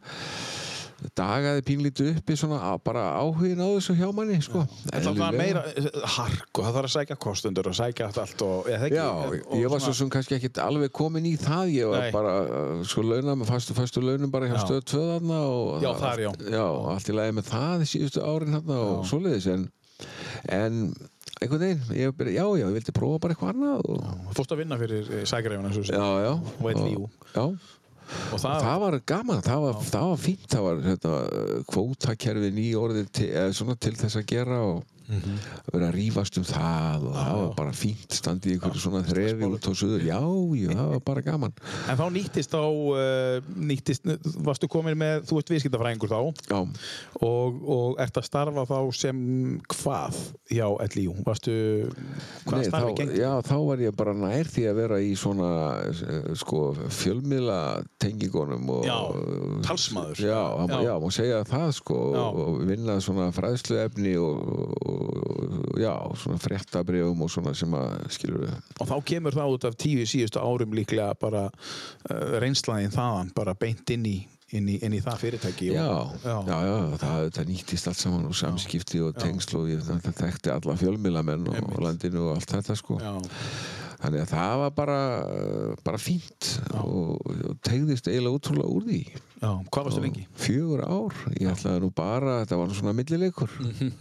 dagaði 1.17 1.63
pínlítið 1.67 2.09
uppi 2.19 2.35
svona 2.39 2.59
bara 2.84 3.03
áhugin 3.19 3.61
á 3.61 3.67
þessu 3.75 3.95
hjá 3.99 4.07
manni 4.15 4.39
sko. 4.43 4.63
Það 4.91 5.19
var 5.19 5.38
meira 5.38 5.63
eh, 5.73 5.88
hark 6.15 6.59
og 6.59 6.65
það 6.67 6.77
þarf 6.77 6.89
að 6.89 6.93
sækja 6.95 7.17
kostundur 7.27 7.69
og 7.71 7.77
sækja 7.77 8.09
allt 8.11 8.43
og 8.47 8.69
eða 8.71 8.88
ekki. 8.89 8.97
Já, 8.99 9.07
og 9.43 9.55
ég 9.61 9.71
var 9.73 9.84
svo 9.84 9.93
sem 9.97 10.11
kannski 10.13 10.38
ekkit 10.39 10.61
alveg 10.63 10.93
komin 10.95 11.27
í 11.30 11.35
það, 11.41 11.73
ég 11.77 11.91
var 11.93 12.05
Nei. 12.07 12.11
bara 12.15 12.35
uh, 12.43 12.84
sko 12.88 13.05
launa 13.07 13.38
með 13.39 13.51
fastu, 13.53 13.77
fastu 13.77 14.03
launum 14.03 14.31
bara 14.34 14.49
hjá 14.51 14.57
Já. 14.59 14.65
stöð 14.67 14.84
tvöðarna 14.93 15.39
og 15.53 15.84
Já, 15.85 15.91
þar, 16.03 16.23
já. 16.27 16.31
já, 16.57 16.65
allt 16.95 17.09
í 17.09 17.17
lagi 17.17 17.38
með 17.39 17.49
það 17.53 17.88
síðustu 17.93 18.23
árin 18.27 18.55
hérna 18.57 18.77
og 18.84 19.03
svoleiðis 19.09 19.49
en, 19.53 19.65
en 20.53 20.80
einhvern 21.43 21.59
veginn, 21.63 21.81
ég, 21.97 22.11
byrja- 22.15 22.35
já, 22.38 22.45
já, 22.59 22.63
ég 22.67 22.75
vildi 22.77 22.93
prófa 22.95 23.19
bara 23.23 23.34
eitthvað 23.35 23.51
annað 23.53 23.81
og, 23.89 24.03
Fórst 24.38 24.53
að 24.55 24.61
vinna 24.63 24.77
fyrir 24.80 25.07
svo 25.27 25.84
sem. 25.84 25.95
já, 25.97 26.07
já 26.23 26.34
Og. 26.63 27.09
Já, 27.34 27.45
Og 28.34 28.41
það, 28.41 28.57
það 28.65 28.81
var 28.84 28.97
gaman, 29.13 29.43
það 29.45 29.65
var, 29.65 29.84
það 29.89 30.09
var 30.11 30.23
fínt 30.23 30.47
það 30.51 30.65
var 30.67 30.81
hérna, 30.88 31.13
kvótakerfi 31.73 32.51
nýjórðið 32.57 33.13
til, 33.19 33.30
eða 33.31 33.55
svona 33.59 33.77
til 33.80 33.93
þess 33.99 34.19
að 34.19 34.27
gera 34.34 34.59
og 34.67 34.81
Mhm. 35.09 35.38
vera 35.73 35.89
að 35.89 35.95
rífast 35.97 36.38
um 36.39 36.45
það 36.47 37.03
og 37.09 37.15
það 37.17 37.34
var 37.41 37.49
bara 37.57 37.73
fínt 37.75 38.15
standið 38.15 38.51
í 38.51 38.55
einhverju 38.57 38.84
svona 38.85 39.01
þrefi 39.07 39.49
út 39.49 39.67
á 39.67 39.71
suður, 39.75 40.05
já, 40.07 40.19
já, 40.63 40.69
það 40.73 40.91
var 40.93 41.01
bara 41.09 41.21
gaman 41.25 41.53
En 41.91 41.97
þá 41.99 42.05
nýttist 42.15 42.55
á, 42.55 42.63
uh, 42.63 43.41
nýttist, 43.57 44.07
varstu 44.47 44.69
komin 44.71 44.95
með, 44.97 45.25
þú 45.27 45.41
ert 45.41 45.51
viðskiptafræðingur 45.53 46.13
þá 46.13 46.21
Já, 46.53 46.59
og, 47.27 47.59
og 47.67 47.99
ert 48.03 48.17
að 48.21 48.27
starfa 48.30 48.63
þá 48.69 48.77
sem 48.95 49.19
hvað 49.73 50.19
hjá 50.53 50.67
LIU? 50.95 51.15
Varstu, 51.25 51.55
hvað 52.47 52.57
Nei, 52.61 52.67
starfi 52.69 52.93
þá, 52.93 52.97
gengt? 53.01 53.17
já, 53.19 53.31
þá 53.43 53.55
var 53.67 53.84
ég 53.84 53.95
bara 53.99 54.13
nær 54.17 54.49
því 54.53 54.65
að 54.71 54.80
vera 54.80 54.99
í 55.03 55.13
svona 55.19 55.51
eh, 55.89 56.31
sko, 56.39 56.61
fjölmiðla 56.93 57.59
tengingunum 58.01 58.69
og, 58.77 58.85
Já, 58.88 58.97
talsmaður. 59.67 60.23
Já, 60.23 60.41
já. 60.69 60.80
Já. 60.88 60.93
má 61.03 61.09
segja 61.13 61.43
það 61.47 61.69
sko 61.80 61.99
Já. 62.13 62.23
og, 62.23 62.39
og 62.43 62.63
vinna 62.69 62.97
svona 63.03 63.30
fræðsluefni 63.35 64.15
og, 64.21 64.43
og 64.88 64.92
já, 65.81 65.93
svona 66.19 66.39
fréttabrifum 66.41 67.25
og 67.25 67.31
svona 67.33 67.53
sem 67.57 67.73
að 67.77 68.05
skilur 68.13 68.45
við 68.45 68.53
Og 68.83 68.89
þá 68.89 68.95
kemur 69.13 69.37
það 69.37 69.55
út 69.55 69.67
af 69.69 69.79
tíu 69.79 70.05
síðustu 70.09 70.41
árum 70.43 70.77
líklega 70.77 71.13
bara 71.19 71.47
uh, 71.49 72.37
reynslaðin 72.43 72.93
þaðan, 72.93 73.33
bara 73.35 73.55
beint 73.59 73.93
inn 73.95 74.07
í, 74.09 74.15
inn 74.53 74.71
í, 74.71 74.79
inn 74.85 74.97
í 74.97 75.03
það 75.03 75.21
fyrirtæki. 75.25 75.71
Já, 75.75 75.85
og, 75.89 76.17
já, 76.23 76.57
já, 76.67 76.75
það, 77.03 77.29
það 77.37 77.53
nýttist 77.53 77.91
allt 77.91 78.01
saman 78.01 78.27
og 78.29 78.35
samskipti 78.37 79.03
og 79.05 79.15
tengsl 79.19 79.61
og 79.61 79.71
ég 79.73 79.85
það 79.87 80.11
þekkti 80.23 80.53
alla 80.55 80.77
fjölmiðlamenn 80.81 81.47
og, 81.53 81.63
og 81.71 81.87
landinu 81.87 82.27
og 82.29 82.35
allt 82.37 82.57
þetta 82.57 82.77
sko 82.79 82.99
Já, 83.01 83.15
Þannig 84.03 84.19
að 84.19 84.31
það 84.33 84.53
var 84.59 84.71
bara, 84.75 84.95
bara 85.85 85.99
fínt 86.01 86.47
og, 86.75 87.21
og 87.23 87.53
tegðist 87.63 88.09
eiginlega 88.11 88.35
útrúlega 88.35 88.73
úr 88.75 88.87
því. 88.89 88.97
já, 89.39 89.51
hvað 89.71 89.85
varstu 89.87 90.01
lengi? 90.03 90.23
Fjögur 90.43 90.83
ár. 90.83 91.21
Ég 91.37 91.47
ætlaði 91.53 91.83
nú 91.85 91.91
bara, 91.95 92.41
þetta 92.41 92.59
var 92.59 92.73
svona 92.75 92.95
millileikur. 92.97 93.53
Mm. 93.63 93.93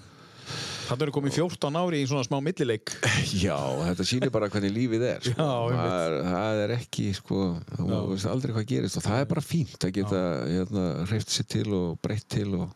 Það 0.92 1.06
eru 1.06 1.12
komið 1.16 1.36
14 1.38 1.78
ári 1.80 2.02
í 2.02 2.08
svona 2.10 2.26
smá 2.26 2.36
millileik. 2.44 2.92
Já, 3.44 3.56
þetta 3.86 4.04
sýnir 4.04 4.32
bara 4.34 4.50
hvernig 4.52 4.74
lífið 4.74 5.06
er. 5.08 5.24
Sko. 5.24 5.46
Já, 5.72 5.78
það, 5.78 6.02
er, 6.02 6.16
það 6.28 6.60
er 6.66 6.74
ekki, 6.76 7.06
sko, 7.16 7.40
þú 7.78 8.02
veist 8.10 8.28
aldrei 8.28 8.52
hvað 8.58 8.68
gerist 8.74 9.00
og 9.00 9.06
það 9.06 9.22
er 9.22 9.32
bara 9.32 9.44
fínt 9.46 9.88
að 9.88 9.94
geta 9.96 10.22
hérna, 10.50 10.84
hreift 11.08 11.32
sér 11.32 11.48
til 11.56 11.66
og 11.72 11.98
breytt 12.04 12.28
til 12.36 12.50
og 12.60 12.68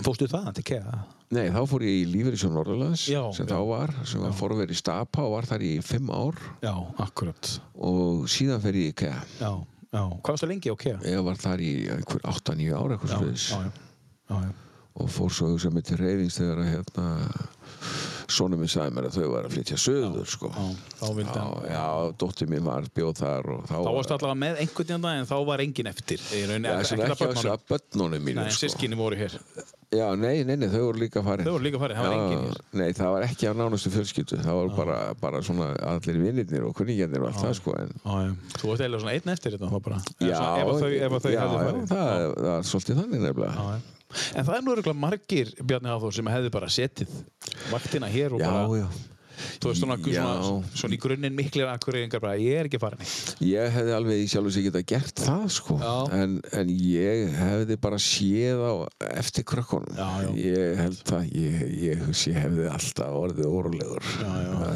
Fórstu 0.00 0.24
það 0.30 0.54
til 0.56 0.64
kea? 0.70 1.02
Nei, 1.32 1.50
þá 1.52 1.60
fór 1.68 1.82
ég 1.84 1.98
í 1.98 2.06
Lífeyrissjón 2.08 2.54
Norðurlands 2.56 3.02
sem 3.04 3.44
já. 3.44 3.50
þá 3.50 3.58
var, 3.68 3.92
sem 4.08 4.22
var 4.24 4.32
forverið 4.36 4.72
í 4.72 4.78
Stapa 4.78 5.24
og 5.26 5.34
var 5.34 5.48
þar 5.50 5.64
í 5.68 5.72
fimm 5.84 6.08
ár 6.12 6.38
Já, 6.64 6.72
akkurat. 7.04 7.50
og 7.76 8.24
síðan 8.32 8.62
fer 8.64 8.78
ég 8.80 8.88
í 8.88 8.94
IKEA. 8.94 9.20
Já, 9.40 9.52
já. 9.92 10.00
Hvað 10.00 10.30
varstu 10.30 10.48
lengi 10.48 10.72
á 10.72 10.76
kea? 10.80 10.98
Ég 11.12 11.24
var 11.28 11.40
þar 11.40 11.64
í 11.64 11.72
einhver 11.92 12.24
8-9 12.32 12.72
ár 12.72 12.96
eitthvað 12.96 13.12
já, 13.12 13.20
já. 13.36 13.72
já, 14.32 14.40
já. 14.48 14.71
Og 14.94 15.08
fór 15.10 15.30
svo 15.32 15.52
hugsa 15.54 15.70
mig 15.72 15.84
til 15.88 15.96
reyfings 16.00 16.38
þegar 16.40 16.62
að 16.62 16.72
hérna 16.76 17.06
sonum 18.32 18.62
minn 18.62 18.70
sagði 18.70 18.94
mér 18.96 19.06
að 19.10 19.16
þau 19.18 19.26
var 19.32 19.46
að 19.48 19.54
flytja 19.56 19.76
söður 19.80 20.28
sko. 20.30 20.48
Já, 20.54 20.68
þá 21.02 21.06
vildi 21.18 21.34
hann- 21.36 21.66
já, 21.68 21.84
dóttir 22.22 22.48
mín 22.48 22.64
var 22.64 22.86
bjóð 22.96 23.14
þar 23.18 23.48
og 23.56 23.66
þá 23.68 23.74
Þá 23.76 23.92
varstu 23.98 24.14
allavega 24.16 24.40
með 24.44 24.62
einhvern 24.62 24.88
tíðan 24.88 25.04
dag 25.04 25.18
en 25.20 25.26
þá 25.28 25.36
var 25.50 25.58
engin 25.66 25.90
eftir. 25.90 26.18
Rauninni, 26.32 26.68
Já, 26.72 26.82
sem 26.84 26.98
ekki 27.02 27.12
að 27.12 27.22
börnunum. 27.26 27.52
að 27.52 27.66
börnunum 27.72 28.24
mínu 28.28 28.40
Nei, 28.42 28.50
sko. 28.50 28.66
sískinni 28.68 28.96
voru 28.96 29.16
hér. 29.20 29.36
Já, 29.92 30.06
nei, 30.16 30.42
nei, 30.48 30.56
nei, 30.56 30.68
þau 30.72 30.86
voru 30.86 30.98
líka 31.02 31.20
farin 31.22 31.44
Þau 31.44 31.52
voru 31.52 31.64
líka 31.66 31.78
farin, 31.82 31.96
það 31.98 32.06
var 32.08 32.16
engin 32.16 32.44
hér. 32.46 32.60
Nei, 32.80 32.92
það 32.96 33.10
var 33.12 33.22
ekki 33.26 33.48
af 33.50 33.56
nánustu 33.58 33.90
fjölskyldu 33.92 34.38
það 34.40 34.54
var 34.56 34.68
bara, 34.78 35.14
bara 35.20 35.42
svona 35.44 35.66
allir 35.84 36.16
vinnirnir 36.22 36.64
og 36.64 36.72
kunningjarnir 36.78 37.20
og 37.20 37.28
allt 37.28 37.42
það 37.44 37.54
sko 37.60 37.74
en. 37.76 37.92
Þú 38.56 38.70
varst 38.70 38.80
eiginlega 38.86 39.02
svona 39.04 39.12
einn 39.18 39.34
eftir 39.34 39.52
þetta 39.58 39.68
þá 39.68 39.82
bara. 39.82 40.00
Já, 40.16 40.38
svona, 40.38 40.56
að 40.56 41.12
að 41.12 41.20
farið. 41.20 41.84
það, 41.92 42.34
það 42.40 42.56
er 42.56 42.70
svolítið 42.72 43.02
þannig 43.02 43.20
nefnilega. 43.26 43.80
En 44.36 44.44
það 44.46 44.56
er 44.56 44.64
nú 44.66 44.74
örugglega 44.76 44.98
margir, 45.06 45.52
Bjarni 45.62 45.90
Hafþór, 45.92 46.14
sem 46.18 46.30
hefðu 46.32 46.52
bara 46.54 46.68
setið 46.72 47.14
vaktina 47.72 48.10
hér 48.12 48.36
og 48.36 48.42
Já, 48.42 48.48
bara, 48.50 48.80
já, 48.82 48.88
þú 49.62 49.70
veist 49.70 49.82
svona, 49.82 49.98
svona, 50.02 50.62
svona 50.74 50.96
í 50.96 51.00
grunninn 51.02 51.36
miklir 51.36 51.70
akkureyringar 51.72 52.22
bara, 52.22 52.38
ég 52.40 52.62
er 52.62 52.70
ekki 52.70 52.80
farin. 52.82 53.02
Ég 53.46 53.76
hefði 53.76 53.96
alveg 53.96 54.22
í 54.22 54.28
sjálf 54.30 54.50
og 54.50 54.56
sig 54.56 54.66
geta 54.68 54.82
gert 54.92 55.22
það 55.24 55.46
sko. 55.56 55.78
En, 56.14 56.38
en 56.58 56.72
ég 56.72 57.36
hefði 57.38 57.78
bara 57.82 58.00
séð 58.02 58.62
á 58.62 58.72
eftir 59.12 59.46
krökkunum. 59.48 59.96
Já, 59.96 60.08
já. 60.26 60.30
ég 60.42 60.82
held 60.82 61.14
að 61.16 61.30
ég, 61.38 61.62
ég, 61.82 62.04
ég 62.26 62.40
hefði 62.42 62.68
alltaf 62.72 63.18
orðið 63.22 63.50
órulegur 63.50 64.10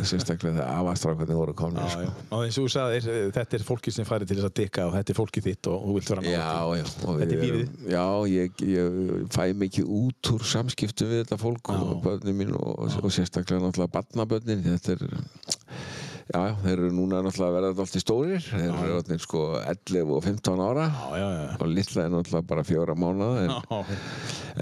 sérstaklega 0.07 0.61
þegar 0.61 0.81
afastrákarnir 0.81 1.41
voru 1.41 1.57
komin 1.57 1.91
sko. 1.93 2.11
Og 2.31 2.47
eins 2.47 2.59
og 2.59 2.66
þú 2.66 2.74
sagðir, 2.77 3.09
þetta 3.37 3.59
er 3.59 3.66
fólkið 3.66 3.99
sem 3.99 4.09
færi 4.09 4.28
til 4.28 4.39
þess 4.39 4.51
að 4.51 4.57
dikka 4.61 4.87
og 4.89 4.97
þetta 4.97 5.12
er 5.12 5.20
fólkið 5.20 5.49
þitt 5.51 5.70
og 5.73 5.87
þú 5.87 5.97
vilt 5.97 6.12
vera 6.12 6.27
já, 6.31 6.49
og 6.66 7.20
Þetta 7.20 7.37
er 7.37 7.43
lífið. 7.43 7.73
Já, 7.91 8.05
ég, 8.31 8.62
ég 8.66 9.31
fæ 9.35 9.43
mikið 9.57 9.91
út 9.99 10.31
úr 10.35 10.45
samskiptum 10.47 11.11
við 11.11 11.23
þetta 11.24 11.39
fólk 11.41 11.70
og 11.74 12.01
börnin 12.05 12.39
mín 12.39 12.53
og, 12.57 12.87
og 13.01 13.15
sérstaklega 13.15 13.62
náttúrulega 13.62 13.95
barnabörnin 13.97 14.45
þetta 14.47 14.93
er 14.94 15.05
Já, 16.27 16.40
þeir 16.59 16.73
eru 16.81 16.89
núna 16.90 17.20
náttúrulega 17.23 17.47
að 17.53 17.57
verða 17.57 17.69
alltaf 17.70 18.01
stórir. 18.03 18.40
Þeir 18.43 18.65
eru 18.66 18.94
orðnir 18.97 19.20
sko 19.23 19.43
11 19.61 20.09
og 20.16 20.24
15 20.27 20.62
ára. 20.65 20.86
Já, 20.90 21.20
já, 21.20 21.27
já. 21.36 21.51
og 21.62 21.69
litla 21.70 22.03
er 22.03 22.11
náttúrulega 22.16 22.48
bara 22.51 22.65
fjóra 22.66 22.97
mánuða 22.98 23.44
en, 23.44 23.85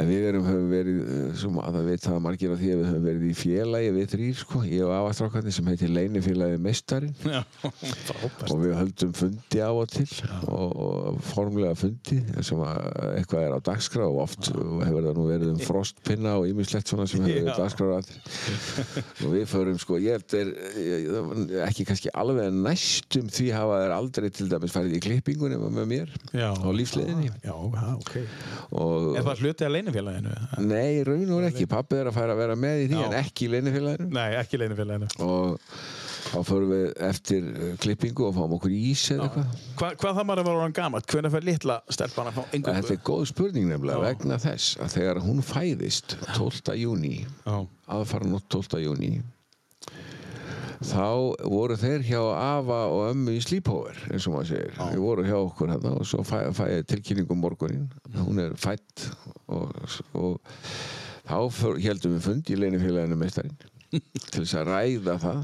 en 0.03 0.11
við 0.11 0.27
erum, 0.29 0.45
höfum 0.45 0.67
verið 0.69 0.99
eh, 1.01 1.31
sem 1.41 1.57
að 1.63 1.79
það 1.79 1.89
veit 1.89 2.05
það 2.05 2.19
margir 2.27 2.53
af 2.53 2.61
því 2.61 2.69
að 2.75 2.83
við 2.83 2.89
höfum 2.91 3.07
verið 3.09 3.25
í 3.31 3.33
félagi 3.41 3.95
við 3.97 4.11
þrýr 4.13 4.37
sko, 4.43 4.61
ég 4.69 4.85
og 4.85 4.93
afastrákarnir 4.99 5.57
sem 5.57 5.71
heitir 5.73 5.95
Leinifélagi 5.97 6.61
Meistarinn. 6.67 7.17
Og 8.53 8.61
við 8.61 8.75
höldum 8.77 9.15
fundi 9.17 9.61
á 9.65 9.71
og 9.73 9.89
til 9.89 10.07
og, 10.53 10.77
og 10.85 11.19
formlega 11.33 11.73
fundi 11.79 12.21
sem 12.45 12.61
að 12.61 12.79
eitthvað 13.17 13.47
er 13.49 13.57
á 13.57 13.61
dagskrá 13.71 14.05
og 14.11 14.21
oft 14.27 14.51
hefur 14.53 15.07
það 15.09 15.17
nú 15.17 15.25
verið 15.31 15.53
um 15.55 15.61
frostpinna 15.65 16.37
og 16.41 16.47
ýmislegt 16.51 16.93
svona 16.93 17.07
sem 17.09 17.23
hefur 17.25 17.49
verið 17.49 17.63
dagskrá 17.63 17.89
og 19.25 19.33
við 19.33 19.47
förum 19.51 19.81
sko 19.81 19.99
ég 20.03 20.19
held 20.19 20.37
er 20.43 20.53
ég- 20.85 21.54
ekki 21.67 21.85
kannski 21.89 22.11
alveg 22.19 22.53
næstum 22.55 23.29
því 23.33 23.47
hafa 23.55 23.81
þeir 23.85 23.95
aldrei 23.97 24.29
til 24.35 24.47
dæmis 24.53 24.75
farið 24.75 24.97
í 24.99 25.03
klippingunni 25.07 25.59
með 25.63 25.89
mér 25.93 26.15
Já. 26.35 26.51
á 26.55 26.69
lífsleiðinni 26.75 27.29
Já, 27.45 27.55
já, 27.55 27.85
ok. 27.99 28.15
og 28.81 29.11
Er 29.21 29.27
það 29.29 29.43
hluti 29.45 29.67
að 29.69 29.75
leinifélaginu? 29.77 30.37
nei, 30.67 31.03
raun 31.07 31.35
og 31.39 31.49
ekki, 31.51 31.67
pappi 31.71 32.01
er 32.01 32.11
að 32.11 32.19
færa 32.19 32.35
að 32.37 32.43
vera 32.45 32.57
með 32.67 32.85
í 32.85 32.89
því 32.93 33.03
Já. 33.03 33.05
en 33.11 33.19
ekki 33.21 33.47
í 33.49 33.53
leinifélaginu 33.55 34.09
Nei, 34.15 34.31
ekki 34.41 34.61
leinifélaginu. 34.63 35.11
og 35.25 35.61
þá 36.25 36.39
förum 36.49 36.71
við 36.73 36.87
eftir 37.05 37.45
uh, 37.53 37.67
klippingu 37.85 38.25
og 38.31 38.33
fáum 38.39 38.55
okkur 38.57 38.73
ís 38.75 39.03
eða 39.13 39.27
eitthvað 39.29 39.59
Hva, 39.79 39.91
hvað 40.01 40.17
það 40.19 40.25
maður 40.31 40.41
að 40.43 40.49
vera 40.49 40.61
orðan 40.63 40.77
gamalt? 40.79 41.07
Hvernig 41.13 41.35
fær 41.35 41.45
litla 41.47 41.77
stelpan 41.93 42.31
að 42.31 42.39
fá 42.39 42.43
Þetta 42.49 42.57
engungu? 42.75 42.95
er 42.97 43.03
góð 43.11 43.25
spurning 43.31 43.69
nefnilega 43.69 43.99
Já. 44.01 44.07
vegna 44.09 44.39
þess 44.41 44.79
að 44.81 44.95
þegar 44.97 45.21
hún 45.27 45.43
fæðist 45.45 46.17
12. 46.39 46.75
júni, 46.81 47.15
aðfara 47.93 48.31
nótt 48.33 48.49
12. 48.57 48.81
júni 48.87 49.13
þá 50.85 51.09
voru 51.49 51.77
þeir 51.81 52.07
hjá 52.07 52.21
Afa 52.35 52.81
og 52.93 53.11
ömmu 53.11 53.37
í 53.37 53.43
Sleepover 53.45 53.99
eins 54.11 54.29
og 54.29 54.37
maður 54.37 54.51
segir, 54.53 54.75
þeir 54.79 55.03
voru 55.05 55.27
hjá 55.29 55.37
okkur 55.39 55.75
hérna 55.75 55.95
og 55.99 56.09
svo 56.09 56.25
fæ, 56.27 56.39
fæ 56.57 56.65
ég 56.71 56.89
tilkynningum 56.91 57.41
morgunin 57.41 57.89
hún 58.19 58.43
er 58.43 58.57
fætt 58.61 59.09
og, 59.47 59.73
og 60.15 60.41
þá 61.25 61.39
heldum 61.81 62.19
við 62.19 62.27
fund 62.29 62.53
í 62.53 62.59
leinifélaginu 62.61 63.21
meistarinn 63.21 63.57
til 64.33 64.43
þess 64.43 64.57
að 64.59 64.71
ræða 64.71 65.19
það 65.23 65.43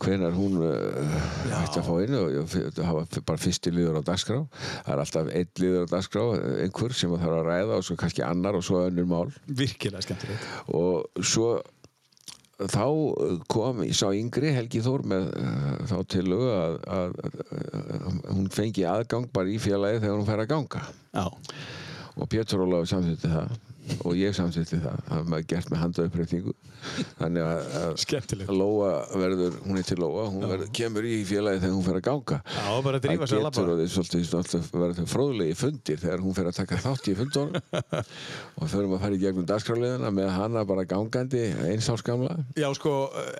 hvenar 0.00 0.34
hún 0.36 0.58
uh, 0.62 1.14
ætti 1.58 1.80
að 1.80 1.86
fá 1.88 1.94
inn 2.04 2.16
og 2.18 2.50
það 2.52 2.82
hafa 2.86 3.22
bara 3.26 3.40
fyrsti 3.40 3.72
liður 3.74 4.00
á 4.00 4.02
dagskrá. 4.06 4.40
Það 4.84 4.92
er 4.94 5.02
alltaf 5.04 5.30
einn 5.40 5.62
liður 5.62 5.86
á 5.88 5.92
dagskrá 5.94 6.24
einhver 6.64 6.96
sem 6.96 7.14
það 7.14 7.24
þarf 7.24 7.38
að 7.40 7.48
ræða 7.48 7.78
og 7.78 7.86
svo 7.88 7.96
kannski 8.00 8.24
annar 8.26 8.58
og 8.58 8.66
svo 8.66 8.84
önnur 8.84 9.08
mál. 9.10 9.32
Virkilega 9.48 10.04
skemmtilegt. 10.06 10.50
og 10.70 11.24
svo 11.24 11.48
þá 12.58 12.86
kom, 13.50 13.82
ég 13.82 13.96
sá 13.98 14.08
yngri 14.14 14.52
Helgi 14.54 14.82
Þór 14.84 15.04
með 15.10 15.28
uh, 15.40 15.70
þá 15.90 15.96
tillögu 16.14 16.50
að, 16.54 16.76
að, 16.96 17.16
að 17.24 18.18
hún 18.30 18.50
fengi 18.54 18.86
aðgang 18.88 19.26
bara 19.34 19.50
í 19.50 19.58
félagi 19.62 20.02
þegar 20.04 20.18
hún 20.18 20.28
fær 20.28 20.44
að 20.44 20.50
ganga 20.52 20.82
Já. 21.14 21.24
og 22.14 22.30
Pétur 22.30 22.62
Ólafur 22.66 22.92
samþýtti 22.92 23.32
það 23.32 23.56
og 24.04 24.16
ég 24.18 24.36
samþýtti 24.36 24.80
það 24.82 25.02
það 25.08 25.18
var 25.18 25.32
maður 25.32 25.48
gert 25.54 25.72
með 25.72 25.82
handaupprækningu 25.84 26.54
þannig 27.18 27.44
að, 27.44 27.60
að. 27.80 28.44
Lóa 28.54 28.90
verður, 29.16 29.56
hún 29.64 29.80
er 29.80 29.86
til 29.88 29.98
Lóa 30.00 30.26
hún 30.32 30.44
verður, 30.44 30.70
kemur 30.76 31.06
í 31.08 31.16
félagi 31.28 31.62
þegar 31.62 31.74
hún 31.74 31.86
fer 31.86 31.98
að 31.98 32.04
ganga. 32.08 32.38
Já, 32.44 32.64
að 32.64 32.84
það 32.84 32.98
að 32.98 33.06
getur 33.14 33.72
og 33.74 33.92
svolítið 33.94 34.68
verður 34.74 35.08
fróðlegi 35.10 35.56
fundir 35.58 36.00
þegar 36.02 36.24
hún 36.24 36.36
fer 36.36 36.50
að 36.50 36.58
taka 36.60 36.80
þátt 36.84 37.08
í 37.10 37.16
fundunum. 37.18 37.60
Og 38.60 38.70
förum 38.70 38.94
að 38.96 39.02
fara 39.04 39.16
í 39.16 39.20
gegnum 39.22 39.46
dagskráliðina 39.48 40.10
með 40.14 40.30
hana 40.34 40.64
bara 40.68 40.84
gangandi 40.88 41.42
eins 41.66 41.88
árs 41.90 42.04
gamla. 42.06 42.36
Já, 42.58 42.68
sko, 42.76 42.92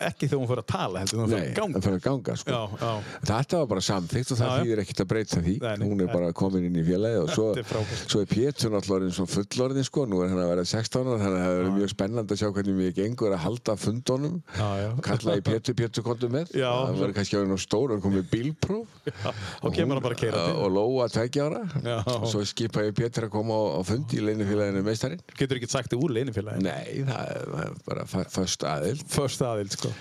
ekki 0.04 0.28
þegar 0.28 0.40
hún 0.40 0.50
fyrir 0.50 0.64
að 0.64 0.70
tala, 0.72 1.04
heldur 1.04 1.22
fyrir 1.24 1.44
Nei, 1.44 1.74
það 1.76 1.86
fer 1.86 1.98
að 1.98 2.02
ganga 2.08 2.36
sko. 2.40 2.54
Já, 2.54 2.62
já. 2.82 3.20
Þetta 3.30 3.60
var 3.60 3.70
bara 3.74 3.84
samþykkt 3.88 4.34
og 4.34 4.40
það 4.40 4.54
þýðir 4.58 4.82
ekkert 4.84 5.04
að 5.04 5.10
breyta 5.12 5.42
því. 5.44 5.56
Nei, 5.64 5.84
hún 5.84 6.04
er 6.04 6.12
bara 6.12 6.32
komin 6.36 6.66
inn 6.68 6.80
í 6.80 6.84
félagi 6.86 7.22
og 7.22 7.32
svo, 7.34 7.46
svo 8.04 8.24
er 8.24 8.30
Pétur 8.34 8.74
náttúrulega 8.74 8.98
orðinn 9.00 9.16
svo 9.16 9.28
fullorðin 9.30 9.86
sko, 9.86 10.06
nú 10.10 10.22
er 10.24 10.33
hann 10.34 10.42
að 10.44 10.50
vera 10.52 10.64
16 10.68 11.08
ára 11.08 11.18
þannig 11.22 11.38
að 11.38 11.44
það 11.44 11.54
verður 11.58 11.74
mjög 11.78 11.92
spennandi 11.94 12.34
að 12.34 12.40
sjá 12.42 12.48
hvernig 12.58 12.76
mér 12.80 12.92
gengur 12.98 13.34
að 13.36 13.42
halda 13.44 13.76
fundunum 13.84 14.36
kalla 15.06 15.36
í 15.38 15.44
Pétur, 15.48 15.76
Pétur 15.78 16.06
kontu 16.06 16.30
með 16.32 16.52
Já. 16.58 16.68
það 16.70 16.98
verður 17.00 17.14
kannski 17.18 17.38
orðinn 17.40 17.56
á 17.56 17.60
stór 17.64 17.94
og 17.96 18.02
komið 18.04 18.28
bílpróf 18.34 19.00
Og 19.64 19.74
kemur 19.74 19.98
hann 19.98 20.04
bara 20.04 20.16
að 20.16 20.22
keira 20.24 20.44
til. 20.48 20.58
og 20.64 20.74
Lóa 20.74 21.08
tveggja 21.12 21.48
ára 21.48 21.62
Já. 21.84 21.96
og 22.18 22.28
svo 22.32 22.44
skipa 22.48 22.84
ég 22.86 22.96
Pétur 22.98 23.28
að 23.28 23.34
koma 23.36 23.56
á, 23.56 23.80
fundi 23.86 24.18
í 24.20 24.24
leinufélaginu 24.26 24.84
meistarinn 24.86 25.22
Getur 25.38 25.60
ekki 25.60 25.70
sagt 25.72 25.92
þið 25.94 26.04
úr 26.06 26.14
leinifélaginu. 26.18 26.68
Nei, 26.68 27.04
það 27.08 27.34
er, 27.64 27.74
bara 27.86 28.06
föst 28.08 28.64
aðild 28.68 29.04
Först 29.14 29.42
aðild, 29.44 29.74
sko. 29.78 29.92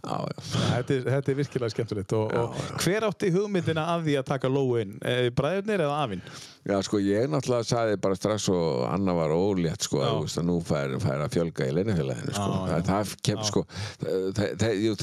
Já, 0.00 0.16
já. 0.24 0.36
Þetta 0.70 0.96
þetta 1.06 1.32
er 1.32 1.36
virkilega 1.40 1.72
skemmtilegt. 1.74 2.14
Og, 2.16 2.32
og 2.32 2.78
hver 2.80 3.06
átti 3.10 3.30
hugmyndina 3.34 3.84
að 3.94 4.06
því 4.06 4.14
að 4.20 4.28
taka 4.30 4.50
lóu 4.52 4.78
inn? 4.80 4.94
Eh, 5.04 5.26
Bræðurnir 5.36 5.84
eða 5.84 5.98
afinn? 6.06 6.22
Já, 6.70 6.76
sko, 6.84 7.00
ég 7.04 7.28
náttúrulega 7.32 7.68
saði 7.68 7.98
bara 8.00 8.16
strax 8.18 8.48
og 8.52 8.86
Anna 8.88 9.14
var 9.16 9.32
ólétt, 9.32 9.84
sko, 9.86 10.00
Já. 10.00 10.08
að, 10.10 10.22
veist, 10.26 10.40
að 10.40 10.48
nú 10.48 10.56
fær, 10.64 10.96
fær 11.00 11.24
að 11.24 11.36
fjölga 11.36 11.68
í 11.68 11.76
leinafélaginu, 11.78 12.34
sko. 12.36 12.48
Já, 12.48 12.58
já. 12.60 12.72
Það, 12.72 12.90
það 12.90 13.14
kem, 13.28 13.44
sko, 13.50 13.64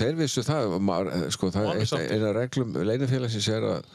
þeir 0.02 0.20
vissu 0.22 0.46
það, 0.46 0.76
maður, 0.90 1.32
sko, 1.34 1.50
það 1.56 1.72
er 1.78 2.14
eina 2.18 2.34
reglum 2.38 2.78
leinafélagsins 2.92 3.50
er 3.58 3.70
að 3.72 3.90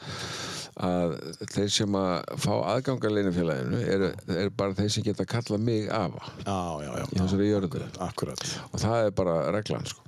að 0.81 1.13
þeir 1.53 1.69
sem 1.75 1.95
að 1.97 2.39
fá 2.41 2.51
aðganga 2.71 3.11
leinafélaginu 3.11 3.81
er, 3.93 4.05
er 4.33 4.49
bara 4.57 4.73
þeir 4.77 4.89
sem 4.95 5.05
geta 5.05 5.57
mig 5.57 5.89
afa. 5.93 6.23
Já, 6.45 6.81
já, 6.81 6.91
já. 6.97 7.05
í 7.05 7.19
þessari 7.19 7.49
jörðu. 7.49 7.83
Akkurat. 7.99 8.45
og 8.71 8.79
það 8.81 9.05
er 9.05 9.11
bara 9.11 9.35
reglan 9.53 9.85
sko. 9.85 10.01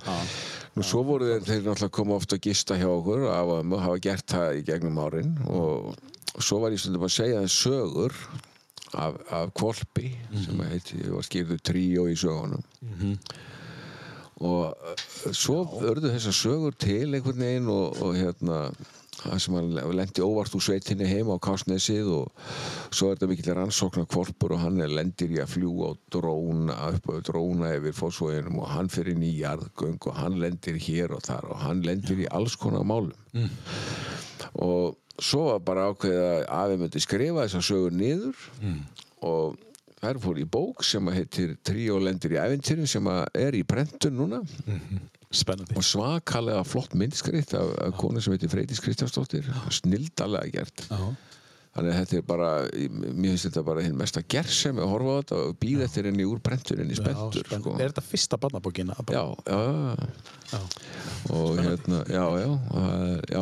Nú 0.76 0.82
svo 0.84 1.04
voru 1.06 1.30
þeir, 1.30 1.46
þeir 1.46 1.62
náttúrulega 1.62 1.94
koma 1.94 2.18
ofta 2.18 2.36
að 2.36 2.48
gista 2.48 2.76
hjá 2.76 2.88
okkur 2.90 3.28
af 3.30 3.54
að 3.54 3.78
hafa 3.84 4.02
gert 4.02 4.26
það 4.34 4.58
í 4.58 4.66
gegnum 4.66 4.98
árin. 5.00 5.32
Og, 5.46 5.94
og 6.34 6.44
svo 6.44 6.60
var 6.64 6.74
ég 6.74 6.82
stundum 6.82 7.06
að 7.06 7.14
segja 7.16 7.40
þeim 7.40 7.54
sögur 7.54 8.18
af, 8.92 9.16
af 9.30 9.52
kvolpi 9.56 10.10
sem 10.44 10.60
að 10.60 10.74
heiti, 10.74 11.00
var 11.10 11.26
skýrðu 11.26 11.60
tríó 11.64 12.08
í 12.10 12.18
sögunum. 12.18 12.66
Og 14.36 14.66
uh, 14.68 15.32
svo 15.32 15.62
örðu 15.88 16.12
þessar 16.12 16.36
sögur 16.36 16.76
til 16.76 17.14
einhvern 17.14 17.40
veginn 17.40 17.70
og, 17.72 17.96
og 18.04 18.18
hérna 18.18 18.66
það 19.26 19.40
sem 19.44 19.56
hann 19.58 19.96
lendi 19.98 20.24
óvart 20.24 20.56
úr 20.56 20.64
sveitinni 20.64 21.08
heima 21.10 21.36
á 21.36 21.44
Kásnesið 21.46 22.10
og 22.16 22.44
svo 22.94 23.10
er 23.10 23.16
þetta 23.16 23.30
mikill 23.30 23.56
rannsóknar 23.58 24.08
kvolpur 24.12 24.56
og 24.56 24.62
hann 24.64 24.80
lendir 24.92 25.34
í 25.36 25.40
að 25.42 25.52
fljúa 25.56 25.92
og 25.92 26.00
dróna 26.12 26.76
upp 26.90 27.10
og 27.12 27.24
dróna 27.28 27.72
yfir 27.78 27.96
fósvóginum 27.96 28.60
og 28.62 28.70
hann 28.72 28.90
fyrir 28.92 29.16
inn 29.16 29.26
í 29.26 29.34
jarðgöng 29.40 29.98
og 30.06 30.20
hann 30.20 30.38
lendir 30.42 30.78
hér 30.80 31.16
og 31.16 31.24
þar 31.26 31.50
og 31.52 31.60
hann 31.64 31.82
lendir 31.86 32.24
í 32.24 32.30
alls 32.30 32.56
konar 32.60 32.86
málum. 32.86 33.14
Og 34.62 34.96
svo 35.18 35.46
var 35.50 35.62
bara 35.64 35.90
ákveðið 35.90 36.24
að 36.26 36.42
afi 36.60 36.80
myndi 36.80 37.00
skrifa 37.02 37.46
þessar 37.46 37.64
sögur 37.70 37.94
niður 37.96 38.42
og 39.26 39.56
þær 40.02 40.20
fór 40.22 40.38
í 40.38 40.44
bók 40.44 40.84
sem 40.84 41.08
heitir 41.08 41.56
Tríó 41.64 41.96
lendir 42.02 42.36
í 42.36 42.40
æventýrin 42.40 42.88
sem 42.90 43.06
að 43.08 43.22
er 43.40 43.56
í 43.56 43.62
prentun 43.64 44.16
núna 44.18 44.42
Spennandi. 45.30 45.74
og 45.76 45.84
svakalega 45.84 46.62
flott 46.62 46.94
myndskrift 46.94 47.54
af, 47.54 47.72
af 47.86 47.92
konu 47.98 48.20
sem 48.20 48.32
heitir 48.36 48.52
Freydís 48.52 48.80
Kristjánsdóttir 48.82 49.48
snildalega 49.70 50.50
gert 50.54 50.86
Já. 50.90 51.14
Þannig 51.76 51.92
að 51.92 51.98
þetta 52.00 52.16
er 52.18 52.24
bara, 52.30 52.50
mér 52.96 53.34
finnst 53.34 53.48
þetta 53.50 53.62
bara 53.66 53.84
hinn 53.84 53.96
mesta 54.00 54.22
gersemi 54.34 54.82
að 54.84 54.90
horfa 54.94 55.12
á 55.12 55.18
þetta 55.20 55.40
og 55.44 55.56
býða 55.62 55.86
eftir 55.86 56.08
henni 56.10 56.26
úr 56.28 56.40
prentuninni 56.44 56.96
spenntur 56.98 57.44
Já, 57.46 57.58
sko. 57.60 57.74
Er 57.76 57.92
þetta 57.92 58.04
fyrsta 58.06 58.38
barnabókin? 58.40 58.92
já, 58.96 59.22
já, 59.46 59.60
já, 59.60 60.08
Já. 60.46 60.60
og 61.34 61.58
hérna, 61.58 62.00
já, 62.06 62.22
já, 62.38 62.50
já. 63.34 63.40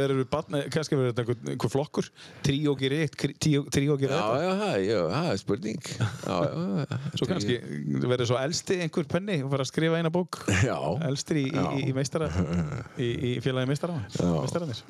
Verður 0.00 0.24
barna, 0.30 0.62
kannski 0.72 0.98
verður 0.98 1.14
þetta 1.14 1.36
einhver, 1.52 1.70
flokkur. 1.70 2.08
Tríó 2.46 2.74
gerir 2.78 3.04
eitt, 3.06 3.14
tríó 3.38 3.62
tríó 3.70 3.96
gerir 4.00 4.16
Já, 4.16 4.26
já, 4.42 4.70
já, 4.82 5.00
það 5.14 5.30
er 5.30 5.40
spurning. 5.44 5.90
Já, 6.30 6.36
já 6.50 6.98
Svo 7.20 7.28
kannski 7.30 7.56
verður 8.02 8.28
svo 8.32 8.38
elsti 8.40 8.80
einhver 8.84 9.06
penni 9.10 9.38
og 9.44 9.52
fara 9.54 9.64
að 9.66 9.70
skrifa 9.72 10.00
eina 10.00 10.12
bók. 10.12 10.40
Já, 10.66 10.76
Elstir 11.08 11.40
í, 11.42 11.46
í, 11.48 11.64
í, 11.80 11.88
í 11.90 11.96
meistara 11.96 12.28
í, 12.98 13.32
félagi 13.44 13.70
meistara 13.70 14.00
meistaranir 14.18 14.82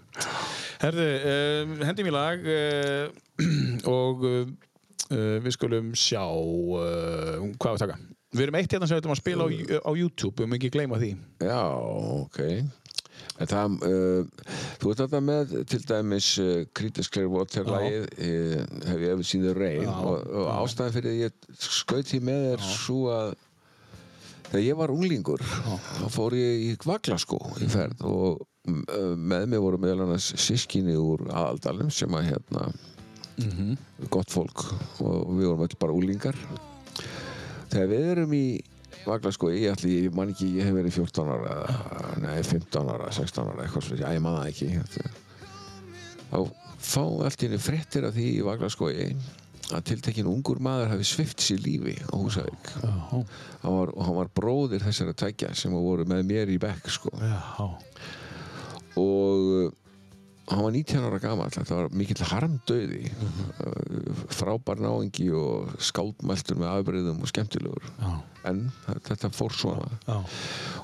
Herðu, 0.80 1.06
um, 1.28 1.72
hendum 1.84 2.08
í 2.08 2.12
lag 2.14 2.46
uh, 2.48 3.10
og 3.98 4.22
uh, 4.24 4.46
við 5.44 5.52
skulum 5.52 5.92
sjá 5.98 6.24
uh, 6.24 7.36
hvað 7.60 7.76
við 7.76 7.82
taka. 7.84 7.98
Við 8.30 8.44
erum 8.46 8.56
eitt 8.60 8.72
hérna 8.72 8.86
sem 8.86 8.96
við 8.96 9.02
ætlum 9.02 9.16
að 9.16 9.20
spila 9.20 9.44
á, 9.44 9.48
á 9.84 9.90
YouTube 9.98 10.38
mögum 10.38 10.56
ekki 10.56 10.70
gleyma 10.72 11.00
því. 11.02 11.10
Já, 11.42 11.60
ok. 12.22 12.40
En 13.40 13.48
það, 13.48 13.76
uh, 13.88 14.48
þú 14.80 14.92
ert 14.92 15.02
þetta 15.02 15.20
með 15.24 15.54
til 15.68 15.80
dæmis 15.88 16.30
uh, 16.40 16.50
Kritisk 16.76 17.14
Clearwater 17.16 17.68
lagið 17.68 18.08
uh, 18.08 18.64
hef 18.88 19.04
ég 19.04 19.14
eftir 19.14 19.28
síður 19.30 19.60
reyn 19.60 19.86
Já, 19.86 19.94
og, 19.96 20.26
og 20.42 20.50
ástæðan 20.58 20.96
fyrir 20.96 21.12
að 21.12 21.22
ég 21.26 21.60
skaut 21.64 22.08
því 22.10 22.20
með 22.28 22.46
er 22.54 22.66
svo 22.68 22.98
að 23.14 23.32
þegar 24.50 24.64
ég 24.66 24.80
var 24.80 24.92
unglingur 24.92 25.44
þá 25.44 26.06
fór 26.12 26.36
ég 26.36 26.66
í 26.68 26.70
vaglaskó 26.84 27.40
í 27.64 27.70
ferð 27.72 28.04
og 28.08 28.40
uh, 28.40 28.49
með 28.66 29.46
mig 29.48 29.62
voru 29.62 29.78
meðal 29.80 30.04
annars 30.04 30.30
sískinni 30.40 30.96
úr 31.00 31.24
aðaldalum 31.30 31.90
sem 31.94 32.12
að 32.16 32.26
hérna 32.32 32.66
gott 34.12 34.28
fólk 34.28 34.66
og 35.00 35.30
við 35.32 35.46
vorum 35.48 35.64
öll 35.64 35.78
bara 35.80 35.96
úlingar 35.96 36.36
þegar 37.70 37.88
við 37.88 38.10
erum 38.12 38.34
í 38.36 38.44
vaglaskói, 39.06 39.54
ég 39.62 39.72
ætli, 39.72 39.94
ég 40.04 40.12
man 40.12 40.28
ekki 40.28 40.50
ég 40.58 40.68
hef 40.68 40.76
verið 40.76 40.98
14 40.98 41.30
ára, 41.32 41.54
nei 42.20 42.42
15 42.44 42.90
ára 42.92 43.08
16 43.16 43.48
ára, 43.48 43.64
eitthvað 43.64 43.86
svo, 43.86 43.96
já 43.96 44.10
ég 44.12 44.26
það 44.26 44.48
ekki 44.50 44.66
þá 46.30 46.38
fá 46.80 47.04
allt 47.04 47.40
í 47.40 47.48
henni 47.48 47.60
fréttir 47.64 48.06
af 48.08 48.16
því 48.16 48.26
í 48.34 48.44
vaglaskói 48.44 49.08
að 49.70 49.84
tiltekinn 49.90 50.28
ungur 50.30 50.60
maður 50.62 50.92
hafi 50.94 51.06
svift 51.06 51.42
sér 51.44 51.60
lífi 51.62 51.94
á 52.10 52.14
Húsavík. 52.18 52.70
Og 53.62 54.00
hann 54.02 54.16
var 54.16 54.30
bróðir 54.34 54.82
þessara 54.82 55.14
tækja 55.14 55.52
sem 55.54 55.74
voru 55.74 56.06
með 56.10 56.24
mér 56.26 56.50
í 56.50 56.58
bekk 56.62 56.90
sko. 56.90 57.12
Já, 57.20 57.38
og 58.98 59.46
uh, 59.46 59.70
hann 60.50 60.64
var 60.64 60.74
19 60.74 61.04
ára 61.06 61.20
gamall 61.22 61.52
þetta 61.54 61.76
var 61.78 61.92
mikill 61.94 62.24
harmdauði. 62.26 63.12
Uh, 63.62 64.24
frábær 64.38 64.82
náingi 64.82 65.28
og 65.36 65.70
skáldmæltur 65.90 66.58
með 66.60 66.72
afbreyðum 66.72 67.22
og 67.22 67.30
skemmtilegur. 67.30 67.86
Já, 68.00 68.10
en 68.50 68.64
þetta 69.06 69.30
fór 69.36 69.54
svona. 69.54 69.88
Já, 70.08 70.18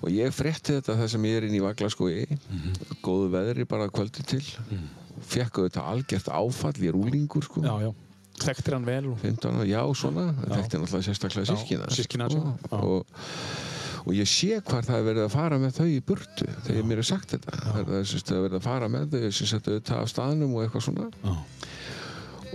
og 0.03 0.09
ég 0.15 0.35
frétti 0.37 0.79
þetta 0.79 0.99
þar 1.03 1.13
sem 1.17 1.29
ég 1.31 1.41
er 1.41 1.49
inn 1.49 1.59
í 1.59 1.65
vaglaskói 1.65 2.27
góðu 3.03 3.33
veðri 3.35 3.67
bara 3.69 3.91
kvöldi 3.91 4.27
til. 4.29 4.45
Fekk 5.27 5.63
auðvitað 5.63 5.87
algjört 5.95 6.29
áfall 6.29 6.77
ég 6.83 6.93
er 6.93 6.99
úlingur 6.99 7.47
sko. 7.47 7.65
Já, 7.65 7.89
já. 7.89 7.95
Þekktir 8.37 8.75
hann 8.77 8.85
vel 8.85 9.07
og 9.09 9.21
15 9.23 9.49
ára, 9.49 9.65
já 9.65 9.81
svona. 9.97 10.27
Þetta 10.43 10.77
er 10.77 10.83
náttúrulega 10.83 11.07
sérstaklega 11.07 11.47
Já, 11.47 11.57
sískina 11.57 11.87
systkini 11.89 12.27
hans, 12.27 12.37
já. 12.37 12.43
Já. 12.69 12.81
og, 12.85 13.07
og 14.07 14.15
ég 14.15 14.29
sé 14.31 14.61
hvar 14.63 14.87
það 14.87 15.01
er 15.01 15.07
verið 15.09 15.25
að 15.27 15.33
fara 15.35 15.59
með 15.59 15.79
þau 15.81 15.87
í 15.91 15.99
burtu 16.07 16.47
þegar 16.67 16.85
mér 16.87 17.03
er 17.03 17.09
sagt 17.09 17.33
þetta 17.35 17.57
það 17.57 17.81
er, 17.81 17.89
það 18.07 18.37
er 18.37 18.45
verið 18.47 18.61
að 18.61 18.69
fara 18.69 18.91
með 18.93 19.17
þau 19.17 19.33
sem 19.41 19.51
setja 19.51 19.73
auðvitað 19.75 20.03
af 20.05 20.13
staðnum 20.13 20.55
og 20.55 20.63
eitthvað 20.67 20.87
svona 20.87 21.09
Já. 21.25 21.35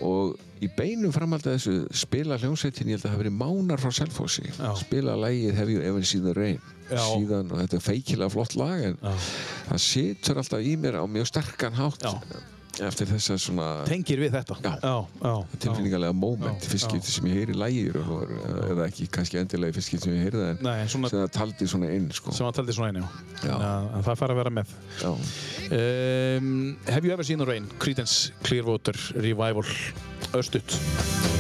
og 0.08 0.40
í 0.62 0.70
beinum 0.78 1.12
framhald 1.16 1.48
að 1.50 1.56
þessu 1.58 1.74
spila 2.04 2.38
hljómsveitin, 2.38 2.92
ég 2.92 2.96
held 3.00 3.02
að 3.02 3.08
það 3.08 3.16
hafi 3.16 3.24
verið 3.24 3.38
mánar 3.42 3.82
frá 3.82 3.92
Selfossi, 3.98 4.46
Já. 4.54 4.70
spila 4.78 5.16
lægið 5.18 5.58
Have 5.58 5.74
You 5.74 5.82
Ever 5.90 6.06
Seen 6.06 6.24
the 6.28 6.36
Rain 6.38 6.60
Já. 6.92 7.02
síðan, 7.02 7.50
og 7.52 7.62
þetta 7.64 7.80
er 7.80 7.86
feikilega 7.88 8.34
flott 8.36 8.56
lag 8.60 8.86
en 8.92 8.98
Já. 9.02 9.14
það 9.72 9.84
situr 9.90 10.42
alltaf 10.44 10.66
í 10.72 10.76
mér 10.80 11.00
á 11.02 11.06
mjög 11.10 11.32
sterkan 11.34 11.78
hátt 11.80 12.06
Eftir 12.80 13.10
þessa 13.10 13.36
svona 13.38 13.66
Tengir 13.86 14.22
við 14.24 14.32
þetta? 14.38 14.56
Já. 14.64 14.72
Já, 14.80 14.94
já. 15.26 15.34
tilfinningarlega 15.66 16.16
moment 16.16 16.64
Já, 16.64 16.70
fyrstskipti 16.72 17.12
sem 17.12 17.26
ég 17.28 17.36
heyri 17.42 17.58
lægir 17.60 17.98
eða 18.00 18.86
ekki 18.88 19.10
kannski 19.12 19.42
endilega 19.42 19.76
fyrstskipti 19.76 20.08
sem 20.08 20.16
ég 20.16 20.24
heyri 20.24 20.40
það 20.40 20.50
en 20.54 20.64
Nei, 20.64 20.88
svona- 20.88 21.10
sem 21.12 21.20
það 21.20 21.34
taldi 21.36 21.68
svona 21.68 21.92
inn 21.98 22.08
sko. 22.16 22.32
Sem 22.32 22.48
að 22.48 22.56
taldi 22.62 22.78
svona 22.78 22.94
einu, 22.94 23.04
já. 23.44 23.50
Já. 23.50 23.58
Að- 23.60 23.92
að 24.00 24.08
það 24.08 24.18
fara 24.24 24.34
að 24.34 24.42
vera 24.42 24.56
með. 24.62 24.74
Um, 25.72 26.78
have 26.88 27.06
you 27.06 27.12
ever 27.12 27.24
seen 27.24 27.40
the 27.40 27.46
rain? 27.46 27.68
Creedence 27.80 28.32
Clearwater 28.44 28.96
Revival. 29.16 29.64
Östut. 30.34 31.31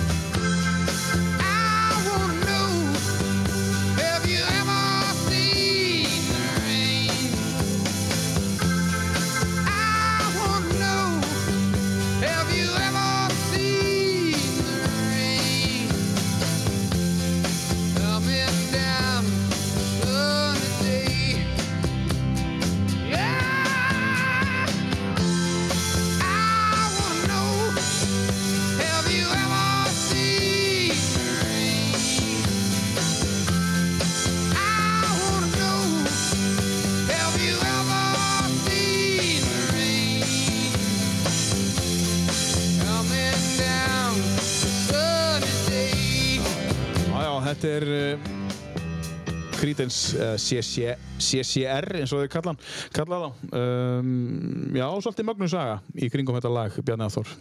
Creedence 49.91 50.15
uh, 50.17 50.37
CC, 50.39 50.95
CCR 51.19 51.99
eins 51.99 52.11
og 52.15 52.23
þeir 52.23 52.31
kalla, 52.31 52.55
það. 52.95 53.41
Um, 53.57 54.75
já, 54.75 54.87
svolítið 55.03 55.27
mögnu 55.27 55.49
saga 55.51 55.79
í 55.95 56.09
kringum 56.11 56.37
þetta 56.37 56.51
lag, 56.51 56.77
Bjarni 56.79 57.07
Aþór. 57.07 57.31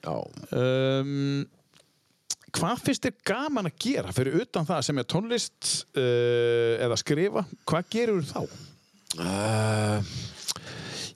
Já. 0.00 0.14
Um, 0.56 1.44
hvað 2.56 2.84
finnst 2.86 3.06
þér 3.06 3.16
gaman 3.32 3.70
að 3.70 3.78
gera 3.84 4.14
fyrir 4.16 4.40
utan 4.40 4.68
það 4.68 4.84
sem 4.88 5.02
er 5.02 5.08
tónlist 5.12 5.72
uh, 5.92 6.80
eða 6.86 7.00
skrifa? 7.00 7.44
Hvað 7.68 7.92
gerur 7.92 8.26
þá? 8.30 8.40
Uh, 9.20 10.14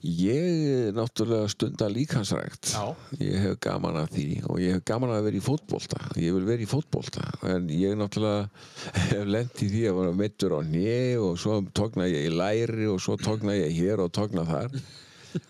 ég 0.05 0.91
náttúrulega 0.95 1.47
stunda 1.49 1.87
líkansrækt 1.89 2.71
Já. 2.73 2.95
ég 3.19 3.37
hef 3.41 3.55
gaman 3.65 3.97
að 4.03 4.11
því 4.15 4.27
og 4.47 4.59
ég 4.61 4.75
hef 4.77 4.83
gaman 4.87 5.13
að 5.15 5.25
vera 5.27 5.39
í 5.39 5.43
fótbolta. 5.45 6.01
Ég 6.21 6.35
vil 6.35 6.45
vera 6.47 6.65
í 6.65 6.69
fótbolta. 6.69 7.23
En 7.49 7.69
ég 7.73 7.95
náttúrulega 7.97 8.49
hef 9.11 9.25
lent 9.25 9.63
í 9.65 9.69
því 9.71 9.85
að 9.89 9.97
vera 10.01 10.17
meittur 10.21 10.57
á 10.57 10.61
nýi 10.65 11.15
og 11.21 11.39
svo 11.41 11.61
tókna 11.75 12.09
ég 12.11 12.29
í 12.29 12.35
læri 12.35 12.89
og 12.91 13.01
svo 13.03 13.17
tókna 13.21 13.57
ég 13.57 13.73
hér 13.79 14.05
og 14.05 14.13
tókna 14.15 14.45
þar. 14.47 14.77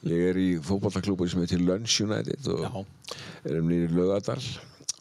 Ég 0.02 0.18
er 0.32 0.38
í 0.42 0.48
fótboltaklúbur 0.66 1.30
sem 1.30 1.44
heitir 1.44 1.60
Lunch 1.62 2.00
United 2.02 2.48
og 2.50 2.64
Já. 2.64 2.72
erum 3.52 3.68
nýri 3.70 3.92
Laugadal 3.94 4.40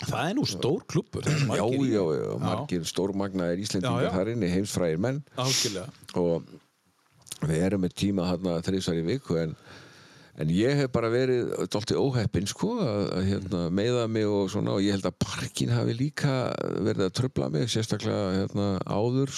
Það 0.03 0.29
er 0.29 0.35
nú 0.37 0.45
stór 0.49 0.83
eru 0.91 1.47
já, 1.55 1.65
já, 1.89 2.03
já, 2.19 2.33
margir 2.43 2.85
stórmagnaðir 2.89 3.63
Íslendingar 3.63 4.13
þar 4.13 4.31
inni, 4.35 4.51
heimsfræðir 4.53 5.01
menn. 5.01 5.21
Algjörlega. 5.41 5.87
og 6.21 6.51
við 7.43 7.65
erum 7.69 7.85
með 7.85 7.97
tíma 8.05 8.29
hérna 8.29 8.61
þreysar 8.65 9.01
í 9.01 9.05
viku 9.07 9.39
en, 9.41 9.55
en 10.41 10.53
ég 10.55 10.79
hef 10.81 10.93
bara 10.95 11.11
verið 11.13 11.51
dálítið 11.73 12.01
óheppinn 12.01 12.51
sko 12.51 12.71
að, 12.85 13.01
að 13.19 13.31
hérna, 13.31 13.63
meiða 13.81 14.05
mig 14.17 14.29
og 14.31 14.53
svona 14.53 14.77
og 14.77 14.85
ég 14.85 14.97
held 14.97 15.09
að 15.11 15.19
parkin 15.27 15.75
hafi 15.75 15.97
líka 15.99 16.37
verið 16.79 17.07
að 17.09 17.17
tröfla 17.21 17.51
mig 17.55 17.71
sérstaklega 17.73 18.37
hérna, 18.41 18.69
áður 18.87 19.35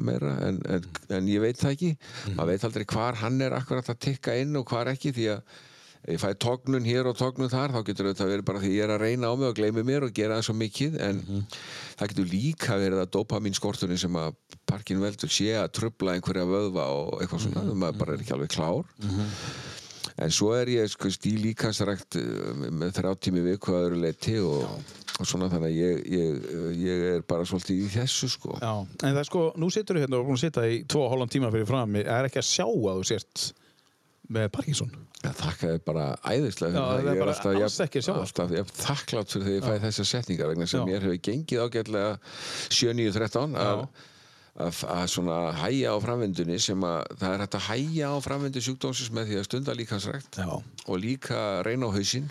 meira 0.00 0.36
en, 0.48 0.62
en, 0.70 0.86
en 1.18 1.32
ég 1.32 1.42
veit 1.44 1.60
það 1.60 1.74
ekki. 1.76 1.90
Maður 2.36 2.52
veit 2.52 2.68
aldrei 2.70 2.86
hvar 2.94 3.20
hann 3.24 3.42
er 3.46 3.58
akkurat 3.58 3.92
að 3.92 4.00
tikka 4.08 4.38
inn 4.40 4.56
og 4.60 4.68
hvar 4.70 4.92
ekki 4.92 5.14
því 5.16 5.34
að 5.36 5.58
ef 6.00 6.12
ég 6.14 6.20
fæ 6.22 6.30
tognun 6.40 6.86
hér 6.88 7.10
og 7.10 7.18
tognun 7.18 7.50
þar 7.52 7.74
þá 7.74 7.80
getur 7.86 8.08
þetta 8.10 8.28
verið 8.30 8.46
bara 8.48 8.62
því 8.62 8.70
ég 8.72 8.86
er 8.86 8.94
að 8.94 9.02
reyna 9.04 9.28
á 9.28 9.34
mig 9.36 9.50
og 9.50 9.58
gleymi 9.58 9.84
mér 9.84 10.06
og 10.06 10.14
gera 10.16 10.38
það 10.38 10.46
svo 10.48 10.54
mikið 10.56 10.96
en 11.06 11.20
það 11.98 12.12
getur 12.12 12.30
líka 12.30 12.78
verið 12.80 13.02
að 13.02 13.12
dopamin 13.18 13.56
skorturinn 13.58 14.00
sem 14.00 14.16
að 14.16 14.38
parkin 14.70 15.02
veldur 15.02 15.32
sé 15.32 15.52
að 15.60 15.74
trubla 15.76 16.16
einhverja 16.16 16.46
vöðva 16.48 16.86
og 16.94 17.20
eitthvað 17.20 17.44
svona 17.44 17.74
maður 17.74 18.00
bara 18.00 18.16
er 18.16 18.24
ekki 18.24 18.34
alveg 18.36 18.54
klár. 18.54 18.88
En 20.20 20.32
svo 20.34 20.50
er 20.56 20.68
ég 20.68 20.88
sko 20.92 21.08
stíl 21.12 21.38
líkansrækt 21.40 22.18
eh, 22.20 22.64
með 22.76 22.92
þrjá 22.98 23.12
tími 23.24 23.44
viku 23.44 23.72
að 23.72 23.86
öðru 23.86 24.00
leiti 24.02 24.34
og, 24.44 24.66
og 25.16 25.28
svona 25.28 25.48
þannig 25.52 25.70
að 25.70 25.78
ég, 25.78 26.02
ég, 26.12 26.50
ég 26.80 27.04
er 27.14 27.24
bara 27.28 27.46
svolítið 27.48 27.86
í 27.86 27.88
þessu 27.94 28.28
sko. 28.28 28.58
Já, 28.60 28.72
en 28.84 29.14
það 29.14 29.22
er 29.22 29.30
sko, 29.30 29.46
nú 29.60 29.70
situr 29.72 29.96
þú 29.96 30.04
hérna 30.04 30.20
og 30.20 30.28
búin 30.28 30.36
að 30.36 30.44
sitja 30.44 30.66
í 30.68 30.82
tvo 30.90 31.06
og 31.06 31.14
hálfan 31.14 31.32
tíma 31.36 31.52
fyrir 31.54 31.70
fram 31.70 31.96
er 32.02 32.28
ekki 32.28 32.42
að 32.42 32.50
sjá 32.50 32.66
að 32.68 33.00
þú 33.00 33.08
sért 33.12 33.46
með 34.30 34.48
Parkinson. 34.54 34.90
Já, 35.20 35.30
þakka 35.36 35.70
þér 35.74 35.80
bara 35.84 36.04
æðislega 36.24 36.78
Já, 36.78 36.84
er 37.00 37.08
Ég 37.10 37.18
bara 37.20 37.32
alltaf 37.34 37.56
jafn- 37.58 37.90
það. 37.90 38.20
alltaf 38.22 38.54
jafn 38.56 38.76
þakklátt 38.80 39.34
fyrir 39.34 39.46
þegar 39.48 39.58
ég 39.58 39.66
fæ 39.66 39.84
þessar 39.88 40.08
setningar 40.14 40.48
vegna 40.52 40.68
sem 40.70 40.80
Já. 40.80 40.86
mér 40.88 41.04
hefur 41.08 41.20
gengið 41.28 41.64
ágætlega 41.66 42.14
7-9-13 42.70 43.58
að 43.60 43.84
að 44.60 45.04
svona 45.08 45.36
hæja 45.56 45.92
á 45.94 45.96
framvindunni 46.02 46.56
sem 46.60 46.82
að 46.84 47.04
það 47.20 47.34
er 47.36 47.42
hægt 47.44 47.54
að 47.56 47.66
hæja 47.70 48.08
á 48.12 48.16
framvindu 48.20 48.60
sjúkdómsins 48.66 49.12
með 49.16 49.28
því 49.30 49.36
að 49.40 49.46
stunda 49.46 49.76
líkansrækt 49.78 50.40
og 50.42 50.96
líka 51.00 51.38
reyna 51.64 51.88
á 51.88 51.94
hausinn 51.94 52.26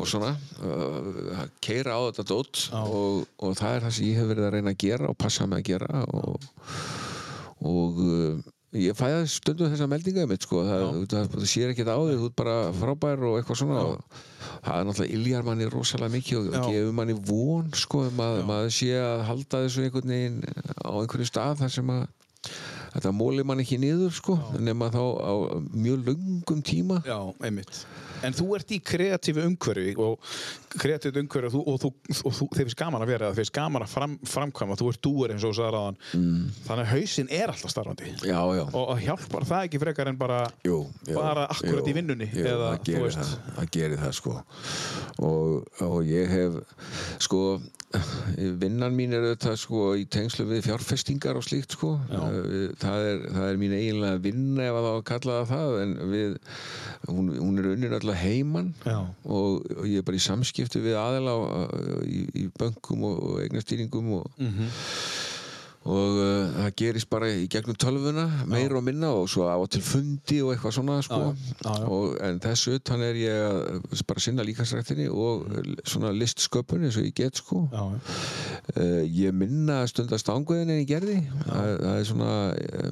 og 0.00 0.08
svona 0.08 0.30
uh, 0.64 1.44
keira 1.62 1.94
á 1.94 2.00
þetta 2.08 2.24
dót 2.32 2.62
og, 2.80 3.26
og 3.44 3.52
það 3.60 3.76
er 3.76 3.84
það 3.84 3.94
sem 3.98 4.08
ég 4.08 4.18
hef 4.22 4.30
verið 4.32 4.46
að 4.48 4.54
reyna 4.56 4.72
að 4.72 4.80
gera 4.86 5.10
og 5.12 5.18
passa 5.20 5.46
mig 5.46 5.60
að 5.60 5.68
gera 5.74 6.02
og, 6.08 6.48
og 7.60 8.00
uh, 8.00 8.42
ég 8.74 8.96
fæði 8.98 9.26
stundum 9.30 9.70
þessa 9.70 9.86
meldinga 9.90 10.26
mitt 10.30 10.44
sko, 10.46 10.62
það, 10.66 11.36
sér 11.46 11.72
ekkert 11.72 11.92
á 11.94 11.98
því 11.98 12.16
þú 12.18 12.28
ert 12.30 12.36
bara 12.40 12.56
frábær 12.74 13.22
og 13.28 13.36
eitthvað 13.38 13.60
svona 13.60 13.82
og 13.86 14.22
það 14.64 14.78
er 14.80 14.88
náttúrulega 14.88 15.18
iljar 15.18 15.46
manni 15.46 15.68
rosalega 15.70 16.14
mikið 16.16 16.40
og 16.40 16.56
Já. 16.56 16.62
gefur 16.72 16.96
manni 16.98 17.16
von 17.30 17.70
sko, 17.78 18.04
um 18.10 18.22
að 18.24 18.40
maður 18.48 18.74
sé 18.78 18.90
að 18.98 19.24
halda 19.30 19.62
þessu 19.66 19.86
einhvern 19.86 20.14
veginn 20.14 20.40
á 20.82 20.90
einhverju 20.90 21.28
stað 21.30 21.62
þar 21.62 21.74
sem 21.76 21.94
að 21.94 22.06
þetta 22.94 23.14
móli 23.14 23.46
mann 23.46 23.62
ekki 23.62 23.78
niður 23.82 24.14
sko, 24.14 24.38
nema 24.62 24.90
þá 24.94 25.02
á 25.02 25.34
mjög 25.74 26.10
löngum 26.10 26.60
tíma. 26.66 27.00
Já, 27.06 27.18
einmitt. 27.42 27.84
En 28.24 28.36
þú 28.36 28.46
ert 28.58 28.74
í 28.74 28.80
kreatífu 28.84 29.44
umhverfi 29.44 29.94
og 30.00 30.30
kreatífu 30.74 31.22
umhverfi 31.22 31.50
og, 31.50 31.54
þú, 31.54 31.62
og, 31.72 31.80
þú, 31.82 32.20
og 32.30 32.36
þú, 32.38 32.48
þeir 32.54 32.68
finnst 32.68 32.80
gaman 32.80 33.04
að 33.04 33.12
vera 33.12 33.28
það, 33.28 33.36
þeir 33.36 33.44
finnst 33.44 33.56
gaman 33.58 33.86
að 33.86 33.92
fram, 33.94 34.16
framkvæma, 34.34 34.78
þú 34.80 34.90
ert 34.92 35.02
dúur 35.04 35.34
eins 35.34 35.46
og 35.48 35.60
ráðan. 35.60 36.00
Mm. 36.16 36.40
Þannig 36.66 36.84
að 36.84 36.92
hausinn 36.94 37.32
er 37.40 37.52
alltaf 37.52 37.74
starfandi. 37.74 38.14
Já, 38.24 38.40
já. 38.58 38.64
Og, 38.64 38.94
hjálpar 39.04 39.48
það 39.48 39.68
ekki 39.68 39.82
frekar 39.84 40.10
en 40.12 40.20
bara 40.20 40.40
Jú, 40.66 40.80
jú, 41.08 41.18
bara 41.18 41.46
akkurat 41.52 41.84
jú, 41.84 41.92
í 41.92 41.96
vinnunni 41.96 42.30
jú, 42.32 42.48
eða 42.54 42.74
þú 42.80 43.06
veist. 43.06 43.22
það, 43.22 43.54
það 43.58 43.72
gerir 43.78 44.02
það 44.04 44.18
sko. 44.20 44.36
Og, 45.24 45.80
og 45.84 45.98
ég 46.08 46.34
hef 46.34 46.60
sko 47.22 47.44
vinnan 48.34 48.94
mín 48.96 49.14
er 49.14 49.24
auðvitað 49.24 49.56
sko 49.60 49.82
í 49.98 50.04
tengslu 50.10 50.46
við 50.48 50.64
fjárfestingar 50.66 51.38
og 51.38 51.44
slíkt 51.46 51.76
sko. 51.76 51.94
Eh, 52.10 52.72
það 52.80 53.08
er, 53.10 53.20
það 53.36 53.48
er 53.50 53.60
mín 53.60 53.76
eiginlega 53.76 54.22
vinna 54.24 54.66
ef 54.66 54.78
að 54.78 54.86
það 54.86 54.90
á 54.90 54.96
að 54.96 55.04
kalla 55.10 55.36
það 55.36 55.52
það 55.52 55.76
en 55.82 55.94
við, 56.10 56.36
hún, 57.08 57.30
hún 57.38 57.62
er 57.62 57.70
unnin 57.74 57.96
alltaf 57.98 58.13
heiman 58.22 58.72
Já. 58.86 58.98
og, 59.24 59.64
og 59.76 59.84
ég 59.90 59.98
er 60.02 60.06
bara 60.08 60.16
í 60.20 60.24
samskipti 60.24 60.80
við 60.84 60.96
aðila 61.00 61.34
á, 61.34 61.42
í, 62.06 62.24
í 62.44 62.48
bönkum 62.58 63.04
og, 63.10 63.22
og 63.30 63.40
eignastýringum 63.46 64.12
og 64.20 64.30
Mhm. 64.38 64.68
og 65.84 66.14
uh, 66.16 66.46
það 66.56 66.70
gerist 66.80 67.08
bara 67.12 67.26
í 67.28 67.42
gegnum 67.52 67.76
tölvuna 67.76 68.22
meir 68.48 68.72
og 68.72 68.80
minna 68.86 69.10
og 69.12 69.26
svo 69.28 69.44
á 69.44 69.56
og 69.60 69.66
til 69.68 69.82
fundi 69.84 70.38
og 70.40 70.54
eitthvað 70.54 70.72
svona 70.78 70.94
sko. 71.04 71.18
Já, 71.20 71.34
já, 71.60 71.74
já. 71.82 71.88
Og, 71.92 72.14
en 72.24 72.38
þessu 72.40 72.78
utan 72.78 73.02
er 73.04 73.18
ég 73.20 73.42
að 73.44 74.02
bara 74.08 74.22
sinna 74.24 74.46
líkansræktinni 74.48 75.10
og 75.12 75.44
svona 75.84 76.14
listsköpun 76.16 76.86
eins 76.88 76.96
og 76.96 77.04
ég 77.04 77.12
get 77.20 77.36
sko 77.36 77.66
Já, 77.68 77.84
já. 77.84 78.00
uh, 78.80 79.04
ég 79.04 79.36
minna 79.36 79.82
stundast 79.92 80.32
ánguðin 80.32 80.72
en 80.72 80.80
ég 80.80 80.88
gerði 80.88 81.18
það, 81.44 81.68
það 81.84 81.98
er 82.00 82.08
svona 82.14 82.32
uh, 82.54 82.90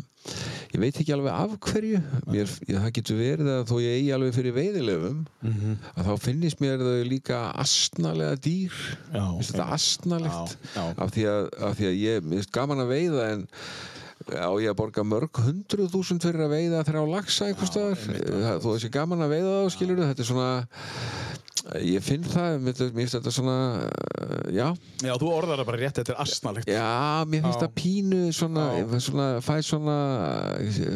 ég 0.73 0.81
veit 0.81 0.97
ekki 1.03 1.13
alveg 1.15 1.33
af 1.35 1.55
hverju. 1.67 2.01
Mér, 2.31 2.51
ég, 2.69 2.77
það 2.79 2.93
getur 2.99 3.19
verið 3.19 3.49
að 3.53 3.65
þó 3.71 3.75
ég 3.83 3.97
eigi 3.99 4.13
alveg 4.17 4.35
fyrir 4.37 4.55
veiðilefum 4.57 5.23
Mhm. 5.43 5.73
að 5.97 6.07
þá 6.09 6.13
finnist 6.27 6.61
mér 6.63 6.79
þau 6.79 7.03
líka 7.09 7.41
astnalega 7.59 8.37
dýr. 8.41 8.73
Já, 9.13 9.25
þetta 9.43 9.65
einmitt. 9.65 9.73
astnalegt 9.79 10.57
af 10.77 11.11
því 11.17 11.25
að, 11.33 11.49
af 11.61 11.77
því 11.79 11.89
að 11.91 11.99
ég 12.03 12.23
mér 12.23 12.39
finnst 12.39 12.53
gaman 12.53 12.79
að 12.85 12.93
veiða 12.95 13.27
en 13.33 13.47
á 14.33 14.51
ég 14.63 14.71
að 14.71 14.77
borga 14.79 15.03
mörg 15.03 15.35
hundruð 15.43 15.91
þúsund 15.91 16.23
fyrir 16.23 16.47
að 16.47 16.53
veiða 16.55 16.85
þrjá 16.87 17.03
laxa 17.11 17.47
einhvers 17.51 17.73
staðar? 17.73 17.99
Það- 17.99 18.61
þó 18.63 18.69
þessi 18.77 18.91
gaman 18.95 19.19
að 19.27 19.33
veiða 19.35 19.57
þá 19.59 19.71
skilur 19.75 20.03
þetta 20.07 20.21
er 20.23 20.31
svona 20.31 20.51
Ég 21.79 22.03
finn 22.03 22.25
það, 22.27 22.57
mér 22.65 22.75
finnst 22.75 23.15
þetta 23.15 23.31
svona, 23.31 23.53
uh, 23.87 24.49
já, 24.51 24.65
Já, 25.05 25.13
þú 25.21 25.29
orðar 25.31 25.61
það 25.61 25.67
bara 25.69 25.79
rétt, 25.79 25.99
þetta 26.01 26.13
er 26.15 26.21
asnalegt. 26.25 26.67
já, 26.73 27.25
mér 27.31 27.45
finnst 27.45 27.61
Já. 27.61 27.67
það 27.67 27.75
pínu 27.79 28.21
svona, 28.35 28.65
Já. 28.81 28.99
svona, 29.05 29.27
fæ 29.45 29.55
svona, 29.63 29.97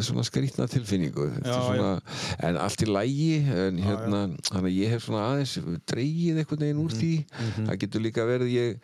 svona 0.03 0.25
skrýtna 0.27 0.67
tilfinningu, 0.73 1.27
Já, 1.45 1.55
svona, 1.61 1.91
en 2.49 2.59
allt 2.65 2.83
í 2.83 2.89
lægi, 2.91 3.29
en 3.47 3.79
hérna, 3.85 4.23
þannig 4.49 4.67
að 4.73 4.79
ég 4.81 4.95
hef 4.97 5.07
svona 5.07 5.23
aðeins 5.31 5.55
dreigið 5.93 6.41
einhvern 6.43 6.65
veginn 6.67 6.83
úr 6.83 6.97
því, 6.99 7.13
Mhm. 7.37 7.69
það 7.71 7.79
getur 7.85 8.05
líka 8.09 8.27
verið, 8.27 8.51
ég, 8.57 8.81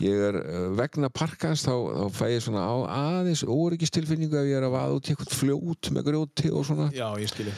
ég 0.00 0.24
er 0.30 0.40
uh, 0.40 0.74
vegna 0.80 1.10
parkans, 1.12 1.66
þá, 1.66 1.74
þá 1.76 2.08
fæ 2.22 2.24
ég 2.32 2.42
svona 2.46 2.64
á 2.64 2.76
aðeins 2.88 3.44
óryggistilfinningu 3.44 4.32
ef 4.38 4.48
ég 4.48 4.56
er 4.62 4.68
að 4.70 4.76
vaða 4.78 4.96
út 4.96 5.04
í 5.10 5.12
eitthvað 5.12 5.36
fljót 5.42 5.92
með 5.92 6.08
grjóti 6.08 6.52
og 6.54 6.64
svona, 6.64 6.88
Já, 6.96 7.10
ég 7.20 7.28
skilji. 7.28 7.52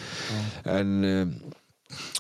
en 0.65 1.05
um, 1.05 1.35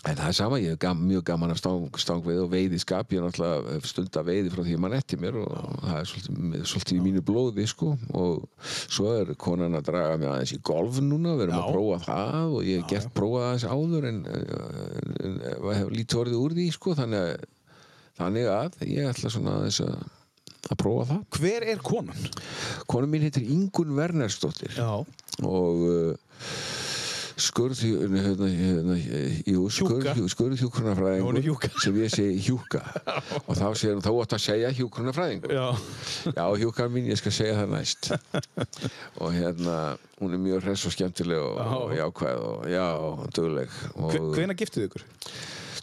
En 0.00 0.16
það 0.16 0.26
er 0.30 0.36
sama, 0.36 0.58
ég 0.62 0.72
hef 0.72 0.78
gam, 0.80 1.00
mjög 1.04 1.24
gaman 1.28 1.52
af 1.52 1.58
stang, 1.60 1.98
stangveið 2.00 2.38
og 2.44 2.50
veiðiskap, 2.54 3.10
ég 3.12 3.20
er 3.20 3.26
náttúrulega 3.26 3.74
hef 3.74 3.88
stunda 3.90 4.22
veiði 4.24 4.52
frá 4.54 4.62
því 4.64 4.76
að 4.76 4.82
mann 4.84 4.96
eftir 4.96 5.20
mér 5.20 5.36
og 5.42 5.50
það 5.82 5.96
er 5.98 6.08
svolítið, 6.10 6.64
svolítið 6.70 6.96
í 6.96 7.02
mínu 7.04 7.22
blóði 7.28 7.66
sko 7.68 7.90
og 8.16 8.46
svo 8.64 9.12
er 9.18 9.32
konan 9.40 9.76
að 9.76 9.90
draga 9.90 10.16
mig 10.20 10.30
aðeins 10.30 10.54
í 10.56 10.60
golf 10.70 11.00
núna, 11.04 11.34
við 11.36 11.46
erum 11.46 11.58
Já. 11.58 11.60
að 11.60 11.74
prófa 11.74 12.00
það 12.06 12.54
og 12.56 12.70
ég 12.70 12.80
hef 12.80 12.88
gert 12.94 13.12
prófað 13.20 13.46
aðeins 13.50 13.66
áður 13.68 14.08
en, 14.10 14.22
en, 14.32 14.46
en, 15.20 15.40
en 15.52 15.68
hef 15.76 15.92
lítið 15.98 16.22
orðið 16.24 16.40
úr 16.40 16.56
því 16.56 16.68
sko, 16.78 16.96
þannig 17.02 17.26
að, 17.26 17.44
þannig 18.22 18.50
að 18.56 18.80
ég 18.88 19.10
ætla 19.12 19.34
svona 19.36 19.58
aðeins 19.60 19.82
að, 19.84 19.96
að 20.70 20.80
prófa 20.80 21.08
það. 21.12 21.24
Hver 21.36 21.68
er 21.74 21.84
konan? 21.84 22.30
Konan 22.90 23.12
mín 23.12 23.28
heitir 23.28 23.44
Ingun 23.52 23.92
Wernersdóttir 24.00 24.80
Já. 24.80 25.04
og 25.44 25.84
uh, 25.84 26.40
skurð 27.40 27.80
Hjúka. 30.00 30.14
skurð, 30.28 30.58
hjúka. 31.44 31.70
sem 31.82 31.96
ég 32.00 32.12
segi 32.12 32.38
hjúka 32.46 32.80
og 33.48 33.54
þá 33.58 33.66
segir 33.80 33.94
hún, 33.96 34.04
þá 34.04 34.10
átt 34.22 34.36
að 34.36 34.42
segja 34.46 34.72
hjúkrunarfræðingur 34.78 35.54
Já. 35.56 35.66
já, 36.36 36.44
hjúkar 36.62 36.90
mín, 36.92 37.08
ég 37.10 37.20
skal 37.20 37.34
segja 37.34 37.58
það 37.62 37.74
næst 37.76 38.10
og 39.22 39.34
hérna 39.36 39.76
hún 40.20 40.36
er 40.36 40.42
mjög 40.46 40.64
hress 40.68 40.86
og 40.88 40.94
skemmtileg 40.96 41.40
og, 41.40 41.60
Já. 41.60 41.68
og 41.80 41.94
jákvæð 41.98 42.42
og 42.50 42.66
já, 42.70 42.86
og 43.08 43.28
dugleg 43.36 43.78
og 43.96 44.18
Hvena 44.36 44.56
giftið 44.58 44.88
ykkur? 44.90 45.06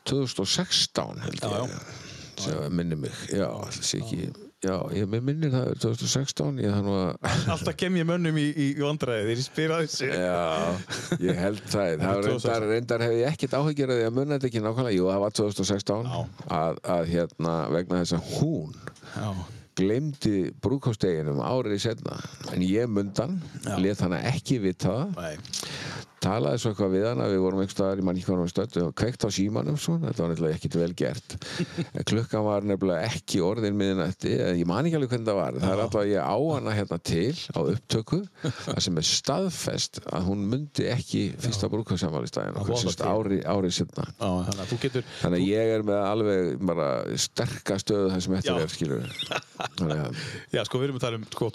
2016 0.08 1.24
held 1.26 1.42
Já, 1.44 1.64
ég 2.54 2.70
minni 2.70 2.96
mig, 3.02 3.16
já, 3.34 3.50
þessi 3.74 3.98
ekki 4.04 4.28
já, 4.66 4.76
ég 4.98 5.10
minnir 5.12 5.52
það 5.54 5.68
er 5.72 5.82
2016 5.84 6.62
ég 6.64 6.74
þannig 6.74 6.96
að 6.98 7.50
Alltaf 7.54 7.76
kem 7.78 7.98
ég 8.00 8.08
mönnum 8.10 8.40
í, 8.42 8.46
í 8.52 8.68
vandræði 8.80 9.26
þegar 9.28 9.42
ég 9.42 9.46
spyr 9.46 9.74
að 9.76 9.84
þessu. 9.86 10.08
Já, 10.10 11.20
ég 11.28 11.42
held 11.44 11.62
það. 11.68 11.92
það 12.02 12.08
var 12.08 12.24
2016. 12.28 12.48
reyndar, 12.48 12.68
reyndar 12.72 13.06
hef 13.06 13.14
ég 13.20 13.30
ekkert 13.34 13.58
áhyggjur 13.60 13.94
að 13.94 14.02
að 14.08 14.16
munna 14.18 14.38
þetta 14.40 14.50
ekki 14.52 14.64
nákvæmlega. 14.66 14.98
Jú, 14.98 15.06
það 15.12 15.22
var 15.26 15.38
2016 15.42 16.10
Já. 16.10 16.18
að, 16.62 16.82
að 16.98 17.14
hérna 17.14 17.54
vegna 17.76 18.02
þess 18.02 18.18
að 18.18 18.34
hún 18.38 18.76
Já. 19.14 19.30
glemdi 19.78 20.36
brúkásdeginum 20.66 21.44
árið 21.46 21.78
í 21.78 21.82
setna. 21.86 22.18
En 22.56 22.66
ég 22.66 22.90
mundan, 22.90 23.38
let 23.78 24.02
hana 24.02 24.24
ekki 24.32 24.58
vita 24.64 24.90
það, 24.90 25.22
Nei. 25.22 25.36
Talaði 26.23 26.61
svo 26.61 26.72
eitthvað 26.72 26.94
við 26.95 27.06
hana, 27.07 27.27
við 27.30 27.41
vorum 27.44 27.61
einhver 27.61 27.76
staðar 27.76 28.02
í 28.02 28.06
mann 28.07 28.18
ekki 28.18 28.31
varum 28.31 28.49
stödd 28.52 28.77
og 28.81 28.94
kveikt 28.98 29.26
á 29.27 29.30
símanum 29.34 29.77
svo, 29.81 29.94
þetta 30.02 30.23
var 30.23 30.31
nefnilega 30.31 30.57
ekkit 30.57 30.77
vel 30.80 30.94
gert. 30.98 31.30
En 31.94 32.07
klukkan 32.07 32.45
var 32.48 32.65
nefnilega 32.68 33.10
ekki 33.11 33.41
orðin 33.45 33.77
miðinætti, 33.77 34.31
ég 34.57 34.68
man 34.69 34.88
ekki 34.88 34.98
alveg 34.99 35.11
hvernig 35.14 35.30
það 35.30 35.39
var. 35.39 35.60
Það 35.61 35.73
er 35.73 35.84
alltaf 35.84 36.02
að 36.02 36.11
ég 36.11 36.22
á 36.26 36.38
hana 36.57 36.72
hérna 36.77 36.98
til 37.11 37.35
á 37.53 37.60
upptöku, 37.61 38.19
það 38.41 38.81
sem 38.88 39.02
er 39.02 39.07
staðfest 39.11 40.02
að 40.10 40.22
hún 40.31 40.39
myndi 40.52 40.84
ekki 40.94 41.23
fyrsta 41.44 41.69
Það 42.57 42.72
voða 42.72 42.94
til. 42.98 43.07
ári, 43.14 43.38
ári 43.45 43.72
setna. 43.77 44.06
Já, 44.18 44.30
þannig 44.48 44.64
að 44.64 44.72
þú 44.72 44.77
getur... 44.85 45.03
Þannig 45.22 45.38
að 45.38 45.48
ég 45.52 45.73
er 45.76 45.81
með 45.88 45.99
alveg 46.07 46.41
bara 46.72 46.89
sterka 47.22 47.77
stöðu 47.81 48.07
það 48.14 48.22
sem 48.26 48.34
Já. 48.38 48.53
er, 48.57 48.72
skilur 48.73 49.02
að, 49.77 50.18
Já, 50.53 50.61
sko, 50.68 50.80
við 50.81 50.88
erum 50.88 50.98
að 50.99 51.06
tala 51.06 51.18
um, 51.19 51.26
sko, 51.34 51.49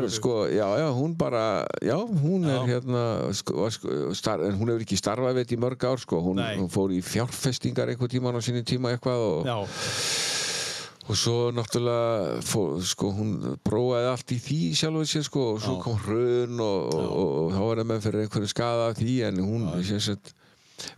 ári, 0.01 0.15
sko. 0.15 0.33
já 0.51 0.67
já, 0.79 0.87
hún 0.91 1.15
bara 1.17 1.65
Já, 1.81 1.97
hún 1.97 2.45
er 2.49 2.65
hérna 2.67 3.33
sko, 3.33 3.69
sko, 3.71 4.13
star, 4.17 4.43
En 4.45 4.57
hún 4.59 4.71
hefur 4.71 4.83
ekki 4.85 4.99
starfað 4.99 5.39
veit 5.39 5.53
í 5.53 5.59
mörg 5.61 5.85
ár, 5.85 6.01
sko 6.01 6.21
Hún, 6.21 6.41
hún 6.41 6.69
fór 6.71 6.93
í 6.95 7.01
fjárfestingar 7.05 7.89
einhver 7.93 8.11
tíman 8.11 8.37
á 8.37 8.41
sinni 8.41 8.63
tíma 8.63 8.93
eitthvað 8.95 9.25
og, 9.29 9.45
Já, 9.45 9.57
og 11.11 11.17
svo 11.17 11.37
náttúrulega 11.55 12.41
fór, 12.45 12.77
sko, 12.85 13.09
hún 13.15 13.31
prófaði 13.65 14.11
allt 14.11 14.35
í 14.35 14.37
því 14.41 14.59
sjálfur 14.79 15.09
sér, 15.09 15.25
sko 15.27 15.47
og 15.55 15.63
svo 15.63 15.77
Já. 15.79 15.81
kom 15.83 15.97
hrun 16.05 16.61
og, 16.61 16.93
og, 16.93 17.07
og, 17.07 17.31
og 17.41 17.55
þá 17.55 17.63
var 17.65 17.81
það 17.81 17.89
með 17.89 18.05
fyrir 18.05 18.25
einhverju 18.25 18.51
skada 18.53 18.85
af 18.91 19.01
því 19.01 19.17
en 19.29 19.43
hún, 19.45 19.67
sagt 19.97 20.35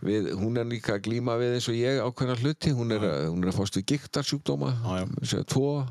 Við, 0.00 0.30
hún 0.40 0.56
er 0.56 0.64
líka 0.64 0.94
að 0.96 1.02
glíma 1.08 1.34
við 1.36 1.58
eins 1.58 1.66
og 1.68 1.76
ég 1.76 1.98
ákveðna 2.00 2.38
hluti, 2.40 2.70
hún 2.72 2.94
er, 2.94 3.02
hún 3.28 3.42
er 3.44 3.50
að 3.50 3.58
fást 3.58 3.76
við 3.76 3.86
giktarsjúkdóma, 3.92 4.70
tvo 5.50 5.84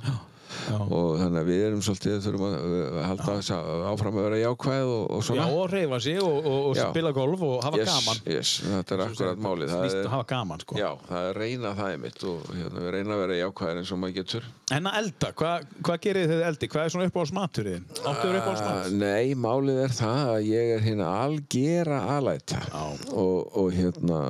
já. 0.69 0.77
og 0.83 1.09
þannig 1.21 1.39
að 1.43 1.49
við 1.51 1.61
erum 1.67 1.81
svolítið 1.85 2.19
þurfum 2.27 2.45
að 2.49 2.99
halda 3.07 3.27
þess 3.37 3.53
að 3.57 3.83
áfram 3.93 4.17
að 4.19 4.27
vera 4.27 4.39
jákvæð 4.43 4.91
og, 4.93 5.03
og 5.03 5.21
Já, 5.23 5.27
svona 5.29 5.47
og 5.57 5.65
reyfa 5.73 5.99
sig 6.05 6.19
og, 6.23 6.37
og, 6.43 6.59
og 6.69 6.77
Já. 6.77 6.83
spila 6.89 7.11
golf 7.17 7.45
og 7.47 7.55
hafa 7.67 7.81
yes, 7.81 7.91
gaman. 7.93 8.21
yes, 8.37 8.53
þetta 8.67 8.95
er 8.97 9.03
akkurat 9.07 9.43
málið 9.47 9.73
það 9.73 9.87
er, 9.89 10.09
hafa 10.13 10.27
gaman, 10.33 10.63
sko. 10.65 10.79
já, 10.79 10.89
það 11.09 11.29
er 11.29 11.39
reyna 11.43 11.73
það 11.79 11.91
einmitt 11.95 12.25
og 12.33 12.51
hérna, 12.53 12.83
við 12.87 12.91
reyna 12.97 13.17
að 13.17 13.23
vera 13.25 13.39
jákvæðir 13.41 13.81
eins 13.83 13.93
og 13.95 14.01
maður 14.03 14.17
getur 14.21 14.49
En 14.73 14.89
að 14.89 14.99
elda, 15.03 15.31
hvað 15.37 15.67
hva 15.83 15.97
gerir 16.01 16.29
þið 16.31 16.43
eldi? 16.47 16.69
Hvað 16.73 16.85
er 16.87 16.93
svona 16.95 17.09
uppáhaldsmaturinn? 17.11 17.83
Áttu 18.03 18.27
þér 18.27 18.33
Uh, 18.33 18.39
uppáhaldsmat? 18.41 18.93
Nei, 18.97 19.33
málið 19.37 19.81
er 19.83 19.93
það 19.99 20.31
að 20.33 20.47
ég 20.49 20.71
er 20.77 20.83
hérna 20.87 21.09
algera 21.23 21.99
alæta 22.17 22.61
Já. 22.65 22.83
og, 23.13 23.51
og 23.59 23.69
hérna 23.75 24.21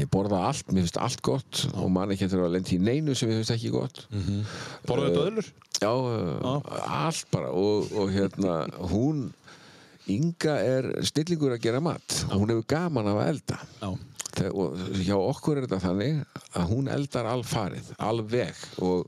ég 0.00 0.08
borða 0.10 0.40
allt, 0.48 0.72
mér 0.72 0.84
finnst 0.86 0.98
allt 0.98 1.20
gott 1.24 1.64
og 1.74 1.90
man 1.94 2.10
ekki 2.14 2.26
eftir 2.26 2.42
að 2.42 2.54
lendi 2.56 2.78
í 2.78 2.82
neinu 2.82 3.14
sem 3.14 3.30
ég 3.30 3.40
finnst 3.42 3.54
ekki 3.54 3.70
gott. 3.74 4.04
Borðuðu 4.88 5.12
uh, 5.12 5.20
döðlur? 5.20 5.52
Já, 5.82 5.92
uh, 5.92 6.74
allt 7.04 7.30
bara 7.34 7.52
og, 7.54 7.90
og 7.94 8.12
hérna 8.14 8.64
hún 8.92 9.28
Inga 10.12 10.58
er 10.60 10.90
stillingur 11.08 11.54
að 11.54 11.62
gera 11.64 11.78
mat. 11.80 12.18
Hún 12.28 12.50
hefur 12.52 12.66
gaman 12.68 13.06
af 13.08 13.22
að 13.22 13.28
elda. 13.30 13.56
Já. 13.80 13.88
Þe- 14.34 14.50
og 14.50 14.80
hjá 14.98 15.14
okkur 15.14 15.60
er 15.60 15.64
þetta 15.68 15.78
þannig 15.84 16.16
að 16.58 16.64
hún 16.72 16.88
eldar 16.90 17.28
alfarið, 17.30 17.92
alveg 18.02 18.58
og 18.82 19.06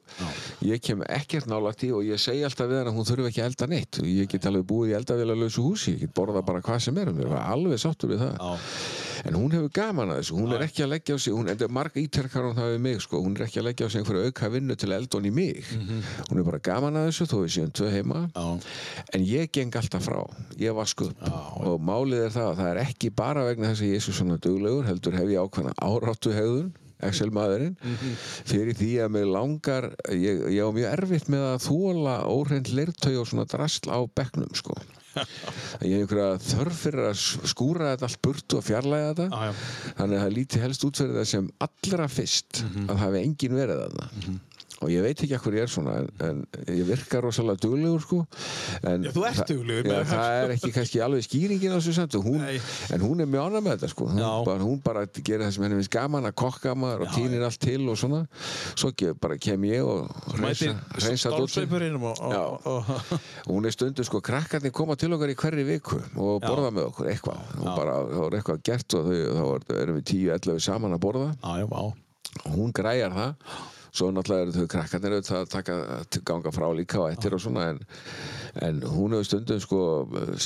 ég 0.64 0.80
kem 0.86 1.02
ekkert 1.02 1.48
nálægt 1.50 1.82
í 1.82 1.90
og 1.92 2.06
ég 2.06 2.20
segi 2.22 2.44
alltaf 2.46 2.70
við 2.70 2.78
hann 2.78 2.90
að 2.92 2.96
hún 3.00 3.08
þurfi 3.08 3.26
ekki 3.32 3.42
að 3.42 3.50
elda 3.50 3.68
neitt. 3.72 3.98
Og 4.00 4.06
ég 4.08 4.30
get 4.30 4.46
alveg 4.46 4.68
búið 4.70 4.92
í 4.92 4.96
eldavélalausu 5.00 5.64
húsi 5.66 5.96
ég 5.96 6.04
get 6.06 6.14
borða 6.16 6.44
bara 6.46 6.62
hvað 6.64 6.78
sem 6.86 7.02
er, 7.02 7.10
hún 7.10 7.26
er 7.26 7.34
alveg 7.42 7.82
sáttur 7.82 8.14
við 8.14 8.22
það. 8.22 8.38
Já. 8.38 8.95
En 9.26 9.36
hún 9.38 9.54
hefur 9.54 9.72
gaman 9.74 10.12
að 10.14 10.20
þessu, 10.20 10.38
hún 10.38 10.54
er 10.56 10.64
ekki 10.66 10.84
að 10.84 10.92
leggja 10.94 11.16
á 11.16 11.18
sig 11.22 11.36
hún 11.36 11.50
er 11.50 11.72
marg 11.76 11.98
íterkar 12.00 12.46
hún 12.46 12.56
það 12.56 12.72
við 12.74 12.80
mig 12.86 13.02
sko. 13.04 13.20
hún 13.24 13.36
er 13.36 13.46
ekki 13.46 13.60
að 13.60 13.68
leggja 13.68 13.86
á 13.86 13.90
sig 13.90 14.02
einhverju 14.02 14.30
auka 14.30 14.50
vinnu 14.54 14.76
til 14.76 14.92
hún 14.94 15.26
í 15.26 15.34
mig. 15.34 15.66
Hún 16.30 16.40
er 16.40 16.46
bara 16.46 16.62
gaman 16.62 17.00
að 17.00 17.10
þessu 17.10 17.28
þó 17.30 17.36
við 17.42 17.52
séum 17.56 17.74
tvö 17.74 17.90
heima. 17.90 18.22
Já. 18.34 18.46
en 19.14 19.26
ég 19.26 19.52
geng 19.52 19.76
alltaf 19.76 20.06
frá, 20.06 20.22
ég 20.58 20.74
vask 20.76 21.06
upp. 21.08 21.28
Og 21.66 21.78
málið 21.80 22.26
er 22.26 22.34
það 22.34 22.50
að 22.50 22.58
það 22.62 22.72
er 22.72 22.82
ekki 22.86 23.10
bara 23.10 23.46
vegna 23.46 23.70
þess 23.72 23.84
að 23.84 23.92
ég 23.92 24.00
er 24.00 24.06
svo 24.06 24.16
svona 24.16 24.40
duglegur 24.42 24.90
heldur 24.90 25.16
hef 25.18 25.30
ég 25.32 25.46
ákveðna 25.46 25.76
áráttu 25.82 26.34
hegðun 26.34 26.74
Excel 27.04 27.28
maðurinn 27.34 27.74
fyrir 28.48 28.76
því 28.76 28.90
að 29.04 29.10
mig 29.12 29.26
langar 29.28 29.90
ég, 30.16 30.46
ég 30.56 30.64
á 30.64 30.70
mjög 30.72 30.92
erfitt 30.94 31.28
með 31.32 31.44
að 31.50 31.58
þóla 31.66 32.14
óhreint 32.32 32.70
leirtau 32.72 33.12
og 33.20 33.28
svona 33.28 33.44
drasl 33.52 33.92
á 33.92 34.00
bekknum 34.16 34.54
sko 34.56 34.78
ég 35.16 35.93
hef 35.93 36.02
einhverja 36.02 36.40
þörf 36.47 36.82
fyrir 36.86 37.09
að 37.10 37.22
skúra 37.52 37.93
þetta 37.94 38.09
allt 38.10 38.20
burt 38.26 38.56
og 38.59 38.66
fjarlæga 38.66 39.12
þetta. 39.14 39.28
Já. 39.47 39.52
þannig 40.01 40.18
að 40.18 40.24
það 40.26 40.36
líti 40.36 40.62
helst 40.64 40.86
út 40.88 41.01
fyrir 41.02 41.16
það 41.20 41.30
sem 41.32 41.48
allra 41.68 42.09
fyrst 42.12 42.62
að 42.64 42.93
það 42.93 43.02
hafi 43.06 43.22
engin 43.24 43.59
verið 43.60 43.82
þarna 43.86 44.10
og 44.84 44.90
ég 44.92 45.00
veit 45.00 45.16
ekki 45.24 45.38
hvað 45.40 45.54
ég 45.56 45.64
er 45.64 45.70
svona 45.72 45.92
en, 46.02 46.08
en 46.26 46.40
ég 46.68 46.84
virkar 46.84 47.24
rosalega 47.24 47.56
duglegur 47.62 48.02
sko. 48.04 48.18
En 48.84 49.06
Já, 49.06 49.10
þú 49.14 49.22
ert 49.24 49.42
duglegur, 49.48 49.88
já, 49.88 50.02
það 50.10 50.34
er 50.42 50.52
ekki 50.56 50.70
kannski 50.74 51.00
alveg 51.04 51.24
skýringin 51.24 51.72
á 51.72 51.78
þessu 51.78 51.94
samt 51.96 52.16
hún, 52.20 52.42
en 52.44 53.04
hún 53.06 53.22
er 53.24 53.30
mjög 53.30 53.46
ánæg 53.48 53.64
með 53.64 53.76
þetta 53.76 53.90
sko. 53.94 54.08
Hún 54.12 54.20
Já. 54.20 54.30
bara, 54.44 54.66
hún 54.66 54.82
bara 54.84 55.04
gerir 55.16 55.46
það 55.46 55.54
sem 55.56 55.64
henni 55.66 55.78
finnst 55.80 55.92
gaman 55.96 56.28
að 56.28 56.34
kokka 56.42 56.74
maður 56.76 57.06
og 57.06 57.14
týnir 57.16 57.46
allt 57.48 57.60
til 57.64 57.86
og 57.88 57.96
svona. 58.00 58.20
Svo 58.76 58.92
bara 59.22 59.38
kem 59.40 59.64
ég 59.70 59.80
og 59.86 60.12
reynsa, 60.36 60.74
Já. 62.36 62.44
hún 63.48 63.64
er 63.66 63.72
stundu 63.74 64.04
sko, 64.04 64.20
krakkarnir 64.20 64.74
koma 64.76 64.96
til 65.00 65.12
okkar 65.16 65.32
í 65.32 65.36
hverri 65.40 65.64
viku 65.68 66.00
og 66.20 66.42
Já. 66.42 66.48
borða 66.50 66.72
með 66.74 66.90
okkur 66.90 67.08
eitthvað. 67.14 67.40
Og 67.62 67.70
bara, 67.72 67.96
þá 68.12 68.20
er 68.28 68.36
eitthvað 68.40 68.60
gert 68.68 68.98
og 68.98 69.08
þau, 69.08 69.22
þá 69.38 69.44
er- 69.56 69.80
erum 69.86 69.96
við 70.00 70.04
10-11 70.12 70.60
saman 70.68 70.92
að 70.96 71.02
borða. 71.06 71.30
Já, 71.40 71.64
já, 71.64 71.66
og 72.44 72.52
hún 72.52 72.72
græjar 72.76 73.14
það 73.16 73.34
svo 73.97 74.10
náttúrulega 74.12 74.47
eru 74.47 74.55
þau 74.57 74.70
krakkarnir 74.75 75.16
auðvitað 75.16 75.41
að 75.41 75.50
taka, 75.55 75.76
ganga 76.28 76.52
frá 76.55 76.66
líka 76.76 77.00
og 77.02 77.10
eftir 77.15 77.36
og 77.36 77.42
svona 77.42 77.66
en, 77.73 77.81
en 78.66 78.81
hún 78.84 79.16
hefur 79.16 79.28
stundum 79.31 79.62
sko 79.62 79.81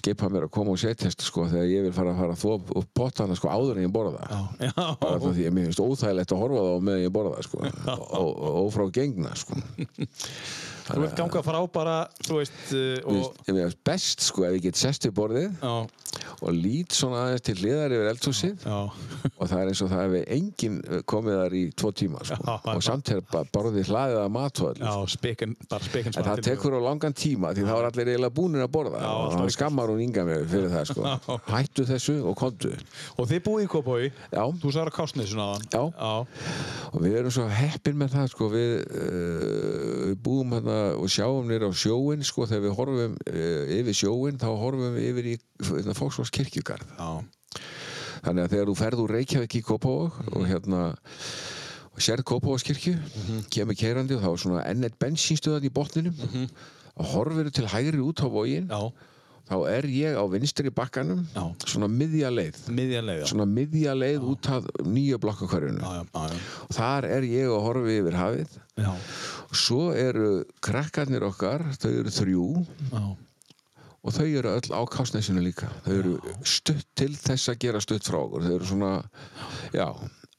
skipað 0.01 0.35
mér 0.37 0.49
að 0.49 0.55
koma 0.57 0.75
og 0.77 0.83
setjast 0.83 1.27
sko 1.27 1.47
þegar 1.51 1.71
ég 1.71 1.87
vil 1.89 1.95
fara 1.97 2.15
að 2.15 2.23
fara 2.23 2.37
að 2.37 2.45
þó 2.45 2.81
upp 2.83 2.91
potana 2.97 3.39
sko 3.39 3.53
áður 3.53 3.81
en 3.81 3.89
ég 3.89 3.95
borða. 3.95 4.27
Já, 4.61 4.73
bara 5.01 5.19
það 5.19 5.39
því 5.39 5.49
að 5.51 5.57
mér 5.59 5.71
finnst 5.71 5.85
óþægilegt 5.85 6.35
að 6.35 6.45
horfa 6.45 6.67
þá 6.67 6.89
meðan 6.89 7.07
ég 7.07 7.15
borða 7.19 7.47
sko 7.47 7.65
og, 7.95 8.05
og, 8.21 8.35
og 8.65 8.75
frá 8.77 8.87
gengna 9.01 9.35
sko 9.39 9.59
Þú 10.91 11.05
vilt 11.05 11.17
ganga 11.19 11.43
frá 11.47 11.59
bara, 11.73 11.97
þú 12.27 12.39
veist, 12.41 12.61
uh, 12.75 13.11
og... 13.11 13.41
Ég 13.47 13.57
meina, 13.57 13.71
best 13.87 14.25
sko 14.27 14.47
ef 14.49 14.57
ég 14.59 14.67
get 14.69 14.81
sest 14.81 15.07
við 15.09 15.17
borðið 15.19 15.49
Já, 15.61 15.75
og 16.41 16.57
lít 16.57 16.95
svona 16.97 17.25
aðeins 17.27 17.45
til 17.47 17.55
hliðar 17.61 17.95
yfir 17.95 18.09
eldhúsið 18.11 18.65
og 18.71 19.45
það 19.45 19.57
er 19.61 19.71
eins 19.71 19.83
og 19.85 19.91
það 19.93 20.03
hefði 20.05 20.23
enginn 20.37 20.79
komið 21.11 21.37
þar 21.39 21.57
í 21.57 21.63
tvo 21.79 21.91
tíma 22.01 22.23
sko. 22.27 22.39
Já, 22.41 22.75
og 22.75 22.85
samt 22.85 23.13
er 23.15 23.23
bara 23.31 23.51
borðið 23.55 23.91
hlaðið 23.93 24.21
að 24.23 24.33
matvöld 24.37 24.81
já, 24.83 24.91
spekinn, 25.15 25.55
bara 25.71 25.87
spekinn 25.87 26.19
En 26.21 26.27
það 26.27 26.43
tekur 26.49 26.77
á 26.77 26.81
langan 26.85 27.17
tíma 27.17 27.53
því 27.57 27.67
þá 27.69 27.75
er 27.77 27.89
allir 27.91 28.13
eiginlega 28.15 28.37
búnir 28.41 28.65
að 28.65 28.73
borða 28.75 29.03
Já, 29.05 29.11
og 29.11 29.37
ekki. 29.39 29.55
skammar 29.57 29.93
hún 29.93 30.03
ynga 30.07 30.27
mér 30.27 30.47
fyrir 30.51 30.73
það 30.75 30.91
sko. 30.91 31.15
Hættu 31.55 31.87
þessu 31.89 32.17
og 32.27 32.37
kontu 32.41 32.73
Og 33.17 33.31
þið 33.31 33.45
búið 33.47 33.69
í 33.69 34.11
Já. 34.31 34.43
þú 34.61 34.73
sagði 34.75 34.87
að 34.87 34.97
kásnið 34.97 35.31
svona 35.31 35.49
aðan. 35.61 36.27
Og 36.91 37.05
við 37.05 37.19
erum 37.21 37.35
svo 37.35 37.47
heppin 37.53 37.99
með 38.01 38.17
það 38.17 38.31
sko. 38.35 38.51
við, 38.51 38.73
uh, 38.91 40.09
við 40.11 40.17
búum 40.25 40.57
hérna 40.57 40.80
og 40.97 41.13
sjáum 41.13 41.49
nýr 41.51 41.67
á 41.67 41.71
sjóin 41.75 42.25
sko, 42.27 42.49
þegar 42.51 42.67
við 42.67 42.77
horfum 42.79 43.15
uh, 43.21 43.79
yfir 43.79 43.99
sjóin 44.03 44.41
þá 44.41 44.49
horfum 44.51 44.97
við 44.97 45.09
yfir 45.13 45.31
í 45.33 45.37
hérna, 45.71 45.97
Fóksváls 45.99 46.35
kirkjugarð 46.35 46.97
já, 46.97 47.11
þannig 48.27 48.45
að 48.45 48.53
þegar 48.55 48.71
þú 48.71 48.77
ferð 48.83 49.05
úr 49.05 49.17
Reykjavík 49.19 49.57
í 49.61 49.65
Kópavog 49.67 50.21
og 50.35 50.47
hérna 50.49 50.85
og 51.91 52.05
sérð 52.05 52.25
Kópavogskirkju 52.31 52.95
kemur 53.53 53.77
keirandi 53.77 54.17
og 54.17 54.23
þá 54.25 54.29
er 54.31 54.43
svona 54.45 54.67
enn 54.71 54.87
eitt 54.87 54.99
bensínstöðan 55.03 55.67
í 55.69 55.73
botninum. 55.75 56.21
Og 57.01 57.07
horfir 57.15 57.51
til 57.55 57.69
hægri 57.71 58.01
út 58.03 58.21
á 58.25 58.29
vogin 58.29 58.69
já, 58.69 58.81
þá 59.51 59.55
er 59.75 59.87
ég 59.91 60.15
á 60.15 60.25
vinstri 60.31 60.71
bakkanum 60.71 61.25
Já. 61.35 61.43
svona 61.67 61.89
miðja 61.91 62.31
leið. 62.31 62.61
Miðjanlega. 62.71 63.27
svona 63.27 63.47
miðja 63.51 63.97
leið 63.99 64.27
út 64.31 64.51
af 64.55 64.69
nýja 64.87 65.19
blokkakvarjunu 65.23 65.81
Já, 65.83 65.91
já, 65.99 66.05
já, 66.15 66.29
já. 66.31 66.45
og 66.69 66.77
þar 66.79 67.09
er 67.11 67.27
ég 67.27 67.51
að 67.51 67.65
horfi 67.67 67.97
yfir 68.01 68.19
hafið. 68.21 68.55
Já, 68.81 68.93
og 69.51 69.59
svo 69.59 69.81
eru 69.99 70.29
krakkarnir 70.63 71.27
okkar 71.27 71.67
þau 71.77 71.91
eru 71.91 72.15
þrjú. 72.15 72.47
Já, 72.95 73.03
og 74.01 74.15
þau 74.17 74.29
eru 74.31 74.55
öll 74.55 74.71
á 74.73 74.81
kásnesinu 74.89 75.43
líka. 75.45 75.69
Þau 75.85 75.93
eru 75.99 76.15
stutt 76.47 76.87
til 76.97 77.11
þess 77.19 77.51
að 77.53 77.59
gera 77.67 77.83
stutt 77.85 78.07
frá 78.09 78.17
okkur. 78.23 78.47
Þau 78.47 78.55
eru 78.55 78.71
svona 78.71 78.93
já, 79.77 79.91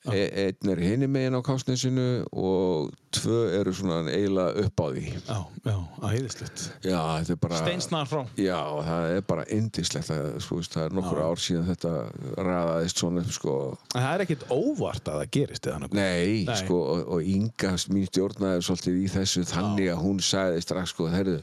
e 0.10 0.22
einn 0.48 0.72
er 0.74 0.80
hinni 0.82 1.08
megin 1.12 1.38
á 1.38 1.42
kásnesinu 1.46 2.24
og 2.34 2.90
tvö 3.14 3.42
eru 3.60 3.74
svona 3.76 4.00
eiginlega 4.10 4.64
upp 4.66 4.82
á 4.82 4.86
því 4.96 5.04
já, 5.14 5.38
já, 5.68 5.76
æðislegt. 6.10 6.64
já, 6.82 6.98
þetta 7.20 7.36
er 7.36 7.40
bara 7.44 7.60
Steinsnar 7.60 8.08
frá. 8.10 8.22
já, 8.40 8.58
það 8.88 9.10
er 9.18 9.22
bara 9.28 9.46
indislegt 9.54 10.10
að, 10.16 10.24
veist, 10.48 10.74
það 10.74 10.86
er 10.88 10.96
nokkur 10.98 11.22
ár 11.22 11.44
síðan 11.44 11.68
þetta 11.70 11.92
ræðaðist 12.40 13.04
svona 13.04 13.22
upp 13.22 13.36
sko 13.36 13.56
það 13.94 14.08
er 14.16 14.24
ekkit 14.26 14.46
óvart 14.50 15.12
að 15.12 15.20
það 15.22 15.32
gerist 15.38 15.68
eða 15.70 15.82
nokkuð. 15.84 16.00
Nei, 16.02 16.46
Nei. 16.48 16.56
sko, 16.64 16.80
og, 16.96 17.04
og 17.18 17.30
Inga, 17.32 17.74
mín 17.94 18.08
stjórnaði 18.10 18.66
svolítið 18.66 18.98
í 19.04 19.08
þessu 19.12 19.46
þannig 19.52 19.92
að 19.92 20.02
hún 20.02 20.24
sagði 20.26 20.64
strax, 20.66 20.96
sko, 20.96 21.10
herðu, 21.12 21.38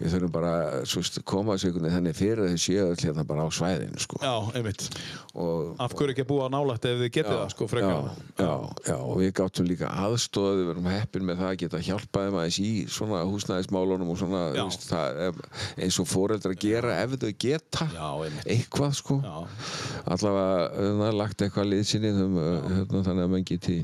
við 0.00 0.14
þurfum 0.14 0.34
bara, 0.38 0.54
svo 0.88 1.02
veist, 1.02 1.20
koma 1.28 1.58
veginn 1.60 1.90
þannig 1.90 2.16
fyrir 2.16 2.44
að 2.46 2.54
þau 2.54 2.62
séu 2.64 2.86
öll 2.86 3.00
hérna 3.02 3.26
bara 3.28 3.44
á 3.44 3.48
svæðinu, 3.52 4.00
sko. 4.00 4.20
Já, 4.24 4.34
einmitt. 4.56 4.86
Og, 5.34 5.74
Af 5.82 5.94
hverju 5.98 6.14
ekki 6.14 6.24
að 6.24 6.30
búa 6.30 6.48
nálægt 6.52 6.86
ef 6.88 6.98
þið 7.02 7.12
getið 7.18 7.36
það, 7.36 7.48
sko, 7.54 7.68
frekar. 7.70 7.89
Já, 7.90 7.98
já, 8.40 8.50
já, 8.86 8.96
og 8.96 9.20
við 9.20 9.30
gáttum 9.40 9.68
líka 9.68 9.90
aðstóð, 10.06 10.50
við 10.60 10.68
verum 10.70 10.88
heppin 10.90 11.26
með 11.28 11.42
það 11.42 11.50
að 11.50 11.60
geta 11.64 11.82
hjálpaði 11.90 12.34
maður 12.34 12.58
í 12.64 12.70
svona 12.96 13.22
húsnæðismálunum 13.28 14.12
og 14.14 14.20
svona, 14.20 14.42
veist, 14.56 14.88
það 14.90 15.40
eins 15.84 16.00
og 16.02 16.10
foreldrar 16.10 16.58
gera 16.60 16.98
ef 17.04 17.16
þau 17.20 17.30
geta 17.44 17.88
eitthvað, 18.46 18.98
sko. 19.00 19.20
Já, 19.24 19.38
Allavega, 20.16 21.08
er 21.10 21.16
lagt 21.20 21.46
eitthvað 21.46 21.72
liðsinni 21.74 22.12
hérna, 22.14 23.02
þannig 23.08 23.26
að 23.26 23.34
mann 23.34 23.48
geti, 23.50 23.80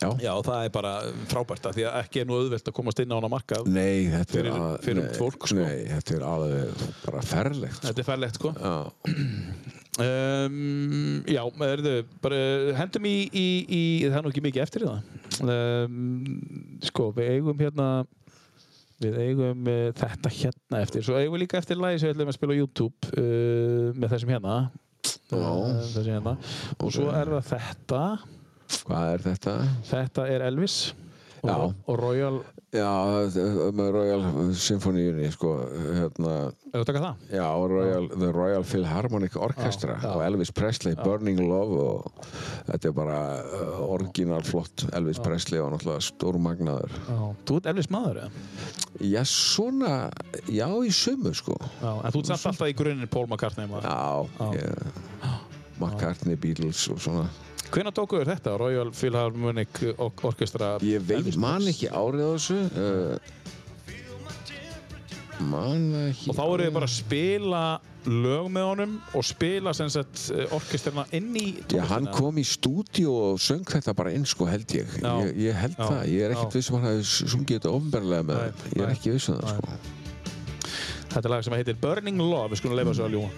já. 0.00 0.08
já, 0.22 0.32
það 0.48 0.58
er 0.58 0.74
bara 0.74 0.96
frábært 1.30 1.70
að 1.70 1.78
því 1.78 1.86
að 1.90 2.00
ekki 2.02 2.24
er 2.24 2.28
nú 2.28 2.40
auðvelt 2.40 2.68
að 2.70 2.76
komast 2.80 3.04
inn 3.04 3.14
á 3.14 3.18
hana 3.18 3.32
markað. 3.32 3.70
Nei, 3.70 4.10
þetta 4.12 4.42
er 4.42 4.50
að, 4.52 4.68
fyrir 4.84 5.06
nei, 5.06 5.14
fólk, 5.20 5.48
sko. 5.48 5.62
Nei, 5.62 5.86
þetta 5.92 6.18
er 6.18 6.28
alveg 6.32 6.84
bara 7.06 7.24
ferlegt 7.24 7.80
sko. 7.80 7.88
Þetta 7.88 8.04
er 8.04 8.10
færlegt, 8.10 8.40
sko. 8.42 8.54
Já, 8.58 9.82
Um, 9.94 11.22
já, 11.30 11.44
erðu, 11.46 11.92
bara 12.22 12.38
hendum 12.80 13.04
í, 13.06 13.14
í, 13.30 13.46
í, 13.62 13.82
það 14.08 14.16
er 14.18 14.24
nú 14.24 14.32
ekki 14.32 14.42
mikið 14.42 14.64
eftir 14.64 14.84
það. 14.88 15.12
Um, 15.44 16.78
sko, 16.82 17.12
við 17.14 17.30
eigum 17.36 17.62
hérna, 17.62 17.86
við 19.04 19.20
eigum 19.22 19.70
uh, 19.70 19.84
þetta 20.00 20.32
hérna 20.34 20.80
eftir. 20.82 21.06
Svo 21.06 21.14
eigum 21.20 21.36
við 21.36 21.44
líka 21.44 21.60
eftir 21.60 21.78
lagi 21.78 22.02
sem 22.02 22.10
við 22.10 22.16
ætlum 22.16 22.32
að 22.32 22.38
spila 22.40 22.56
á 22.58 22.60
YouTube 22.60 23.12
uh, 23.12 23.94
með 23.94 24.16
þessum 24.16 24.34
hérna. 24.34 24.58
Uh, 25.30 25.38
þessum 25.94 26.10
hérna. 26.10 26.34
Og 26.80 26.94
svo 26.98 27.08
er 27.14 27.30
það 27.36 27.48
þetta. 27.52 28.02
hvað 28.82 29.12
er 29.12 29.26
þetta? 29.28 29.56
Þetta 29.92 30.28
er 30.34 30.48
Elvis. 30.50 30.78
Og, 31.44 31.74
og 31.86 31.98
Royal, 32.00 32.40
Já, 32.74 32.90
með 33.74 33.88
Royal 33.94 34.22
Symfóníunni 34.58 35.28
sko, 35.30 35.52
hérna, 35.94 36.32
já, 37.30 37.44
Royal, 37.70 38.08
The 38.10 38.30
Royal 38.34 38.64
Philharmonic 38.66 39.36
Orchestra 39.38 39.94
Já, 40.02 40.08
og 40.10 40.24
Elvis 40.26 40.50
Presley, 40.50 40.96
Burning 40.98 41.38
Love 41.38 41.78
og 41.84 42.26
þetta 42.66 42.90
er 42.90 42.96
bara 42.96 43.20
uh, 43.44 43.78
orginal 43.94 44.42
flott 44.42 44.86
Elvis 44.90 45.22
Presley 45.22 45.62
og 45.62 45.70
náttúrulega 45.76 46.02
stórmagnaður. 46.08 46.98
Já. 47.06 47.20
Þú 47.46 47.60
ert 47.60 47.70
Elvis 47.74 47.90
maður, 47.94 48.24
eða? 48.24 48.44
Já, 49.06 49.22
svona, 49.30 49.94
já, 50.50 50.66
í 50.66 50.92
sumu 50.94 51.34
sko. 51.36 51.54
En 51.78 52.10
þú 52.10 52.24
ert 52.24 52.32
samt 52.32 52.50
alltaf 52.54 52.74
í 52.74 52.76
grunninn 52.78 53.10
Paul 53.10 53.28
McCartney 53.28 53.70
maður. 53.70 53.86
Já, 53.86 54.74
McCartney, 55.78 56.38
Beatles 56.38 56.88
og 56.90 56.98
svona 57.06 57.28
Hvenær 57.72 57.94
tókuður 57.96 58.28
þetta, 58.34 58.56
Royal 58.60 58.90
Philharmonic 58.94 59.80
Or- 59.96 60.12
Orchestra? 60.28 60.74
Ég 60.84 61.00
veit, 61.08 61.36
man 61.40 61.64
ekki 61.70 61.88
árið 61.90 62.24
á 62.24 62.30
þessu 62.36 62.58
uh, 62.76 63.16
Man 65.44 65.88
það 65.90 66.04
ekki 66.12 66.28
Og 66.30 66.36
þá 66.38 66.44
eru 66.44 66.62
þið 66.68 66.74
bara 66.76 66.86
að 66.88 66.94
spila 66.94 67.62
lög 68.04 68.46
með 68.52 68.64
honum 68.68 68.92
og 69.16 69.24
spila 69.24 69.72
sem 69.74 69.88
sagt 69.90 70.26
eh, 70.36 70.44
orkestrina 70.54 71.06
inn 71.16 71.30
í 71.40 71.46
Já, 71.72 71.80
hann 71.88 72.04
tónlistina. 72.04 72.18
kom 72.20 72.34
í 72.38 72.44
stúdíu 72.46 73.10
og 73.16 73.40
söng 73.40 73.64
þetta 73.64 73.94
bara 73.96 74.12
inn 74.12 74.26
sko 74.28 74.44
held 74.48 74.68
ég. 74.76 74.92
Já. 75.00 75.08
Ég, 75.24 75.30
ég 75.48 75.56
held 75.56 75.74
Já. 75.78 75.86
það, 75.88 76.02
ég 76.12 76.20
er 76.28 76.34
ekkert 76.36 76.58
viss 76.60 76.68
um 76.70 76.76
hann 76.78 76.86
hafi 76.90 77.04
sungið 77.32 77.56
þetta 77.58 77.72
ofnberlega 77.78 78.28
með 78.28 78.36
þeim 78.44 78.54
Ég 78.76 78.82
er 78.84 78.92
ekki 78.94 79.14
viss 79.16 79.28
um 79.32 79.40
það 79.40 79.48
sko. 79.56 79.62
Þetta 81.14 81.24
er 81.24 81.32
lag 81.32 81.42
sem 81.48 81.56
heitir 81.56 81.80
Burning 81.80 82.18
Love, 82.20 82.50
við 82.52 82.58
skulum 82.60 82.76
leifa 82.78 82.92
svo 83.00 83.04
að 83.08 83.14
ljúa. 83.16 83.30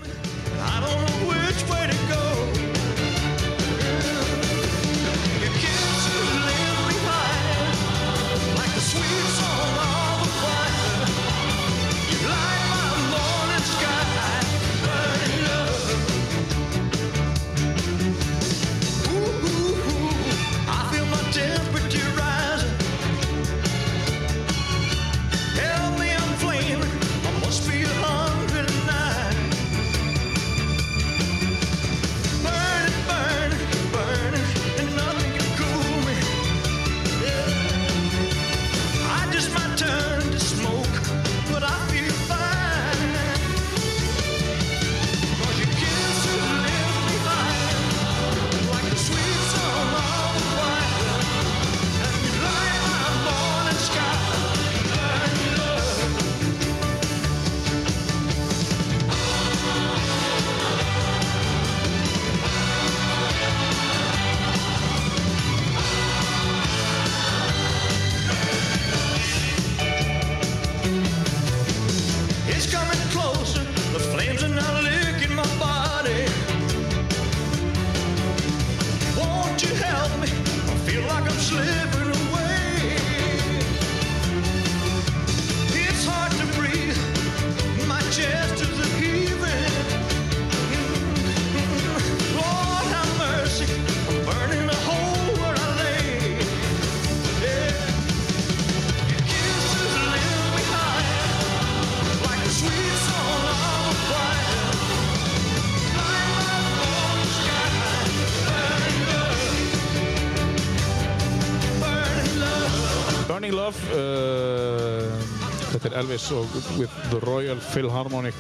Elvis 116.16 116.32
og 116.32 116.78
with 116.78 116.92
the 117.10 117.18
Royal 117.26 117.58
Philharmonic 117.60 118.36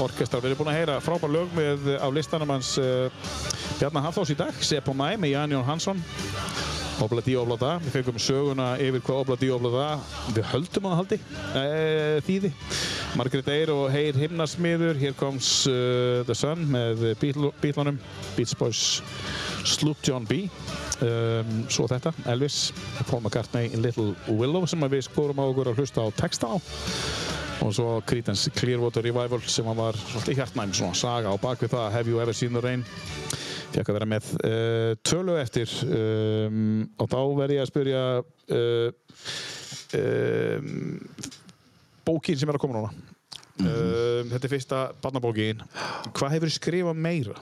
Orchestra. 0.00 0.40
Við 0.40 0.52
erum 0.52 0.60
búin 0.62 0.70
að 0.72 0.78
heyra 0.78 0.94
frábær 1.04 1.28
lög 1.28 1.50
með 1.52 1.90
á 2.00 2.08
listanum 2.08 2.48
hans 2.48 2.70
uh, 2.80 3.12
Bjarnar 3.76 4.06
Hafþós 4.06 4.32
í 4.32 4.36
dag 4.38 4.56
Sepp 4.64 4.88
og 4.88 4.96
Mæ 4.96 5.18
með 5.20 5.34
Jan 5.34 5.52
Jón 5.52 5.66
Hansson. 5.68 6.00
Obla 7.04 7.20
Dí 7.24 7.34
Obla 7.36 7.58
Da. 7.60 7.74
Við 7.82 7.98
fengum 7.98 8.20
söguna 8.22 8.70
yfir 8.80 9.04
hvað 9.04 9.20
Obla 9.20 9.36
Dí 9.42 9.52
Obla 9.52 9.72
Da. 9.74 9.86
Við 10.32 10.48
höldum 10.54 10.88
að 10.88 10.98
haldi 11.02 11.20
uh, 11.20 12.16
þýði. 12.24 12.54
Margaret 13.20 13.52
Eyre 13.52 13.76
og 13.76 13.92
Heyr 13.92 14.22
Himnasmiður. 14.22 14.96
Here 15.02 15.18
comes 15.18 15.66
uh, 15.68 16.22
the 16.24 16.38
sun 16.38 16.64
með 16.72 17.10
Beatlunum 17.20 18.00
Beach 18.38 18.56
Boys 18.56 19.02
Sloop 19.64 20.02
John 20.06 20.26
B. 20.28 20.46
Um, 21.02 21.62
Svo 21.72 21.86
þetta, 21.90 22.12
Elvis 22.30 22.72
Paul 23.08 23.22
McCartney 23.22 23.72
Little 23.78 24.12
Willow 24.28 24.66
sem 24.70 24.82
við 24.92 25.06
skorum 25.08 25.40
á 25.42 25.44
okkur 25.46 25.72
að 25.72 25.82
hlusta 25.82 26.04
á 26.04 26.08
texta 26.18 26.50
á. 26.52 26.56
Og 27.62 27.70
svo 27.76 28.00
Creedence 28.06 28.50
Clearwater 28.58 29.04
Revival 29.06 29.40
sem 29.46 29.66
var 29.78 29.98
svolítið 29.98 30.40
hjartnæm 30.40 30.74
svona 30.74 30.98
saga 30.98 31.30
á 31.30 31.36
bakvið 31.38 31.74
það 31.76 31.92
Have 31.94 32.10
You 32.10 32.22
Ever 32.22 32.34
Seen 32.34 32.56
The 32.56 32.62
Rain? 32.64 32.84
Fekk 33.72 33.88
að 33.88 33.96
vera 33.96 34.08
með 34.10 34.30
uh, 34.42 34.90
tölu 35.06 35.38
eftir. 35.40 35.70
Um, 35.86 36.82
og 37.00 37.08
þá 37.12 37.20
verð 37.38 37.56
ég 37.56 37.62
að 37.62 37.70
spyrja 37.70 38.02
uh, 38.58 38.88
um, 39.98 40.98
bókin 42.06 42.40
sem 42.40 42.50
er 42.50 42.58
að 42.58 42.64
koma 42.66 42.80
núna. 42.80 42.92
Um, 43.62 44.32
þetta 44.32 44.46
er 44.48 44.52
fyrsta 44.56 44.82
barnabókin. 45.04 45.62
Hvað 46.16 46.36
hefur 46.36 46.52
skrifað 46.52 46.98
meira? 46.98 47.38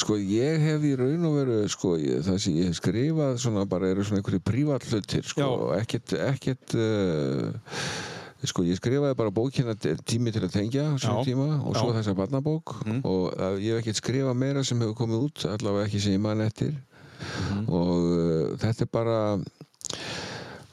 Sko 0.00 0.16
ég 0.16 0.62
hef 0.64 0.84
í 0.88 0.94
raun 0.96 1.26
og 1.28 1.34
veru 1.36 1.56
sko, 1.68 1.94
ég, 2.00 2.22
það 2.24 2.38
sem 2.40 2.56
ég 2.56 2.70
hef 2.70 2.78
skrifað 2.78 3.36
svona 3.42 3.66
bara 3.68 3.90
eru 3.92 4.04
svona 4.06 4.22
einhverju 4.22 4.40
prívat 4.46 4.86
hlutir 4.88 5.26
sko, 5.28 5.48
ekkert, 5.76 6.14
ekkert 6.16 6.76
uh, 6.80 7.50
sko 8.48 8.64
ég 8.64 8.78
skrifaði 8.80 9.18
bara 9.18 9.34
bókina 9.36 9.74
tími 9.76 10.32
til 10.32 10.46
að 10.46 10.54
tengja 10.54 10.86
tíma 11.26 11.58
og 11.60 11.76
svo 11.76 11.90
þessa 11.92 12.14
barnabók 12.16 12.78
og 13.04 13.26
uh, 13.36 13.56
ég 13.60 13.74
hef 13.76 13.82
ekkert 13.84 14.00
skrifað 14.00 14.38
meira 14.40 14.64
sem 14.64 14.80
hefur 14.80 14.96
komið 15.02 15.26
út 15.28 15.44
allavega 15.52 15.90
ekki 15.90 16.00
sem 16.06 16.16
ég 16.16 16.22
man 16.24 16.40
eftir. 16.46 16.72
Og 17.68 17.96
uh, 18.08 18.56
þetta 18.62 18.86
er 18.86 18.92
bara 18.96 19.18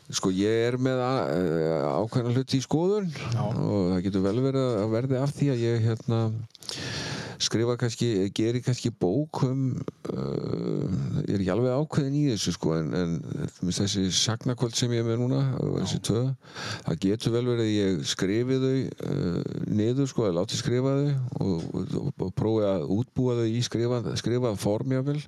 Sko 0.07 0.31
ég 0.31 0.61
er 0.69 0.77
með 0.79 1.01
eh, 1.03 1.83
ákveðna 1.83 2.31
hluti 2.35 2.61
í 2.61 2.63
skoðun 2.63 3.09
og 3.35 3.91
það 3.91 4.03
getur 4.05 4.23
vel 4.23 4.37
verið 4.45 4.67
að 4.83 4.93
verði 4.93 5.19
af 5.19 5.33
því 5.35 5.49
að 5.51 5.63
ég 5.65 5.83
hérna 5.83 6.21
skrifa 7.37 7.75
kannski, 7.77 8.31
geri 8.35 8.61
kannski 8.65 8.89
bók 8.89 9.43
um 9.45 9.65
uh, 10.09 10.87
ég 11.27 11.35
er 11.35 11.41
ekki 11.43 11.51
alveg 11.53 11.75
ákveðin 11.75 12.17
í 12.17 12.23
þessu 12.31 12.53
sko 12.55 12.73
en, 12.77 12.93
en 12.97 13.73
þessi 13.75 14.07
sagnakvöld 14.15 14.77
sem 14.77 14.93
ég 14.95 15.03
er 15.03 15.07
með 15.07 15.21
núna 15.21 15.41
þessi 15.59 16.01
tvö, 16.07 16.23
það 16.87 16.99
getur 17.05 17.35
vel 17.35 17.43
verið 17.51 17.65
að 17.65 17.75
ég 17.75 18.01
skrifi 18.09 18.59
þau 18.63 18.71
uh, 19.11 19.41
niður 19.69 20.09
sko, 20.09 20.25
að 20.29 20.39
láti 20.39 20.61
skrifa 20.61 20.95
þau 20.97 21.45
og, 21.45 21.67
og, 21.83 22.09
og 22.15 22.33
prófi 22.37 22.65
að 22.71 22.87
útbúa 22.97 23.37
þau 23.41 23.47
í 23.51 23.61
skrifað, 23.67 24.11
skrifað 24.23 24.59
form 24.63 24.97
jáfnvel 24.97 25.21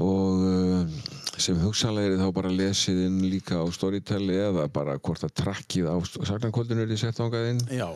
og 0.00 0.44
uh, 0.44 1.00
sem 1.40 1.58
hugsanlega 1.62 2.14
er 2.14 2.20
þá 2.20 2.28
bara 2.36 2.52
lesið 2.52 3.00
inn 3.06 3.18
líka 3.30 3.60
á 3.60 3.64
Storytelli 3.72 4.36
eða 4.40 4.66
bara 4.72 4.96
hvort 4.98 5.24
að 5.26 5.34
trakkið 5.40 5.88
á 5.88 5.96
sagnarkvöldinu 6.28 6.84
er 6.84 6.92
þið 6.92 7.02
sett 7.02 7.20
ángað 7.24 7.48
inn. 7.54 7.62
Já, 7.74 7.86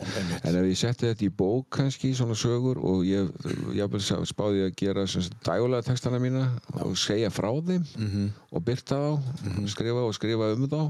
en 0.43 0.59
ef 0.61 0.69
ég 0.71 0.81
setti 0.81 1.09
þetta 1.11 1.27
í 1.27 1.33
bók 1.43 1.69
kannski 1.79 2.15
svona 2.17 2.37
sögur 2.39 2.81
og 2.81 3.05
ég, 3.09 3.31
ég 3.77 3.99
spáði 4.31 4.67
að 4.69 4.77
gera 4.81 5.07
dægulega 5.45 5.89
textana 5.91 6.21
mína 6.23 6.47
og 6.85 6.97
segja 7.01 7.31
frá 7.35 7.51
þeim 7.67 7.85
og 8.55 8.65
byrta 8.65 9.01
þá 9.01 9.69
skrifa 9.75 10.05
og 10.07 10.15
skrifa 10.17 10.53
um 10.55 10.69
þá 10.71 10.83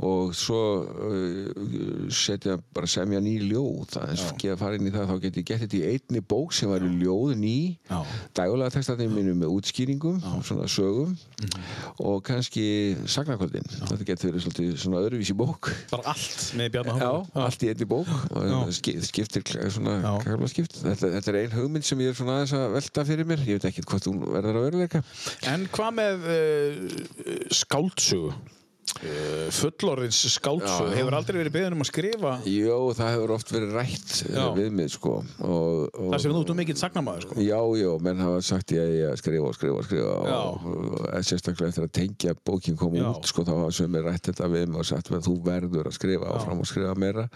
og 0.00 0.32
svo 0.36 0.60
uh, 0.86 2.08
setja 2.12 2.56
bara 2.74 2.88
semja 2.90 3.20
ný 3.22 3.36
ljóð. 3.50 3.84
Það 3.92 4.12
eins 4.12 4.24
og 4.28 4.38
geða 4.40 4.58
fara 4.62 4.78
inn 4.78 4.88
í 4.88 4.94
það 4.94 5.10
þá 5.10 5.14
get 5.24 5.40
ég 5.40 5.48
gett 5.50 5.64
þetta 5.64 5.78
í 5.78 5.82
einni 5.92 6.22
bók 6.32 6.54
sem 6.56 6.72
var 6.72 6.86
ljóð 6.86 7.34
ný. 7.42 7.56
Já. 7.90 7.98
dægulega 8.36 8.74
textatinn 8.76 9.12
mínu 9.12 9.34
með 9.38 9.52
útskýringum 9.58 10.20
svona 10.46 10.68
sögum. 10.70 11.16
Og 12.02 12.22
kannski 12.26 12.64
sagnarkvöldin 13.04 13.68
þetta 13.74 14.08
getur 14.08 14.30
verið 14.30 14.46
svolítið 14.46 14.72
svona 14.80 15.02
öðruvísi 15.02 15.36
bók. 15.36 15.72
Bara 15.92 16.14
allt 16.14 16.48
með 16.58 16.72
Bjarnar 16.76 17.02
Já, 17.02 17.12
Hafþór 17.12 17.46
allt 17.46 17.66
í 17.66 17.72
einni 17.72 17.88
bók. 17.90 18.10
Já. 18.32 18.58
skiptir 19.12 19.46
svona 19.72 19.98
Já. 20.00 20.48
skipt 20.52 20.78
þetta, 20.80 21.12
þetta 21.18 21.32
er 21.32 21.40
ein 21.42 21.56
hugmynd 21.56 21.86
sem 21.86 22.02
ég 22.02 22.12
er 22.12 22.18
svona 22.18 22.38
aðeins 22.40 22.56
að 22.56 22.78
velta 22.78 23.06
fyrir 23.08 23.28
mér. 23.28 23.44
Ég 23.46 23.60
veit 23.60 23.68
ekki 23.70 23.84
hvort 23.86 24.08
hún 24.08 24.22
verður 24.24 24.60
að 24.60 24.66
veruleika. 24.68 25.04
En 25.52 25.68
hvað 25.72 25.94
með 25.98 26.26
uh, 26.32 26.98
skáldsögu? 27.62 28.34
Uh, 29.02 29.46
fullorðins 29.54 30.18
skáldsögu 30.34 30.90
Já. 30.90 30.96
hefur 30.98 31.14
aldrei 31.16 31.36
verið 31.38 31.54
beðin 31.54 31.74
um 31.76 31.84
að 31.84 31.88
skrifa 31.88 32.32
Jó, 32.50 32.76
það 32.98 33.12
hefur 33.14 33.32
oft 33.36 33.52
verið 33.54 33.76
rætt 33.78 34.12
eh, 34.26 34.34
Já. 34.34 34.42
við 34.56 34.68
mig 34.74 34.90
sko 34.92 35.12
og, 35.22 35.86
og, 35.90 36.08
það 36.12 36.22
sem 36.24 36.34
þú 36.34 36.42
ert 36.42 36.52
mikill 36.58 36.76
sagnamaður 36.80 37.26
sko. 37.26 37.38
Já, 37.46 37.58
já, 37.78 37.88
menn 38.02 38.22
hafa 38.22 38.42
sagt 38.46 38.74
ég 38.74 38.92
að 39.08 39.16
skrifa 39.22 39.48
og 39.48 39.56
skrifa 39.58 39.78
og 39.78 39.86
skrifa 39.86 40.12
og, 40.18 40.66
og, 40.66 40.86
og 40.98 41.26
sérstaklega 41.30 41.72
eftir 41.72 41.86
að 41.86 41.94
tengja 41.98 42.36
bókin 42.42 42.78
kom 42.78 42.98
Já. 42.98 43.06
út 43.12 43.30
sko 43.30 43.46
þá 43.46 43.52
hafa 43.54 43.74
sömur 43.78 44.06
rætt 44.10 44.30
þetta 44.32 44.50
við 44.54 44.68
mig 44.70 44.82
og 44.82 44.90
sagt 44.90 45.14
þú 45.14 45.36
verður 45.46 45.90
að 45.90 45.98
skrifa 45.98 46.34
áfram 46.34 46.62
og 46.62 46.70
skrifa 46.70 46.94
meira 46.98 47.28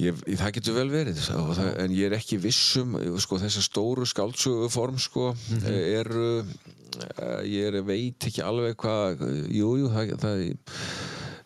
Ég, 0.00 0.16
það 0.40 0.54
getur 0.56 0.76
vel 0.78 0.88
verið 0.88 1.18
og 1.36 1.50
það, 1.58 1.66
en 1.82 1.92
ég 1.92 2.08
er 2.08 2.14
ekki 2.16 2.38
vissum 2.40 2.94
sko, 3.20 3.36
þessar 3.42 3.66
stóru 3.66 4.06
skáldsöguform 4.08 4.96
sko, 5.02 5.34
eru 5.68 6.28
eh, 6.40 7.42
ég 7.44 7.68
er, 7.68 7.76
veit 7.84 8.28
ekki 8.30 8.40
alveg 8.40 8.78
hvað 8.80 9.20
jú, 9.52 9.74
jú, 9.82 9.90
það, 9.92 10.14
það 10.22 10.46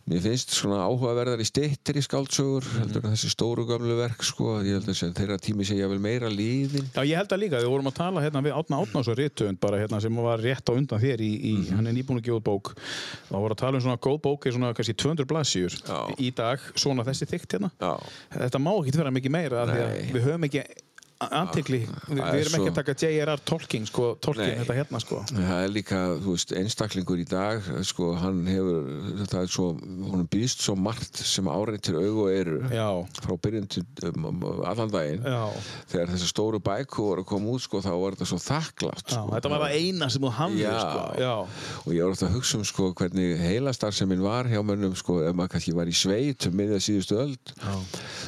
mér 0.07 0.23
finnst 0.23 0.53
svona 0.55 0.85
áhugaverðar 0.87 1.41
í 1.43 1.47
stittir 1.49 1.99
í 1.99 2.03
skáldsögur 2.05 2.67
heldur 2.77 3.05
en 3.05 3.15
þessi 3.17 3.31
stóru 3.33 3.65
gamlu 3.67 3.97
verk 3.99 4.23
sko, 4.27 4.61
ég 4.63 4.79
held 4.79 4.91
að 4.93 5.17
þeirra 5.19 5.39
tími 5.43 5.67
segja 5.67 5.89
vel 5.91 5.99
meira 6.03 6.31
líðin 6.31 6.87
Já, 6.95 7.03
ég 7.03 7.19
held 7.19 7.35
að 7.35 7.43
líka, 7.43 7.61
við 7.65 7.73
vorum 7.73 7.91
að 7.91 7.97
tala 7.99 8.23
hérna 8.23 8.45
við 8.47 8.55
Átna 8.61 8.81
Átnás 8.85 9.11
og 9.11 9.19
Rittöfund 9.19 9.61
bara 9.63 9.81
hérna 9.83 10.01
sem 10.05 10.23
var 10.23 10.43
rétt 10.43 10.71
á 10.71 10.73
undan 10.77 11.03
þér 11.03 11.25
í, 11.27 11.33
í 11.51 11.55
hann 11.73 11.91
er 11.91 11.97
nýbúin 11.97 12.21
að 12.23 12.29
gefa 12.29 12.45
bók. 12.47 12.73
Og 13.33 13.45
voru 13.47 13.57
að 13.57 13.63
tala 13.65 13.81
um 13.81 13.85
svona 13.85 14.01
góð 14.07 14.19
bók 14.29 14.47
er 14.47 14.57
svona 14.57 14.73
kannski 14.77 14.95
200 14.95 15.29
blaðsjur 15.31 15.79
Já. 15.83 15.99
í 16.23 16.31
dag, 16.39 16.71
svona 16.79 17.07
þessi 17.07 17.29
þykkt 17.33 17.59
hérna. 17.59 17.73
Já. 17.83 17.93
þetta 18.37 18.63
má 18.63 18.73
ekki 18.77 18.99
vera 19.01 19.15
mikið 19.19 19.35
meira 19.35 19.67
við 19.73 20.23
höfum 20.23 20.47
ekki 20.49 20.63
antikli, 21.21 21.79
við, 21.87 22.19
það 22.19 22.19
við 22.19 22.21
er 22.21 22.41
erum 22.43 22.55
ekki 22.57 22.61
svo- 22.61 22.71
að 22.71 22.77
taka 22.77 22.95
J.R.R. 23.01 23.41
Tolkien 23.49 23.87
sko, 23.89 24.07
Tolkien 24.21 24.59
þetta 24.61 24.75
hérna 24.77 25.01
sko. 25.01 25.21
Það 25.33 25.61
er 25.65 25.71
líka, 25.73 26.01
þú 26.21 26.35
veist, 26.35 26.53
einstaklingur 26.61 27.23
í 27.23 27.25
dag, 27.31 27.63
sko, 27.89 28.09
hann 28.21 28.43
hefur, 28.51 28.91
þetta 29.23 29.41
er 29.47 29.53
svo, 29.55 29.69
hún 29.81 30.27
býðst 30.33 30.65
svo 30.67 30.75
margt 30.77 31.23
sem 31.25 31.49
áreitir 31.49 31.97
augu 32.01 32.27
og 32.27 32.33
eru 32.37 32.59
Já, 32.69 32.89
frá 33.25 33.33
byrjun 33.47 33.69
til 33.73 33.85
um, 34.11 34.27
um, 34.29 34.45
allan 34.69 34.93
daginn. 34.93 35.25
já, 35.25 35.41
Þegar 35.95 36.13
þessi 36.13 36.29
stóru 36.35 36.61
bæku 36.61 37.07
voru 37.09 37.25
að 37.25 37.29
koma 37.33 37.55
út, 37.57 37.65
sko, 37.65 37.81
þá 37.85 37.91
var 37.97 38.19
þetta 38.19 38.29
svo 38.33 38.41
þakklátt, 38.45 39.07
já 39.09 39.17
sko. 39.17 39.33
þetta 39.39 39.53
var 39.55 39.65
það 39.65 39.79
eina 39.81 40.11
sem 40.13 40.27
þú 40.29 40.35
hafði 40.37 40.69
sko, 40.77 41.07
já, 41.25 41.33
Og 41.87 41.91
ég 41.97 42.03
var 42.05 42.13
ofta 42.17 42.29
að 42.29 42.37
hugsa 42.37 42.61
um, 42.61 42.67
sko, 42.69 42.91
hvernig 43.01 43.41
heilastarfseminn 43.41 44.23
var 44.27 44.53
hjá 44.53 44.61
mönnum, 44.67 44.93
sko, 45.01 45.23
ef 45.25 45.33
maður 45.39 45.55
kannski 45.57 45.75
var 45.81 45.89
í 45.89 45.97
sveit 45.97 46.47
um 46.51 46.57
miðja 46.61 46.83
síðustu 46.91 47.19
öld, 47.25 47.55
já, 47.57 47.75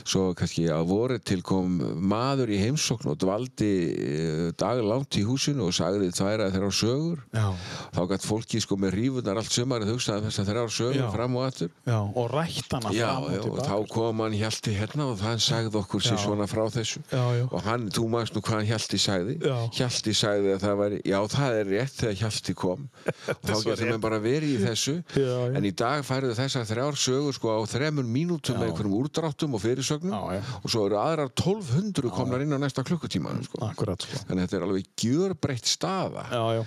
svo 0.09 0.29
kannski 0.39 0.69
að 0.73 0.89
voru 0.89 1.19
til 1.21 1.43
kom 1.45 1.79
maður 2.09 2.55
í 2.55 2.59
heimsókn 2.79 3.11
og 3.11 3.19
dvaldi 3.19 3.71
eh, 3.91 4.53
daglangt 4.59 5.17
í 5.19 5.25
húsinu 5.27 5.67
og 5.69 5.75
sagði 5.75 6.11
að 6.13 6.55
þeirra 6.55 6.71
sögur. 6.73 7.23
já, 7.35 7.47
þá 7.95 8.01
gætt 8.13 8.27
fólki 8.27 8.61
sko 8.63 8.77
með 8.79 8.95
rífunar 8.95 9.41
allt 9.41 9.53
sumarið 9.53 9.93
hugsaði 9.93 10.23
um 10.23 10.29
þess 10.29 10.43
að 10.43 10.51
þrjár 10.53 10.73
sögur 10.73 10.99
Já. 10.99 11.09
fram 11.13 11.37
og 11.37 11.47
aftur. 11.49 11.71
Já 11.87 11.99
og 11.99 12.31
rætt 12.33 12.73
hana 12.73 12.93
já, 12.95 13.09
fram 13.09 13.25
og 13.25 13.33
já, 13.33 13.39
og 13.39 13.45
tilbaka 13.49 13.69
þá 13.69 13.93
kom 13.93 14.23
hann 14.23 14.37
Hjalti 14.39 14.75
hérna 14.79 15.09
og 15.09 15.23
hann 15.25 15.43
sagði 15.43 15.81
okkur 15.83 16.05
sér 16.05 16.21
svona 16.23 16.47
frá 16.51 16.65
þessu. 16.73 17.03
Og 17.49 17.59
hann, 17.67 17.89
þú 17.91 18.05
maður 18.13 18.35
nú 18.37 18.43
hvað 18.47 18.59
hann 18.59 18.69
Hjalti 18.71 19.01
sagði. 19.03 19.37
Já. 19.43 19.57
Hjalti 19.79 20.15
sagði 20.15 20.55
að 20.55 20.63
það 20.67 20.79
væri 20.83 21.01
já, 21.05 21.19
það 21.35 21.59
er 21.59 21.73
rétt 21.75 21.99
þegar 21.99 22.19
Hjalti 22.23 22.57
kom. 22.59 22.87
Og 23.39 23.45
þá 23.49 23.55
getur 23.67 23.91
menn 23.91 24.03
bara 24.03 24.21
verið 24.23 24.55
í 24.55 24.59
þessu. 24.63 24.97
Já, 25.17 25.27
já. 25.27 25.57
en 25.59 25.67
í 25.69 25.73
dag 25.77 26.05
færðu 26.07 26.35
þessar 26.39 26.67
þrjár 26.69 26.99
sögur 26.99 27.37
sko 27.37 27.55
á 27.55 27.61
þremur 27.69 28.07
mínútum 28.09 28.59
með 28.59 28.71
einhverjum 28.71 28.97
úrdráttum 28.99 29.57
og 29.57 29.63
fyrirsögnum. 29.63 30.15
Já, 30.15 30.39
já. 30.39 30.43
og 30.63 30.73
svo 30.73 30.85
eru 30.89 30.99
aðrar 31.01 31.33
1200 31.33 32.13
komnar 32.15 32.45
inn 32.45 32.55
á 32.55 32.59
næsta 32.69 32.85
klukkutíma 32.87 33.35
sko. 33.47 33.61
Akkurat 33.67 34.05
sko. 34.05 34.23
Þannig 34.29 34.45
að 34.45 34.47
þetta 34.47 34.59
er 34.59 34.67
alveg 34.69 34.89
gjörbreytt 35.03 35.69
staða. 35.69 36.25
Já, 36.31 36.43
já. 36.59 36.63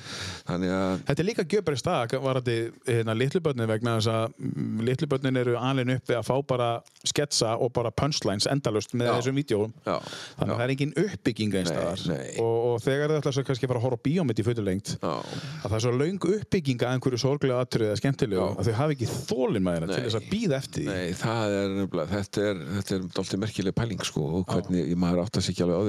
Þannig 0.50 0.74
að 0.76 0.92
Þetta 1.12 1.24
er 1.24 1.28
líka 1.28 1.46
gjöfbrið 1.52 1.82
stað 1.82 2.16
varandi 2.22 2.56
hérna, 2.88 3.16
litlubörnin 3.18 3.70
vegna 3.70 3.96
þess 3.98 4.12
að 4.12 4.36
mm, 4.42 4.82
litlubörnin 4.88 5.40
eru 5.42 5.56
alveg 5.60 5.94
uppi 5.98 6.18
að 6.18 6.28
fá 6.28 6.36
bara 6.48 6.70
sketsa 7.08 7.56
og 7.62 7.72
bara 7.76 7.92
punchlines 7.94 8.48
endalust 8.50 8.94
með 8.96 9.10
Já. 9.10 9.14
þessum 9.18 9.40
vídeóum. 9.40 9.74
Já, 9.86 9.96
þannig 10.38 10.54
að 10.54 10.60
það 10.62 10.66
er 10.66 10.74
engin 10.76 10.94
uppbygging 11.02 11.56
einn 11.58 11.68
Nei, 11.68 11.72
staðar. 11.72 12.04
nei. 12.12 12.30
og, 12.44 12.58
og 12.72 12.76
þegar 12.86 13.14
þau 13.14 13.18
ætla 13.22 13.34
svo 13.36 13.46
kannski 13.48 13.68
að 13.68 13.72
fara 13.74 13.82
að 13.82 13.86
horfa 13.88 14.00
á 14.02 14.06
bíómynd 14.08 14.42
í 14.42 14.46
fullulengt 14.48 14.94
já. 14.96 15.12
að 15.12 15.68
það 15.68 15.78
er 15.78 15.86
svo 15.86 15.94
löng 15.98 16.28
uppbygging 16.32 16.86
að 16.86 16.96
einhverju 16.96 17.22
sorglega 17.22 17.66
atriði 17.66 17.90
eða 17.92 18.02
skemmtilegu 18.02 18.48
að 18.52 18.70
þau 18.70 18.78
hafi 18.82 18.98
ekki 18.98 19.10
þólin 19.12 19.66
með 19.66 19.80
til 19.82 19.92
Nei. 19.92 20.06
þess 20.06 20.20
að 20.20 20.30
býða 20.32 20.60
eftir 20.62 20.90
Nei, 20.92 21.08
það 21.22 21.58
er 21.58 21.70
þetta 22.12 22.46
er, 22.48 22.62
þetta 22.78 22.96
er 22.98 23.08
dálítið 23.18 23.42
merkileg 23.46 23.78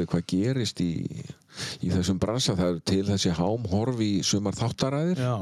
því 0.03 0.11
hvað 0.13 0.27
gerist 0.35 0.83
í, 0.85 0.91
í 1.83 1.93
þessum 1.93 2.19
bransa, 2.23 2.57
það 2.59 2.75
er 2.75 2.83
til 2.93 3.05
þessi 3.09 3.37
hámhorf 3.39 4.03
í 4.05 4.13
sumar 4.27 4.59
þáttaræðir. 4.59 5.23
Já, 5.23 5.39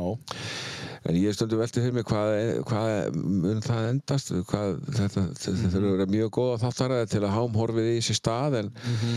En 1.09 1.17
ég 1.17 1.33
stundu 1.33 1.57
velti 1.57 1.81
fyrir 1.81 1.95
mig 1.97 2.05
hvað, 2.05 2.59
hvað 2.69 3.15
mun 3.17 3.63
það 3.65 3.87
endast, 3.89 4.33
hvað, 4.51 4.75
þetta, 4.99 5.23
þetta 5.41 5.71
þurfa 5.73 5.79
að 5.89 5.95
vera 5.95 6.07
mjög 6.13 6.33
góða 6.37 6.59
þáttaræði 6.61 7.07
til 7.15 7.21
að 7.25 7.33
hám 7.39 7.55
horfið 7.57 7.87
í 7.89 7.95
þessi 8.03 8.17
stað 8.19 8.57
en 8.59 8.69
Mhm. 8.85 9.15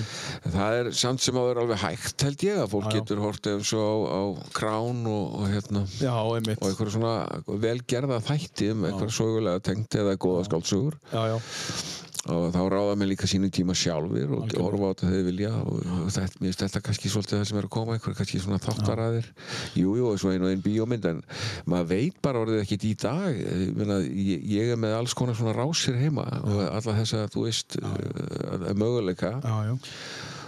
það 0.54 0.78
er 0.78 0.90
samt 0.96 1.20
sem 1.26 1.36
að 1.42 1.48
vera 1.50 1.66
alveg 1.66 1.82
hægt 1.84 2.24
held 2.24 2.46
ég 2.48 2.62
að 2.64 2.72
fólk 2.72 2.88
Já, 2.88 2.94
getur 2.96 3.20
hort 3.26 3.50
eins 3.52 3.74
og 3.76 3.84
á, 3.84 3.92
á 4.16 4.22
krán 4.56 5.04
og, 5.12 5.36
og 5.42 5.52
hérna. 5.52 5.84
Já, 6.00 6.16
og 6.24 6.40
einhverja 6.40 6.96
svona 6.96 7.44
velgerða 7.68 8.22
þætti 8.32 8.72
um 8.72 8.88
einhverja 8.88 9.18
sögulega 9.20 9.60
tengt 9.68 10.00
eða 10.00 10.16
góða 10.16 10.48
já. 11.36 11.38
Og 12.32 12.54
þá 12.56 12.60
ráða 12.72 12.96
mér 12.96 13.10
líka 13.12 13.28
sínum 13.28 13.52
tíma 13.52 13.74
sjálfur 13.76 14.30
og 14.38 14.44
Algjörlega. 14.46 14.64
horfa 14.64 14.88
á 14.88 14.92
þetta 14.94 15.08
þegar 15.10 15.18
þau 15.18 15.28
vilja 15.28 15.50
og, 15.60 15.80
og 15.84 16.12
þetta, 16.16 16.40
mér 16.40 16.48
finnst 16.48 16.64
þetta 16.64 16.82
kannski 16.88 17.12
svolítið 17.12 17.40
það 17.40 17.48
sem 17.50 17.60
er 17.60 17.68
að 17.68 17.74
koma 17.76 17.98
einhverja 17.98 18.20
kannski 18.22 18.42
svona 18.44 18.60
þáttaræðir 18.64 19.28
jú, 19.82 19.96
jú, 20.00 20.06
og 20.08 20.22
svo 20.22 20.32
einu 20.32 20.48
og 20.48 20.54
einn 20.54 20.64
bíómynd 20.64 21.08
en 21.12 21.20
maður 21.68 21.90
veit 21.92 22.22
bara 22.24 22.44
orðið 22.46 22.62
ekkit 22.64 22.88
í 22.88 22.94
dag. 23.04 23.42
Meina, 23.76 24.00
ég, 24.08 24.46
ég 24.54 24.72
er 24.72 24.80
með 24.80 24.96
alls 25.02 25.18
konar 25.18 25.36
svona 25.36 25.56
rásir 25.58 26.00
heima 26.00 26.28
og 26.44 26.62
alla 26.70 26.96
þessa, 27.02 27.26
þú 27.34 27.48
veist 27.50 27.76
uh, 27.82 28.72
möguleika. 28.72 29.36
Já, 29.44 29.74
já. 29.74 29.76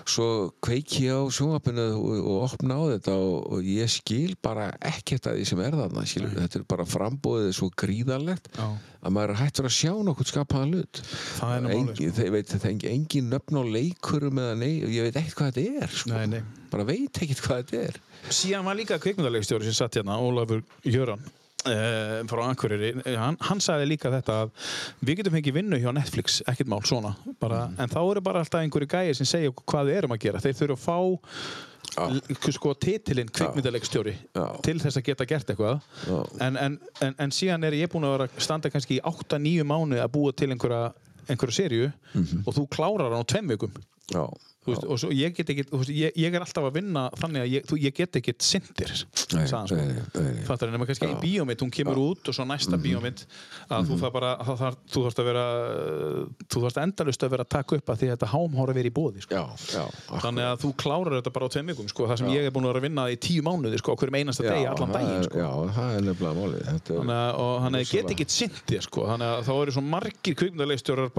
Svo 0.09 0.27
kveiki 0.63 1.05
ég 1.07 1.17
á 1.17 1.23
sjónvapinu 1.33 1.85
og, 1.97 2.17
og 2.21 2.43
opna 2.45 2.77
á 2.77 2.83
þetta 2.93 3.15
og, 3.17 3.35
og 3.55 3.69
ég 3.69 3.89
skil 3.91 4.35
bara 4.43 4.67
ekkert 4.85 5.29
að 5.29 5.39
því 5.39 5.45
sem 5.49 5.61
er 5.65 5.77
þarna 5.79 6.03
skil, 6.09 6.25
þetta 6.33 6.59
er 6.59 6.65
bara 6.69 6.87
frambóðið 6.89 7.53
svo 7.57 7.69
gríðarlegt 7.81 8.51
Já. 8.53 8.67
að 9.01 9.15
maður 9.17 9.33
er 9.35 9.41
hættur 9.41 9.69
að 9.69 9.75
sjá 9.77 9.93
nokkuð 10.07 10.31
skapaðan 10.31 10.75
hlut 10.75 11.01
Það 11.39 11.71
er 11.71 12.11
þeir 12.19 12.35
veit 12.35 12.53
þetta 12.53 12.73
engin, 12.91 13.31
nöfn 13.31 13.61
á 13.61 13.63
leikurum 13.77 14.43
eða 14.43 14.59
nei, 14.61 14.73
ég 14.83 15.07
veit 15.07 15.21
ekkert 15.21 15.39
hvað 15.39 15.55
þetta 15.55 15.85
er 15.85 15.97
sko. 16.01 16.13
Nei, 16.13 16.27
nei. 16.35 16.67
bara 16.73 16.89
veit 16.91 17.23
ekkert 17.25 17.45
hvað 17.47 17.63
þetta 17.63 17.81
er 17.89 18.03
Síðan 18.33 18.69
var 18.69 18.77
líka 18.77 19.01
kvikmyndarleikstjóri 19.01 19.67
sem 19.67 19.77
satt 19.77 19.99
hérna, 19.99 20.21
Ólafur 20.21 20.63
Jöran 20.85 21.25
uh, 21.69 22.15
frá 22.29 22.41
Akureyri, 22.47 22.91
hann, 23.19 23.37
hann 23.47 23.61
sagði 23.63 23.91
líka 23.91 24.11
þetta 24.13 24.39
að 24.45 24.71
við 25.05 25.21
getum 25.21 25.37
fengið 25.37 25.57
vinnu 25.59 25.79
hjá 25.81 25.91
Netflix 25.95 26.41
ekkert 26.49 26.71
mál 26.71 26.81
svona, 26.87 27.15
bara, 27.41 27.65
en 27.77 27.91
þá 27.91 28.01
eru 28.03 28.25
bara 28.25 28.43
alltaf 28.43 28.63
einhverju 28.63 28.91
gæðir 28.91 29.19
sem 29.19 29.29
segja 29.29 29.53
hvað 29.63 29.89
við 29.89 30.01
erum 30.01 30.17
að 30.17 30.21
gera. 30.27 30.43
Þeir 30.43 30.59
þurfa 30.61 30.75
að 30.75 30.85
fá 30.85 30.99
Já. 31.95 32.51
sko 32.51 32.73
titilinn 32.81 33.29
kvikmyndarleikstjóri 33.31 34.15
Já. 34.35 34.45
til 34.65 34.77
þess 34.81 34.99
að 34.99 35.05
geta 35.09 35.27
gert 35.29 35.51
eitthvað. 35.53 35.83
Já. 36.09 36.17
en, 36.47 36.57
en, 36.59 36.77
en, 37.05 37.17
en 37.23 37.33
síðan 37.35 37.67
er 37.67 37.77
ég 37.77 37.91
búin 37.93 38.07
að 38.09 38.25
standa 38.41 38.71
kannski 38.73 38.97
í 38.97 39.03
8-9 39.05 39.63
mánuði 39.67 40.01
að 40.03 40.13
búa 40.17 40.33
til 40.35 40.49
einhverja 40.51 40.89
einhverju 41.29 41.55
serju 41.55 41.87
og 42.45 42.51
þú 42.53 42.65
klárar 42.73 43.13
hann 43.13 43.23
á 43.25 43.29
tveim 43.31 43.53
vikum. 43.53 43.77
Já, 44.13 44.25
veist, 44.65 44.85
og 44.85 44.99
svo 45.01 45.09
ég 45.13 45.35
get 45.37 45.49
ekki, 45.53 45.65
veist, 45.71 45.91
ég, 45.93 46.15
ég 46.17 46.35
er 46.35 46.43
alltaf 46.45 46.65
að 46.69 46.77
vinna 46.79 47.03
þannig 47.19 47.43
að 47.43 47.49
ég, 47.53 47.65
þú, 47.69 47.77
ég 47.83 47.95
get 47.95 48.17
ekki 48.19 48.33
sindir 48.41 48.91
fattar 50.45 50.67
en 50.69 50.75
nema 50.75 50.87
kannski 50.89 51.07
einn 51.09 51.19
bíómynd, 51.21 51.61
hún 51.61 51.73
kemur 51.73 51.97
út 52.01 52.29
og 52.31 52.33
svo 52.37 52.45
næsta 52.47 52.77
bíómynd 52.81 53.19
að 53.69 53.89
þú 53.89 53.95
það 54.01 54.11
bara, 54.15 54.31
það, 54.41 54.55
það, 54.61 54.73
þú 54.93 54.99
þarfst 55.05 55.19
að 55.21 55.27
vera 55.29 55.45
þú 56.49 56.57
þarfst 56.65 56.79
endalust 56.85 57.25
að 57.25 57.33
vera 57.35 57.43
að 57.45 57.51
taka 57.55 57.71
upp 57.79 57.87
að 57.93 57.97
því 58.01 58.07
að 58.09 58.13
þetta 58.15 58.29
hám 58.33 58.51
hóra 58.59 58.75
verið 58.77 58.91
í 58.91 58.95
bóði 58.95 59.19
sko. 59.25 59.31
já, 59.35 59.43
já 59.75 59.85
þannig 60.25 60.45
að 60.49 60.55
þú 60.65 60.69
klárar 60.81 61.17
þetta 61.19 61.31
bara 61.35 61.45
á 61.45 61.49
tveim 61.55 61.67
vikum 61.73 61.87
sko, 61.91 62.01
það 62.09 62.17
sem 62.21 62.29
ég 62.33 62.41
er 62.49 62.53
búin 62.55 62.65
að 62.65 62.71
vera 62.73 62.81
að 62.81 62.87
vinna 62.89 63.03
í 63.11 63.17
tíu 63.21 63.41
mánuði 63.45 63.77
sko, 63.81 63.89
hverjum 63.99 64.17
einasta 64.21 64.43
degi, 64.45 64.65
allan 64.69 64.91
daginn 64.95 65.15
er, 65.19 65.25
sko. 65.29 65.37
já, 65.41 65.51
það 65.75 65.89
er 65.95 66.01
nefnilega 66.09 66.33
þetta 66.65 66.89
er, 66.89 66.99
Þannig 66.99 67.19
að, 67.19 67.31
og 67.45 67.53
hann 67.65 67.73
rosalega- 67.75 67.91
get 67.95 68.07
ekki 68.15 68.25
sint 68.35 68.59
þér 68.69 68.83
sko, 68.85 68.99
þá 69.45 69.53
eru 69.55 69.71
svo 69.75 69.83
margir 69.85 70.33
kvikmyndarleikstjórar 70.39 71.09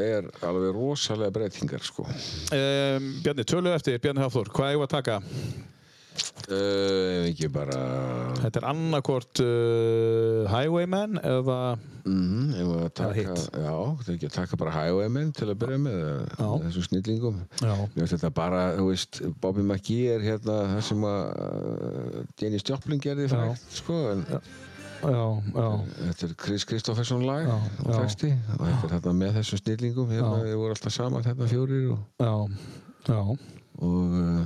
þú 0.00 0.06
er 0.10 0.30
alveg 0.48 0.76
rosalega 0.76 1.34
breytingar 1.36 1.84
sko. 1.84 2.06
um, 2.08 3.10
Bjarni, 3.24 3.44
tölu 3.48 3.74
eftir, 3.74 4.00
Bjarni 4.00 4.24
Hafþór, 4.24 4.48
hvað 4.54 4.72
eigum 4.72 4.86
við 4.86 4.88
að 4.88 4.96
taka? 4.98 5.20
uh, 6.50 7.28
ekki 7.28 7.48
bara 7.52 7.76
Þetta 8.40 8.60
er 8.62 8.66
annarkort 8.70 9.40
uh, 9.44 10.48
Highwayman 10.50 11.20
eða 11.22 11.58
mm, 12.04 12.48
ég 12.58 12.68
var 12.70 12.86
að 12.88 12.94
taka, 12.98 13.36
já, 13.36 13.74
það 14.00 14.08
er 14.10 14.16
ekki 14.16 14.30
að 14.30 14.36
taka 14.38 14.58
bara 14.60 14.74
Highwaymen 14.74 15.30
til 15.36 15.48
að 15.52 15.60
byrja 15.62 15.80
með 15.84 16.00
Já. 16.00 16.48
þessum 16.64 16.86
snillingum 16.88 17.38
Mér 17.60 17.84
finnst 18.00 18.16
þetta 18.16 18.32
bara, 18.40 18.64
þú 18.78 18.88
veist, 18.90 19.20
Bobby 19.44 19.64
McGee 19.66 20.16
er 20.16 20.26
hérna 20.26 20.58
það 20.74 20.82
sem 20.90 21.06
að 21.10 21.22
uh, 21.44 22.18
Janis 22.42 22.66
Joplin 22.68 23.04
gerði 23.04 23.28
Já. 23.28 23.34
frægt, 23.36 23.70
sko, 23.82 24.00
en 24.14 24.26
já, 24.26 24.42
já, 25.00 25.24
þetta 25.54 26.26
er 26.28 26.34
Chris 26.44 26.64
Kristofferson 26.68 27.22
lag 27.26 27.46
Já, 27.46 27.54
og 27.84 27.92
já. 27.94 28.00
texti 28.02 28.30
og 28.58 28.64
þetta 28.66 28.86
er 28.88 28.94
hérna 28.96 29.12
með 29.20 29.36
þessum 29.40 29.60
snillingum 29.62 30.10
hérna, 30.12 30.32
Já. 30.38 30.44
við 30.48 30.56
vorum 30.60 30.74
alltaf 30.76 30.92
saman 30.96 31.24
hérna 31.24 31.48
fjórir 31.50 31.86
og, 31.92 32.02
já, 32.20 32.34
já. 33.08 33.20
og 33.80 34.18
uh, 34.20 34.44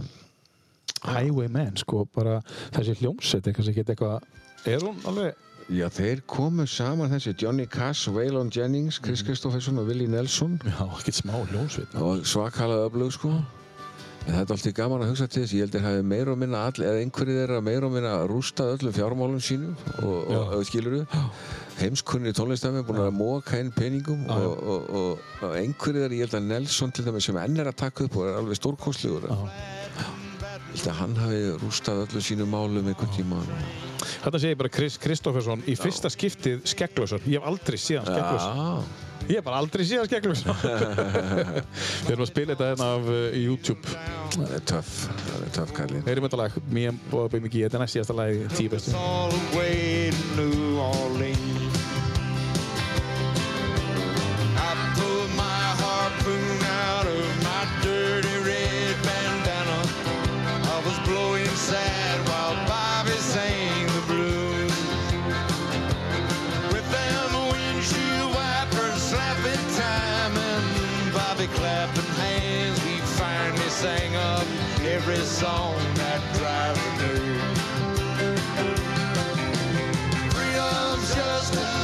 Highwayman, 1.04 1.76
sko, 1.76 2.04
bara 2.14 2.38
þessi 2.72 2.94
hljómsveit, 3.02 3.50
kannski 3.52 3.74
ekki 3.74 3.84
eitthvað 3.92 4.22
Er 4.70 4.80
hún 4.80 4.96
alveg 5.04 5.34
já, 5.68 5.88
þeir 5.92 6.22
komu 6.28 6.64
saman 6.68 7.10
þessi 7.12 7.34
Johnny 7.42 7.66
Cash, 7.66 8.08
Waylon 8.12 8.50
Jennings, 8.54 8.98
Chris 9.00 9.20
Mhm. 9.22 9.26
Kristofferson 9.28 9.78
og 9.82 9.86
Willie 9.90 10.08
Nelson 10.08 10.58
Já, 10.64 10.80
ekkert 10.98 11.18
smá 11.20 11.36
hljómsveit 11.50 11.94
og 12.00 12.24
svakalega 12.26 12.88
öflug, 12.88 13.12
sko 13.12 13.34
En 14.24 14.32
þetta 14.32 14.54
er 14.54 14.56
alltaf 14.56 14.72
gaman 14.78 15.02
að 15.04 15.10
hugsa 15.12 15.26
til 15.28 15.42
þess, 15.42 15.52
ég 15.52 15.66
held 15.66 15.74
að 15.74 15.82
þeir 15.82 15.86
hafi 15.90 16.04
meira 16.08 16.32
og 16.32 16.38
minna 16.40 16.60
all, 16.64 16.78
eða 16.80 17.00
einhverju 17.02 17.34
þeirra 17.36 17.58
meira 17.66 17.88
og 17.88 17.92
minna 17.92 18.12
rústað 18.30 18.70
öllum 18.78 18.94
fjármálum 18.96 19.42
sínum 19.44 19.74
og, 20.00 20.14
og, 20.32 20.54
og 20.56 20.64
skilur 20.64 20.96
heimskunni 21.76 22.32
tónlistafni 22.36 22.84
búin 22.88 23.02
að 23.04 23.12
móka 23.18 23.60
inn 23.60 23.72
peningum 23.74 24.24
Já, 24.24 24.38
já. 24.40 24.48
og, 24.48 24.88
og, 24.96 25.28
og, 25.42 25.54
einhverju 25.60 26.06
þeirra, 26.06 26.16
ég 26.16 26.24
held 26.24 26.38
að 26.40 26.48
Nelson 26.54 26.96
til 26.96 27.04
dæmis 27.04 27.28
sem 27.28 27.40
enn 27.44 27.60
er 27.60 27.68
að 27.68 27.80
taka 27.84 28.08
upp 28.08 28.16
og 28.16 28.30
er 28.30 28.40
alveg 28.40 28.60
stórkostlegur. 28.62 29.28
Ég 29.28 30.80
held 30.80 30.90
að 30.90 31.00
hann 31.02 31.16
hafi 31.20 31.40
rústað 31.60 32.04
öllu 32.06 32.24
sínu 32.24 32.48
málum 32.48 32.88
einhvern 32.94 33.12
tíma. 33.14 33.44
Þetta 34.24 34.40
sé 34.40 34.54
ég 34.54 34.60
bara 34.60 34.72
Chris 34.72 34.96
Kristofferson 35.04 35.68
í 35.68 35.76
fyrsta 35.76 36.08
skiptið 36.12 36.64
skegglösson. 36.72 37.26
Ég 37.28 37.42
hef 37.42 37.50
aldrei 37.52 37.76
síðan 37.76 38.08
skegglösson 38.08 38.62
Já, 38.64 39.03
Ég 39.24 39.38
hef 39.38 39.44
bara 39.46 39.60
aldrei 39.62 39.84
síðan 39.88 40.08
skegglösson 40.08 40.58
Við 42.04 42.12
erum 42.12 42.24
að 42.26 42.30
spila 42.30 42.52
þetta 42.52 42.70
hérna 42.72 42.88
af 42.98 43.08
uh, 43.08 43.38
YouTube. 43.40 43.94
Það 44.34 44.54
er 44.58 44.64
töff, 44.68 44.92
það 45.22 45.46
er 45.46 45.54
töff 45.58 45.74
kallinn 45.78 46.06
Heyrim 46.08 46.28
þetta 46.28 46.42
lag, 46.42 46.58
and 46.84 47.04
Bobby 47.10 47.40
McGee 47.40 47.64
Þetta 47.68 47.80
er 47.80 47.84
næst 47.86 47.98
síðasta 47.98 48.18
lag 48.20 48.34
í 48.34 48.48
tíu 48.58 48.72
bestu. 48.74 48.96
All 48.98 49.34
and 71.44 71.52
clapping 71.54 72.04
hands, 72.04 72.84
we 72.84 72.96
finally 73.18 73.68
sang 73.68 74.14
up 74.16 74.46
every 74.82 75.16
song 75.16 75.74
that 75.94 76.20
driver 76.38 76.90
knew. 76.98 77.38
Freedom's 80.30 81.14
just 81.14 81.83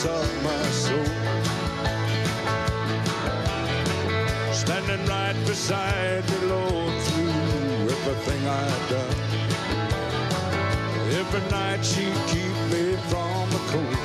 secrets 0.00 0.06
of 0.06 0.42
my 0.42 0.62
soul. 0.70 1.04
Standing 4.52 5.06
right 5.06 5.36
beside 5.46 6.22
the 6.24 6.46
Lord, 6.46 7.02
through 7.02 7.90
everything 7.96 8.46
I've 8.46 8.88
done. 8.88 9.16
Every 11.20 11.50
night 11.50 11.84
she'd 11.84 12.14
keep 12.28 12.56
me 12.72 12.96
from 13.08 13.50
the 13.50 13.60
cold. 13.70 13.96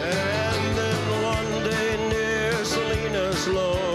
And 0.00 0.76
then 0.78 1.00
one 1.22 1.52
day 1.64 1.90
near 2.08 2.64
Salinas, 2.64 3.46
Lord, 3.48 3.87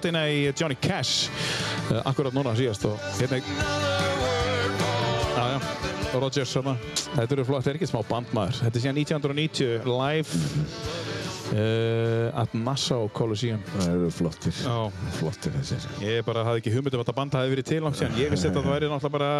röddina 0.00 0.22
í 0.32 0.48
Johnny 0.56 0.76
Cash 0.80 1.28
uh, 1.90 2.00
akkurat 2.08 2.32
núna 2.32 2.54
síðast 2.56 2.86
og 2.88 2.96
hérna 3.18 3.40
já, 5.36 5.58
Rodgers 6.16 6.50
svona. 6.52 6.74
Þetta 7.16 7.36
eru 7.36 7.44
flott, 7.44 7.60
þetta 7.60 7.70
er 7.74 7.78
ekki 7.78 7.88
smá 7.90 8.00
bandmaður. 8.08 8.62
Þetta 8.64 8.80
er 8.80 8.84
síðan 8.86 9.00
1990 9.04 9.88
live 9.90 11.09
uh, 11.52 12.40
at 12.42 12.52
Nassau 12.54 13.08
Coliseum. 13.14 13.60
Það 13.76 13.88
eru 13.94 14.10
flottir. 14.14 14.54
Flottir 15.18 15.54
þessir. 15.58 15.86
Ég 16.04 16.24
bara 16.26 16.44
hafði 16.46 16.62
ekki 16.62 16.72
hugmynd 16.74 16.94
um 16.96 17.00
að 17.02 17.06
þetta 17.06 17.16
band 17.18 17.36
hafi 17.38 17.52
verið 17.54 17.68
til 17.70 17.80
langt 17.84 17.98
síðan. 18.00 18.16
Ég 18.20 18.32
vissi 18.32 18.48
þetta 18.48 18.60
að 18.60 18.66
það 18.68 18.74
væri 18.76 18.90
náttúrulega 18.90 19.14
bara 19.16 19.30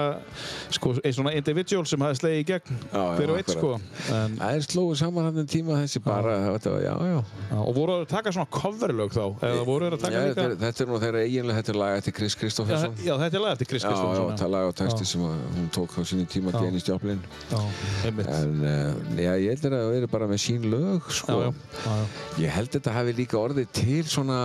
sko, 0.76 0.94
einn 1.05 1.16
svona 1.16 1.34
individual 1.39 1.86
sem 1.89 2.05
hafi 2.05 2.20
slegið 2.20 2.40
í 2.40 2.47
gegn 2.50 2.78
Já, 2.80 3.00
já, 3.00 3.05
hver 3.20 3.32
og 3.34 3.40
eitt 3.40 3.52
sko. 3.55 3.72
En, 4.16 4.36
Það 4.40 4.56
er 4.60 4.66
slóðu 4.66 4.98
saman 5.00 5.28
hann 5.28 5.40
en 5.44 5.50
tíma 5.50 5.78
þessi 5.80 6.02
bara, 6.05 6.36
þetta 6.50 6.74
var, 6.74 6.80
já, 6.84 6.94
já. 7.10 7.18
já, 7.50 7.58
og 7.60 7.72
voru 7.76 7.97
það 7.97 8.05
að 8.05 8.10
taka 8.14 8.34
svona 8.36 8.50
coverlög 8.58 9.14
þá? 9.16 9.24
Eða 9.50 9.64
voru 9.68 9.90
það 9.90 9.94
að 9.94 10.00
Já, 10.00 10.05
taka 10.05 10.20
þetta, 10.20 10.30
líka? 10.30 10.44
er, 10.47 10.56
þetta 10.64 10.84
er 10.84 10.90
nú 10.90 11.00
þeirra 11.05 11.24
eiginlega, 11.26 11.58
þetta 11.60 11.72
er 11.74 11.78
lag 11.80 11.98
eftir 12.00 12.16
Chris 12.20 12.36
Kristoffersson. 12.40 12.94
já, 13.05 13.14
þetta 13.20 13.36
er 13.40 13.44
lag 13.44 13.52
eftir 13.56 13.70
Chris 13.70 13.84
Já, 13.84 13.89
já, 13.89 13.94
Kristoffersson. 13.94 14.39
það 14.40 14.47
er 14.48 14.52
lag 14.56 14.70
og 14.70 14.76
texti 14.80 15.05
sem 15.10 15.20
hún 15.24 15.68
tók 15.74 15.90
á 15.97 16.02
sinni 16.06 16.26
tíma. 16.30 16.55
Já, 17.50 17.60
einmitt. 18.06 18.30
En 18.30 19.18
já, 19.20 19.32
ég 19.40 19.50
heldur 19.55 19.76
að 19.76 19.82
það 21.80 21.99
sko. 22.06 22.42
Ég 22.42 22.50
held 22.56 22.70
þetta 22.76 22.92
hafi 22.98 23.12
líka 23.18 23.38
orðið 23.40 23.68
til 23.72 24.04
svona 24.04 24.40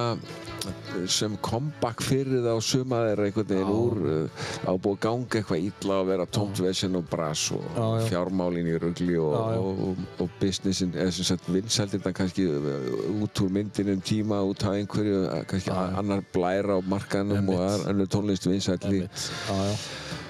sem 1.07 1.35
comeback 1.45 2.01
fyrir 2.01 2.39
það 2.41 2.55
á 2.57 2.61
suma 2.65 2.99
þeirra 3.05 3.25
einhvern 3.27 3.49
veginn 3.51 3.73
úr 3.75 3.99
uh, 4.09 4.45
ábúið 4.71 4.95
ganga 5.03 5.37
eitthvað 5.37 5.65
illa 5.67 5.97
að 6.01 6.07
vera 6.09 6.25
tómt 6.25 6.61
vesen 6.65 6.97
og 6.97 7.05
brass 7.11 7.43
og 7.53 7.61
Já, 7.75 7.83
já. 7.99 8.07
fjármálin 8.09 8.69
í 8.71 8.77
rugli 8.81 9.17
og, 9.21 9.35
og, 9.35 9.83
og, 9.91 10.01
og 10.25 10.31
businessin 10.41 10.95
eða 10.97 11.13
sem 11.13 11.27
sagt 11.29 11.51
vinsældirna 11.53 12.13
kannski 12.17 12.47
uh, 12.49 13.21
út 13.21 13.43
úr 13.45 13.53
myndinum 13.59 14.01
tíma 14.01 14.41
út 14.49 14.65
af 14.65 14.79
einhverju 14.79 15.21
kannski 15.51 15.69
Já, 15.69 15.77
já. 15.91 15.99
annar 16.01 16.25
blæra 16.33 16.79
á 16.79 16.81
markanum 16.81 17.53
og 17.53 17.61
annar 17.91 18.09
tónlist. 18.09 18.49
Þetta 18.49 18.89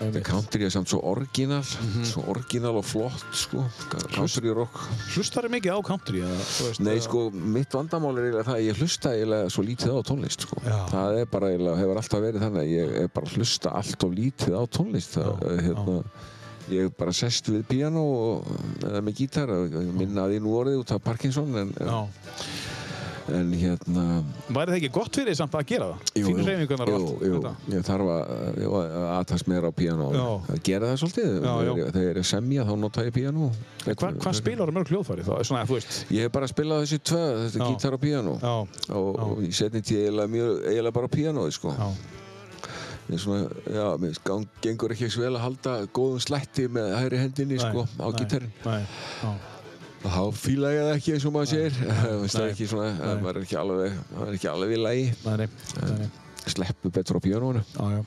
Einmitt. 0.01 0.25
country 0.27 0.65
er 0.65 0.69
samt 0.73 0.89
svo 0.91 0.99
orginal 1.07 1.63
Mhm. 1.63 2.03
svo 2.03 2.23
orginal 2.27 2.75
og 2.75 2.83
flott 2.85 3.23
sko 3.31 3.63
country 4.11 4.51
rock 4.51 4.75
Hlustar 5.15 5.45
þið 5.47 5.53
mikið 5.55 5.71
á 5.71 5.79
country? 5.87 6.19
Eða, 6.19 6.79
Nei, 6.83 6.95
eða- 6.97 7.03
sko, 7.15 7.41
mitt 7.55 7.75
vandamál 7.75 8.13
er 8.17 8.27
eiginlega 8.27 8.47
það 8.49 8.59
að 8.59 8.65
ég 8.65 8.79
hlusta 8.81 9.11
eiginlega 9.15 9.51
svo 9.53 9.63
lítið 9.65 9.95
á 9.95 9.99
tónlist, 10.09 10.45
sko. 10.45 10.61
Já. 10.65 10.77
Það 10.91 11.19
er 11.21 11.27
bara 11.31 11.51
eiginlega, 11.51 11.81
hefur 11.81 11.99
alltaf 12.01 12.23
verið 12.25 12.45
þannig 12.45 12.61
að 12.61 12.71
ég 12.73 12.95
er 13.01 13.11
bara 13.15 13.29
að 13.29 13.35
hlusta 13.39 13.73
allt 13.79 14.05
of 14.07 14.15
lítið 14.15 14.55
á 14.55 14.63
tónlist. 14.77 15.15
Það, 15.15 15.45
Já, 15.45 15.61
hérna, 15.65 15.97
ég 16.73 16.87
er 16.89 16.93
bara 16.99 17.15
sest 17.15 17.51
við 17.51 17.65
piano 17.69 18.03
og, 18.03 18.53
eða 18.83 19.03
með 19.05 19.19
gítar 19.21 19.53
og 19.53 19.75
ég 19.77 19.91
minna 19.95 20.25
að 20.25 20.37
ég 20.37 20.45
nú 20.45 20.55
orðið 20.59 20.81
út 20.81 20.95
af 20.95 21.03
Parkinson 21.05 21.59
en, 21.61 21.73
en, 21.79 21.91
Já. 21.91 21.99
En 23.33 23.53
hérna... 23.57 24.03
Væri 24.47 24.71
það 24.71 24.77
ekki 24.77 24.89
gott 24.93 25.17
fyrir 25.17 25.31
þið 25.31 25.37
samt 25.39 25.55
að 25.57 25.65
gera 25.71 25.87
það? 25.89 26.09
Jú, 26.19 26.25
Fínu 26.27 26.41
jú, 26.41 26.45
hreyfingunar 26.47 26.91
og 26.91 26.95
jú, 26.95 27.05
allt 27.05 27.25
jú, 27.25 27.35
þetta? 27.35 27.53
ég 27.73 27.85
þarf 27.87 28.11
að, 28.15 28.59
jú, 28.61 28.73
að 28.81 29.05
aðtast 29.15 29.49
meira 29.51 29.71
á 29.71 29.73
piano. 29.79 30.09
Það 30.49 30.59
gera 30.69 30.91
það 30.91 30.99
svolítið. 31.03 31.31
Þegar, 31.45 32.01
ég 32.05 32.11
er 32.11 32.27
semja 32.31 32.65
þá 32.67 32.73
nota 32.81 33.05
ég 33.07 33.15
piano. 33.15 33.51
Hva, 33.85 34.11
hvað 34.25 34.37
spilar 34.41 34.69
það 34.69 34.77
mörg 34.79 34.93
hljóðfæri 34.93 35.25
þá? 35.25 35.33
Svona, 35.49 35.63
þú. 35.69 35.79
Ég 36.15 36.27
hef 36.27 36.35
bara 36.35 36.51
spilað 36.51 36.83
þessi 36.85 37.01
tvö, 37.11 37.23
þetta 37.45 37.71
gítar 37.71 37.97
og 37.97 38.03
piano. 38.05 38.35
Já. 38.41 38.53
og, 38.99 39.09
og 39.25 39.41
ég 39.45 39.57
setni 39.57 39.81
til 39.85 40.05
eiginlega, 40.11 40.93
bara 40.95 41.11
píanói 41.11 41.49
sko. 41.55 41.73
Já. 41.73 41.89
Ég 43.05 43.19
er 43.19 43.21
svona, 43.21 43.49
já, 43.69 43.83
mér 44.01 44.15
gengur 44.63 44.93
ekki 44.95 45.05
eins 45.05 45.17
vel 45.21 45.35
að 45.35 45.43
halda 45.43 45.73
góðum 45.93 46.21
slætti 46.25 46.65
með 46.73 46.95
hægri 46.97 47.19
hendinni 47.21 47.59
sko, 47.61 47.83
á 48.01 48.07
nei, 48.09 48.15
gítarinn 48.17 48.55
Nei. 48.65 49.35
Þá 50.03 50.22
fíla 50.38 50.74
ég 50.75 50.85
það 50.85 50.93
ekki 50.98 51.15
eins 51.15 51.25
og 51.25 51.35
maður 51.35 51.51
segir 51.53 51.80
það 51.80 52.38
er 52.43 52.51
ekki 52.51 52.69
svona, 52.69 52.91
maður 53.24 53.40
er 53.40 53.48
ekki 53.48 53.59
alveg 53.61 53.98
maður 54.11 54.27
er 54.27 54.38
ekki 54.40 54.51
alveg 54.51 54.75
við 54.75 54.85
lagi 54.85 56.14
sleppu 56.45 56.91
betur 56.93 57.17
á 57.17 57.19
já. 57.25 58.01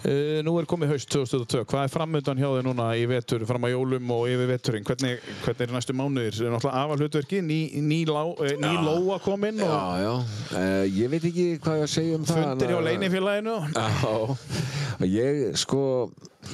Uh, 0.00 0.38
nú 0.46 0.54
er 0.56 0.64
komið 0.64 0.94
haust 0.94 1.10
2022. 1.12 1.66
Hvað 1.68 1.82
er 1.84 1.90
framöndan 1.92 2.38
hjá 2.40 2.46
þig 2.48 2.62
núna 2.64 2.86
í 2.96 3.02
vetur, 3.10 3.42
fram 3.44 3.66
að 3.68 3.74
jólum 3.74 4.12
og 4.14 4.22
yfir 4.32 4.48
veturinn? 4.48 4.86
Hvernig, 4.88 5.26
hvernig 5.42 5.66
er 5.66 5.74
næstu 5.76 5.96
mánuðir? 5.98 6.38
Það 6.38 6.46
er 6.46 6.54
náttúrulega 6.54 6.84
afa 6.86 6.96
hlutverki, 6.96 7.40
ný, 7.44 7.58
ný, 7.84 7.98
lá, 8.08 8.22
eh, 8.46 8.54
ný 8.62 8.70
lóa 8.86 9.18
kominn 9.20 9.60
og 9.60 9.68
Já, 9.68 10.00
já, 10.00 10.14
uh, 10.56 10.86
ég 10.88 11.12
veit 11.12 11.28
ekki 11.28 11.46
hvað 11.60 11.82
ég 11.82 11.84
að 11.84 11.92
segja 11.92 12.16
um 12.16 12.24
það 12.30 12.40
fundir 12.46 12.72
hjá 12.72 12.80
leinifélaginu. 12.86 13.58
Já, 13.76 15.04
ég 15.04 15.60
sko, 15.60 15.82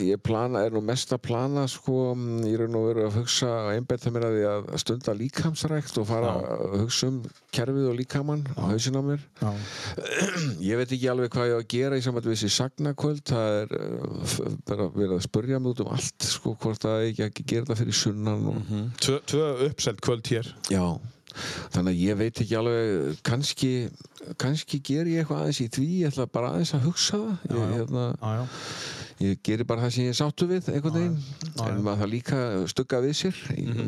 ég 0.03 0.19
plana, 0.21 0.61
er 0.67 0.75
nú 0.75 0.81
mest 0.85 1.13
að 1.15 1.21
plana 1.29 1.63
sko, 1.71 2.13
ég 2.45 2.61
er 2.65 2.69
nú 2.73 2.81
verið 2.89 3.07
að 3.07 3.15
hugsa 3.21 3.49
og 3.65 3.71
einbetta 3.77 4.11
mér 4.13 4.27
að 4.29 4.35
því 4.37 4.45
að 4.51 4.67
stunda 4.83 5.15
líkamsrækt 5.17 6.01
og 6.03 6.09
fara 6.11 6.33
Já. 6.35 6.57
að 6.57 6.75
hugsa 6.83 7.09
um 7.13 7.21
kerfið 7.57 7.87
og 7.93 7.97
líkamann 8.01 8.43
á 8.59 8.63
hausinn 8.73 8.99
á 8.99 9.03
mér. 9.07 9.23
Já. 9.41 9.51
Ég 10.71 10.81
veit 10.83 10.93
ekki 10.97 11.11
alveg 11.13 11.33
hvað 11.33 11.51
ég 11.53 11.57
á 11.57 11.61
að 11.63 11.69
gera 11.77 11.99
í 12.01 12.05
sambandi 12.05 12.33
við 12.33 12.39
þessi 12.41 12.53
sagnakvöld, 12.59 13.23
það 13.31 13.59
er 13.63 13.77
f- 14.27 14.41
bara 14.69 14.89
verið 14.97 15.17
að 15.21 15.27
spurja 15.31 15.61
mig 15.63 15.73
út 15.77 15.85
um 15.87 15.93
allt 15.97 16.29
sko, 16.35 16.57
hvort 16.65 16.83
það 16.87 17.07
ekki 17.13 17.27
ekki 17.31 17.47
gera 17.55 17.71
það 17.71 17.85
fyrir 17.85 18.01
sunnan 18.05 18.49
og 18.53 18.73
Tvö, 19.07 19.21
tvö 19.31 19.47
uppselt 19.71 20.03
kvöld 20.05 20.27
hér. 20.35 20.51
Já, 20.73 20.85
þannig 21.73 21.93
að 21.95 22.03
ég 22.03 22.17
veit 22.21 22.41
ekki 22.43 22.57
alveg, 22.59 23.17
kannski, 23.27 23.73
kannski 24.41 24.81
ger 24.85 25.09
ég 25.11 25.23
eitthvað 25.23 25.43
aðeins 25.47 25.61
í 25.63 25.67
því, 25.77 25.89
ég 26.03 26.13
ætla 26.13 26.27
bara 26.33 26.53
aðeins 26.55 26.73
að 26.77 26.87
hugsa 26.89 27.19
það. 27.21 27.35
Ég, 27.51 27.57
já. 27.61 27.67
hérna, 27.77 28.07
Já, 28.17 28.31
já. 28.41 28.47
Ég 29.19 29.39
gerir 29.43 29.65
bara 29.65 29.83
það 29.87 29.91
sem 29.97 30.05
ég 30.05 30.17
sáttu 30.19 30.47
við 30.51 30.69
einhvern 30.73 30.95
veginn. 30.95 31.19
Mhm. 31.57 31.69
en 31.69 31.83
maður 31.83 32.01
það 32.03 32.11
líka 32.13 32.69
stugga 32.69 33.01
við 33.01 33.15
sér, 33.23 33.37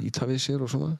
íta 0.04 0.26
við 0.26 0.38
sér 0.46 0.62
og 0.62 0.70
svona. 0.70 0.98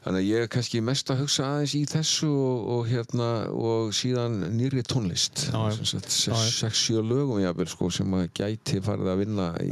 Þannig 0.00 0.22
að 0.22 0.28
ég 0.30 0.44
er 0.46 0.48
kannski 0.54 0.80
mest 0.80 1.10
að 1.12 1.18
hugsa 1.24 1.44
aðeins 1.44 1.74
í 1.76 1.80
þessu 1.90 2.28
og, 2.32 2.68
og 2.72 2.86
hérna 2.88 3.26
og 3.52 3.90
síðan 3.92 4.38
nýri 4.56 4.80
tónlist 4.88 5.42
Já, 5.50 5.58
já. 5.68 5.74
Sem 5.76 5.88
sagt, 5.90 6.08
Já, 6.08 6.30
já. 6.32 6.36
sex, 6.40 6.54
sex, 6.62 6.80
sjö 6.86 7.02
lögum 7.04 7.42
jafnvel 7.42 7.68
sko 7.68 7.90
sem 7.92 8.14
að 8.16 8.26
gæti 8.40 8.80
farið 8.86 9.10
að 9.12 9.20
vinna 9.20 9.48
í, 9.60 9.68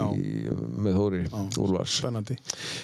með 0.84 0.98
Þóri 0.98 1.20
Úlfars. 1.64 1.94
Spennandi. 2.02 2.36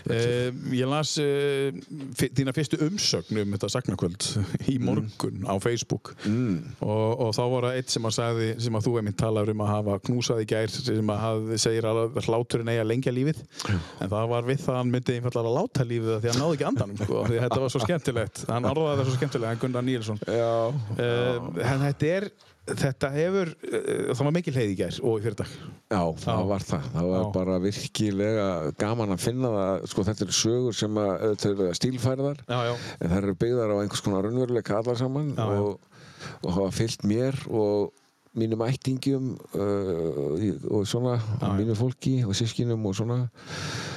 Uh, 0.08 0.48
ég 0.72 0.88
las 0.88 1.12
uh, 1.20 1.76
þína 2.22 2.54
fyrstu 2.56 2.80
umsögn 2.86 3.42
um 3.44 3.52
þetta 3.58 3.70
sagnakvöld 3.76 4.30
í 4.72 4.78
morgun 4.82 5.44
á 5.44 5.54
Facebook 5.60 6.14
Mm. 6.24 6.62
og, 6.80 7.20
og 7.20 7.30
þá 7.36 7.42
var 7.52 7.64
það 7.68 7.76
eitt 7.78 7.92
sem 7.92 8.06
að, 8.08 8.12
sagði, 8.16 8.46
sem 8.64 8.76
að 8.78 8.84
þú 8.86 8.92
einmitt 9.00 9.16
talar 9.20 9.50
um 9.52 9.60
að 9.64 9.68
hafa 9.70 9.96
knúsað 10.06 10.40
í 10.44 10.46
gær 10.48 10.72
sem 10.72 11.10
að 11.12 11.18
haf, 11.20 11.50
segir 11.60 11.86
að 11.90 12.00
hláturinn 12.24 12.70
eigi 12.72 12.80
að 12.82 12.88
lengja 12.88 13.12
lífið 13.14 13.42
en 13.74 14.10
það 14.12 14.28
var 14.32 14.46
við 14.48 14.62
það 14.64 14.72
að 14.74 14.78
hann 14.80 14.92
myndi 14.94 15.16
einfallega 15.18 15.50
að 15.50 15.56
láta 15.58 15.86
lífið 15.90 16.12
af 16.16 16.22
því 16.24 16.30
að 16.30 16.34
hann 16.34 16.42
náði 16.44 16.56
ekki 16.58 16.68
andanum 16.70 17.00
sko, 17.02 17.22
því 17.34 17.44
þetta 17.44 17.60
var 17.64 17.74
svo 17.74 17.84
skemmtilegt 17.84 18.42
hann 18.48 18.70
orðaði 18.70 18.96
það 19.02 19.06
svo 19.10 19.20
skemmtilega, 19.20 19.52
hann 19.52 19.62
Gunnar 19.62 19.86
Níelsson 19.86 20.20
Já, 20.24 20.50
uh, 20.72 21.48
en 21.60 21.86
þetta 21.88 22.12
er 22.14 22.28
þetta 22.64 23.10
hefur, 23.12 23.50
uh, 23.68 24.12
það 24.14 24.22
var 24.24 24.36
mikil 24.38 24.54
heið 24.56 24.70
í 24.72 24.76
gær 24.78 25.00
og 25.04 25.18
í 25.18 25.24
fyrir 25.26 25.38
dag 25.42 25.56
Já, 25.94 26.00
það 26.24 26.38
Já. 26.40 26.46
var 26.48 26.64
það. 26.64 26.86
Það 26.94 27.08
var 27.10 27.20
Já. 27.20 27.26
bara 27.34 27.56
virkilega 27.62 28.46
gaman 28.80 29.14
að 29.14 29.20
finna 29.22 29.50
það. 29.52 29.84
Sko, 29.92 30.04
þetta 30.08 30.24
eru 30.24 30.36
sögur 30.38 30.78
sem 30.78 31.00
að, 31.02 31.34
stílfærðar, 31.78 32.40
já, 32.48 32.56
já, 32.70 32.72
en 32.98 33.12
það 33.12 33.18
eru 33.20 33.34
byggðar 33.44 33.74
á 33.74 33.76
einhvers 33.82 34.04
konar 34.04 34.24
raunveruleika 34.26 34.78
allar 34.80 34.98
saman 34.98 35.34
og, 35.44 36.00
og 36.40 36.56
hafa 36.56 36.72
fyllt 36.80 37.04
mér 37.06 37.38
og 37.52 37.92
mínum 38.34 38.62
ættingjum 38.66 39.28
uh, 39.54 40.54
og 40.74 40.86
svona, 40.90 41.16
Já, 41.18 41.46
já. 41.46 41.52
mínu 41.60 41.76
fólki 41.78 42.14
og 42.26 42.34
sískinum 42.38 42.86
og 42.90 42.96
svona 42.98 43.20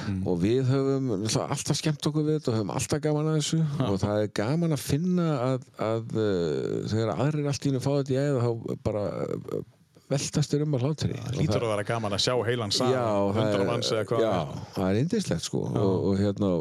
Mm. 0.08 0.22
og 0.24 0.38
við 0.40 0.64
höfum 0.72 1.08
alltaf 1.20 1.76
skemmt 1.76 2.06
okkur 2.08 2.22
við 2.24 2.38
þetta 2.38 2.52
og 2.54 2.56
höfum 2.56 2.70
alltaf 2.72 3.00
gaman 3.04 3.26
að 3.28 3.34
þessu 3.42 3.58
og 3.84 3.98
það 4.00 4.20
er 4.22 4.30
gaman 4.38 4.72
að 4.72 4.80
finna 4.80 5.26
að, 5.44 5.66
að 5.84 6.14
uh, 6.16 6.86
þegar 6.88 7.10
aðrir 7.26 7.48
allt 7.50 7.66
í 7.66 7.68
hennu 7.68 7.82
fá 7.84 7.90
þetta 7.98 8.14
í 8.14 8.22
æða 8.22 8.46
þá 8.46 8.78
bara 8.88 9.02
uh, 9.26 9.58
veltast 10.08 10.54
þér 10.54 10.64
um 10.64 10.78
að 10.78 10.86
hlátri 10.86 11.12
lítur 11.36 11.60
að 11.66 11.72
vera 11.74 11.84
gaman 11.90 12.16
að 12.16 12.22
sjá 12.24 12.32
heilan 12.48 12.72
það 12.72 12.94
hundra 13.36 13.58
er, 13.60 13.66
manns 13.68 13.90
eða 13.92 14.06
hvað 14.08 14.24
já, 14.24 14.32
það 14.78 14.86
er. 14.88 15.00
indislegt 15.02 15.44
sko 15.50 15.60
og, 15.68 15.96
og 16.08 16.22
hérna 16.22 16.52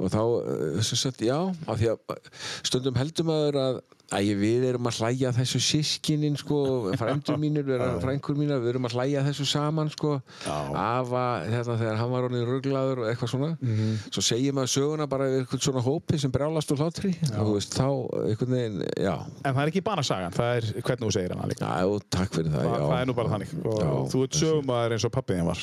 og 0.00 0.08
þá, 0.10 0.22
eh, 0.24 0.78
sem 0.88 0.98
sagt, 1.04 1.20
já 1.28 1.36
af 1.68 1.76
því 1.82 1.92
að 1.92 2.32
stundum 2.64 2.96
heldur 2.96 3.28
maður 3.28 3.60
að 3.60 3.82
Æ, 4.12 4.20
við 4.36 4.64
erum 4.68 4.84
að 4.90 4.98
hlæja 5.00 5.30
að 5.30 5.38
þessu 5.40 5.58
sískinin 5.64 6.34
sko, 6.38 6.58
frændur 7.00 7.38
mínir, 7.40 7.64
við 7.64 7.78
erum 7.80 7.96
frængur 8.02 8.36
mínir, 8.36 8.60
við 8.62 8.74
erum 8.74 8.84
að 8.86 8.92
hlæja 8.98 9.22
að 9.22 9.30
þessu 9.30 9.46
saman 9.48 9.88
sko, 9.90 10.10
afa, 10.46 11.22
þetta 11.48 11.76
þegar 11.80 11.96
hann 11.98 12.12
var 12.12 12.26
orðin 12.28 12.44
rugglaður 12.46 13.00
og 13.02 13.08
eitthvað 13.10 13.32
svona 13.32 13.48
Mhm. 13.60 13.96
svo 14.12 14.22
segir 14.22 14.52
maður 14.52 14.72
söguna 14.74 15.06
bara 15.08 15.24
yfir 15.30 15.46
eitthvað 15.46 15.64
svona 15.66 15.82
hópi 15.82 16.18
sem 16.20 16.30
brjálast 16.30 16.70
úr 16.70 16.78
hlátri. 16.84 17.14
Þú 17.32 17.54
veist, 17.54 17.74
þá 17.74 17.88
einhvern 18.28 18.54
veginn, 18.54 18.84
já. 19.00 19.16
En 19.44 19.54
það 19.54 19.62
er 19.64 19.72
ekki 19.72 19.84
bara 19.84 20.02
sagan, 20.02 20.32
það 20.32 20.56
er 20.56 20.82
hvernig 20.82 21.08
þú 21.08 21.12
segir 21.16 21.34
hana 21.34 21.48
líka. 21.48 21.64
Já, 21.64 22.00
takk 22.10 22.30
fyrir 22.34 22.52
það, 22.52 22.64
já. 22.64 22.84
það 22.84 23.00
er 23.00 23.06
nú 23.06 23.14
bara 23.14 23.28
þannig. 23.34 23.54
Og 23.64 23.80
Já. 23.80 23.90
þú 24.12 24.22
ert 24.24 24.34
sögumæður 24.44 24.92
eins 24.98 25.04
og 25.04 25.12
pappi 25.12 25.32
þín 25.34 25.46
var. 25.48 25.58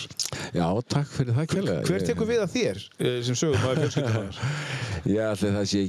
Já, 0.51 0.67
takk 0.89 1.07
fyrir 1.07 1.33
það 1.37 1.47
kjærlega 1.53 1.85
hver 1.87 2.05
tekur 2.09 2.27
við 2.27 2.41
að 2.41 2.51
þér 2.57 2.77
eh, 2.99 3.21
sem 3.23 3.35
sögumæður 3.35 3.85
fjölskyldunar 3.85 4.35
Já, 5.15 5.31
allir 5.31 5.55
það 5.55 5.65
sé 5.71 5.79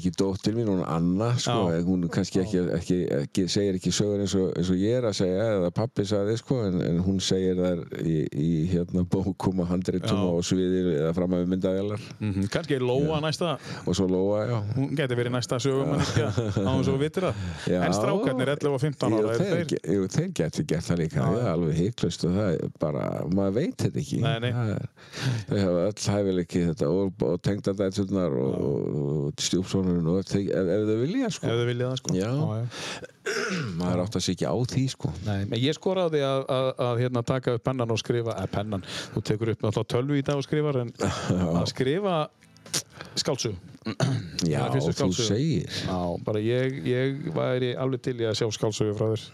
ekki 2.45 2.59
Já. 2.61 2.67
ekki, 2.79 2.99
ekki, 3.19 3.47
segir 3.53 3.79
ekki 3.79 3.93
sögur 3.95 4.23
eins 4.25 4.37
og, 4.39 4.51
eins 4.59 4.71
og 4.73 4.81
ég 4.83 4.99
er 5.01 5.09
að 5.09 5.17
segja, 5.23 5.49
eða 5.59 5.73
pappi 5.77 6.07
sagði, 6.09 6.37
sko, 6.41 6.61
en, 6.69 6.81
en 6.87 7.01
hún 7.07 7.21
segir 7.25 7.59
þær 7.61 7.83
í, 8.03 8.17
í 8.33 8.51
hérna 8.73 9.05
bókum 9.09 9.63
og 9.65 9.71
handritum 9.73 10.21
Já. 10.21 10.29
og 10.33 10.47
sviði 10.47 10.83
eða 10.99 11.13
fram 11.17 11.37
að 11.37 11.45
við 11.45 11.53
myndaðjalar 11.57 12.09
Mm 12.23 12.49
Kannski 12.53 12.77
er 12.77 12.83
Lóa 12.85 13.21
næsta, 13.23 13.55
og 13.87 13.97
svo 13.97 14.07
Lóa, 14.11 14.43
já. 14.49 14.57
hún 14.77 14.93
geti 14.97 15.17
verið 15.19 15.35
næsta 15.37 15.59
sögumanniska 15.63 16.29
á 16.33 16.71
þess 16.73 16.89
að 16.89 16.93
við 16.93 17.03
vitir 17.03 17.27
það. 17.27 17.43
Já. 17.71 17.79
En 17.87 17.95
strákarnir 17.97 18.53
11 18.55 18.77
og 18.77 18.81
15 18.83 19.13
Jú, 19.13 19.21
ára, 19.23 19.35
eru 19.35 19.47
þeir, 19.53 19.75
jú, 19.97 20.07
þeir 20.17 20.31
getur 20.41 20.67
gert 20.73 20.89
það 20.89 21.01
líka, 21.03 21.21
það 21.23 21.39
er 21.43 21.51
alveg 21.53 21.79
heiklust 21.79 22.27
og 22.29 22.37
það 22.37 22.51
er 22.57 22.73
bara, 22.83 23.05
maður 23.33 23.57
veit 23.59 23.85
þetta 23.85 24.03
ekki. 24.03 24.21
Nei, 24.23 24.37
nei. 24.45 24.53
Er, 24.53 24.89
þau 25.49 25.59
hafa 25.63 25.85
öll 25.87 26.09
hæfileiki 26.17 26.65
þetta 26.71 26.91
og, 26.93 27.25
og 27.29 27.41
tengdadætturnar 27.47 28.37
og, 28.43 28.53
og 29.03 29.45
stjúpsónurinn 29.47 30.11
og 30.13 30.27
þeir, 30.29 30.51
ef, 30.51 30.73
ef 30.77 30.87
þau 30.91 30.99
vilja, 31.03 31.33
sko. 31.37 31.51
Ef 31.53 31.61
þið 31.63 31.71
viljið 31.73 31.89
það, 31.89 32.01
sko. 32.03 32.17
Já. 32.19 32.32
maður 33.81 34.05
átt 34.05 34.19
að 34.19 34.25
sig 34.27 34.37
ekki 34.37 34.51
á 34.51 34.57
því, 34.73 34.85
sko. 34.93 35.13
Nei, 35.27 35.61
ég 35.63 35.77
skora 35.79 36.07
á 36.07 36.13
því 36.13 36.23
að, 36.27 36.45
að, 36.57 36.69
að 36.87 37.03
hérna, 37.05 37.25
taka 37.33 37.57
upp 37.59 37.67
pennan 37.69 37.95
og 37.95 38.01
skrifa, 38.03 38.37
eða 38.37 38.53
pennan, 38.57 38.87
þú 39.15 39.25
tekur 39.31 39.53
upp 39.55 39.67
náttúrulega 39.67 39.93
tölvu 39.97 40.19
í 40.19 40.25
dag 40.27 40.41
og 40.41 40.47
skrifar, 40.47 40.81
en 40.85 40.95
að 41.61 41.67
skrifa 41.73 42.17
skálsug. 43.19 43.55
Já, 44.53 44.61
Það 44.71 45.01
þú 45.01 45.07
segir. 45.17 45.71
Já, 45.89 45.97
bara 46.23 46.43
ég, 46.43 46.77
ég 46.87 47.25
væri 47.35 47.73
alveg 47.79 48.03
til 48.05 48.15
í 48.23 48.27
að 48.29 48.37
sjá 48.39 48.47
skálsögu 48.55 48.95
frá 48.99 49.09
þér. 49.11 49.25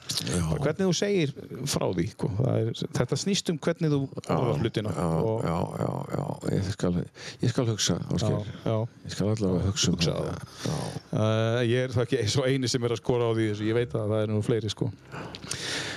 Bara 0.49 0.61
hvernig 0.65 0.89
þú 0.89 0.95
segir 0.97 1.35
frá 1.69 1.85
því, 1.93 2.07
sko. 2.15 2.31
Það 2.39 2.61
er, 2.63 2.71
þetta 2.99 3.19
snýst 3.21 3.53
um 3.53 3.61
hvernig 3.67 3.93
þú 3.93 4.01
orðar 4.25 4.63
hlutina. 4.65 4.95
Já, 4.97 5.09
og, 5.19 5.45
já, 5.45 5.59
já, 5.85 5.93
já, 6.17 6.25
ég 6.57 6.73
skal, 6.73 6.93
ég 7.45 7.55
skal 7.55 7.69
hugsa, 7.69 7.99
já, 8.09 8.33
já. 8.65 8.77
Ég 9.05 9.17
skal 9.17 9.33
allavega 9.35 9.69
hugsa 9.69 9.93
um 9.93 9.99
Hugsa 9.99 10.17
þetta. 10.17 10.51
Já. 10.65 10.77
Uh, 11.13 11.61
ég 11.69 11.85
er 11.85 11.97
það 11.97 12.07
ekki 12.07 12.25
svo 12.33 12.49
eini 12.49 12.73
sem 12.73 12.89
er 12.89 12.97
að 12.97 13.03
skora 13.03 13.29
á 13.29 13.33
því 13.37 13.51
ég 13.69 13.77
veit 13.77 13.97
að 13.97 14.13
það 14.15 14.25
er 14.25 14.33
nú 14.33 14.43
fleiri 14.47 14.73
sko. 14.73 14.91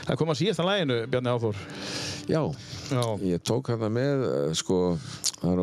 Það 0.08 0.18
kom 0.20 0.32
að 0.34 0.42
síðast 0.42 0.64
að 0.64 0.72
læginu, 0.72 1.04
Bjarni 1.12 1.32
Áþór. 1.32 1.60
Já, 2.32 2.42
ég 3.26 3.42
tók 3.44 3.70
hana 3.72 3.90
með, 3.92 4.24
eh, 4.28 4.54
sko, 4.58 4.98
það 5.42 5.62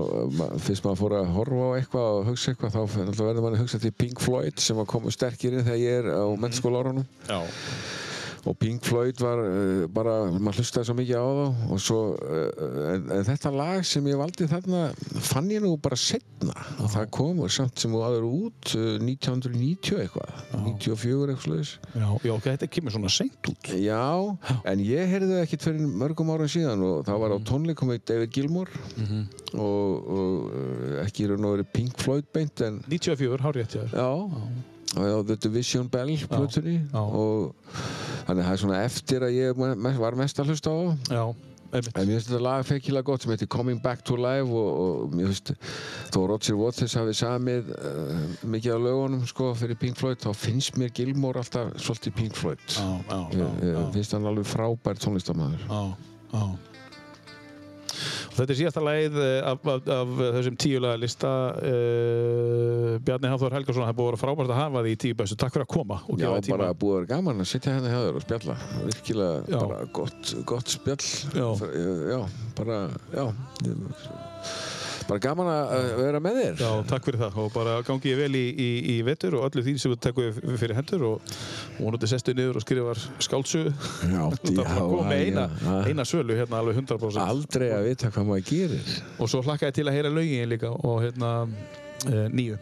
fyrst 0.64 0.84
maður 0.84 1.00
fór 1.00 1.14
að 1.18 1.30
horfa 1.36 1.68
á 1.68 1.70
eitthvað 1.78 1.97
og 1.98 2.28
hugsa 2.30 2.52
eitthvað, 2.52 2.76
þá 2.76 3.22
verður 3.22 3.42
manni 3.44 3.58
að 3.58 3.64
hugsa 3.64 3.80
til 3.82 3.92
Pink 3.98 4.22
Floyd 4.22 4.60
sem 4.62 4.78
var 4.78 4.88
komið 4.90 5.16
sterkir 5.18 5.56
inn 5.58 5.66
þegar 5.66 5.80
ég 5.82 5.98
er 6.02 6.10
á 6.14 6.26
mennskóla 6.40 6.82
árunum. 6.84 7.06
Já, 8.48 8.50
og 8.50 8.56
Pink 8.58 8.84
Floyd 8.84 9.20
var 9.20 9.40
uh, 9.42 9.86
bara, 9.92 10.14
maður 10.38 10.62
hlustaði 10.62 10.88
svo 10.88 10.96
mikið 10.98 11.18
á 11.20 11.28
þá. 11.28 11.66
Og 11.68 11.80
svo, 11.82 11.98
uh, 12.16 12.92
en, 12.94 13.08
en 13.18 13.26
þetta 13.28 13.52
lag 13.54 13.84
sem 13.86 14.06
ég 14.08 14.18
valdi 14.20 14.48
þarna 14.48 14.84
fann 15.24 15.50
ég 15.52 15.62
nú 15.64 15.74
bara 15.82 15.98
setna 15.98 16.54
og 16.78 16.90
það 16.92 17.10
kom 17.14 17.42
samt 17.52 17.82
sem 17.82 17.92
þú 17.92 18.02
aður 18.06 18.28
út 18.28 18.72
uh, 18.78 18.96
1990 19.02 20.00
eitthvað. 20.04 20.32
94 20.54 21.34
eitthvað 21.34 21.44
sluðis 21.44 21.74
já, 21.94 22.08
já, 22.28 22.32
þetta 22.48 22.70
kemur 22.76 22.96
svona 22.96 23.12
seint 23.12 23.52
út. 23.52 23.70
Já, 23.78 24.06
en 24.72 24.84
ég 24.84 25.12
heyrði 25.12 25.34
það 25.34 25.44
ekkert 25.44 25.68
fyrir 25.68 25.92
mörgum 26.04 26.32
árum 26.34 26.50
síðan 26.50 26.86
og 26.86 27.04
það 27.08 27.22
var 27.24 27.36
á 27.36 27.38
tónleikum 27.52 27.92
með 27.92 28.02
David 28.08 28.34
Gilmour. 28.34 28.72
Og, 29.58 30.08
og 30.18 30.48
uh, 30.48 30.96
ekki 31.04 31.24
í 31.24 31.30
raun 31.30 31.46
og 31.48 31.58
verið 31.58 31.70
Pink 31.74 32.02
Floyd 32.02 32.26
beint 32.34 32.64
en 32.64 32.82
94, 32.88 33.40
hár 33.44 33.56
rétt 33.56 33.76
hjá 33.76 33.84
þér. 33.84 33.96
Já, 33.96 34.77
á 34.96 35.20
The 35.26 35.36
Division 35.36 35.90
Bell 35.92 36.14
plötunni 36.30 36.78
og 36.96 37.54
þannig 38.28 38.40
að 38.40 38.46
það 38.46 38.54
er 38.54 38.62
svona 38.64 38.80
eftir 38.86 39.26
að 39.26 39.36
ég 39.36 40.00
var 40.00 40.18
mest 40.18 40.40
að 40.40 40.52
hlusta 40.52 40.72
á. 40.72 40.78
Það 41.08 41.36
en 41.68 42.06
mér 42.08 42.14
finnst 42.16 42.30
þetta 42.30 42.40
lag 42.40 42.62
feikilega 42.64 43.04
gott 43.04 43.24
sem 43.24 43.32
heitir 43.34 43.48
Coming 43.52 43.80
Back 43.84 44.04
to 44.08 44.16
Life 44.16 44.48
og, 44.48 44.68
og 44.84 45.16
mér 45.16 45.28
finnst 45.28 45.52
þó 46.14 46.22
Roger 46.30 46.56
Waters 46.56 46.94
hafi 46.96 47.16
samið 47.18 47.68
uh, 47.74 48.22
mikið 48.48 48.76
af 48.76 48.86
lögunum 48.86 49.26
sko 49.28 49.50
fyrir 49.58 49.78
Pink 49.80 50.00
Floyd 50.00 50.22
þá 50.22 50.30
finnst 50.36 50.80
mér 50.80 50.94
Gilmore 50.96 51.42
alltaf 51.42 51.74
svolítið 51.82 52.16
Pink 52.22 52.38
Floyd. 52.38 52.64
Já, 52.72 52.88
já, 53.10 53.20
já, 53.36 53.44
ég, 53.44 53.76
ég 53.76 53.92
finnst 53.98 54.16
hann 54.16 54.30
alveg 54.32 54.48
frábær 54.48 55.02
tónlistamæður 55.04 55.68
Þetta 58.38 58.54
er 58.54 58.58
síðasta 58.60 58.82
lagið 58.86 59.18
eh, 59.24 59.48
af, 59.50 59.64
af, 59.72 59.88
af 59.94 60.12
þessum 60.38 60.58
tíu 60.62 60.82
laga 60.82 61.00
lista 61.02 61.32
uh, 61.58 62.94
Bjarni 63.02 63.32
Hafþór 63.32 63.56
Helgason 63.58 63.82
það 63.82 63.92
er 63.92 63.98
búið 63.98 64.06
að 64.06 64.12
vera 64.12 64.22
frábært 64.22 64.54
að 64.54 64.60
hafa 64.60 64.84
því 64.86 64.94
í 64.94 65.00
tíu 65.04 65.18
bestu 65.18 65.38
Takk 65.42 65.56
fyrir 65.56 65.66
að 65.66 65.72
koma 65.74 66.00
og 66.06 66.14
Já, 66.14 66.28
gefa 66.28 66.38
þér 66.38 66.54
bara 66.54 66.70
tíma 66.70 66.80
búið 66.84 66.94
að 66.94 67.00
vera 67.00 67.12
gaman 67.14 67.44
að 67.44 67.50
sitja 67.52 67.74
hérna 67.74 67.92
hjá 67.92 68.00
þér 68.06 68.18
og 68.20 68.26
spjalla. 68.26 68.58
Virkilega 68.86 69.36
Já. 69.44 69.58
bara 69.58 69.92
gott, 69.98 70.34
gott 70.54 70.74
spjall. 70.78 71.12
Já. 71.34 71.48
já, 72.14 72.20
bara 72.58 72.82
já 73.14 73.24
bara 75.08 75.22
gaman 75.22 75.48
að 75.50 75.88
vera 75.98 76.20
með 76.22 76.38
þér. 76.38 76.62
Já, 76.62 76.70
takk 76.90 77.08
fyrir 77.08 77.22
það. 77.22 77.38
Og 77.42 77.50
bara 77.54 77.74
gangi 77.86 78.12
ég 78.12 78.20
vel 78.20 78.30
í, 78.36 78.44
í, 78.52 78.68
í 78.92 78.96
vetur 79.06 79.38
og 79.38 79.48
öllu 79.48 79.64
því 79.64 79.74
sem 79.80 79.94
þú 79.94 79.98
tekur 80.04 80.40
fyrir 80.60 80.76
hendur 80.78 81.04
og 81.08 81.34
vonandi 81.78 82.10
sestu 82.10 82.34
niður 82.36 82.60
og 82.60 82.64
skrifar 82.66 83.02
skáldsögu. 83.24 83.74
Já, 84.12 84.24
koma 84.78 85.04
með 85.08 85.24
eina, 85.26 85.46
já. 85.64 85.76
eina 85.90 86.08
sölu 86.08 86.38
hérna 86.38 86.62
alveg 86.62 86.80
100% 86.82 87.22
aldrei 87.24 87.68
að 87.74 87.90
vita 87.90 88.12
hvað 88.14 88.32
maður 88.32 88.48
gerir. 88.52 88.96
Og 89.18 89.32
svo 89.32 89.44
hlakka 89.46 89.70
ég 89.70 89.78
til 89.78 89.86
að 89.88 89.98
heyra 89.98 90.12
lögin 90.12 90.52
líka 90.52 90.72
og 90.76 91.00
hérna 91.06 91.32
e, 92.04 92.26
nýju. 92.32 92.58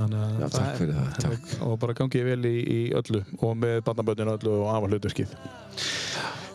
Þannig 0.00 0.20
að 0.22 0.36
Já, 0.40 0.46
takk 0.54 0.76
fyrir 0.78 0.96
það, 0.96 1.08
takk. 1.24 1.54
og 1.66 1.72
bara 1.82 1.94
gangi 1.98 2.20
ég 2.20 2.28
vel 2.30 2.46
í, 2.48 2.56
í 2.62 2.80
öllu 2.96 3.20
og 3.42 3.56
með 3.58 3.80
barnaböndinu 3.88 4.36
öllu 4.38 4.54
og 4.62 4.86
hlutverkið 4.86 5.34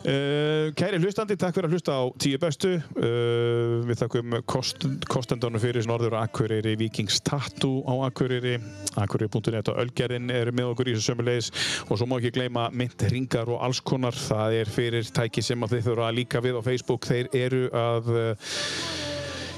Uh, 0.06 0.68
kæri 0.78 1.00
hlustandi, 1.02 1.34
takk 1.34 1.56
fyrir 1.56 1.66
að 1.66 1.72
hlusta 1.74 1.94
á 1.98 2.02
tíu 2.22 2.38
bestu. 2.38 2.76
Uh, 2.94 3.82
við 3.88 3.98
þakkum 4.04 4.36
kost, 4.46 4.86
kostendunum 5.10 5.58
fyrir 5.58 5.88
Norður 5.90 6.14
og 6.14 6.28
Akureyri, 6.28 6.76
Vikings 6.78 7.18
Tattoo 7.26 7.82
á 7.90 8.06
Akureyri, 8.06 8.54
Akureyri.net 9.02 9.72
og 9.72 9.80
Ölgerðin 9.82 10.30
eru 10.30 10.54
með 10.54 10.70
okkur 10.70 10.92
í 10.92 10.94
þessu 10.94 11.10
sömulegis 11.10 11.50
og 11.88 11.98
svo 11.98 12.06
má 12.06 12.20
ekki 12.20 12.36
gleyma 12.38 12.68
mynd, 12.70 13.02
ringar 13.10 13.50
og 13.50 13.64
alls 13.66 13.82
konar. 13.82 14.14
Það 14.14 14.60
er 14.60 14.72
fyrir 14.76 15.10
tæki 15.10 15.42
sem 15.42 15.66
að 15.66 15.74
þið 15.74 15.90
þurfa 15.90 16.08
að 16.12 16.18
líka 16.20 16.44
við 16.46 16.60
á 16.60 16.62
Facebook, 16.70 17.10
þeir 17.10 17.32
eru 17.42 17.66
að 17.74 18.14
uh, 18.14 18.56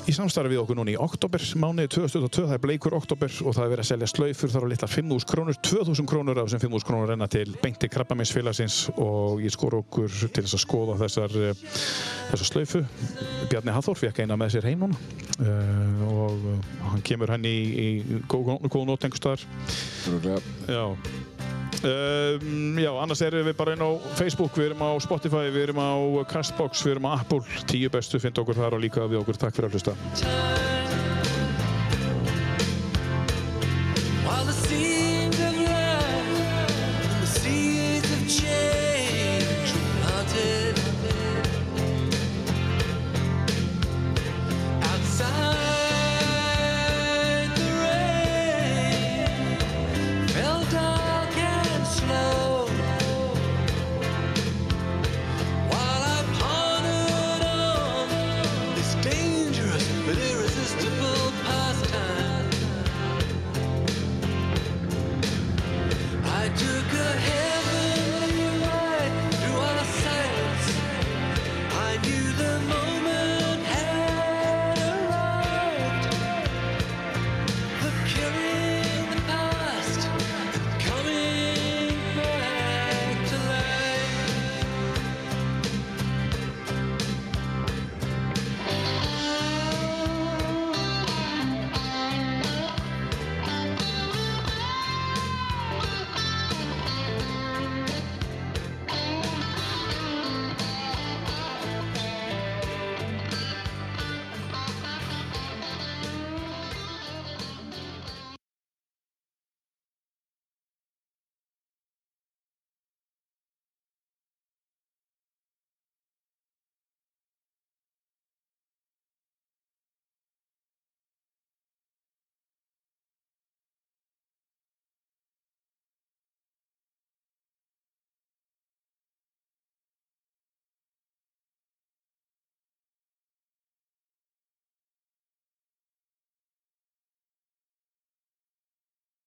í 0.09 0.15
samstarfi 0.17 0.55
við 0.55 0.63
okkur 0.63 0.79
núna 0.79 0.93
í 0.93 0.97
oktober 1.01 1.43
mánuði 1.61 1.91
2022, 1.99 2.47
það 2.49 2.57
er 2.57 2.63
bleikur 2.63 2.97
oktober 2.97 3.35
og 3.45 3.57
það 3.57 3.65
er 3.65 3.73
verið 3.75 3.85
að 3.85 3.89
selja 3.91 4.09
slaufur 4.13 4.53
þar 4.55 4.67
á 4.67 4.71
litla 4.73 4.89
5.000 4.95 5.29
krónur 5.29 5.59
2.000 5.69 6.09
krónur 6.09 6.41
af 6.41 6.49
þessum 6.49 6.63
5.000 6.65 6.89
krónur 6.89 7.13
renna 7.13 7.29
til 7.33 7.47
beinti 7.63 7.91
krabbaminsfélagsins 7.93 8.79
og 8.97 9.45
ég 9.45 9.53
skor 9.53 9.79
okkur 9.83 10.09
til 10.33 10.45
þess 10.45 10.57
að 10.57 10.65
skoða 10.65 10.99
þessar 11.05 11.39
eh, 11.45 11.65
þessar 12.33 12.51
slaufu 12.53 12.85
Bjarni 13.53 13.77
Hathor 13.77 14.01
fekk 14.01 14.23
eina 14.25 14.39
með 14.41 14.57
sér 14.57 14.71
heim 14.71 14.87
núna 14.87 15.01
uh, 15.45 16.05
og 16.09 16.53
uh, 16.55 16.77
hann 16.95 17.05
kemur 17.05 17.35
hann 17.35 17.45
í, 17.49 17.57
í 17.69 17.89
góð, 18.31 18.55
góð 18.69 18.89
nót 18.89 19.05
einhvers 19.05 19.25
staðar 19.25 19.45
Örugglega. 20.09 20.41
Já. 20.69 21.28
Um, 21.85 22.79
já, 22.81 22.91
annars 22.99 23.23
erum 23.23 23.47
við 23.47 23.57
bara 23.59 23.75
inn 23.77 23.85
á 23.85 23.91
Facebook, 24.19 24.57
við 24.59 24.73
erum 24.73 24.83
á 24.83 24.91
Spotify, 25.03 25.47
við 25.55 25.69
erum 25.69 25.83
á 25.83 25.93
Castbox, 26.31 26.83
við 26.87 26.97
erum 26.97 27.11
á 27.11 27.21
Apple, 27.21 27.43
tíu 27.71 27.91
bestu, 27.93 28.19
finnst 28.23 28.41
okkur 28.43 28.59
þar 28.59 28.79
og 28.79 28.85
líka 28.85 29.07
við 29.07 29.23
okkur. 29.23 29.39
Takk 29.39 29.55
fyrir 29.59 29.71
að 29.71 29.79
hlusta. 29.79 29.95